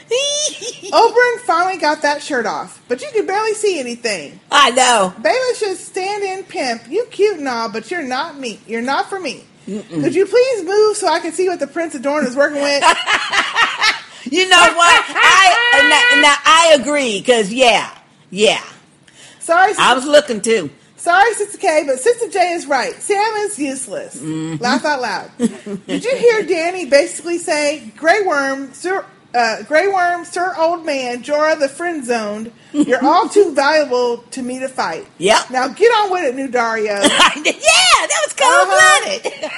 Oberyn 0.91 1.39
finally 1.39 1.77
got 1.77 2.03
that 2.03 2.21
shirt 2.21 2.45
off, 2.45 2.83
but 2.87 3.01
you 3.01 3.09
can 3.13 3.25
barely 3.25 3.55
see 3.55 3.79
anything. 3.79 4.39
I 4.51 4.69
know. 4.69 5.11
Baelish 5.17 5.63
is 5.63 5.79
stand-in 5.83 6.43
pimp. 6.43 6.83
You 6.87 7.07
cute 7.09 7.39
and 7.39 7.47
all, 7.47 7.67
but 7.67 7.89
you're 7.89 8.03
not 8.03 8.37
me. 8.37 8.59
You're 8.67 8.83
not 8.83 9.09
for 9.09 9.19
me. 9.19 9.43
Could 9.65 10.13
you 10.13 10.27
please 10.27 10.63
move 10.63 10.97
so 10.97 11.07
I 11.07 11.19
can 11.19 11.31
see 11.31 11.49
what 11.49 11.59
the 11.59 11.65
Prince 11.65 11.95
of 11.95 12.03
Dorne 12.03 12.27
is 12.27 12.35
working 12.35 12.61
with? 12.61 12.83
You 14.25 14.47
know 14.47 14.57
what? 14.57 15.03
I 15.07 16.13
now, 16.13 16.21
now 16.21 16.35
I 16.45 16.77
agree 16.79 17.19
because 17.19 17.51
yeah, 17.51 17.97
yeah. 18.29 18.61
Sorry, 19.39 19.73
I 19.79 19.95
was 19.95 20.05
looking 20.05 20.41
too. 20.41 20.69
Sorry, 20.99 21.33
Sister 21.33 21.57
K, 21.57 21.83
but 21.85 21.97
Sister 21.99 22.29
J 22.29 22.51
is 22.51 22.65
right. 22.67 22.93
Sam 22.93 23.33
is 23.37 23.57
useless. 23.57 24.17
Mm-hmm. 24.19 24.61
Laugh 24.61 24.83
out 24.83 25.01
loud. 25.01 25.31
Did 25.87 26.03
you 26.03 26.15
hear 26.17 26.43
Dany 26.43 26.89
basically 26.89 27.37
say, 27.37 27.93
Grey 27.95 28.21
Worm, 28.25 28.73
Sir, 28.73 29.05
uh, 29.33 29.63
Grey 29.63 29.87
Worm, 29.87 30.25
Sir 30.25 30.53
Old 30.57 30.85
Man, 30.85 31.23
Jorah 31.23 31.57
the 31.57 31.69
Friend 31.69 32.03
Zoned, 32.03 32.51
you're 32.73 33.03
all 33.03 33.29
too 33.29 33.53
valuable 33.55 34.17
to 34.31 34.41
me 34.41 34.59
to 34.59 34.67
fight. 34.67 35.07
Yep. 35.19 35.51
Now 35.51 35.69
get 35.69 35.87
on 35.87 36.11
with 36.11 36.25
it, 36.25 36.35
New 36.35 36.49
Daario. 36.49 36.85
yeah, 36.85 37.01
that 37.05 38.21
was 38.25 38.33
cold 38.35 39.31
blooded. 39.31 39.51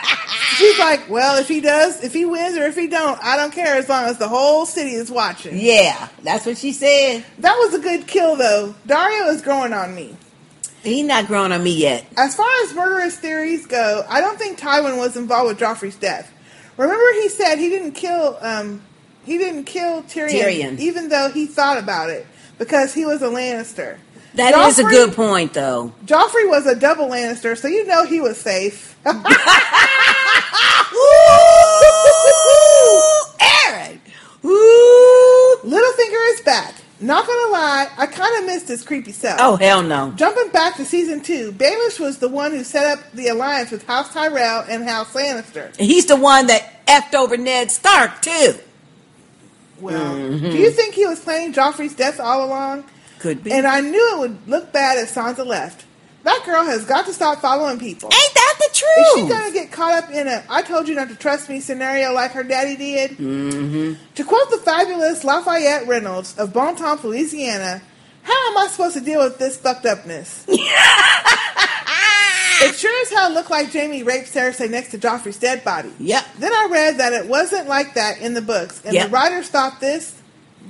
She's 0.57 0.77
like, 0.77 1.09
well, 1.09 1.39
if 1.39 1.47
he 1.47 1.59
does, 1.59 2.03
if 2.03 2.13
he 2.13 2.23
wins 2.23 2.55
or 2.55 2.65
if 2.65 2.75
he 2.75 2.85
don't, 2.85 3.19
I 3.23 3.35
don't 3.35 3.51
care 3.51 3.77
as 3.77 3.89
long 3.89 4.05
as 4.05 4.19
the 4.19 4.27
whole 4.27 4.67
city 4.67 4.91
is 4.91 5.09
watching. 5.09 5.57
Yeah, 5.57 6.07
that's 6.21 6.45
what 6.45 6.59
she 6.59 6.71
said. 6.71 7.25
That 7.39 7.55
was 7.55 7.73
a 7.73 7.79
good 7.79 8.05
kill, 8.05 8.35
though. 8.35 8.75
Daario 8.87 9.33
is 9.33 9.41
growing 9.41 9.73
on 9.73 9.95
me. 9.95 10.15
He's 10.83 11.05
not 11.05 11.27
growing 11.27 11.51
on 11.51 11.63
me 11.63 11.71
yet. 11.71 12.05
As 12.17 12.35
far 12.35 12.49
as 12.63 12.73
murderous 12.73 13.15
theories 13.17 13.67
go, 13.67 14.03
I 14.09 14.19
don't 14.19 14.39
think 14.39 14.59
Tywin 14.59 14.97
was 14.97 15.15
involved 15.15 15.49
with 15.49 15.59
Joffrey's 15.59 15.95
death. 15.95 16.31
Remember, 16.77 17.13
he 17.13 17.29
said 17.29 17.57
he 17.57 17.69
didn't 17.69 17.91
kill 17.91 18.37
um, 18.41 18.81
he 19.23 19.37
didn't 19.37 19.65
kill 19.65 20.01
Tyrion, 20.03 20.31
Tyrion. 20.31 20.79
even 20.79 21.09
though 21.09 21.29
he 21.29 21.45
thought 21.45 21.77
about 21.77 22.09
it 22.09 22.25
because 22.57 22.93
he 22.93 23.05
was 23.05 23.21
a 23.21 23.27
Lannister. 23.27 23.97
That 24.35 24.55
is 24.55 24.79
a 24.79 24.83
good 24.83 25.13
point, 25.13 25.53
though. 25.53 25.93
Joffrey 26.05 26.47
was 26.47 26.65
a 26.65 26.73
double 26.73 27.09
Lannister, 27.09 27.57
so 27.57 27.67
you 27.67 27.85
know 27.85 28.05
he 28.05 28.21
was 28.21 28.39
safe. 28.39 28.95
Aaron! 29.05 29.21
Ooh! 34.45 35.57
Littlefinger 35.63 36.33
is 36.33 36.41
back. 36.41 36.80
Not 37.01 37.25
gonna 37.25 37.51
lie, 37.51 37.87
I 37.97 38.05
kind 38.05 38.37
of 38.39 38.45
missed 38.45 38.67
his 38.67 38.83
creepy 38.83 39.11
self. 39.11 39.39
Oh 39.41 39.55
hell 39.55 39.81
no! 39.81 40.11
Jumping 40.15 40.49
back 40.51 40.75
to 40.75 40.85
season 40.85 41.21
two, 41.21 41.51
Baelish 41.51 41.99
was 41.99 42.19
the 42.19 42.27
one 42.29 42.51
who 42.51 42.63
set 42.63 42.85
up 42.85 43.11
the 43.13 43.27
alliance 43.29 43.71
with 43.71 43.85
House 43.87 44.13
Tyrell 44.13 44.63
and 44.69 44.83
House 44.87 45.11
Lannister. 45.13 45.75
He's 45.77 46.05
the 46.05 46.15
one 46.15 46.45
that 46.47 46.85
effed 46.85 47.15
over 47.15 47.37
Ned 47.37 47.71
Stark 47.71 48.21
too. 48.21 48.53
Well, 49.79 50.13
Mhm. 50.13 50.51
do 50.51 50.57
you 50.57 50.69
think 50.69 50.93
he 50.93 51.07
was 51.07 51.19
planning 51.19 51.53
Joffrey's 51.53 51.95
death 51.95 52.19
all 52.19 52.43
along? 52.45 52.83
Could 53.17 53.43
be. 53.43 53.51
And 53.51 53.65
I 53.65 53.81
knew 53.81 54.13
it 54.13 54.19
would 54.19 54.37
look 54.47 54.71
bad 54.71 54.99
if 54.99 55.13
Sansa 55.13 55.43
left. 55.45 55.85
That 56.23 56.43
girl 56.45 56.63
has 56.65 56.85
got 56.85 57.05
to 57.07 57.13
stop 57.13 57.39
following 57.39 57.79
people. 57.79 58.09
Ain't 58.13 58.33
that 58.35 58.55
the 58.59 58.69
truth? 58.73 59.07
Is 59.07 59.13
she 59.23 59.27
gonna 59.29 59.51
get 59.51 59.71
caught 59.71 60.03
up 60.03 60.09
in 60.11 60.27
a 60.27 60.43
"I 60.49 60.61
told 60.61 60.87
you 60.87 60.93
not 60.95 61.09
to 61.09 61.15
trust 61.15 61.49
me" 61.49 61.59
scenario 61.59 62.13
like 62.13 62.31
her 62.31 62.43
daddy 62.43 62.75
did? 62.75 63.11
Mm-hmm. 63.11 63.93
To 64.15 64.23
quote 64.23 64.49
the 64.51 64.57
fabulous 64.57 65.23
Lafayette 65.23 65.87
Reynolds 65.87 66.37
of 66.37 66.53
Bontemps, 66.53 67.03
Louisiana, 67.03 67.81
how 68.23 68.51
am 68.51 68.57
I 68.57 68.67
supposed 68.67 68.93
to 68.95 69.01
deal 69.01 69.23
with 69.23 69.39
this 69.39 69.57
fucked 69.57 69.85
upness? 69.87 70.45
it 70.47 70.59
sure 72.75 73.01
as 73.01 73.09
hell 73.11 73.31
looked 73.33 73.49
like 73.49 73.73
Jaime 73.73 74.03
raped 74.03 74.31
Cersei 74.31 74.69
next 74.69 74.91
to 74.91 74.99
Joffrey's 74.99 75.39
dead 75.39 75.63
body. 75.63 75.91
Yep. 75.99 76.23
Then 76.39 76.53
I 76.53 76.67
read 76.71 76.97
that 76.99 77.13
it 77.13 77.27
wasn't 77.27 77.67
like 77.67 77.95
that 77.95 78.19
in 78.19 78.35
the 78.35 78.41
books, 78.41 78.81
and 78.85 78.93
Yep. 78.93 79.07
the 79.07 79.11
writers 79.11 79.47
thought 79.49 79.79
this, 79.79 80.13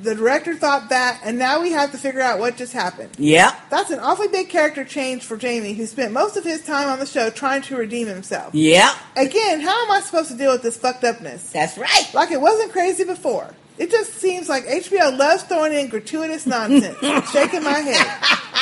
the 0.01 0.15
director 0.15 0.55
thought 0.55 0.89
that, 0.89 1.21
and 1.23 1.37
now 1.37 1.61
we 1.61 1.71
have 1.71 1.91
to 1.91 1.97
figure 1.97 2.21
out 2.21 2.39
what 2.39 2.57
just 2.57 2.73
happened. 2.73 3.11
Yep. 3.17 3.69
That's 3.69 3.91
an 3.91 3.99
awfully 3.99 4.27
big 4.27 4.49
character 4.49 4.83
change 4.83 5.23
for 5.23 5.37
Jaime, 5.37 5.73
who 5.73 5.85
spent 5.85 6.11
most 6.11 6.37
of 6.37 6.43
his 6.43 6.63
time 6.65 6.89
on 6.89 6.99
the 6.99 7.05
show 7.05 7.29
trying 7.29 7.61
to 7.63 7.75
redeem 7.75 8.07
himself. 8.07 8.53
Yep. 8.55 8.95
Again, 9.15 9.61
how 9.61 9.85
am 9.85 9.91
I 9.91 10.01
supposed 10.01 10.31
to 10.31 10.37
deal 10.37 10.51
with 10.51 10.63
this 10.63 10.77
fucked 10.77 11.03
upness? 11.03 11.51
That's 11.51 11.77
right. 11.77 12.09
Like 12.13 12.31
it 12.31 12.41
wasn't 12.41 12.71
crazy 12.71 13.03
before. 13.03 13.53
It 13.77 13.89
just 13.89 14.13
seems 14.13 14.47
like 14.49 14.65
HBO 14.65 15.17
loves 15.17 15.43
throwing 15.43 15.73
in 15.73 15.87
gratuitous 15.89 16.45
nonsense. 16.45 16.97
Shaking 17.31 17.63
my 17.63 17.79
head. 17.79 18.57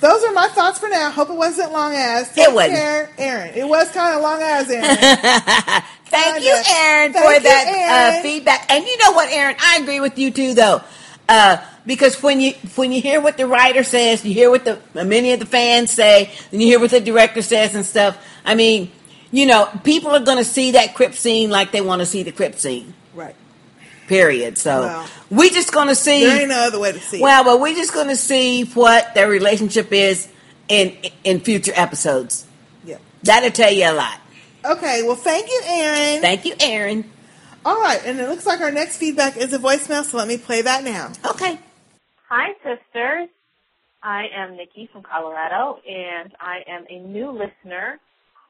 Those 0.00 0.22
are 0.22 0.32
my 0.32 0.46
thoughts 0.48 0.78
for 0.78 0.88
now. 0.88 1.10
Hope 1.10 1.28
it 1.30 1.34
wasn't 1.34 1.72
long 1.72 1.92
as. 1.94 2.32
Take 2.32 2.48
It 2.48 2.54
wasn't. 2.54 3.10
Aaron. 3.18 3.54
It 3.54 3.66
was 3.66 3.90
kind 3.90 4.14
of 4.14 4.22
long 4.22 4.40
as, 4.40 4.70
Aaron. 4.70 5.82
Thank 6.10 6.44
you, 6.44 6.50
Aaron, 6.50 7.12
Thank 7.12 7.24
for 7.24 7.32
you, 7.32 7.40
that 7.40 8.18
uh, 8.18 8.22
feedback. 8.22 8.70
And 8.70 8.84
you 8.86 8.96
know 8.98 9.12
what, 9.12 9.30
Aaron? 9.30 9.56
I 9.60 9.78
agree 9.80 10.00
with 10.00 10.18
you 10.18 10.30
too, 10.30 10.54
though, 10.54 10.82
uh, 11.28 11.58
because 11.86 12.22
when 12.22 12.40
you 12.40 12.52
when 12.76 12.92
you 12.92 13.00
hear 13.00 13.20
what 13.20 13.36
the 13.36 13.46
writer 13.46 13.84
says, 13.84 14.24
you 14.24 14.34
hear 14.34 14.50
what 14.50 14.64
the 14.64 14.78
many 14.94 15.32
of 15.32 15.40
the 15.40 15.46
fans 15.46 15.90
say, 15.90 16.30
and 16.52 16.60
you 16.60 16.68
hear 16.68 16.80
what 16.80 16.90
the 16.90 17.00
director 17.00 17.42
says 17.42 17.74
and 17.74 17.84
stuff. 17.84 18.16
I 18.44 18.54
mean, 18.54 18.90
you 19.30 19.46
know, 19.46 19.68
people 19.84 20.10
are 20.10 20.20
going 20.20 20.38
to 20.38 20.44
see 20.44 20.72
that 20.72 20.94
crypt 20.94 21.14
scene 21.14 21.50
like 21.50 21.72
they 21.72 21.80
want 21.80 22.00
to 22.00 22.06
see 22.06 22.22
the 22.22 22.32
crypt 22.32 22.58
scene. 22.58 22.94
Right. 23.14 23.34
Period. 24.06 24.56
So 24.56 24.80
Well, 24.80 25.08
we 25.30 25.50
just 25.50 25.70
gonna 25.70 25.94
see. 25.94 26.24
There 26.24 26.40
ain't 26.40 26.48
no 26.48 26.66
other 26.66 26.78
way 26.78 26.92
to 26.92 27.00
see 27.00 27.18
it. 27.18 27.22
Well, 27.22 27.44
but 27.44 27.60
we're 27.60 27.74
just 27.74 27.92
gonna 27.92 28.16
see 28.16 28.64
what 28.64 29.14
their 29.14 29.28
relationship 29.28 29.92
is 29.92 30.28
in 30.68 30.96
in 31.24 31.40
future 31.40 31.72
episodes. 31.74 32.46
Yeah. 32.84 32.96
That'll 33.22 33.50
tell 33.50 33.70
you 33.70 33.90
a 33.90 33.92
lot. 33.92 34.18
Okay, 34.64 35.02
well, 35.04 35.16
thank 35.16 35.48
you, 35.48 35.60
Aaron. 35.64 36.20
Thank 36.20 36.44
you, 36.44 36.54
Aaron. 36.60 37.04
All 37.64 37.80
right, 37.80 38.00
and 38.04 38.18
it 38.18 38.28
looks 38.28 38.46
like 38.46 38.60
our 38.60 38.70
next 38.70 38.96
feedback 38.96 39.36
is 39.36 39.52
a 39.52 39.58
voicemail, 39.58 40.04
so 40.04 40.16
let 40.16 40.26
me 40.26 40.36
play 40.36 40.62
that 40.62 40.84
now. 40.84 41.12
Okay. 41.24 41.58
Hi, 42.28 42.52
sisters. 42.64 43.28
I 44.02 44.26
am 44.34 44.56
Nikki 44.56 44.88
from 44.92 45.02
Colorado, 45.02 45.78
and 45.88 46.32
I 46.40 46.60
am 46.68 46.84
a 46.90 46.98
new 47.00 47.30
listener. 47.30 47.98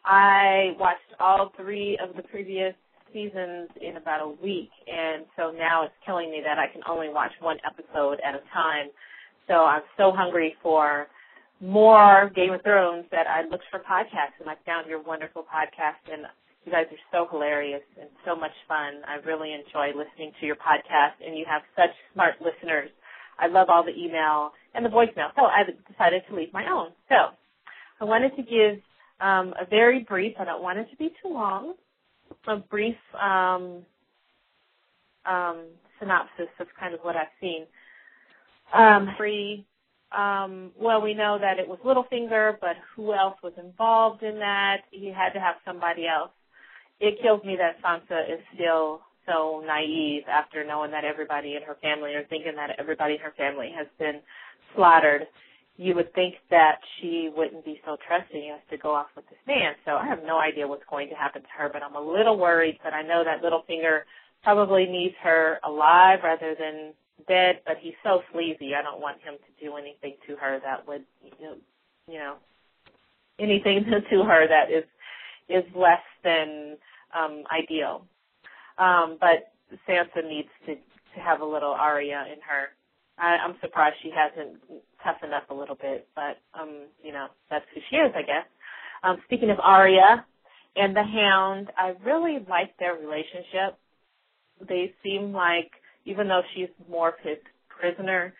I 0.04 0.76
watched 0.78 1.14
all 1.20 1.52
three 1.56 1.98
of 2.02 2.16
the 2.16 2.22
previous 2.22 2.74
seasons 3.12 3.68
in 3.80 3.96
about 3.96 4.22
a 4.22 4.28
week, 4.42 4.70
and 4.86 5.24
so 5.36 5.50
now 5.50 5.84
it's 5.84 5.94
killing 6.04 6.30
me 6.30 6.42
that 6.44 6.58
I 6.58 6.66
can 6.72 6.82
only 6.88 7.08
watch 7.08 7.32
one 7.40 7.58
episode 7.66 8.20
at 8.24 8.34
a 8.34 8.42
time. 8.52 8.88
So 9.46 9.64
I'm 9.64 9.82
so 9.96 10.12
hungry 10.12 10.56
for 10.62 11.06
more 11.60 12.30
Game 12.34 12.52
of 12.52 12.62
Thrones 12.62 13.04
that 13.10 13.26
I 13.26 13.42
looked 13.48 13.64
for 13.70 13.80
podcasts, 13.80 14.38
and 14.40 14.48
I 14.48 14.54
found 14.64 14.88
your 14.88 15.02
wonderful 15.02 15.42
podcast, 15.42 16.12
and 16.12 16.22
you 16.64 16.72
guys 16.72 16.86
are 16.90 17.04
so 17.12 17.26
hilarious 17.30 17.82
and 18.00 18.08
so 18.24 18.36
much 18.36 18.52
fun. 18.66 19.02
I 19.06 19.16
really 19.26 19.52
enjoy 19.52 19.88
listening 19.88 20.32
to 20.40 20.46
your 20.46 20.56
podcast, 20.56 21.18
and 21.24 21.36
you 21.36 21.44
have 21.48 21.62
such 21.74 21.90
smart 22.12 22.34
listeners. 22.40 22.90
I 23.38 23.46
love 23.46 23.68
all 23.70 23.84
the 23.84 23.96
email 23.96 24.52
and 24.74 24.84
the 24.84 24.90
voicemail. 24.90 25.30
So 25.36 25.42
I 25.42 25.62
decided 25.90 26.22
to 26.28 26.36
leave 26.36 26.52
my 26.52 26.66
own. 26.70 26.90
So 27.08 27.34
I 28.00 28.04
wanted 28.04 28.36
to 28.36 28.42
give 28.42 28.82
um, 29.20 29.54
a 29.60 29.66
very 29.68 30.00
brief, 30.00 30.34
I 30.38 30.44
don't 30.44 30.62
want 30.62 30.78
it 30.78 30.90
to 30.90 30.96
be 30.96 31.10
too 31.22 31.32
long, 31.32 31.74
a 32.46 32.56
brief 32.56 32.96
um, 33.20 33.84
um, 35.26 35.64
synopsis 35.98 36.48
of 36.60 36.66
kind 36.78 36.94
of 36.94 37.00
what 37.00 37.16
I've 37.16 37.26
seen. 37.40 37.66
Um, 38.74 39.14
free, 39.16 39.64
um, 40.16 40.72
well, 40.80 41.02
we 41.02 41.14
know 41.14 41.38
that 41.40 41.58
it 41.58 41.68
was 41.68 41.78
Littlefinger, 41.84 42.56
but 42.60 42.76
who 42.96 43.12
else 43.12 43.36
was 43.42 43.52
involved 43.58 44.22
in 44.22 44.38
that? 44.38 44.78
He 44.90 45.08
had 45.08 45.30
to 45.34 45.40
have 45.40 45.56
somebody 45.66 46.06
else. 46.06 46.30
It 47.00 47.20
kills 47.22 47.44
me 47.44 47.56
that 47.56 47.80
Sansa 47.82 48.32
is 48.32 48.40
still 48.54 49.00
so 49.26 49.62
naive 49.66 50.22
after 50.28 50.64
knowing 50.64 50.90
that 50.92 51.04
everybody 51.04 51.56
in 51.56 51.62
her 51.62 51.76
family 51.82 52.14
or 52.14 52.24
thinking 52.24 52.56
that 52.56 52.70
everybody 52.78 53.14
in 53.14 53.20
her 53.20 53.34
family 53.36 53.70
has 53.76 53.86
been 53.98 54.20
slaughtered. 54.74 55.26
You 55.76 55.94
would 55.94 56.12
think 56.14 56.34
that 56.50 56.80
she 56.98 57.30
wouldn't 57.36 57.64
be 57.64 57.80
so 57.84 57.96
trusting 58.08 58.50
as 58.52 58.60
to 58.70 58.78
go 58.78 58.94
off 58.94 59.08
with 59.14 59.28
this 59.28 59.38
man. 59.46 59.74
So 59.84 59.92
I 59.92 60.06
have 60.06 60.24
no 60.26 60.38
idea 60.40 60.66
what's 60.66 60.82
going 60.90 61.08
to 61.10 61.14
happen 61.14 61.42
to 61.42 61.48
her, 61.56 61.68
but 61.72 61.82
I'm 61.82 61.94
a 61.94 62.00
little 62.00 62.36
worried. 62.36 62.78
But 62.82 62.94
I 62.94 63.02
know 63.02 63.22
that 63.22 63.42
Littlefinger 63.42 64.00
probably 64.42 64.86
needs 64.86 65.14
her 65.22 65.60
alive 65.64 66.20
rather 66.24 66.56
than 66.58 66.94
dead. 67.26 67.60
But 67.66 67.76
he's 67.80 67.98
so 68.02 68.22
sleazy. 68.32 68.74
I 68.74 68.82
don't 68.82 69.00
want 69.00 69.20
him 69.22 69.34
to 69.34 69.64
do 69.64 69.76
anything 69.76 70.14
to 70.26 70.36
her 70.36 70.60
that 70.62 70.86
would, 70.86 71.04
you 71.22 71.46
know, 71.46 71.54
you 72.08 72.18
know 72.18 72.36
anything 73.38 73.84
to 74.10 74.24
her 74.24 74.46
that 74.48 74.70
is 74.70 74.84
is 75.48 75.64
less 75.74 76.04
than 76.22 76.76
um, 77.18 77.44
ideal. 77.50 78.04
Um, 78.76 79.16
but 79.20 79.52
Sansa 79.88 80.26
needs 80.26 80.48
to 80.66 80.74
to 80.74 81.20
have 81.20 81.40
a 81.40 81.44
little 81.44 81.72
Arya 81.72 82.26
in 82.32 82.40
her. 82.46 82.68
I, 83.18 83.36
I'm 83.44 83.56
surprised 83.60 83.96
she 84.02 84.10
hasn't 84.10 84.60
toughened 85.02 85.34
up 85.34 85.50
a 85.50 85.54
little 85.54 85.74
bit, 85.74 86.06
but 86.14 86.38
um, 86.58 86.86
you 87.02 87.12
know 87.12 87.28
that's 87.50 87.64
who 87.74 87.80
she 87.90 87.96
is, 87.96 88.12
I 88.14 88.22
guess. 88.22 88.46
Um, 89.02 89.18
speaking 89.24 89.50
of 89.50 89.58
Arya 89.60 90.24
and 90.76 90.94
the 90.94 91.02
Hound, 91.02 91.68
I 91.76 91.94
really 92.04 92.38
like 92.48 92.76
their 92.78 92.94
relationship. 92.94 93.78
They 94.66 94.92
seem 95.04 95.32
like, 95.32 95.70
even 96.08 96.28
though 96.28 96.42
she's 96.54 96.68
more 96.90 97.10
of 97.10 97.14
his 97.22 97.38
prisoner, 97.68 98.34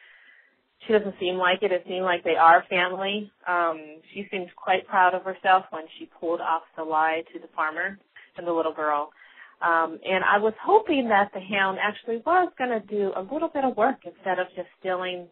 she 0.87 0.93
doesn't 0.93 1.15
seem 1.21 1.37
like 1.37 1.63
it. 1.63 1.73
It 1.73 1.85
seems 1.87 2.03
like 2.03 2.25
they 2.25 2.37
are 2.37 2.65
family. 2.71 3.31
Um, 3.47 4.01
she 4.15 4.27
seems 4.31 4.49
quite 4.57 4.87
proud 4.87 5.15
of 5.15 5.23
herself 5.23 5.65
when 5.71 5.85
she 5.99 6.09
pulled 6.21 6.41
off 6.41 6.63
the 6.77 6.85
lie 6.85 7.23
to 7.33 7.39
the 7.39 7.49
farmer 7.55 7.99
and 8.37 8.47
the 8.47 8.53
little 8.53 8.73
girl. 8.73 9.11
Um, 9.61 9.99
and 10.07 10.23
I 10.25 10.39
was 10.39 10.55
hoping 10.63 11.09
that 11.09 11.31
the 11.35 11.41
hound 11.41 11.79
actually 11.83 12.23
was 12.25 12.53
going 12.57 12.71
to 12.71 12.81
do 12.87 13.13
a 13.17 13.23
little 13.23 13.49
bit 13.49 13.65
of 13.65 13.77
work 13.77 14.07
instead 14.07 14.39
of 14.39 14.47
just 14.55 14.69
stealing 14.79 15.27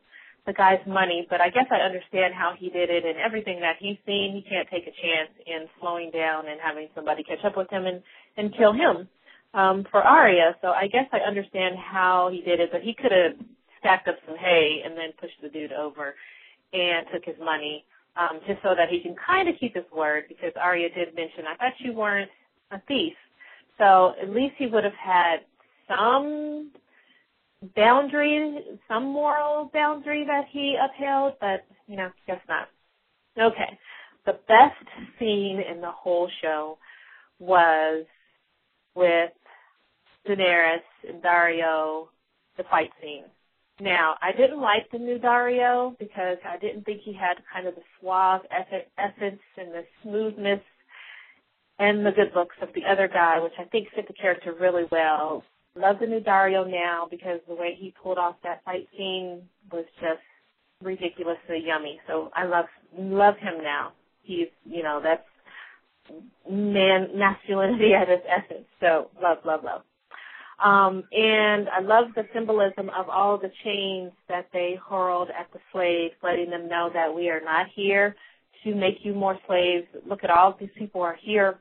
the 0.47 0.53
guy's 0.53 0.83
money. 0.87 1.27
But 1.31 1.41
I 1.41 1.49
guess 1.49 1.67
I 1.71 1.87
understand 1.87 2.35
how 2.35 2.53
he 2.59 2.69
did 2.69 2.91
it 2.91 3.05
and 3.07 3.19
everything 3.19 3.61
that 3.61 3.77
he's 3.79 3.99
seen. 4.05 4.35
He 4.35 4.43
can't 4.43 4.69
take 4.69 4.83
a 4.83 4.95
chance 4.99 5.31
in 5.47 5.71
slowing 5.81 6.11
down 6.11 6.49
and 6.49 6.59
having 6.61 6.89
somebody 6.95 7.23
catch 7.23 7.45
up 7.47 7.57
with 7.57 7.71
him 7.71 7.87
and, 7.87 8.03
and 8.37 8.51
kill 8.57 8.73
him 8.73 9.09
um, 9.57 9.87
for 9.91 10.03
Arya. 10.03 10.55
So 10.61 10.69
I 10.69 10.87
guess 10.87 11.07
I 11.13 11.19
understand 11.27 11.77
how 11.79 12.29
he 12.31 12.43
did 12.43 12.61
it, 12.61 12.69
but 12.71 12.83
he 12.83 12.95
could 12.95 13.11
have 13.11 13.33
stacked 13.81 14.07
up 14.07 14.17
some 14.27 14.37
hay 14.37 14.83
and 14.85 14.97
then 14.97 15.11
pushed 15.19 15.41
the 15.43 15.49
dude 15.49 15.73
over 15.73 16.15
and 16.73 17.07
took 17.13 17.25
his 17.25 17.37
money 17.43 17.85
um, 18.17 18.41
just 18.47 18.63
so 18.63 18.75
that 18.77 18.91
he 18.91 19.01
can 19.01 19.17
kind 19.27 19.49
of 19.49 19.55
keep 19.59 19.75
his 19.75 19.85
word 19.95 20.25
because 20.29 20.53
Arya 20.61 20.91
did 20.91 21.15
mention, 21.17 21.45
I 21.49 21.57
thought 21.57 21.73
you 21.79 21.95
weren't 21.95 22.31
a 22.71 22.81
thief. 22.87 23.15
So 23.79 24.13
at 24.23 24.31
least 24.31 24.55
he 24.59 24.67
would 24.67 24.85
have 24.85 24.93
had 24.95 25.39
some 25.89 26.71
boundary, 27.75 28.59
some 28.89 29.05
moral 29.05 29.71
boundary 29.73 30.25
that 30.27 30.45
he 30.51 30.77
upheld, 30.77 31.35
but 31.41 31.65
you 31.87 31.97
know, 31.97 32.11
guess 32.27 32.41
not. 32.49 32.69
Okay. 33.39 33.79
The 34.27 34.39
best 34.49 35.19
scene 35.19 35.61
in 35.61 35.81
the 35.81 35.91
whole 35.91 36.29
show 36.43 36.79
was 37.39 38.05
with 38.95 39.31
Daenerys 40.29 40.83
and 41.09 41.23
Daario, 41.23 42.09
the 42.57 42.65
fight 42.65 42.91
scene. 43.01 43.25
Now, 43.81 44.15
I 44.23 44.33
didn't 44.33 44.61
like 44.61 44.91
the 44.91 44.99
new 44.99 45.19
Daario 45.19 45.99
because 45.99 46.39
I 46.49 46.57
didn't 46.59 46.85
think 46.85 47.03
he 47.03 47.13
had 47.13 47.37
kind 47.53 47.67
of 47.67 47.75
the 47.75 47.83
suave 48.01 48.41
essence 48.51 49.41
and 49.59 49.73
the 49.73 49.85
smoothness 50.03 50.61
and 51.79 52.07
the 52.07 52.11
good 52.11 52.33
looks 52.35 52.57
of 52.63 52.71
the 52.75 52.85
other 52.91 53.07
guy, 53.07 53.39
which 53.41 53.53
I 53.59 53.65
think 53.65 53.89
fit 53.95 54.07
the 54.09 54.15
character 54.15 54.55
really 54.59 54.85
well. 54.91 55.43
Love 55.75 55.97
the 56.01 56.07
new 56.07 56.21
Daario 56.21 56.69
now 56.69 57.07
because 57.11 57.41
the 57.47 57.55
way 57.55 57.77
he 57.79 57.93
pulled 58.03 58.17
off 58.17 58.37
that 58.43 58.65
fight 58.65 58.89
scene 58.97 59.43
was 59.71 59.85
just 60.01 60.23
ridiculously 60.83 61.63
yummy. 61.65 62.01
So 62.07 62.31
I 62.35 62.47
love 62.47 62.67
love 62.99 63.37
him 63.37 63.63
now. 63.63 63.93
He's 64.23 64.49
you 64.65 64.83
know 64.83 65.01
that's 65.03 65.23
man 66.51 67.09
masculinity 67.15 67.93
at 67.93 68.09
its 68.09 68.25
essence. 68.27 68.67
So 68.81 69.11
love 69.23 69.39
love 69.45 69.65
love. 69.65 69.83
Um, 70.65 71.05
and 71.13 71.69
I 71.69 71.81
love 71.81 72.09
the 72.17 72.27
symbolism 72.35 72.91
of 72.91 73.09
all 73.11 73.39
the 73.39 73.53
chains 73.65 74.13
that 74.29 74.49
they 74.53 74.79
hurled 74.89 75.31
at 75.31 75.49
the 75.53 75.61
slaves, 75.73 76.15
letting 76.23 76.51
them 76.51 76.69
know 76.69 76.91
that 76.95 77.15
we 77.15 77.31
are 77.31 77.43
not 77.45 77.67
here 77.75 78.17
to 78.65 78.75
make 78.75 78.99
you 79.05 79.15
more 79.15 79.39
slaves. 79.47 79.87
Look 80.09 80.25
at 80.25 80.31
all 80.31 80.57
these 80.59 80.71
people 80.79 81.03
are 81.03 81.19
here 81.21 81.57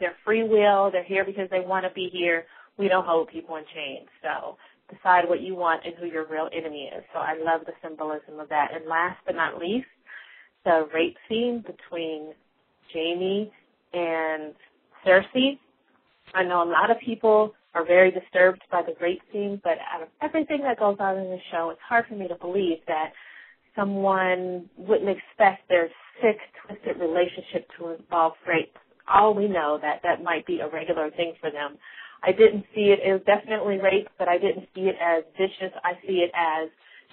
They're 0.00 0.16
free 0.24 0.44
will. 0.44 0.90
They're 0.92 1.04
here 1.04 1.24
because 1.26 1.48
they 1.50 1.60
want 1.60 1.86
to 1.86 1.92
be 1.94 2.10
here. 2.12 2.46
We 2.78 2.88
don't 2.88 3.06
hold 3.06 3.28
people 3.28 3.56
in 3.56 3.64
chains. 3.74 4.08
So 4.22 4.58
decide 4.94 5.28
what 5.28 5.42
you 5.42 5.56
want 5.56 5.82
and 5.86 5.94
who 5.96 6.06
your 6.06 6.26
real 6.26 6.50
enemy 6.54 6.90
is. 6.96 7.04
So 7.14 7.20
I 7.20 7.34
love 7.42 7.62
the 7.66 7.74
symbolism 7.82 8.40
of 8.40 8.50
that. 8.50 8.70
And 8.74 8.86
last 8.88 9.18
but 9.26 9.36
not 9.36 9.58
least, 9.58 9.88
the 10.64 10.88
rape 10.94 11.16
scene 11.28 11.64
between 11.66 12.34
Jaime 12.92 13.52
and 13.94 14.54
Cersei. 15.06 15.58
I 16.34 16.44
know 16.44 16.62
a 16.64 16.70
lot 16.70 16.90
of 16.90 16.98
people 17.00 17.54
are 17.74 17.86
very 17.86 18.10
disturbed 18.10 18.62
by 18.70 18.82
the 18.82 18.94
rape 19.00 19.22
scene, 19.32 19.60
but 19.64 19.78
out 19.92 20.02
of 20.02 20.08
everything 20.20 20.60
that 20.62 20.78
goes 20.78 20.96
on 21.00 21.16
in 21.16 21.30
the 21.30 21.38
show, 21.50 21.70
it's 21.70 21.80
hard 21.88 22.04
for 22.08 22.14
me 22.14 22.28
to 22.28 22.34
believe 22.36 22.78
that 22.86 23.12
someone 23.74 24.68
wouldn't 24.76 25.08
expect 25.08 25.68
their 25.68 25.88
sick, 26.20 26.36
twisted 26.66 27.00
relationship 27.00 27.66
to 27.78 27.90
involve 27.90 28.34
rape 28.46 28.76
all 29.08 29.34
we 29.34 29.48
know 29.48 29.78
that 29.80 30.00
that 30.02 30.22
might 30.22 30.46
be 30.46 30.60
a 30.60 30.68
regular 30.68 31.10
thing 31.10 31.34
for 31.40 31.50
them. 31.50 31.76
I 32.22 32.32
didn't 32.32 32.64
see 32.74 32.94
it, 32.94 33.00
was 33.10 33.22
definitely 33.26 33.78
rape, 33.78 34.08
but 34.18 34.28
I 34.28 34.38
didn't 34.38 34.68
see 34.74 34.82
it 34.82 34.96
as 35.02 35.24
vicious. 35.36 35.74
I 35.84 35.94
see 36.06 36.24
it 36.24 36.30
as 36.34 36.68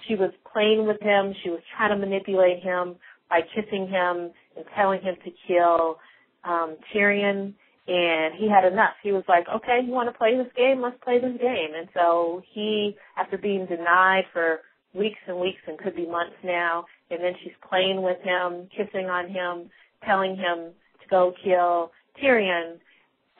she 0.06 0.14
was 0.14 0.30
playing 0.50 0.86
with 0.86 1.00
him, 1.02 1.34
she 1.42 1.50
was 1.50 1.60
trying 1.76 1.90
to 1.90 1.96
manipulate 1.96 2.62
him 2.62 2.96
by 3.28 3.40
kissing 3.54 3.86
him 3.88 4.30
and 4.56 4.64
telling 4.74 5.02
him 5.02 5.14
to 5.24 5.30
kill 5.46 5.98
um 6.44 6.76
Tyrion 6.94 7.52
and 7.90 8.34
he 8.38 8.48
had 8.48 8.64
enough. 8.64 8.94
He 9.02 9.10
was 9.10 9.24
like, 9.28 9.46
Okay, 9.48 9.80
you 9.84 9.90
want 9.90 10.08
to 10.08 10.16
play 10.16 10.36
this 10.36 10.52
game? 10.56 10.80
Let's 10.80 11.02
play 11.02 11.18
this 11.18 11.36
game 11.40 11.74
and 11.76 11.88
so 11.92 12.42
he 12.54 12.96
after 13.18 13.36
being 13.36 13.66
denied 13.66 14.24
for 14.32 14.60
weeks 14.94 15.18
and 15.26 15.38
weeks 15.38 15.60
and 15.66 15.78
could 15.78 15.94
be 15.94 16.06
months 16.06 16.36
now, 16.44 16.84
and 17.10 17.22
then 17.22 17.32
she's 17.42 17.52
playing 17.68 18.02
with 18.02 18.18
him, 18.22 18.68
kissing 18.76 19.06
on 19.06 19.28
him, 19.28 19.70
telling 20.04 20.36
him 20.36 20.72
to 21.02 21.08
go 21.08 21.32
kill 21.44 21.92
Tyrion, 22.22 22.78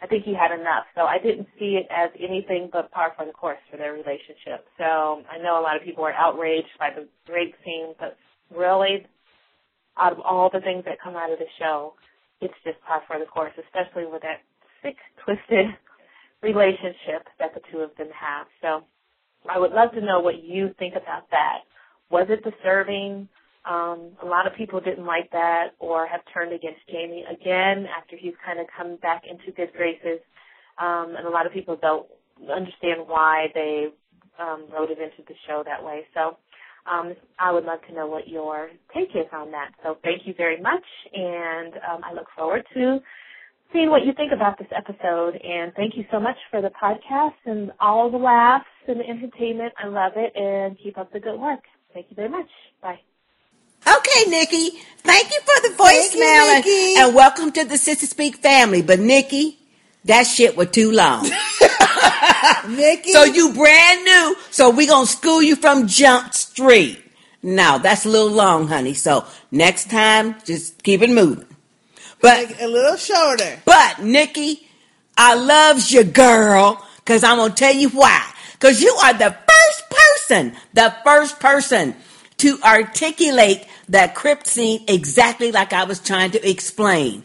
I 0.03 0.07
think 0.07 0.25
he 0.25 0.35
had 0.35 0.53
enough. 0.53 0.85
So 0.95 1.03
I 1.03 1.19
didn't 1.19 1.49
see 1.59 1.77
it 1.77 1.87
as 1.91 2.11
anything 2.19 2.71
but 2.73 2.91
par 2.91 3.13
for 3.17 3.27
the 3.27 3.33
course 3.33 3.59
for 3.71 3.77
their 3.77 3.93
relationship. 3.93 4.67
So 4.79 5.23
I 5.31 5.39
know 5.43 5.61
a 5.61 5.63
lot 5.63 5.77
of 5.77 5.83
people 5.83 6.05
are 6.05 6.15
outraged 6.15 6.79
by 6.79 6.91
the 6.95 7.07
rape 7.31 7.55
scene, 7.65 7.95
but 7.99 8.17
really, 8.55 9.07
out 9.99 10.13
of 10.13 10.21
all 10.21 10.49
the 10.51 10.61
things 10.61 10.85
that 10.87 11.01
come 11.03 11.17
out 11.17 11.33
of 11.33 11.39
the 11.39 11.51
show, 11.59 11.95
it's 12.41 12.55
just 12.65 12.81
par 12.87 13.03
for 13.07 13.19
the 13.19 13.27
course, 13.27 13.53
especially 13.59 14.07
with 14.07 14.23
that 14.23 14.41
sick, 14.83 14.97
twisted 15.25 15.67
relationship 16.43 17.29
that 17.39 17.55
the 17.55 17.61
two 17.71 17.79
of 17.79 17.91
them 17.97 18.09
have. 18.19 18.47
So 18.63 18.85
I 19.49 19.59
would 19.59 19.73
love 19.73 19.93
to 19.93 20.01
know 20.01 20.21
what 20.21 20.43
you 20.43 20.75
think 20.79 20.95
about 20.95 21.31
that. 21.31 21.61
Was 22.11 22.27
it 22.29 22.43
disturbing? 22.43 23.29
Um, 23.65 24.13
a 24.23 24.27
lot 24.27 24.47
of 24.47 24.55
people 24.57 24.81
didn't 24.81 25.05
like 25.05 25.31
that 25.33 25.75
or 25.79 26.07
have 26.07 26.21
turned 26.33 26.53
against 26.53 26.81
Jaime 26.91 27.25
again 27.31 27.87
after 27.97 28.17
he's 28.17 28.35
kind 28.45 28.59
of 28.59 28.67
come 28.77 28.97
back 28.97 29.25
into 29.29 29.53
good 29.53 29.73
graces. 29.77 30.21
Um, 30.79 31.15
and 31.17 31.27
a 31.27 31.31
lot 31.31 31.47
of 31.47 31.53
people 31.53 31.77
don't 31.77 32.07
understand 32.51 33.03
why 33.07 33.49
they 33.55 33.89
um, 34.39 34.65
wrote 34.73 34.91
it 34.91 34.99
into 34.99 35.23
the 35.29 35.35
show 35.47 35.63
that 35.67 35.85
way. 35.85 36.05
So 36.15 36.39
um, 36.87 37.15
I 37.39 37.53
would 37.53 37.65
love 37.65 37.81
to 37.89 37.95
know 37.95 38.07
what 38.07 38.29
your 38.29 38.71
take 38.95 39.11
is 39.15 39.27
on 39.33 39.51
that. 39.53 39.73
So 39.83 39.99
thank 40.03 40.27
you 40.27 40.35
very 40.37 40.61
much, 40.61 40.85
and 41.13 41.75
um, 41.75 42.03
I 42.05 42.13
look 42.13 42.27
forward 42.37 42.67
to 42.75 42.99
seeing 43.73 43.91
what 43.91 44.05
you 44.05 44.13
think 44.13 44.33
about 44.33 44.59
this 44.59 44.69
episode. 44.75 45.37
And 45.37 45.73
thank 45.75 45.97
you 45.97 46.05
so 46.11 46.19
much 46.19 46.37
for 46.51 46.61
the 46.61 46.71
podcast 46.71 47.35
and 47.45 47.73
all 47.81 48.11
the 48.11 48.19
laughs 48.19 48.67
and 48.89 49.01
the 49.01 49.09
entertainment. 49.09 49.73
I 49.83 49.87
love 49.89 50.13
it, 50.17 50.35
and 50.37 50.77
keep 50.83 50.99
up 50.99 51.13
the 51.13 51.21
good 51.21 51.39
work. 51.39 51.61
Thank 51.93 52.07
you 52.11 52.17
very 52.17 52.29
much. 52.29 52.49
Bye. 52.83 53.01
Okay, 53.87 54.31
Nikki. 54.31 54.71
Thank 54.99 55.31
you 55.31 55.41
for 55.41 55.69
the 55.69 55.75
Thank 55.77 56.15
you, 56.15 56.21
voicemail 56.21 56.57
and, 56.57 56.99
and 56.99 57.15
welcome 57.15 57.51
to 57.53 57.65
the 57.65 57.77
Sistah 57.77 58.07
Speak 58.07 58.37
family. 58.37 58.83
But 58.83 59.01
Nikki, 59.01 59.59
that 60.05 60.25
shit 60.25 60.57
was 60.57 60.71
too 60.71 60.93
long. 60.93 61.23
Nikki. 62.69 63.13
So 63.13 63.25
you 63.25 63.53
brand 63.53 64.05
new. 64.05 64.37
So 64.51 64.71
we 64.71 64.87
gonna 64.87 65.07
school 65.07 65.43
you 65.43 65.57
from 65.57 65.87
Jump 65.87 66.35
Street. 66.35 67.03
No, 67.43 67.79
that's 67.79 68.05
a 68.05 68.09
little 68.09 68.31
long, 68.31 68.69
honey. 68.69 68.95
So 68.95 69.25
next 69.51 69.91
time, 69.91 70.37
just 70.45 70.83
keep 70.83 71.03
it 71.03 71.11
moving. 71.11 71.47
But 72.21 72.49
Make 72.49 72.61
a 72.61 72.67
little 72.67 72.97
shorter. 72.97 73.61
but 73.65 74.01
Nikki, 74.03 74.69
I 75.17 75.35
loves 75.35 75.91
you, 75.91 76.05
girl, 76.05 76.87
because 76.97 77.25
I'm 77.25 77.39
gonna 77.39 77.55
tell 77.55 77.75
you 77.75 77.89
why. 77.91 78.27
Because 78.53 78.83
you 78.83 78.93
are 79.03 79.15
the 79.15 79.31
first 79.35 79.91
person, 79.91 80.53
the 80.75 80.95
first 81.03 81.41
person 81.41 81.95
to 82.39 82.59
articulate 82.63 83.67
that 83.89 84.15
crypt 84.15 84.47
scene 84.47 84.85
exactly 84.87 85.51
like 85.51 85.73
I 85.73 85.85
was 85.85 85.99
trying 85.99 86.31
to 86.33 86.49
explain. 86.49 87.25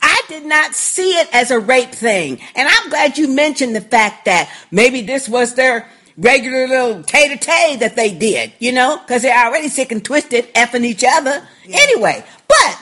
I 0.00 0.22
did 0.28 0.44
not 0.44 0.74
see 0.74 1.10
it 1.10 1.28
as 1.32 1.50
a 1.50 1.58
rape 1.58 1.90
thing. 1.90 2.40
And 2.54 2.68
I'm 2.68 2.90
glad 2.90 3.18
you 3.18 3.28
mentioned 3.28 3.74
the 3.74 3.80
fact 3.80 4.24
that 4.26 4.52
maybe 4.70 5.02
this 5.02 5.28
was 5.28 5.54
their 5.54 5.88
regular 6.16 6.66
little 6.66 7.02
tay 7.02 7.28
to 7.28 7.36
tay 7.36 7.76
that 7.76 7.96
they 7.96 8.12
did, 8.12 8.52
you 8.58 8.72
know, 8.72 8.98
because 8.98 9.22
they're 9.22 9.46
already 9.46 9.68
sick 9.68 9.92
and 9.92 10.04
twisted, 10.04 10.52
effing 10.54 10.84
each 10.84 11.04
other. 11.06 11.46
Anyway, 11.68 12.24
but, 12.48 12.78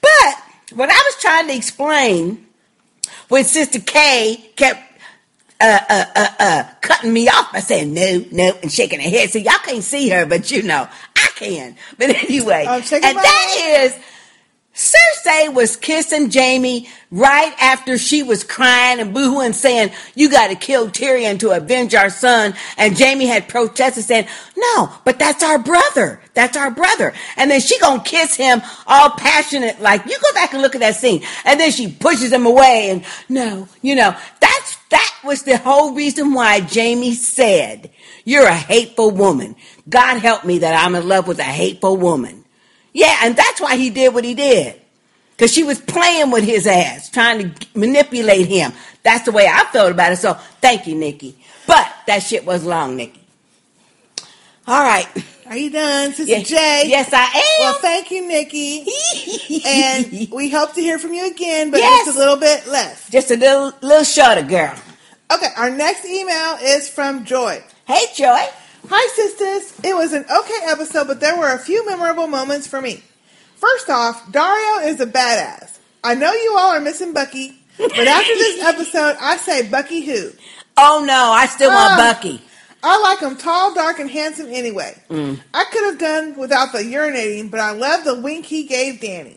but 0.00 0.42
what 0.74 0.88
I 0.90 0.94
was 0.94 1.16
trying 1.20 1.48
to 1.48 1.54
explain 1.56 2.46
when 3.28 3.44
Sister 3.44 3.80
K 3.80 4.50
kept 4.56 4.80
uh, 5.60 5.78
uh, 5.88 6.04
uh, 6.16 6.28
uh, 6.40 6.64
cutting 6.80 7.12
me 7.12 7.28
off 7.28 7.52
by 7.52 7.60
saying 7.60 7.94
no, 7.94 8.24
no, 8.32 8.52
and 8.62 8.72
shaking 8.72 9.00
her 9.00 9.08
head. 9.08 9.30
So 9.30 9.38
y'all 9.38 9.52
can't 9.64 9.84
see 9.84 10.08
her, 10.08 10.26
but 10.26 10.50
you 10.50 10.62
know, 10.62 10.88
I 11.16 11.28
can. 11.36 11.76
But 11.98 12.10
anyway, 12.24 12.64
and 12.68 12.84
shaking 12.84 13.14
my 13.14 13.22
that 13.22 13.84
is 13.84 13.98
Cersei 14.74 15.52
was 15.52 15.76
kissing 15.76 16.30
Jaime 16.30 16.88
right 17.10 17.54
after 17.60 17.98
she 17.98 18.22
was 18.22 18.42
crying 18.42 19.00
and 19.00 19.14
boohooing 19.14 19.52
saying, 19.52 19.90
you 20.14 20.30
gotta 20.30 20.54
kill 20.54 20.88
Tyrion 20.88 21.38
to 21.40 21.50
avenge 21.50 21.94
our 21.94 22.08
son. 22.08 22.54
And 22.78 22.98
Jaime 22.98 23.26
had 23.26 23.48
protested 23.48 24.04
saying, 24.04 24.28
no, 24.56 24.90
but 25.04 25.18
that's 25.18 25.42
our 25.42 25.58
brother. 25.58 26.22
That's 26.32 26.56
our 26.56 26.70
brother. 26.70 27.12
And 27.36 27.50
then 27.50 27.60
she 27.60 27.78
gonna 27.80 28.02
kiss 28.02 28.34
him 28.34 28.62
all 28.86 29.10
passionate, 29.10 29.78
like, 29.82 30.06
you 30.06 30.18
go 30.18 30.32
back 30.32 30.54
and 30.54 30.62
look 30.62 30.74
at 30.74 30.80
that 30.80 30.96
scene. 30.96 31.22
And 31.44 31.60
then 31.60 31.70
she 31.70 31.92
pushes 31.92 32.32
him 32.32 32.46
away 32.46 32.88
and 32.90 33.04
no, 33.28 33.68
you 33.82 33.94
know, 33.94 34.16
that's, 34.40 34.78
that 34.88 35.20
was 35.22 35.42
the 35.42 35.58
whole 35.58 35.92
reason 35.92 36.32
why 36.32 36.60
Jaime 36.60 37.12
said, 37.12 37.90
you're 38.24 38.46
a 38.46 38.54
hateful 38.54 39.10
woman. 39.10 39.54
God 39.86 40.18
help 40.18 40.46
me 40.46 40.60
that 40.60 40.82
I'm 40.82 40.94
in 40.94 41.06
love 41.06 41.28
with 41.28 41.40
a 41.40 41.44
hateful 41.44 41.98
woman. 41.98 42.41
Yeah, 42.92 43.16
and 43.22 43.34
that's 43.36 43.60
why 43.60 43.76
he 43.76 43.90
did 43.90 44.12
what 44.14 44.24
he 44.24 44.34
did. 44.34 44.80
Because 45.30 45.52
she 45.52 45.64
was 45.64 45.80
playing 45.80 46.30
with 46.30 46.44
his 46.44 46.66
ass, 46.66 47.10
trying 47.10 47.54
to 47.54 47.66
manipulate 47.74 48.46
him. 48.46 48.72
That's 49.02 49.24
the 49.24 49.32
way 49.32 49.46
I 49.46 49.64
felt 49.72 49.90
about 49.92 50.12
it. 50.12 50.16
So 50.16 50.34
thank 50.60 50.86
you, 50.86 50.94
Nikki. 50.94 51.36
But 51.66 51.90
that 52.06 52.20
shit 52.20 52.44
was 52.44 52.64
long, 52.64 52.96
Nikki. 52.96 53.20
All 54.66 54.82
right. 54.84 55.08
Are 55.46 55.56
you 55.56 55.70
done, 55.70 56.12
Sister 56.12 56.30
Yes. 56.32 56.48
J? 56.48 56.82
Yes, 56.86 57.10
I 57.12 57.24
am. 57.24 57.42
Well, 57.60 57.74
thank 57.80 58.10
you, 58.10 58.26
Nikki. 58.26 58.86
and 59.66 60.28
we 60.30 60.48
hope 60.50 60.72
to 60.74 60.80
hear 60.80 60.98
from 60.98 61.12
you 61.12 61.30
again, 61.30 61.70
but 61.70 61.80
Yes. 61.80 62.06
just 62.06 62.16
a 62.16 62.20
little 62.20 62.36
bit 62.36 62.66
less. 62.68 63.10
Just 63.10 63.30
a 63.30 63.36
little, 63.36 63.72
little 63.82 64.04
shorter, 64.04 64.42
girl. 64.42 64.74
Okay, 65.32 65.48
our 65.56 65.70
next 65.70 66.04
email 66.04 66.56
is 66.62 66.88
from 66.88 67.24
Joy. 67.24 67.62
Hey, 67.86 68.04
Joy. 68.14 68.46
Hi, 68.88 69.08
sisters. 69.14 69.78
It 69.84 69.94
was 69.94 70.12
an 70.12 70.24
okay 70.24 70.58
episode, 70.66 71.06
but 71.06 71.20
there 71.20 71.38
were 71.38 71.52
a 71.52 71.58
few 71.58 71.86
memorable 71.86 72.26
moments 72.26 72.66
for 72.66 72.80
me. 72.80 73.02
First 73.56 73.88
off, 73.88 74.26
Daario 74.26 74.86
is 74.86 75.00
a 75.00 75.06
badass. 75.06 75.78
I 76.02 76.14
know 76.14 76.32
you 76.32 76.56
all 76.58 76.70
are 76.72 76.80
missing 76.80 77.12
Bucky, 77.12 77.56
but 77.78 77.92
after 78.08 78.34
this 78.34 78.62
episode, 78.64 79.16
I 79.20 79.36
say 79.36 79.68
Bucky 79.68 80.00
who? 80.04 80.30
Oh 80.76 81.04
no, 81.06 81.30
I 81.30 81.46
still 81.46 81.70
want 81.70 81.92
Ah, 81.92 82.12
Bucky. 82.12 82.42
I 82.82 83.00
like 83.00 83.20
him 83.20 83.36
tall, 83.36 83.72
dark, 83.72 84.00
and 84.00 84.10
handsome 84.10 84.48
anyway. 84.48 85.00
Mm. 85.08 85.38
I 85.54 85.64
could 85.70 85.84
have 85.84 85.98
done 85.98 86.36
without 86.36 86.72
the 86.72 86.78
urinating, 86.78 87.50
but 87.52 87.60
I 87.60 87.70
love 87.70 88.04
the 88.04 88.20
wink 88.20 88.46
he 88.46 88.64
gave 88.64 88.98
Dany. 89.00 89.36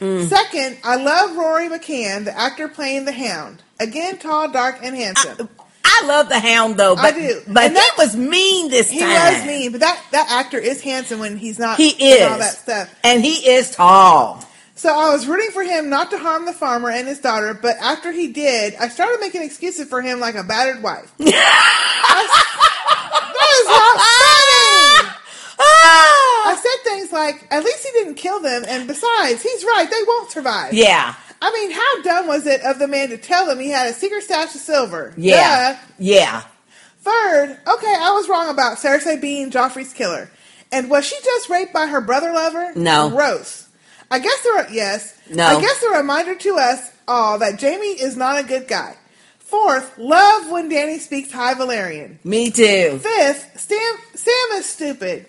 Mm. 0.00 0.26
Second, 0.26 0.78
I 0.82 0.96
love 0.96 1.36
Rory 1.36 1.68
McCann, 1.68 2.24
the 2.24 2.36
actor 2.38 2.68
playing 2.68 3.04
the 3.04 3.12
Hound. 3.12 3.62
Again, 3.78 4.16
tall, 4.18 4.50
dark, 4.50 4.78
and 4.82 4.96
handsome. 4.96 5.50
I 5.58 5.62
love 6.06 6.28
the 6.28 6.38
Hound 6.40 6.76
though, 6.76 6.94
I 6.96 7.10
but 7.10 7.14
do. 7.14 7.40
but 7.48 7.64
And 7.64 7.72
he 7.72 7.78
that- 7.80 7.94
was 7.98 8.16
mean 8.16 8.70
this 8.70 8.90
he 8.90 9.00
time. 9.00 9.08
He 9.10 9.38
was 9.38 9.46
mean, 9.46 9.72
but 9.72 9.80
that 9.80 10.00
that 10.12 10.26
actor 10.30 10.58
is 10.58 10.80
handsome 10.80 11.18
when 11.20 11.36
he's 11.36 11.58
not. 11.58 11.76
He 11.78 11.88
is, 11.90 12.22
all 12.30 12.38
that 12.38 12.54
stuff. 12.54 12.94
and 13.04 13.24
he 13.24 13.48
is 13.50 13.70
tall. 13.70 14.44
So 14.74 14.90
I 14.90 15.10
was 15.10 15.26
rooting 15.26 15.50
for 15.52 15.62
him 15.62 15.88
not 15.88 16.10
to 16.10 16.18
harm 16.18 16.44
the 16.44 16.52
farmer 16.52 16.90
and 16.90 17.08
his 17.08 17.18
daughter, 17.18 17.54
but 17.54 17.76
after 17.78 18.12
he 18.12 18.26
did, 18.28 18.74
I 18.74 18.88
started 18.88 19.20
making 19.20 19.42
excuses 19.42 19.88
for 19.88 20.02
him 20.02 20.20
like 20.20 20.34
a 20.34 20.44
battered 20.44 20.82
wife. 20.82 21.10
that 21.18 21.28
is 23.58 23.66
not 23.66 23.96
funny. 23.96 25.12
Ah! 25.58 26.48
I 26.48 26.56
said 26.56 26.90
things 26.90 27.12
like, 27.12 27.46
"At 27.50 27.64
least 27.64 27.84
he 27.86 27.90
didn't 27.92 28.14
kill 28.16 28.40
them," 28.40 28.64
and 28.68 28.86
besides, 28.86 29.42
he's 29.42 29.64
right; 29.64 29.88
they 29.90 30.02
won't 30.06 30.30
survive. 30.30 30.74
Yeah. 30.74 31.14
I 31.40 31.52
mean, 31.52 31.70
how 31.70 32.02
dumb 32.02 32.28
was 32.28 32.46
it 32.46 32.62
of 32.62 32.78
the 32.78 32.88
man 32.88 33.10
to 33.10 33.18
tell 33.18 33.50
him 33.50 33.58
he 33.58 33.70
had 33.70 33.88
a 33.88 33.92
secret 33.92 34.22
stash 34.22 34.54
of 34.54 34.60
silver? 34.60 35.12
Yeah. 35.16 35.72
Duh. 35.72 35.92
Yeah. 35.98 36.42
Third, 37.00 37.50
okay, 37.50 37.94
I 37.98 38.10
was 38.12 38.28
wrong 38.28 38.48
about 38.50 38.78
Cersei 38.78 39.20
being 39.20 39.50
Joffrey's 39.50 39.92
killer. 39.92 40.28
And 40.72 40.90
was 40.90 41.06
she 41.06 41.16
just 41.22 41.48
raped 41.48 41.72
by 41.72 41.86
her 41.86 42.00
brother 42.00 42.32
lover? 42.32 42.72
No. 42.74 43.10
Gross. 43.10 43.68
I 44.10 44.18
guess 44.18 44.42
there 44.42 44.58
are, 44.58 44.66
yes. 44.72 45.16
No. 45.30 45.46
I 45.46 45.60
guess 45.60 45.82
a 45.82 45.96
reminder 45.98 46.34
to 46.34 46.56
us 46.58 46.90
all 47.06 47.38
that 47.38 47.60
Jaime 47.60 47.86
is 47.86 48.16
not 48.16 48.40
a 48.40 48.46
good 48.46 48.66
guy. 48.66 48.96
Fourth, 49.38 49.96
love 49.96 50.50
when 50.50 50.68
Dany 50.68 50.98
speaks 50.98 51.30
High 51.30 51.54
Valyrian. 51.54 52.16
Me 52.24 52.50
too. 52.50 52.98
Fifth, 52.98 53.60
Sam, 53.60 53.94
Sam 54.14 54.48
is 54.54 54.66
stupid. 54.66 55.26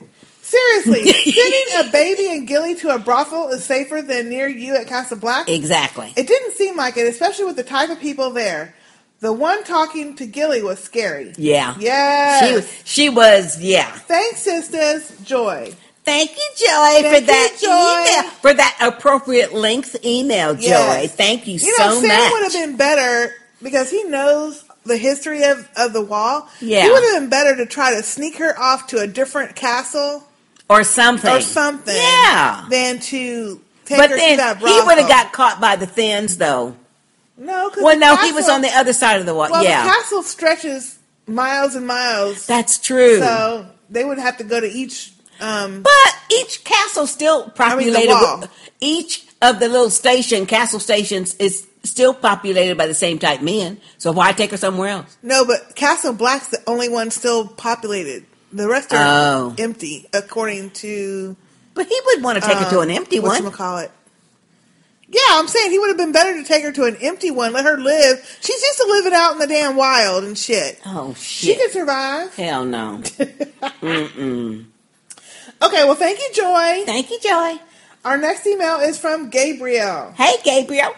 Seriously, 0.47 1.11
sending 1.33 1.87
a 1.87 1.91
baby 1.91 2.27
and 2.31 2.47
Gilly 2.47 2.73
to 2.75 2.95
a 2.95 2.99
brothel 2.99 3.49
is 3.49 3.65
safer 3.65 4.01
than 4.01 4.29
near 4.29 4.47
you 4.47 4.75
at 4.77 4.87
Castle 4.87 5.17
Black? 5.17 5.49
Exactly. 5.49 6.13
It 6.15 6.25
didn't 6.25 6.53
seem 6.53 6.77
like 6.77 6.95
it, 6.95 7.05
especially 7.05 7.45
with 7.45 7.57
the 7.57 7.63
type 7.63 7.89
of 7.89 7.99
people 7.99 8.29
there. 8.29 8.73
The 9.19 9.33
one 9.33 9.63
talking 9.65 10.15
to 10.15 10.25
Gilly 10.25 10.61
was 10.63 10.81
scary. 10.81 11.33
Yeah. 11.37 11.75
Yeah. 11.79 12.39
She 12.47 12.53
was. 12.53 12.81
She 12.85 13.09
was. 13.09 13.61
Yeah. 13.61 13.91
Thanks, 13.91 14.41
sisters. 14.43 15.11
Joy. 15.23 15.73
Thank 16.05 16.31
you, 16.31 16.47
Joy, 16.55 17.09
for 17.09 17.19
that 17.25 17.57
you, 17.61 17.67
Joy. 17.67 18.21
email, 18.21 18.31
for 18.39 18.53
that 18.53 18.77
appropriate 18.79 19.53
length 19.53 19.97
email, 20.05 20.53
Joy. 20.53 20.61
Yes. 20.61 21.15
Thank 21.15 21.47
you, 21.47 21.55
You 21.55 21.77
know, 21.77 21.95
so 21.95 21.99
Sam 22.01 22.07
much. 22.07 22.31
would 22.31 22.43
have 22.43 22.53
been 22.53 22.77
better 22.77 23.33
because 23.61 23.91
he 23.91 24.03
knows 24.05 24.63
the 24.85 24.95
history 24.95 25.43
of, 25.43 25.67
of 25.75 25.91
the 25.91 26.01
wall. 26.01 26.47
Yeah. 26.61 26.83
He 26.83 26.89
would 26.89 27.03
have 27.03 27.21
been 27.23 27.29
better 27.29 27.57
to 27.57 27.65
try 27.65 27.93
to 27.95 28.03
sneak 28.03 28.37
her 28.37 28.57
off 28.57 28.87
to 28.87 28.99
a 28.99 29.07
different 29.07 29.55
castle 29.57 30.23
or 30.69 30.83
something. 30.83 31.31
or 31.31 31.41
something. 31.41 31.95
Yeah. 31.95 32.65
Than 32.69 32.99
to 32.99 33.61
take 33.85 33.97
But 33.97 34.09
her 34.11 34.15
then 34.17 34.31
to 34.31 34.43
that 34.43 34.57
he 34.59 34.81
would 34.81 34.97
have 34.97 35.09
got 35.09 35.31
caught 35.33 35.59
by 35.61 35.75
the 35.75 35.85
Thenns, 35.85 36.37
though. 36.37 36.75
No, 37.37 37.71
Well, 37.77 37.93
the 37.95 37.99
no, 37.99 38.15
he 38.17 38.31
was 38.31 38.49
on 38.49 38.61
the 38.61 38.69
other 38.69 38.93
side 38.93 39.19
of 39.19 39.25
the 39.25 39.35
wall. 39.35 39.49
Well, 39.51 39.63
yeah, 39.63 39.83
the 39.83 39.89
castle 39.91 40.23
stretches 40.23 40.97
miles 41.27 41.75
and 41.75 41.85
miles. 41.85 42.47
That's 42.47 42.79
true. 42.79 43.19
So 43.19 43.67
they 43.89 44.03
would 44.03 44.17
have 44.17 44.37
to 44.37 44.43
go 44.43 44.59
to 44.59 44.67
each. 44.67 45.13
Um, 45.39 45.83
but 45.83 46.15
each 46.31 46.63
castle 46.63 47.05
still 47.05 47.51
I 47.59 47.75
mean, 47.75 47.93
populated. 47.93 48.09
wall. 48.09 48.39
with, 48.41 48.71
each 48.79 49.27
of 49.41 49.59
the 49.59 49.69
little 49.69 49.91
station, 49.91 50.47
castle 50.47 50.79
stations, 50.79 51.35
is 51.35 51.67
still 51.83 52.13
populated 52.13 52.75
by 52.75 52.87
the 52.87 52.95
same 52.95 53.19
type 53.19 53.41
men. 53.41 53.79
So 53.99 54.11
why 54.11 54.31
take 54.31 54.49
her 54.51 54.57
somewhere 54.57 54.89
else? 54.89 55.17
No, 55.21 55.45
but 55.45 55.75
Castle 55.75 56.13
Black's 56.13 56.47
the 56.49 56.61
only 56.65 56.89
one 56.89 57.11
still 57.11 57.47
populated. 57.47 58.25
The 58.53 58.67
rest 58.67 58.93
are 58.93 58.97
Oh. 58.99 59.55
empty, 59.57 60.07
according 60.13 60.71
to. 60.71 61.35
But 61.73 61.87
he 61.87 61.99
would 62.05 62.23
want 62.23 62.41
to 62.41 62.47
take 62.47 62.57
her 62.57 62.69
to 62.71 62.79
uh, 62.79 62.83
an 62.83 62.91
empty 62.91 63.19
one. 63.19 63.51
Call 63.51 63.79
it. 63.79 63.91
Yeah, 65.09 65.19
I'm 65.31 65.47
saying 65.47 65.71
he 65.71 65.79
would 65.79 65.87
have 65.87 65.97
been 65.97 66.11
better 66.11 66.33
to 66.33 66.43
take 66.43 66.63
her 66.63 66.71
to 66.73 66.83
an 66.83 66.97
empty 67.01 67.31
one, 67.31 67.53
let 67.53 67.63
her 67.63 67.77
live. 67.77 68.37
She's 68.41 68.61
used 68.61 68.77
to 68.79 68.87
living 68.89 69.13
out 69.13 69.33
in 69.33 69.39
the 69.39 69.47
damn 69.47 69.77
wild 69.77 70.25
and 70.25 70.37
shit. 70.37 70.81
Oh 70.85 71.13
shit, 71.13 71.17
She 71.17 71.55
can 71.55 71.71
survive. 71.71 72.35
Hell 72.35 72.65
no. 72.65 72.97
Mm-mm. 73.81 74.65
Okay, 75.61 75.83
well, 75.85 75.95
thank 75.95 76.19
you, 76.19 76.29
Joy. 76.33 76.83
Thank 76.85 77.09
you, 77.09 77.19
Joy. 77.21 77.55
Our 78.03 78.17
next 78.17 78.45
email 78.47 78.79
is 78.79 78.99
from 78.99 79.29
Gabriel. 79.29 80.13
Hey, 80.17 80.35
Gabriel. 80.43 80.93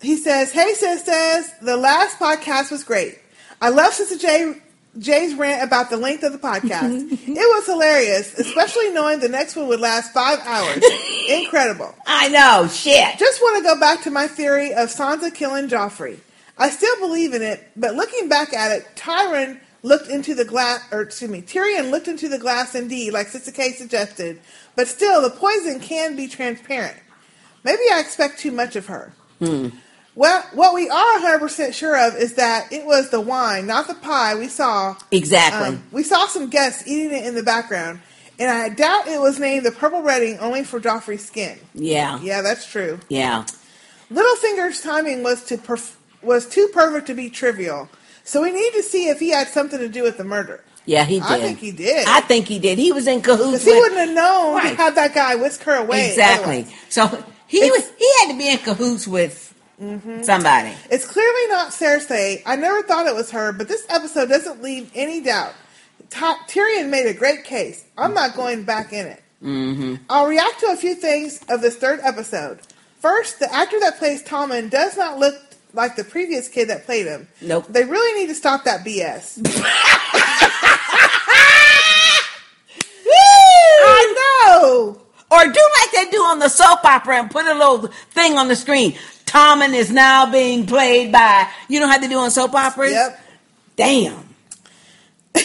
He 0.00 0.16
says, 0.16 0.52
Hey, 0.52 0.74
sisters, 0.74 1.50
the 1.62 1.76
last 1.76 2.18
podcast 2.18 2.70
was 2.70 2.84
great. 2.84 3.18
I 3.60 3.70
love 3.70 3.92
Sister 3.92 4.18
J. 4.18 4.60
Jay's 4.98 5.34
rant 5.34 5.62
about 5.62 5.90
the 5.90 5.96
length 5.96 6.22
of 6.22 6.32
the 6.32 6.38
podcast. 6.38 7.10
it 7.28 7.36
was 7.36 7.66
hilarious, 7.66 8.38
especially 8.38 8.90
knowing 8.90 9.20
the 9.20 9.28
next 9.28 9.56
one 9.56 9.68
would 9.68 9.80
last 9.80 10.12
five 10.12 10.38
hours. 10.40 10.82
Incredible. 11.28 11.94
I 12.06 12.28
know, 12.28 12.68
shit. 12.68 13.18
Just 13.18 13.40
want 13.42 13.58
to 13.58 13.62
go 13.64 13.78
back 13.78 14.02
to 14.02 14.10
my 14.10 14.26
theory 14.26 14.72
of 14.72 14.88
Sansa 14.88 15.34
killing 15.34 15.68
Joffrey. 15.68 16.18
I 16.56 16.70
still 16.70 16.96
believe 17.00 17.34
in 17.34 17.42
it, 17.42 17.68
but 17.76 17.94
looking 17.94 18.28
back 18.28 18.52
at 18.52 18.70
it, 18.70 18.86
Tyron 18.94 19.58
looked 19.82 20.08
into 20.08 20.34
the 20.34 20.44
glass, 20.44 20.80
or 20.92 21.02
excuse 21.02 21.30
me, 21.30 21.42
Tyrion 21.42 21.90
looked 21.90 22.08
into 22.08 22.28
the 22.28 22.38
glass 22.38 22.74
indeed, 22.74 23.12
like 23.12 23.28
Sister 23.28 23.50
K 23.52 23.72
suggested, 23.72 24.40
but 24.76 24.88
still, 24.88 25.20
the 25.20 25.30
poison 25.30 25.80
can 25.80 26.16
be 26.16 26.28
transparent. 26.28 26.96
Maybe 27.64 27.82
I 27.92 28.00
expect 28.00 28.38
too 28.38 28.52
much 28.52 28.76
of 28.76 28.86
her. 28.86 29.12
Hmm. 29.40 29.70
Well, 30.16 30.42
what 30.52 30.74
we 30.74 30.88
are 30.88 31.18
100% 31.18 31.72
sure 31.74 31.96
of 32.06 32.14
is 32.16 32.34
that 32.34 32.72
it 32.72 32.86
was 32.86 33.10
the 33.10 33.20
wine, 33.20 33.66
not 33.66 33.88
the 33.88 33.94
pie 33.94 34.36
we 34.36 34.46
saw. 34.48 34.96
Exactly. 35.10 35.68
Um, 35.76 35.82
we 35.90 36.04
saw 36.04 36.26
some 36.28 36.50
guests 36.50 36.86
eating 36.86 37.12
it 37.18 37.26
in 37.26 37.34
the 37.34 37.42
background, 37.42 38.00
and 38.38 38.48
I 38.48 38.68
doubt 38.68 39.08
it 39.08 39.20
was 39.20 39.40
named 39.40 39.66
the 39.66 39.72
Purple 39.72 40.02
Wedding 40.02 40.38
only 40.38 40.62
for 40.62 40.80
Joffrey's 40.80 41.24
skin. 41.26 41.58
Yeah. 41.74 42.20
Yeah, 42.20 42.42
that's 42.42 42.64
true. 42.70 43.00
Yeah. 43.08 43.44
Littlefinger's 44.10 44.80
timing 44.82 45.22
was 45.22 45.44
to 45.46 45.56
perf- 45.56 45.96
was 46.22 46.46
too 46.48 46.68
perfect 46.72 47.06
to 47.08 47.14
be 47.14 47.28
trivial, 47.28 47.88
so 48.22 48.40
we 48.42 48.52
need 48.52 48.72
to 48.74 48.82
see 48.82 49.08
if 49.08 49.18
he 49.18 49.30
had 49.30 49.48
something 49.48 49.78
to 49.80 49.88
do 49.88 50.02
with 50.02 50.16
the 50.18 50.24
murder. 50.24 50.62
Yeah, 50.86 51.04
he 51.04 51.14
did. 51.18 51.22
I 51.30 51.40
think 51.40 51.58
he 51.58 51.72
did. 51.72 52.06
I 52.06 52.20
think 52.20 52.46
he 52.46 52.58
did. 52.58 52.78
He 52.78 52.92
was 52.92 53.06
in 53.06 53.22
cahoots. 53.22 53.64
Because 53.64 53.64
he 53.64 53.72
with- 53.72 53.80
wouldn't 53.80 54.00
have 54.00 54.14
known 54.14 54.54
Right. 54.56 54.70
to 54.70 54.76
have 54.76 54.94
that 54.96 55.14
guy 55.14 55.34
whisk 55.36 55.62
her 55.64 55.74
away. 55.74 56.10
Exactly. 56.10 56.58
otherwise. 56.60 56.74
So 56.90 57.24
he 57.48 57.70
was. 57.70 57.90
He 57.98 58.08
had 58.20 58.32
to 58.32 58.38
be 58.38 58.48
in 58.50 58.58
cahoots 58.58 59.08
with 59.08 59.53
somebody. 60.22 60.74
It's 60.90 61.06
clearly 61.06 61.46
not 61.48 61.70
Cersei. 61.72 62.42
I 62.46 62.56
never 62.56 62.82
thought 62.82 63.06
it 63.06 63.14
was 63.14 63.30
her, 63.32 63.52
but 63.52 63.68
this 63.68 63.86
episode 63.88 64.28
doesn't 64.28 64.62
leave 64.62 64.90
any 64.94 65.20
doubt. 65.20 65.54
Ty- 66.10 66.38
Tyrion 66.48 66.90
made 66.90 67.06
a 67.06 67.14
great 67.14 67.44
case. 67.44 67.84
I'm 67.98 68.14
not 68.14 68.34
going 68.36 68.64
back 68.64 68.92
in 68.92 69.06
it. 69.06 69.22
Mm-hmm. 69.42 69.96
I'll 70.08 70.26
react 70.26 70.60
to 70.60 70.66
a 70.66 70.76
few 70.76 70.94
things 70.94 71.40
of 71.48 71.60
this 71.60 71.76
third 71.76 72.00
episode. 72.02 72.60
First, 73.00 73.38
the 73.38 73.52
actor 73.52 73.78
that 73.80 73.98
plays 73.98 74.22
Tommen 74.22 74.70
does 74.70 74.96
not 74.96 75.18
look 75.18 75.34
like 75.74 75.96
the 75.96 76.04
previous 76.04 76.48
kid 76.48 76.68
that 76.68 76.84
played 76.86 77.06
him. 77.06 77.28
Nope. 77.42 77.66
They 77.68 77.84
really 77.84 78.20
need 78.20 78.28
to 78.28 78.34
stop 78.34 78.64
that 78.64 78.84
BS. 78.86 79.40
I 83.86 84.46
know. 84.48 85.00
Or 85.30 85.44
do 85.44 85.60
like 85.80 85.90
they 85.92 86.10
do 86.10 86.22
on 86.22 86.38
the 86.38 86.48
soap 86.48 86.84
opera 86.84 87.18
and 87.18 87.30
put 87.30 87.44
a 87.46 87.54
little 87.54 87.88
thing 88.10 88.38
on 88.38 88.48
the 88.48 88.56
screen. 88.56 88.96
Tommen 89.34 89.74
is 89.74 89.90
now 89.90 90.30
being 90.30 90.64
played 90.64 91.10
by. 91.10 91.48
You 91.68 91.80
know 91.80 91.88
how 91.88 91.98
they 91.98 92.06
do 92.06 92.18
on 92.18 92.30
soap 92.30 92.54
operas. 92.54 92.92
Yep. 92.92 93.20
Damn. 93.76 94.34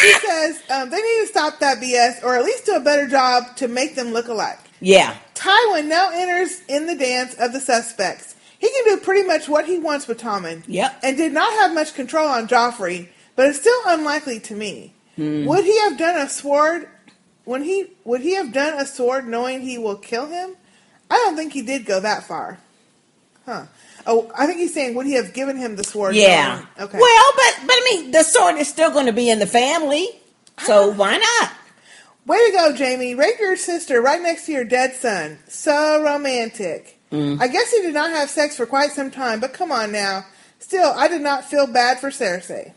He 0.00 0.12
says 0.12 0.62
um, 0.70 0.90
they 0.90 0.96
need 0.96 1.20
to 1.22 1.26
stop 1.26 1.58
that 1.58 1.78
BS, 1.78 2.22
or 2.22 2.36
at 2.36 2.44
least 2.44 2.66
do 2.66 2.76
a 2.76 2.80
better 2.80 3.08
job 3.08 3.56
to 3.56 3.66
make 3.66 3.96
them 3.96 4.12
look 4.12 4.28
alike. 4.28 4.60
Yeah. 4.80 5.16
Tywin 5.34 5.86
now 5.86 6.10
enters 6.12 6.62
in 6.68 6.86
the 6.86 6.94
dance 6.94 7.34
of 7.34 7.52
the 7.52 7.58
suspects. 7.58 8.36
He 8.60 8.70
can 8.70 8.84
do 8.84 9.02
pretty 9.02 9.26
much 9.26 9.48
what 9.48 9.66
he 9.66 9.76
wants 9.76 10.06
with 10.06 10.20
Tommen. 10.20 10.62
Yep. 10.68 11.00
And 11.02 11.16
did 11.16 11.32
not 11.32 11.52
have 11.54 11.74
much 11.74 11.94
control 11.94 12.28
on 12.28 12.46
Joffrey, 12.46 13.08
but 13.34 13.48
it's 13.48 13.58
still 13.58 13.80
unlikely 13.86 14.38
to 14.38 14.54
me. 14.54 14.92
Hmm. 15.16 15.46
Would 15.46 15.64
he 15.64 15.76
have 15.80 15.98
done 15.98 16.16
a 16.16 16.28
sword 16.28 16.88
when 17.44 17.64
he 17.64 17.86
would 18.04 18.20
he 18.20 18.36
have 18.36 18.52
done 18.52 18.78
a 18.80 18.86
sword 18.86 19.26
knowing 19.26 19.62
he 19.62 19.78
will 19.78 19.96
kill 19.96 20.26
him? 20.28 20.54
I 21.10 21.16
don't 21.16 21.36
think 21.36 21.54
he 21.54 21.62
did 21.62 21.86
go 21.86 21.98
that 21.98 22.22
far. 22.22 22.60
Huh. 23.48 23.64
Oh, 24.06 24.30
I 24.36 24.46
think 24.46 24.58
he's 24.58 24.74
saying 24.74 24.94
would 24.94 25.06
he 25.06 25.14
have 25.14 25.32
given 25.32 25.56
him 25.56 25.74
the 25.76 25.82
sword? 25.82 26.14
Yeah. 26.14 26.66
Okay. 26.78 26.98
Well, 26.98 27.32
but 27.34 27.66
but 27.66 27.72
I 27.72 27.88
mean, 27.90 28.10
the 28.10 28.22
sword 28.22 28.56
is 28.56 28.68
still 28.68 28.90
going 28.90 29.06
to 29.06 29.12
be 29.14 29.30
in 29.30 29.38
the 29.38 29.46
family, 29.46 30.06
so 30.58 30.90
why 30.90 31.16
not? 31.16 31.52
Way 32.26 32.36
to 32.50 32.52
go, 32.52 32.76
Jaime. 32.76 33.14
Rape 33.14 33.40
your 33.40 33.56
sister 33.56 34.02
right 34.02 34.20
next 34.20 34.44
to 34.46 34.52
your 34.52 34.64
dead 34.64 34.96
son. 34.96 35.38
So 35.48 36.02
romantic. 36.04 36.98
Mm. 37.10 37.40
I 37.40 37.48
guess 37.48 37.72
he 37.72 37.80
did 37.80 37.94
not 37.94 38.10
have 38.10 38.28
sex 38.28 38.54
for 38.54 38.66
quite 38.66 38.90
some 38.90 39.10
time, 39.10 39.40
but 39.40 39.54
come 39.54 39.72
on 39.72 39.92
now. 39.92 40.26
Still, 40.58 40.92
I 40.94 41.08
did 41.08 41.22
not 41.22 41.46
feel 41.46 41.66
bad 41.66 42.00
for 42.00 42.10
Cersei. 42.10 42.74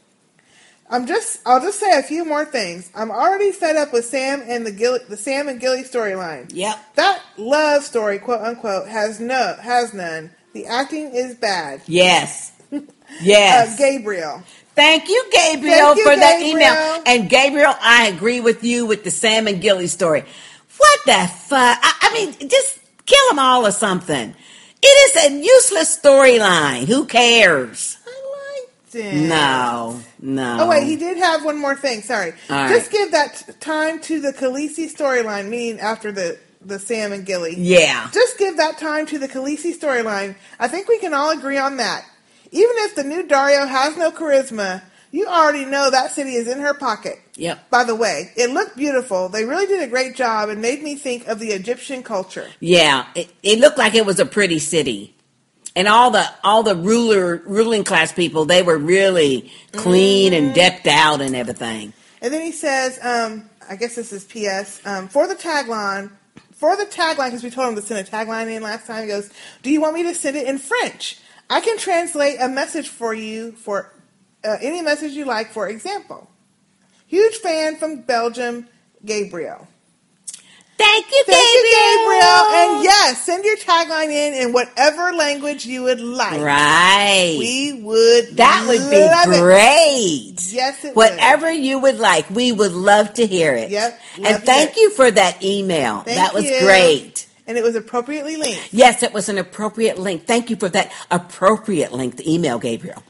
I'm 0.90 1.06
just 1.06 1.41
I'll 1.45 1.59
just 1.59 1.82
say 1.82 2.00
a 2.00 2.03
few 2.03 2.24
more 2.24 2.45
things. 2.45 2.90
I'm 2.95 3.11
already 3.11 3.51
fed 3.51 3.75
up 3.75 3.91
with 3.91 4.06
Sam 4.06 4.41
and 4.45 4.66
the 4.66 4.72
Gilly, 4.72 5.00
the 5.09 5.17
Sam 5.17 5.50
and 5.50 5.59
Gilly 5.59 5.83
storyline. 5.83 6.50
Yep. 6.53 6.95
That 6.95 7.22
love 7.35 7.83
story, 7.83 8.19
quote 8.19 8.41
unquote, 8.41 8.88
has 8.88 9.19
no 9.19 9.58
has 9.61 9.93
none. 9.93 10.32
The 10.53 10.65
acting 10.67 11.13
is 11.13 11.35
bad. 11.35 11.81
Yes. 11.88 12.51
Yes. 13.21 13.73
Uh, 13.73 13.77
Gabriel. 13.77 14.41
Thank 14.73 15.09
you, 15.09 15.25
Gabriel, 15.33 15.75
Thank 15.77 15.97
you, 15.97 16.03
for 16.05 16.15
that 16.15 16.41
email. 16.41 17.03
And 17.05 17.30
Gabriel, 17.30 17.73
I 17.81 18.07
agree 18.07 18.39
with 18.39 18.63
you 18.63 18.85
with 18.85 19.03
the 19.03 19.11
Sam 19.11 19.47
and 19.47 19.61
Gilly 19.61 19.88
story. 19.88 20.23
What 20.77 20.99
the 21.05 21.30
fuck? 21.30 21.77
I, 21.81 21.93
I 22.03 22.13
mean, 22.13 22.47
just 22.47 22.80
kill 23.05 23.27
them 23.30 23.39
all 23.39 23.67
or 23.67 23.71
something. 23.71 24.33
It 24.81 25.17
is 25.17 25.25
a 25.25 25.43
useless 25.43 25.99
storyline. 25.99 26.88
Who 26.88 27.05
cares? 27.05 27.97
Damn. 28.91 29.30
No, 29.30 30.01
no. 30.21 30.57
Oh 30.61 30.69
wait, 30.69 30.85
he 30.85 30.97
did 30.97 31.17
have 31.17 31.45
one 31.45 31.57
more 31.57 31.75
thing. 31.75 32.01
Sorry. 32.01 32.33
All 32.49 32.67
Just 32.67 32.91
right. 32.91 32.99
give 32.99 33.11
that 33.11 33.35
t- 33.45 33.53
time 33.61 34.01
to 34.01 34.19
the 34.19 34.33
Khaleesi 34.33 34.93
storyline, 34.93 35.47
meaning 35.47 35.80
after 35.80 36.11
the 36.11 36.38
the 36.65 36.80
Sam 36.80 37.11
and 37.11 37.25
Gilly. 37.25 37.56
Yeah. 37.57 38.09
Just 38.14 38.38
give 38.38 38.57
that 38.57 38.77
time 38.77 39.06
to 39.07 39.19
the 39.19 39.27
Khaleesi 39.27 39.77
storyline. 39.77 40.35
I 40.59 40.67
think 40.67 40.88
we 40.88 40.99
can 40.99 41.14
all 41.14 41.31
agree 41.31 41.57
on 41.57 41.77
that. 41.77 42.06
Even 42.51 42.75
if 42.80 42.95
the 42.95 43.03
new 43.03 43.23
Daario 43.23 43.67
has 43.67 43.98
no 43.98 44.11
charisma, 44.11 44.81
you 45.11 45.25
already 45.27 45.65
know 45.65 45.90
that 45.90 46.11
city 46.11 46.35
is 46.35 46.48
in 46.48 46.59
her 46.59 46.73
pocket. 46.73 47.19
Yep. 47.35 47.69
By 47.69 47.83
the 47.83 47.95
way, 47.95 48.31
it 48.35 48.49
looked 48.51 48.77
beautiful. 48.77 49.30
They 49.30 49.45
really 49.45 49.65
did 49.67 49.81
a 49.81 49.88
great 49.88 50.15
job 50.15 50.49
and 50.49 50.61
made 50.61 50.83
me 50.83 50.95
think 50.95 51.27
of 51.27 51.40
the 51.40 51.49
Egyptian 51.49 52.03
culture. 52.03 52.48
Yeah, 52.59 53.07
it, 53.15 53.30
it 53.43 53.59
looked 53.59 53.77
like 53.77 53.95
it 53.95 54.06
was 54.06 54.19
a 54.19 54.25
pretty 54.25 54.59
city. 54.59 55.15
And 55.73 55.88
all 55.88 56.11
the 56.11 56.25
all 56.43 56.64
the 56.64 56.75
ruler 56.75 57.41
ruling 57.45 57.85
class 57.85 58.11
people, 58.11 58.43
they 58.43 58.61
were 58.61 58.77
really 58.77 59.49
clean 59.72 60.33
Mm-hmm. 60.33 60.45
and 60.48 60.53
decked 60.56 60.85
out 60.88 61.22
and 61.22 61.33
everything. 61.35 61.93
And 62.22 62.33
then 62.33 62.41
he 62.41 62.51
says, 62.51 62.99
um, 63.01 63.49
I 63.69 63.77
guess 63.77 63.95
this 63.95 64.11
is 64.11 64.25
P.S. 64.25 64.81
Um, 64.85 65.07
for 65.07 65.27
the 65.27 65.35
tagline, 65.35 66.11
for 66.61 66.77
the 66.77 66.85
tagline, 66.85 67.30
because 67.30 67.43
we 67.43 67.49
told 67.49 67.69
him 67.69 67.75
to 67.75 67.81
send 67.81 68.07
a 68.07 68.09
tagline 68.09 68.56
in 68.56 68.61
last 68.61 68.85
time. 68.85 69.01
He 69.01 69.07
goes, 69.07 69.31
"Do 69.64 69.72
you 69.72 69.81
want 69.81 69.95
me 69.95 70.03
to 70.03 70.14
send 70.14 70.38
it 70.38 70.48
in 70.48 70.59
French? 70.59 71.17
I 71.49 71.59
can 71.59 71.80
translate 71.80 72.38
a 72.40 72.48
message 72.48 72.88
for 72.88 73.15
you 73.15 73.53
for 73.53 73.91
uh, 74.43 74.57
any 74.61 74.83
message 74.83 75.14
you 75.14 75.25
like. 75.25 75.51
For 75.51 75.67
example, 75.67 76.30
huge 77.07 77.38
fan 77.38 77.77
from 77.77 78.01
Belgium, 78.01 78.67
Gabriel." 79.03 79.67
Thank 80.82 81.06
you, 81.11 81.24
Thank 81.27 81.56
you, 81.56 81.72
Gabriel. 81.72 82.43
And 82.51 82.84
yes, 82.84 83.24
send 83.24 83.45
your 83.45 83.58
tagline 83.58 84.10
in 84.10 84.34
in 84.34 84.53
whatever 84.53 85.14
language 85.14 85.66
you 85.66 85.84
would 85.84 86.00
like. 86.01 86.42
Right. 86.42 87.35
We 87.38 87.82
would. 87.84 88.38
That 88.38 88.66
would 88.68 88.90
be 88.90 88.98
it. 88.98 89.42
great. 89.42 90.53
Yes, 90.53 90.84
it 90.84 90.95
would. 90.95 91.11
Whatever 91.11 91.51
you 91.51 91.80
would 91.80 92.00
like, 92.00 92.30
we 92.30 92.51
would 92.51 92.74
love 92.74 93.14
to 93.16 93.27
hear 93.27 93.53
it. 93.53 93.69
Yep, 93.69 94.00
And 94.24 94.43
thank 94.43 94.76
hear 94.76 94.84
you 94.84 94.90
for 94.92 95.11
that 95.11 95.43
email. 95.43 96.01
Thank 96.01 96.18
that 96.18 96.34
was 96.34 96.45
you. 96.45 96.60
great. 96.61 97.27
And 97.48 97.58
it 97.58 97.64
was 97.64 97.76
appropriately 97.76 98.38
linked. 98.38 98.74
Yes, 98.74 99.03
it 99.03 99.14
was 99.14 99.30
an 99.30 99.38
appropriate 99.38 99.98
link. 100.00 100.26
Thank 100.26 100.50
you 100.50 100.56
for 100.56 100.69
that 100.69 100.92
appropriate 101.11 101.92
link, 101.92 102.16
the 102.18 102.34
email, 102.34 102.60
Gabriel. 102.60 103.03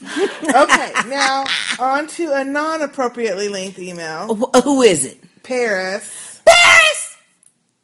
okay, 0.02 0.92
now 1.08 1.44
on 1.78 2.06
to 2.08 2.32
a 2.32 2.44
non-appropriately 2.44 3.48
linked 3.48 3.78
email. 3.78 4.34
Who 4.34 4.82
is 4.82 5.04
it? 5.04 5.18
Paris. 5.42 6.40
Paris! 6.44 6.99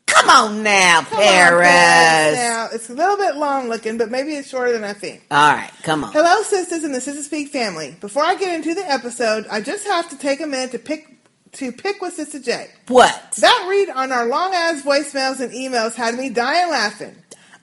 Come 0.06 0.30
on 0.30 0.62
now, 0.62 1.02
Come 1.02 1.18
on, 1.18 1.24
Paris. 1.24 2.36
Now 2.36 2.68
it's 2.72 2.88
a 2.90 2.94
little 2.94 3.16
bit 3.16 3.36
long 3.36 3.68
looking, 3.68 3.98
but 3.98 4.10
maybe 4.10 4.34
it's 4.34 4.48
shorter 4.48 4.72
than 4.72 4.84
I 4.84 4.92
think. 4.92 5.22
All 5.30 5.52
right, 5.52 5.70
come 5.82 6.04
on. 6.04 6.12
Hello, 6.12 6.42
sisters 6.42 6.84
and 6.84 6.94
the 6.94 6.98
Sistah 6.98 7.22
Speak 7.22 7.48
family. 7.48 7.96
Before 8.00 8.22
I 8.22 8.36
get 8.36 8.54
into 8.54 8.74
the 8.74 8.88
episode, 8.88 9.46
I 9.50 9.60
just 9.60 9.86
have 9.86 10.08
to 10.10 10.18
take 10.18 10.40
a 10.40 10.46
minute 10.46 10.72
to 10.72 10.78
pick 10.78 11.16
to 11.52 11.72
pick 11.72 12.00
with 12.02 12.14
Sister 12.14 12.38
J. 12.38 12.68
What? 12.88 13.32
That 13.38 13.66
read 13.68 13.88
on 13.90 14.12
our 14.12 14.26
long 14.26 14.52
ass 14.54 14.82
voicemails 14.82 15.40
and 15.40 15.52
emails 15.52 15.94
had 15.94 16.14
me 16.14 16.28
dying 16.28 16.70
laughing. 16.70 17.16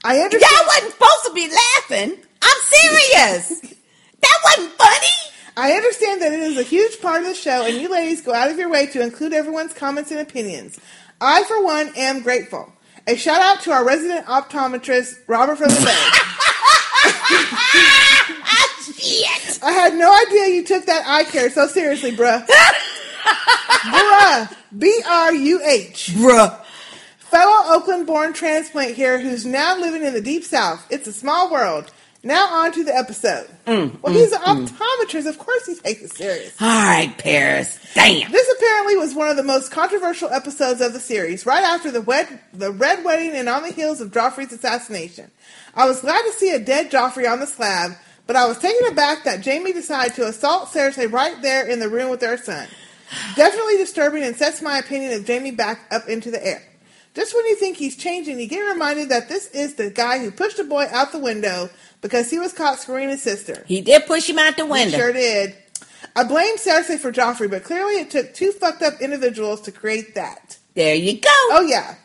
I 0.04 0.20
understand. 0.20 0.52
Y'all 0.52 0.68
wasn't 0.68 0.94
supposed 0.94 1.26
to 1.26 1.34
be 1.34 1.50
laughing. 1.50 2.18
I'm 2.42 2.58
serious. 2.62 3.62
that 4.22 4.38
wasn't 4.44 4.74
funny. 4.74 5.34
I 5.56 5.74
understand 5.74 6.22
that 6.24 6.34
it 6.34 6.40
is 6.40 6.58
a 6.58 6.64
huge 6.64 7.00
part 7.00 7.22
of 7.22 7.28
the 7.28 7.36
show, 7.36 7.66
and 7.66 7.76
you 7.78 7.90
ladies 7.90 8.22
go 8.22 8.34
out 8.34 8.50
of 8.50 8.58
your 8.58 8.70
way 8.70 8.88
to 8.88 9.02
include 9.02 9.34
everyone's 9.34 9.74
comments 9.74 10.10
and 10.10 10.20
opinions. 10.20 10.80
I, 11.24 11.44
for 11.44 11.64
one, 11.64 11.92
am 11.96 12.22
grateful. 12.22 12.74
A 13.08 13.16
shout 13.16 13.42
out 13.42 13.62
to 13.64 13.72
our 13.72 13.86
resident 13.86 14.26
optometrist, 14.26 15.14
Robert 15.28 15.58
from 15.58 15.70
the 15.70 15.76
Bay. 15.76 15.86
I 19.64 19.72
had 19.72 19.94
no 19.96 20.14
idea 20.14 20.56
you 20.56 20.66
took 20.66 20.86
that 20.86 21.06
eye 21.08 21.24
care 21.24 21.50
so 21.50 21.68
seriously, 21.68 22.12
bruh. 22.12 22.46
bruh. 22.46 24.56
B 24.78 25.02
R 25.08 25.34
U 25.34 25.62
H. 25.64 26.12
Bruh. 26.16 26.60
Fellow 27.20 27.76
Oakland 27.76 28.06
born 28.06 28.34
transplant 28.34 28.96
here 28.96 29.20
who's 29.20 29.46
now 29.46 29.80
living 29.80 30.04
in 30.04 30.14
the 30.14 30.22
deep 30.22 30.44
south. 30.44 30.86
It's 30.90 31.08
a 31.08 31.14
small 31.14 31.50
world. 31.50 31.92
Now 32.26 32.48
on 32.54 32.72
to 32.72 32.86
the 32.86 32.96
episode. 32.96 33.48
Mm, 33.68 34.02
well, 34.02 34.14
mm, 34.14 34.16
he's 34.16 34.32
an 34.32 34.40
mm. 34.40 34.68
optometrist. 34.68 35.28
Of 35.28 35.38
course 35.38 35.66
he 35.66 35.76
takes 35.76 36.02
it 36.04 36.14
serious. 36.14 36.62
All 36.62 36.68
right, 36.68 37.14
Paris. 37.18 37.78
Damn. 37.94 38.32
This 38.32 38.50
apparently 38.58 38.96
was 38.96 39.14
one 39.14 39.30
of 39.30 39.36
the 39.36 39.44
most 39.44 39.72
controversial 39.72 40.30
episodes 40.30 40.80
of 40.80 40.94
the 40.94 41.02
series, 41.02 41.46
right 41.46 41.64
after 41.64 41.92
the 41.92 42.02
wed- 42.02 42.40
the 42.54 42.72
Red 42.72 43.04
Wedding 43.04 43.32
and 43.32 43.50
on 43.50 43.64
the 43.64 43.72
heels 43.72 44.00
of 44.00 44.12
Joffrey's 44.12 44.54
assassination. 44.54 45.32
I 45.76 45.86
was 45.86 46.00
glad 46.00 46.22
to 46.22 46.32
see 46.32 46.52
a 46.52 46.60
dead 46.60 46.90
Joffrey 46.90 47.30
on 47.30 47.42
the 47.42 47.48
slab, 47.48 47.92
but 48.26 48.38
I 48.38 48.48
was 48.48 48.58
taken 48.58 48.88
aback 48.88 49.26
that 49.26 49.44
Jaime 49.44 49.74
decided 49.74 50.16
to 50.16 50.28
assault 50.28 50.70
Cersei 50.70 51.12
right 51.12 51.42
there 51.42 51.68
in 51.68 51.80
the 51.80 51.90
room 51.90 52.10
with 52.10 52.22
their 52.22 52.38
son. 52.38 52.70
Definitely 53.36 53.78
disturbing 53.78 54.24
and 54.24 54.36
sets 54.36 54.62
my 54.62 54.78
opinion 54.78 55.14
of 55.14 55.28
Jaime 55.28 55.52
back 55.52 55.82
up 55.92 56.08
into 56.08 56.32
the 56.32 56.46
air. 56.46 56.64
Just 57.14 57.36
when 57.36 57.46
you 57.46 57.56
think 57.56 57.78
he's 57.78 57.96
changing, 57.96 58.40
you 58.40 58.48
get 58.48 58.62
reminded 58.62 59.10
that 59.10 59.30
this 59.30 59.48
is 59.52 59.76
the 59.76 59.92
guy 59.92 60.18
who 60.18 60.32
pushed 60.32 60.58
a 60.58 60.64
boy 60.64 60.88
out 60.90 61.12
the 61.12 61.20
window 61.20 61.70
because 62.04 62.30
he 62.30 62.38
was 62.38 62.54
caught 62.54 62.80
screwing 62.80 63.10
his 63.10 63.24
sister. 63.24 63.64
He 63.68 63.82
did 63.82 64.06
push 64.06 64.30
him 64.30 64.38
out 64.38 64.56
the 64.58 64.68
window. 64.68 64.92
He 64.92 64.98
sure 64.98 65.14
did. 65.14 65.56
I 66.16 66.24
blame 66.24 66.58
Cersei 66.58 67.00
for 67.00 67.12
Joffrey, 67.12 67.50
but 67.50 67.64
clearly 67.64 67.94
it 67.94 68.12
took 68.12 68.36
two 68.36 68.52
fucked 68.52 68.84
up 68.84 69.02
individuals 69.02 69.62
to 69.62 69.72
create 69.72 70.14
that. 70.14 70.60
There 70.76 70.94
you 70.94 71.14
go. 71.14 71.30
Oh, 71.30 71.66
yeah. 71.68 71.96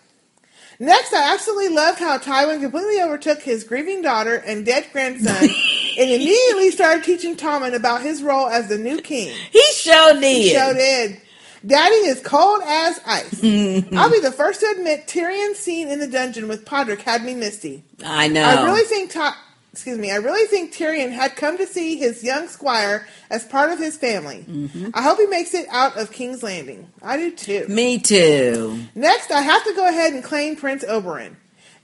Next, 0.79 1.13
I 1.13 1.35
absolutely 1.35 1.71
loved 1.75 1.99
how 1.99 2.17
Tywin 2.19 2.61
completely 2.61 3.03
overtook 3.03 3.43
his 3.43 3.65
grieving 3.65 4.01
daughter 4.01 4.37
and 4.37 4.65
dead 4.65 4.87
grandson 4.93 5.35
and 5.99 6.11
immediately 6.11 6.71
started 6.71 7.03
teaching 7.05 7.37
Tommen 7.37 7.75
about 7.75 8.01
his 8.01 8.23
role 8.23 8.47
as 8.47 8.69
the 8.69 8.79
new 8.79 9.01
king. 9.01 9.35
He 9.51 9.63
sure 9.73 10.15
did. 10.15 10.23
He 10.23 10.51
sure 10.51 10.73
did. 10.75 11.21
Daddy 11.67 11.97
is 11.97 12.21
cold 12.21 12.63
as 12.65 13.01
ice. 13.05 13.35
I'll 13.93 14.11
be 14.11 14.21
the 14.21 14.33
first 14.35 14.61
to 14.61 14.73
admit 14.79 15.09
Tyrion's 15.09 15.59
scene 15.59 15.89
in 15.89 15.99
the 15.99 16.07
dungeon 16.07 16.47
with 16.47 16.65
Podrick 16.65 17.01
had 17.01 17.25
me 17.25 17.35
misty. 17.35 17.83
I 18.05 18.29
know. 18.29 18.45
I 18.45 18.65
really 18.65 18.85
think 18.85 19.11
Ty- 19.11 19.35
excuse 19.79 19.97
me, 19.97 20.11
I 20.11 20.17
really 20.17 20.45
think 20.49 20.75
Tyrion 20.75 21.13
had 21.13 21.37
come 21.37 21.57
to 21.57 21.67
see 21.67 21.97
his 21.97 22.25
young 22.25 22.49
squire 22.49 23.07
as 23.31 23.45
part 23.45 23.71
of 23.71 23.79
his 23.79 23.97
family. 23.97 24.45
Mm-hmm. 24.49 24.91
I 24.93 25.03
hope 25.03 25.19
he 25.19 25.27
makes 25.27 25.55
it 25.55 25.69
out 25.71 25.97
of 25.97 26.11
King's 26.11 26.43
Landing. 26.43 26.91
I 27.01 27.17
do 27.17 27.31
too. 27.31 27.65
Me 27.69 28.01
too. 28.01 28.81
Next, 28.97 29.31
I 29.31 29.41
have 29.41 29.63
to 29.63 29.75
go 29.75 29.89
ahead 29.89 30.15
and 30.15 30.25
claim 30.25 30.57
Prince 30.57 30.85
Oberyn. 30.85 31.37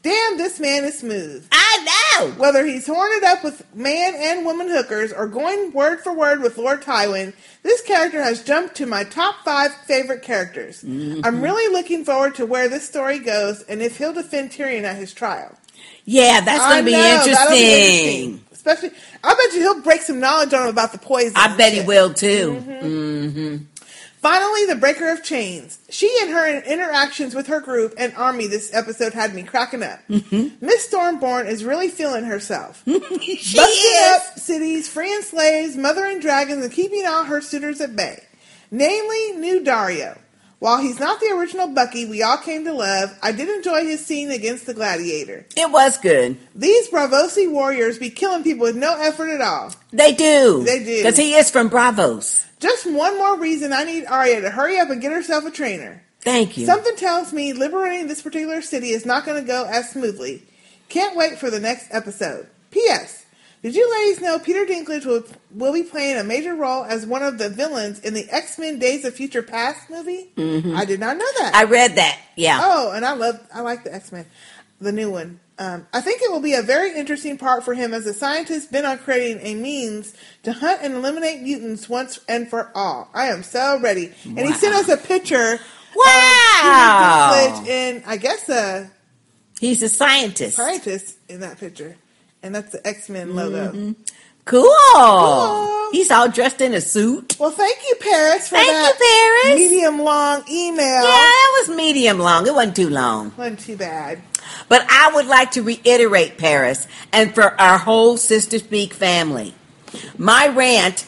Damn, 0.03 0.39
this 0.39 0.59
man 0.59 0.85
is 0.85 0.99
smooth. 0.99 1.47
I 1.53 2.19
know. 2.19 2.33
Whether 2.33 2.67
he's 2.67 2.85
horned 2.85 3.23
up 3.23 3.45
with 3.45 3.65
man 3.77 4.15
and 4.17 4.45
woman 4.45 4.69
hookers 4.69 5.13
or 5.13 5.29
going 5.29 5.73
word 5.73 6.01
for 6.01 6.13
word 6.13 6.43
with 6.43 6.59
Lord 6.59 6.83
Tywin, 6.83 7.33
this 7.63 7.81
character 7.81 8.23
has 8.25 8.43
jumped 8.43 8.75
to 8.75 8.87
my 8.87 9.05
top 9.05 9.37
five 9.45 9.73
favorite 9.73 10.23
characters. 10.23 10.83
Mm-hmm. 10.83 11.21
I'm 11.25 11.41
really 11.41 11.73
looking 11.73 12.05
forward 12.05 12.35
to 12.35 12.45
where 12.45 12.69
this 12.69 12.89
story 12.89 13.21
goes 13.21 13.63
and 13.63 13.81
if 13.81 13.99
he'll 13.99 14.13
defend 14.13 14.51
Tyrion 14.51 14.83
at 14.83 14.97
his 14.97 15.15
trial. 15.15 15.57
Yeah, 16.05 16.41
that's 16.41 16.65
going 16.65 16.85
to 16.85 16.91
be 16.91 16.95
interesting. 16.95 18.45
Especially, 18.53 18.91
I 19.23 19.35
bet 19.35 19.55
you 19.55 19.61
he'll 19.61 19.83
break 19.83 20.03
some 20.03 20.21
knowledge 20.21 20.53
on 20.55 20.63
him 20.63 20.69
about 20.69 20.93
the 20.93 20.99
poison. 20.99 21.35
I 21.37 21.57
bet 21.57 21.73
he 21.73 21.83
will 21.83 22.13
too. 22.15 22.63
Mm-hmm. 22.67 23.57
Finally, 24.25 24.65
the 24.65 24.77
breaker 24.77 25.11
of 25.11 25.23
chains. 25.23 25.79
She 25.91 26.11
and 26.23 26.31
her 26.31 26.63
interactions 26.63 27.35
with 27.35 27.47
her 27.49 27.61
group 27.61 27.93
and 27.99 28.15
army 28.15 28.47
this 28.47 28.73
episode 28.73 29.13
had 29.13 29.35
me 29.35 29.43
cracking 29.43 29.83
up. 29.83 29.99
Mm-hmm. 30.09 30.65
Miss 30.65 30.89
Stormborn 30.89 31.47
is 31.47 31.63
really 31.63 31.91
feeling 31.91 32.25
herself. 32.25 32.83
she 32.87 32.97
Busting 33.37 33.59
is. 33.59 34.13
up 34.15 34.39
cities, 34.39 34.89
freeing 34.89 35.21
slaves, 35.21 35.77
mothering 35.77 36.21
dragons, 36.21 36.65
and 36.65 36.73
keeping 36.73 37.05
all 37.05 37.25
her 37.25 37.43
suitors 37.43 37.83
at 37.83 37.97
bay. 37.97 38.25
Namely, 38.71 39.33
New 39.33 39.63
Daario. 39.63 40.19
While 40.65 40.81
he's 40.81 40.99
not 40.99 41.21
the 41.21 41.27
original 41.27 41.69
Bucky 41.69 42.07
we 42.07 42.23
all 42.23 42.39
came 42.39 42.65
to 42.65 42.73
love, 42.73 43.15
I 43.23 43.33
did 43.33 43.51
enjoy 43.51 43.85
his 43.85 44.03
scene 44.03 44.31
against 44.31 44.65
the 44.65 44.73
gladiator. 44.73 45.45
It 45.55 45.71
was 45.71 45.99
good. 45.99 46.39
These 46.55 46.89
Braavosi 46.89 47.53
warriors 47.53 47.99
be 47.99 48.09
killing 48.09 48.43
people 48.43 48.63
with 48.63 48.75
no 48.75 48.97
effort 48.99 49.29
at 49.29 49.43
all. 49.43 49.75
They 49.93 50.15
do. 50.15 50.65
They 50.65 50.83
do. 50.83 51.03
Because 51.03 51.19
he 51.19 51.35
is 51.35 51.51
from 51.51 51.69
Braavos. 51.69 52.47
Just 52.61 52.91
one 52.91 53.19
more 53.19 53.39
reason 53.39 53.75
I 53.75 53.85
need 53.85 54.07
Arya 54.07 54.41
to 54.41 54.49
hurry 54.49 54.79
up 54.81 54.89
and 54.89 55.03
get 55.03 55.13
herself 55.13 55.45
a 55.45 55.51
trainer. 55.51 56.03
Thank 56.21 56.57
you. 56.57 56.65
Something 56.65 56.97
tells 56.97 57.31
me 57.31 57.53
liberating 57.53 58.09
this 58.09 58.23
particular 58.23 58.63
city 58.63 58.89
is 58.89 59.05
not 59.05 59.27
going 59.27 59.39
to 59.43 59.47
go 59.47 59.67
as 59.71 59.91
smoothly. 59.91 60.45
Can't 60.89 61.15
wait 61.15 61.37
for 61.37 61.51
the 61.51 61.61
next 61.61 61.89
episode. 61.91 62.49
P.S. 62.71 63.24
Did 63.65 63.75
you 63.75 63.91
ladies 63.91 64.21
know 64.21 64.39
Peter 64.39 64.67
Dinklage 64.67 65.07
will, 65.07 65.25
will 65.55 65.73
be 65.73 65.85
playing 65.85 66.19
a 66.19 66.23
major 66.23 66.55
role 66.55 66.85
as 66.85 67.07
one 67.07 67.23
of 67.23 67.39
the 67.39 67.49
villains 67.49 67.99
in 68.01 68.13
the 68.13 68.29
X 68.31 68.59
Men 68.59 68.79
Days 68.79 69.07
of 69.07 69.15
Future 69.15 69.43
Past 69.43 69.89
movie? 69.89 70.31
Mhm. 70.37 70.77
I 70.77 70.85
did 70.85 71.01
not 71.01 71.17
know 71.17 71.25
that. 71.39 71.55
I 71.55 71.65
read 71.65 71.95
that. 71.97 72.19
Yeah. 72.37 72.61
Oh, 72.63 72.93
and 72.93 73.07
I 73.07 73.15
love, 73.15 73.41
I 73.55 73.63
like 73.63 73.83
the 73.83 73.95
X 73.95 74.13
Men, 74.13 74.27
the 74.83 74.93
new 74.93 75.11
one. 75.11 75.41
Um, 75.59 75.87
I 75.95 76.03
think 76.03 76.21
it 76.21 76.31
will 76.31 76.41
be 76.41 76.53
a 76.53 76.61
very 76.61 76.95
interesting 76.95 77.39
part 77.39 77.65
for 77.65 77.73
him 77.73 77.95
as 77.95 78.05
a 78.05 78.13
scientist 78.13 78.71
bent 78.71 78.85
on 78.85 78.99
creating 78.99 79.39
a 79.41 79.55
means 79.55 80.13
to 80.43 80.53
hunt 80.53 80.81
and 80.83 80.93
eliminate 80.95 81.41
mutants 81.41 81.89
once 81.89 82.21
and 82.29 82.51
for 82.51 82.71
all. 82.75 83.09
I 83.15 83.29
am 83.29 83.43
so 83.43 83.79
ready. 83.81 84.13
And 84.27 84.41
he 84.41 84.53
sent 84.53 84.75
us 84.75 84.91
a 84.91 84.99
picture. 84.99 85.59
Wow. 85.97 87.31
Of 87.33 87.65
Dinklage 87.65 87.67
in, 87.69 88.03
I 88.07 88.19
guess, 88.19 88.47
a 88.51 88.91
He's 89.59 89.83
a 89.83 89.89
scientist. 89.89 90.57
scientist 90.57 91.15
in 91.31 91.41
that 91.41 91.59
picture, 91.59 91.97
and 92.45 92.55
that's 92.55 92.71
the 92.73 92.87
X 92.87 93.09
Men 93.09 93.35
logo. 93.35 93.73
Mhm. 93.73 93.97
Cool. 94.45 95.89
He's 95.93 96.11
all 96.11 96.29
dressed 96.29 96.61
in 96.61 96.75
a 96.75 96.81
suit. 96.81 97.37
Well, 97.39 97.51
thank 97.51 97.79
you, 97.89 97.95
Paris, 97.99 98.49
for 98.49 98.57
Thank 98.57 98.69
that 98.69 98.95
you, 99.01 99.43
Paris. 99.51 99.61
medium 99.71 100.03
long 100.03 100.45
email. 100.51 100.85
Yeah, 101.03 101.03
that 101.03 101.65
was 101.67 101.77
medium 101.77 102.19
long. 102.19 102.47
It 102.47 102.55
wasn't 102.55 102.77
too 102.77 102.91
long. 102.91 103.33
wasn't 103.39 103.61
too 103.61 103.77
bad. 103.77 104.21
But 104.69 104.85
I 104.91 105.11
would 105.15 105.27
like 105.27 105.53
to 105.53 105.63
reiterate, 105.63 106.37
Paris, 106.37 106.87
and 107.13 107.35
for 107.35 107.59
our 107.61 107.79
whole 107.79 108.17
Sistah 108.19 108.59
Speak 108.59 108.93
family, 108.93 109.55
my 110.19 110.49
rant 110.49 111.05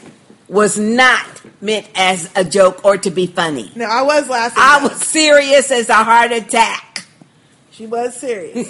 was 0.48 0.78
not 0.78 1.26
meant 1.60 1.86
as 1.94 2.30
a 2.36 2.44
joke 2.44 2.82
or 2.84 2.96
to 2.96 3.10
be 3.10 3.26
funny. 3.26 3.70
No, 3.74 3.84
I 3.86 4.00
was 4.02 4.28
laughing. 4.28 4.62
I 4.62 4.82
was 4.82 4.96
serious 5.02 5.70
as 5.70 5.88
a 5.90 5.94
heart 6.04 6.32
attack. 6.32 7.04
She 7.76 7.86
was 7.86 8.16
serious. 8.16 8.68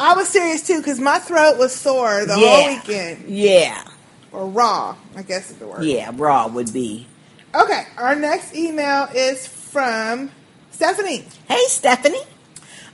I 0.00 0.14
was 0.14 0.28
serious 0.28 0.66
too 0.66 0.78
because 0.78 0.98
my 0.98 1.18
throat 1.18 1.58
was 1.58 1.74
sore 1.74 2.24
the 2.24 2.34
whole 2.34 2.66
weekend. 2.68 3.28
Yeah, 3.28 3.84
Or 4.32 4.46
raw, 4.48 4.96
I 5.14 5.22
guess 5.22 5.50
is 5.50 5.56
the 5.58 5.66
word. 5.66 5.84
yeah, 5.84 6.10
raw 6.14 6.46
would 6.48 6.72
be. 6.72 7.06
Okay, 7.54 7.82
our 7.98 8.14
next 8.16 8.54
email 8.54 9.08
is 9.14 9.46
from 9.46 10.30
Stephanie. 10.70 11.26
Hey, 11.48 11.62
Stephanie. 11.68 12.22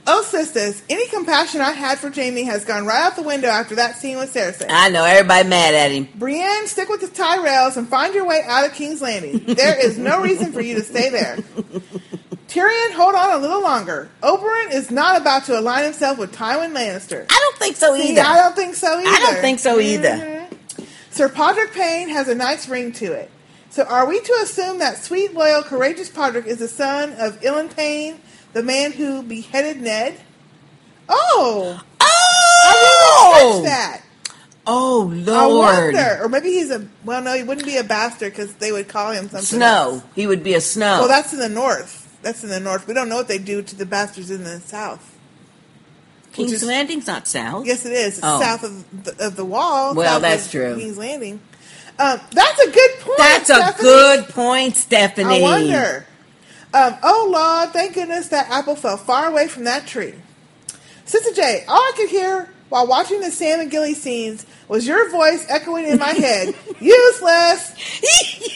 Oh, 0.05 0.21
sisters, 0.23 0.81
any 0.89 1.07
compassion 1.07 1.61
I 1.61 1.71
had 1.71 1.99
for 1.99 2.09
Jaime 2.09 2.43
has 2.43 2.65
gone 2.65 2.85
right 2.85 3.01
out 3.03 3.15
the 3.15 3.21
window 3.21 3.47
after 3.47 3.75
that 3.75 3.95
scene 3.97 4.17
with 4.17 4.33
Cersei. 4.33 4.65
I 4.69 4.89
know 4.89 5.05
everybody 5.05 5.47
mad 5.47 5.75
at 5.75 5.91
him. 5.91 6.09
Brienne, 6.15 6.67
stick 6.67 6.89
with 6.89 7.01
the 7.01 7.07
Tyrells 7.07 7.77
and 7.77 7.87
find 7.87 8.13
your 8.13 8.25
way 8.25 8.41
out 8.45 8.65
of 8.65 8.73
King's 8.73 9.01
Landing. 9.01 9.45
There 9.45 9.79
is 9.79 9.97
no 9.99 10.19
reason 10.21 10.51
for 10.51 10.59
you 10.61 10.75
to 10.75 10.83
stay 10.83 11.09
there. 11.09 11.37
Tyrion, 12.51 12.91
hold 12.91 13.15
on 13.15 13.31
a 13.31 13.37
little 13.37 13.61
longer. 13.61 14.09
Oberyn 14.21 14.73
is 14.73 14.91
not 14.91 15.19
about 15.21 15.45
to 15.45 15.57
align 15.57 15.85
himself 15.85 16.17
with 16.17 16.35
Tywin 16.35 16.73
Lannister. 16.75 17.25
I 17.29 17.39
don't 17.39 17.57
think 17.57 17.77
so 17.77 17.95
See, 17.95 18.11
either. 18.11 18.21
I 18.23 18.35
don't 18.35 18.55
think 18.57 18.75
so 18.75 18.99
either. 18.99 19.07
I 19.09 19.19
don't 19.19 19.39
think 19.41 19.59
so 19.59 19.79
either. 19.79 20.09
Mhm. 20.09 20.85
Sir 21.11 21.29
Podrick 21.29 21.71
Payne 21.71 22.09
has 22.09 22.27
a 22.27 22.35
nice 22.35 22.67
ring 22.67 22.91
to 22.93 23.13
it. 23.13 23.31
So 23.69 23.83
are 23.83 24.05
we 24.05 24.19
to 24.19 24.33
assume 24.43 24.79
that 24.79 25.01
sweet, 25.01 25.33
loyal, 25.33 25.63
courageous 25.63 26.09
Podrick 26.09 26.45
is 26.45 26.57
the 26.57 26.67
son 26.67 27.13
of 27.17 27.39
Ilyn 27.41 27.69
Payne, 27.73 28.19
the 28.51 28.63
man 28.63 28.91
who 28.91 29.23
beheaded 29.23 29.79
Ned? 29.79 30.15
Oh! 31.07 31.81
I 32.01 33.39
didn't 33.39 33.63
that. 33.63 34.01
Oh 34.67 35.09
I 35.09 35.45
Lord, 35.45 35.93
wonder. 35.95 36.19
Or 36.21 36.27
maybe 36.27 36.49
he's 36.49 36.69
a, 36.69 36.85
well, 37.05 37.21
no, 37.21 37.33
he 37.33 37.43
wouldn't 37.43 37.65
be 37.65 37.77
a 37.77 37.83
bastard 37.83 38.33
because 38.33 38.53
they 38.55 38.71
would 38.73 38.89
call 38.89 39.11
him 39.11 39.29
something. 39.29 39.41
snow. 39.41 39.65
else. 39.65 40.03
He 40.15 40.27
would 40.27 40.43
be 40.43 40.53
a 40.53 40.61
snow. 40.61 40.99
Well, 40.99 41.07
that's 41.07 41.31
in 41.33 41.39
the 41.39 41.49
north. 41.49 42.00
That's 42.21 42.43
in 42.43 42.49
the 42.49 42.59
north. 42.59 42.87
We 42.87 42.93
don't 42.93 43.09
know 43.09 43.15
what 43.17 43.27
they 43.27 43.37
do 43.39 43.61
to 43.61 43.75
the 43.75 43.85
bastards 43.85 44.29
in 44.31 44.43
the 44.43 44.59
south. 44.59 45.17
King's 46.33 46.53
is- 46.53 46.63
Landing's 46.63 47.07
not 47.07 47.27
south. 47.27 47.65
Yes, 47.65 47.85
it 47.85 47.91
is. 47.93 48.17
It's 48.17 48.19
Oh. 48.23 48.39
south 48.41 48.63
of 48.63 49.03
the, 49.03 49.25
of 49.25 49.35
the 49.35 49.45
wall. 49.45 49.93
Well, 49.93 50.19
that's 50.19 50.49
true. 50.49 50.77
King's 50.77 50.97
Landing. 50.97 51.41
Um, 51.99 52.19
that's 52.31 52.59
a 52.59 52.71
good 52.71 52.91
point. 53.01 53.17
That's 53.17 53.49
a 53.49 53.75
good 53.79 54.29
point, 54.29 54.77
Stephanie. 54.77 55.39
I 55.39 55.41
wonder. 55.41 56.05
Um, 56.73 56.95
oh 57.03 57.29
Lord, 57.31 57.73
thank 57.73 57.95
goodness 57.95 58.29
that 58.29 58.49
apple 58.49 58.77
fell 58.77 58.95
far 58.97 59.27
away 59.27 59.47
from 59.49 59.65
that 59.65 59.85
tree. 59.87 60.13
Sister 61.05 61.33
J, 61.33 61.65
all 61.67 61.77
I 61.77 61.91
could 61.97 62.09
hear 62.09 62.49
while 62.69 62.87
watching 62.87 63.19
the 63.19 63.29
Sam 63.29 63.59
and 63.59 63.69
Gilly 63.69 63.93
scenes 63.93 64.45
was 64.69 64.87
your 64.87 65.09
voice 65.09 65.45
echoing 65.49 65.85
in 65.85 65.99
my 65.99 66.13
head. 66.13 66.55
Useless. 66.79 67.75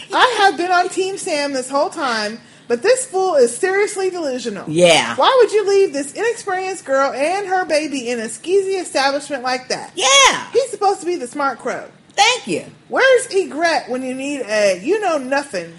I 0.14 0.36
have 0.40 0.56
been 0.56 0.72
on 0.72 0.88
Team 0.88 1.18
Sam 1.18 1.52
this 1.52 1.70
whole 1.70 1.90
time, 1.90 2.40
But 2.68 2.82
this 2.82 3.06
fool 3.06 3.36
is 3.36 3.56
seriously 3.56 4.10
delusional. 4.10 4.68
Yeah. 4.70 5.16
Why 5.16 5.36
would 5.40 5.52
you 5.52 5.68
leave 5.68 5.94
this 5.94 6.14
inexperienced 6.14 6.84
girl 6.86 7.12
and 7.14 7.48
her 7.48 7.66
baby 7.66 8.10
in 8.10 8.20
a 8.20 8.24
skeezy 8.24 8.82
establishment 8.82 9.44
like 9.44 9.68
that? 9.70 9.92
Yeah. 9.96 10.52
He's 10.52 10.72
supposed 10.72 11.00
to 11.02 11.06
be 11.06 11.16
the 11.16 11.28
smart 11.28 11.60
crow. 11.60 11.88
Thank 12.10 12.48
you. 12.48 12.66
Where's 12.88 13.28
Ygritte 13.28 13.90
when 13.90 14.02
you 14.04 14.14
need 14.16 14.42
a 14.42 14.80
you 14.84 15.00
know 15.00 15.18
nothing? 15.18 15.74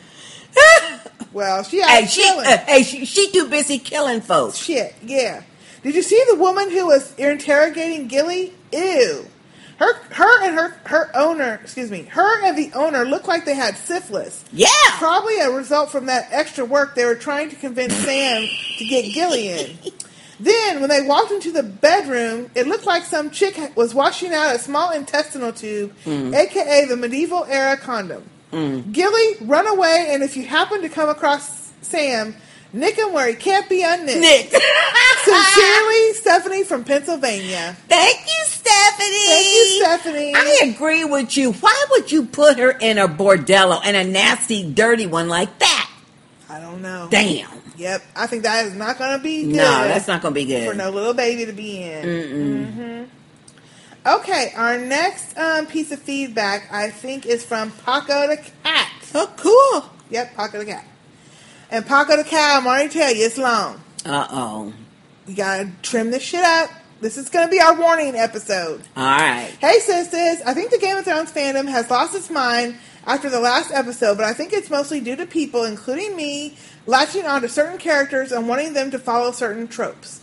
well, 1.33 1.63
she 1.65 1.83
out 1.83 1.89
Hey, 1.91 2.07
she, 2.07 2.23
killing. 2.23 2.47
uh, 2.47 2.59
hey, 2.67 2.83
she, 2.83 3.05
she 3.05 3.31
too 3.33 3.49
busy 3.49 3.79
killing 3.79 4.21
folks. 4.21 4.57
Shit, 4.57 4.95
yeah. 5.03 5.43
Did 5.83 5.95
you 5.95 6.03
see 6.03 6.23
the 6.29 6.37
woman 6.37 6.71
who 6.71 6.87
was 6.87 7.15
interrogating 7.17 8.07
Gilly? 8.09 8.53
Ew. 8.73 9.27
Her, 9.79 9.95
her 10.11 10.43
and 10.45 10.55
her, 10.55 10.71
her 10.85 11.11
owner, 11.15 11.61
excuse 11.63 11.91
me, 11.91 12.03
her 12.05 12.45
and 12.47 12.57
the 12.57 12.73
owner 12.75 13.05
looked 13.05 13.29
like 13.29 13.45
they 13.45 13.55
had 13.55 13.77
syphilis. 13.77 14.43
Yeah. 14.53 14.69
Probably 14.93 15.39
a 15.41 15.51
result 15.51 15.91
from 15.91 16.07
that 16.07 16.29
extra 16.31 16.65
work 16.65 16.95
they 16.95 17.05
were 17.05 17.15
trying 17.15 17.51
to 17.51 17.57
convince 17.57 17.93
Sam 17.95 18.47
to 18.79 18.85
get 18.87 19.13
Gilly 19.13 19.49
in. 19.49 19.77
Then, 20.41 20.81
when 20.81 20.89
they 20.91 21.03
walked 21.03 21.31
into 21.31 21.51
the 21.53 21.63
bedroom, 21.63 22.51
it 22.55 22.67
looked 22.67 22.85
like 22.87 23.05
some 23.05 23.31
chick 23.31 23.59
was 23.77 23.95
washing 23.95 24.33
out 24.35 24.55
a 24.55 24.59
small 24.59 24.91
intestinal 24.93 25.53
tube, 25.53 25.93
Mm. 26.05 26.35
aka 26.35 26.85
the 26.87 26.97
medieval 26.97 27.45
era 27.45 27.77
condom. 27.77 28.23
Mm. 28.53 28.93
Gilly, 28.93 29.37
run 29.43 29.67
away, 29.67 30.09
and 30.11 30.23
if 30.23 30.37
you 30.37 30.45
happen 30.47 30.83
to 30.83 30.89
come 30.89 31.09
across 31.09 31.71
Sam, 31.83 32.35
nick 32.77 32.99
and 32.99 33.29
he 33.29 33.35
can't 33.35 33.69
be 33.69 33.83
unnicked. 33.83 34.21
Nick. 34.21 34.51
Sincerely, 35.25 36.13
Stephanie 36.15 36.65
from 36.65 36.85
Pennsylvania. 36.85 37.77
Thank 37.89 38.19
you, 38.21 38.45
Stephanie. 38.45 39.27
Thank 39.27 39.47
you, 39.55 39.83
Stephanie. 39.83 40.33
I 40.37 40.73
agree 40.75 41.05
with 41.05 41.37
you. 41.37 41.53
Why 41.53 41.85
would 41.91 42.13
you 42.13 42.27
put 42.27 42.59
her 42.59 42.71
in 42.71 42.99
a 42.99 43.09
bordello 43.09 43.81
and 43.85 43.97
a 43.97 44.05
nasty, 44.05 44.71
dirty 44.71 45.07
one 45.07 45.29
like 45.29 45.59
that? 45.59 45.91
I 46.49 46.61
don't 46.61 46.81
know. 46.83 47.09
Damn. 47.11 47.51
Yep, 47.77 48.03
I 48.15 48.27
think 48.27 48.45
that 48.45 48.67
is 48.67 48.75
not 48.75 48.99
going 48.99 49.19
to 49.19 49.23
be 49.23 49.45
good. 49.45 49.57
No, 49.57 49.89
that's 49.89 50.09
not 50.09 50.23
gonna 50.23 50.35
be 50.35 50.47
good. 50.47 50.67
for 50.67 50.75
no 50.75 50.89
little 50.91 51.13
baby 51.13 51.45
to 51.45 51.53
be 51.53 51.83
in. 51.83 52.05
Mm-mm. 52.05 52.73
hmm 52.73 53.05
Okay, 54.07 54.53
our 54.57 54.79
next 54.79 55.37
um, 55.37 55.67
piece 55.67 55.91
of 55.91 55.99
feedback 56.01 56.73
I 56.73 56.91
think 56.91 57.27
is 57.27 57.45
from 57.45 57.73
Paco 57.73 58.29
the 58.29 58.37
cat. 58.63 58.93
Oh, 59.15 59.33
cool. 59.37 59.91
Yep, 60.11 60.37
Paco 60.37 60.59
the 60.61 60.65
cat. 60.65 60.87
And 61.71 61.85
Paco 61.85 62.17
the 62.17 62.25
cat, 62.25 62.59
I'm 62.59 62.67
already 62.67 62.89
tell 62.89 63.13
you, 63.15 63.27
it's 63.27 63.39
long. 63.39 63.83
Uh 64.05 64.27
oh. 64.31 64.73
We 65.27 65.35
gotta 65.35 65.71
trim 65.83 66.11
this 66.11 66.23
shit 66.23 66.45
up. 66.45 66.71
This 67.01 67.17
is 67.17 67.29
gonna 67.29 67.51
be 67.51 67.61
our 67.61 67.79
warning 67.79 68.15
episode. 68.15 68.83
All 68.97 69.05
right. 69.05 69.51
Hey 69.61 69.79
sisters, 69.81 70.43
I 70.47 70.55
think 70.55 70.71
the 70.71 70.79
Game 70.79 70.97
of 70.97 71.05
Thrones 71.05 71.33
fandom 71.33 71.69
has 71.69 71.91
lost 71.91 72.15
its 72.15 72.31
mind 72.31 72.79
after 73.05 73.29
the 73.29 73.41
last 73.41 73.73
episode, 73.73 74.17
but 74.17 74.25
I 74.27 74.33
think 74.33 74.53
it's 74.53 74.71
mostly 74.71 75.01
due 75.01 75.17
to 75.17 75.27
people, 75.27 75.65
including 75.65 76.17
me, 76.17 76.57
latching 76.87 77.27
onto 77.27 77.49
certain 77.49 77.79
characters 77.79 78.33
and 78.33 78.49
wanting 78.49 78.73
them 78.73 78.91
to 78.93 78.99
follow 78.99 79.33
certain 79.33 79.67
tropes. 79.69 80.23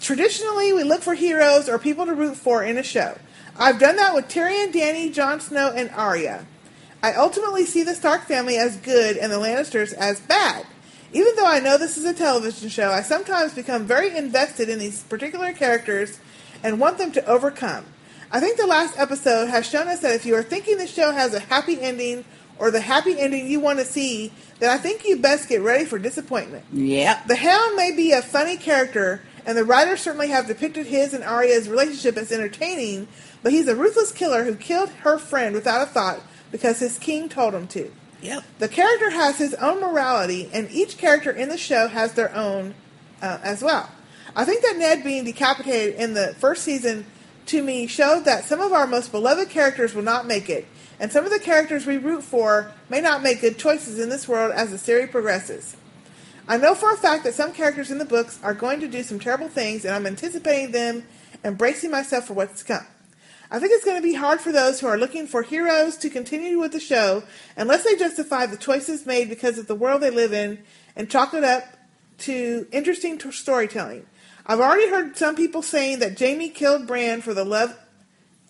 Traditionally, 0.00 0.72
we 0.72 0.82
look 0.82 1.02
for 1.02 1.14
heroes 1.14 1.68
or 1.68 1.78
people 1.78 2.06
to 2.06 2.14
root 2.14 2.36
for 2.36 2.64
in 2.64 2.78
a 2.78 2.82
show. 2.82 3.18
I've 3.56 3.78
done 3.78 3.96
that 3.96 4.14
with 4.14 4.28
Tyrion, 4.28 4.72
Dany, 4.72 5.12
Jon 5.12 5.40
Snow, 5.40 5.72
and 5.74 5.90
Arya. 5.90 6.46
I 7.02 7.14
ultimately 7.14 7.64
see 7.64 7.82
the 7.82 7.94
Stark 7.94 8.22
family 8.22 8.56
as 8.56 8.76
good 8.76 9.16
and 9.16 9.30
the 9.30 9.36
Lannisters 9.36 9.92
as 9.92 10.20
bad. 10.20 10.66
Even 11.12 11.34
though 11.36 11.46
I 11.46 11.58
know 11.58 11.76
this 11.76 11.98
is 11.98 12.04
a 12.04 12.14
television 12.14 12.68
show, 12.68 12.90
I 12.90 13.02
sometimes 13.02 13.54
become 13.54 13.84
very 13.84 14.16
invested 14.16 14.68
in 14.68 14.78
these 14.78 15.02
particular 15.02 15.52
characters 15.52 16.20
and 16.62 16.78
want 16.78 16.98
them 16.98 17.10
to 17.12 17.26
overcome. 17.26 17.86
I 18.30 18.38
think 18.38 18.56
the 18.56 18.66
last 18.66 18.96
episode 18.96 19.48
has 19.48 19.68
shown 19.68 19.88
us 19.88 20.00
that 20.00 20.14
if 20.14 20.24
you 20.24 20.36
are 20.36 20.42
thinking 20.42 20.78
the 20.78 20.86
show 20.86 21.10
has 21.10 21.34
a 21.34 21.40
happy 21.40 21.80
ending 21.80 22.24
or 22.58 22.70
the 22.70 22.80
happy 22.80 23.18
ending 23.18 23.48
you 23.48 23.58
want 23.58 23.80
to 23.80 23.84
see, 23.84 24.32
then 24.60 24.70
I 24.70 24.78
think 24.78 25.04
you 25.04 25.16
best 25.16 25.48
get 25.48 25.62
ready 25.62 25.84
for 25.84 25.98
disappointment. 25.98 26.64
Yep. 26.72 27.26
The 27.26 27.36
Hound 27.36 27.74
may 27.74 27.90
be 27.90 28.12
a 28.12 28.22
funny 28.22 28.56
character, 28.56 29.22
and 29.44 29.58
the 29.58 29.64
writers 29.64 30.02
certainly 30.02 30.28
have 30.28 30.46
depicted 30.46 30.86
his 30.86 31.12
and 31.12 31.24
Arya's 31.24 31.68
relationship 31.68 32.16
as 32.16 32.30
entertaining, 32.30 33.08
but 33.42 33.50
he's 33.50 33.66
a 33.66 33.74
ruthless 33.74 34.12
killer 34.12 34.44
who 34.44 34.54
killed 34.54 34.90
her 34.90 35.18
friend 35.18 35.54
without 35.54 35.82
a 35.82 35.86
thought 35.86 36.20
because 36.52 36.78
his 36.78 36.98
king 36.98 37.28
told 37.28 37.54
him 37.54 37.66
to. 37.68 37.90
Yep. 38.22 38.44
The 38.58 38.68
character 38.68 39.10
has 39.10 39.38
his 39.38 39.54
own 39.54 39.80
morality, 39.80 40.50
and 40.52 40.70
each 40.70 40.98
character 40.98 41.30
in 41.30 41.48
the 41.48 41.58
show 41.58 41.88
has 41.88 42.12
their 42.12 42.34
own 42.34 42.74
uh, 43.22 43.38
as 43.42 43.62
well. 43.62 43.90
I 44.36 44.44
think 44.44 44.62
that 44.62 44.76
Ned 44.76 45.02
being 45.02 45.24
decapitated 45.24 45.96
in 45.96 46.14
the 46.14 46.34
first 46.38 46.62
season 46.62 47.06
to 47.46 47.62
me 47.62 47.86
showed 47.86 48.24
that 48.26 48.44
some 48.44 48.60
of 48.60 48.72
our 48.72 48.86
most 48.86 49.10
beloved 49.10 49.48
characters 49.48 49.94
will 49.94 50.02
not 50.02 50.26
make 50.26 50.48
it, 50.48 50.66
and 51.00 51.10
some 51.10 51.24
of 51.24 51.30
the 51.30 51.38
characters 51.38 51.86
we 51.86 51.96
root 51.96 52.22
for 52.22 52.72
may 52.88 53.00
not 53.00 53.22
make 53.22 53.40
good 53.40 53.58
choices 53.58 53.98
in 53.98 54.08
this 54.08 54.28
world 54.28 54.52
as 54.52 54.70
the 54.70 54.78
series 54.78 55.10
progresses. 55.10 55.76
I 56.46 56.56
know 56.58 56.74
for 56.74 56.92
a 56.92 56.96
fact 56.96 57.24
that 57.24 57.34
some 57.34 57.52
characters 57.52 57.90
in 57.90 57.98
the 57.98 58.04
books 58.04 58.38
are 58.42 58.54
going 58.54 58.80
to 58.80 58.88
do 58.88 59.02
some 59.02 59.18
terrible 59.18 59.48
things, 59.48 59.84
and 59.84 59.94
I'm 59.94 60.06
anticipating 60.06 60.72
them 60.72 61.04
and 61.42 61.56
bracing 61.56 61.90
myself 61.90 62.26
for 62.26 62.34
what's 62.34 62.62
to 62.62 62.64
come. 62.64 62.86
I 63.50 63.58
think 63.58 63.72
it's 63.72 63.84
going 63.84 64.00
to 64.00 64.06
be 64.06 64.14
hard 64.14 64.40
for 64.40 64.52
those 64.52 64.78
who 64.78 64.86
are 64.86 64.98
looking 64.98 65.26
for 65.26 65.42
heroes 65.42 65.96
to 65.98 66.10
continue 66.10 66.60
with 66.60 66.70
the 66.70 66.78
show 66.78 67.24
unless 67.56 67.82
they 67.82 67.96
justify 67.96 68.46
the 68.46 68.56
choices 68.56 69.06
made 69.06 69.28
because 69.28 69.58
of 69.58 69.66
the 69.66 69.74
world 69.74 70.02
they 70.02 70.10
live 70.10 70.32
in 70.32 70.62
and 70.94 71.10
chalk 71.10 71.34
it 71.34 71.42
up 71.42 71.64
to 72.18 72.68
interesting 72.70 73.18
t- 73.18 73.32
storytelling. 73.32 74.06
I've 74.46 74.60
already 74.60 74.88
heard 74.88 75.16
some 75.16 75.34
people 75.34 75.62
saying 75.62 75.98
that 75.98 76.18
Jaime 76.18 76.48
killed 76.48 76.86
Bran 76.86 77.22
for 77.22 77.34
the 77.34 77.44
love 77.44 77.76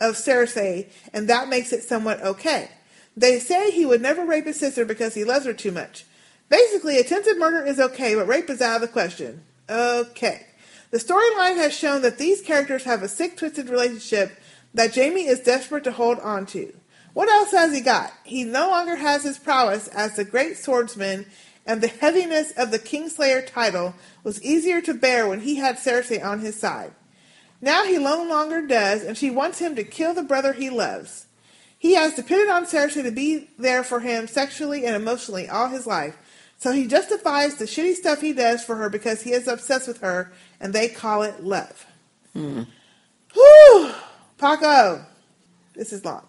of 0.01 0.17
Cersei, 0.17 0.89
and 1.13 1.29
that 1.29 1.49
makes 1.49 1.73
it 1.73 1.83
somewhat 1.83 2.23
okay. 2.23 2.71
They 3.17 3.39
say 3.39 3.71
he 3.71 3.87
would 3.87 4.01
never 4.01 4.25
rape 4.25 4.47
his 4.47 4.59
sister 4.59 4.85
because 4.85 5.15
he 5.15 5.25
loves 5.25 5.47
her 5.47 5.53
too 5.53 5.73
much. 5.73 6.05
Basically, 6.49 6.99
attempted 6.99 7.39
murder 7.39 7.65
is 7.65 7.79
okay, 7.79 8.15
but 8.15 8.27
rape 8.27 8.51
is 8.51 8.61
out 8.61 8.77
of 8.77 8.81
the 8.83 8.89
question. 8.89 9.43
Okay. 9.69 10.47
The 10.91 10.99
storyline 10.99 11.57
has 11.57 11.73
shown 11.73 12.03
that 12.03 12.19
these 12.19 12.41
characters 12.41 12.85
have 12.85 13.03
a 13.03 13.09
sick, 13.09 13.37
twisted 13.37 13.69
relationship 13.69 14.33
that 14.75 14.95
Jaime 14.95 15.27
is 15.27 15.41
desperate 15.41 15.85
to 15.85 15.93
hold 15.93 16.19
on 16.21 16.47
to. 16.47 16.73
What 17.13 17.29
else 17.29 17.51
has 17.51 17.75
he 17.75 17.81
got? 17.81 18.13
He 18.25 18.45
no 18.45 18.71
longer 18.71 18.97
has 18.97 19.25
his 19.25 19.39
prowess 19.39 19.89
as 19.89 20.17
the 20.17 20.25
great 20.25 20.57
swordsman, 20.57 21.27
and 21.67 21.81
the 21.81 21.89
heaviness 21.89 22.53
of 22.53 22.71
the 22.71 22.79
Kingslayer 22.79 23.47
title 23.47 23.95
was 24.23 24.43
easier 24.43 24.81
to 24.83 24.95
bear 24.95 25.29
when 25.29 25.41
he 25.41 25.57
had 25.57 25.77
Cersei 25.77 26.25
on 26.25 26.41
his 26.41 26.59
side. 26.59 26.93
Now 27.61 27.85
he 27.85 27.99
no 27.99 28.23
longer 28.25 28.67
does, 28.67 29.03
and 29.03 29.19
she 29.19 29.31
wants 29.31 29.59
him 29.59 29.75
to 29.77 29.85
kill 29.85 30.15
the 30.15 30.23
brother 30.23 30.53
he 30.53 30.71
loves. 30.71 31.27
He 31.79 31.95
has 31.95 32.15
depended 32.15 32.49
on 32.49 32.67
Cersei 32.67 33.03
to 33.03 33.11
be 33.11 33.49
there 33.59 33.83
for 33.83 34.01
him 34.01 34.27
sexually 34.29 34.85
and 34.85 34.95
emotionally 34.95 35.49
all 35.49 35.69
his 35.69 35.87
life, 35.87 36.17
so 36.59 36.73
he 36.73 36.87
justifies 36.87 37.57
the 37.57 37.65
shitty 37.65 37.95
stuff 37.95 38.21
he 38.21 38.33
does 38.33 38.63
for 38.63 38.77
her 38.77 38.91
because 38.91 39.23
he 39.23 39.33
is 39.33 39.49
obsessed 39.49 39.89
with 39.89 40.01
her, 40.01 40.31
and 40.61 40.73
they 40.73 40.89
call 40.89 41.23
it 41.23 41.43
love. 41.43 41.87
Hmm. 42.35 42.63
Whew! 43.33 43.93
Paco, 44.41 45.05
this 45.75 45.93
is 45.93 46.03
long. 46.03 46.27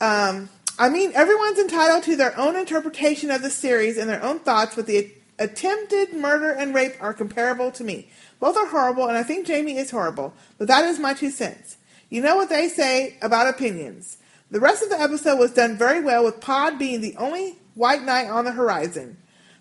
Um, 0.00 0.48
I 0.78 0.88
mean, 0.88 1.10
everyone's 1.14 1.58
entitled 1.58 2.04
to 2.04 2.14
their 2.14 2.38
own 2.38 2.54
interpretation 2.54 3.32
of 3.32 3.42
the 3.42 3.50
series 3.50 3.98
and 3.98 4.08
their 4.08 4.22
own 4.22 4.38
thoughts, 4.38 4.76
but 4.76 4.86
the 4.86 5.12
attempted 5.40 6.14
murder 6.14 6.52
and 6.52 6.72
rape 6.72 6.94
are 7.00 7.12
comparable 7.12 7.72
to 7.72 7.82
me. 7.82 8.08
Both 8.38 8.56
are 8.56 8.68
horrible, 8.68 9.08
and 9.08 9.18
I 9.18 9.24
think 9.24 9.48
Jaime 9.48 9.76
is 9.76 9.90
horrible, 9.90 10.32
but 10.58 10.68
that 10.68 10.84
is 10.84 11.00
my 11.00 11.12
two 11.12 11.30
cents. 11.30 11.76
You 12.08 12.22
know 12.22 12.36
what 12.36 12.50
they 12.50 12.68
say 12.68 13.16
about 13.20 13.48
opinions. 13.48 14.18
The 14.52 14.60
rest 14.60 14.84
of 14.84 14.90
the 14.90 15.00
episode 15.00 15.38
was 15.38 15.52
done 15.52 15.76
very 15.76 16.00
well, 16.00 16.22
with 16.22 16.40
Pod 16.40 16.78
being 16.78 17.00
the 17.00 17.16
only 17.16 17.58
white 17.74 18.04
knight 18.04 18.28
on 18.28 18.44
the 18.44 18.52
horizon. 18.52 19.16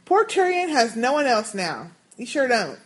Poor 0.06 0.26
Tyrion 0.26 0.70
has 0.70 0.96
no 0.96 1.14
one 1.14 1.26
else 1.26 1.56
now. 1.56 1.90
He 2.18 2.26
sure 2.26 2.48
don't. 2.48 2.78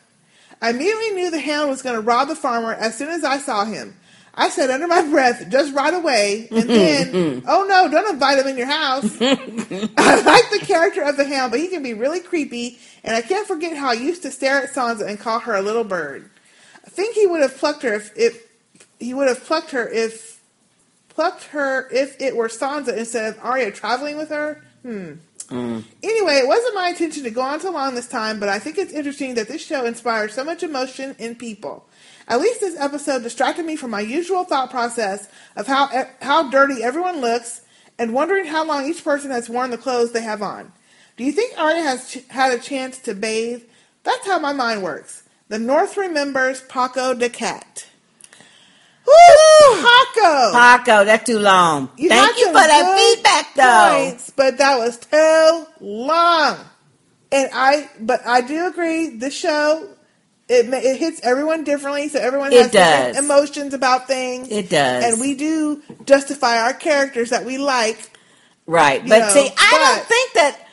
I 0.62 0.70
immediately 0.70 1.12
knew 1.12 1.30
the 1.30 1.42
hound 1.42 1.70
was 1.70 1.82
going 1.82 1.96
to 1.96 2.02
rob 2.02 2.30
the 2.30 2.36
farmer 2.36 2.74
as 2.74 2.98
soon 2.98 3.10
as 3.10 3.26
I 3.26 3.38
saw 3.38 3.66
him. 3.66 3.98
I 4.40 4.50
said 4.50 4.70
under 4.70 4.88
my 4.88 5.02
breath, 5.10 5.50
just 5.50 5.74
right 5.74 5.94
away, 5.94 6.48
and 6.52 6.70
then, 6.70 7.44
oh 7.48 7.66
no, 7.68 7.90
don't 7.90 8.14
invite 8.14 8.38
him 8.38 8.46
in 8.46 8.56
your 8.56 8.68
house. 8.68 9.18
I 9.22 10.22
like 10.22 10.52
the 10.52 10.64
character 10.64 11.02
of 11.02 11.18
the 11.18 11.28
hound, 11.28 11.52
but 11.52 11.60
he 11.60 11.68
can 11.68 11.82
be 11.82 11.96
really 11.96 12.20
creepy, 12.20 12.78
and 13.04 13.16
I 13.16 13.22
can't 13.22 13.48
forget 13.48 13.76
how 13.76 13.90
I 13.90 13.94
used 13.94 14.22
to 14.22 14.32
stare 14.32 14.62
at 14.62 14.70
Sansa 14.70 15.08
and 15.08 15.20
call 15.20 15.40
her 15.40 15.56
a 15.56 15.62
little 15.64 15.84
bird. 15.84 16.30
I 16.86 16.90
think 16.90 17.16
he 17.16 17.26
would 17.26 17.42
have 17.42 17.58
plucked 17.58 17.82
her 17.82 17.94
if, 17.94 18.16
if 18.16 18.48
he 19.00 19.16
would 19.16 19.28
have 19.28 19.44
plucked 19.44 19.72
her 19.72 19.88
if 19.90 20.40
plucked 21.10 21.46
her 21.46 21.90
if 21.92 22.22
it 22.22 22.36
were 22.36 22.48
Sansa 22.48 22.96
instead 22.96 23.34
of 23.34 23.44
Arya 23.44 23.72
traveling 23.72 24.18
with 24.18 24.30
her. 24.30 24.64
Hmm. 24.84 25.14
Mm. 25.48 25.84
Anyway, 26.04 26.34
it 26.34 26.48
wasn't 26.48 26.76
my 26.76 26.90
intention 26.90 27.24
to 27.24 27.32
go 27.32 27.42
on 27.42 27.60
so 27.60 27.72
long 27.72 27.96
this 27.96 28.08
time, 28.08 28.40
but 28.40 28.50
I 28.50 28.60
think 28.60 28.78
it's 28.78 28.92
interesting 28.92 29.36
that 29.36 29.48
this 29.48 29.66
show 29.66 29.86
inspires 29.86 30.34
so 30.34 30.44
much 30.44 30.62
emotion 30.62 31.16
in 31.20 31.36
people. 31.36 31.88
At 32.28 32.42
least 32.42 32.60
this 32.60 32.78
episode 32.78 33.24
distracted 33.24 33.66
me 33.66 33.76
from 33.76 33.92
my 33.92 34.02
usual 34.02 34.44
thought 34.44 34.70
process 34.70 35.30
of 35.56 35.68
how 35.68 35.90
how 36.22 36.50
dirty 36.50 36.84
everyone 36.84 37.22
looks 37.22 37.62
and 37.98 38.14
wondering 38.14 38.46
how 38.46 38.66
long 38.66 38.86
each 38.86 39.04
person 39.04 39.32
has 39.32 39.50
worn 39.50 39.72
the 39.72 39.78
clothes 39.78 40.12
they 40.12 40.22
have 40.22 40.42
on. 40.42 40.74
Do 41.16 41.24
you 41.24 41.32
think 41.32 41.58
Arya 41.58 41.82
has 41.82 42.12
ch- 42.12 42.28
had 42.30 42.52
a 42.52 42.60
chance 42.60 43.00
to 43.00 43.14
bathe? 43.16 43.64
That's 44.04 44.26
how 44.28 44.40
my 44.40 44.54
mind 44.54 44.84
works. 44.84 45.24
The 45.48 45.58
North 45.58 45.96
remembers 45.98 46.62
Paco 46.62 47.14
de 47.14 47.30
Cat. 47.30 47.88
Woo! 49.06 49.82
Paco! 49.82 50.52
Paco, 50.52 51.06
that's 51.06 51.26
too 51.26 51.40
long. 51.40 51.90
You 51.98 52.10
Thank 52.10 52.38
you 52.38 52.48
for 52.48 52.54
that 52.54 52.98
feedback, 52.98 53.56
though. 53.56 54.10
points, 54.10 54.30
but 54.32 54.58
that 54.58 54.78
was 54.78 54.98
too 54.98 55.66
long. 55.80 56.58
And 57.32 57.50
I, 57.54 57.90
but 58.00 58.26
I 58.26 58.42
do 58.42 58.68
agree. 58.68 59.10
The 59.18 59.32
show 59.32 59.90
it 60.50 60.66
it 60.74 60.98
hits 60.98 61.20
everyone 61.24 61.64
differently, 61.64 62.08
so 62.10 62.20
everyone 62.20 62.52
has 62.52 62.72
different 62.72 63.18
emotions 63.18 63.74
about 63.74 64.08
things. 64.08 64.50
It 64.50 64.70
does. 64.70 65.04
and 65.04 65.20
we 65.22 65.36
do 65.36 65.82
justify 66.06 66.60
our 66.60 66.74
characters 66.74 67.32
that 67.32 67.46
we 67.46 67.58
like. 67.58 68.12
Right. 68.66 69.02
But 69.02 69.20
know, 69.20 69.30
see, 69.30 69.50
I 69.58 69.68
but- 69.72 69.96
don't 69.96 70.08
think 70.08 70.34
that, 70.34 70.68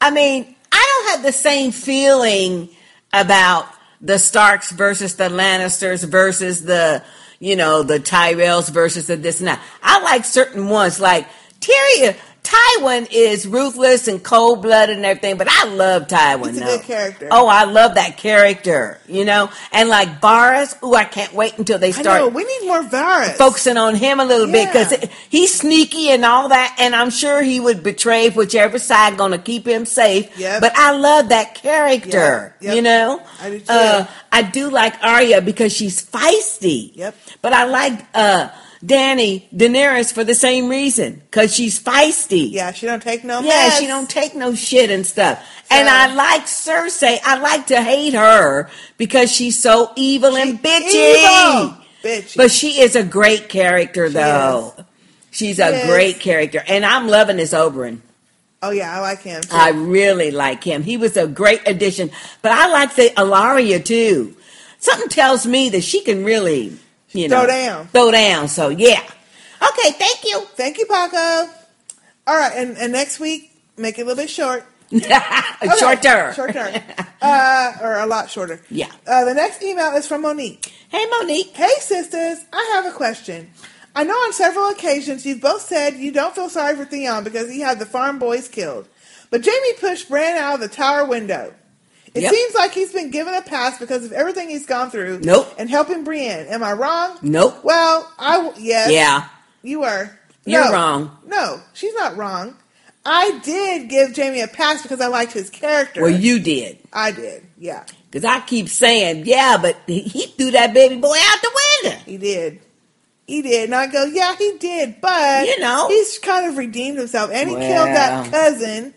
I 0.00 0.10
mean, 0.10 0.54
I 0.72 1.02
don't 1.04 1.14
have 1.16 1.22
the 1.24 1.36
same 1.36 1.72
feeling 1.72 2.68
about 3.12 3.66
the 4.00 4.18
Starks 4.18 4.70
versus 4.70 5.16
the 5.16 5.28
Lannisters 5.28 6.04
versus 6.08 6.64
the, 6.64 7.02
you 7.40 7.56
know, 7.56 7.82
the 7.82 7.98
Tyrells 7.98 8.70
versus 8.70 9.08
the 9.08 9.16
this 9.16 9.40
and 9.40 9.48
that. 9.48 9.60
I 9.82 10.00
like 10.02 10.24
certain 10.24 10.68
ones, 10.68 11.00
like 11.00 11.26
Tyrion. 11.60 12.16
Tywin 12.42 13.06
is 13.12 13.46
ruthless 13.46 14.08
and 14.08 14.22
cold 14.22 14.62
blooded 14.62 14.96
and 14.96 15.04
everything, 15.04 15.36
but 15.36 15.46
I 15.48 15.66
love 15.66 16.06
Tywin. 16.06 16.48
He's 16.48 16.56
a 16.56 16.60
though. 16.60 16.76
good 16.78 16.86
character. 16.86 17.28
Oh, 17.30 17.46
I 17.46 17.64
love 17.64 17.94
that 17.94 18.16
character, 18.16 18.98
you 19.06 19.24
know? 19.24 19.50
And 19.72 19.88
like 19.88 20.20
Varys, 20.20 20.82
ooh, 20.82 20.94
I 20.94 21.04
can't 21.04 21.32
wait 21.34 21.58
until 21.58 21.78
they 21.78 21.88
I 21.88 21.90
start 21.92 22.20
know 22.20 22.28
we 22.28 22.44
need 22.44 22.66
more 22.66 22.82
Varys. 22.82 23.34
focusing 23.34 23.76
on 23.76 23.94
him 23.94 24.20
a 24.20 24.24
little 24.24 24.50
bit 24.50 24.68
because 24.72 24.94
he's 25.28 25.54
sneaky 25.54 26.10
and 26.10 26.24
all 26.24 26.48
that, 26.48 26.76
and 26.80 26.94
I'm 26.94 27.10
sure 27.10 27.42
he 27.42 27.60
would 27.60 27.82
betray 27.82 28.30
whichever 28.30 28.78
side 28.78 29.18
going 29.18 29.32
to 29.32 29.38
keep 29.38 29.66
him 29.66 29.84
safe. 29.84 30.38
Yep. 30.38 30.60
But 30.60 30.72
I 30.76 30.92
love 30.96 31.28
that 31.28 31.54
character. 31.54 32.54
Yep. 32.60 32.74
You 32.74 32.82
know, 32.82 33.22
I 33.40 33.50
do. 33.50 33.62
Uh, 33.68 34.06
I 34.32 34.42
do 34.42 34.70
like 34.70 34.94
Arya 35.02 35.42
because 35.42 35.72
she's 35.72 36.04
feisty. 36.04 36.92
Yep. 36.94 37.14
But 37.42 37.52
I 37.52 37.64
like 37.64 38.06
uh, 38.14 38.48
Dany 38.84 39.44
Daenerys 39.54 40.12
for 40.12 40.24
the 40.24 40.34
same 40.34 40.68
reason 40.68 41.16
because 41.30 41.54
she's 41.54 41.82
feisty. 41.82 42.50
Yeah, 42.50 42.72
she 42.72 42.86
don't 42.86 43.02
take 43.02 43.24
no 43.24 43.40
Yeah, 43.40 43.48
mess. 43.48 43.78
she 43.78 43.86
don't 43.86 44.08
take 44.08 44.34
no 44.34 44.54
shit 44.54 44.90
and 44.90 45.06
stuff. 45.06 45.44
And 45.70 45.88
I 45.88 46.12
like 46.14 46.42
Cersei. 46.46 47.18
I 47.22 47.38
like 47.38 47.66
to 47.68 47.82
hate 47.82 48.14
her 48.14 48.68
because 48.96 49.30
she's 49.30 49.60
so 49.60 49.92
evil 49.96 50.36
and 50.36 50.58
bitchy. 50.62 51.16
evil. 51.16 51.76
Bitchy. 52.02 52.36
But 52.36 52.50
she 52.50 52.80
is 52.80 52.96
a 52.96 53.04
great 53.04 53.48
character, 53.50 54.08
though. 54.08 54.74
She's 55.30 55.58
a 55.60 55.68
is. 55.82 55.86
great 55.86 56.18
character, 56.18 56.62
and 56.66 56.84
I'm 56.84 57.06
loving 57.06 57.36
this 57.36 57.52
Oberyn. 57.52 58.00
Oh 58.62 58.70
yeah, 58.70 58.96
I 58.96 59.00
like 59.00 59.20
him. 59.22 59.40
Too. 59.42 59.48
I 59.52 59.70
really 59.70 60.30
like 60.30 60.64
him. 60.64 60.82
He 60.82 60.96
was 60.96 61.16
a 61.16 61.26
great 61.26 61.66
addition. 61.68 62.10
But 62.42 62.52
I 62.52 62.68
like 62.70 62.94
the 62.96 63.10
Ellaria 63.16 63.82
too. 63.84 64.34
Something 64.80 65.08
tells 65.08 65.46
me 65.46 65.68
that 65.70 65.82
she 65.82 66.00
can 66.02 66.24
really, 66.24 66.72
you 67.12 67.28
know, 67.28 67.40
Throw 67.40 67.46
down. 67.46 67.86
Throw 67.88 68.10
down. 68.10 68.48
So 68.48 68.68
yeah. 68.68 69.02
Okay, 69.62 69.90
thank 69.92 70.24
you. 70.24 70.40
Thank 70.54 70.78
you, 70.78 70.86
Paco. 70.86 71.50
All 72.26 72.36
right, 72.36 72.52
and, 72.54 72.78
and 72.78 72.92
next 72.92 73.20
week 73.20 73.50
make 73.76 73.98
it 73.98 74.02
a 74.02 74.04
little 74.04 74.22
bit 74.22 74.30
short. 74.30 74.64
Shorter. 75.78 76.32
Shorter. 76.34 76.82
uh, 77.22 77.72
or 77.80 77.96
a 77.98 78.06
lot 78.06 78.28
shorter. 78.28 78.60
Yeah. 78.70 78.90
Uh, 79.06 79.24
the 79.24 79.34
next 79.34 79.62
email 79.62 79.94
is 79.94 80.06
from 80.06 80.22
Monique. 80.22 80.72
Hey, 80.88 81.06
Monique. 81.06 81.54
Hey, 81.54 81.70
sisters. 81.78 82.38
I 82.52 82.70
have 82.74 82.92
a 82.92 82.96
question. 82.96 83.50
I 83.94 84.02
know 84.04 84.14
on 84.14 84.32
several 84.32 84.68
occasions 84.68 85.24
you've 85.24 85.40
both 85.40 85.62
said 85.62 85.94
you 85.96 86.10
don't 86.10 86.34
feel 86.34 86.48
sorry 86.48 86.74
for 86.74 86.84
Theon 86.84 87.22
because 87.22 87.48
he 87.50 87.60
had 87.60 87.78
the 87.78 87.86
farm 87.86 88.18
boys 88.18 88.48
killed. 88.48 88.88
But 89.30 89.44
Jaime 89.44 89.78
pushed 89.78 90.08
Bran 90.08 90.36
out 90.36 90.54
of 90.54 90.60
the 90.60 90.68
tower 90.68 91.04
window. 91.04 91.54
It 92.14 92.22
Yep. 92.22 92.32
seems 92.34 92.54
like 92.54 92.72
he's 92.72 92.92
been 92.92 93.10
given 93.10 93.34
a 93.34 93.42
pass 93.42 93.78
because 93.78 94.04
of 94.04 94.12
everything 94.12 94.48
he's 94.48 94.66
gone 94.66 94.90
through. 94.90 95.20
Nope. 95.22 95.54
And 95.58 95.70
helping 95.70 96.02
Brienne. 96.04 96.46
Am 96.48 96.62
I 96.62 96.72
wrong? 96.72 97.18
Nope. 97.22 97.60
Well, 97.62 98.10
I 98.18 98.52
yes. 98.58 98.90
Yeah. 98.90 99.24
You 99.62 99.80
were. 99.80 100.10
You're 100.44 100.64
No. 100.64 100.72
wrong. 100.72 101.16
No, 101.26 101.60
she's 101.74 101.94
not 101.94 102.16
wrong. 102.16 102.56
I 103.06 103.38
did 103.44 103.88
give 103.88 104.14
Jaime 104.16 104.40
a 104.40 104.48
pass 104.48 104.82
because 104.82 105.00
I 105.00 105.06
liked 105.06 105.32
his 105.32 105.48
character. 105.50 106.02
Well, 106.02 106.10
you 106.10 106.38
did. 106.40 106.78
I 106.92 107.12
did. 107.12 107.46
Yeah, 107.58 107.84
Because 108.10 108.24
I 108.26 108.40
keep 108.40 108.68
saying, 108.68 109.24
yeah, 109.26 109.56
but 109.60 109.76
he, 109.86 110.00
he 110.00 110.26
threw 110.26 110.50
that 110.50 110.74
baby 110.74 110.96
boy 110.96 111.16
out 111.18 111.38
the 111.42 111.50
window. 111.84 111.98
he 112.04 112.16
did. 112.18 112.60
He 113.26 113.40
did. 113.42 113.64
And 113.66 113.74
I 113.74 113.86
go, 113.86 114.04
yeah, 114.04 114.34
he 114.36 114.56
did. 114.58 115.00
But 115.00 115.46
You 115.46 115.60
know. 115.60 115.88
he's 115.88 116.18
kind 116.18 116.46
of 116.46 116.58
redeemed 116.58 116.98
himself, 116.98 117.30
and 117.32 117.48
he 117.48 117.54
Well. 117.54 117.66
killed 117.68 117.96
that 117.96 118.30
cousin 118.30 118.92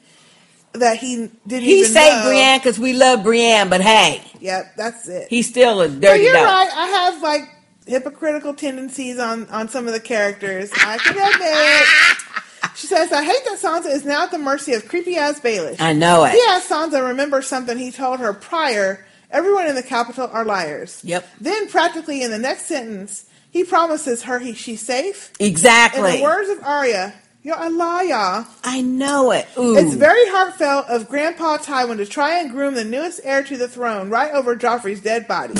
that 0.73 0.97
he 0.97 1.29
didn't. 1.47 1.63
He 1.63 1.79
even 1.79 1.91
saved 1.91 2.23
know. 2.23 2.29
Brienne 2.29 2.59
because 2.59 2.79
we 2.79 2.93
love 2.93 3.23
Brienne, 3.23 3.69
but 3.69 3.81
hey, 3.81 4.21
Yep, 4.39 4.73
that's 4.75 5.07
it. 5.07 5.27
he's 5.29 5.47
still 5.47 5.81
a 5.81 5.89
So 5.89 5.99
dirty 5.99 6.23
you're 6.23 6.33
dog. 6.33 6.45
right. 6.45 6.69
I 6.73 6.87
have 6.87 7.21
like 7.21 7.41
hypocritical 7.85 8.53
tendencies 8.53 9.19
on 9.19 9.47
on 9.49 9.69
some 9.69 9.87
of 9.87 9.93
the 9.93 9.99
characters. 9.99 10.71
I 10.73 10.97
can 10.97 11.17
admit. 11.17 12.73
She 12.75 12.87
says, 12.87 13.11
"I 13.11 13.23
hate 13.23 13.43
that 13.45 13.59
Sansa 13.59 13.93
is 13.93 14.03
now 14.05 14.23
at 14.23 14.31
the 14.31 14.39
mercy 14.39 14.73
of 14.73 14.87
creepy 14.87 15.15
ass 15.17 15.39
Baelish. 15.39 15.79
I 15.79 15.93
know 15.93 16.23
it. 16.25 16.31
He 16.31 16.43
has 16.47 16.63
Sansa 16.67 17.07
remember 17.07 17.41
something 17.41 17.77
he 17.77 17.91
told 17.91 18.19
her 18.19 18.33
prior. 18.33 19.05
Everyone 19.29 19.67
in 19.67 19.75
the 19.75 19.83
capital 19.83 20.29
are 20.31 20.45
liars. 20.45 21.01
Yep. 21.03 21.27
Then, 21.41 21.67
practically 21.67 22.21
in 22.21 22.29
the 22.31 22.37
next 22.39 22.67
sentence, 22.67 23.25
he 23.51 23.63
promises 23.63 24.23
her 24.23 24.37
he, 24.39 24.53
she's 24.53 24.81
safe. 24.81 25.31
Exactly. 25.39 26.13
In 26.13 26.17
the 26.17 26.23
words 26.23 26.49
of 26.49 26.63
Arya, 26.63 27.13
"You're 27.43 27.61
a 27.61 27.69
liar." 27.69 28.45
I 28.63 28.81
know 28.81 29.31
it. 29.31 29.47
Ooh. 29.57 29.77
It's 29.77 29.93
very 29.93 30.27
heartfelt 30.29 30.87
of 30.87 31.07
Grandpa 31.09 31.57
Tywin 31.57 31.97
to 31.97 32.05
try 32.05 32.39
and 32.39 32.49
groom 32.49 32.73
the 32.73 32.83
newest 32.83 33.21
heir 33.23 33.43
to 33.43 33.57
the 33.57 33.67
throne 33.67 34.09
right 34.09 34.31
over 34.33 34.55
Joffrey's 34.55 35.01
dead 35.01 35.27
body. 35.27 35.53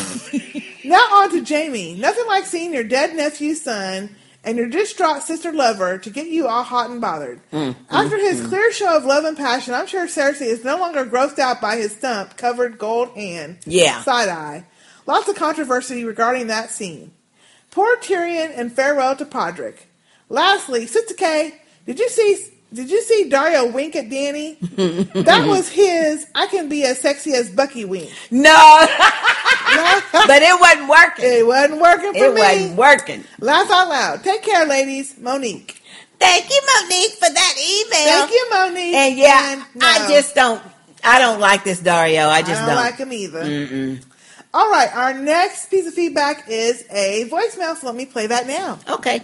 now 0.86 1.06
on 1.14 1.30
to 1.32 1.44
Jaime. 1.44 1.96
Nothing 1.96 2.26
like 2.28 2.46
seeing 2.46 2.74
your 2.74 2.84
dead 2.84 3.16
nephew's 3.16 3.62
son 3.62 4.16
and 4.44 4.58
your 4.58 4.68
distraught 4.68 5.24
sister 5.24 5.52
lover 5.52 5.98
to 5.98 6.10
get 6.10 6.28
you 6.28 6.48
all 6.48 6.64
hot 6.64 6.90
and 6.90 7.00
bothered. 7.00 7.40
Mm, 7.52 7.76
After 7.90 8.18
mm, 8.18 8.22
his 8.22 8.42
mm. 8.42 8.50
clear 8.50 8.72
show 8.72 8.98
of 8.98 9.06
love 9.06 9.24
and 9.24 9.38
passion, 9.38 9.74
I'm 9.74 9.88
sure 9.88 10.08
Cersei 10.08 10.48
is 10.48 10.64
no 10.64 10.78
longer 10.78 11.06
grossed 11.06 11.40
out 11.40 11.62
by 11.62 11.78
his 11.78 11.94
stump 11.94 12.36
covered 12.38 12.78
gold 12.78 13.10
hand. 13.10 13.60
Yeah. 13.66 14.02
Side 14.02 14.30
eye. 14.30 14.66
Lots 15.06 15.28
of 15.30 15.36
controversy 15.36 16.04
regarding 16.06 16.48
that 16.48 16.72
scene. 16.72 17.14
Poor 17.72 17.98
Tyrion 17.98 18.52
and 18.56 18.72
farewell 18.72 19.16
to 19.16 19.26
Podrick. 19.26 19.78
Lastly, 20.30 20.88
Sister 20.88 21.14
K, 21.14 21.60
did 21.86 22.00
you 22.00 22.10
see 22.10 22.50
did 22.74 22.90
you 22.90 23.04
see 23.04 23.30
Daario 23.30 23.72
wink 23.72 23.96
at 23.96 24.10
Dany? 24.10 24.58
That 25.26 25.48
was 25.48 25.70
his 25.70 26.26
I 26.34 26.48
can 26.48 26.70
be 26.70 26.84
as 26.84 27.00
sexy 27.00 27.34
as 27.34 27.50
Bucky 27.50 27.86
wink. 27.86 28.12
No. 28.32 28.52
but 30.28 30.42
it 30.42 30.60
wasn't 30.60 30.90
working. 30.90 31.26
It 31.26 31.46
wasn't 31.46 31.82
working 31.82 32.14
for 32.14 32.26
It 32.26 32.34
me. 32.34 32.42
It 32.42 32.60
wasn't 32.60 32.78
working. 32.78 33.24
Laugh 33.40 33.70
out 33.70 33.90
loud. 33.90 34.24
Take 34.24 34.44
care, 34.44 34.66
ladies. 34.66 35.18
Monique. 35.20 35.82
Thank 36.20 36.50
you, 36.50 36.62
Monique, 36.82 37.12
for 37.12 37.30
that 37.30 37.56
email. 37.58 38.28
Thank 38.28 38.32
you, 38.32 38.50
Monique. 38.50 38.96
And 38.96 39.18
yeah, 39.18 39.66
And 39.74 39.84
I 39.84 40.08
just 40.08 40.34
don't. 40.34 40.62
I 41.04 41.20
don't 41.20 41.40
like 41.40 41.64
this 41.66 41.82
Daario. 41.82 42.30
I 42.30 42.42
just 42.42 42.62
I 42.62 42.66
don't, 42.66 42.76
like 42.76 42.96
him 42.96 43.12
either. 43.12 43.44
Mm-mm. 43.44 44.04
All 44.54 44.72
right, 44.72 44.96
our 44.96 45.14
next 45.14 45.70
piece 45.70 45.86
of 45.86 45.94
feedback 45.94 46.46
is 46.48 46.86
a 46.92 47.28
voicemail, 47.30 47.76
so 47.76 47.88
let 47.88 47.96
me 47.96 48.06
play 48.06 48.28
that 48.28 48.48
now. 48.48 48.80
Okay. 48.88 49.22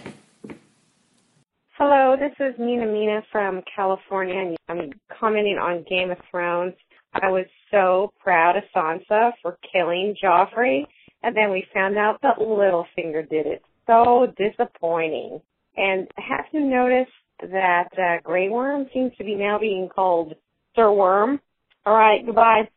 Hello, 1.82 2.14
this 2.14 2.34
is 2.38 2.54
Nina 2.58 2.84
Mina 2.84 3.22
from 3.32 3.62
California, 3.74 4.34
and 4.38 4.56
I'm 4.68 4.90
commenting 5.18 5.56
on 5.56 5.82
Game 5.88 6.10
of 6.10 6.18
Thrones. 6.30 6.74
I 7.14 7.30
was 7.30 7.46
so 7.70 8.12
proud 8.22 8.58
of 8.58 8.64
Sansa 8.76 9.30
for 9.40 9.56
killing 9.72 10.14
Joffrey, 10.22 10.82
and 11.22 11.34
then 11.34 11.50
we 11.50 11.64
found 11.72 11.96
out 11.96 12.20
that 12.20 12.36
Littlefinger 12.36 13.26
did 13.30 13.46
it. 13.46 13.62
So 13.86 14.26
disappointing. 14.36 15.40
And 15.78 16.06
have 16.18 16.44
you 16.52 16.60
noticed 16.60 17.12
that 17.40 17.88
uh, 17.96 18.20
Grey 18.24 18.50
Worm 18.50 18.86
seems 18.92 19.12
to 19.16 19.24
be 19.24 19.34
now 19.34 19.58
being 19.58 19.88
called 19.88 20.34
Sir 20.76 20.92
Worm? 20.92 21.40
All 21.86 21.94
right, 21.94 22.20
goodbye. 22.26 22.68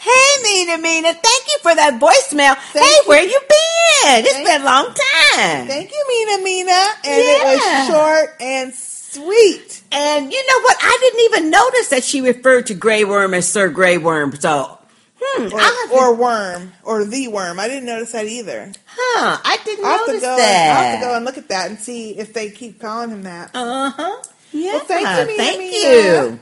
Hey, 0.00 0.42
Mina, 0.42 0.78
Mina, 0.78 1.12
thank 1.12 1.44
you 1.48 1.58
for 1.60 1.74
that 1.74 1.98
voicemail. 2.00 2.54
hey, 2.72 2.96
where 3.06 3.22
you 3.22 3.38
been? 3.40 4.24
It's 4.24 4.48
been 4.48 4.62
a 4.62 4.64
long 4.64 4.86
time. 4.86 5.66
Thank 5.66 5.90
you, 5.90 6.04
Mina 6.08 6.44
Mina. 6.44 6.70
And 7.04 7.20
it 7.20 7.38
Yeah. 7.42 7.88
was 7.88 7.88
short 7.88 8.36
and 8.40 8.72
sweet. 8.74 9.82
And 9.90 10.32
you 10.32 10.46
know 10.46 10.60
what? 10.62 10.76
I 10.80 10.98
didn't 11.00 11.20
even 11.24 11.50
notice 11.50 11.88
that 11.88 12.04
she 12.04 12.20
referred 12.20 12.66
to 12.66 12.74
Grey 12.74 13.02
Worm 13.04 13.34
as 13.34 13.48
Sir 13.48 13.68
Grey 13.70 13.98
Worm. 13.98 14.36
So, 14.38 14.78
hmm, 15.20 15.52
Or, 15.52 15.98
or 15.98 16.14
worm. 16.14 16.72
Or 16.84 17.04
the 17.04 17.26
worm. 17.28 17.58
I 17.58 17.66
didn't 17.66 17.86
notice 17.86 18.12
that 18.12 18.26
either. 18.26 18.70
huh? 18.86 19.38
I 19.44 19.58
didn't 19.64 19.84
I'll 19.84 19.90
have, 19.98 20.00
to 20.06 20.06
notice 20.12 20.22
go 20.22 20.36
that. 20.36 20.48
And, 20.68 20.78
I'll 20.78 20.84
have 20.84 21.00
to 21.00 21.06
go 21.06 21.16
and 21.16 21.24
look 21.24 21.38
at 21.38 21.48
that 21.48 21.70
and 21.70 21.78
see 21.78 22.16
if 22.16 22.32
they 22.32 22.50
keep 22.50 22.80
calling 22.80 23.10
him 23.10 23.24
that. 23.24 23.50
Uh 23.52 23.90
huh. 23.90 24.22
Yeah. 24.52 24.74
Well, 24.74 24.84
thank 24.84 25.08
you, 25.08 25.26
Mina 25.26 25.36
thank 25.36 25.58
Mina. 25.58 25.88
you. 25.88 26.40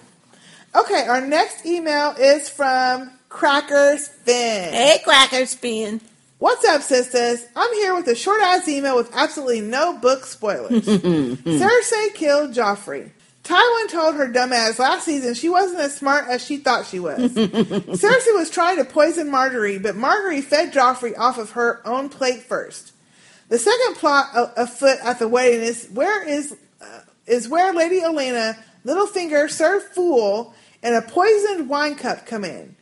Okay, 0.74 1.06
our 1.06 1.22
next 1.22 1.64
email 1.64 2.14
is 2.18 2.50
from 2.50 3.12
Cracker 3.36 3.98
Spin. 3.98 4.72
Hey, 4.72 4.98
Cracker 5.04 5.44
Spin. 5.44 6.00
What's 6.38 6.64
up, 6.64 6.80
sisters? 6.80 7.44
I'm 7.54 7.70
here 7.74 7.94
with 7.94 8.08
a 8.08 8.14
short 8.14 8.40
ass 8.40 8.66
email 8.66 8.96
with 8.96 9.10
absolutely 9.14 9.60
no 9.60 9.98
book 9.98 10.24
spoilers. 10.24 10.70
Cersei 10.86 12.14
killed 12.14 12.54
Joffrey. 12.54 13.10
Tywin 13.44 13.90
told 13.90 14.14
her 14.14 14.32
dumbass 14.32 14.78
last 14.78 15.04
season 15.04 15.34
she 15.34 15.50
wasn't 15.50 15.80
as 15.80 15.94
smart 15.94 16.26
as 16.28 16.42
she 16.42 16.56
thought 16.56 16.86
she 16.86 16.98
was. 16.98 17.18
Cersei 17.34 18.34
was 18.34 18.48
trying 18.48 18.78
to 18.78 18.86
poison 18.86 19.28
Margaery, 19.28 19.82
but 19.82 19.96
Margaery 19.96 20.42
fed 20.42 20.72
Joffrey 20.72 21.12
off 21.18 21.36
of 21.36 21.50
her 21.50 21.86
own 21.86 22.08
plate 22.08 22.42
first. 22.42 22.92
The 23.50 23.58
second 23.58 23.96
plot 23.96 24.28
a- 24.34 24.62
afoot 24.62 24.96
at 25.04 25.18
the 25.18 25.28
wedding 25.28 25.60
is 25.60 25.90
where 25.92 26.26
is 26.26 26.56
uh, 26.80 27.00
is 27.26 27.50
where 27.50 27.74
Lady 27.74 28.00
Olenna 28.00 28.56
Littlefinger 28.86 29.50
served 29.50 29.84
fool 29.94 30.54
and 30.82 30.94
a 30.94 31.02
poisoned 31.02 31.68
wine 31.68 31.96
cup 31.96 32.24
come 32.24 32.42
in. 32.42 32.76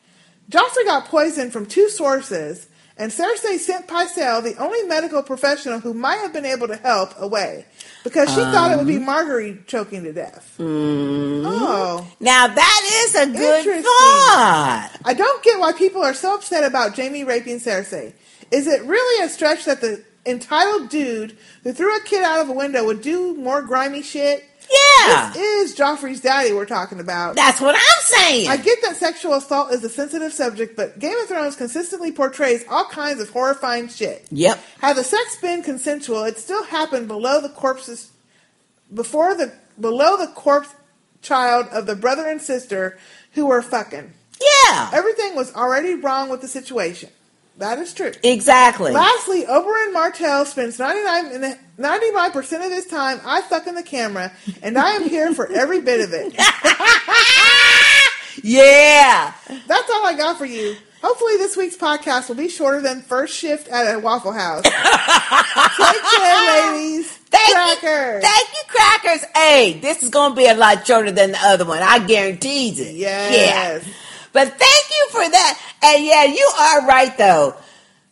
Joffrey 0.50 0.84
got 0.84 1.06
poisoned 1.06 1.52
from 1.52 1.66
two 1.66 1.89
sources, 1.89 2.68
and 2.97 3.10
Cersei 3.10 3.58
sent 3.58 3.89
Pycelle, 3.89 4.42
the 4.42 4.56
only 4.62 4.82
medical 4.84 5.23
professional 5.23 5.81
who 5.81 5.94
might 5.94 6.16
have 6.16 6.32
been 6.32 6.44
able 6.44 6.68
to 6.68 6.76
help, 6.76 7.10
away 7.18 7.66
because 8.05 8.28
she 8.28 8.36
thought 8.36 8.70
it 8.70 8.76
would 8.76 8.86
be 8.86 8.97
Um. 8.98 9.06
Margaery 9.06 9.66
choking 9.66 10.05
to 10.05 10.12
death. 10.12 10.55
Mm. 10.58 11.42
Oh. 11.47 12.06
Now 12.20 12.47
that 12.47 13.02
is 13.06 13.14
a 13.16 13.26
good 13.26 13.82
thought. 13.82 14.90
I 15.05 15.14
don't 15.14 15.42
get 15.42 15.58
why 15.58 15.73
people 15.73 16.02
are 16.02 16.14
so 16.14 16.34
upset 16.36 16.62
about 16.64 16.94
Jaime 16.97 17.24
raping 17.24 17.58
Cersei. 17.58 18.12
Is 18.50 18.66
it 18.66 18.82
really 18.84 19.24
a 19.24 19.28
stretch 19.28 19.64
that 19.64 19.81
the 19.81 20.05
entitled 20.26 20.90
dude 20.90 21.36
who 21.64 21.73
threw 21.73 21.97
a 21.97 22.00
kid 22.02 22.23
out 22.23 22.40
of 22.40 22.48
a 22.48 22.52
window 22.52 22.84
would 22.84 23.00
do 23.02 23.34
more 23.34 23.62
grimy 23.62 24.02
shit? 24.02 24.44
Yeah. 24.70 25.32
This 25.34 25.72
is 25.72 25.78
Joffrey's 25.78 26.20
daddy 26.20 26.52
we're 26.52 26.66
talking 26.66 27.00
about. 27.00 27.36
That's 27.36 27.60
what 27.60 27.74
I'm 27.74 28.02
saying. 28.02 28.48
I 28.48 28.56
get 28.56 28.80
that 28.82 28.96
sexual 28.96 29.34
assault 29.34 29.72
is 29.72 29.84
a 29.84 29.88
sensitive 29.88 30.32
subject, 30.32 30.76
but 30.76 30.98
Game 30.98 31.16
of 31.18 31.28
Thrones 31.28 31.56
consistently 31.56 32.12
portrays 32.12 32.64
all 32.68 32.86
kinds 32.86 33.20
of 33.20 33.30
horrifying 33.30 33.88
shit. 33.88 34.26
Yep. 34.30 34.58
Had 34.80 34.96
the 34.96 35.04
sex 35.04 35.36
been 35.40 35.62
consensual, 35.62 36.24
it 36.24 36.38
still 36.38 36.64
happened 36.64 37.08
below 37.08 37.40
the 37.40 37.50
corpses, 37.50 38.12
before 38.92 39.34
the 39.34 39.52
below 39.78 40.16
the 40.16 40.28
corpse 40.28 40.74
child 41.22 41.66
of 41.72 41.86
the 41.86 41.96
brother 41.96 42.26
and 42.28 42.40
sister 42.40 42.98
who 43.32 43.46
were 43.46 43.62
fucking. 43.62 44.12
Yeah. 44.40 44.90
Everything 44.92 45.34
was 45.34 45.54
already 45.54 45.94
wrong 45.94 46.28
with 46.28 46.40
the 46.40 46.48
situation. 46.48 47.10
That 47.58 47.78
is 47.78 47.94
true. 47.94 48.12
Exactly. 48.23 48.92
Lastly, 48.92 49.44
Oberyn 49.44 49.92
Martell 49.92 50.44
spends 50.44 50.78
99 50.78 52.33
percent 52.33 52.65
of 52.65 52.73
his 52.73 52.86
time 52.86 53.20
I 53.24 53.42
fucking 53.42 53.74
the 53.74 53.83
camera, 53.83 54.33
and 54.62 54.76
I 54.76 54.91
am 54.92 55.08
here 55.08 55.33
for 55.34 55.50
every 55.50 55.81
bit 55.81 56.00
of 56.00 56.12
it. 56.12 56.34
Yeah. 58.42 59.33
That's 59.66 59.91
all 59.91 60.05
I 60.07 60.15
got 60.18 60.36
for 60.36 60.44
you. 60.44 60.76
Hopefully, 61.02 61.36
this 61.39 61.57
week's 61.57 61.76
podcast 61.76 62.28
will 62.28 62.36
be 62.36 62.49
shorter 62.49 62.83
than 62.83 63.00
first 63.00 63.34
shift 63.34 63.68
at 63.68 63.94
a 63.94 63.99
Waffle 63.99 64.33
House. 64.33 64.62
Take 64.65 64.73
care, 64.73 66.73
ladies. 66.73 67.10
Thank 67.31 67.55
Crackers. 67.81 68.23
You, 68.23 68.28
thank 68.28 68.49
you, 68.49 68.62
crackers. 68.68 69.24
Hey, 69.34 69.78
this 69.81 70.02
is 70.02 70.10
going 70.10 70.33
to 70.33 70.36
be 70.36 70.47
a 70.47 70.55
lot 70.55 70.86
shorter 70.86 71.10
than 71.10 71.33
the 71.33 71.39
other 71.41 71.65
one. 71.65 71.83
I 71.83 72.05
guarantee 72.07 72.68
it. 72.70 72.94
Yes. 72.97 73.86
Yeah. 73.86 73.92
But 74.34 74.48
thank 74.48 74.90
you 74.90 75.08
for 75.10 75.30
that. 75.30 75.60
And 75.82 76.04
yeah, 76.04 76.24
you 76.24 76.50
are 76.60 76.86
right 76.86 77.16
though. 77.16 77.54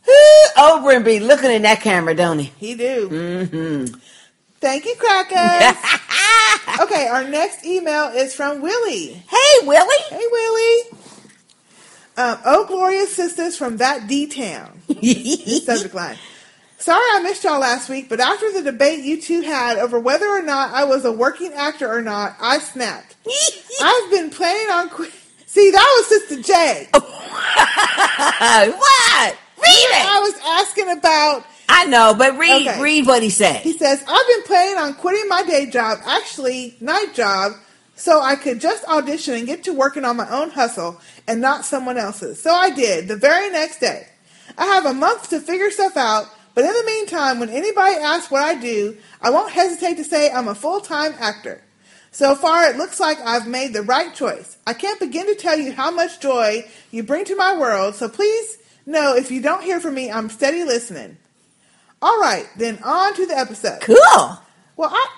Who 0.05 0.13
Oberyn 0.57 1.05
be 1.05 1.19
looking 1.21 1.51
in 1.51 1.63
that 1.63 1.81
camera, 1.81 2.15
don't 2.15 2.39
he? 2.39 2.53
He 2.57 2.75
do. 2.77 3.09
Mm-hmm. 3.09 3.95
Thank 4.61 4.85
you, 4.85 4.95
crackers. 4.97 5.77
okay, 6.81 7.09
our 7.09 7.25
next 7.25 7.67
email 7.67 8.05
is 8.05 8.35
from 8.35 8.63
Willie. 8.63 9.13
Hey, 9.13 9.67
Willie. 9.67 10.03
Hey, 10.09 10.25
Willie. 10.31 10.83
Um, 12.17 12.39
oh, 12.45 12.67
glorious 12.67 13.15
sisters 13.15 13.57
from 13.57 13.79
that 13.79 14.07
D 14.07 14.29
town. 14.29 14.81
Subject 14.89 15.95
line. 15.95 16.19
Sorry 16.79 17.03
I 17.15 17.21
missed 17.23 17.43
y'all 17.43 17.61
last 17.61 17.89
week, 17.89 18.09
but 18.09 18.21
after 18.21 18.53
the 18.53 18.63
debate 18.63 19.05
you 19.05 19.21
two 19.21 19.43
had 19.43 19.79
over 19.79 19.99
whether 19.99 20.27
or 20.27 20.43
not 20.43 20.73
I 20.73 20.85
was 20.85 21.05
a 21.05 21.13
working 21.13 21.53
actor 21.53 21.93
or 21.93 22.03
not, 22.03 22.37
I 22.41 22.59
snapped. 22.59 23.17
I've 23.83 24.11
been 24.11 24.31
planning 24.31 24.71
on 24.71 24.89
quit. 24.89 25.13
See, 25.53 25.71
that 25.71 25.95
was 25.99 26.07
Sister 26.09 26.41
J. 26.43 26.89
what? 26.95 27.03
Read 29.59 29.91
it. 29.91 30.07
I 30.07 30.19
was 30.23 30.35
asking 30.67 30.89
about. 30.97 31.45
I 31.69 31.85
know, 31.85 32.15
but 32.17 32.39
read 32.39 32.67
Okay. 32.67 32.81
read 32.81 33.07
what 33.07 33.23
he 33.23 33.29
said. 33.29 33.57
He 33.61 33.77
says, 33.77 34.03
I've 34.09 34.27
been 34.29 34.43
planning 34.45 34.79
on 34.79 34.95
quitting 34.95 35.29
my 35.29 35.43
day 35.43 35.67
job, 35.69 35.99
actually, 36.07 36.79
night 36.81 37.13
job, 37.13 37.53
so 37.95 38.23
I 38.23 38.35
could 38.35 38.63
just 38.63 38.83
audition 38.87 39.35
and 39.35 39.47
get 39.47 39.65
to 39.65 39.75
working 39.75 40.07
on 40.07 40.17
my 40.17 40.27
own 40.31 40.49
hustle 40.49 40.99
and 41.29 41.43
not 41.43 41.67
someone 41.67 41.99
else's. 41.99 42.43
So 42.43 42.51
I 42.55 42.71
did 42.71 43.09
the 43.09 43.17
very 43.17 43.51
next 43.51 43.79
day. 43.79 44.07
I 44.57 44.65
have 44.65 44.87
a 44.87 44.95
month 44.95 45.29
to 45.31 45.39
figure 45.41 45.71
stuff 45.71 45.99
out, 45.99 46.29
but 46.55 46.65
in 46.65 46.73
the 46.73 46.85
meantime, 46.87 47.39
when 47.41 47.51
anybody 47.51 47.97
asks 47.97 48.31
what 48.31 48.43
I 48.43 48.55
do, 48.55 48.97
I 49.21 49.29
won't 49.29 49.53
hesitate 49.53 49.97
to 49.99 50.05
say 50.05 50.31
I'm 50.31 50.49
a 50.49 50.55
full 50.55 50.81
time 50.81 51.13
actor. 51.19 51.63
So 52.13 52.35
far, 52.35 52.65
it 52.67 52.77
looks 52.77 53.01
like 53.01 53.19
I've 53.21 53.49
made 53.49 53.73
the 53.73 53.83
right 53.83 54.15
choice. 54.15 54.59
I 54.67 54.75
can't 54.75 55.01
begin 55.01 55.27
to 55.27 55.35
tell 55.35 55.59
you 55.59 55.73
how 55.73 55.91
much 55.91 56.21
joy 56.21 56.67
you 56.91 57.03
bring 57.03 57.25
to 57.25 57.37
my 57.37 57.57
world, 57.59 57.95
so 57.95 58.09
please 58.09 58.59
know 58.85 59.17
if 59.17 59.31
you 59.31 59.41
don't 59.41 59.63
hear 59.63 59.81
from 59.81 59.95
me, 59.95 60.11
I'm 60.11 60.29
steady 60.29 60.63
listening. 60.63 61.17
All 62.03 62.21
right, 62.21 62.47
then 62.59 62.79
on 62.85 63.15
to 63.15 63.27
the 63.27 63.37
episode. 63.37 63.81
Cool. 63.81 64.39
Well, 64.77 64.91
I. 64.93 65.09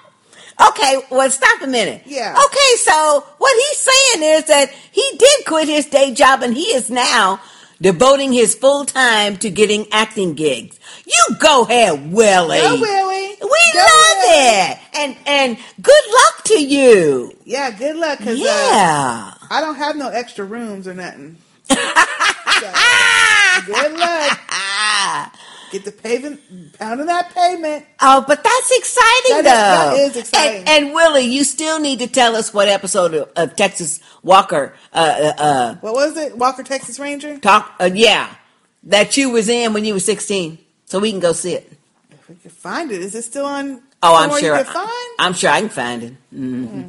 Okay, 0.68 1.00
well, 1.10 1.28
stop 1.30 1.62
a 1.62 1.66
minute. 1.66 2.02
Yeah. 2.06 2.32
Okay, 2.46 2.76
so 2.76 3.26
what 3.38 3.52
he's 3.56 3.78
saying 3.78 4.36
is 4.38 4.44
that 4.44 4.70
he 4.92 5.16
did 5.18 5.46
quit 5.46 5.66
his 5.66 5.86
day 5.86 6.14
job 6.14 6.42
and 6.42 6.54
he 6.54 6.62
is 6.66 6.90
now 6.90 7.40
devoting 7.80 8.32
his 8.32 8.54
full 8.54 8.84
time 8.84 9.36
to 9.38 9.50
getting 9.50 9.86
acting 9.90 10.34
gigs. 10.34 10.78
You 11.04 11.36
go 11.40 11.62
ahead, 11.62 12.12
Willie. 12.12 12.60
Go, 12.60 12.80
Willie. 12.80 13.36
We 13.40 13.72
Go, 13.72 13.78
love 13.78 14.16
Willie. 14.20 14.53
And 15.44 15.58
good 15.82 16.04
luck 16.12 16.44
to 16.44 16.62
you. 16.64 17.32
Yeah, 17.44 17.70
good 17.70 17.96
luck. 17.96 18.18
Cause, 18.18 18.38
Yeah. 18.38 19.32
Uh, 19.34 19.46
I 19.50 19.60
don't 19.60 19.76
have 19.76 19.96
no 19.96 20.08
extra 20.08 20.44
rooms 20.44 20.86
or 20.88 20.94
nothing. 20.94 21.36
So, 22.54 22.70
good 23.66 23.98
luck. 23.98 24.38
Get 25.72 25.84
the 25.84 25.90
paving, 25.92 26.38
pounding 26.78 27.06
that 27.06 27.34
pavement. 27.34 27.84
Oh, 28.00 28.24
but 28.26 28.44
that's 28.44 28.70
exciting 28.78 29.42
That 29.42 29.90
though. 29.90 29.96
is- 29.96 30.12
that 30.12 30.16
is 30.16 30.16
exciting. 30.28 30.58
And, 30.68 30.68
and 30.86 30.94
Willie, 30.94 31.22
you 31.22 31.42
still 31.42 31.80
need 31.80 31.98
to 31.98 32.06
tell 32.06 32.36
us 32.36 32.54
what 32.54 32.68
episode 32.68 33.12
of, 33.14 33.28
of 33.34 33.56
Texas 33.56 33.98
Walker 34.22 34.72
uh, 34.92 35.32
uh, 35.36 35.42
uh, 35.42 35.74
What 35.80 35.94
was 35.94 36.16
it? 36.16 36.36
Walker, 36.38 36.62
Texas 36.62 37.00
Ranger? 37.00 37.38
talk. 37.38 37.74
Uh, 37.80 37.90
yeah, 37.92 38.32
that 38.84 39.16
you 39.16 39.30
was 39.30 39.48
in 39.48 39.72
when 39.72 39.84
you 39.84 39.94
were 39.94 40.00
sixteen, 40.00 40.58
so 40.86 41.00
we 41.00 41.10
can 41.10 41.18
go 41.20 41.32
see 41.32 41.54
it. 41.54 41.72
If 42.12 42.28
we 42.28 42.36
can 42.36 42.50
find 42.52 42.92
it. 42.92 43.00
Is 43.02 43.14
it 43.16 43.22
still 43.22 43.46
on? 43.46 43.82
Oh, 44.04 44.14
I'm 44.16 44.38
sure. 44.40 44.64
I'm 45.18 45.32
sure 45.32 45.50
I 45.50 45.60
can 45.60 45.68
find 45.70 46.02
it. 46.02 46.12
hmm 46.30 46.82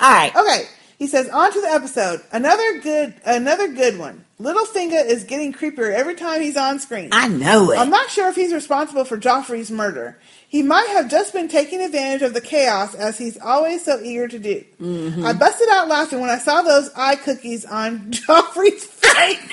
All 0.00 0.10
right. 0.10 0.34
Okay. 0.34 0.64
He 0.98 1.06
says, 1.06 1.28
on 1.28 1.52
to 1.52 1.60
the 1.60 1.68
episode. 1.68 2.22
Another 2.32 2.80
good, 2.80 3.14
another 3.26 3.68
good 3.68 3.98
one. 3.98 4.24
Littlefinger 4.40 5.04
is 5.06 5.24
getting 5.24 5.52
creepier 5.52 5.92
every 5.92 6.14
time 6.14 6.40
he's 6.40 6.56
on 6.56 6.78
screen. 6.78 7.10
I 7.12 7.28
know 7.28 7.70
it. 7.70 7.78
I'm 7.78 7.90
not 7.90 8.08
sure 8.10 8.28
if 8.30 8.34
he's 8.34 8.52
responsible 8.52 9.04
for 9.04 9.18
Joffrey's 9.18 9.70
murder. 9.70 10.18
He 10.48 10.62
might 10.62 10.88
have 10.88 11.10
just 11.10 11.34
been 11.34 11.48
taking 11.48 11.82
advantage 11.82 12.22
of 12.22 12.32
the 12.32 12.40
chaos 12.40 12.94
as 12.94 13.18
he's 13.18 13.38
always 13.38 13.84
so 13.84 14.00
eager 14.00 14.26
to 14.28 14.38
do. 14.38 14.64
Mhm. 14.80 15.24
I 15.24 15.34
busted 15.34 15.68
out 15.70 15.88
laughing 15.88 16.20
when 16.20 16.30
I 16.30 16.38
saw 16.38 16.62
those 16.62 16.90
eye 16.96 17.16
cookies 17.16 17.66
on 17.66 18.10
Joffrey's 18.10 18.84
face. 18.84 19.38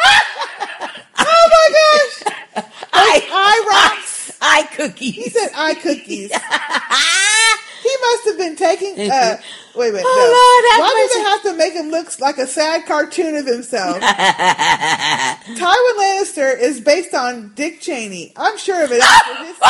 oh 1.18 1.48
my 1.50 1.68
gosh! 1.72 2.16
Those 2.24 2.49
eye 2.92 3.66
rocks. 3.70 4.32
Eye 4.40 4.68
cookies. 4.74 5.14
He 5.14 5.28
said 5.30 5.50
eye 5.54 5.74
cookies. 5.74 6.32
he 7.82 7.96
must 8.00 8.24
have 8.26 8.38
been 8.38 8.56
taking. 8.56 9.10
Uh, 9.10 9.36
wait 9.74 9.90
a 9.90 9.92
minute. 9.92 10.06
Oh, 10.06 10.16
no. 10.16 10.24
Lord, 10.32 10.80
Why 10.80 10.94
mercy. 10.94 11.12
do 11.12 11.18
they 11.18 11.24
have 11.30 11.42
to 11.42 11.52
make 11.56 11.72
him 11.74 11.90
look 11.90 12.18
like 12.20 12.38
a 12.38 12.46
sad 12.46 12.86
cartoon 12.86 13.36
of 13.36 13.46
himself? 13.46 14.00
Tywin 14.00 15.96
Lannister 15.98 16.58
is 16.58 16.80
based 16.80 17.14
on 17.14 17.52
Dick 17.54 17.80
Cheney. 17.80 18.32
I'm 18.36 18.56
sure 18.56 18.84
of 18.84 18.90
it. 18.92 19.02
His... 19.02 19.02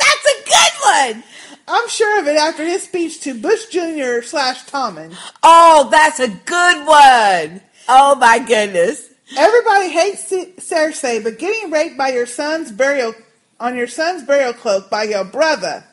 That's 0.00 0.26
a 0.26 0.36
good 0.44 0.72
one. 1.14 1.24
I'm 1.70 1.88
sure 1.88 2.20
of 2.20 2.26
it 2.26 2.36
after 2.36 2.64
his 2.64 2.82
speech 2.82 3.20
to 3.20 3.34
Bush 3.34 3.66
Jr. 3.66 4.22
slash 4.22 4.64
Tommen. 4.64 5.14
Oh, 5.42 5.88
that's 5.90 6.18
a 6.18 6.28
good 6.28 6.86
one. 6.86 7.60
Oh 7.88 8.14
my 8.16 8.38
goodness. 8.38 9.08
Everybody 9.36 9.88
hates 9.90 10.30
Cersei, 10.30 11.22
but 11.22 11.38
getting 11.38 11.70
raped 11.70 11.96
by 11.96 12.08
your 12.10 12.26
son's 12.26 12.70
burial 12.70 13.14
on 13.60 13.76
your 13.76 13.88
son's 13.88 14.22
burial 14.22 14.52
cloak 14.52 14.88
by 14.88 15.04
your 15.04 15.24
brother. 15.24 15.84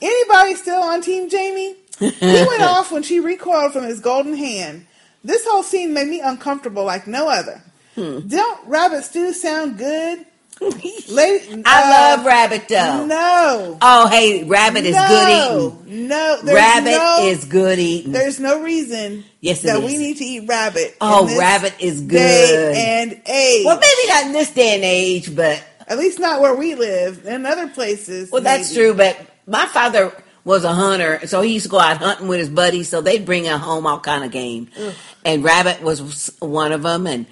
Anybody 0.00 0.54
still 0.54 0.82
on 0.82 1.00
Team 1.00 1.28
Jaime? 1.30 1.76
He 1.98 2.44
went 2.46 2.62
off 2.62 2.90
when 2.90 3.04
she 3.04 3.20
recoiled 3.20 3.72
from 3.72 3.84
his 3.84 4.00
golden 4.00 4.36
hand. 4.36 4.86
This 5.22 5.46
whole 5.46 5.62
scene 5.62 5.94
made 5.94 6.08
me 6.08 6.20
uncomfortable 6.20 6.84
like 6.84 7.06
no 7.06 7.28
other. 7.28 7.62
Hmm. 7.94 8.26
Don't 8.26 8.66
rabbit 8.66 9.04
stew 9.04 9.32
sound 9.32 9.78
good? 9.78 10.26
Lady, 10.60 11.62
I 11.64 12.16
uh, 12.16 12.16
love 12.16 12.26
rabbit 12.26 12.68
though. 12.68 13.06
No. 13.06 13.78
Oh, 13.80 14.08
hey, 14.08 14.44
rabbit 14.44 14.84
is 14.84 14.94
no, 14.94 15.08
good 15.08 15.86
eating. 15.88 16.08
No, 16.08 16.40
Rabbit 16.44 16.90
no, 16.90 17.18
is 17.22 17.44
good 17.44 17.78
eating. 17.78 18.12
There's 18.12 18.38
no 18.38 18.62
reason 18.62 19.24
Yes, 19.44 19.62
it 19.62 19.66
that 19.66 19.80
is. 19.80 19.84
we 19.84 19.98
need 19.98 20.16
to 20.16 20.24
eat 20.24 20.48
rabbit. 20.48 20.96
Oh, 21.02 21.26
rabbit 21.38 21.74
is 21.78 22.00
good. 22.00 22.74
And 22.74 23.12
age. 23.26 23.66
Well, 23.66 23.78
maybe 23.78 24.08
not 24.08 24.24
in 24.24 24.32
this 24.32 24.50
day 24.50 24.74
and 24.74 24.82
age, 24.82 25.36
but 25.36 25.62
At 25.86 25.98
least 25.98 26.18
not 26.18 26.40
where 26.40 26.54
we 26.54 26.74
live. 26.74 27.26
In 27.26 27.44
other 27.44 27.68
places. 27.68 28.30
well, 28.32 28.40
that's 28.40 28.72
true. 28.72 28.94
But 28.94 29.20
my 29.46 29.66
father 29.66 30.12
was 30.44 30.64
a 30.64 30.72
hunter, 30.72 31.26
so 31.26 31.42
he 31.42 31.52
used 31.52 31.66
to 31.66 31.70
go 31.70 31.78
out 31.78 31.98
hunting 31.98 32.26
with 32.26 32.38
his 32.38 32.48
buddies. 32.48 32.88
So 32.88 33.02
they'd 33.02 33.26
bring 33.26 33.44
home 33.44 33.86
all 33.86 34.00
kind 34.00 34.24
of 34.24 34.30
game, 34.30 34.70
Ugh. 34.78 34.94
and 35.26 35.44
rabbit 35.44 35.82
was 35.82 36.34
one 36.38 36.72
of 36.72 36.82
them. 36.82 37.06
And 37.06 37.26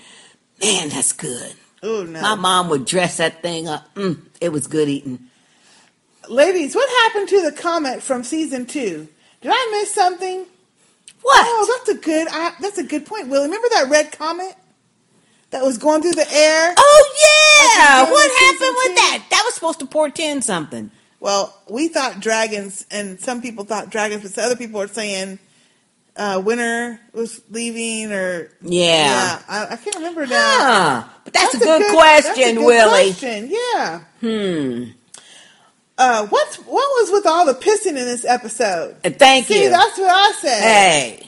man, 0.63 0.91
that's 0.91 1.13
good. 1.13 1.55
Oh 1.83 2.03
no. 2.05 2.21
My 2.21 2.35
mom 2.35 2.69
would 2.69 2.85
dress 2.85 3.17
that 3.17 3.41
thing 3.41 3.69
up. 3.69 3.93
Mm, 3.95 4.21
it 4.39 4.51
was 4.51 4.67
good 4.67 4.91
eating. 4.91 5.19
Ladies, 6.29 6.75
what 6.75 6.89
happened 7.05 7.31
to 7.31 7.41
the 7.51 7.53
comment 7.53 8.03
from 8.03 8.23
season 8.23 8.67
two? 8.67 9.09
Did 9.41 9.51
I 9.55 9.69
miss 9.81 9.95
something? 9.95 10.45
What? 11.23 11.47
Oh, 11.49 11.83
that's 11.87 11.99
a 11.99 12.01
good. 12.03 12.29
I, 12.31 12.55
that's 12.61 12.79
a 12.79 12.83
good 12.85 13.07
point, 13.07 13.29
Willie. 13.29 13.45
Remember 13.47 13.69
that 13.71 13.89
red 13.91 14.13
comet 14.13 14.55
that 15.51 15.63
was 15.63 15.79
going 15.79 16.03
through 16.03 16.13
the 16.13 16.31
air? 16.33 16.75
Oh 16.77 17.15
yeah, 17.23 18.11
what 18.11 18.31
happened 18.41 18.77
with 18.77 18.97
that? 18.97 19.25
That 19.31 19.43
was 19.45 19.55
supposed 19.55 19.81
to 19.81 19.87
portend 19.87 20.45
something. 20.45 20.91
Well, 21.21 21.57
we 21.71 21.89
thought 21.89 22.19
dragons, 22.21 22.85
and 22.91 23.21
some 23.21 23.41
people 23.43 23.65
thought 23.65 23.91
dragons, 23.91 24.23
but 24.23 24.43
other 24.45 24.57
people 24.57 24.81
are 24.81 24.89
saying 24.89 25.39
uh, 26.17 26.43
winter 26.45 26.99
was 27.13 27.41
leaving, 27.51 28.13
or 28.13 28.51
Yeah. 28.61 29.41
I, 29.49 29.67
I 29.71 29.77
can't 29.77 29.97
remember 29.97 30.27
now. 30.27 30.35
Huh. 30.59 31.09
But 31.25 31.33
that's, 31.33 31.55
a 31.55 31.59
good 31.59 31.83
that's 31.83 31.93
a 31.93 31.95
question, 31.95 32.55
good 32.57 32.67
Willie. 32.67 33.13
question, 33.13 33.51
Yeah. 33.51 34.01
Hmm. 34.21 34.85
Uh, 35.99 36.27
what's 36.27 36.57
what 36.57 36.67
was 36.69 37.11
with 37.13 37.27
all 37.27 37.47
the 37.47 37.55
pissing 37.55 37.91
in 37.91 37.95
this 37.95 38.25
episode? 38.25 38.97
Uh, 39.05 39.11
thank 39.11 39.47
See, 39.47 39.59
you. 39.59 39.65
See, 39.65 39.69
that's 39.69 39.99
what 39.99 40.11
I 40.11 40.33
said. 40.41 40.63
Hey, 40.63 41.27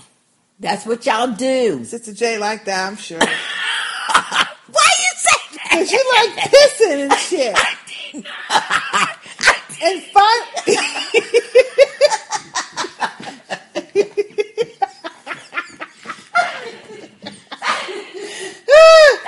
that's 0.59 0.87
what 0.87 1.05
y'all 1.07 1.33
do. 1.33 1.85
Sister 1.85 2.13
J 2.13 2.39
like 2.39 2.65
that, 2.65 2.89
I'm 2.89 2.97
sure. 2.97 3.19
Why 3.19 3.27
you 4.99 5.13
say 5.17 5.57
that? 5.57 5.69
Cause 5.71 5.93
you 5.93 6.03
like 6.17 6.33
pissing 6.51 7.03
and 7.03 7.13
shit. 7.21 7.57
and 9.83 10.03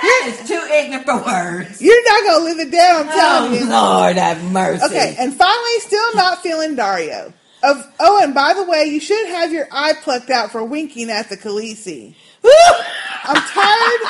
That 0.01 0.27
is 0.41 0.47
too 0.47 0.61
ignorant 0.71 1.05
for 1.05 1.17
words. 1.17 1.81
You're 1.81 2.03
not 2.03 2.23
gonna 2.25 2.43
live 2.45 2.59
it 2.59 2.71
down, 2.71 3.07
I'm 3.09 3.13
telling 3.17 3.51
Oh, 3.53 3.55
you. 3.55 3.69
Lord 3.69 4.15
have 4.17 4.43
mercy. 4.51 4.85
Okay, 4.85 5.15
and 5.19 5.33
finally, 5.33 5.79
still 5.79 6.15
not 6.15 6.41
feeling 6.43 6.75
Daario. 6.75 7.33
Of 7.63 7.91
oh, 7.99 8.21
and 8.23 8.35
by 8.35 8.53
the 8.53 8.63
way, 8.63 8.85
you 8.85 8.99
should 8.99 9.27
have 9.29 9.51
your 9.51 9.67
eye 9.71 9.93
plucked 10.03 10.29
out 10.29 10.51
for 10.51 10.63
winking 10.63 11.09
at 11.09 11.29
the 11.29 11.37
Khaleesi. 11.37 12.13
I'm 13.23 13.41
tired. 13.41 14.01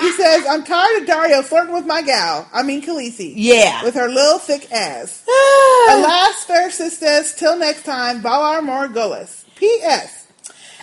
He 0.00 0.12
says, 0.12 0.44
"I'm 0.48 0.62
tired 0.62 1.02
of 1.02 1.08
Daario 1.08 1.42
flirting 1.42 1.72
with 1.74 1.86
my 1.86 2.02
gal. 2.02 2.46
I 2.52 2.62
mean 2.62 2.82
Khaleesi. 2.82 3.32
Yeah. 3.34 3.82
with 3.82 3.94
her 3.94 4.08
little 4.08 4.38
thick 4.38 4.70
ass." 4.70 5.24
Alas, 5.90 6.44
fair 6.44 6.70
sisters. 6.70 7.34
Till 7.34 7.56
next 7.56 7.84
time, 7.84 8.20
Valar 8.22 8.60
Morghulis. 8.60 9.44
P.S. 9.56 10.26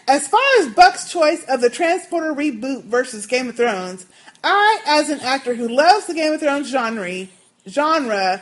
As 0.07 0.27
far 0.27 0.41
as 0.59 0.69
Buck's 0.73 1.11
choice 1.11 1.43
of 1.45 1.61
the 1.61 1.69
Transporter 1.69 2.33
reboot 2.33 2.85
versus 2.85 3.25
Game 3.27 3.47
of 3.49 3.55
Thrones, 3.55 4.05
I, 4.43 4.81
as 4.85 5.09
an 5.09 5.21
actor 5.21 5.55
who 5.55 5.67
loves 5.67 6.07
the 6.07 6.13
Game 6.13 6.33
of 6.33 6.41
Thrones 6.41 6.69
genre, 6.69 7.27
genre, 7.67 8.41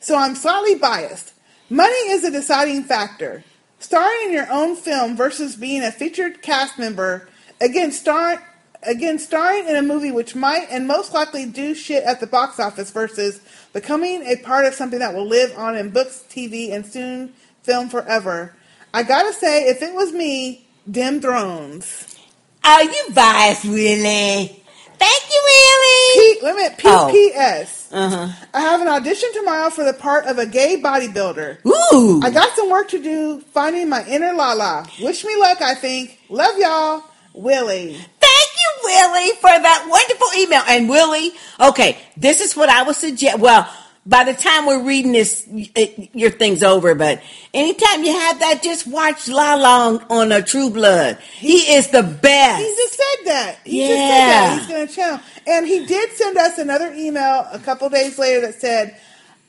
so 0.00 0.16
I'm 0.16 0.34
slightly 0.34 0.74
biased. 0.74 1.32
Money 1.68 2.10
is 2.10 2.24
a 2.24 2.30
deciding 2.30 2.84
factor. 2.84 3.44
Starring 3.78 4.26
in 4.26 4.32
your 4.32 4.50
own 4.50 4.76
film 4.76 5.16
versus 5.16 5.56
being 5.56 5.82
a 5.82 5.90
featured 5.90 6.42
cast 6.42 6.78
member, 6.78 7.28
again, 7.60 7.92
star, 7.92 8.42
again 8.82 9.18
starring 9.18 9.68
in 9.68 9.76
a 9.76 9.82
movie 9.82 10.10
which 10.10 10.34
might 10.34 10.66
and 10.70 10.86
most 10.86 11.14
likely 11.14 11.46
do 11.46 11.74
shit 11.74 12.04
at 12.04 12.20
the 12.20 12.26
box 12.26 12.60
office 12.60 12.90
versus 12.90 13.40
becoming 13.72 14.22
a 14.24 14.36
part 14.36 14.66
of 14.66 14.74
something 14.74 14.98
that 14.98 15.14
will 15.14 15.26
live 15.26 15.56
on 15.56 15.76
in 15.76 15.90
books, 15.90 16.24
TV, 16.28 16.72
and 16.72 16.84
soon 16.84 17.32
film 17.62 17.88
forever. 17.88 18.54
I 18.92 19.02
gotta 19.02 19.32
say, 19.32 19.62
if 19.64 19.80
it 19.82 19.94
was 19.94 20.12
me, 20.12 20.66
Dim 20.90 21.20
Thrones. 21.20 22.16
Are 22.64 22.82
you 22.82 23.04
biased, 23.14 23.64
Willie. 23.64 24.59
Thank 25.00 25.22
you, 25.32 25.42
Willie. 25.50 26.14
P, 26.14 26.38
wait 26.44 26.52
a 26.52 26.54
minute, 26.54 26.80
Oh. 26.84 27.10
PPS. 27.12 27.88
Uh-huh. 27.92 28.28
I 28.54 28.60
have 28.60 28.80
an 28.82 28.88
audition 28.88 29.30
tomorrow 29.32 29.70
for 29.70 29.82
the 29.84 29.92
part 29.94 30.26
of 30.26 30.38
a 30.38 30.46
gay 30.46 30.80
bodybuilder. 30.80 31.64
Ooh. 31.66 32.20
I 32.22 32.30
got 32.30 32.54
some 32.54 32.70
work 32.70 32.88
to 32.90 33.02
do 33.02 33.40
finding 33.52 33.88
my 33.88 34.04
inner 34.06 34.32
Lala. 34.34 34.86
Wish 35.00 35.24
me 35.24 35.34
luck, 35.36 35.60
I 35.62 35.74
think. 35.74 36.18
Love 36.28 36.56
y'all. 36.58 37.02
Willie. 37.32 37.94
Thank 37.94 38.48
you, 38.58 38.70
Willie, 38.84 39.30
for 39.36 39.50
that 39.50 39.86
wonderful 39.88 40.28
email. 40.38 40.62
And 40.68 40.88
Willie, 40.88 41.32
okay, 41.60 41.98
this 42.16 42.40
is 42.40 42.54
what 42.56 42.68
I 42.68 42.82
would 42.82 42.96
suggest. 42.96 43.38
Well, 43.38 43.68
by 44.06 44.24
the 44.24 44.32
time 44.34 44.66
we're 44.66 44.82
reading 44.84 45.12
this, 45.12 45.46
it, 45.48 46.10
your 46.14 46.30
thing's 46.30 46.62
over. 46.62 46.94
But 46.94 47.22
anytime 47.52 48.02
you 48.04 48.12
have 48.18 48.40
that, 48.40 48.62
just 48.62 48.86
watch 48.86 49.28
Lala 49.28 49.68
on, 49.68 50.04
on 50.10 50.32
a 50.32 50.42
True 50.42 50.70
Blood. 50.70 51.18
He 51.36 51.74
is 51.74 51.88
the 51.88 52.02
best. 52.02 52.62
He 52.62 52.74
just 52.76 52.94
said 52.94 53.26
that. 53.26 53.58
He 53.64 53.78
just 53.86 53.90
said 53.90 53.96
Yeah. 53.98 54.28
that. 54.28 54.58
He's 54.58 54.68
going 54.68 54.86
to 54.88 54.94
channel. 54.94 55.20
And 55.46 55.66
he 55.66 55.84
did 55.86 56.10
send 56.12 56.36
us 56.38 56.58
another 56.58 56.92
email 56.94 57.46
a 57.52 57.58
couple 57.58 57.88
days 57.90 58.18
later 58.18 58.40
that 58.42 58.54
said, 58.60 58.96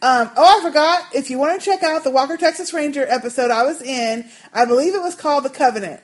um, 0.03 0.31
oh, 0.35 0.59
I 0.59 0.63
forgot. 0.67 1.03
If 1.13 1.29
you 1.29 1.37
want 1.37 1.59
to 1.59 1.65
check 1.65 1.83
out 1.83 2.03
the 2.03 2.11
Walker 2.11 2.35
Texas 2.35 2.73
Ranger 2.73 3.05
episode 3.07 3.51
I 3.51 3.63
was 3.63 3.81
in, 3.81 4.29
I 4.53 4.65
believe 4.65 4.95
it 4.95 5.01
was 5.01 5.15
called 5.15 5.45
The 5.45 5.49
Covenant. 5.49 6.01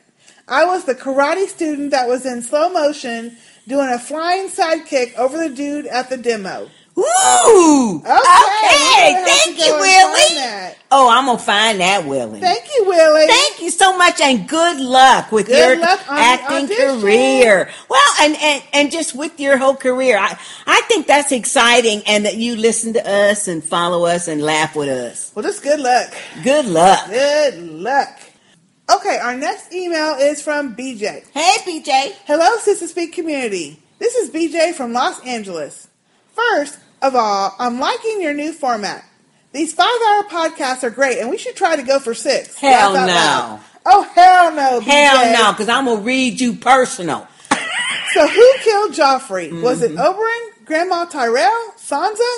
I 0.48 0.66
was 0.66 0.86
the 0.86 0.96
karate 0.96 1.48
student 1.48 1.92
that 1.92 2.08
was 2.08 2.26
in 2.26 2.42
slow 2.42 2.70
motion 2.70 3.36
doing 3.68 3.90
a 3.90 4.00
flying 4.00 4.48
sidekick 4.48 5.16
over 5.16 5.38
the 5.38 5.54
dude 5.54 5.86
at 5.88 6.10
the 6.10 6.16
demo. 6.18 6.70
Ooh. 6.98 8.02
Okay. 8.06 8.10
Okay. 8.10 9.14
we're 9.14 9.24
gonna 9.24 9.28
have 9.28 9.28
Thank 9.28 9.58
you, 9.60 9.66
go 9.66 9.84
and 9.84 10.14
find 10.14 10.14
Willie. 10.14 10.76
Oh, 10.90 11.10
I'm 11.10 11.26
gonna 11.26 11.40
find 11.40 11.80
that, 11.82 12.06
Willie. 12.06 12.40
Thank 12.40 12.66
you, 12.76 12.86
Willie. 12.86 13.28
Thank 13.28 13.62
you 13.62 13.70
so 13.72 13.98
much, 13.98 14.22
and 14.22 14.48
good 14.48 14.80
luck 14.80 15.32
with 15.32 15.48
Good 15.48 15.80
your 15.80 15.88
luck 15.88 16.00
acting 16.10 16.68
career. 16.68 17.70
Well, 17.90 18.14
and, 18.22 18.36
and 18.42 18.64
and 18.74 18.92
just 18.92 19.16
with 19.16 19.40
your 19.40 19.58
whole 19.58 19.76
career, 19.76 20.18
I 20.18 20.40
I 20.66 20.82
think 20.88 21.08
that's 21.08 21.32
exciting, 21.32 22.04
and 22.08 22.26
that 22.26 22.38
you 22.38 22.56
listen 22.56 22.94
to 22.94 23.08
us 23.08 23.48
and 23.48 23.64
follow 23.64 24.06
us 24.06 24.28
and 24.28 24.42
laugh 24.42 24.76
with 24.76 24.90
us. 24.90 25.32
Well, 25.36 25.44
just 25.44 25.64
good 25.64 25.80
luck. 25.80 26.14
Good 26.44 26.66
luck. 26.66 27.08
Good 27.10 27.60
luck. 27.60 28.20
Okay, 28.90 29.18
our 29.18 29.36
next 29.36 29.74
email 29.74 30.16
is 30.16 30.42
from 30.42 30.74
BJ. 30.76 31.26
Hey, 31.34 31.58
BJ. 31.66 32.14
Hello, 32.26 32.58
Sistah 32.58 32.88
Speak 32.88 33.14
community. 33.14 33.82
This 34.00 34.16
is 34.16 34.30
BJ 34.30 34.74
from 34.74 34.94
Los 34.94 35.20
Angeles. 35.26 35.90
First 36.34 36.80
of 37.02 37.16
all, 37.16 37.56
I'm 37.60 37.80
liking 37.80 38.22
your 38.22 38.34
new 38.34 38.52
format. 38.54 39.04
These 39.54 39.74
five 39.74 39.88
hour 40.08 40.24
podcasts 40.24 40.84
are 40.84 40.90
great, 40.90 41.20
and 41.20 41.30
we 41.30 41.38
should 41.38 41.56
try 41.56 41.76
to 41.76 41.84
go 41.84 42.00
for 42.00 42.14
six. 42.14 42.56
Hell 42.56 42.94
no. 42.94 43.06
loud. 43.06 43.60
Oh, 43.86 44.04
hell 44.14 44.52
no. 44.54 44.80
Hell 44.82 45.18
BJ. 45.18 45.34
no, 45.34 45.52
because 45.54 45.70
I'm 45.70 45.86
gonna 45.86 46.02
read 46.02 46.40
you 46.40 46.54
personal. 46.56 47.28
So, 48.14 48.26
who 48.28 48.54
killed 48.62 48.94
Joffrey? 48.94 49.62
Was 49.62 49.82
Mm-hmm. 49.82 49.94
it 49.94 50.00
Oberyn, 50.00 50.66
Grandma 50.66 51.06
Tyrell, 51.06 51.74
Sansa? 51.78 52.38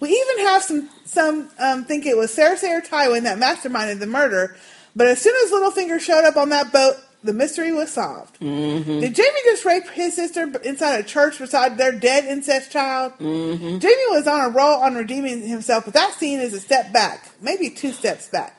We 0.00 0.10
even 0.10 0.46
have 0.46 0.62
some 0.62 0.88
some 1.04 1.50
um, 1.58 1.84
think 1.84 2.06
it 2.06 2.16
was 2.16 2.34
Cersei 2.34 2.70
or 2.70 2.80
Tywin 2.80 3.24
that 3.24 3.36
masterminded 3.38 3.98
the 3.98 4.06
murder. 4.06 4.56
But 4.96 5.08
as 5.08 5.20
soon 5.20 5.34
as 5.44 5.50
Littlefinger 5.50 6.00
showed 6.00 6.24
up 6.24 6.36
on 6.36 6.48
that 6.50 6.72
boat, 6.72 6.94
the 7.22 7.32
mystery 7.32 7.72
was 7.72 7.90
solved. 7.90 8.38
Mm-hmm. 8.40 9.00
Did 9.00 9.16
Jaime 9.16 9.40
just 9.44 9.64
rape 9.64 9.88
his 9.90 10.14
sister 10.14 10.50
inside 10.62 11.00
a 11.00 11.02
church 11.02 11.38
beside 11.38 11.76
their 11.76 11.92
dead 11.92 12.24
incest 12.24 12.70
child? 12.70 13.12
Mm-hmm. 13.18 13.78
Jaime 13.78 14.16
was 14.16 14.26
on 14.26 14.40
a 14.40 14.48
roll 14.50 14.80
on 14.80 14.94
redeeming 14.94 15.46
himself, 15.46 15.84
but 15.84 15.94
that 15.94 16.14
scene 16.14 16.38
is 16.38 16.54
a 16.54 16.60
step 16.60 16.92
back, 16.92 17.30
maybe 17.40 17.70
two 17.70 17.92
steps 17.92 18.28
back. 18.28 18.54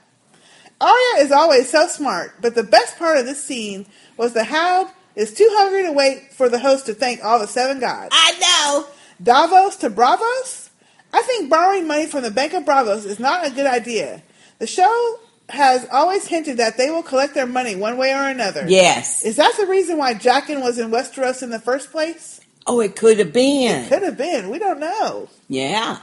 Arya 0.81 1.23
is 1.23 1.31
always 1.31 1.69
so 1.69 1.87
smart, 1.87 2.35
but 2.41 2.55
the 2.55 2.63
best 2.63 2.97
part 2.97 3.17
of 3.17 3.25
this 3.25 3.43
scene 3.43 3.85
was 4.17 4.33
the 4.33 4.45
Hound 4.45 4.89
is 5.15 5.33
too 5.33 5.47
hungry 5.51 5.83
to 5.83 5.91
wait 5.91 6.33
for 6.33 6.47
the 6.47 6.59
host 6.59 6.85
to 6.85 6.93
thank 6.93 7.23
all 7.23 7.39
the 7.39 7.47
seven 7.47 7.79
gods. 7.79 8.09
I 8.11 8.39
know. 8.39 8.87
Davos 9.21 9.75
to 9.77 9.89
Braavos? 9.89 10.69
I 11.11 11.21
think 11.23 11.49
borrowing 11.49 11.87
money 11.87 12.05
from 12.05 12.23
the 12.23 12.31
Bank 12.31 12.53
of 12.53 12.63
Braavos 12.63 13.05
is 13.05 13.19
not 13.19 13.45
a 13.45 13.51
good 13.51 13.65
idea. 13.65 14.21
The 14.59 14.67
show 14.67 15.19
has 15.49 15.87
always 15.91 16.27
hinted 16.27 16.57
that 16.57 16.77
they 16.77 16.89
will 16.89 17.03
collect 17.03 17.33
their 17.33 17.45
money 17.45 17.75
one 17.75 17.97
way 17.97 18.13
or 18.13 18.29
another. 18.29 18.65
Yes. 18.67 19.23
Is 19.23 19.35
that 19.37 19.55
the 19.59 19.65
reason 19.65 19.97
why 19.97 20.13
Jaqen 20.13 20.61
was 20.61 20.77
in 20.77 20.89
Westeros 20.91 21.43
in 21.43 21.49
the 21.49 21.59
first 21.59 21.91
place? 21.91 22.41
Oh, 22.67 22.79
it 22.81 22.95
could 22.95 23.19
have 23.19 23.33
been. 23.33 23.87
Could 23.89 24.03
have 24.03 24.17
been. 24.17 24.49
We 24.49 24.59
don't 24.59 24.79
know. 24.79 25.29
Yeah. 25.47 25.97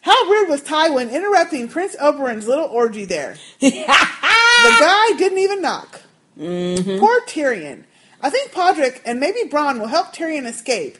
How 0.00 0.24
rude 0.24 0.48
was 0.48 0.62
Tywin 0.62 1.10
interrupting 1.10 1.68
Prince 1.68 1.96
Oberyn's 1.96 2.46
little 2.46 2.66
orgy 2.66 3.04
there? 3.04 3.36
the 3.60 3.70
guy 3.86 5.06
didn't 5.16 5.38
even 5.38 5.62
knock. 5.62 6.02
Mm-hmm. 6.38 6.98
Poor 6.98 7.20
Tyrion. 7.22 7.84
I 8.20 8.30
think 8.30 8.52
Podrick 8.52 9.00
and 9.04 9.20
maybe 9.20 9.48
Bronn 9.48 9.80
will 9.80 9.86
help 9.86 10.14
Tyrion 10.14 10.46
escape 10.46 10.98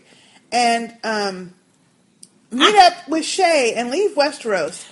and 0.52 0.96
um, 1.02 1.54
meet 2.50 2.74
up 2.76 3.08
with 3.08 3.24
Shae 3.24 3.76
and 3.76 3.90
leave 3.90 4.12
Westeros. 4.12 4.86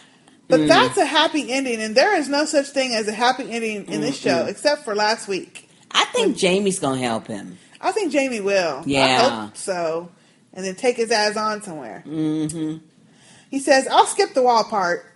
But 0.49 0.61
Mm. 0.61 0.69
that's 0.69 0.99
a 0.99 1.05
happy 1.07 1.51
ending, 1.53 1.81
and 1.81 1.95
there 1.95 2.15
is 2.17 2.29
no 2.29 2.45
such 2.45 2.67
thing 2.69 2.95
as 2.95 3.09
a 3.09 3.13
happy 3.13 3.51
ending 3.51 3.87
in 3.89 4.01
this 4.01 4.17
show, 4.19 4.45
except 4.47 4.85
for 4.85 4.95
last 4.95 5.27
week. 5.29 5.69
I 5.91 6.05
think 6.07 6.39
Jaime's 6.41 6.79
gonna 6.79 7.01
help 7.01 7.27
him. 7.27 7.59
I 7.81 7.93
think 7.93 8.13
Jaime 8.13 8.41
will. 8.41 8.79
I 8.79 8.83
Yeah. 8.87 9.41
hope 9.47 9.57
so. 9.57 10.09
And 10.55 10.65
then 10.65 10.75
take 10.75 10.97
his 10.97 11.11
ass 11.11 11.37
on 11.37 11.63
somewhere. 11.63 12.05
Mm-hmm. 12.07 12.77
He 13.51 13.59
says, 13.59 13.87
"I'll 13.91 14.07
skip 14.07 14.35
the 14.35 14.43
wall 14.43 14.65
part." 14.65 15.07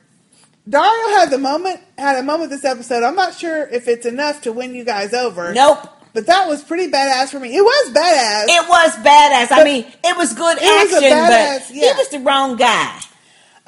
Daario 0.69 1.19
had 1.19 1.31
the 1.31 1.39
moment 1.39 1.81
had 1.99 2.17
a 2.17 2.23
moment 2.23 2.51
this 2.51 2.65
episode. 2.65 3.03
I'm 3.05 3.15
not 3.15 3.37
sure 3.39 3.69
if 3.69 3.87
it's 3.87 4.05
enough 4.07 4.43
to 4.43 4.53
win 4.53 4.75
you 4.75 4.85
guys 4.85 5.13
over. 5.15 5.53
Nope. 5.53 5.79
But 6.13 6.27
that 6.27 6.49
was 6.49 6.63
pretty 6.63 6.91
badass 6.91 7.29
for 7.29 7.39
me. 7.39 7.55
It 7.55 7.63
was 7.63 7.91
badass. 7.93 8.45
It 8.49 8.69
was 8.69 8.91
badass. 8.97 9.49
I 9.53 9.63
mean, 9.65 9.85
it 10.03 10.17
was 10.17 10.33
good 10.33 10.57
it 10.59 10.63
was 10.63 10.93
a 10.93 10.97
action, 10.97 11.11
badass- 11.13 11.67
but 11.69 11.77
yeah. 11.77 11.93
he 11.93 11.99
was 11.99 12.09
the 12.09 12.19
wrong 12.21 12.57
guy. 12.57 12.99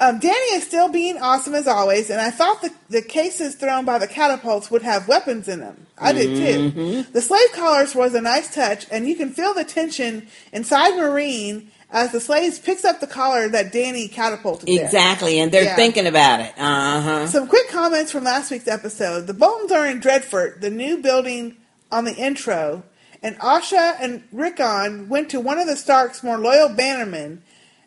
Um, 0.01 0.19
Dany 0.21 0.53
is 0.53 0.63
still 0.63 0.87
being 0.87 1.17
awesome 1.17 1.53
as 1.53 1.67
always, 1.67 2.09
and 2.09 2.21
I 2.21 2.29
thought 2.31 2.61
the, 2.61 2.71
the 2.89 3.01
cases 3.01 3.55
thrown 3.55 3.83
by 3.83 3.97
the 3.99 4.07
catapults 4.07 4.71
would 4.71 4.81
have 4.83 5.07
weapons 5.09 5.49
in 5.49 5.59
them. 5.59 5.87
I 5.97 6.13
did 6.13 6.37
too. 6.37 6.71
Mhm. 6.71 7.11
The 7.11 7.21
slave 7.21 7.51
collars 7.53 7.93
was 7.95 8.13
a 8.15 8.21
nice 8.21 8.53
touch, 8.53 8.85
and 8.91 9.07
you 9.09 9.15
can 9.15 9.31
feel 9.31 9.53
the 9.53 9.65
tension 9.65 10.27
inside 10.53 10.93
Meereen 10.93 11.65
as 11.91 12.11
the 12.13 12.21
slaves 12.21 12.59
picks 12.59 12.85
up 12.85 13.01
the 13.01 13.07
collar 13.07 13.49
that 13.49 13.73
Dany 13.73 14.09
catapulted. 14.09 14.69
there. 14.69 14.85
Exactly, 14.85 15.37
and 15.39 15.51
they're 15.51 15.63
Yeah. 15.65 15.75
thinking 15.75 16.07
about 16.07 16.39
it. 16.39 16.53
Uh 16.57 17.01
huh. 17.01 17.27
Some 17.27 17.47
quick 17.47 17.67
comments 17.67 18.11
from 18.11 18.23
last 18.23 18.51
week's 18.51 18.67
episode. 18.69 19.27
The 19.27 19.33
Boltons 19.33 19.71
are 19.73 19.85
in 19.85 19.99
Dreadfort, 19.99 20.61
the 20.61 20.69
new 20.69 20.97
building 20.99 21.57
on 21.91 22.05
the 22.05 22.13
intro, 22.15 22.83
and 23.21 23.37
Osha 23.39 23.95
and 23.99 24.23
Rickon 24.31 25.09
went 25.09 25.27
to 25.31 25.41
one 25.41 25.57
of 25.59 25.67
the 25.67 25.75
Stark's 25.75 26.23
more 26.23 26.37
loyal 26.37 26.69
bannermen 26.69 27.39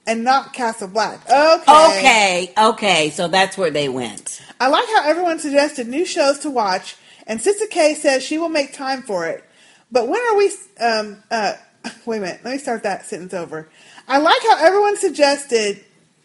and 0.06 0.24
not 0.24 0.52
Castle 0.52 0.88
Black. 0.88 1.20
Okay. 1.28 1.98
Okay, 1.98 2.52
okay, 2.58 3.10
so 3.10 3.28
that's 3.28 3.56
where 3.56 3.70
they 3.70 3.88
went. 3.88 4.42
I 4.60 4.68
like 4.68 4.86
how 4.88 5.08
everyone 5.08 5.38
suggested 5.38 5.86
new 5.86 6.04
shows 6.04 6.38
to 6.40 6.50
watch, 6.50 6.96
and 7.26 7.40
Sister 7.40 7.66
K 7.70 7.94
says 7.94 8.22
she 8.22 8.38
will 8.38 8.48
make 8.48 8.72
time 8.72 9.02
for 9.02 9.26
it. 9.26 9.44
But 9.90 10.08
when 10.08 10.20
are 10.20 10.36
we? 10.36 10.52
Um, 10.80 11.22
uh, 11.30 11.54
wait 12.06 12.18
a 12.18 12.20
minute. 12.20 12.40
Let 12.44 12.52
me 12.52 12.58
start 12.58 12.82
that 12.82 13.06
sentence 13.06 13.34
over. 13.34 13.68
I 14.08 14.18
like 14.18 14.42
how 14.42 14.64
everyone 14.64 14.96
suggested 14.96 15.84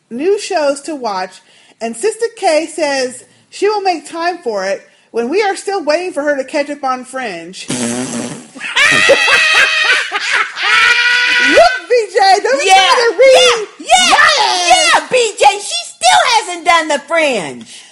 new 0.09 0.39
shows 0.39 0.81
to 0.81 0.95
watch, 0.95 1.41
and 1.81 1.95
Sister 1.95 2.27
K 2.35 2.65
says 2.65 3.25
she 3.49 3.67
will 3.69 3.81
make 3.81 4.07
time 4.07 4.39
for 4.39 4.65
it 4.65 4.88
when 5.11 5.30
we 5.30 5.41
are 5.41 5.56
still 5.56 5.83
waiting 5.83 6.14
for 6.14 6.23
her 6.23 6.35
to 6.38 6.43
catch 6.43 6.69
up 6.69 6.83
on 6.83 7.06
Fringe. 7.06 7.65
Look, 11.47 11.75
BJ, 11.89 12.19
Yeah, 12.65 13.07
read? 13.17 13.67
yeah, 13.79 14.67
yeah, 14.67 15.07
BJ, 15.07 15.43
she 15.61 15.79
still 15.85 16.21
hasn't 16.35 16.65
done 16.65 16.87
the 16.89 16.99
fringe. 16.99 17.83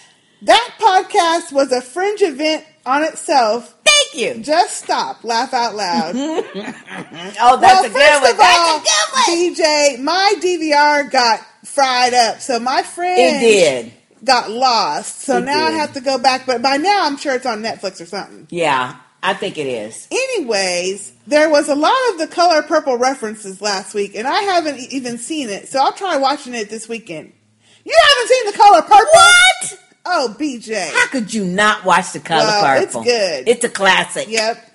That 0.42 0.70
podcast 0.80 1.52
was 1.54 1.72
a 1.72 1.82
fringe 1.82 2.22
event 2.22 2.66
on 2.86 3.04
itself. 3.04 3.76
Thank 3.86 4.16
you. 4.38 4.44
Just 4.44 4.78
stop. 4.84 5.24
Laugh 5.24 5.54
out 5.54 5.76
loud. 5.76 6.16
oh, 6.18 7.58
that's 7.60 7.62
well, 7.62 7.86
a 7.86 7.90
good 7.90 8.22
one. 8.22 8.32
of 8.32 8.38
That's 8.38 8.60
all, 8.60 8.78
a 8.78 8.80
good 8.82 9.10
one. 9.14 9.56
DJ, 9.56 10.00
my 10.04 10.34
DVR 10.40 11.10
got 11.12 11.40
fried 11.66 12.14
up, 12.14 12.42
so 12.42 12.60
my 12.60 12.84
friend 12.84 13.18
It 13.18 13.40
did. 13.40 13.94
got 14.24 14.52
lost. 14.52 15.22
So 15.22 15.38
It 15.38 15.46
now 15.46 15.66
I 15.66 15.72
have 15.72 15.94
to 15.94 16.02
go 16.02 16.18
back. 16.18 16.46
But 16.46 16.62
by 16.62 16.78
now, 16.78 17.06
I'm 17.06 17.18
sure 17.18 17.36
it's 17.36 17.46
on 17.46 17.62
Netflix 17.64 18.02
or 18.02 18.06
something. 18.06 18.48
Yeah, 18.50 18.98
I 19.28 19.34
think 19.34 19.58
it 19.58 19.66
is. 19.68 20.08
Anyways, 20.12 21.12
there 21.26 21.50
was 21.50 21.68
a 21.68 21.76
lot 21.76 21.96
of 22.12 22.20
the 22.20 22.28
color 22.28 22.62
purple 22.62 22.98
references 22.98 23.62
last 23.62 23.94
week, 23.94 24.16
and 24.16 24.28
I 24.28 24.42
haven't 24.42 24.80
even 24.94 25.18
seen 25.18 25.50
it, 25.50 25.68
so 25.68 25.80
I'll 25.80 25.94
try 25.94 26.18
watching 26.18 26.54
it 26.54 26.70
this 26.70 26.88
weekend. 26.88 27.34
You 27.84 27.94
haven't 28.08 28.28
seen 28.30 28.46
the 28.52 28.58
color 28.58 28.82
purple? 28.82 29.06
What? 29.12 29.80
Oh, 30.06 30.36
BJ. 30.40 30.92
How 30.92 31.08
could 31.08 31.34
you 31.34 31.44
not 31.46 31.84
watch 31.86 32.14
the 32.14 32.20
color 32.20 32.46
Well, 32.46 32.84
it's 32.84 32.94
good. 32.94 33.48
It's 33.48 33.64
a 33.64 33.70
classic. 33.70 34.28
Yep. 34.30 34.74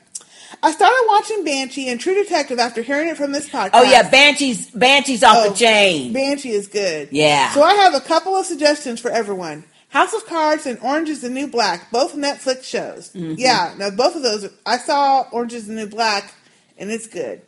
I 0.62 0.72
started 0.72 1.04
watching 1.08 1.44
Banshee 1.44 1.88
and 1.88 1.98
True 2.00 2.14
Detective 2.14 2.58
after 2.58 2.82
hearing 2.82 3.08
it 3.08 3.16
from 3.16 3.32
this 3.32 3.48
podcast. 3.48 3.70
Oh 3.74 3.82
yeah, 3.82 4.10
Banshee's 4.10 4.70
Banshee's 4.72 5.22
off 5.22 5.36
Oh, 5.38 5.50
the 5.50 5.56
chain. 5.56 6.12
Banshee 6.12 6.50
is 6.50 6.66
good. 6.66 7.08
Yeah. 7.12 7.50
So 7.52 7.62
I 7.62 7.74
have 7.74 7.94
a 7.94 8.00
couple 8.00 8.34
of 8.36 8.44
suggestions 8.44 9.00
for 9.00 9.10
everyone. 9.10 9.64
House 9.90 10.14
of 10.14 10.24
Cards 10.26 10.66
and 10.66 10.78
Orange 10.80 11.08
is 11.08 11.20
the 11.20 11.28
New 11.30 11.48
Black, 11.48 11.90
both 11.90 12.14
Netflix 12.14 12.62
shows. 12.64 13.10
Mhm. 13.14 13.34
Yeah, 13.38 13.74
now 13.76 13.90
both 13.90 14.14
of 14.16 14.22
those. 14.22 14.48
I 14.64 14.78
saw 14.78 15.26
Orange 15.32 15.52
is 15.52 15.66
the 15.66 15.74
New 15.74 15.86
Black, 15.86 16.32
and 16.78 16.90
it's 16.90 17.06
good. 17.06 17.42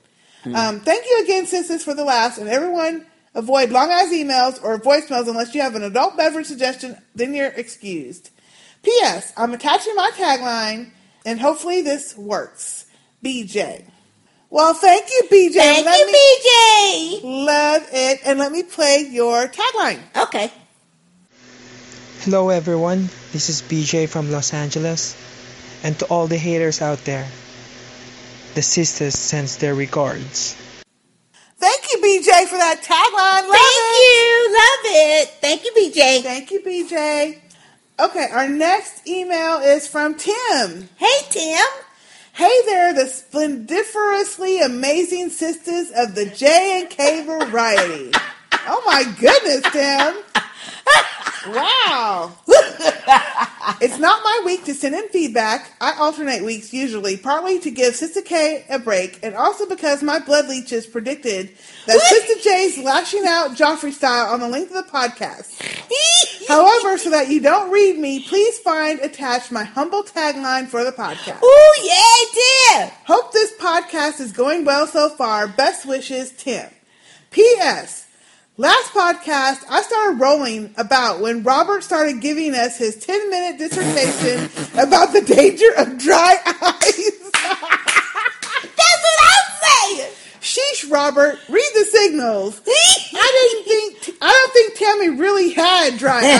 Mm. 0.44 0.56
Um, 0.56 0.80
thank 0.80 1.04
you 1.08 1.22
again, 1.22 1.46
sisters, 1.46 1.84
for 1.84 1.94
the 1.94 2.04
laughs, 2.04 2.38
and 2.38 2.48
everyone 2.48 3.06
avoid 3.34 3.70
long 3.70 3.90
eyes 3.90 4.08
emails 4.10 4.58
or 4.62 4.76
voicemails 4.78 5.28
unless 5.28 5.54
you 5.54 5.62
have 5.62 5.76
an 5.76 5.84
adult 5.84 6.16
beverage 6.16 6.46
suggestion. 6.46 6.96
Then 7.14 7.32
you're 7.32 7.46
excused. 7.56 8.30
P.S. 8.82 9.32
I'm 9.36 9.54
attaching 9.54 9.94
my 9.94 10.10
tagline, 10.16 10.90
and 11.24 11.40
hopefully 11.40 11.80
this 11.80 12.16
works. 12.16 12.86
BJ. 13.24 13.84
Well, 14.50 14.74
thank 14.74 15.08
you, 15.08 15.22
BJ. 15.30 15.54
Thank 15.54 15.86
Let 15.86 16.00
you, 16.00 16.06
me- 16.12 17.44
Love 17.44 17.86
it, 17.92 18.20
and 18.26 18.38
let 18.40 18.50
me 18.50 18.64
play 18.64 19.06
your 19.08 19.46
tagline. 19.46 20.00
Okay. 20.16 20.50
Hello, 22.24 22.50
everyone. 22.50 23.08
This 23.32 23.48
is 23.48 23.62
BJ 23.62 24.08
from 24.08 24.30
Los 24.30 24.54
Angeles. 24.54 25.16
And 25.82 25.98
to 25.98 26.04
all 26.04 26.28
the 26.28 26.38
haters 26.38 26.80
out 26.80 26.98
there, 26.98 27.26
the 28.54 28.62
sisters 28.62 29.18
sends 29.18 29.56
their 29.56 29.74
regards. 29.74 30.54
Thank 31.58 31.82
you, 31.90 31.98
BJ, 31.98 32.46
for 32.46 32.58
that 32.58 32.78
tagline. 32.78 33.48
Love 33.50 33.58
Thank 33.58 33.98
you. 33.98 34.54
Love 34.54 34.84
it. 34.94 35.28
Thank 35.40 35.64
you, 35.64 35.72
BJ. 35.72 36.22
Thank 36.22 36.52
you, 36.52 36.60
BJ. 36.60 37.40
Okay, 37.98 38.28
our 38.30 38.48
next 38.48 39.04
email 39.08 39.58
is 39.58 39.88
from 39.88 40.14
Tim. 40.14 40.90
Hey, 40.94 41.18
Tim. 41.28 41.66
Hey 42.34 42.62
there, 42.66 42.94
the 42.94 43.06
splendiferously 43.10 44.64
amazing 44.64 45.30
sisters 45.30 45.90
of 45.90 46.14
the 46.14 46.26
J 46.26 46.82
and 46.82 46.88
K 46.88 47.24
variety. 47.26 48.12
Oh 48.64 48.80
my 48.86 49.02
goodness, 49.18 49.62
Tim. 49.72 50.22
Wow. 51.46 52.32
it's 53.80 53.98
not 53.98 54.22
my 54.22 54.42
week 54.44 54.64
to 54.64 54.74
send 54.74 54.94
in 54.94 55.08
feedback. 55.08 55.72
I 55.80 55.94
alternate 55.98 56.44
weeks 56.44 56.72
usually, 56.72 57.16
partly 57.16 57.58
to 57.60 57.70
give 57.70 57.94
Sister 57.94 58.22
K 58.22 58.64
a 58.68 58.78
break, 58.78 59.18
and 59.22 59.34
also 59.34 59.68
because 59.68 60.02
my 60.02 60.18
blood 60.18 60.48
leeches 60.48 60.86
predicted 60.86 61.50
that 61.86 62.00
Sister 62.00 62.40
J's 62.42 62.78
lashing 62.78 63.24
out 63.26 63.56
Joffrey 63.56 63.92
style 63.92 64.32
on 64.32 64.40
the 64.40 64.48
length 64.48 64.74
of 64.74 64.84
the 64.84 64.92
podcast. 64.92 65.60
However, 66.48 66.98
so 66.98 67.10
that 67.10 67.28
you 67.28 67.40
don't 67.40 67.70
read 67.70 67.98
me, 67.98 68.24
please 68.26 68.58
find 68.58 69.00
attached 69.00 69.50
my 69.52 69.64
humble 69.64 70.02
tagline 70.02 70.68
for 70.68 70.84
the 70.84 70.92
podcast. 70.92 71.42
Ooh, 71.42 71.74
yeah, 71.82 72.86
Tim. 72.86 72.90
Hope 73.04 73.32
this 73.32 73.52
podcast 73.58 74.20
is 74.20 74.32
going 74.32 74.64
well 74.64 74.86
so 74.86 75.08
far. 75.10 75.48
Best 75.48 75.86
wishes, 75.86 76.32
Tim. 76.32 76.68
P.S. 77.30 78.06
Last 78.58 78.92
podcast, 78.92 79.64
I 79.70 79.80
started 79.80 80.20
rolling 80.20 80.74
about 80.76 81.20
when 81.20 81.42
Robert 81.42 81.82
started 81.82 82.20
giving 82.20 82.54
us 82.54 82.76
his 82.76 82.96
10 82.96 83.30
minute 83.30 83.56
dissertation 83.58 84.50
about 84.78 85.14
the 85.14 85.22
danger 85.22 85.72
of 85.78 85.96
dry 85.96 86.36
eyes. 86.46 87.30
That's 87.32 89.02
what 89.02 89.18
I'm 89.24 89.96
saying. 89.96 90.10
Sheesh, 90.42 90.90
Robert, 90.90 91.38
read 91.48 91.70
the 91.74 91.84
signals. 91.86 92.60
I 92.66 93.50
didn't 93.54 93.64
think, 94.04 94.18
I 94.20 94.30
don't 94.30 94.52
think 94.52 94.76
Tammy 94.78 95.08
really 95.18 95.52
had 95.54 95.96
dry 95.96 96.20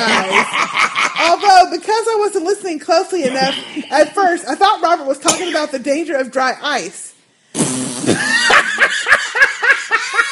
eyes. 1.19 1.31
Although, 1.31 1.71
because 1.71 2.07
I 2.11 2.17
wasn't 2.19 2.45
listening 2.45 2.79
closely 2.79 3.25
enough 3.25 3.57
at 3.91 4.15
first, 4.15 4.47
I 4.47 4.55
thought 4.55 4.83
Robert 4.83 5.07
was 5.07 5.19
talking 5.19 5.49
about 5.49 5.73
the 5.73 5.79
danger 5.79 6.15
of 6.17 6.31
dry 6.31 6.59
ice. 6.63 7.15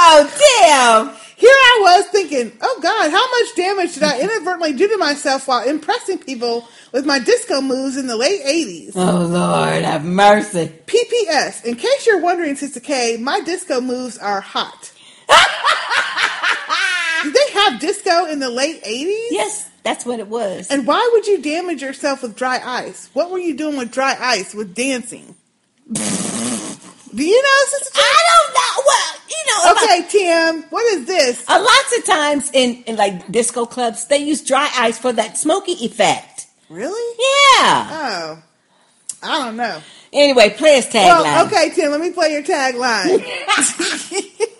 Oh, 0.00 0.22
damn. 0.60 1.16
Here 1.36 1.50
I 1.50 1.78
was 1.82 2.06
thinking, 2.06 2.52
oh 2.60 2.80
God, 2.80 3.10
how 3.10 3.30
much 3.30 3.56
damage 3.56 3.94
did 3.94 4.04
I 4.04 4.20
inadvertently 4.20 4.72
do 4.74 4.86
to 4.88 4.96
myself 4.96 5.48
while 5.48 5.68
impressing 5.68 6.18
people 6.18 6.68
with 6.92 7.04
my 7.04 7.18
disco 7.18 7.60
moves 7.60 7.96
in 7.96 8.06
the 8.06 8.16
late 8.16 8.44
80s? 8.44 8.92
Oh, 8.94 9.26
Lord, 9.26 9.84
have 9.84 10.04
mercy. 10.04 10.72
PPS, 10.86 11.64
in 11.64 11.74
case 11.74 12.06
you're 12.06 12.20
wondering, 12.20 12.54
Sister 12.54 12.78
K, 12.80 13.16
my 13.18 13.40
disco 13.40 13.80
moves 13.80 14.16
are 14.18 14.40
hot. 14.40 14.92
Did 17.24 17.34
they 17.34 17.52
have 17.54 17.80
disco 17.80 18.26
in 18.26 18.38
the 18.38 18.50
late 18.50 18.82
80s? 18.84 19.26
Yes, 19.30 19.68
that's 19.82 20.06
what 20.06 20.20
it 20.20 20.28
was. 20.28 20.70
And 20.70 20.86
why 20.86 21.08
would 21.12 21.26
you 21.26 21.42
damage 21.42 21.82
yourself 21.82 22.22
with 22.22 22.36
dry 22.36 22.60
ice? 22.64 23.10
What 23.14 23.32
were 23.32 23.40
you 23.40 23.56
doing 23.56 23.76
with 23.76 23.90
dry 23.90 24.16
ice 24.18 24.54
with 24.54 24.76
dancing? 24.76 25.34
Do 27.14 27.24
you 27.24 27.42
know, 27.42 27.64
Sister 27.70 27.90
K? 27.94 28.00
I 28.02 28.22
don't 28.30 28.54
know. 28.54 28.82
Well, 28.86 29.14
you 29.28 29.36
know. 29.46 29.70
if 29.72 29.78
I- 29.78 29.98
Okay, 29.98 30.08
Tim, 30.08 30.62
what 30.70 30.84
is 30.94 31.06
this? 31.06 31.44
Uh, 31.48 31.58
lots 31.60 31.98
of 31.98 32.04
times 32.04 32.50
in, 32.52 32.82
in 32.84 32.96
like 32.96 33.30
disco 33.30 33.66
clubs, 33.66 34.06
they 34.06 34.18
use 34.18 34.42
dry 34.44 34.70
ice 34.76 34.98
for 34.98 35.12
that 35.12 35.36
smoky 35.38 35.72
effect. 35.84 36.46
Really? 36.68 37.16
Yeah. 37.18 37.88
Oh, 37.90 38.42
I 39.22 39.38
don't 39.44 39.56
know. 39.56 39.80
Anyway, 40.12 40.50
play 40.50 40.76
his 40.76 40.86
tagline. 40.86 41.04
Well, 41.22 41.46
okay, 41.46 41.70
Tim, 41.70 41.90
let 41.90 42.00
me 42.00 42.10
play 42.10 42.32
your 42.32 42.42
tagline. 42.42 43.24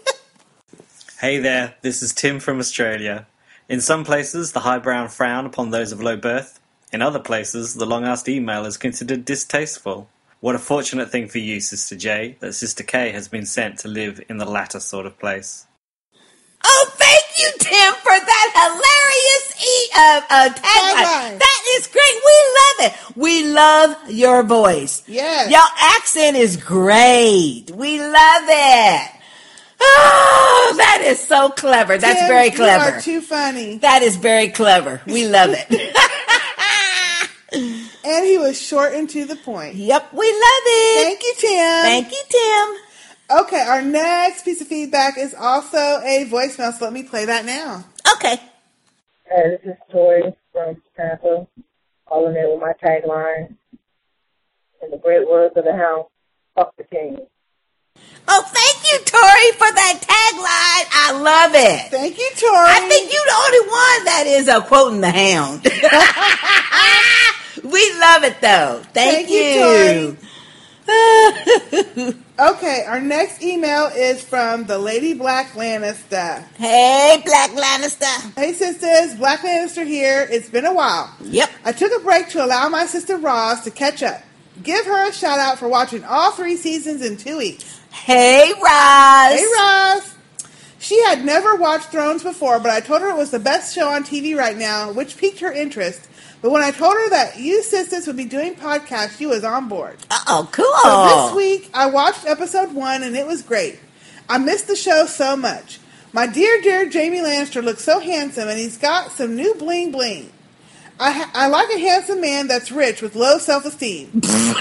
Hey 1.20 1.39
there, 1.39 1.75
this 1.83 2.01
is 2.01 2.12
Tim 2.12 2.39
from 2.39 2.60
Australia. 2.60 3.27
In 3.68 3.81
some 3.81 4.05
places, 4.05 4.52
the 4.52 4.60
highbrow 4.60 5.09
frown 5.09 5.47
upon 5.47 5.70
those 5.73 5.91
of 5.91 6.01
low 6.01 6.17
birth. 6.17 6.60
In 6.93 7.02
other 7.02 7.18
places, 7.18 7.75
the 7.75 7.86
long-asked 7.86 8.28
email 8.28 8.65
is 8.65 8.77
considered 8.77 9.25
distasteful. 9.25 10.09
What 10.41 10.55
a 10.55 10.58
fortunate 10.58 11.10
thing 11.10 11.28
for 11.28 11.39
you, 11.39 11.60
Sister 11.60 11.97
J, 11.97 12.36
that 12.41 12.52
Sister 12.52 12.84
K 12.84 13.10
has 13.10 13.26
been 13.28 13.44
sent 13.47 13.78
to 13.81 13.89
live 13.89 14.20
in 14.28 14.36
the 14.39 14.44
latter 14.44 14.78
sort 14.81 15.05
of 15.07 15.18
place. 15.18 15.67
Oh, 16.65 16.91
thank 16.94 17.25
you, 17.39 17.50
Tim, 17.58 17.94
for 17.94 18.12
that 18.12 18.50
hilarious 18.55 19.65
e- 19.65 19.91
uh, 19.97 20.20
uh, 20.31 20.49
tagline. 20.55 21.34
Tagline. 21.34 21.39
That 21.39 21.62
is 21.76 21.86
great. 21.86 22.23
We 22.25 22.36
love 22.58 22.92
it. 22.92 23.17
We 23.17 23.52
love 23.52 24.10
your 24.10 24.42
voice. 24.44 25.02
Yes. 25.07 25.50
Your 25.50 25.65
accent 25.97 26.36
is 26.36 26.57
great. 26.57 27.67
We 27.75 28.00
love 28.00 28.42
it. 28.49 29.10
Oh, 29.81 30.75
that 30.76 31.02
is 31.07 31.20
so 31.20 31.50
clever. 31.50 31.99
That's 31.99 32.18
Tim, 32.20 32.28
very 32.28 32.47
You 32.47 32.57
clever. 32.57 32.97
are 32.97 33.00
too 33.00 33.20
funny. 33.20 33.78
That 33.78 34.02
is 34.02 34.17
very 34.17 34.49
clever. 34.49 35.00
We 35.07 35.26
love 35.28 35.50
it. 35.52 35.97
And 38.09 38.25
he 38.25 38.39
was 38.39 38.61
short 38.61 38.95
and 38.95 39.09
to 39.11 39.27
the 39.27 39.37
point. 39.37 39.75
Yep, 39.75 40.15
we 40.15 40.27
love 40.33 40.65
it. 40.65 41.05
Thank 41.05 41.23
you, 41.23 41.35
Tim. 41.37 41.83
Thank 41.83 42.11
you, 42.11 42.23
Tim. 42.31 43.41
Okay, 43.41 43.61
our 43.61 43.83
next 43.83 44.47
piece 44.47 44.62
of 44.62 44.67
feedback 44.67 45.19
is 45.19 45.35
also 45.35 45.77
a 45.77 46.27
voicemail, 46.31 46.73
so 46.73 46.87
let 46.87 46.95
me 46.95 47.03
play 47.03 47.27
that 47.27 47.45
now. 47.45 47.85
Okay. 48.15 48.41
Hey, 49.27 49.59
this 49.62 49.73
is 49.73 49.77
Tori 49.93 50.35
from 50.55 50.81
Tampa, 50.97 51.47
calling 52.07 52.35
in 52.35 52.51
with 52.51 52.61
my 52.61 52.73
tagline. 52.83 53.55
In 54.83 54.91
the 54.91 54.97
great 54.97 55.28
words 55.28 55.55
of 55.59 55.65
the 55.65 55.73
hound, 55.75 56.07
fuck 56.55 56.75
the 56.78 56.85
king. 56.85 57.19
Oh, 58.27 58.43
thank 58.43 58.91
you, 58.91 58.99
Tori, 59.05 59.53
for 59.53 59.70
that 59.70 60.01
tagline. 60.01 60.89
I 60.95 61.12
love 61.20 61.53
it. 61.55 61.91
Thank 61.91 62.17
you, 62.17 62.31
Tori. 62.37 62.57
I 62.57 62.81
think 62.89 63.12
you're 63.12 63.25
the 63.27 63.33
only 63.45 63.61
one 63.69 64.05
that 64.07 64.25
is 64.27 64.49
uh, 64.49 64.62
quoting 64.62 65.03
the 65.03 65.11
hound. 65.11 65.67
we 67.78 68.00
love 68.00 68.24
it, 68.24 68.40
though. 68.40 68.82
Thank, 68.92 69.28
Thank 69.28 69.31
you, 69.31 70.16
Okay, 72.40 72.84
our 72.86 73.00
next 73.00 73.42
email 73.42 73.86
is 73.86 74.23
from 74.23 74.65
the 74.65 74.78
Lady 74.78 75.12
Black 75.12 75.52
Lannister. 75.55 76.44
Hey, 76.57 77.20
Black 77.24 77.50
Lannister. 77.50 78.32
Hey, 78.36 78.52
sisters. 78.52 79.16
Black 79.16 79.40
Lannister 79.40 79.84
here. 79.84 80.26
It's 80.31 80.48
been 80.48 80.65
a 80.65 80.73
while. 80.73 81.12
Yep. 81.20 81.50
I 81.65 81.73
took 81.73 81.92
a 82.00 82.05
break 82.05 82.28
to 82.31 82.44
allow 82.44 82.68
my 82.68 82.86
sister 82.86 83.16
Roz 83.16 83.62
to 83.62 83.73
catch 83.73 84.05
up. 84.05 84.23
Give 84.62 84.86
her 84.86 85.08
a 85.08 85.12
shout 85.12 85.40
out 85.40 85.58
for 85.58 85.68
watching 85.68 86.05
all 86.05 86.31
three 86.31 86.57
seasons 86.57 87.05
in 87.05 87.16
two 87.16 87.39
weeks. 87.39 87.81
Hey, 87.90 88.52
Roz. 88.52 89.40
Hey, 89.40 89.44
Roz. 89.44 90.15
She 90.78 91.02
had 91.02 91.24
never 91.24 91.57
watched 91.57 91.90
Thrones 91.90 92.23
before, 92.23 92.60
but 92.60 92.70
I 92.70 92.78
told 92.81 93.02
her 93.02 93.10
it 93.10 93.16
was 93.16 93.32
the 93.32 93.40
best 93.40 93.74
show 93.74 93.89
on 93.89 94.05
TV 94.05 94.36
right 94.36 94.57
now, 94.57 94.92
which 94.92 95.16
piqued 95.16 95.40
her 95.40 95.52
interest. 95.52 96.08
But 96.41 96.52
when 96.52 96.62
I 96.62 96.70
told 96.70 96.94
her 96.94 97.10
that 97.10 97.39
you 97.39 97.62
sisters 97.62 98.07
would 98.07 98.17
be 98.17 98.25
doing 98.25 98.55
podcasts, 98.55 99.18
she 99.18 99.26
was 99.26 99.42
on 99.42 99.68
board. 99.68 99.97
Oh, 100.10 100.49
cool. 100.52 100.65
So 100.83 101.26
this 101.26 101.36
week, 101.36 101.70
I 101.75 101.86
watched 101.86 102.26
episode 102.26 102.73
one, 102.73 103.02
and 103.02 103.17
it 103.17 103.26
was 103.26 103.42
great. 103.42 103.81
I 104.28 104.39
missed 104.39 104.68
the 104.68 104.76
show 104.76 105.07
so 105.07 105.36
much. 105.36 105.81
My 106.12 106.26
dear, 106.26 106.60
dear 106.62 106.91
Jaime 106.91 107.18
Lannister 107.18 107.62
looks 107.62 107.83
so 107.83 107.99
handsome, 107.99 108.49
and 108.49 108.58
he's 108.58 108.78
got 108.78 109.10
some 109.12 109.36
new 109.36 109.55
bling 109.55 109.91
bling. 109.91 110.31
I, 111.00 111.12
ha- 111.12 111.31
I 111.34 111.49
like 111.49 111.70
a 111.70 111.78
handsome 111.78 112.20
man 112.20 112.49
that's 112.49 112.73
rich 112.73 113.02
with 113.02 113.15
low 113.15 113.39
self 113.39 113.65
esteem. 113.65 114.10
oh 114.25 114.55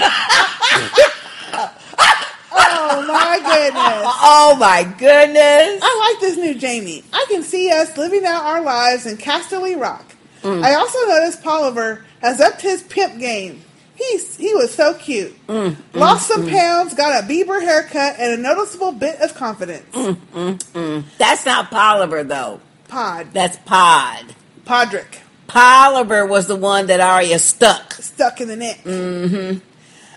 my 3.06 3.40
goodness! 3.42 4.14
Oh 4.22 4.56
my 4.58 4.84
goodness! 4.98 5.80
I 5.82 6.12
like 6.12 6.20
this 6.20 6.36
new 6.36 6.58
Jaime. 6.58 7.02
I 7.12 7.26
can 7.28 7.42
see 7.42 7.70
us 7.70 7.96
living 7.96 8.24
out 8.24 8.44
our 8.44 8.60
lives 8.60 9.06
in 9.06 9.16
Casterly 9.16 9.80
Rock. 9.80 10.04
Mm. 10.42 10.62
I 10.62 10.74
also 10.74 10.98
noticed 11.06 11.42
Polliver 11.42 12.02
has 12.20 12.40
upped 12.40 12.60
his 12.60 12.82
pimp 12.82 13.18
game. 13.18 13.62
He's 13.94 14.36
he 14.36 14.54
was 14.54 14.72
so 14.72 14.94
cute. 14.94 15.34
Mm, 15.48 15.76
Lost 15.92 16.30
mm, 16.30 16.34
some 16.34 16.46
mm. 16.46 16.52
pounds, 16.52 16.94
got 16.94 17.24
a 17.24 17.26
Bieber 17.26 17.60
haircut, 17.60 18.14
and 18.18 18.32
a 18.32 18.36
noticeable 18.36 18.92
bit 18.92 19.20
of 19.20 19.34
confidence. 19.34 19.92
Mm, 19.92 20.14
mm, 20.32 20.58
mm. 20.58 21.04
That's 21.18 21.44
not 21.44 21.70
Polliver, 21.70 22.26
though. 22.26 22.60
Pod. 22.86 23.32
That's 23.32 23.58
Pod. 23.58 24.34
Podrick. 24.64 25.18
Polliver 25.48 26.28
was 26.28 26.46
the 26.46 26.56
one 26.56 26.86
that 26.86 27.00
Arya 27.00 27.38
stuck. 27.38 27.94
Stuck 27.94 28.40
in 28.40 28.48
the 28.48 28.56
neck. 28.56 28.84
Mm-hmm. 28.84 29.58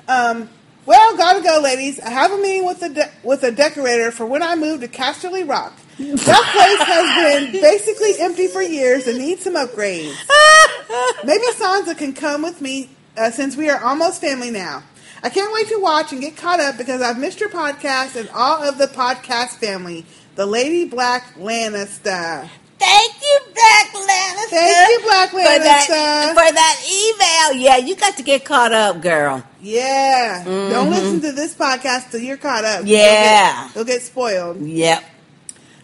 Um, 0.08 0.50
well, 0.86 1.18
gotta 1.18 1.42
go, 1.42 1.60
ladies. 1.64 2.00
I 2.00 2.10
have 2.10 2.32
a 2.32 2.38
meeting 2.38 2.66
with 2.66 2.82
the 2.82 2.90
de- 2.90 3.12
with 3.24 3.44
a 3.44 3.52
decorator 3.52 4.12
for 4.12 4.26
when 4.26 4.44
I 4.44 4.56
move 4.56 4.82
to 4.82 4.88
Casterly 4.88 5.48
Rock. 5.48 5.74
That 6.02 6.44
place 6.54 6.88
has 6.88 7.52
been 7.52 7.62
basically 7.62 8.14
empty 8.20 8.48
for 8.48 8.62
years 8.62 9.08
and 9.08 9.18
needs 9.18 9.44
some 9.44 9.56
upgrades. 9.56 10.14
Maybe 11.24 11.44
Sansa 11.54 11.98
can 11.98 12.14
come 12.14 12.42
with 12.44 12.62
me 12.62 12.90
uh, 13.18 13.32
since 13.32 13.56
we 13.56 13.70
are 13.70 13.82
almost 13.84 14.22
family 14.22 14.52
now. 14.52 14.84
I 15.24 15.30
can't 15.30 15.54
wait 15.54 15.68
to 15.70 15.80
watch 15.80 16.12
and 16.12 16.20
get 16.22 16.36
caught 16.36 16.60
up 16.60 16.78
because 16.78 17.02
I've 17.02 17.20
missed 17.20 17.40
your 17.40 17.50
podcast 17.50 18.16
and 18.16 18.28
all 18.34 18.64
of 18.64 18.78
the 18.78 18.88
podcast 18.88 19.58
family. 19.58 20.06
The 20.36 20.46
Lady 20.46 20.86
Black 20.86 21.36
Lannister. 21.36 22.50
Thank 22.80 23.14
you, 23.22 23.40
Black 23.54 23.88
Lannister. 23.94 24.50
Thank 24.50 24.90
you, 24.90 25.00
Black 25.08 25.30
For 25.30 25.38
that, 25.38 26.30
for 26.34 26.52
that 26.54 27.52
email. 27.54 27.62
Yeah, 27.64 27.78
you 27.78 27.96
got 27.96 28.18
to 28.18 28.24
get 28.24 28.44
caught 28.44 28.72
up, 28.74 29.02
girl. 29.02 29.44
Yeah. 29.62 30.42
Don't 30.44 30.88
Mhm. 30.88 30.90
listen 30.90 31.22
to 31.22 31.32
this 31.34 31.54
podcast 31.54 32.10
till 32.10 32.22
you're 32.22 32.38
caught 32.38 32.66
up. 32.66 32.82
Yeah. 32.86 33.54
You'll 33.60 33.68
get, 33.68 33.76
you'll 33.76 33.86
get 33.86 34.02
spoiled. 34.02 34.62
Yep. 34.66 35.04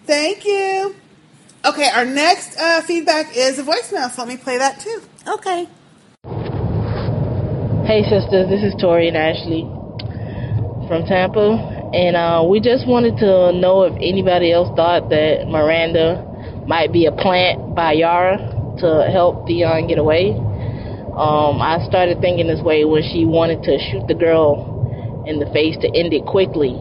Thank 0.07 0.45
you. 0.45 0.95
Okay, 1.65 1.89
our 1.93 2.05
next 2.05 2.57
uh, 2.57 2.81
feedback 2.83 3.35
is 3.35 3.59
a 3.59 3.63
voicemail, 3.63 4.09
so 4.09 4.21
let 4.23 4.29
me 4.29 4.37
play 4.37 4.57
that 4.57 4.79
too. 4.79 5.01
Okay. 5.27 5.67
Hey 7.85 8.03
sisters, 8.03 8.47
this 8.47 8.63
is 8.63 8.73
Tori 8.79 9.09
and 9.09 9.17
Ashley 9.17 9.67
from 10.87 11.03
Tampa, 11.05 11.91
and 11.93 12.15
uh, 12.15 12.41
we 12.47 12.61
just 12.61 12.87
wanted 12.87 13.17
to 13.17 13.51
know 13.51 13.83
if 13.83 13.93
anybody 13.99 14.53
else 14.53 14.69
thought 14.77 15.09
that 15.09 15.43
Myranda 15.47 16.67
might 16.67 16.93
be 16.93 17.05
a 17.05 17.11
plant 17.11 17.75
by 17.75 17.91
Yara 17.91 18.37
to 18.79 19.11
help 19.11 19.45
Theon 19.45 19.87
get 19.87 19.97
away. 19.97 20.31
Um, 20.31 21.59
I 21.59 21.83
started 21.85 22.21
thinking 22.21 22.47
this 22.47 22.61
way 22.61 22.85
when 22.85 23.03
she 23.03 23.25
wanted 23.25 23.63
to 23.63 23.77
shoot 23.91 24.07
the 24.07 24.15
girl 24.15 25.23
in 25.27 25.39
the 25.39 25.47
face 25.51 25.75
to 25.81 25.87
end 25.91 26.13
it 26.13 26.23
quickly, 26.23 26.79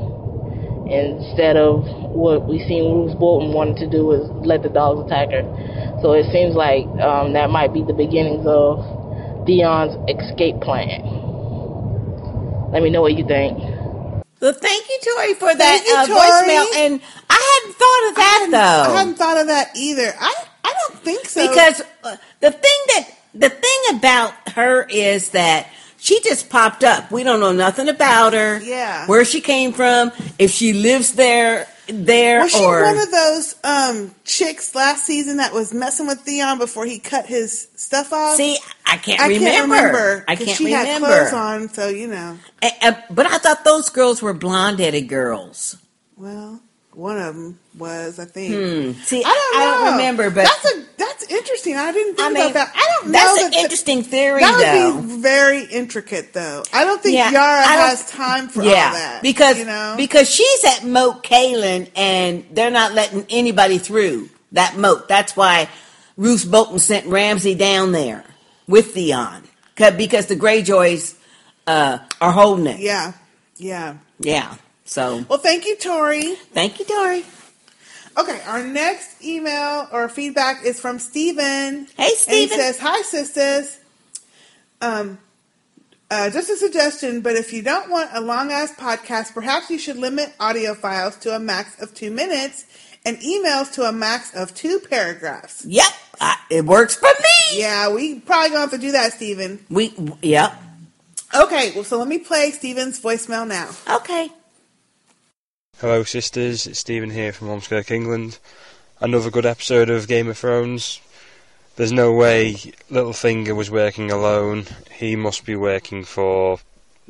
instead 0.89 1.57
of 1.57 1.85
what 2.15 2.47
we 2.47 2.59
seen 2.67 2.93
Roose 2.95 3.15
Bolton 3.15 3.53
wanted 3.53 3.77
to 3.79 3.87
do 3.87 4.13
is 4.13 4.29
let 4.47 4.63
the 4.63 4.69
dogs 4.69 5.07
attack 5.07 5.31
her. 5.31 5.43
So 6.03 6.13
it 6.13 6.31
seems 6.33 6.55
like 6.55 6.87
um, 7.01 7.33
that 7.35 7.51
might 7.51 7.73
be 7.73 7.83
the 7.83 7.93
beginnings 7.93 8.47
of 8.47 8.85
Theon's 9.47 9.95
escape 10.09 10.61
plan. 10.61 11.03
Let 12.73 12.83
me 12.83 12.91
know 12.91 13.03
what 13.03 13.15
you 13.15 13.27
think. 13.27 13.59
Well, 14.41 14.53
thank 14.53 14.89
you, 14.89 14.99
Tori, 15.03 15.35
for 15.35 15.55
that 15.55 15.85
you, 15.87 15.95
uh, 15.95 16.07
voicemail. 16.07 16.77
And 16.77 17.01
I 17.31 17.61
hadn't 17.63 17.77
thought 17.77 18.09
of 18.11 18.15
that 18.17 18.49
though. 18.51 18.93
I 18.93 18.99
hadn't 18.99 19.15
thought 19.17 19.39
of 19.39 19.47
that 19.47 19.77
either. 19.77 20.15
I 20.19 20.35
I 20.63 20.75
don't 20.89 20.99
think 21.01 21.27
so. 21.27 21.49
Because 21.49 21.81
uh, 22.05 22.17
the 22.41 22.51
thing 22.51 22.81
that 22.89 23.11
the 23.35 23.49
thing 23.49 23.99
about 23.99 24.35
her 24.51 24.83
is 24.85 25.31
that 25.31 25.69
she 26.07 26.21
just 26.21 26.49
popped 26.49 26.85
up. 26.85 27.11
We 27.11 27.25
don't 27.25 27.41
know 27.41 27.51
nothing 27.51 27.89
about 27.89 28.33
her. 28.33 28.61
Yeah. 28.61 29.09
Where 29.09 29.25
she 29.25 29.41
came 29.41 29.73
from, 29.73 30.13
if 30.39 30.53
she 30.53 30.73
lives 30.73 31.15
there 31.15 31.67
there 31.89 32.43
was 32.43 32.53
she 32.53 32.65
or 32.65 32.83
one 32.83 32.99
of 32.99 33.11
those 33.11 33.57
um, 33.65 34.15
chicks 34.25 34.75
last 34.75 35.05
season 35.05 35.39
that 35.39 35.53
was 35.53 35.75
messing 35.75 36.07
with 36.07 36.21
Theon 36.21 36.59
before 36.59 36.87
he 36.87 37.01
cut 37.01 37.27
his 37.27 37.69
stuff 37.75 38.13
off? 38.13 38.37
See, 38.37 38.57
I 38.85 38.99
can't 38.99 39.21
remember. 39.21 39.47
I 39.49 39.61
remember. 39.63 39.75
can't 39.75 39.93
remember. 39.93 40.25
I 40.29 40.37
can't 40.37 40.51
she 40.57 40.65
remember. 40.67 40.87
She 40.87 40.93
had 40.93 41.29
clothes 41.31 41.33
on, 41.33 41.69
so 41.71 41.89
you 41.89 42.07
know. 42.07 42.39
And- 42.63 42.73
and- 42.83 43.03
but 43.11 43.27
I 43.27 43.39
thought 43.39 43.65
those 43.65 43.89
girls 43.89 44.23
were 44.23 44.33
blonde-headed 44.33 45.09
girls. 45.09 45.77
Well, 46.17 46.61
one 46.97 47.19
of 47.19 47.35
them 47.35 47.59
was, 47.77 48.19
I 48.19 48.25
think. 48.25 48.55
Hmm. 48.55 49.01
See, 49.03 49.23
I 49.23 49.29
don't, 49.29 49.61
I 49.61 49.65
don't 49.85 49.93
remember, 49.99 50.31
but- 50.31 50.45
that's 50.45 50.65
a 50.75 50.85
that's 50.97 51.31
interesting. 51.31 51.77
I 51.77 51.93
didn't 51.93 52.17
think 52.17 52.27
I 52.27 52.33
mean, 52.33 52.51
about 52.51 52.55
that. 52.55 52.73
I 52.75 52.89
don't 53.01 53.07
know. 53.07 53.13
that's 53.13 53.43
that 53.43 53.47
an 53.55 53.61
interesting 53.63 54.03
theory, 54.03 54.41
though. 54.41 54.47
That 54.59 54.73
though. 54.75 54.97
would 54.97 55.09
be 55.09 55.17
very 55.21 55.65
intricate, 55.65 56.33
though. 56.33 56.63
I 56.73 56.85
don't 56.85 57.03
think 57.03 57.15
Yeah, 57.17 57.31
Yara 57.31 57.63
don't- 57.67 57.79
has 57.89 58.11
time 58.11 58.49
for 58.49 58.63
yeah, 58.63 58.87
all 58.89 58.95
that. 58.95 59.23
because 59.23 59.59
you 59.59 59.67
know, 59.67 59.95
because 59.97 60.29
she's 60.31 60.65
at 60.65 60.85
Moat 60.85 61.23
Cailin 61.23 61.91
and 61.97 62.45
they're 62.51 62.71
not 62.71 62.95
letting 62.95 63.27
anybody 63.29 63.77
through 63.79 64.31
that 64.53 64.77
moat. 64.77 65.07
That's 65.09 65.37
why 65.37 65.69
Roose 66.17 66.45
Bolton 66.47 66.79
sent 66.79 67.07
Ramsay 67.07 67.55
down 67.57 67.93
there 67.93 68.25
with 68.67 68.95
Theon 68.95 69.43
because 69.75 70.27
the 70.27 70.37
Greyjoys 70.37 71.15
uh, 71.67 71.99
are 72.23 72.33
holding 72.33 72.67
it. 72.67 72.81
yeah, 72.81 73.13
yeah. 73.59 73.97
Yeah. 74.19 74.55
So 74.87 75.25
Well, 75.29 75.39
thank 75.39 75.67
you, 75.67 75.77
Tori. 75.77 76.35
thank 76.53 76.79
you, 76.79 76.85
Tori. 76.85 77.25
Okay, 78.19 78.41
our 78.47 78.65
next 78.65 79.23
email 79.23 79.89
or 79.93 80.09
feedback 80.09 80.65
is 80.65 80.81
from 80.81 80.99
Steven. 80.99 81.87
Hey, 81.97 82.05
And 82.05 82.11
he 82.11 82.15
Steven. 82.17 82.59
says, 82.59 82.79
Hi, 82.79 83.03
sisters. 83.03 83.79
Um, 84.81 85.19
uh, 86.11 86.31
just 86.31 86.49
a 86.49 86.57
suggestion, 86.57 87.21
but 87.21 87.35
if 87.37 87.53
you 87.53 87.63
don't 87.63 87.91
want 87.91 88.11
a 88.15 88.21
long 88.21 88.53
ass 88.53 88.73
podcast, 88.73 89.35
perhaps 89.35 89.69
you 89.71 89.79
should 89.79 89.97
limit 89.97 90.33
audio 90.39 90.73
files 90.75 91.17
to 91.17 91.35
a 91.35 91.39
max 91.39 91.81
of 91.83 91.93
two 91.95 92.11
minutes 92.11 92.65
and 93.05 93.19
emails 93.19 93.73
to 93.75 93.83
a 93.83 93.93
max 93.93 94.35
of 94.35 94.55
two 94.55 94.79
paragraphs. 94.89 95.65
Yep, 95.67 95.93
I, 96.21 96.37
it 96.51 96.65
works 96.65 96.95
for 96.95 97.09
me. 97.09 97.59
Yeah, 97.61 97.93
we 97.93 98.21
probably 98.21 98.51
gonna 98.51 98.61
have 98.61 98.71
to 98.71 98.79
do 98.79 98.93
that, 98.93 99.13
Steven. 99.15 99.65
We 99.69 99.93
yep. 100.23 100.55
Okay, 101.35 101.73
well, 101.75 101.85
so 101.85 101.99
let 101.99 102.07
me 102.09 102.19
play 102.19 102.51
Steven's 102.53 103.01
voicemail 103.01 103.47
now. 103.47 103.71
Okay. 103.97 104.29
Hello, 105.81 106.05
sisters. 106.05 106.67
It's 106.67 106.79
Stephen 106.79 107.11
here 107.11 107.35
from 107.35 107.49
Ormskirk, 107.49 107.91
England. 107.91 108.39
Another 108.99 109.31
good 109.31 109.45
episode 109.45 109.91
of 109.91 110.09
Game 110.09 110.27
of 110.27 110.39
Thrones. 110.39 111.03
There's 111.77 111.93
no 111.93 112.15
way 112.15 112.55
Littlefinger 112.91 113.55
was 113.55 113.71
working 113.71 114.11
alone. 114.11 114.65
He 114.91 115.17
must 115.17 115.45
be 115.45 115.55
working 115.55 116.03
for 116.03 116.61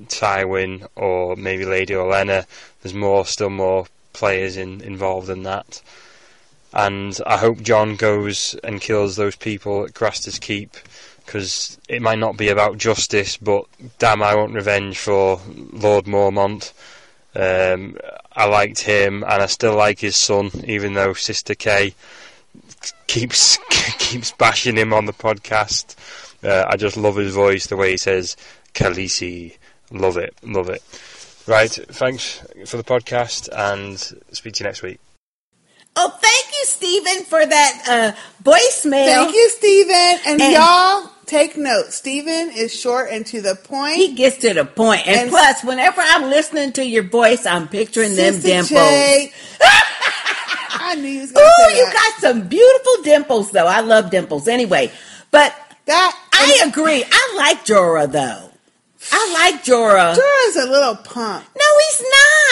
Tywin 0.06 0.84
or 0.96 1.36
maybe 1.36 1.64
Lady 1.64 1.94
Olenna. 1.94 2.44
There's 2.82 2.92
more, 2.92 3.24
still 3.24 3.50
more 3.50 3.86
players 4.12 4.56
in, 4.56 4.80
involved 4.80 5.30
in 5.30 5.44
that. 5.44 5.80
and 6.72 7.16
I 7.24 7.36
hope 7.36 7.62
Jon 7.62 7.94
goes 7.94 8.56
and 8.64 8.80
kills 8.80 9.14
those 9.14 9.36
people 9.36 9.84
at 9.84 9.94
Craster's 9.94 10.40
Keep 10.40 10.76
because 11.24 11.78
it 11.88 12.02
might 12.02 12.18
not 12.18 12.36
be 12.36 12.48
about 12.48 12.78
justice, 12.78 13.36
but 13.36 13.66
damn, 14.00 14.24
I 14.24 14.34
want 14.34 14.54
revenge 14.54 14.98
for 14.98 15.40
Lord 15.72 16.06
Mormont. 16.06 16.72
Um, 17.36 17.96
I 18.36 18.44
liked 18.46 18.80
him, 18.80 19.22
and 19.24 19.42
I 19.42 19.46
still 19.46 19.74
like 19.74 19.98
his 19.98 20.14
son, 20.16 20.50
even 20.64 20.92
though 20.94 21.14
Sister 21.14 21.54
K 21.54 21.94
keeps 23.06 23.56
keeps 23.98 24.32
bashing 24.32 24.76
him 24.76 24.92
on 24.92 25.06
the 25.06 25.12
podcast. 25.12 25.96
Uh, 26.44 26.64
I 26.68 26.76
just 26.76 26.96
love 26.96 27.16
his 27.16 27.34
voice, 27.34 27.66
the 27.66 27.76
way 27.76 27.92
he 27.92 27.96
says 27.96 28.36
Khaleesi. 28.74 29.56
Love 29.90 30.16
it, 30.18 30.34
love 30.42 30.68
it. 30.68 30.82
Right, 31.46 31.70
thanks 31.70 32.42
for 32.66 32.76
the 32.76 32.84
podcast, 32.84 33.48
and 33.52 33.98
speak 34.34 34.54
to 34.54 34.64
you 34.64 34.68
next 34.68 34.82
week. 34.82 34.98
Oh, 35.98 36.10
thank 36.10 36.46
you, 36.48 36.64
Stephen, 36.64 37.24
for 37.24 37.46
that 37.46 37.82
uh, 37.88 38.12
voicemail. 38.42 39.06
Thank 39.06 39.34
you, 39.34 39.48
Stephen. 39.48 40.18
And, 40.26 40.42
And- 40.42 40.52
y'all 40.52 41.10
take 41.26 41.56
note. 41.56 41.92
Stephen 41.92 42.50
is 42.50 42.74
short 42.78 43.08
and 43.10 43.26
to 43.26 43.40
the 43.40 43.54
point. 43.54 43.96
He 43.96 44.14
gets 44.14 44.38
to 44.38 44.54
the 44.54 44.64
point. 44.64 45.06
And, 45.06 45.22
And- 45.22 45.30
plus, 45.30 45.62
whenever 45.64 46.00
I'm 46.00 46.30
listening 46.30 46.72
to 46.74 46.84
your 46.84 47.02
voice, 47.02 47.44
I'm 47.46 47.68
picturing 47.68 48.14
them 48.14 48.40
dimples. 48.40 48.72
I 50.78 50.94
knew 50.96 51.08
you 51.08 51.20
was 51.22 51.32
gonna 51.32 51.46
Ooh, 51.46 51.70
say 51.70 51.78
you 51.78 51.92
got 51.92 52.12
some 52.20 52.48
beautiful 52.48 53.02
dimples, 53.02 53.50
though. 53.50 53.66
I 53.66 53.80
love 53.80 54.10
dimples 54.10 54.46
anyway. 54.46 54.92
But 55.32 55.54
that 55.86 56.16
I 56.32 56.64
agree. 56.68 57.04
I 57.10 57.34
like 57.36 57.64
Jorah, 57.64 58.10
though. 58.10 58.50
I 59.12 59.32
like 59.52 59.64
Jorah. 59.64 60.14
Jorah's 60.16 60.56
a 60.56 60.70
little 60.70 60.96
punk. 60.96 61.44
No, 61.56 61.64
he's 61.86 62.04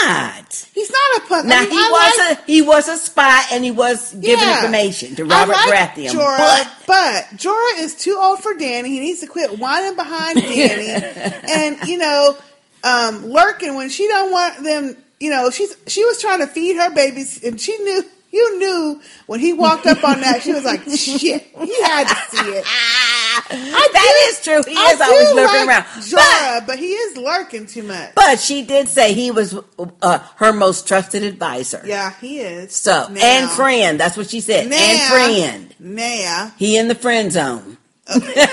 not. 0.03 0.67
He's 0.75 0.91
not 0.91 1.17
a 1.19 1.21
punk. 1.29 1.47
Now 1.47 1.59
I 1.59 1.63
mean, 1.63 1.71
he 1.71 1.77
I 1.79 1.91
was 1.91 2.19
like- 2.19 2.39
a 2.39 2.51
he 2.51 2.63
was 2.63 2.89
a 2.89 2.97
spy 2.97 3.43
and 3.53 3.65
he 3.65 3.71
was 3.71 4.13
giving 4.15 4.39
Yeah. 4.47 4.57
information 4.57 5.15
to 5.17 5.25
Robert 5.25 5.57
I 5.57 5.69
like 5.69 5.95
Baratheon. 5.95 6.11
Jorah, 6.11 6.37
but 6.39 6.69
but, 6.87 7.25
Jorah 7.39 7.79
is 7.79 7.95
too 7.95 8.17
old 8.21 8.41
for 8.43 8.55
Dany. 8.55 8.87
He 8.87 9.01
needs 9.01 9.21
to 9.21 9.27
quit 9.27 9.59
whining 9.59 9.97
behind 9.97 10.39
Dany, 10.43 11.49
and 11.49 11.89
you 11.89 11.99
know, 11.99 12.37
um, 12.85 13.27
lurking 13.27 13.75
when 13.77 13.89
she 13.89 14.07
don't 14.09 14.31
want 14.31 14.63
them. 14.63 14.97
You 15.21 15.31
know, 15.31 15.51
she's 15.51 15.75
she 15.87 16.05
was 16.05 16.21
trying 16.21 16.41
to 16.41 16.47
feed 16.47 16.77
her 16.77 16.91
babies, 16.95 17.43
and 17.43 17.61
she 17.61 17.77
knew. 17.79 18.05
You 18.35 18.59
knew 18.59 19.01
when 19.27 19.39
he 19.39 19.53
walked 19.53 19.87
up 19.87 20.03
on 20.03 20.21
that, 20.23 20.43
she 20.43 20.53
was 20.53 20.65
like, 20.65 20.83
"Shit!" 20.83 21.47
You 21.57 21.83
had 21.85 22.09
to 22.09 22.37
see 22.37 22.51
it. 22.51 22.65
that 23.49 24.29
is 24.29 24.43
true. 24.43 24.61
He 24.67 24.77
I 24.77 24.91
is 24.91 25.01
always 25.01 25.35
lurking 25.35 25.67
like 25.69 25.69
around. 25.69 25.85
Jorah, 26.03 26.67
but, 26.67 26.77
he 26.81 26.89
is 26.95 27.17
lurking 27.17 27.67
too 27.67 27.85
much. 27.85 28.13
But 28.17 28.41
she 28.41 28.65
did 28.65 28.89
say 28.89 29.13
he 29.13 29.31
was 29.31 29.57
uh, 30.03 30.19
her 30.37 30.53
most 30.53 30.89
trusted 30.89 31.23
advisor. 31.23 31.83
Yeah, 31.87 32.13
he 32.21 32.41
is. 32.41 32.75
So 32.75 33.07
Now. 33.09 33.21
and 33.23 33.51
friend. 33.51 34.01
That's 34.01 34.17
what 34.17 34.31
she 34.31 34.41
said. 34.41 34.69
Now. 34.69 34.79
And 34.79 35.13
friend. 35.13 35.75
Nah. 35.79 36.51
He 36.57 36.77
in 36.77 36.89
the 36.89 36.97
friend 36.97 37.31
zone. 37.31 37.79
okay 38.11 38.35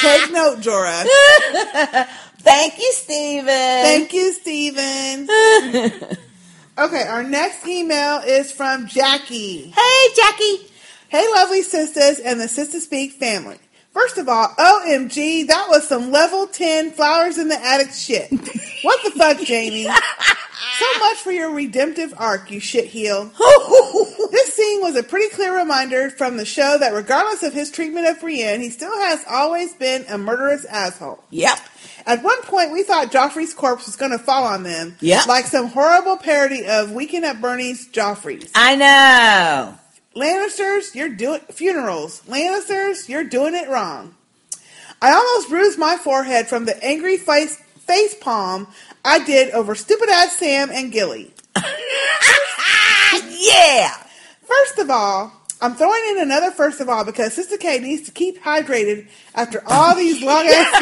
Take 0.00 0.32
note, 0.32 0.58
Jorah. 0.62 1.06
Thank 2.40 2.78
you, 2.78 2.92
Stephen. 2.92 3.46
Thank 3.46 4.12
you, 4.12 4.32
Stephen. 4.32 5.28
Okay, 6.78 7.04
our 7.04 7.22
next 7.22 7.66
email 7.66 8.18
is 8.18 8.52
from 8.52 8.86
Jackie. 8.86 9.72
Hey, 9.74 10.08
Jackie. 10.14 10.66
Hey, 11.08 11.26
lovely 11.34 11.62
sisters 11.62 12.18
and 12.18 12.38
the 12.38 12.44
Sistah 12.44 12.80
Speak 12.80 13.12
family. 13.12 13.56
First 13.94 14.18
of 14.18 14.28
all, 14.28 14.48
OMG, 14.58 15.46
that 15.46 15.68
was 15.70 15.88
some 15.88 16.10
level 16.10 16.46
10 16.46 16.90
flowers 16.90 17.38
in 17.38 17.48
the 17.48 17.58
attic 17.64 17.92
shit. 17.92 18.30
What 18.82 19.02
the 19.04 19.10
fuck, 19.12 19.38
Jaime? 19.38 19.88
So 20.78 20.98
much 21.00 21.16
for 21.18 21.32
your 21.32 21.52
redemptive 21.52 22.12
arc, 22.18 22.50
you 22.50 22.60
shit 22.60 22.86
heel. 22.86 23.24
this 24.30 24.54
scene 24.54 24.80
was 24.82 24.96
a 24.96 25.02
pretty 25.02 25.34
clear 25.34 25.56
reminder 25.56 26.10
from 26.10 26.36
the 26.36 26.44
show 26.44 26.76
that 26.78 26.92
regardless 26.92 27.42
of 27.42 27.54
his 27.54 27.70
treatment 27.70 28.06
of 28.06 28.20
Brienne, 28.20 28.60
he 28.60 28.68
still 28.70 28.92
has 28.92 29.24
always 29.28 29.72
been 29.74 30.04
a 30.08 30.18
murderous 30.18 30.64
asshole. 30.66 31.22
Yep. 31.30 31.58
At 32.06 32.22
one 32.22 32.40
point, 32.42 32.72
we 32.72 32.84
thought 32.84 33.10
Joffrey's 33.10 33.52
corpse 33.52 33.86
was 33.86 33.96
going 33.96 34.12
to 34.12 34.18
fall 34.18 34.44
on 34.44 34.62
them. 34.62 34.96
Yep. 35.00 35.26
Like 35.26 35.46
some 35.46 35.66
horrible 35.66 36.16
parody 36.16 36.64
of 36.64 36.92
Weekend 36.92 37.24
at 37.24 37.40
Bernie's 37.40 37.88
Joffrey's. 37.88 38.50
I 38.54 38.76
know. 38.76 39.74
Lannisters, 40.14 40.94
you're 40.94 41.08
doing 41.08 41.40
funerals. 41.50 42.22
Lannisters, 42.22 43.08
you're 43.08 43.24
doing 43.24 43.54
it 43.54 43.68
wrong. 43.68 44.14
I 45.02 45.12
almost 45.12 45.48
bruised 45.48 45.78
my 45.78 45.96
forehead 45.96 46.46
from 46.46 46.64
the 46.64 46.82
angry 46.82 47.16
face 47.16 47.56
face 47.86 48.14
palm 48.14 48.66
I 49.04 49.24
did 49.24 49.50
over 49.50 49.74
stupid 49.74 50.08
ass 50.08 50.36
Sam 50.38 50.70
and 50.72 50.90
Gilly. 50.90 51.32
yeah. 53.30 53.94
First 54.42 54.78
of 54.78 54.90
all, 54.90 55.32
I'm 55.60 55.74
throwing 55.74 56.02
in 56.10 56.20
another 56.20 56.50
first 56.50 56.80
of 56.80 56.88
all 56.88 57.04
because 57.04 57.32
Sister 57.32 57.56
K 57.56 57.78
needs 57.78 58.02
to 58.06 58.12
keep 58.12 58.42
hydrated 58.42 59.08
after 59.34 59.62
all 59.66 59.94
these 59.94 60.22
long 60.22 60.46
ass. 60.46 60.68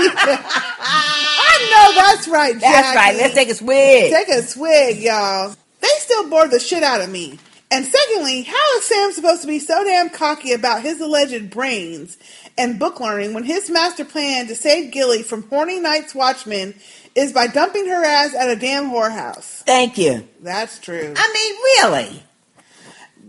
I 0.81 1.69
know 1.71 2.03
that's 2.03 2.29
right, 2.29 2.59
That's 2.61 2.97
right. 2.97 3.17
Let's 3.17 3.35
take 3.35 3.49
a 3.49 3.55
swig. 3.55 4.13
Take 4.13 4.29
a 4.29 4.43
swig, 4.43 4.99
y'all. 4.99 5.55
They 5.81 5.89
still 5.99 6.29
bore 6.29 6.49
the 6.49 6.59
shit 6.59 6.83
out 6.83 7.01
of 7.01 7.11
me. 7.11 7.39
And 7.71 7.85
secondly, 7.85 8.43
how 8.43 8.77
is 8.79 8.85
Sam 8.85 9.13
supposed 9.13 9.43
to 9.43 9.49
be 9.49 9.59
so 9.59 9.83
damn 9.85 10.09
cocky 10.11 10.53
about 10.53 10.83
his 10.83 11.01
alleged 11.01 11.51
brains 11.51 12.17
and 12.57 12.79
book 12.79 13.01
learning 13.01 13.35
when 13.35 13.45
his 13.45 13.69
master 13.71 14.05
plan 14.05 14.47
to 14.47 14.55
save 14.55 14.93
Gilly 14.93 15.23
from 15.23 15.43
horny 15.49 15.81
Night's 15.81 16.15
Watchmen 16.15 16.75
is 17.15 17.33
by 17.33 17.47
dumping 17.47 17.87
her 17.89 18.05
ass 18.05 18.35
at 18.35 18.51
a 18.51 18.57
damn 18.57 18.91
whorehouse? 18.91 19.63
Thank 19.65 19.99
you. 19.99 20.29
That's 20.41 20.79
true. 20.79 21.15
I 21.17 21.33
mean, 21.33 22.01
really. 22.07 22.23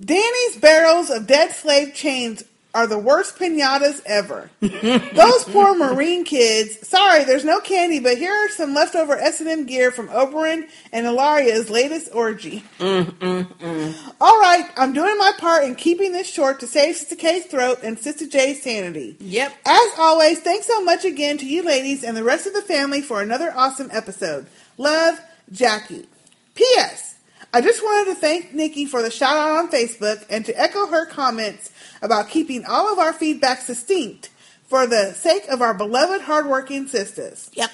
Dany's 0.05 0.57
barrels 0.57 1.09
of 1.09 1.25
dead 1.25 1.51
slave 1.51 1.95
chains 1.95 2.43
are 2.75 2.85
the 2.85 2.99
worst 2.99 3.37
pinatas 3.37 4.01
ever. 4.05 4.51
Those 4.59 5.43
poor 5.45 5.73
Meereen 5.73 6.25
kids. 6.25 6.85
Sorry, 6.85 7.23
there's 7.23 7.45
no 7.45 7.61
candy, 7.61 8.01
but 8.01 8.17
here 8.17 8.33
are 8.33 8.49
some 8.49 8.73
leftover 8.73 9.17
S&M 9.17 9.65
gear 9.65 9.91
from 9.91 10.09
Oberyn 10.09 10.67
and 10.91 11.05
Ellaria's 11.07 11.69
latest 11.69 12.13
orgy. 12.13 12.65
All 12.81 14.41
right, 14.41 14.69
I'm 14.75 14.91
doing 14.91 15.17
my 15.17 15.31
part 15.39 15.63
in 15.63 15.75
keeping 15.75 16.11
this 16.11 16.29
short 16.29 16.59
to 16.59 16.67
save 16.67 16.97
Sister 16.97 17.15
K's 17.15 17.45
throat 17.45 17.79
and 17.81 17.97
Sister 17.97 18.27
J's 18.27 18.61
sanity. 18.61 19.15
Yep. 19.21 19.53
As 19.65 19.89
always, 19.97 20.41
thanks 20.41 20.67
so 20.67 20.83
much 20.83 21.05
again 21.05 21.37
to 21.37 21.45
you 21.47 21.63
ladies 21.63 22.03
and 22.03 22.15
the 22.15 22.23
rest 22.23 22.45
of 22.45 22.53
the 22.53 22.61
family 22.61 23.01
for 23.01 23.21
another 23.21 23.53
awesome 23.55 23.89
episode. 23.93 24.47
Love, 24.77 25.19
Jackie. 25.49 26.07
P.S. 26.55 27.14
I 27.55 27.61
just 27.61 27.81
wanted 27.81 28.13
to 28.13 28.19
thank 28.19 28.53
Nikki 28.53 28.85
for 28.85 29.01
the 29.01 29.09
shout 29.09 29.37
out 29.37 29.57
on 29.57 29.71
Facebook 29.71 30.25
and 30.29 30.45
to 30.45 30.61
echo 30.61 30.87
her 30.87 31.05
comments 31.05 31.71
about 32.01 32.27
keeping 32.27 32.65
all 32.65 32.91
of 32.91 32.99
our 32.99 33.13
feedback 33.13 33.59
succinct 33.59 34.29
for 34.67 34.85
the 34.85 35.13
sake 35.13 35.47
of 35.47 35.61
our 35.61 35.73
beloved 35.73 36.23
hardworking 36.23 36.87
sisters. 36.87 37.49
Yep. 37.53 37.71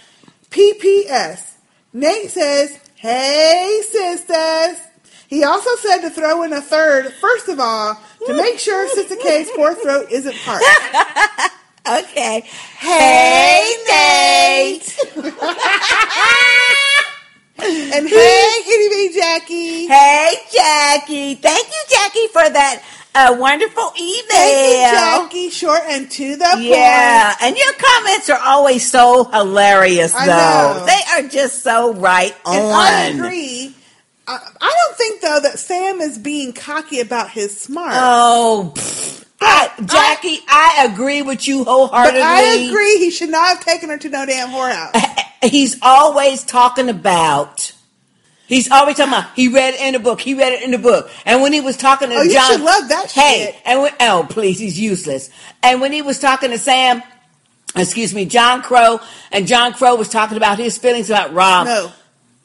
P.P.S. 0.52 1.58
Nate 1.94 2.30
says, 2.30 2.78
Hey, 2.94 3.82
sisters. 3.90 4.78
He 5.28 5.44
also 5.44 5.76
said 5.78 6.02
to 6.02 6.12
throw 6.12 6.44
in 6.44 6.54
a 6.54 6.62
third, 6.62 7.12
first 7.14 7.50
of 7.50 7.60
all, 7.60 8.00
to 8.28 8.34
make 8.36 8.60
sure 8.60 8.88
Sister 8.88 9.16
K's 9.16 9.50
poor 9.56 9.74
throat 9.74 10.12
isn't 10.12 10.36
parched. 10.46 10.64
Okay. 11.84 12.42
Hey, 12.78 13.74
Nate. 13.90 14.98
and 17.64 18.08
hey, 18.10 18.50
Itty 18.68 18.90
Bitty 18.90 19.14
Jackie. 19.20 19.88
Hey, 19.88 20.34
Jackie. 20.52 21.36
Thank 21.36 21.68
you, 21.68 21.84
Jackie, 21.90 22.28
for 22.28 22.50
that 22.50 22.84
uh, 23.14 23.36
wonderful 23.40 23.92
email. 24.00 24.24
Thank 24.30 24.68
you, 24.68 24.98
Jackie. 25.00 25.50
Short 25.50 25.82
and 25.88 26.10
to 26.12 26.36
the 26.38 26.46
point. 26.46 26.64
Yeah, 26.64 27.36
and 27.42 27.56
your 27.56 27.74
comments 27.74 28.30
are 28.30 28.40
always 28.40 28.90
so 28.90 29.26
hilarious, 29.26 30.14
I 30.16 30.26
though. 30.26 30.80
know. 30.80 30.86
They 30.86 31.26
are 31.26 31.30
just 31.30 31.64
so 31.64 31.94
right 31.94 32.36
on. 32.46 32.56
And 32.56 32.74
I 32.74 33.06
agree. 33.08 33.76
I, 34.28 34.40
I 34.62 34.74
don't 34.86 34.98
think 34.98 35.22
though 35.22 35.40
that 35.42 35.60
Sam 35.60 36.00
is 36.02 36.18
being 36.18 36.54
cocky 36.54 37.00
about 37.00 37.32
his 37.32 37.58
smart. 37.58 37.94
Oh, 37.94 38.72
pfft. 38.76 39.21
I, 39.42 39.72
Jackie, 39.86 40.40
I, 40.48 40.88
agree 40.92 41.22
with 41.22 41.48
you 41.48 41.64
wholeheartedly. 41.64 42.20
but 42.20 42.26
I 42.28 42.68
agree 42.70 43.00
he 43.00 43.10
should 43.10 43.30
not 43.30 43.48
have 43.58 43.66
taken 43.66 43.90
her 43.90 43.98
to 43.98 44.10
no 44.10 44.26
damn 44.26 44.50
whorehouse. 44.50 45.20
He's 45.50 45.78
always 45.82 46.44
talking 46.44 46.90
about. 46.90 47.74
He's 48.48 48.70
always 48.70 48.98
talking 48.98 49.14
about. 49.14 49.34
He 49.36 49.48
read 49.48 49.74
it 49.74 49.82
in 49.82 49.94
the 49.94 50.00
book. 50.00 50.22
He 50.22 50.34
read 50.36 50.54
it 50.54 50.62
in 50.62 50.72
the 50.72 50.78
book. 50.78 51.10
And 51.26 51.42
when 51.42 51.54
he 51.54 51.62
was 51.62 51.78
talking 51.78 52.10
to 52.10 52.16
Oh, 52.16 52.22
you 52.22 52.34
Jon, 52.34 52.52
should 52.52 52.62
love 52.62 52.90
that 52.90 53.10
Hey, 53.12 53.46
shit. 53.54 53.62
and 53.66 53.82
when, 53.82 53.94
oh 54.02 54.28
please, 54.30 54.60
he's 54.60 54.80
useless. 54.80 55.30
And 55.64 55.82
when 55.82 55.92
he 55.92 56.02
was 56.04 56.20
talking 56.20 56.52
to 56.52 56.58
Sam, 56.60 57.02
excuse 57.76 58.14
me, 58.14 58.26
Jon 58.26 58.62
Crow, 58.62 59.00
and 59.32 59.48
Jon 59.48 59.74
Crow 59.74 59.96
was 59.96 60.10
talking 60.10 60.38
about 60.38 60.60
his 60.60 60.78
feelings 60.78 61.10
about 61.10 61.34
Robb. 61.34 61.66
No. 61.66 61.92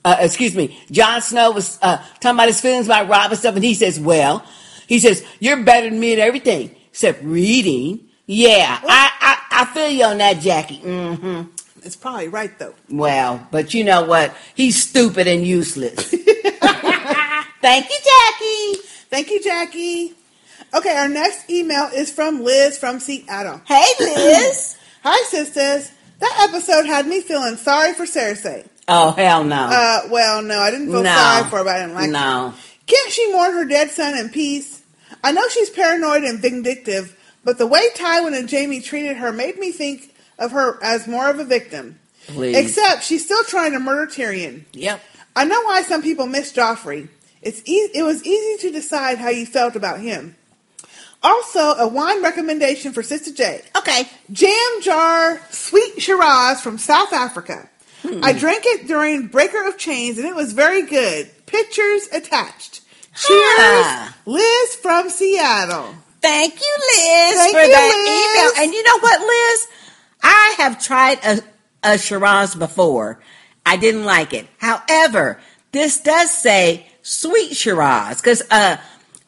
Uh, 0.05 0.16
excuse 0.20 0.55
me, 0.55 0.78
Jon 0.92 1.20
Snow 1.20 1.50
was 1.50 1.78
uh, 1.83 1.97
talking 2.20 2.36
about 2.36 2.47
his 2.47 2.60
feelings 2.60 2.86
about 2.86 3.08
Robb 3.08 3.33
and 3.33 3.39
stuff, 3.41 3.57
and 3.57 3.65
he 3.65 3.75
says, 3.75 3.99
"Well, 3.99 4.44
he 4.86 5.00
says 5.00 5.25
you're 5.41 5.62
better 5.65 5.91
than 5.91 5.99
me 5.99 6.12
at 6.12 6.20
everything 6.20 6.75
except 6.97 7.23
reading." 7.23 8.00
Yeah, 8.26 8.81
I, 8.83 9.10
I 9.20 9.62
I 9.62 9.65
feel 9.66 9.89
you 9.89 10.05
on 10.05 10.18
that, 10.18 10.41
Jackie. 10.41 10.81
Mm-hmm. 10.81 11.42
It's 11.84 11.94
probably 11.94 12.28
right 12.28 12.58
though. 12.58 12.75
Well, 12.91 13.47
but 13.52 13.73
you 13.75 13.84
know 13.84 14.05
what? 14.05 14.34
He's 14.55 14.83
stupid 14.83 15.28
and 15.28 15.47
useless. 15.47 15.94
Thank 16.10 16.26
Thank 17.60 17.89
you, 17.91 17.97
Jackie. 18.02 18.89
Thank 19.10 19.31
you, 19.31 19.42
Jackie. 19.42 20.15
Okay, 20.75 20.97
our 20.97 21.08
next 21.08 21.49
email 21.49 21.89
is 21.94 22.10
from 22.10 22.42
Liz 22.42 22.76
from 22.78 22.99
Seattle. 22.99 23.60
Hey, 23.66 23.84
Liz. 24.00 24.76
Hi, 25.05 25.25
sisters. 25.28 25.92
That 26.18 26.49
episode 26.49 26.86
had 26.86 27.07
me 27.07 27.20
feeling 27.20 27.57
sorry 27.57 27.92
for 27.94 28.05
Cersei. 28.05 28.66
Oh, 28.89 29.12
hell 29.12 29.44
no. 29.44 29.68
Uh, 29.70 30.00
well, 30.10 30.42
no, 30.42 30.58
I 30.58 30.70
didn't 30.73 30.89
feel 30.91 31.02
No. 31.02 31.15
sorry 31.15 31.44
for 31.50 31.58
her, 31.58 31.65
but 31.65 31.75
I 31.76 31.78
didn't 31.81 31.94
like 31.94 32.10
No. 32.10 32.50
her. 32.50 32.55
Can't 32.86 33.12
she 33.12 33.33
mourn 33.33 33.52
her 33.52 33.65
dead 33.65 33.91
son 33.91 34.16
in 34.18 34.28
peace? 34.31 34.75
I 35.23 35.33
know 35.33 35.49
she's 35.49 35.70
paranoid 35.70 36.25
and 36.25 36.39
vindictive, 36.41 37.17
but 37.44 37.59
the 37.59 37.67
way 37.67 37.89
Tywin 37.94 38.39
and 38.39 38.51
Jaime 38.51 38.81
treated 38.81 39.17
her 39.18 39.33
made 39.33 39.59
me 39.59 39.73
think 39.73 40.15
of 40.39 40.52
her 40.52 40.83
as 40.83 41.07
more 41.07 41.28
of 41.31 41.39
a 41.39 41.44
victim. 41.44 41.99
Please. 42.26 42.57
Except 42.57 43.05
she's 43.05 43.25
still 43.25 43.44
trying 43.44 43.73
to 43.73 43.78
murder 43.81 44.10
Tyrion. 44.10 44.65
Yep. 44.73 45.01
I 45.35 45.44
know 45.44 45.62
why 45.62 45.83
some 45.83 46.02
people 46.02 46.26
miss 46.26 46.52
Joffrey. 46.52 47.09
It's 47.43 47.62
e- 47.67 47.91
it 47.94 48.02
was 48.02 48.25
easy 48.25 48.62
to 48.68 48.73
decide 48.73 49.18
how 49.18 49.28
you 49.28 49.47
felt 49.47 49.76
about 49.76 50.01
him. 50.01 50.35
Also, 51.23 51.60
a 51.60 51.89
wine 51.89 52.23
recommendation 52.23 52.93
for 52.93 53.02
Sister 53.02 53.33
J. 53.33 53.62
Okay. 53.76 54.09
Jam 54.33 54.81
jar 54.83 55.41
sweet 55.51 56.01
Shiraz 56.01 56.60
from 56.60 56.78
South 56.78 57.12
Africa. 57.12 57.68
Hmm. 58.02 58.20
I 58.23 58.33
drank 58.33 58.62
it 58.67 58.86
during 58.86 59.26
Breaker 59.28 59.67
of 59.67 59.78
Chains 59.78 60.18
and 60.18 60.26
it 60.26 60.35
was 60.35 60.52
very 60.52 60.83
good. 60.83 61.31
Pictures 61.47 62.09
attached. 62.12 62.83
Cheers, 63.17 63.59
Ah. 63.59 64.15
Liz 64.27 64.75
from 64.77 65.09
Seattle. 65.11 65.95
Thank 66.20 66.55
you, 66.55 66.77
Liz, 66.78 67.36
Thank 67.39 67.57
for 67.57 67.62
you, 67.62 67.73
that 67.73 67.93
Liz. 67.95 68.55
email. 68.57 68.65
And 68.65 68.75
you 68.75 68.83
know 68.83 68.99
what, 68.99 69.20
Liz? 69.20 69.69
I 70.23 70.55
have 70.59 70.83
tried 70.83 71.19
a, 71.25 71.41
a 71.95 71.99
Shiraz 71.99 72.55
before. 72.55 73.20
I 73.65 73.77
didn't 73.77 74.05
like 74.05 74.33
it. 74.35 74.47
However, 74.59 75.39
this 75.73 76.01
does 76.01 76.31
say 76.31 76.86
sweet 77.03 77.57
Shiraz 77.57 78.20
because 78.20 78.43
uh, 78.51 78.77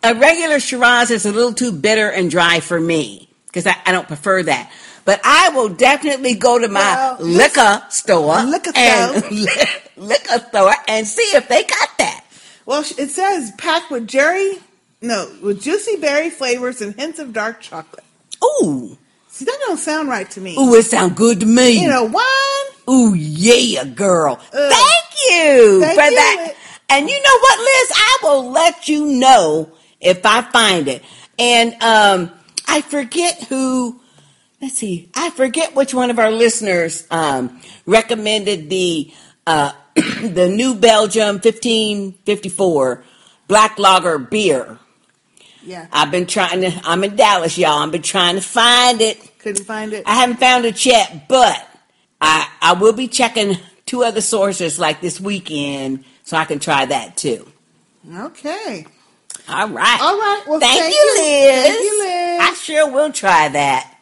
a 0.03 0.15
regular 0.15 0.59
Shiraz 0.61 1.11
is 1.11 1.25
a 1.27 1.33
little 1.33 1.53
too 1.53 1.73
bitter 1.73 2.09
and 2.11 2.31
dry 2.31 2.61
for 2.61 2.81
me 2.81 3.29
because 3.47 3.67
I, 3.67 3.77
I 3.87 3.93
don't 3.93 4.07
prefer 4.09 4.43
that. 4.45 4.71
But 5.05 5.21
I 5.25 5.51
will 5.51 5.71
definitely 5.71 6.35
go 6.35 6.59
to 6.59 6.69
my 6.69 6.81
Well, 6.81 7.17
liquor 7.21 7.83
store, 7.91 8.43
Liquor 8.43 8.73
and 8.77 9.25
store. 9.25 9.65
liquor 9.97 10.39
store 10.51 10.75
and 10.87 11.07
see 11.07 11.23
if 11.37 11.49
they 11.49 11.63
got 11.65 11.89
that. 11.99 12.25
Well, 12.69 12.83
it 12.99 13.09
says 13.09 13.51
packed 13.57 13.91
with 13.91 14.07
jerry, 14.07 14.59
no, 15.01 15.33
with 15.43 15.63
juicy 15.63 15.97
berry 15.97 16.29
flavors 16.29 16.83
and 16.83 16.95
hints 16.95 17.19
of 17.19 17.33
dark 17.33 17.63
chocolate. 17.63 18.05
Ooh, 18.45 18.99
See, 19.29 19.47
that 19.47 19.59
don't 19.67 19.79
sound 19.79 20.11
right 20.11 20.31
to 20.33 20.41
me. 20.43 20.55
ooh, 20.59 20.75
it 20.75 20.83
sound 20.83 21.17
good 21.17 21.41
to 21.41 21.47
me. 21.47 21.81
You 21.81 21.89
know, 21.89 22.05
wine? 22.05 22.95
Ooh, 22.95 23.15
yeah, 23.15 23.85
girl. 23.85 24.39
Ugh. 24.53 24.73
Thank 24.73 25.31
you 25.31 25.81
Thank 25.81 25.99
for 25.99 26.05
you, 26.05 26.17
that. 26.17 26.55
And 26.91 27.09
you 27.09 27.17
know 27.17 27.39
what, 27.39 27.59
Liz? 27.59 27.93
I 27.95 28.19
will 28.25 28.51
let 28.51 28.87
you 28.87 29.07
know 29.07 29.73
if 29.99 30.27
I 30.27 30.43
find 30.43 30.89
it. 30.89 31.03
And 31.39 31.73
um, 31.83 32.31
I 32.67 32.83
forget 32.83 33.45
who. 33.45 33.99
Let's 34.61 34.75
see. 34.75 35.09
I 35.15 35.31
forget 35.31 35.75
which 35.75 35.95
one 35.95 36.11
of 36.11 36.19
our 36.19 36.31
listeners 36.33 37.07
um, 37.11 37.63
recommended 37.87 38.69
the 38.69 39.11
uh, 39.47 39.73
the 40.35 40.49
New 40.49 40.75
Belgium 40.75 41.37
1554 41.37 43.05
Black 43.47 43.79
Lager 43.79 44.19
beer. 44.19 44.79
Yeah. 45.65 45.87
I've 45.93 46.11
been 46.11 46.27
trying 46.27 46.63
to. 46.63 46.73
I'm 46.85 47.05
in 47.05 47.17
Dallas, 47.17 47.59
y'all. 47.59 47.79
I've 47.79 47.91
been 47.93 48.03
trying 48.03 48.37
to 48.37 48.41
find 48.41 49.01
it. 49.01 49.39
Couldn't 49.39 49.65
find 49.65 49.93
it. 49.93 50.05
I 50.07 50.15
haven't 50.15 50.39
found 50.39 50.65
it 50.65 50.85
yet, 50.87 51.29
but 51.29 51.67
I 52.21 52.49
I 52.61 52.73
will 52.75 52.93
be 52.93 53.09
checking 53.09 53.57
two 53.87 54.05
other 54.05 54.21
sources 54.21 54.79
like 54.79 55.01
this 55.01 55.21
weekend 55.21 56.05
so 56.23 56.37
I 56.37 56.45
can 56.45 56.59
try 56.59 56.87
that 56.87 57.17
too. 57.17 57.47
Okay. 58.15 58.87
All 59.49 59.69
right. 59.69 60.01
All 60.01 60.19
right. 60.19 60.43
Well, 60.47 60.61
thank, 60.61 60.81
thank 60.81 60.95
you, 60.95 61.01
you. 61.01 61.15
Liz. 61.23 61.65
Thank 61.65 61.81
you, 61.81 62.03
Liz. 62.03 62.41
I 62.41 62.55
sure 62.55 62.91
will 62.91 63.13
try 63.13 63.49
that. 63.49 63.95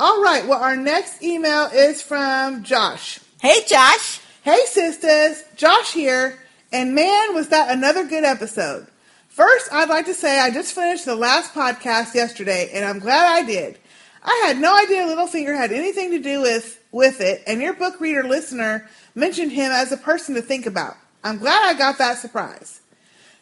All 0.00 0.22
right. 0.22 0.46
Well, 0.46 0.60
our 0.60 0.76
next 0.76 1.22
email 1.22 1.66
is 1.66 2.02
from 2.02 2.64
Josh. 2.64 3.20
Hey, 3.40 3.60
Josh. 3.66 4.20
Hey, 4.46 4.64
sisters. 4.66 5.42
Josh 5.56 5.92
here. 5.92 6.38
And 6.70 6.94
man, 6.94 7.34
was 7.34 7.48
that 7.48 7.68
another 7.68 8.06
good 8.06 8.22
episode. 8.22 8.86
First, 9.26 9.72
I'd 9.72 9.88
like 9.88 10.04
to 10.04 10.14
say 10.14 10.38
I 10.38 10.52
just 10.52 10.72
finished 10.72 11.04
the 11.04 11.16
last 11.16 11.52
podcast 11.52 12.14
yesterday, 12.14 12.70
and 12.72 12.84
I'm 12.84 13.00
glad 13.00 13.26
I 13.26 13.44
did. 13.44 13.76
I 14.22 14.44
had 14.46 14.58
no 14.58 14.78
idea 14.78 15.02
Littlefinger 15.02 15.56
had 15.56 15.72
anything 15.72 16.12
to 16.12 16.20
do 16.20 16.42
with, 16.42 16.80
with 16.92 17.20
it, 17.20 17.42
and 17.48 17.60
your 17.60 17.74
book 17.74 18.00
reader 18.00 18.22
listener 18.22 18.88
mentioned 19.16 19.50
him 19.50 19.72
as 19.72 19.90
a 19.90 19.96
person 19.96 20.36
to 20.36 20.42
think 20.42 20.64
about. 20.64 20.94
I'm 21.24 21.38
glad 21.38 21.68
I 21.68 21.76
got 21.76 21.98
that 21.98 22.18
surprise. 22.18 22.82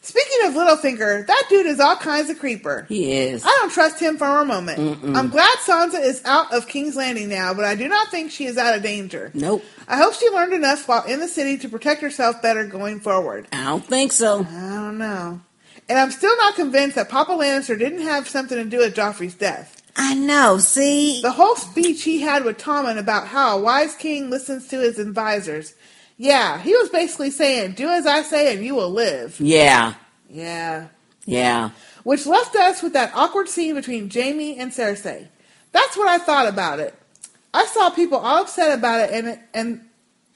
Speaking 0.04 0.46
of 0.48 0.52
Littlefinger, 0.54 1.26
that 1.26 1.46
dude 1.48 1.64
is 1.64 1.80
all 1.80 1.96
kinds 1.96 2.28
of 2.28 2.38
creeper. 2.38 2.84
He 2.90 3.10
is. 3.12 3.42
I 3.42 3.48
don't 3.60 3.72
trust 3.72 3.98
him 3.98 4.18
for 4.18 4.26
a 4.26 4.44
moment. 4.44 4.78
Mm-mm. 4.78 5.16
I'm 5.16 5.30
glad 5.30 5.56
Sansa 5.66 5.98
is 6.04 6.20
out 6.26 6.52
of 6.52 6.68
King's 6.68 6.94
Landing 6.94 7.30
now, 7.30 7.54
but 7.54 7.64
I 7.64 7.74
do 7.74 7.88
not 7.88 8.08
think 8.10 8.30
she 8.30 8.44
is 8.44 8.58
out 8.58 8.76
of 8.76 8.82
danger. 8.82 9.30
Nope. 9.32 9.64
I 9.88 9.96
hope 9.96 10.12
she 10.12 10.28
learned 10.28 10.52
enough 10.52 10.86
while 10.86 11.04
in 11.04 11.20
the 11.20 11.26
city 11.28 11.56
to 11.56 11.70
protect 11.70 12.02
herself 12.02 12.42
better 12.42 12.66
going 12.66 13.00
forward. 13.00 13.48
I 13.50 13.64
don't 13.64 13.84
think 13.84 14.12
so. 14.12 14.40
I 14.46 14.74
don't 14.74 14.98
know. 14.98 15.40
And 15.88 15.98
I'm 15.98 16.10
still 16.10 16.36
not 16.36 16.54
convinced 16.54 16.96
that 16.96 17.08
Papa 17.08 17.32
Lannister 17.32 17.78
didn't 17.78 18.02
have 18.02 18.28
something 18.28 18.58
to 18.58 18.64
do 18.64 18.78
with 18.78 18.94
Joffrey's 18.94 19.34
death. 19.34 19.80
I 19.96 20.14
know. 20.14 20.58
See, 20.58 21.22
The 21.22 21.32
whole 21.32 21.56
speech 21.56 22.02
he 22.02 22.20
had 22.20 22.44
with 22.44 22.58
Tommen 22.58 22.98
about 22.98 23.28
how 23.28 23.56
a 23.56 23.60
wise 23.62 23.94
king 23.94 24.28
listens 24.28 24.68
to 24.68 24.80
his 24.80 24.98
advisors. 24.98 25.74
Yeah, 26.16 26.58
he 26.60 26.76
was 26.76 26.88
basically 26.90 27.30
saying, 27.30 27.72
do 27.72 27.88
as 27.88 28.06
I 28.06 28.22
say 28.22 28.54
and 28.54 28.64
you 28.64 28.74
will 28.74 28.90
live. 28.90 29.40
yeah, 29.40 29.94
Yeah. 30.30 30.88
yeah. 31.24 31.70
Which 32.04 32.26
left 32.26 32.54
us 32.54 32.82
with 32.82 32.92
that 32.92 33.12
awkward 33.14 33.48
scene 33.48 33.74
between 33.74 34.10
Jaime 34.10 34.58
and 34.58 34.70
Cersei. 34.70 35.26
That's 35.72 35.96
what 35.96 36.06
I 36.08 36.18
thought 36.18 36.46
about 36.46 36.78
it. 36.78 36.94
I 37.52 37.64
saw 37.66 37.88
people 37.90 38.18
all 38.18 38.42
upset 38.42 38.76
about 38.78 39.00
it, 39.08 39.10
and 39.12 39.38
and 39.54 39.80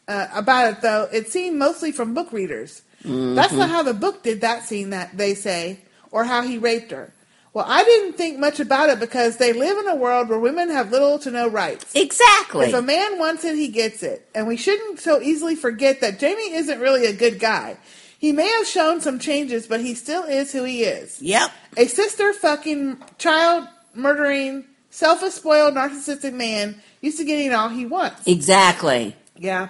uh, 0.08 0.28
about 0.34 0.72
it 0.72 0.80
though 0.80 1.08
it 1.12 1.28
seemed 1.28 1.58
mostly 1.58 1.92
from 1.92 2.14
book 2.14 2.32
readers. 2.32 2.82
That's 3.04 3.52
not 3.52 3.68
how 3.70 3.82
the 3.82 3.92
book 3.94 4.22
did 4.22 4.40
that 4.40 4.64
scene 4.64 4.90
that 4.90 5.16
they 5.16 5.34
say, 5.34 5.80
or 6.10 6.24
how 6.24 6.42
he 6.42 6.58
raped 6.58 6.90
her. 6.90 7.12
Well, 7.58 7.66
I 7.68 7.82
didn't 7.82 8.12
think 8.12 8.38
much 8.38 8.60
about 8.60 8.88
it 8.88 9.00
because 9.00 9.38
they 9.38 9.52
live 9.52 9.78
in 9.78 9.88
a 9.88 9.96
world 9.96 10.28
where 10.28 10.38
women 10.38 10.70
have 10.70 10.92
little 10.92 11.18
to 11.18 11.28
no 11.32 11.48
rights. 11.48 11.92
Exactly. 11.92 12.66
If 12.66 12.72
a 12.72 12.80
man 12.80 13.18
wants 13.18 13.44
it, 13.44 13.56
he 13.56 13.66
gets 13.66 14.04
it. 14.04 14.28
And 14.32 14.46
we 14.46 14.56
shouldn't 14.56 15.00
so 15.00 15.20
easily 15.20 15.56
forget 15.56 16.00
that 16.00 16.20
Jaime 16.20 16.52
isn't 16.52 16.78
really 16.78 17.06
a 17.06 17.12
good 17.12 17.40
guy. 17.40 17.76
He 18.16 18.30
may 18.30 18.46
have 18.46 18.64
shown 18.68 19.00
some 19.00 19.18
changes, 19.18 19.66
but 19.66 19.80
he 19.80 19.96
still 19.96 20.22
is 20.22 20.52
who 20.52 20.62
he 20.62 20.84
is. 20.84 21.20
Yep. 21.20 21.50
A 21.76 21.86
sister 21.86 22.32
fucking 22.32 23.02
child 23.18 23.66
murdering, 23.92 24.64
selfish, 24.90 25.32
spoiled, 25.32 25.74
narcissistic 25.74 26.34
man 26.34 26.80
used 27.00 27.18
to 27.18 27.24
getting 27.24 27.52
all 27.52 27.70
he 27.70 27.84
wants. 27.84 28.24
Exactly. 28.24 29.16
Yeah. 29.36 29.66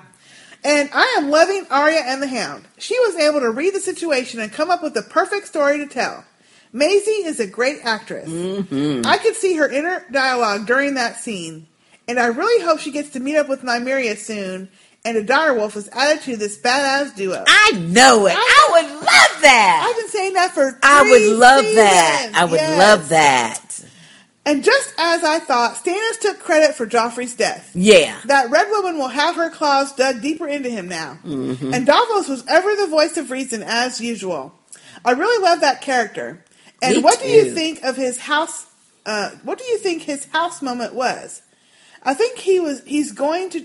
And 0.63 0.91
I 0.93 1.17
am 1.17 1.31
loving 1.31 1.67
Arya 1.71 2.03
and 2.05 2.23
the 2.23 2.29
Hound. 2.29 2.67
She 2.77 2.99
was 2.99 3.17
able 3.17 3.41
to 3.41 3.51
read 3.51 3.73
the 3.73 3.81
situation 3.81 4.41
and 4.41 4.53
come 4.53 4.71
up 4.71 4.83
with 4.83 4.93
the 4.93 5.01
perfect 5.01 5.47
story 5.47 5.79
to 5.79 5.87
tell. 5.87 6.27
Maisie 6.73 7.11
is 7.27 7.41
a 7.41 7.47
great 7.47 7.79
actress. 7.85 8.29
Mm-hmm. 8.29 9.07
I 9.07 9.19
could 9.19 9.37
see 9.37 9.57
her 9.57 9.69
inner 9.69 10.05
dialogue 10.11 10.67
during 10.67 10.95
that 10.95 11.19
scene, 11.21 11.67
and 12.07 12.19
I 12.19 12.27
really 12.27 12.65
hope 12.65 12.81
she 12.81 12.91
gets 12.93 13.11
to 13.11 13.21
meet 13.21 13.37
up 13.37 13.49
with 13.49 13.63
Nymeria 13.63 14.17
soon 14.17 14.69
and 15.05 15.17
a 15.17 15.25
direwolf 15.25 15.77
is 15.77 15.89
added 15.91 16.23
to 16.25 16.37
this 16.37 16.59
badass 16.59 17.15
duo. 17.15 17.45
I 17.47 17.73
know 17.73 18.27
it. 18.27 18.35
I, 18.37 18.69
would 18.73 18.91
love 18.95 19.43
that. 19.43 19.87
I've 19.89 19.97
been 20.03 20.11
saying 20.11 20.33
that 20.35 20.53
for 20.53 20.79
I 20.83 21.03
would 21.03 21.37
love 21.39 21.65
that. 21.65 22.33
I 22.35 22.45
would 22.45 22.61
Yes. 22.61 22.79
love 22.79 23.09
that. 23.11 23.65
And 24.45 24.65
just 24.65 24.93
as 24.99 25.25
I 25.25 25.39
thought, 25.41 25.77
Stannis 25.77 26.21
took 26.21 26.41
credit 26.41 26.75
for 26.75 26.87
Joffrey's 26.87 27.35
death. 27.35 27.71
Yeah. 27.75 28.17
That 28.25 28.51
red 28.51 28.69
woman 28.71 28.99
will 28.99 29.09
have 29.09 29.37
her 29.37 29.51
claws 29.51 29.93
dug 29.93 30.23
deeper 30.23 30.49
into 30.49 30.71
him 30.71 30.89
now. 30.89 31.19
Mhm. 31.25 31.75
And 31.75 31.87
Davos 31.87 32.29
was 32.29 32.45
ever 32.49 32.75
the 32.75 32.87
voice 32.87 33.17
of 33.19 33.31
reason 33.31 33.63
as 33.63 34.01
usual. 34.01 34.55
I 35.05 35.13
really 35.13 35.43
love 35.43 35.61
that 35.61 35.81
character. 35.83 36.43
And 36.83 36.97
Me 36.97 37.03
what 37.03 37.21
do 37.21 37.29
you 37.29 37.53
think 37.53 37.83
of 37.83 37.97
his 37.97 38.19
house? 38.19 38.67
Uh, 39.05 39.31
what 39.43 39.59
do 39.59 39.65
you 39.65 39.79
think 39.79 40.03
his 40.03 40.27
house 40.27 40.63
moment 40.63 40.95
was? 40.95 41.43
I 42.03 42.15
think 42.15 42.39
he 42.39 42.61
was. 42.61 42.83
He's 42.85 43.13
going 43.13 43.51
to. 43.51 43.65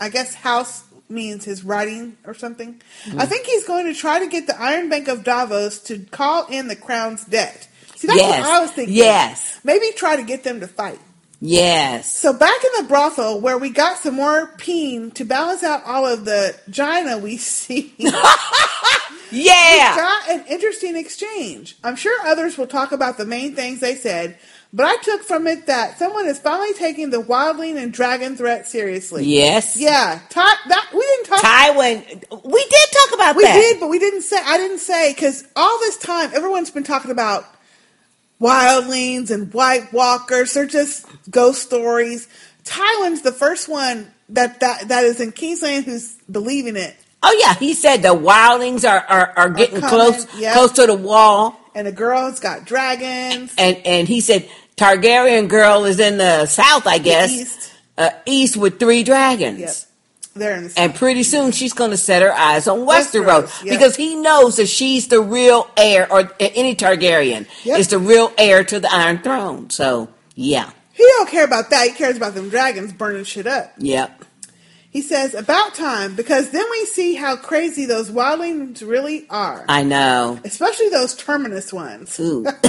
I 0.00 0.08
guess 0.10 0.34
house 0.34 0.84
means 1.08 1.44
his 1.44 1.64
writing 1.64 2.16
or 2.24 2.34
something. 2.34 2.80
Mm-hmm. 3.04 3.20
I 3.20 3.26
think 3.26 3.46
he's 3.46 3.66
going 3.66 3.86
to 3.86 3.94
try 3.94 4.18
to 4.18 4.26
get 4.26 4.46
the 4.46 4.60
Iron 4.60 4.88
Bank 4.88 5.08
of 5.08 5.22
Braavos 5.22 5.84
to 5.86 5.98
call 6.10 6.46
in 6.48 6.68
the 6.68 6.76
crown's 6.76 7.24
debt. 7.24 7.68
See, 7.94 8.06
that's 8.08 8.20
Yes. 8.20 8.40
what 8.40 8.50
I 8.50 8.60
was 8.60 8.70
thinking. 8.72 8.94
Yes. 8.94 9.60
Maybe 9.64 9.86
try 9.96 10.16
to 10.16 10.22
get 10.22 10.44
them 10.44 10.60
to 10.60 10.66
fight. 10.68 10.98
Yes. 11.40 12.16
So 12.16 12.32
back 12.32 12.58
in 12.64 12.82
the 12.82 12.88
brothel 12.88 13.40
where 13.40 13.58
we 13.58 13.70
got 13.70 13.98
some 13.98 14.14
more 14.14 14.48
peen 14.58 15.10
to 15.12 15.24
balance 15.24 15.62
out 15.62 15.82
all 15.84 16.06
of 16.06 16.24
the 16.24 16.56
gina 16.70 17.18
we 17.18 17.36
see. 17.36 17.94
Yeah. 19.32 19.94
We 19.96 20.00
got 20.00 20.30
an 20.30 20.44
interesting 20.48 20.96
exchange. 20.96 21.76
I'm 21.82 21.96
sure 21.96 22.26
others 22.26 22.56
will 22.56 22.66
talk 22.68 22.92
about 22.92 23.18
the 23.18 23.26
main 23.26 23.54
things 23.56 23.80
they 23.80 23.96
said, 23.96 24.38
but 24.72 24.86
I 24.86 24.96
took 25.02 25.22
from 25.24 25.46
it 25.46 25.66
that 25.66 25.98
someone 25.98 26.26
is 26.26 26.38
finally 26.38 26.72
taking 26.74 27.10
the 27.10 27.20
wildling 27.22 27.76
and 27.76 27.92
dragon 27.92 28.36
threat 28.36 28.68
seriously. 28.68 29.24
Yes. 29.24 29.76
Yeah. 29.76 30.20
Ty- 30.30 30.54
that 30.68 30.90
we 30.94 31.00
didn't 31.00 31.26
talk. 31.26 31.40
Tywin, 31.42 32.44
we 32.44 32.64
did 32.70 32.88
talk 32.92 33.14
about 33.14 33.36
we 33.36 33.42
that. 33.42 33.54
did, 33.56 33.80
but 33.80 33.88
we 33.88 33.98
didn't 33.98 34.22
say. 34.22 34.38
I 34.44 34.58
didn't 34.58 34.78
say 34.78 35.12
because 35.12 35.44
all 35.56 35.78
this 35.80 35.96
time 35.98 36.30
everyone's 36.32 36.70
been 36.70 36.84
talking 36.84 37.10
about 37.10 37.44
wildlings 38.40 39.30
and 39.30 39.52
White 39.52 39.92
Walkers. 39.92 40.52
They're 40.52 40.66
just 40.66 41.06
ghost 41.30 41.62
stories. 41.62 42.28
Tywin's 42.64 43.22
the 43.22 43.32
first 43.32 43.68
one 43.68 44.10
that 44.30 44.60
that 44.60 44.88
that 44.88 45.04
is 45.04 45.20
in 45.20 45.32
Kingsland 45.32 45.84
who's 45.84 46.14
believing 46.30 46.76
it. 46.76 46.96
Oh 47.22 47.36
yeah, 47.40 47.54
he 47.54 47.74
said 47.74 47.98
the 48.02 48.14
wildlings 48.14 48.88
are 48.88 49.04
are, 49.08 49.32
are 49.36 49.50
getting 49.50 49.80
coming, 49.80 49.88
close 49.90 50.38
yep. 50.38 50.54
close 50.54 50.72
to 50.72 50.86
the 50.86 50.94
wall, 50.94 51.58
And 51.74 51.86
the 51.86 51.92
girl's 51.92 52.40
got 52.40 52.64
dragons. 52.64 53.54
and 53.58 53.76
and 53.84 54.08
he 54.08 54.20
said 54.20 54.48
Targaryen 54.76 55.48
girl 55.48 55.84
is 55.84 55.98
in 56.00 56.18
the 56.18 56.46
south, 56.46 56.86
I 56.86 56.98
guess, 56.98 57.30
east. 57.30 57.72
Uh, 57.96 58.10
east 58.26 58.56
with 58.56 58.78
three 58.78 59.02
dragons. 59.02 59.60
Yep. 59.60 59.70
They're 60.36 60.56
in 60.56 60.64
the 60.68 60.74
And 60.78 60.94
pretty 60.94 61.22
soon 61.22 61.50
she's 61.52 61.72
going 61.72 61.90
to 61.90 61.96
set 61.96 62.22
her 62.22 62.32
eyes 62.32 62.68
on 62.68 62.80
Westeros, 62.80 63.24
Westeros, 63.46 63.64
yep. 63.64 63.74
because 63.78 63.96
he 63.96 64.14
knows 64.14 64.56
that 64.56 64.66
she's 64.68 65.08
the 65.08 65.20
real 65.20 65.68
heir, 65.76 66.10
or 66.12 66.30
any 66.38 66.74
Targaryen 66.76 67.46
Yep. 67.64 67.78
is 67.78 67.88
the 67.88 67.98
real 67.98 68.32
heir 68.38 68.62
to 68.64 68.78
the 68.80 68.92
Iron 68.92 69.18
Throne. 69.18 69.70
So 69.70 70.08
yeah, 70.34 70.70
He 70.92 71.02
don't 71.04 71.28
care 71.28 71.44
about 71.44 71.70
that. 71.70 71.88
He 71.88 71.94
cares 71.94 72.16
about 72.16 72.34
them 72.34 72.48
dragons 72.50 72.92
burning 72.92 73.24
shit 73.24 73.46
up. 73.46 73.72
yep. 73.78 74.22
He 74.90 75.02
says, 75.02 75.34
about 75.34 75.74
time, 75.74 76.14
because 76.16 76.50
then 76.52 76.64
we 76.70 76.86
see 76.86 77.16
how 77.16 77.36
crazy 77.36 77.84
those 77.84 78.10
wildlings 78.10 78.80
really 78.80 79.26
are. 79.28 79.66
I 79.68 79.82
know. 79.82 80.40
Especially 80.42 80.88
those 80.88 81.14
terminus 81.14 81.70
ones. 81.70 82.18
Ooh. 82.18 82.46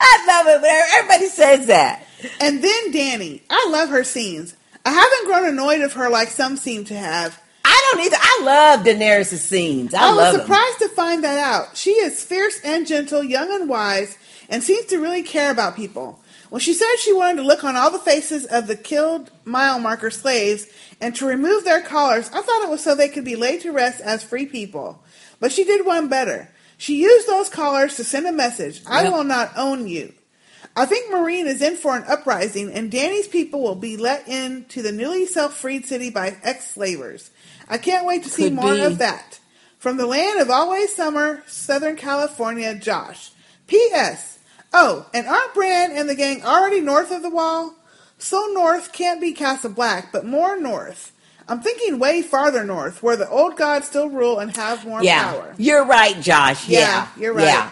I 0.00 0.24
love 0.26 0.46
it 0.46 0.62
when 0.62 0.82
everybody 0.96 1.28
says 1.28 1.66
that. 1.66 2.02
And 2.40 2.62
then 2.64 2.92
Dany. 2.92 3.42
I 3.50 3.68
love 3.70 3.90
her 3.90 4.02
scenes. 4.04 4.54
I 4.84 4.90
haven't 4.92 5.26
grown 5.26 5.48
annoyed 5.48 5.80
of 5.80 5.94
her 5.94 6.08
like 6.10 6.28
some 6.28 6.56
seem 6.56 6.84
to 6.86 6.94
have. 6.94 7.40
I 7.64 7.90
don't 7.92 8.04
either. 8.04 8.16
I 8.20 8.40
love 8.44 8.84
Daenerys' 8.86 9.36
scenes. 9.38 9.94
I, 9.94 10.08
I 10.08 10.10
was 10.10 10.16
love 10.18 10.32
them. 10.34 10.40
surprised 10.42 10.78
to 10.80 10.88
find 10.90 11.24
that 11.24 11.38
out. 11.38 11.76
She 11.76 11.92
is 11.92 12.22
fierce 12.22 12.60
and 12.62 12.86
gentle, 12.86 13.22
young 13.24 13.52
and 13.52 13.68
wise, 13.68 14.18
and 14.50 14.62
seems 14.62 14.86
to 14.86 14.98
really 15.00 15.22
care 15.22 15.50
about 15.50 15.74
people. 15.76 16.20
When 16.50 16.60
she 16.60 16.74
said 16.74 16.96
she 16.98 17.12
wanted 17.12 17.36
to 17.40 17.46
look 17.48 17.64
on 17.64 17.74
all 17.74 17.90
the 17.90 17.98
faces 17.98 18.44
of 18.44 18.66
the 18.66 18.76
killed 18.76 19.30
mile 19.44 19.78
marker 19.78 20.10
slaves 20.10 20.66
and 21.00 21.16
to 21.16 21.26
remove 21.26 21.64
their 21.64 21.80
collars, 21.80 22.28
I 22.28 22.42
thought 22.42 22.62
it 22.62 22.68
was 22.70 22.82
so 22.84 22.94
they 22.94 23.08
could 23.08 23.24
be 23.24 23.34
laid 23.36 23.62
to 23.62 23.72
rest 23.72 24.00
as 24.02 24.22
free 24.22 24.46
people. 24.46 25.02
But 25.40 25.50
she 25.50 25.64
did 25.64 25.84
one 25.86 26.08
better. 26.08 26.50
She 26.76 26.96
used 27.02 27.26
those 27.26 27.48
collars 27.48 27.96
to 27.96 28.04
send 28.04 28.26
a 28.26 28.32
message 28.32 28.82
I 28.86 29.04
Yep. 29.04 29.12
will 29.12 29.24
not 29.24 29.52
own 29.56 29.88
you. 29.88 30.12
I 30.76 30.86
think 30.86 31.12
Meereen 31.12 31.46
is 31.46 31.62
in 31.62 31.76
for 31.76 31.96
an 31.96 32.04
uprising, 32.08 32.72
and 32.72 32.90
Dany's 32.90 33.28
people 33.28 33.62
will 33.62 33.76
be 33.76 33.96
let 33.96 34.28
in 34.28 34.64
to 34.66 34.82
the 34.82 34.90
newly 34.90 35.26
self-freed 35.26 35.86
city 35.86 36.10
by 36.10 36.36
ex-slavers. 36.42 37.30
I 37.68 37.78
can't 37.78 38.06
wait 38.06 38.24
to 38.24 38.28
see 38.28 38.50
more 38.50 38.74
be. 38.74 38.82
of 38.82 38.98
that. 38.98 39.38
From 39.78 39.96
the 39.98 40.06
land 40.06 40.40
of 40.40 40.50
always 40.50 40.94
summer, 40.94 41.42
Southern 41.46 41.96
California, 41.96 42.74
Josh. 42.74 43.30
P.S. 43.66 44.38
Oh, 44.72 45.06
and 45.14 45.26
aren't 45.26 45.54
Bran 45.54 45.92
and 45.92 46.08
the 46.08 46.14
gang 46.16 46.42
already 46.44 46.80
north 46.80 47.12
of 47.12 47.22
the 47.22 47.30
wall? 47.30 47.74
So 48.18 48.50
north 48.52 48.92
can't 48.92 49.20
be 49.20 49.32
Castle 49.32 49.70
Black, 49.70 50.10
but 50.10 50.26
more 50.26 50.58
north. 50.58 51.12
I'm 51.46 51.60
thinking 51.60 51.98
way 51.98 52.22
farther 52.22 52.64
north, 52.64 53.02
where 53.02 53.16
the 53.16 53.28
old 53.28 53.56
gods 53.56 53.86
still 53.86 54.08
rule 54.08 54.38
and 54.38 54.56
have 54.56 54.86
more 54.86 55.02
yeah, 55.02 55.30
power. 55.30 55.54
you're 55.58 55.84
right, 55.84 56.18
Josh. 56.20 56.68
Yeah, 56.68 56.80
Yeah, 56.80 57.08
you're 57.18 57.34
right. 57.34 57.44
Yeah. 57.44 57.70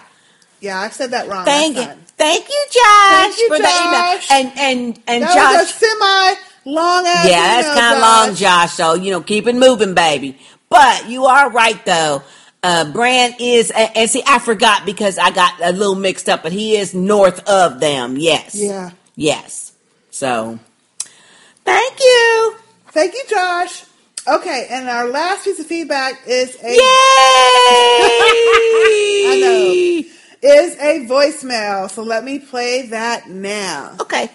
Yeah, 0.62 0.80
I 0.80 0.88
said 0.90 1.10
that 1.10 1.28
wrong. 1.28 1.44
Thank 1.44 1.76
you, 1.76 1.82
thank 2.16 2.48
you, 2.48 2.64
Josh, 2.70 3.34
Thank 3.34 3.38
you, 3.38 3.48
for 3.48 3.58
the 3.58 3.68
email. 3.68 4.20
And 4.30 4.52
and 4.56 5.00
and 5.08 5.22
that 5.24 5.34
Josh, 5.34 5.54
was 5.60 5.70
a 5.70 5.74
semi 5.74 6.34
long 6.72 7.04
ass. 7.06 7.28
yeah, 7.28 7.60
that's 7.62 7.68
kind 7.80 7.94
of 7.96 8.00
Josh. 8.00 8.26
long, 8.26 8.34
Josh. 8.36 8.72
So 8.74 8.94
you 8.94 9.10
know, 9.10 9.20
keep 9.22 9.48
it 9.48 9.56
moving, 9.56 9.94
baby. 9.94 10.38
But 10.68 11.08
you 11.08 11.24
are 11.26 11.50
right 11.50 11.84
though. 11.84 12.22
Uh, 12.62 12.92
Bran 12.92 13.34
is, 13.40 13.72
and 13.72 13.90
and 13.96 14.08
see, 14.08 14.22
I 14.24 14.38
forgot 14.38 14.86
because 14.86 15.18
I 15.18 15.32
got 15.32 15.54
a 15.60 15.72
little 15.72 15.96
mixed 15.96 16.28
up, 16.28 16.44
but 16.44 16.52
he 16.52 16.76
is 16.76 16.94
north 16.94 17.40
of 17.48 17.80
them. 17.80 18.16
Yes. 18.16 18.54
Yeah. 18.54 18.92
Yes. 19.16 19.72
So, 20.12 20.60
thank 21.64 21.98
you. 21.98 22.56
Thank 22.92 23.14
you, 23.14 23.24
Josh. 23.28 23.84
Okay, 24.28 24.68
and 24.70 24.88
our 24.88 25.08
last 25.08 25.44
piece 25.44 25.58
of 25.58 25.66
feedback 25.66 26.22
is 26.28 26.54
a 26.62 26.76
I 29.24 29.40
know 29.40 29.72
is 30.42 30.76
a 30.76 31.06
voicemail. 31.06 31.88
So 31.88 32.02
let 32.02 32.24
me 32.24 32.38
play 32.38 32.86
that 32.88 33.28
now. 33.28 33.96
Okay. 34.00 34.28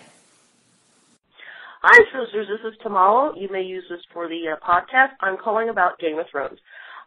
Hi, 1.83 1.97
sisters. 2.11 2.47
This 2.47 2.73
is 2.73 2.77
Tamala. 2.81 3.33
You 3.37 3.49
may 3.51 3.61
use 3.61 3.83
this 3.89 4.01
for 4.11 4.27
the 4.27 4.55
uh, 4.55 4.65
podcast. 4.65 5.11
I'm 5.21 5.37
calling 5.37 5.69
about 5.69 5.99
Game 5.99 6.17
of 6.17 6.25
Thrones. 6.31 6.59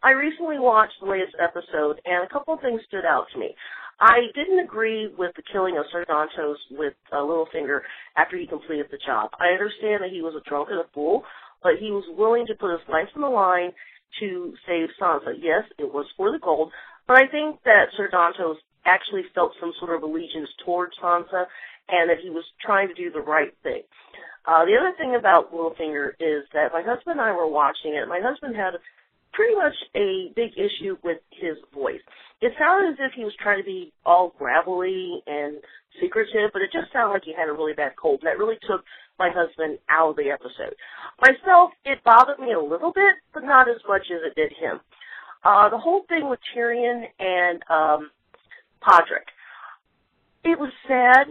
I 0.03 0.13
recently 0.13 0.59
watched 0.59 0.95
the 1.01 1.11
latest 1.11 1.37
episode, 1.43 2.01
and 2.05 2.25
a 2.25 2.33
couple 2.33 2.55
of 2.55 2.61
things 2.61 2.81
stood 2.89 3.05
out 3.05 3.27
to 3.33 3.39
me. 3.39 3.55
I 4.01 4.33
didn't 4.35 4.61
agree 4.61 5.13
with 5.19 5.37
the 5.37 5.43
killing 5.53 5.77
of 5.77 5.85
Sir 5.93 6.07
Dontos 6.09 6.57
with 6.71 6.95
uh, 7.13 7.17
Littlefinger 7.17 7.81
after 8.17 8.39
he 8.39 8.47
completed 8.47 8.87
the 8.91 8.99
job. 9.05 9.31
I 9.39 9.53
understand 9.53 10.03
that 10.03 10.11
he 10.11 10.23
was 10.23 10.35
a 10.35 10.49
drunk 10.49 10.69
and 10.71 10.81
a 10.81 10.89
fool, 10.95 11.25
but 11.63 11.73
he 11.79 11.91
was 11.91 12.05
willing 12.17 12.47
to 12.47 12.55
put 12.55 12.73
his 12.73 12.89
life 12.89 13.09
on 13.15 13.21
the 13.21 13.29
line 13.29 13.73
to 14.21 14.55
save 14.67 14.89
Sansa. 15.01 15.37
Yes, 15.37 15.65
it 15.79 15.93
was 15.93 16.07
for 16.17 16.33
the 16.33 16.39
gold, 16.39 16.73
but 17.07 17.19
I 17.19 17.29
think 17.29 17.61
that 17.65 17.93
Sir 17.97 18.09
Dontos 18.09 18.57
actually 18.85 19.23
felt 19.35 19.53
some 19.61 19.73
sort 19.79 19.95
of 19.97 20.03
allegiance 20.03 20.49
towards 20.65 20.93
Sansa 21.03 21.47
and 21.89 22.09
that 22.09 22.19
he 22.23 22.31
was 22.31 22.45
trying 22.65 22.89
to 22.89 22.95
do 22.95 23.11
the 23.11 23.21
right 23.21 23.53
thing. 23.63 23.83
Uh, 24.47 24.65
the 24.65 24.77
other 24.79 24.95
thing 24.97 25.17
about 25.19 25.53
Littlefinger 25.53 26.11
is 26.19 26.45
that 26.55 26.73
my 26.73 26.83
husband 26.83 27.21
and 27.21 27.21
I 27.21 27.33
were 27.33 27.47
watching 27.47 27.95
it. 27.95 28.09
My 28.09 28.21
husband 28.23 28.57
had 28.57 28.75
pretty 29.33 29.55
much 29.55 29.75
a 29.95 30.33
big 30.35 30.53
issue 30.57 30.97
with 31.05 31.19
his 31.31 31.57
voice. 31.75 32.01
It 32.41 32.53
sounded 32.59 32.93
as 32.93 32.99
if 32.99 33.13
he 33.15 33.25
was 33.25 33.35
trying 33.41 33.59
to 33.59 33.65
be 33.65 33.93
all 34.07 34.35
gravelly 34.39 35.23
and 35.27 35.59
secretive, 36.01 36.51
but 36.53 36.63
it 36.63 36.73
just 36.73 36.93
sounded 36.93 37.13
like 37.13 37.25
he 37.25 37.35
had 37.37 37.49
a 37.49 37.53
really 37.53 37.75
bad 37.75 37.93
cold. 38.01 38.21
That 38.23 38.39
really 38.39 38.59
took 38.67 38.83
my 39.19 39.29
husband 39.29 39.79
out 39.91 40.11
of 40.11 40.17
the 40.17 40.31
episode. 40.31 40.75
Myself, 41.21 41.73
it 41.85 42.03
bothered 42.03 42.39
me 42.39 42.53
a 42.53 42.61
little 42.61 42.93
bit, 42.93 43.21
but 43.35 43.45
not 43.45 43.69
as 43.69 43.77
much 43.87 44.07
as 44.11 44.21
it 44.25 44.35
did 44.35 44.53
him. 44.57 44.81
Uh, 45.45 45.69
the 45.69 45.79
whole 45.79 46.05
thing 46.09 46.29
with 46.29 46.41
Tyrion 46.55 47.05
and 47.19 47.63
um, 47.69 48.11
Podrick, 48.83 49.29
it 50.45 50.59
was 50.59 50.73
sad. 50.87 51.29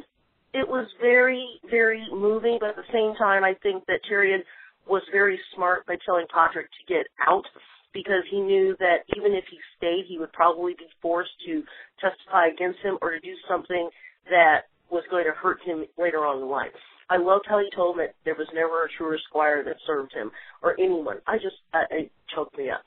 It 0.53 0.67
was 0.67 0.87
very, 0.99 1.59
very 1.69 2.05
moving, 2.11 2.57
but 2.59 2.69
at 2.69 2.75
the 2.75 2.91
same 2.91 3.15
time, 3.15 3.43
I 3.43 3.53
think 3.61 3.85
that 3.85 4.01
Tyrion 4.09 4.41
was 4.87 5.03
very 5.11 5.39
smart 5.55 5.85
by 5.85 5.97
telling 6.05 6.25
Podrick 6.33 6.65
to 6.65 6.93
get 6.93 7.05
out 7.27 7.45
because 7.93 8.23
he 8.29 8.39
knew 8.41 8.75
that 8.79 9.05
even 9.15 9.33
if 9.33 9.45
he 9.49 9.57
stayed, 9.77 10.05
he 10.07 10.17
would 10.17 10.33
probably 10.33 10.73
be 10.73 10.87
forced 11.01 11.31
to 11.45 11.63
testify 12.01 12.47
against 12.47 12.79
him 12.79 12.97
or 13.01 13.11
to 13.11 13.19
do 13.19 13.33
something 13.47 13.89
that 14.29 14.69
was 14.89 15.03
going 15.09 15.25
to 15.25 15.31
hurt 15.31 15.61
him 15.63 15.85
later 15.97 16.25
on 16.25 16.41
in 16.41 16.49
life. 16.49 16.73
I 17.09 17.17
loved 17.17 17.45
how 17.47 17.59
he 17.59 17.69
told 17.75 17.97
him 17.97 18.05
that 18.05 18.15
there 18.25 18.35
was 18.35 18.47
never 18.53 18.85
a 18.85 18.89
truer 18.97 19.17
squire 19.27 19.63
that 19.63 19.77
served 19.85 20.13
him 20.13 20.31
or 20.61 20.79
anyone. 20.79 21.17
I 21.25 21.37
just, 21.37 21.57
uh, 21.73 21.89
it 21.89 22.11
choked 22.33 22.57
me 22.57 22.69
up. 22.69 22.81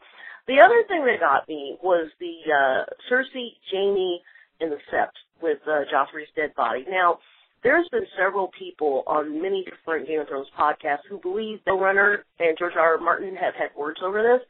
The 0.47 0.61
other 0.61 0.83
thing 0.87 1.05
that 1.07 1.21
got 1.21 1.49
me 1.49 1.77
was 1.83 2.11
the 2.19 2.35
uh, 2.51 2.85
Cersei, 3.11 3.55
Jaime, 3.71 4.23
and 4.63 4.73
the 4.73 4.79
Sept 4.93 5.19
with 5.43 5.59
uh, 5.67 5.83
Joffrey's 5.93 6.31
dead 6.37 6.55
body. 6.55 6.85
Now, 6.89 7.19
there's 7.63 7.89
been 7.91 8.07
several 8.19 8.51
people 8.59 9.05
on 9.07 9.41
many 9.41 9.65
different 9.65 10.09
Game 10.09 10.21
of 10.21 10.29
Thrones 10.29 10.49
podcasts 10.59 11.07
who 11.09 11.21
believe 11.21 11.61
the 11.65 11.73
runner 11.73 12.25
and 12.39 12.57
George 12.59 12.75
R. 12.77 12.97
R. 12.97 12.99
Martin 12.99 13.37
have 13.37 13.55
had 13.55 13.71
words 13.77 14.01
over 14.05 14.23
this, 14.23 14.47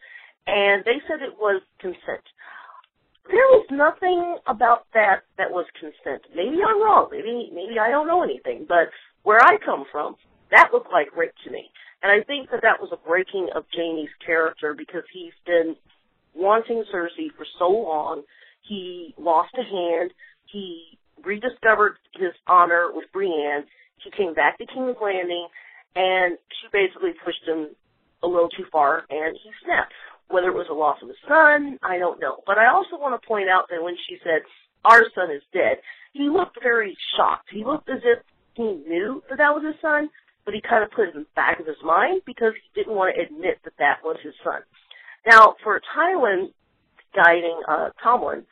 and 0.47 0.85
they 0.85 1.01
said 1.07 1.21
it 1.21 1.37
was 1.39 1.63
consent. 1.79 2.25
There 3.29 3.37
was 3.37 3.67
nothing 3.71 4.39
about 4.47 4.87
that 4.95 5.23
that 5.39 5.51
was 5.51 5.67
consent. 5.79 6.23
Maybe 6.35 6.59
I'm 6.67 6.83
wrong. 6.83 7.09
Maybe 7.11 7.51
maybe 7.55 7.79
I 7.79 7.91
don't 7.91 8.09
know 8.09 8.23
anything. 8.23 8.67
But 8.69 8.91
where 9.23 9.41
I 9.41 9.59
come 9.65 9.85
from, 9.93 10.17
that 10.51 10.71
looked 10.73 10.91
like 10.93 11.17
rape 11.17 11.35
to 11.45 11.51
me. 11.51 11.71
And 12.03 12.11
I 12.11 12.25
think 12.25 12.51
that 12.51 12.63
that 12.63 12.81
was 12.81 12.91
a 12.93 13.09
breaking 13.09 13.49
of 13.55 13.65
Jaime's 13.73 14.11
character 14.27 14.75
because 14.75 15.05
he's 15.13 15.33
been 15.47 15.77
wanting 16.35 16.83
Cersei 16.93 17.31
for 17.37 17.47
so 17.59 17.69
long. 17.69 18.23
He 18.63 19.15
lost 19.19 19.55
a 19.55 19.65
hand. 19.65 20.13
He 20.47 20.99
rediscovered 21.25 21.97
his 22.15 22.33
honor 22.47 22.89
with 22.93 23.07
Brienne. 23.13 23.65
He 24.03 24.11
came 24.11 24.35
back 24.35 24.59
to 24.59 24.67
King's 24.67 24.97
Landing, 25.01 25.47
and 25.95 26.39
she 26.61 26.69
basically 26.73 27.13
pushed 27.25 27.47
him 27.47 27.71
a 28.23 28.27
little 28.27 28.49
too 28.49 28.65
far, 28.71 29.05
and 29.11 29.37
he 29.43 29.51
snapped. 29.65 29.93
Whether 30.29 30.49
it 30.49 30.55
was 30.55 30.69
a 30.71 30.75
loss 30.75 30.97
of 31.03 31.09
his 31.09 31.19
son, 31.29 31.79
I 31.83 31.99
don't 31.99 32.21
know. 32.21 32.39
But 32.47 32.57
I 32.57 32.73
also 32.73 32.97
want 32.97 33.21
to 33.21 33.29
point 33.29 33.51
out 33.51 33.67
that 33.69 33.83
when 33.83 33.97
she 34.09 34.17
said, 34.25 34.43
our 34.85 35.03
son 35.15 35.31
is 35.31 35.43
dead, 35.53 35.79
he 36.13 36.31
looked 36.31 36.59
very 36.63 36.97
shocked. 37.17 37.49
He 37.53 37.65
looked 37.65 37.91
as 37.91 38.01
if 38.03 38.25
he 38.55 38.63
knew 38.63 39.23
that 39.29 39.39
that 39.39 39.55
was 39.55 39.65
his 39.65 39.81
son, 39.83 40.09
but 40.45 40.55
he 40.55 40.61
kind 40.61 40.83
of 40.83 40.91
put 40.91 41.09
it 41.09 41.15
in 41.15 41.23
the 41.23 41.37
back 41.37 41.61
of 41.61 41.67
his 41.67 41.81
mind 41.85 42.23
because 42.27 42.53
he 42.55 42.81
didn't 42.81 42.97
want 42.97 43.15
to 43.15 43.23
admit 43.23 43.59
that 43.65 43.77
that 43.79 44.01
was 44.03 44.17
his 44.23 44.35
son. 44.43 44.61
Now, 45.27 45.55
for 45.63 45.81
Tywin, 45.95 46.53
guiding 47.15 47.61
uh, 47.69 47.91
Tommen. 48.05 48.45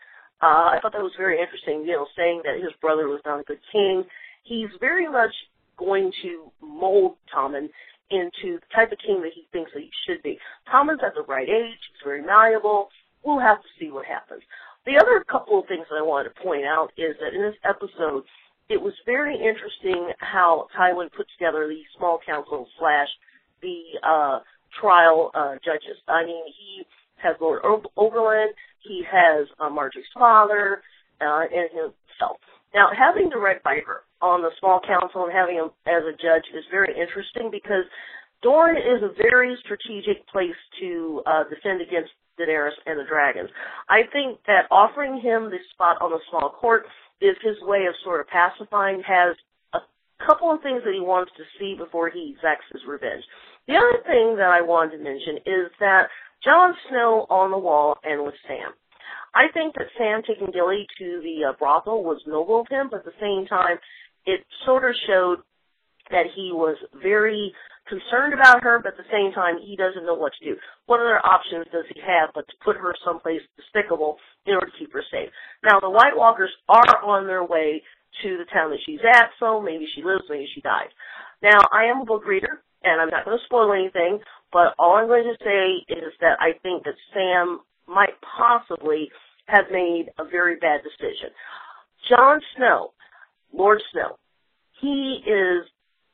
Uh, 0.43 0.73
I 0.73 0.79
thought 0.81 0.93
that 0.93 1.03
was 1.03 1.13
very 1.19 1.41
interesting. 1.41 1.85
You 1.85 1.97
know, 1.97 2.07
saying 2.17 2.43
that 2.45 2.57
his 2.63 2.73
brother 2.81 3.09
was 3.09 3.21
not 3.25 3.41
a 3.41 3.45
good 3.45 3.61
king. 3.73 4.05
He's 4.43 4.71
very 4.81 5.09
much 5.09 5.35
going 5.77 6.13
to 6.23 6.51
mold 6.61 7.17
Tommen 7.35 7.69
into 8.11 8.59
the 8.59 8.75
type 8.75 8.93
of 8.93 8.99
king 8.99 9.23
that 9.23 9.33
he 9.35 9.47
thinks 9.53 9.71
that 9.73 9.83
he 9.83 9.91
should 10.07 10.23
be. 10.23 10.39
Tommen's 10.73 11.01
at 11.05 11.15
the 11.15 11.23
right 11.23 11.49
age. 11.49 11.79
He's 11.93 12.05
very 12.05 12.23
malleable. 12.23 12.89
We'll 13.25 13.39
have 13.39 13.63
to 13.63 13.69
see 13.79 13.91
what 13.91 14.07
happens. 14.07 14.43
The 14.87 14.99
other 14.99 15.25
couple 15.31 15.61
of 15.61 15.67
things 15.69 15.87
that 15.91 15.97
I 15.97 16.03
wanted 16.03 16.31
to 16.31 16.43
point 16.43 16.65
out 16.65 16.91
is 16.97 17.15
that 17.21 17.35
in 17.35 17.43
this 17.43 17.57
episode, 17.65 18.25
it 18.69 18.81
was 18.81 18.95
very 19.05 19.35
interesting 19.35 20.11
how 20.19 20.69
Tywin 20.79 21.13
put 21.13 21.27
together 21.37 21.69
the 21.69 21.83
small 21.97 22.19
council 22.25 22.67
slash 22.79 23.09
the 23.63 23.83
uh, 24.03 24.41
trial 24.81 25.31
uh, 25.35 25.55
judges. 25.65 25.99
I 26.09 26.25
mean, 26.25 26.45
he 26.47 26.87
has 27.23 27.37
Lord 27.41 27.63
Oberyn, 27.63 28.49
he 28.81 29.03
has 29.11 29.47
uh, 29.59 29.69
Margaery's 29.69 30.09
father, 30.15 30.83
uh, 31.21 31.45
and 31.53 31.71
himself. 31.71 32.39
Now, 32.75 32.89
having 32.97 33.31
the 33.31 33.39
Red 33.39 33.61
Viper 33.65 34.05
on 34.23 34.43
the 34.43 34.51
small 34.61 34.81
council 34.87 35.25
and 35.25 35.33
having 35.33 35.57
him 35.57 35.71
as 35.87 36.03
a 36.05 36.13
judge 36.13 36.47
is 36.55 36.65
very 36.71 36.93
interesting 36.95 37.51
because 37.51 37.85
Dorne 38.43 38.77
is 38.77 39.03
a 39.03 39.13
very 39.31 39.57
strategic 39.65 40.27
place 40.29 40.57
to 40.81 41.23
uh, 41.27 41.45
defend 41.51 41.83
against 41.83 42.11
Daenerys 42.39 42.77
and 42.87 42.99
the 42.99 43.05
dragons. 43.05 43.51
I 43.89 44.03
think 44.13 44.39
that 44.47 44.65
offering 44.71 45.21
him 45.21 45.51
the 45.51 45.59
spot 45.75 46.01
on 46.01 46.11
the 46.11 46.21
small 46.31 46.51
court 46.51 46.85
is 47.21 47.37
his 47.43 47.57
way 47.63 47.85
of 47.87 47.95
sort 48.03 48.21
of 48.21 48.29
pacifying, 48.29 49.03
has 49.07 49.37
a 49.75 49.81
couple 50.25 50.51
of 50.51 50.63
things 50.63 50.81
that 50.85 50.95
he 50.95 51.01
wants 51.01 51.33
to 51.37 51.45
see 51.59 51.75
before 51.77 52.09
he 52.09 52.33
exacts 52.33 52.65
his 52.73 52.83
revenge. 52.89 53.25
The 53.69 53.77
other 53.77 54.01
thing 54.07 54.37
that 54.37 54.49
I 54.49 54.63
wanted 54.63 54.97
to 54.99 55.05
mention 55.05 55.37
is 55.45 55.69
that 55.81 56.09
Jon 56.45 56.75
Snow 56.89 57.27
on 57.29 57.51
the 57.51 57.59
wall 57.59 57.97
and 58.03 58.25
with 58.25 58.35
Sam. 58.47 58.73
I 59.35 59.53
think 59.53 59.75
that 59.75 59.93
Sam 59.97 60.23
taking 60.27 60.51
Gilly 60.53 60.87
to 60.99 61.21
the 61.23 61.51
uh, 61.51 61.53
brothel 61.59 62.03
was 62.03 62.21
noble 62.27 62.61
of 62.61 62.69
him, 62.69 62.89
but 62.91 63.01
at 63.01 63.05
the 63.05 63.21
same 63.21 63.47
time, 63.47 63.79
it 64.27 64.41
sort 64.65 64.85
of 64.85 64.95
showed 65.07 65.39
that 66.11 66.27
he 66.35 66.51
was 66.53 66.77
very 67.01 67.53
concerned 67.89 68.35
about 68.35 68.63
her, 68.63 68.81
but 68.83 68.95
at 68.95 68.99
the 68.99 69.13
same 69.13 69.33
time, 69.33 69.59
he 69.63 69.77
doesn't 69.77 70.07
know 70.07 70.15
what 70.15 70.33
to 70.39 70.45
do. 70.45 70.57
What 70.87 71.01
other 71.01 71.19
options 71.25 71.67
does 71.73 71.85
he 71.93 72.01
have 72.01 72.31
but 72.35 72.47
to 72.49 72.55
put 72.65 72.77
her 72.77 72.95
someplace 73.05 73.43
despicable 73.57 74.19
in 74.47 74.55
order 74.55 74.67
to 74.67 74.79
keep 74.79 74.93
her 74.93 75.05
safe? 75.11 75.31
Now, 75.63 75.79
the 75.79 75.91
White 75.91 76.17
Walkers 76.17 76.51
are 76.69 76.99
on 77.05 77.27
their 77.27 77.45
way 77.45 77.83
to 78.23 78.39
the 78.39 78.51
town 78.53 78.71
that 78.71 78.83
she's 78.85 79.05
at, 79.07 79.31
so 79.39 79.61
maybe 79.61 79.87
she 79.95 80.03
lives, 80.03 80.25
maybe 80.29 80.49
she 80.55 80.61
dies. 80.61 80.91
Now, 81.43 81.59
I 81.73 81.85
am 81.87 82.03
a 82.03 82.05
book 82.05 82.27
reader, 82.27 82.63
and 82.83 83.01
I'm 83.01 83.11
not 83.11 83.25
going 83.25 83.39
to 83.39 83.45
spoil 83.45 83.73
anything, 83.73 84.19
but 84.53 84.75
all 84.79 84.97
I'm 84.97 85.07
going 85.07 85.25
to 85.25 85.45
say 85.45 85.95
is 85.95 86.13
that 86.21 86.39
I 86.41 86.53
think 86.63 86.85
that 86.85 86.95
Sam 87.13 87.61
might 87.87 88.15
possibly 88.39 89.11
have 89.47 89.67
made 89.71 90.07
a 90.19 90.25
very 90.25 90.57
bad 90.57 90.81
decision. 90.83 91.31
Jon 92.09 92.41
Snow, 92.57 92.93
Lord 93.53 93.83
Snow, 93.93 94.19
he 94.81 95.23
is 95.27 95.67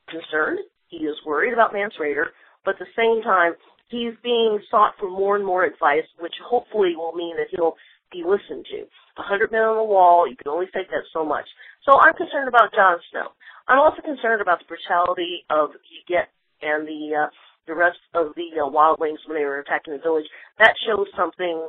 concerned 0.08 0.60
he 0.88 1.04
is 1.04 1.16
worried 1.26 1.52
about 1.52 1.72
Mance 1.72 1.94
Rayder, 2.00 2.30
but 2.64 2.74
at 2.74 2.78
the 2.78 2.96
same 2.96 3.22
time, 3.22 3.54
he's 3.88 4.14
being 4.22 4.58
sought 4.70 4.94
for 4.98 5.10
more 5.10 5.36
and 5.36 5.44
more 5.44 5.64
advice, 5.64 6.06
which 6.18 6.34
hopefully 6.44 6.94
will 6.96 7.12
mean 7.12 7.36
that 7.36 7.48
he'll 7.50 7.76
be 8.12 8.22
listened 8.22 8.66
to. 8.70 8.86
A 9.18 9.22
hundred 9.22 9.50
men 9.50 9.62
on 9.62 9.76
the 9.76 9.84
wall, 9.84 10.28
you 10.28 10.36
can 10.36 10.50
only 10.50 10.66
take 10.66 10.88
that 10.90 11.04
so 11.12 11.24
much. 11.24 11.46
So 11.84 11.98
I'm 11.98 12.14
concerned 12.14 12.48
about 12.48 12.72
Jon 12.74 12.98
Snow. 13.10 13.28
I'm 13.68 13.78
also 13.78 14.00
concerned 14.02 14.40
about 14.40 14.60
the 14.60 14.70
brutality 14.70 15.44
of 15.50 15.70
Ygritte 15.90 16.30
and 16.62 16.86
the 16.86 17.26
uh, 17.26 17.28
the 17.66 17.74
rest 17.74 17.98
of 18.14 18.34
the 18.36 18.60
uh, 18.60 18.68
wildlings 18.68 19.18
when 19.26 19.36
they 19.38 19.44
were 19.44 19.60
attacking 19.60 19.92
the 19.94 19.98
village. 19.98 20.26
That 20.58 20.74
shows 20.86 21.06
something 21.16 21.68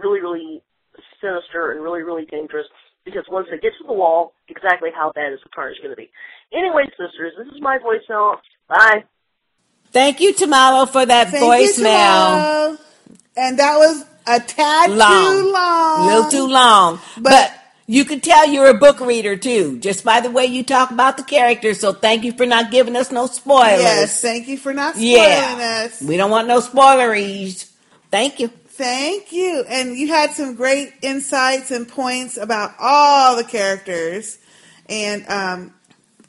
really, 0.00 0.20
really 0.20 0.62
sinister 1.20 1.72
and 1.72 1.82
really, 1.82 2.02
really 2.02 2.24
dangerous 2.26 2.66
because 3.04 3.24
once 3.30 3.46
they 3.50 3.58
get 3.58 3.72
to 3.78 3.86
the 3.86 3.92
wall, 3.92 4.32
exactly 4.48 4.90
how 4.94 5.12
bad 5.14 5.32
is 5.32 5.38
the 5.44 5.48
carnage 5.54 5.78
going 5.78 5.90
to 5.90 5.96
be? 5.96 6.10
Anyway, 6.52 6.84
sisters, 6.90 7.32
this 7.38 7.46
is 7.54 7.60
my 7.62 7.78
voicemail. 7.78 8.36
Bye. 8.68 9.04
Thank 9.92 10.20
you, 10.20 10.34
Tamalo, 10.34 10.88
for 10.88 11.06
that 11.06 11.30
Thank 11.30 11.44
voicemail. 11.44 12.72
You, 12.72 12.78
and 13.36 13.58
that 13.58 13.76
was 13.76 14.04
a 14.26 14.40
tad 14.40 14.90
long. 14.90 15.42
too 15.42 15.52
long. 15.52 16.00
A 16.00 16.06
little 16.06 16.30
too 16.30 16.46
long. 16.48 17.00
But, 17.16 17.22
but, 17.30 17.65
you 17.86 18.04
can 18.04 18.20
tell 18.20 18.48
you're 18.48 18.68
a 18.68 18.74
book 18.74 19.00
reader 19.00 19.36
too, 19.36 19.78
just 19.78 20.04
by 20.04 20.20
the 20.20 20.30
way 20.30 20.46
you 20.46 20.64
talk 20.64 20.90
about 20.90 21.16
the 21.16 21.22
characters. 21.22 21.80
So 21.80 21.92
thank 21.92 22.24
you 22.24 22.32
for 22.32 22.44
not 22.44 22.70
giving 22.70 22.96
us 22.96 23.12
no 23.12 23.26
spoilers. 23.26 23.80
Yes, 23.80 24.20
thank 24.20 24.48
you 24.48 24.58
for 24.58 24.74
not 24.74 24.94
spoiling 24.94 25.12
yeah. 25.12 25.84
us. 25.86 26.02
We 26.02 26.16
don't 26.16 26.30
want 26.30 26.48
no 26.48 26.60
spoileries. 26.60 27.70
Thank 28.10 28.40
you. 28.40 28.48
Thank 28.48 29.32
you. 29.32 29.64
And 29.68 29.96
you 29.96 30.08
had 30.08 30.32
some 30.32 30.54
great 30.54 30.92
insights 31.00 31.70
and 31.70 31.88
points 31.88 32.36
about 32.36 32.74
all 32.78 33.36
the 33.36 33.44
characters. 33.44 34.38
And 34.88 35.26
um, 35.28 35.74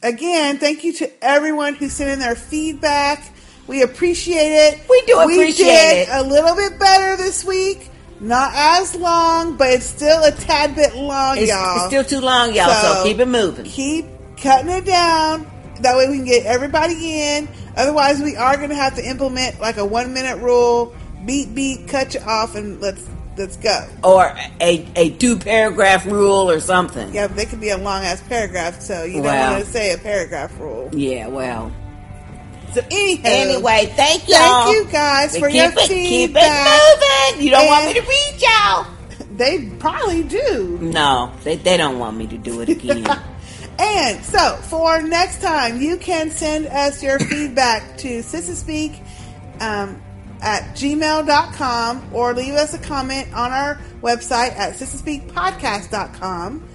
again, 0.02 0.60
thank 0.60 0.84
you 0.84 0.94
to 0.94 1.24
everyone 1.24 1.74
who 1.74 1.90
sent 1.90 2.12
in 2.12 2.20
their 2.20 2.36
feedback. 2.36 3.34
We 3.68 3.82
appreciate 3.82 4.54
it. 4.54 4.90
We 4.90 5.02
do 5.08 5.20
appreciate 5.20 5.48
we 5.48 5.54
did 5.54 6.08
it. 6.08 6.10
A 6.12 6.24
little 6.24 6.56
bit 6.56 6.80
better 6.80 7.18
this 7.18 7.44
week. 7.44 7.90
Not 8.20 8.52
as 8.56 8.96
long, 8.96 9.58
but 9.58 9.70
it's 9.70 9.86
still 9.86 10.24
a 10.24 10.32
tad 10.32 10.76
bit 10.76 10.96
long, 10.96 11.38
it's, 11.38 11.50
y'all. 11.50 11.76
It's 11.78 11.86
still 11.86 12.04
too 12.04 12.26
long, 12.26 12.54
y'all. 12.54 12.70
So, 12.70 12.94
so 12.96 13.04
keep 13.04 13.20
it 13.20 13.28
moving. 13.28 13.66
Keep 13.66 14.06
cutting 14.38 14.72
it 14.72 14.86
down. 14.86 15.46
That 15.82 15.96
way 15.96 16.10
we 16.10 16.18
can 16.18 16.26
get 16.26 16.46
everybody 16.46 16.96
in. 17.22 17.48
Otherwise, 17.76 18.22
we 18.22 18.36
are 18.36 18.58
going 18.58 18.70
to 18.70 18.76
have 18.76 18.96
to 18.96 19.08
implement 19.08 19.60
like 19.60 19.78
a 19.78 19.86
one 19.86 20.14
minute 20.14 20.38
rule. 20.38 20.96
Beat, 21.26 21.54
beat, 21.54 21.88
cut 21.88 22.16
you 22.16 22.22
off, 22.22 22.56
and 22.56 22.82
let's 22.82 23.08
let's 23.38 23.58
go. 23.58 23.88
Or 24.04 24.36
a, 24.60 24.88
a 24.96 25.12
two 25.12 25.38
paragraph 25.38 26.06
rule 26.06 26.50
or 26.50 26.60
something. 26.60 27.14
Yeah, 27.14 27.28
they 27.28 27.46
could 27.46 27.62
be 27.62 27.70
a 27.70 27.78
long 27.78 28.04
ass 28.04 28.22
paragraph, 28.24 28.82
so 28.82 29.04
you 29.04 29.22
well, 29.22 29.34
don't 29.34 29.54
want 29.54 29.66
to 29.66 29.72
say 29.72 29.94
a 29.94 29.98
paragraph 29.98 30.58
rule. 30.60 30.90
Yeah, 30.94 31.28
well. 31.28 31.72
So 32.74 32.82
anyway, 32.92 33.92
thank 33.96 34.28
you. 34.28 34.36
Thank 34.36 34.76
you 34.76 34.92
guys 34.92 35.38
for 35.38 35.50
your 35.50 35.66
it, 35.66 35.80
feedback. 35.88 35.98
Keep 35.98 36.36
it 36.36 37.34
moving. 37.34 37.46
You 37.46 37.52
don't 37.52 37.62
and 37.62 37.70
want 37.70 37.86
me 37.86 37.94
to 37.94 38.02
read 38.02 38.42
y'all. 38.42 38.88
They 39.38 39.70
probably 39.78 40.24
do. 40.24 40.78
No, 40.82 41.32
they, 41.44 41.56
they 41.56 41.78
don't 41.78 42.00
want 42.00 42.18
me 42.18 42.28
to 42.28 42.38
do 42.38 42.62
it 42.62 42.70
again. 42.70 43.06
and 43.80 44.24
so 44.24 44.56
for 44.64 45.02
next 45.02 45.42
time, 45.42 45.80
you 45.82 45.98
can 45.98 46.32
send 46.32 46.68
us 46.68 47.04
your 47.04 47.20
feedback 47.30 47.98
to 48.00 48.20
Sissy 48.20 49.00
um, 49.62 50.02
at 50.42 50.64
gmail.com 50.76 52.10
or 52.14 52.34
leave 52.34 52.54
us 52.54 52.74
a 52.74 52.80
comment 52.80 53.34
on 53.34 53.52
our 53.52 53.80
website 54.02 54.56
at 54.58 54.74
sistahspeakpodcast.com. 54.74 56.68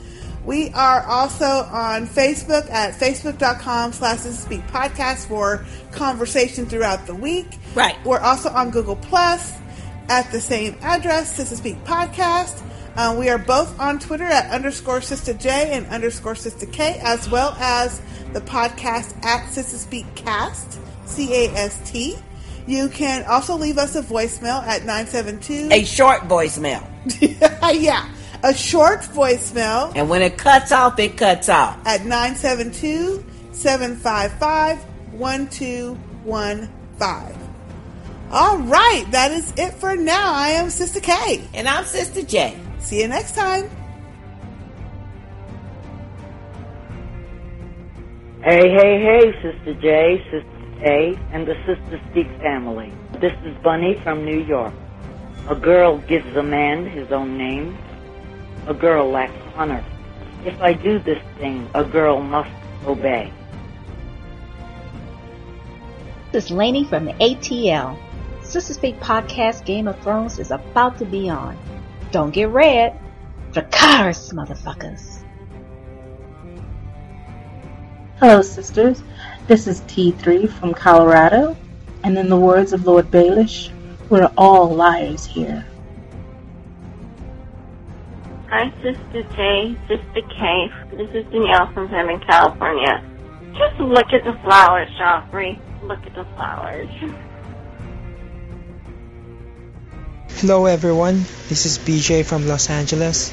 We 0.44 0.70
are 0.70 1.02
also 1.06 1.44
on 1.44 2.06
Facebook 2.06 2.68
at 2.70 2.94
facebook.com 2.94 3.92
slash 3.92 4.18
Speak 4.18 4.66
podcast 4.68 5.26
for 5.26 5.64
conversation 5.92 6.66
throughout 6.66 7.06
the 7.06 7.14
week. 7.14 7.46
Right. 7.74 7.96
We're 8.04 8.20
also 8.20 8.50
on 8.50 8.70
Google 8.70 8.96
Plus 8.96 9.56
at 10.08 10.30
the 10.32 10.40
same 10.40 10.76
address, 10.82 11.38
Sistah 11.38 11.56
Speak 11.56 11.84
Podcast. 11.84 12.60
Uh, 12.96 13.16
we 13.18 13.28
are 13.28 13.38
both 13.38 13.78
on 13.80 13.98
Twitter 13.98 14.24
at 14.24 14.50
underscore 14.50 15.00
Sister 15.00 15.32
J 15.32 15.72
and 15.72 15.86
underscore 15.86 16.34
Sister 16.34 16.66
K, 16.66 17.00
as 17.02 17.30
well 17.30 17.56
as 17.58 18.02
the 18.32 18.40
podcast 18.40 19.24
at 19.24 19.46
Sistah 19.48 19.78
Speak 19.78 20.12
Cast, 20.16 20.80
C 21.06 21.32
A 21.46 21.50
S 21.52 21.80
T. 21.90 22.16
You 22.66 22.88
can 22.88 23.24
also 23.24 23.56
leave 23.56 23.78
us 23.78 23.96
a 23.96 24.02
voicemail 24.02 24.62
at 24.64 24.84
972. 24.84 25.68
A 25.72 25.84
short 25.84 26.22
voicemail. 26.22 26.86
yeah 27.80 28.08
a 28.42 28.54
short 28.54 29.00
voicemail. 29.00 29.92
And 29.94 30.08
when 30.08 30.22
it 30.22 30.36
cuts 30.36 30.72
off, 30.72 30.98
it 30.98 31.16
cuts 31.16 31.48
off. 31.48 31.78
At 31.86 32.04
972 32.04 33.24
755 33.52 34.84
1215. 35.12 37.38
All 38.30 38.58
right, 38.58 39.04
that 39.10 39.30
is 39.30 39.52
it 39.56 39.74
for 39.74 39.94
now. 39.94 40.32
I 40.32 40.48
am 40.48 40.70
Sister 40.70 41.00
K. 41.00 41.46
And 41.54 41.68
I'm 41.68 41.84
Sister 41.84 42.22
J. 42.22 42.58
See 42.80 43.02
you 43.02 43.08
next 43.08 43.34
time. 43.34 43.68
Hey, 48.42 48.70
hey, 48.70 49.00
hey, 49.00 49.32
Sister 49.40 49.74
J, 49.74 50.18
Sister 50.24 50.84
A, 50.84 51.16
and 51.30 51.46
the 51.46 51.54
Sistah 51.66 52.10
Speak 52.10 52.26
family. 52.40 52.92
This 53.20 53.34
is 53.44 53.56
Bunny 53.62 54.00
from 54.02 54.24
New 54.24 54.40
York. 54.40 54.74
A 55.48 55.54
girl 55.54 55.98
gives 55.98 56.36
a 56.36 56.42
man 56.42 56.86
his 56.86 57.12
own 57.12 57.38
name 57.38 57.78
a 58.66 58.74
girl 58.74 59.10
lacks 59.10 59.32
honor. 59.56 59.84
If 60.44 60.60
I 60.60 60.72
do 60.72 60.98
this 60.98 61.22
thing, 61.38 61.68
a 61.74 61.84
girl 61.84 62.20
must 62.20 62.50
obey. 62.86 63.32
This 66.32 66.46
is 66.46 66.50
Lainey 66.50 66.84
from 66.84 67.04
the 67.04 67.12
ATL. 67.14 67.98
Sistah 68.40 68.74
Speak 68.74 68.98
Podcast 69.00 69.64
Game 69.64 69.86
of 69.86 69.98
Thrones 70.00 70.38
is 70.38 70.50
about 70.50 70.98
to 70.98 71.04
be 71.04 71.28
on. 71.28 71.56
Don't 72.10 72.30
get 72.30 72.48
red. 72.48 72.98
Dracarys, 73.52 74.32
motherfuckers. 74.32 75.22
Hello, 78.18 78.42
sisters. 78.42 79.02
This 79.46 79.66
is 79.66 79.80
T3 79.82 80.50
from 80.50 80.74
Colorado. 80.74 81.56
And 82.04 82.16
in 82.16 82.28
the 82.28 82.36
words 82.36 82.72
of 82.72 82.86
Lord 82.86 83.10
Baelish, 83.10 83.70
we're 84.08 84.30
all 84.36 84.74
liars 84.74 85.24
here. 85.24 85.66
Hi, 88.52 88.70
Sister 88.82 89.22
J, 89.34 89.74
Sister 89.88 90.20
K. 90.28 90.70
This 90.94 91.08
is 91.14 91.24
Danielle 91.32 91.72
from 91.72 91.88
Southern 91.88 92.20
California. 92.20 93.02
Just 93.56 93.80
look 93.80 94.12
at 94.12 94.24
the 94.24 94.38
flowers, 94.44 94.90
Joffrey. 95.00 95.58
Look 95.84 96.00
at 96.04 96.14
the 96.14 96.26
flowers. 96.36 96.90
Hello 100.32 100.66
everyone, 100.66 101.24
this 101.48 101.64
is 101.64 101.78
BJ 101.78 102.26
from 102.26 102.46
Los 102.46 102.68
Angeles. 102.68 103.32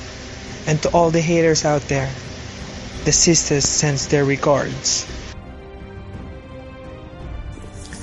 And 0.66 0.82
to 0.84 0.90
all 0.92 1.12
the 1.12 1.20
haters 1.20 1.66
out 1.66 1.82
there, 1.90 2.10
the 3.04 3.12
sisters 3.12 3.68
sends 3.68 4.08
their 4.08 4.24
regards. 4.24 5.06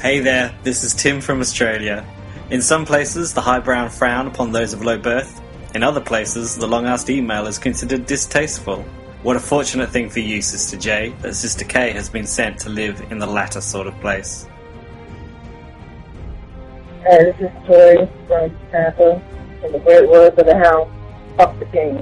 Hey 0.02 0.20
there, 0.20 0.54
this 0.64 0.84
is 0.84 0.92
Tim 0.92 1.22
from 1.22 1.40
Australia. 1.40 2.04
In 2.50 2.60
some 2.60 2.84
places, 2.84 3.32
the 3.32 3.40
highbrow 3.40 3.88
frown 3.88 4.26
upon 4.26 4.52
those 4.52 4.74
of 4.74 4.84
low 4.84 4.98
birth. 4.98 5.40
In 5.76 5.82
other 5.82 6.00
places, 6.00 6.56
the 6.56 6.66
long-asked 6.66 7.10
email 7.10 7.46
is 7.46 7.58
considered 7.58 8.06
distasteful. 8.06 8.82
What 9.22 9.36
a 9.36 9.38
fortunate 9.38 9.90
thing 9.90 10.08
for 10.08 10.20
you, 10.20 10.40
Sister 10.40 10.78
J, 10.78 11.14
that 11.20 11.34
Sister 11.34 11.66
K 11.66 11.90
has 11.90 12.08
been 12.08 12.24
sent 12.26 12.58
to 12.60 12.70
live 12.70 12.98
in 13.10 13.18
the 13.18 13.26
latter 13.26 13.60
sort 13.60 13.86
of 13.86 13.94
place. 14.00 14.46
Hey, 17.02 17.24
this 17.24 17.36
is 17.40 17.50
Tori 17.66 18.08
from 18.26 18.56
Tampa. 18.72 19.22
In 19.64 19.72
the 19.72 19.78
great 19.80 20.08
words 20.08 20.38
of 20.38 20.46
the 20.46 20.56
house, 20.56 20.88
fuck 21.36 21.58
the 21.58 21.66
king. 21.66 21.98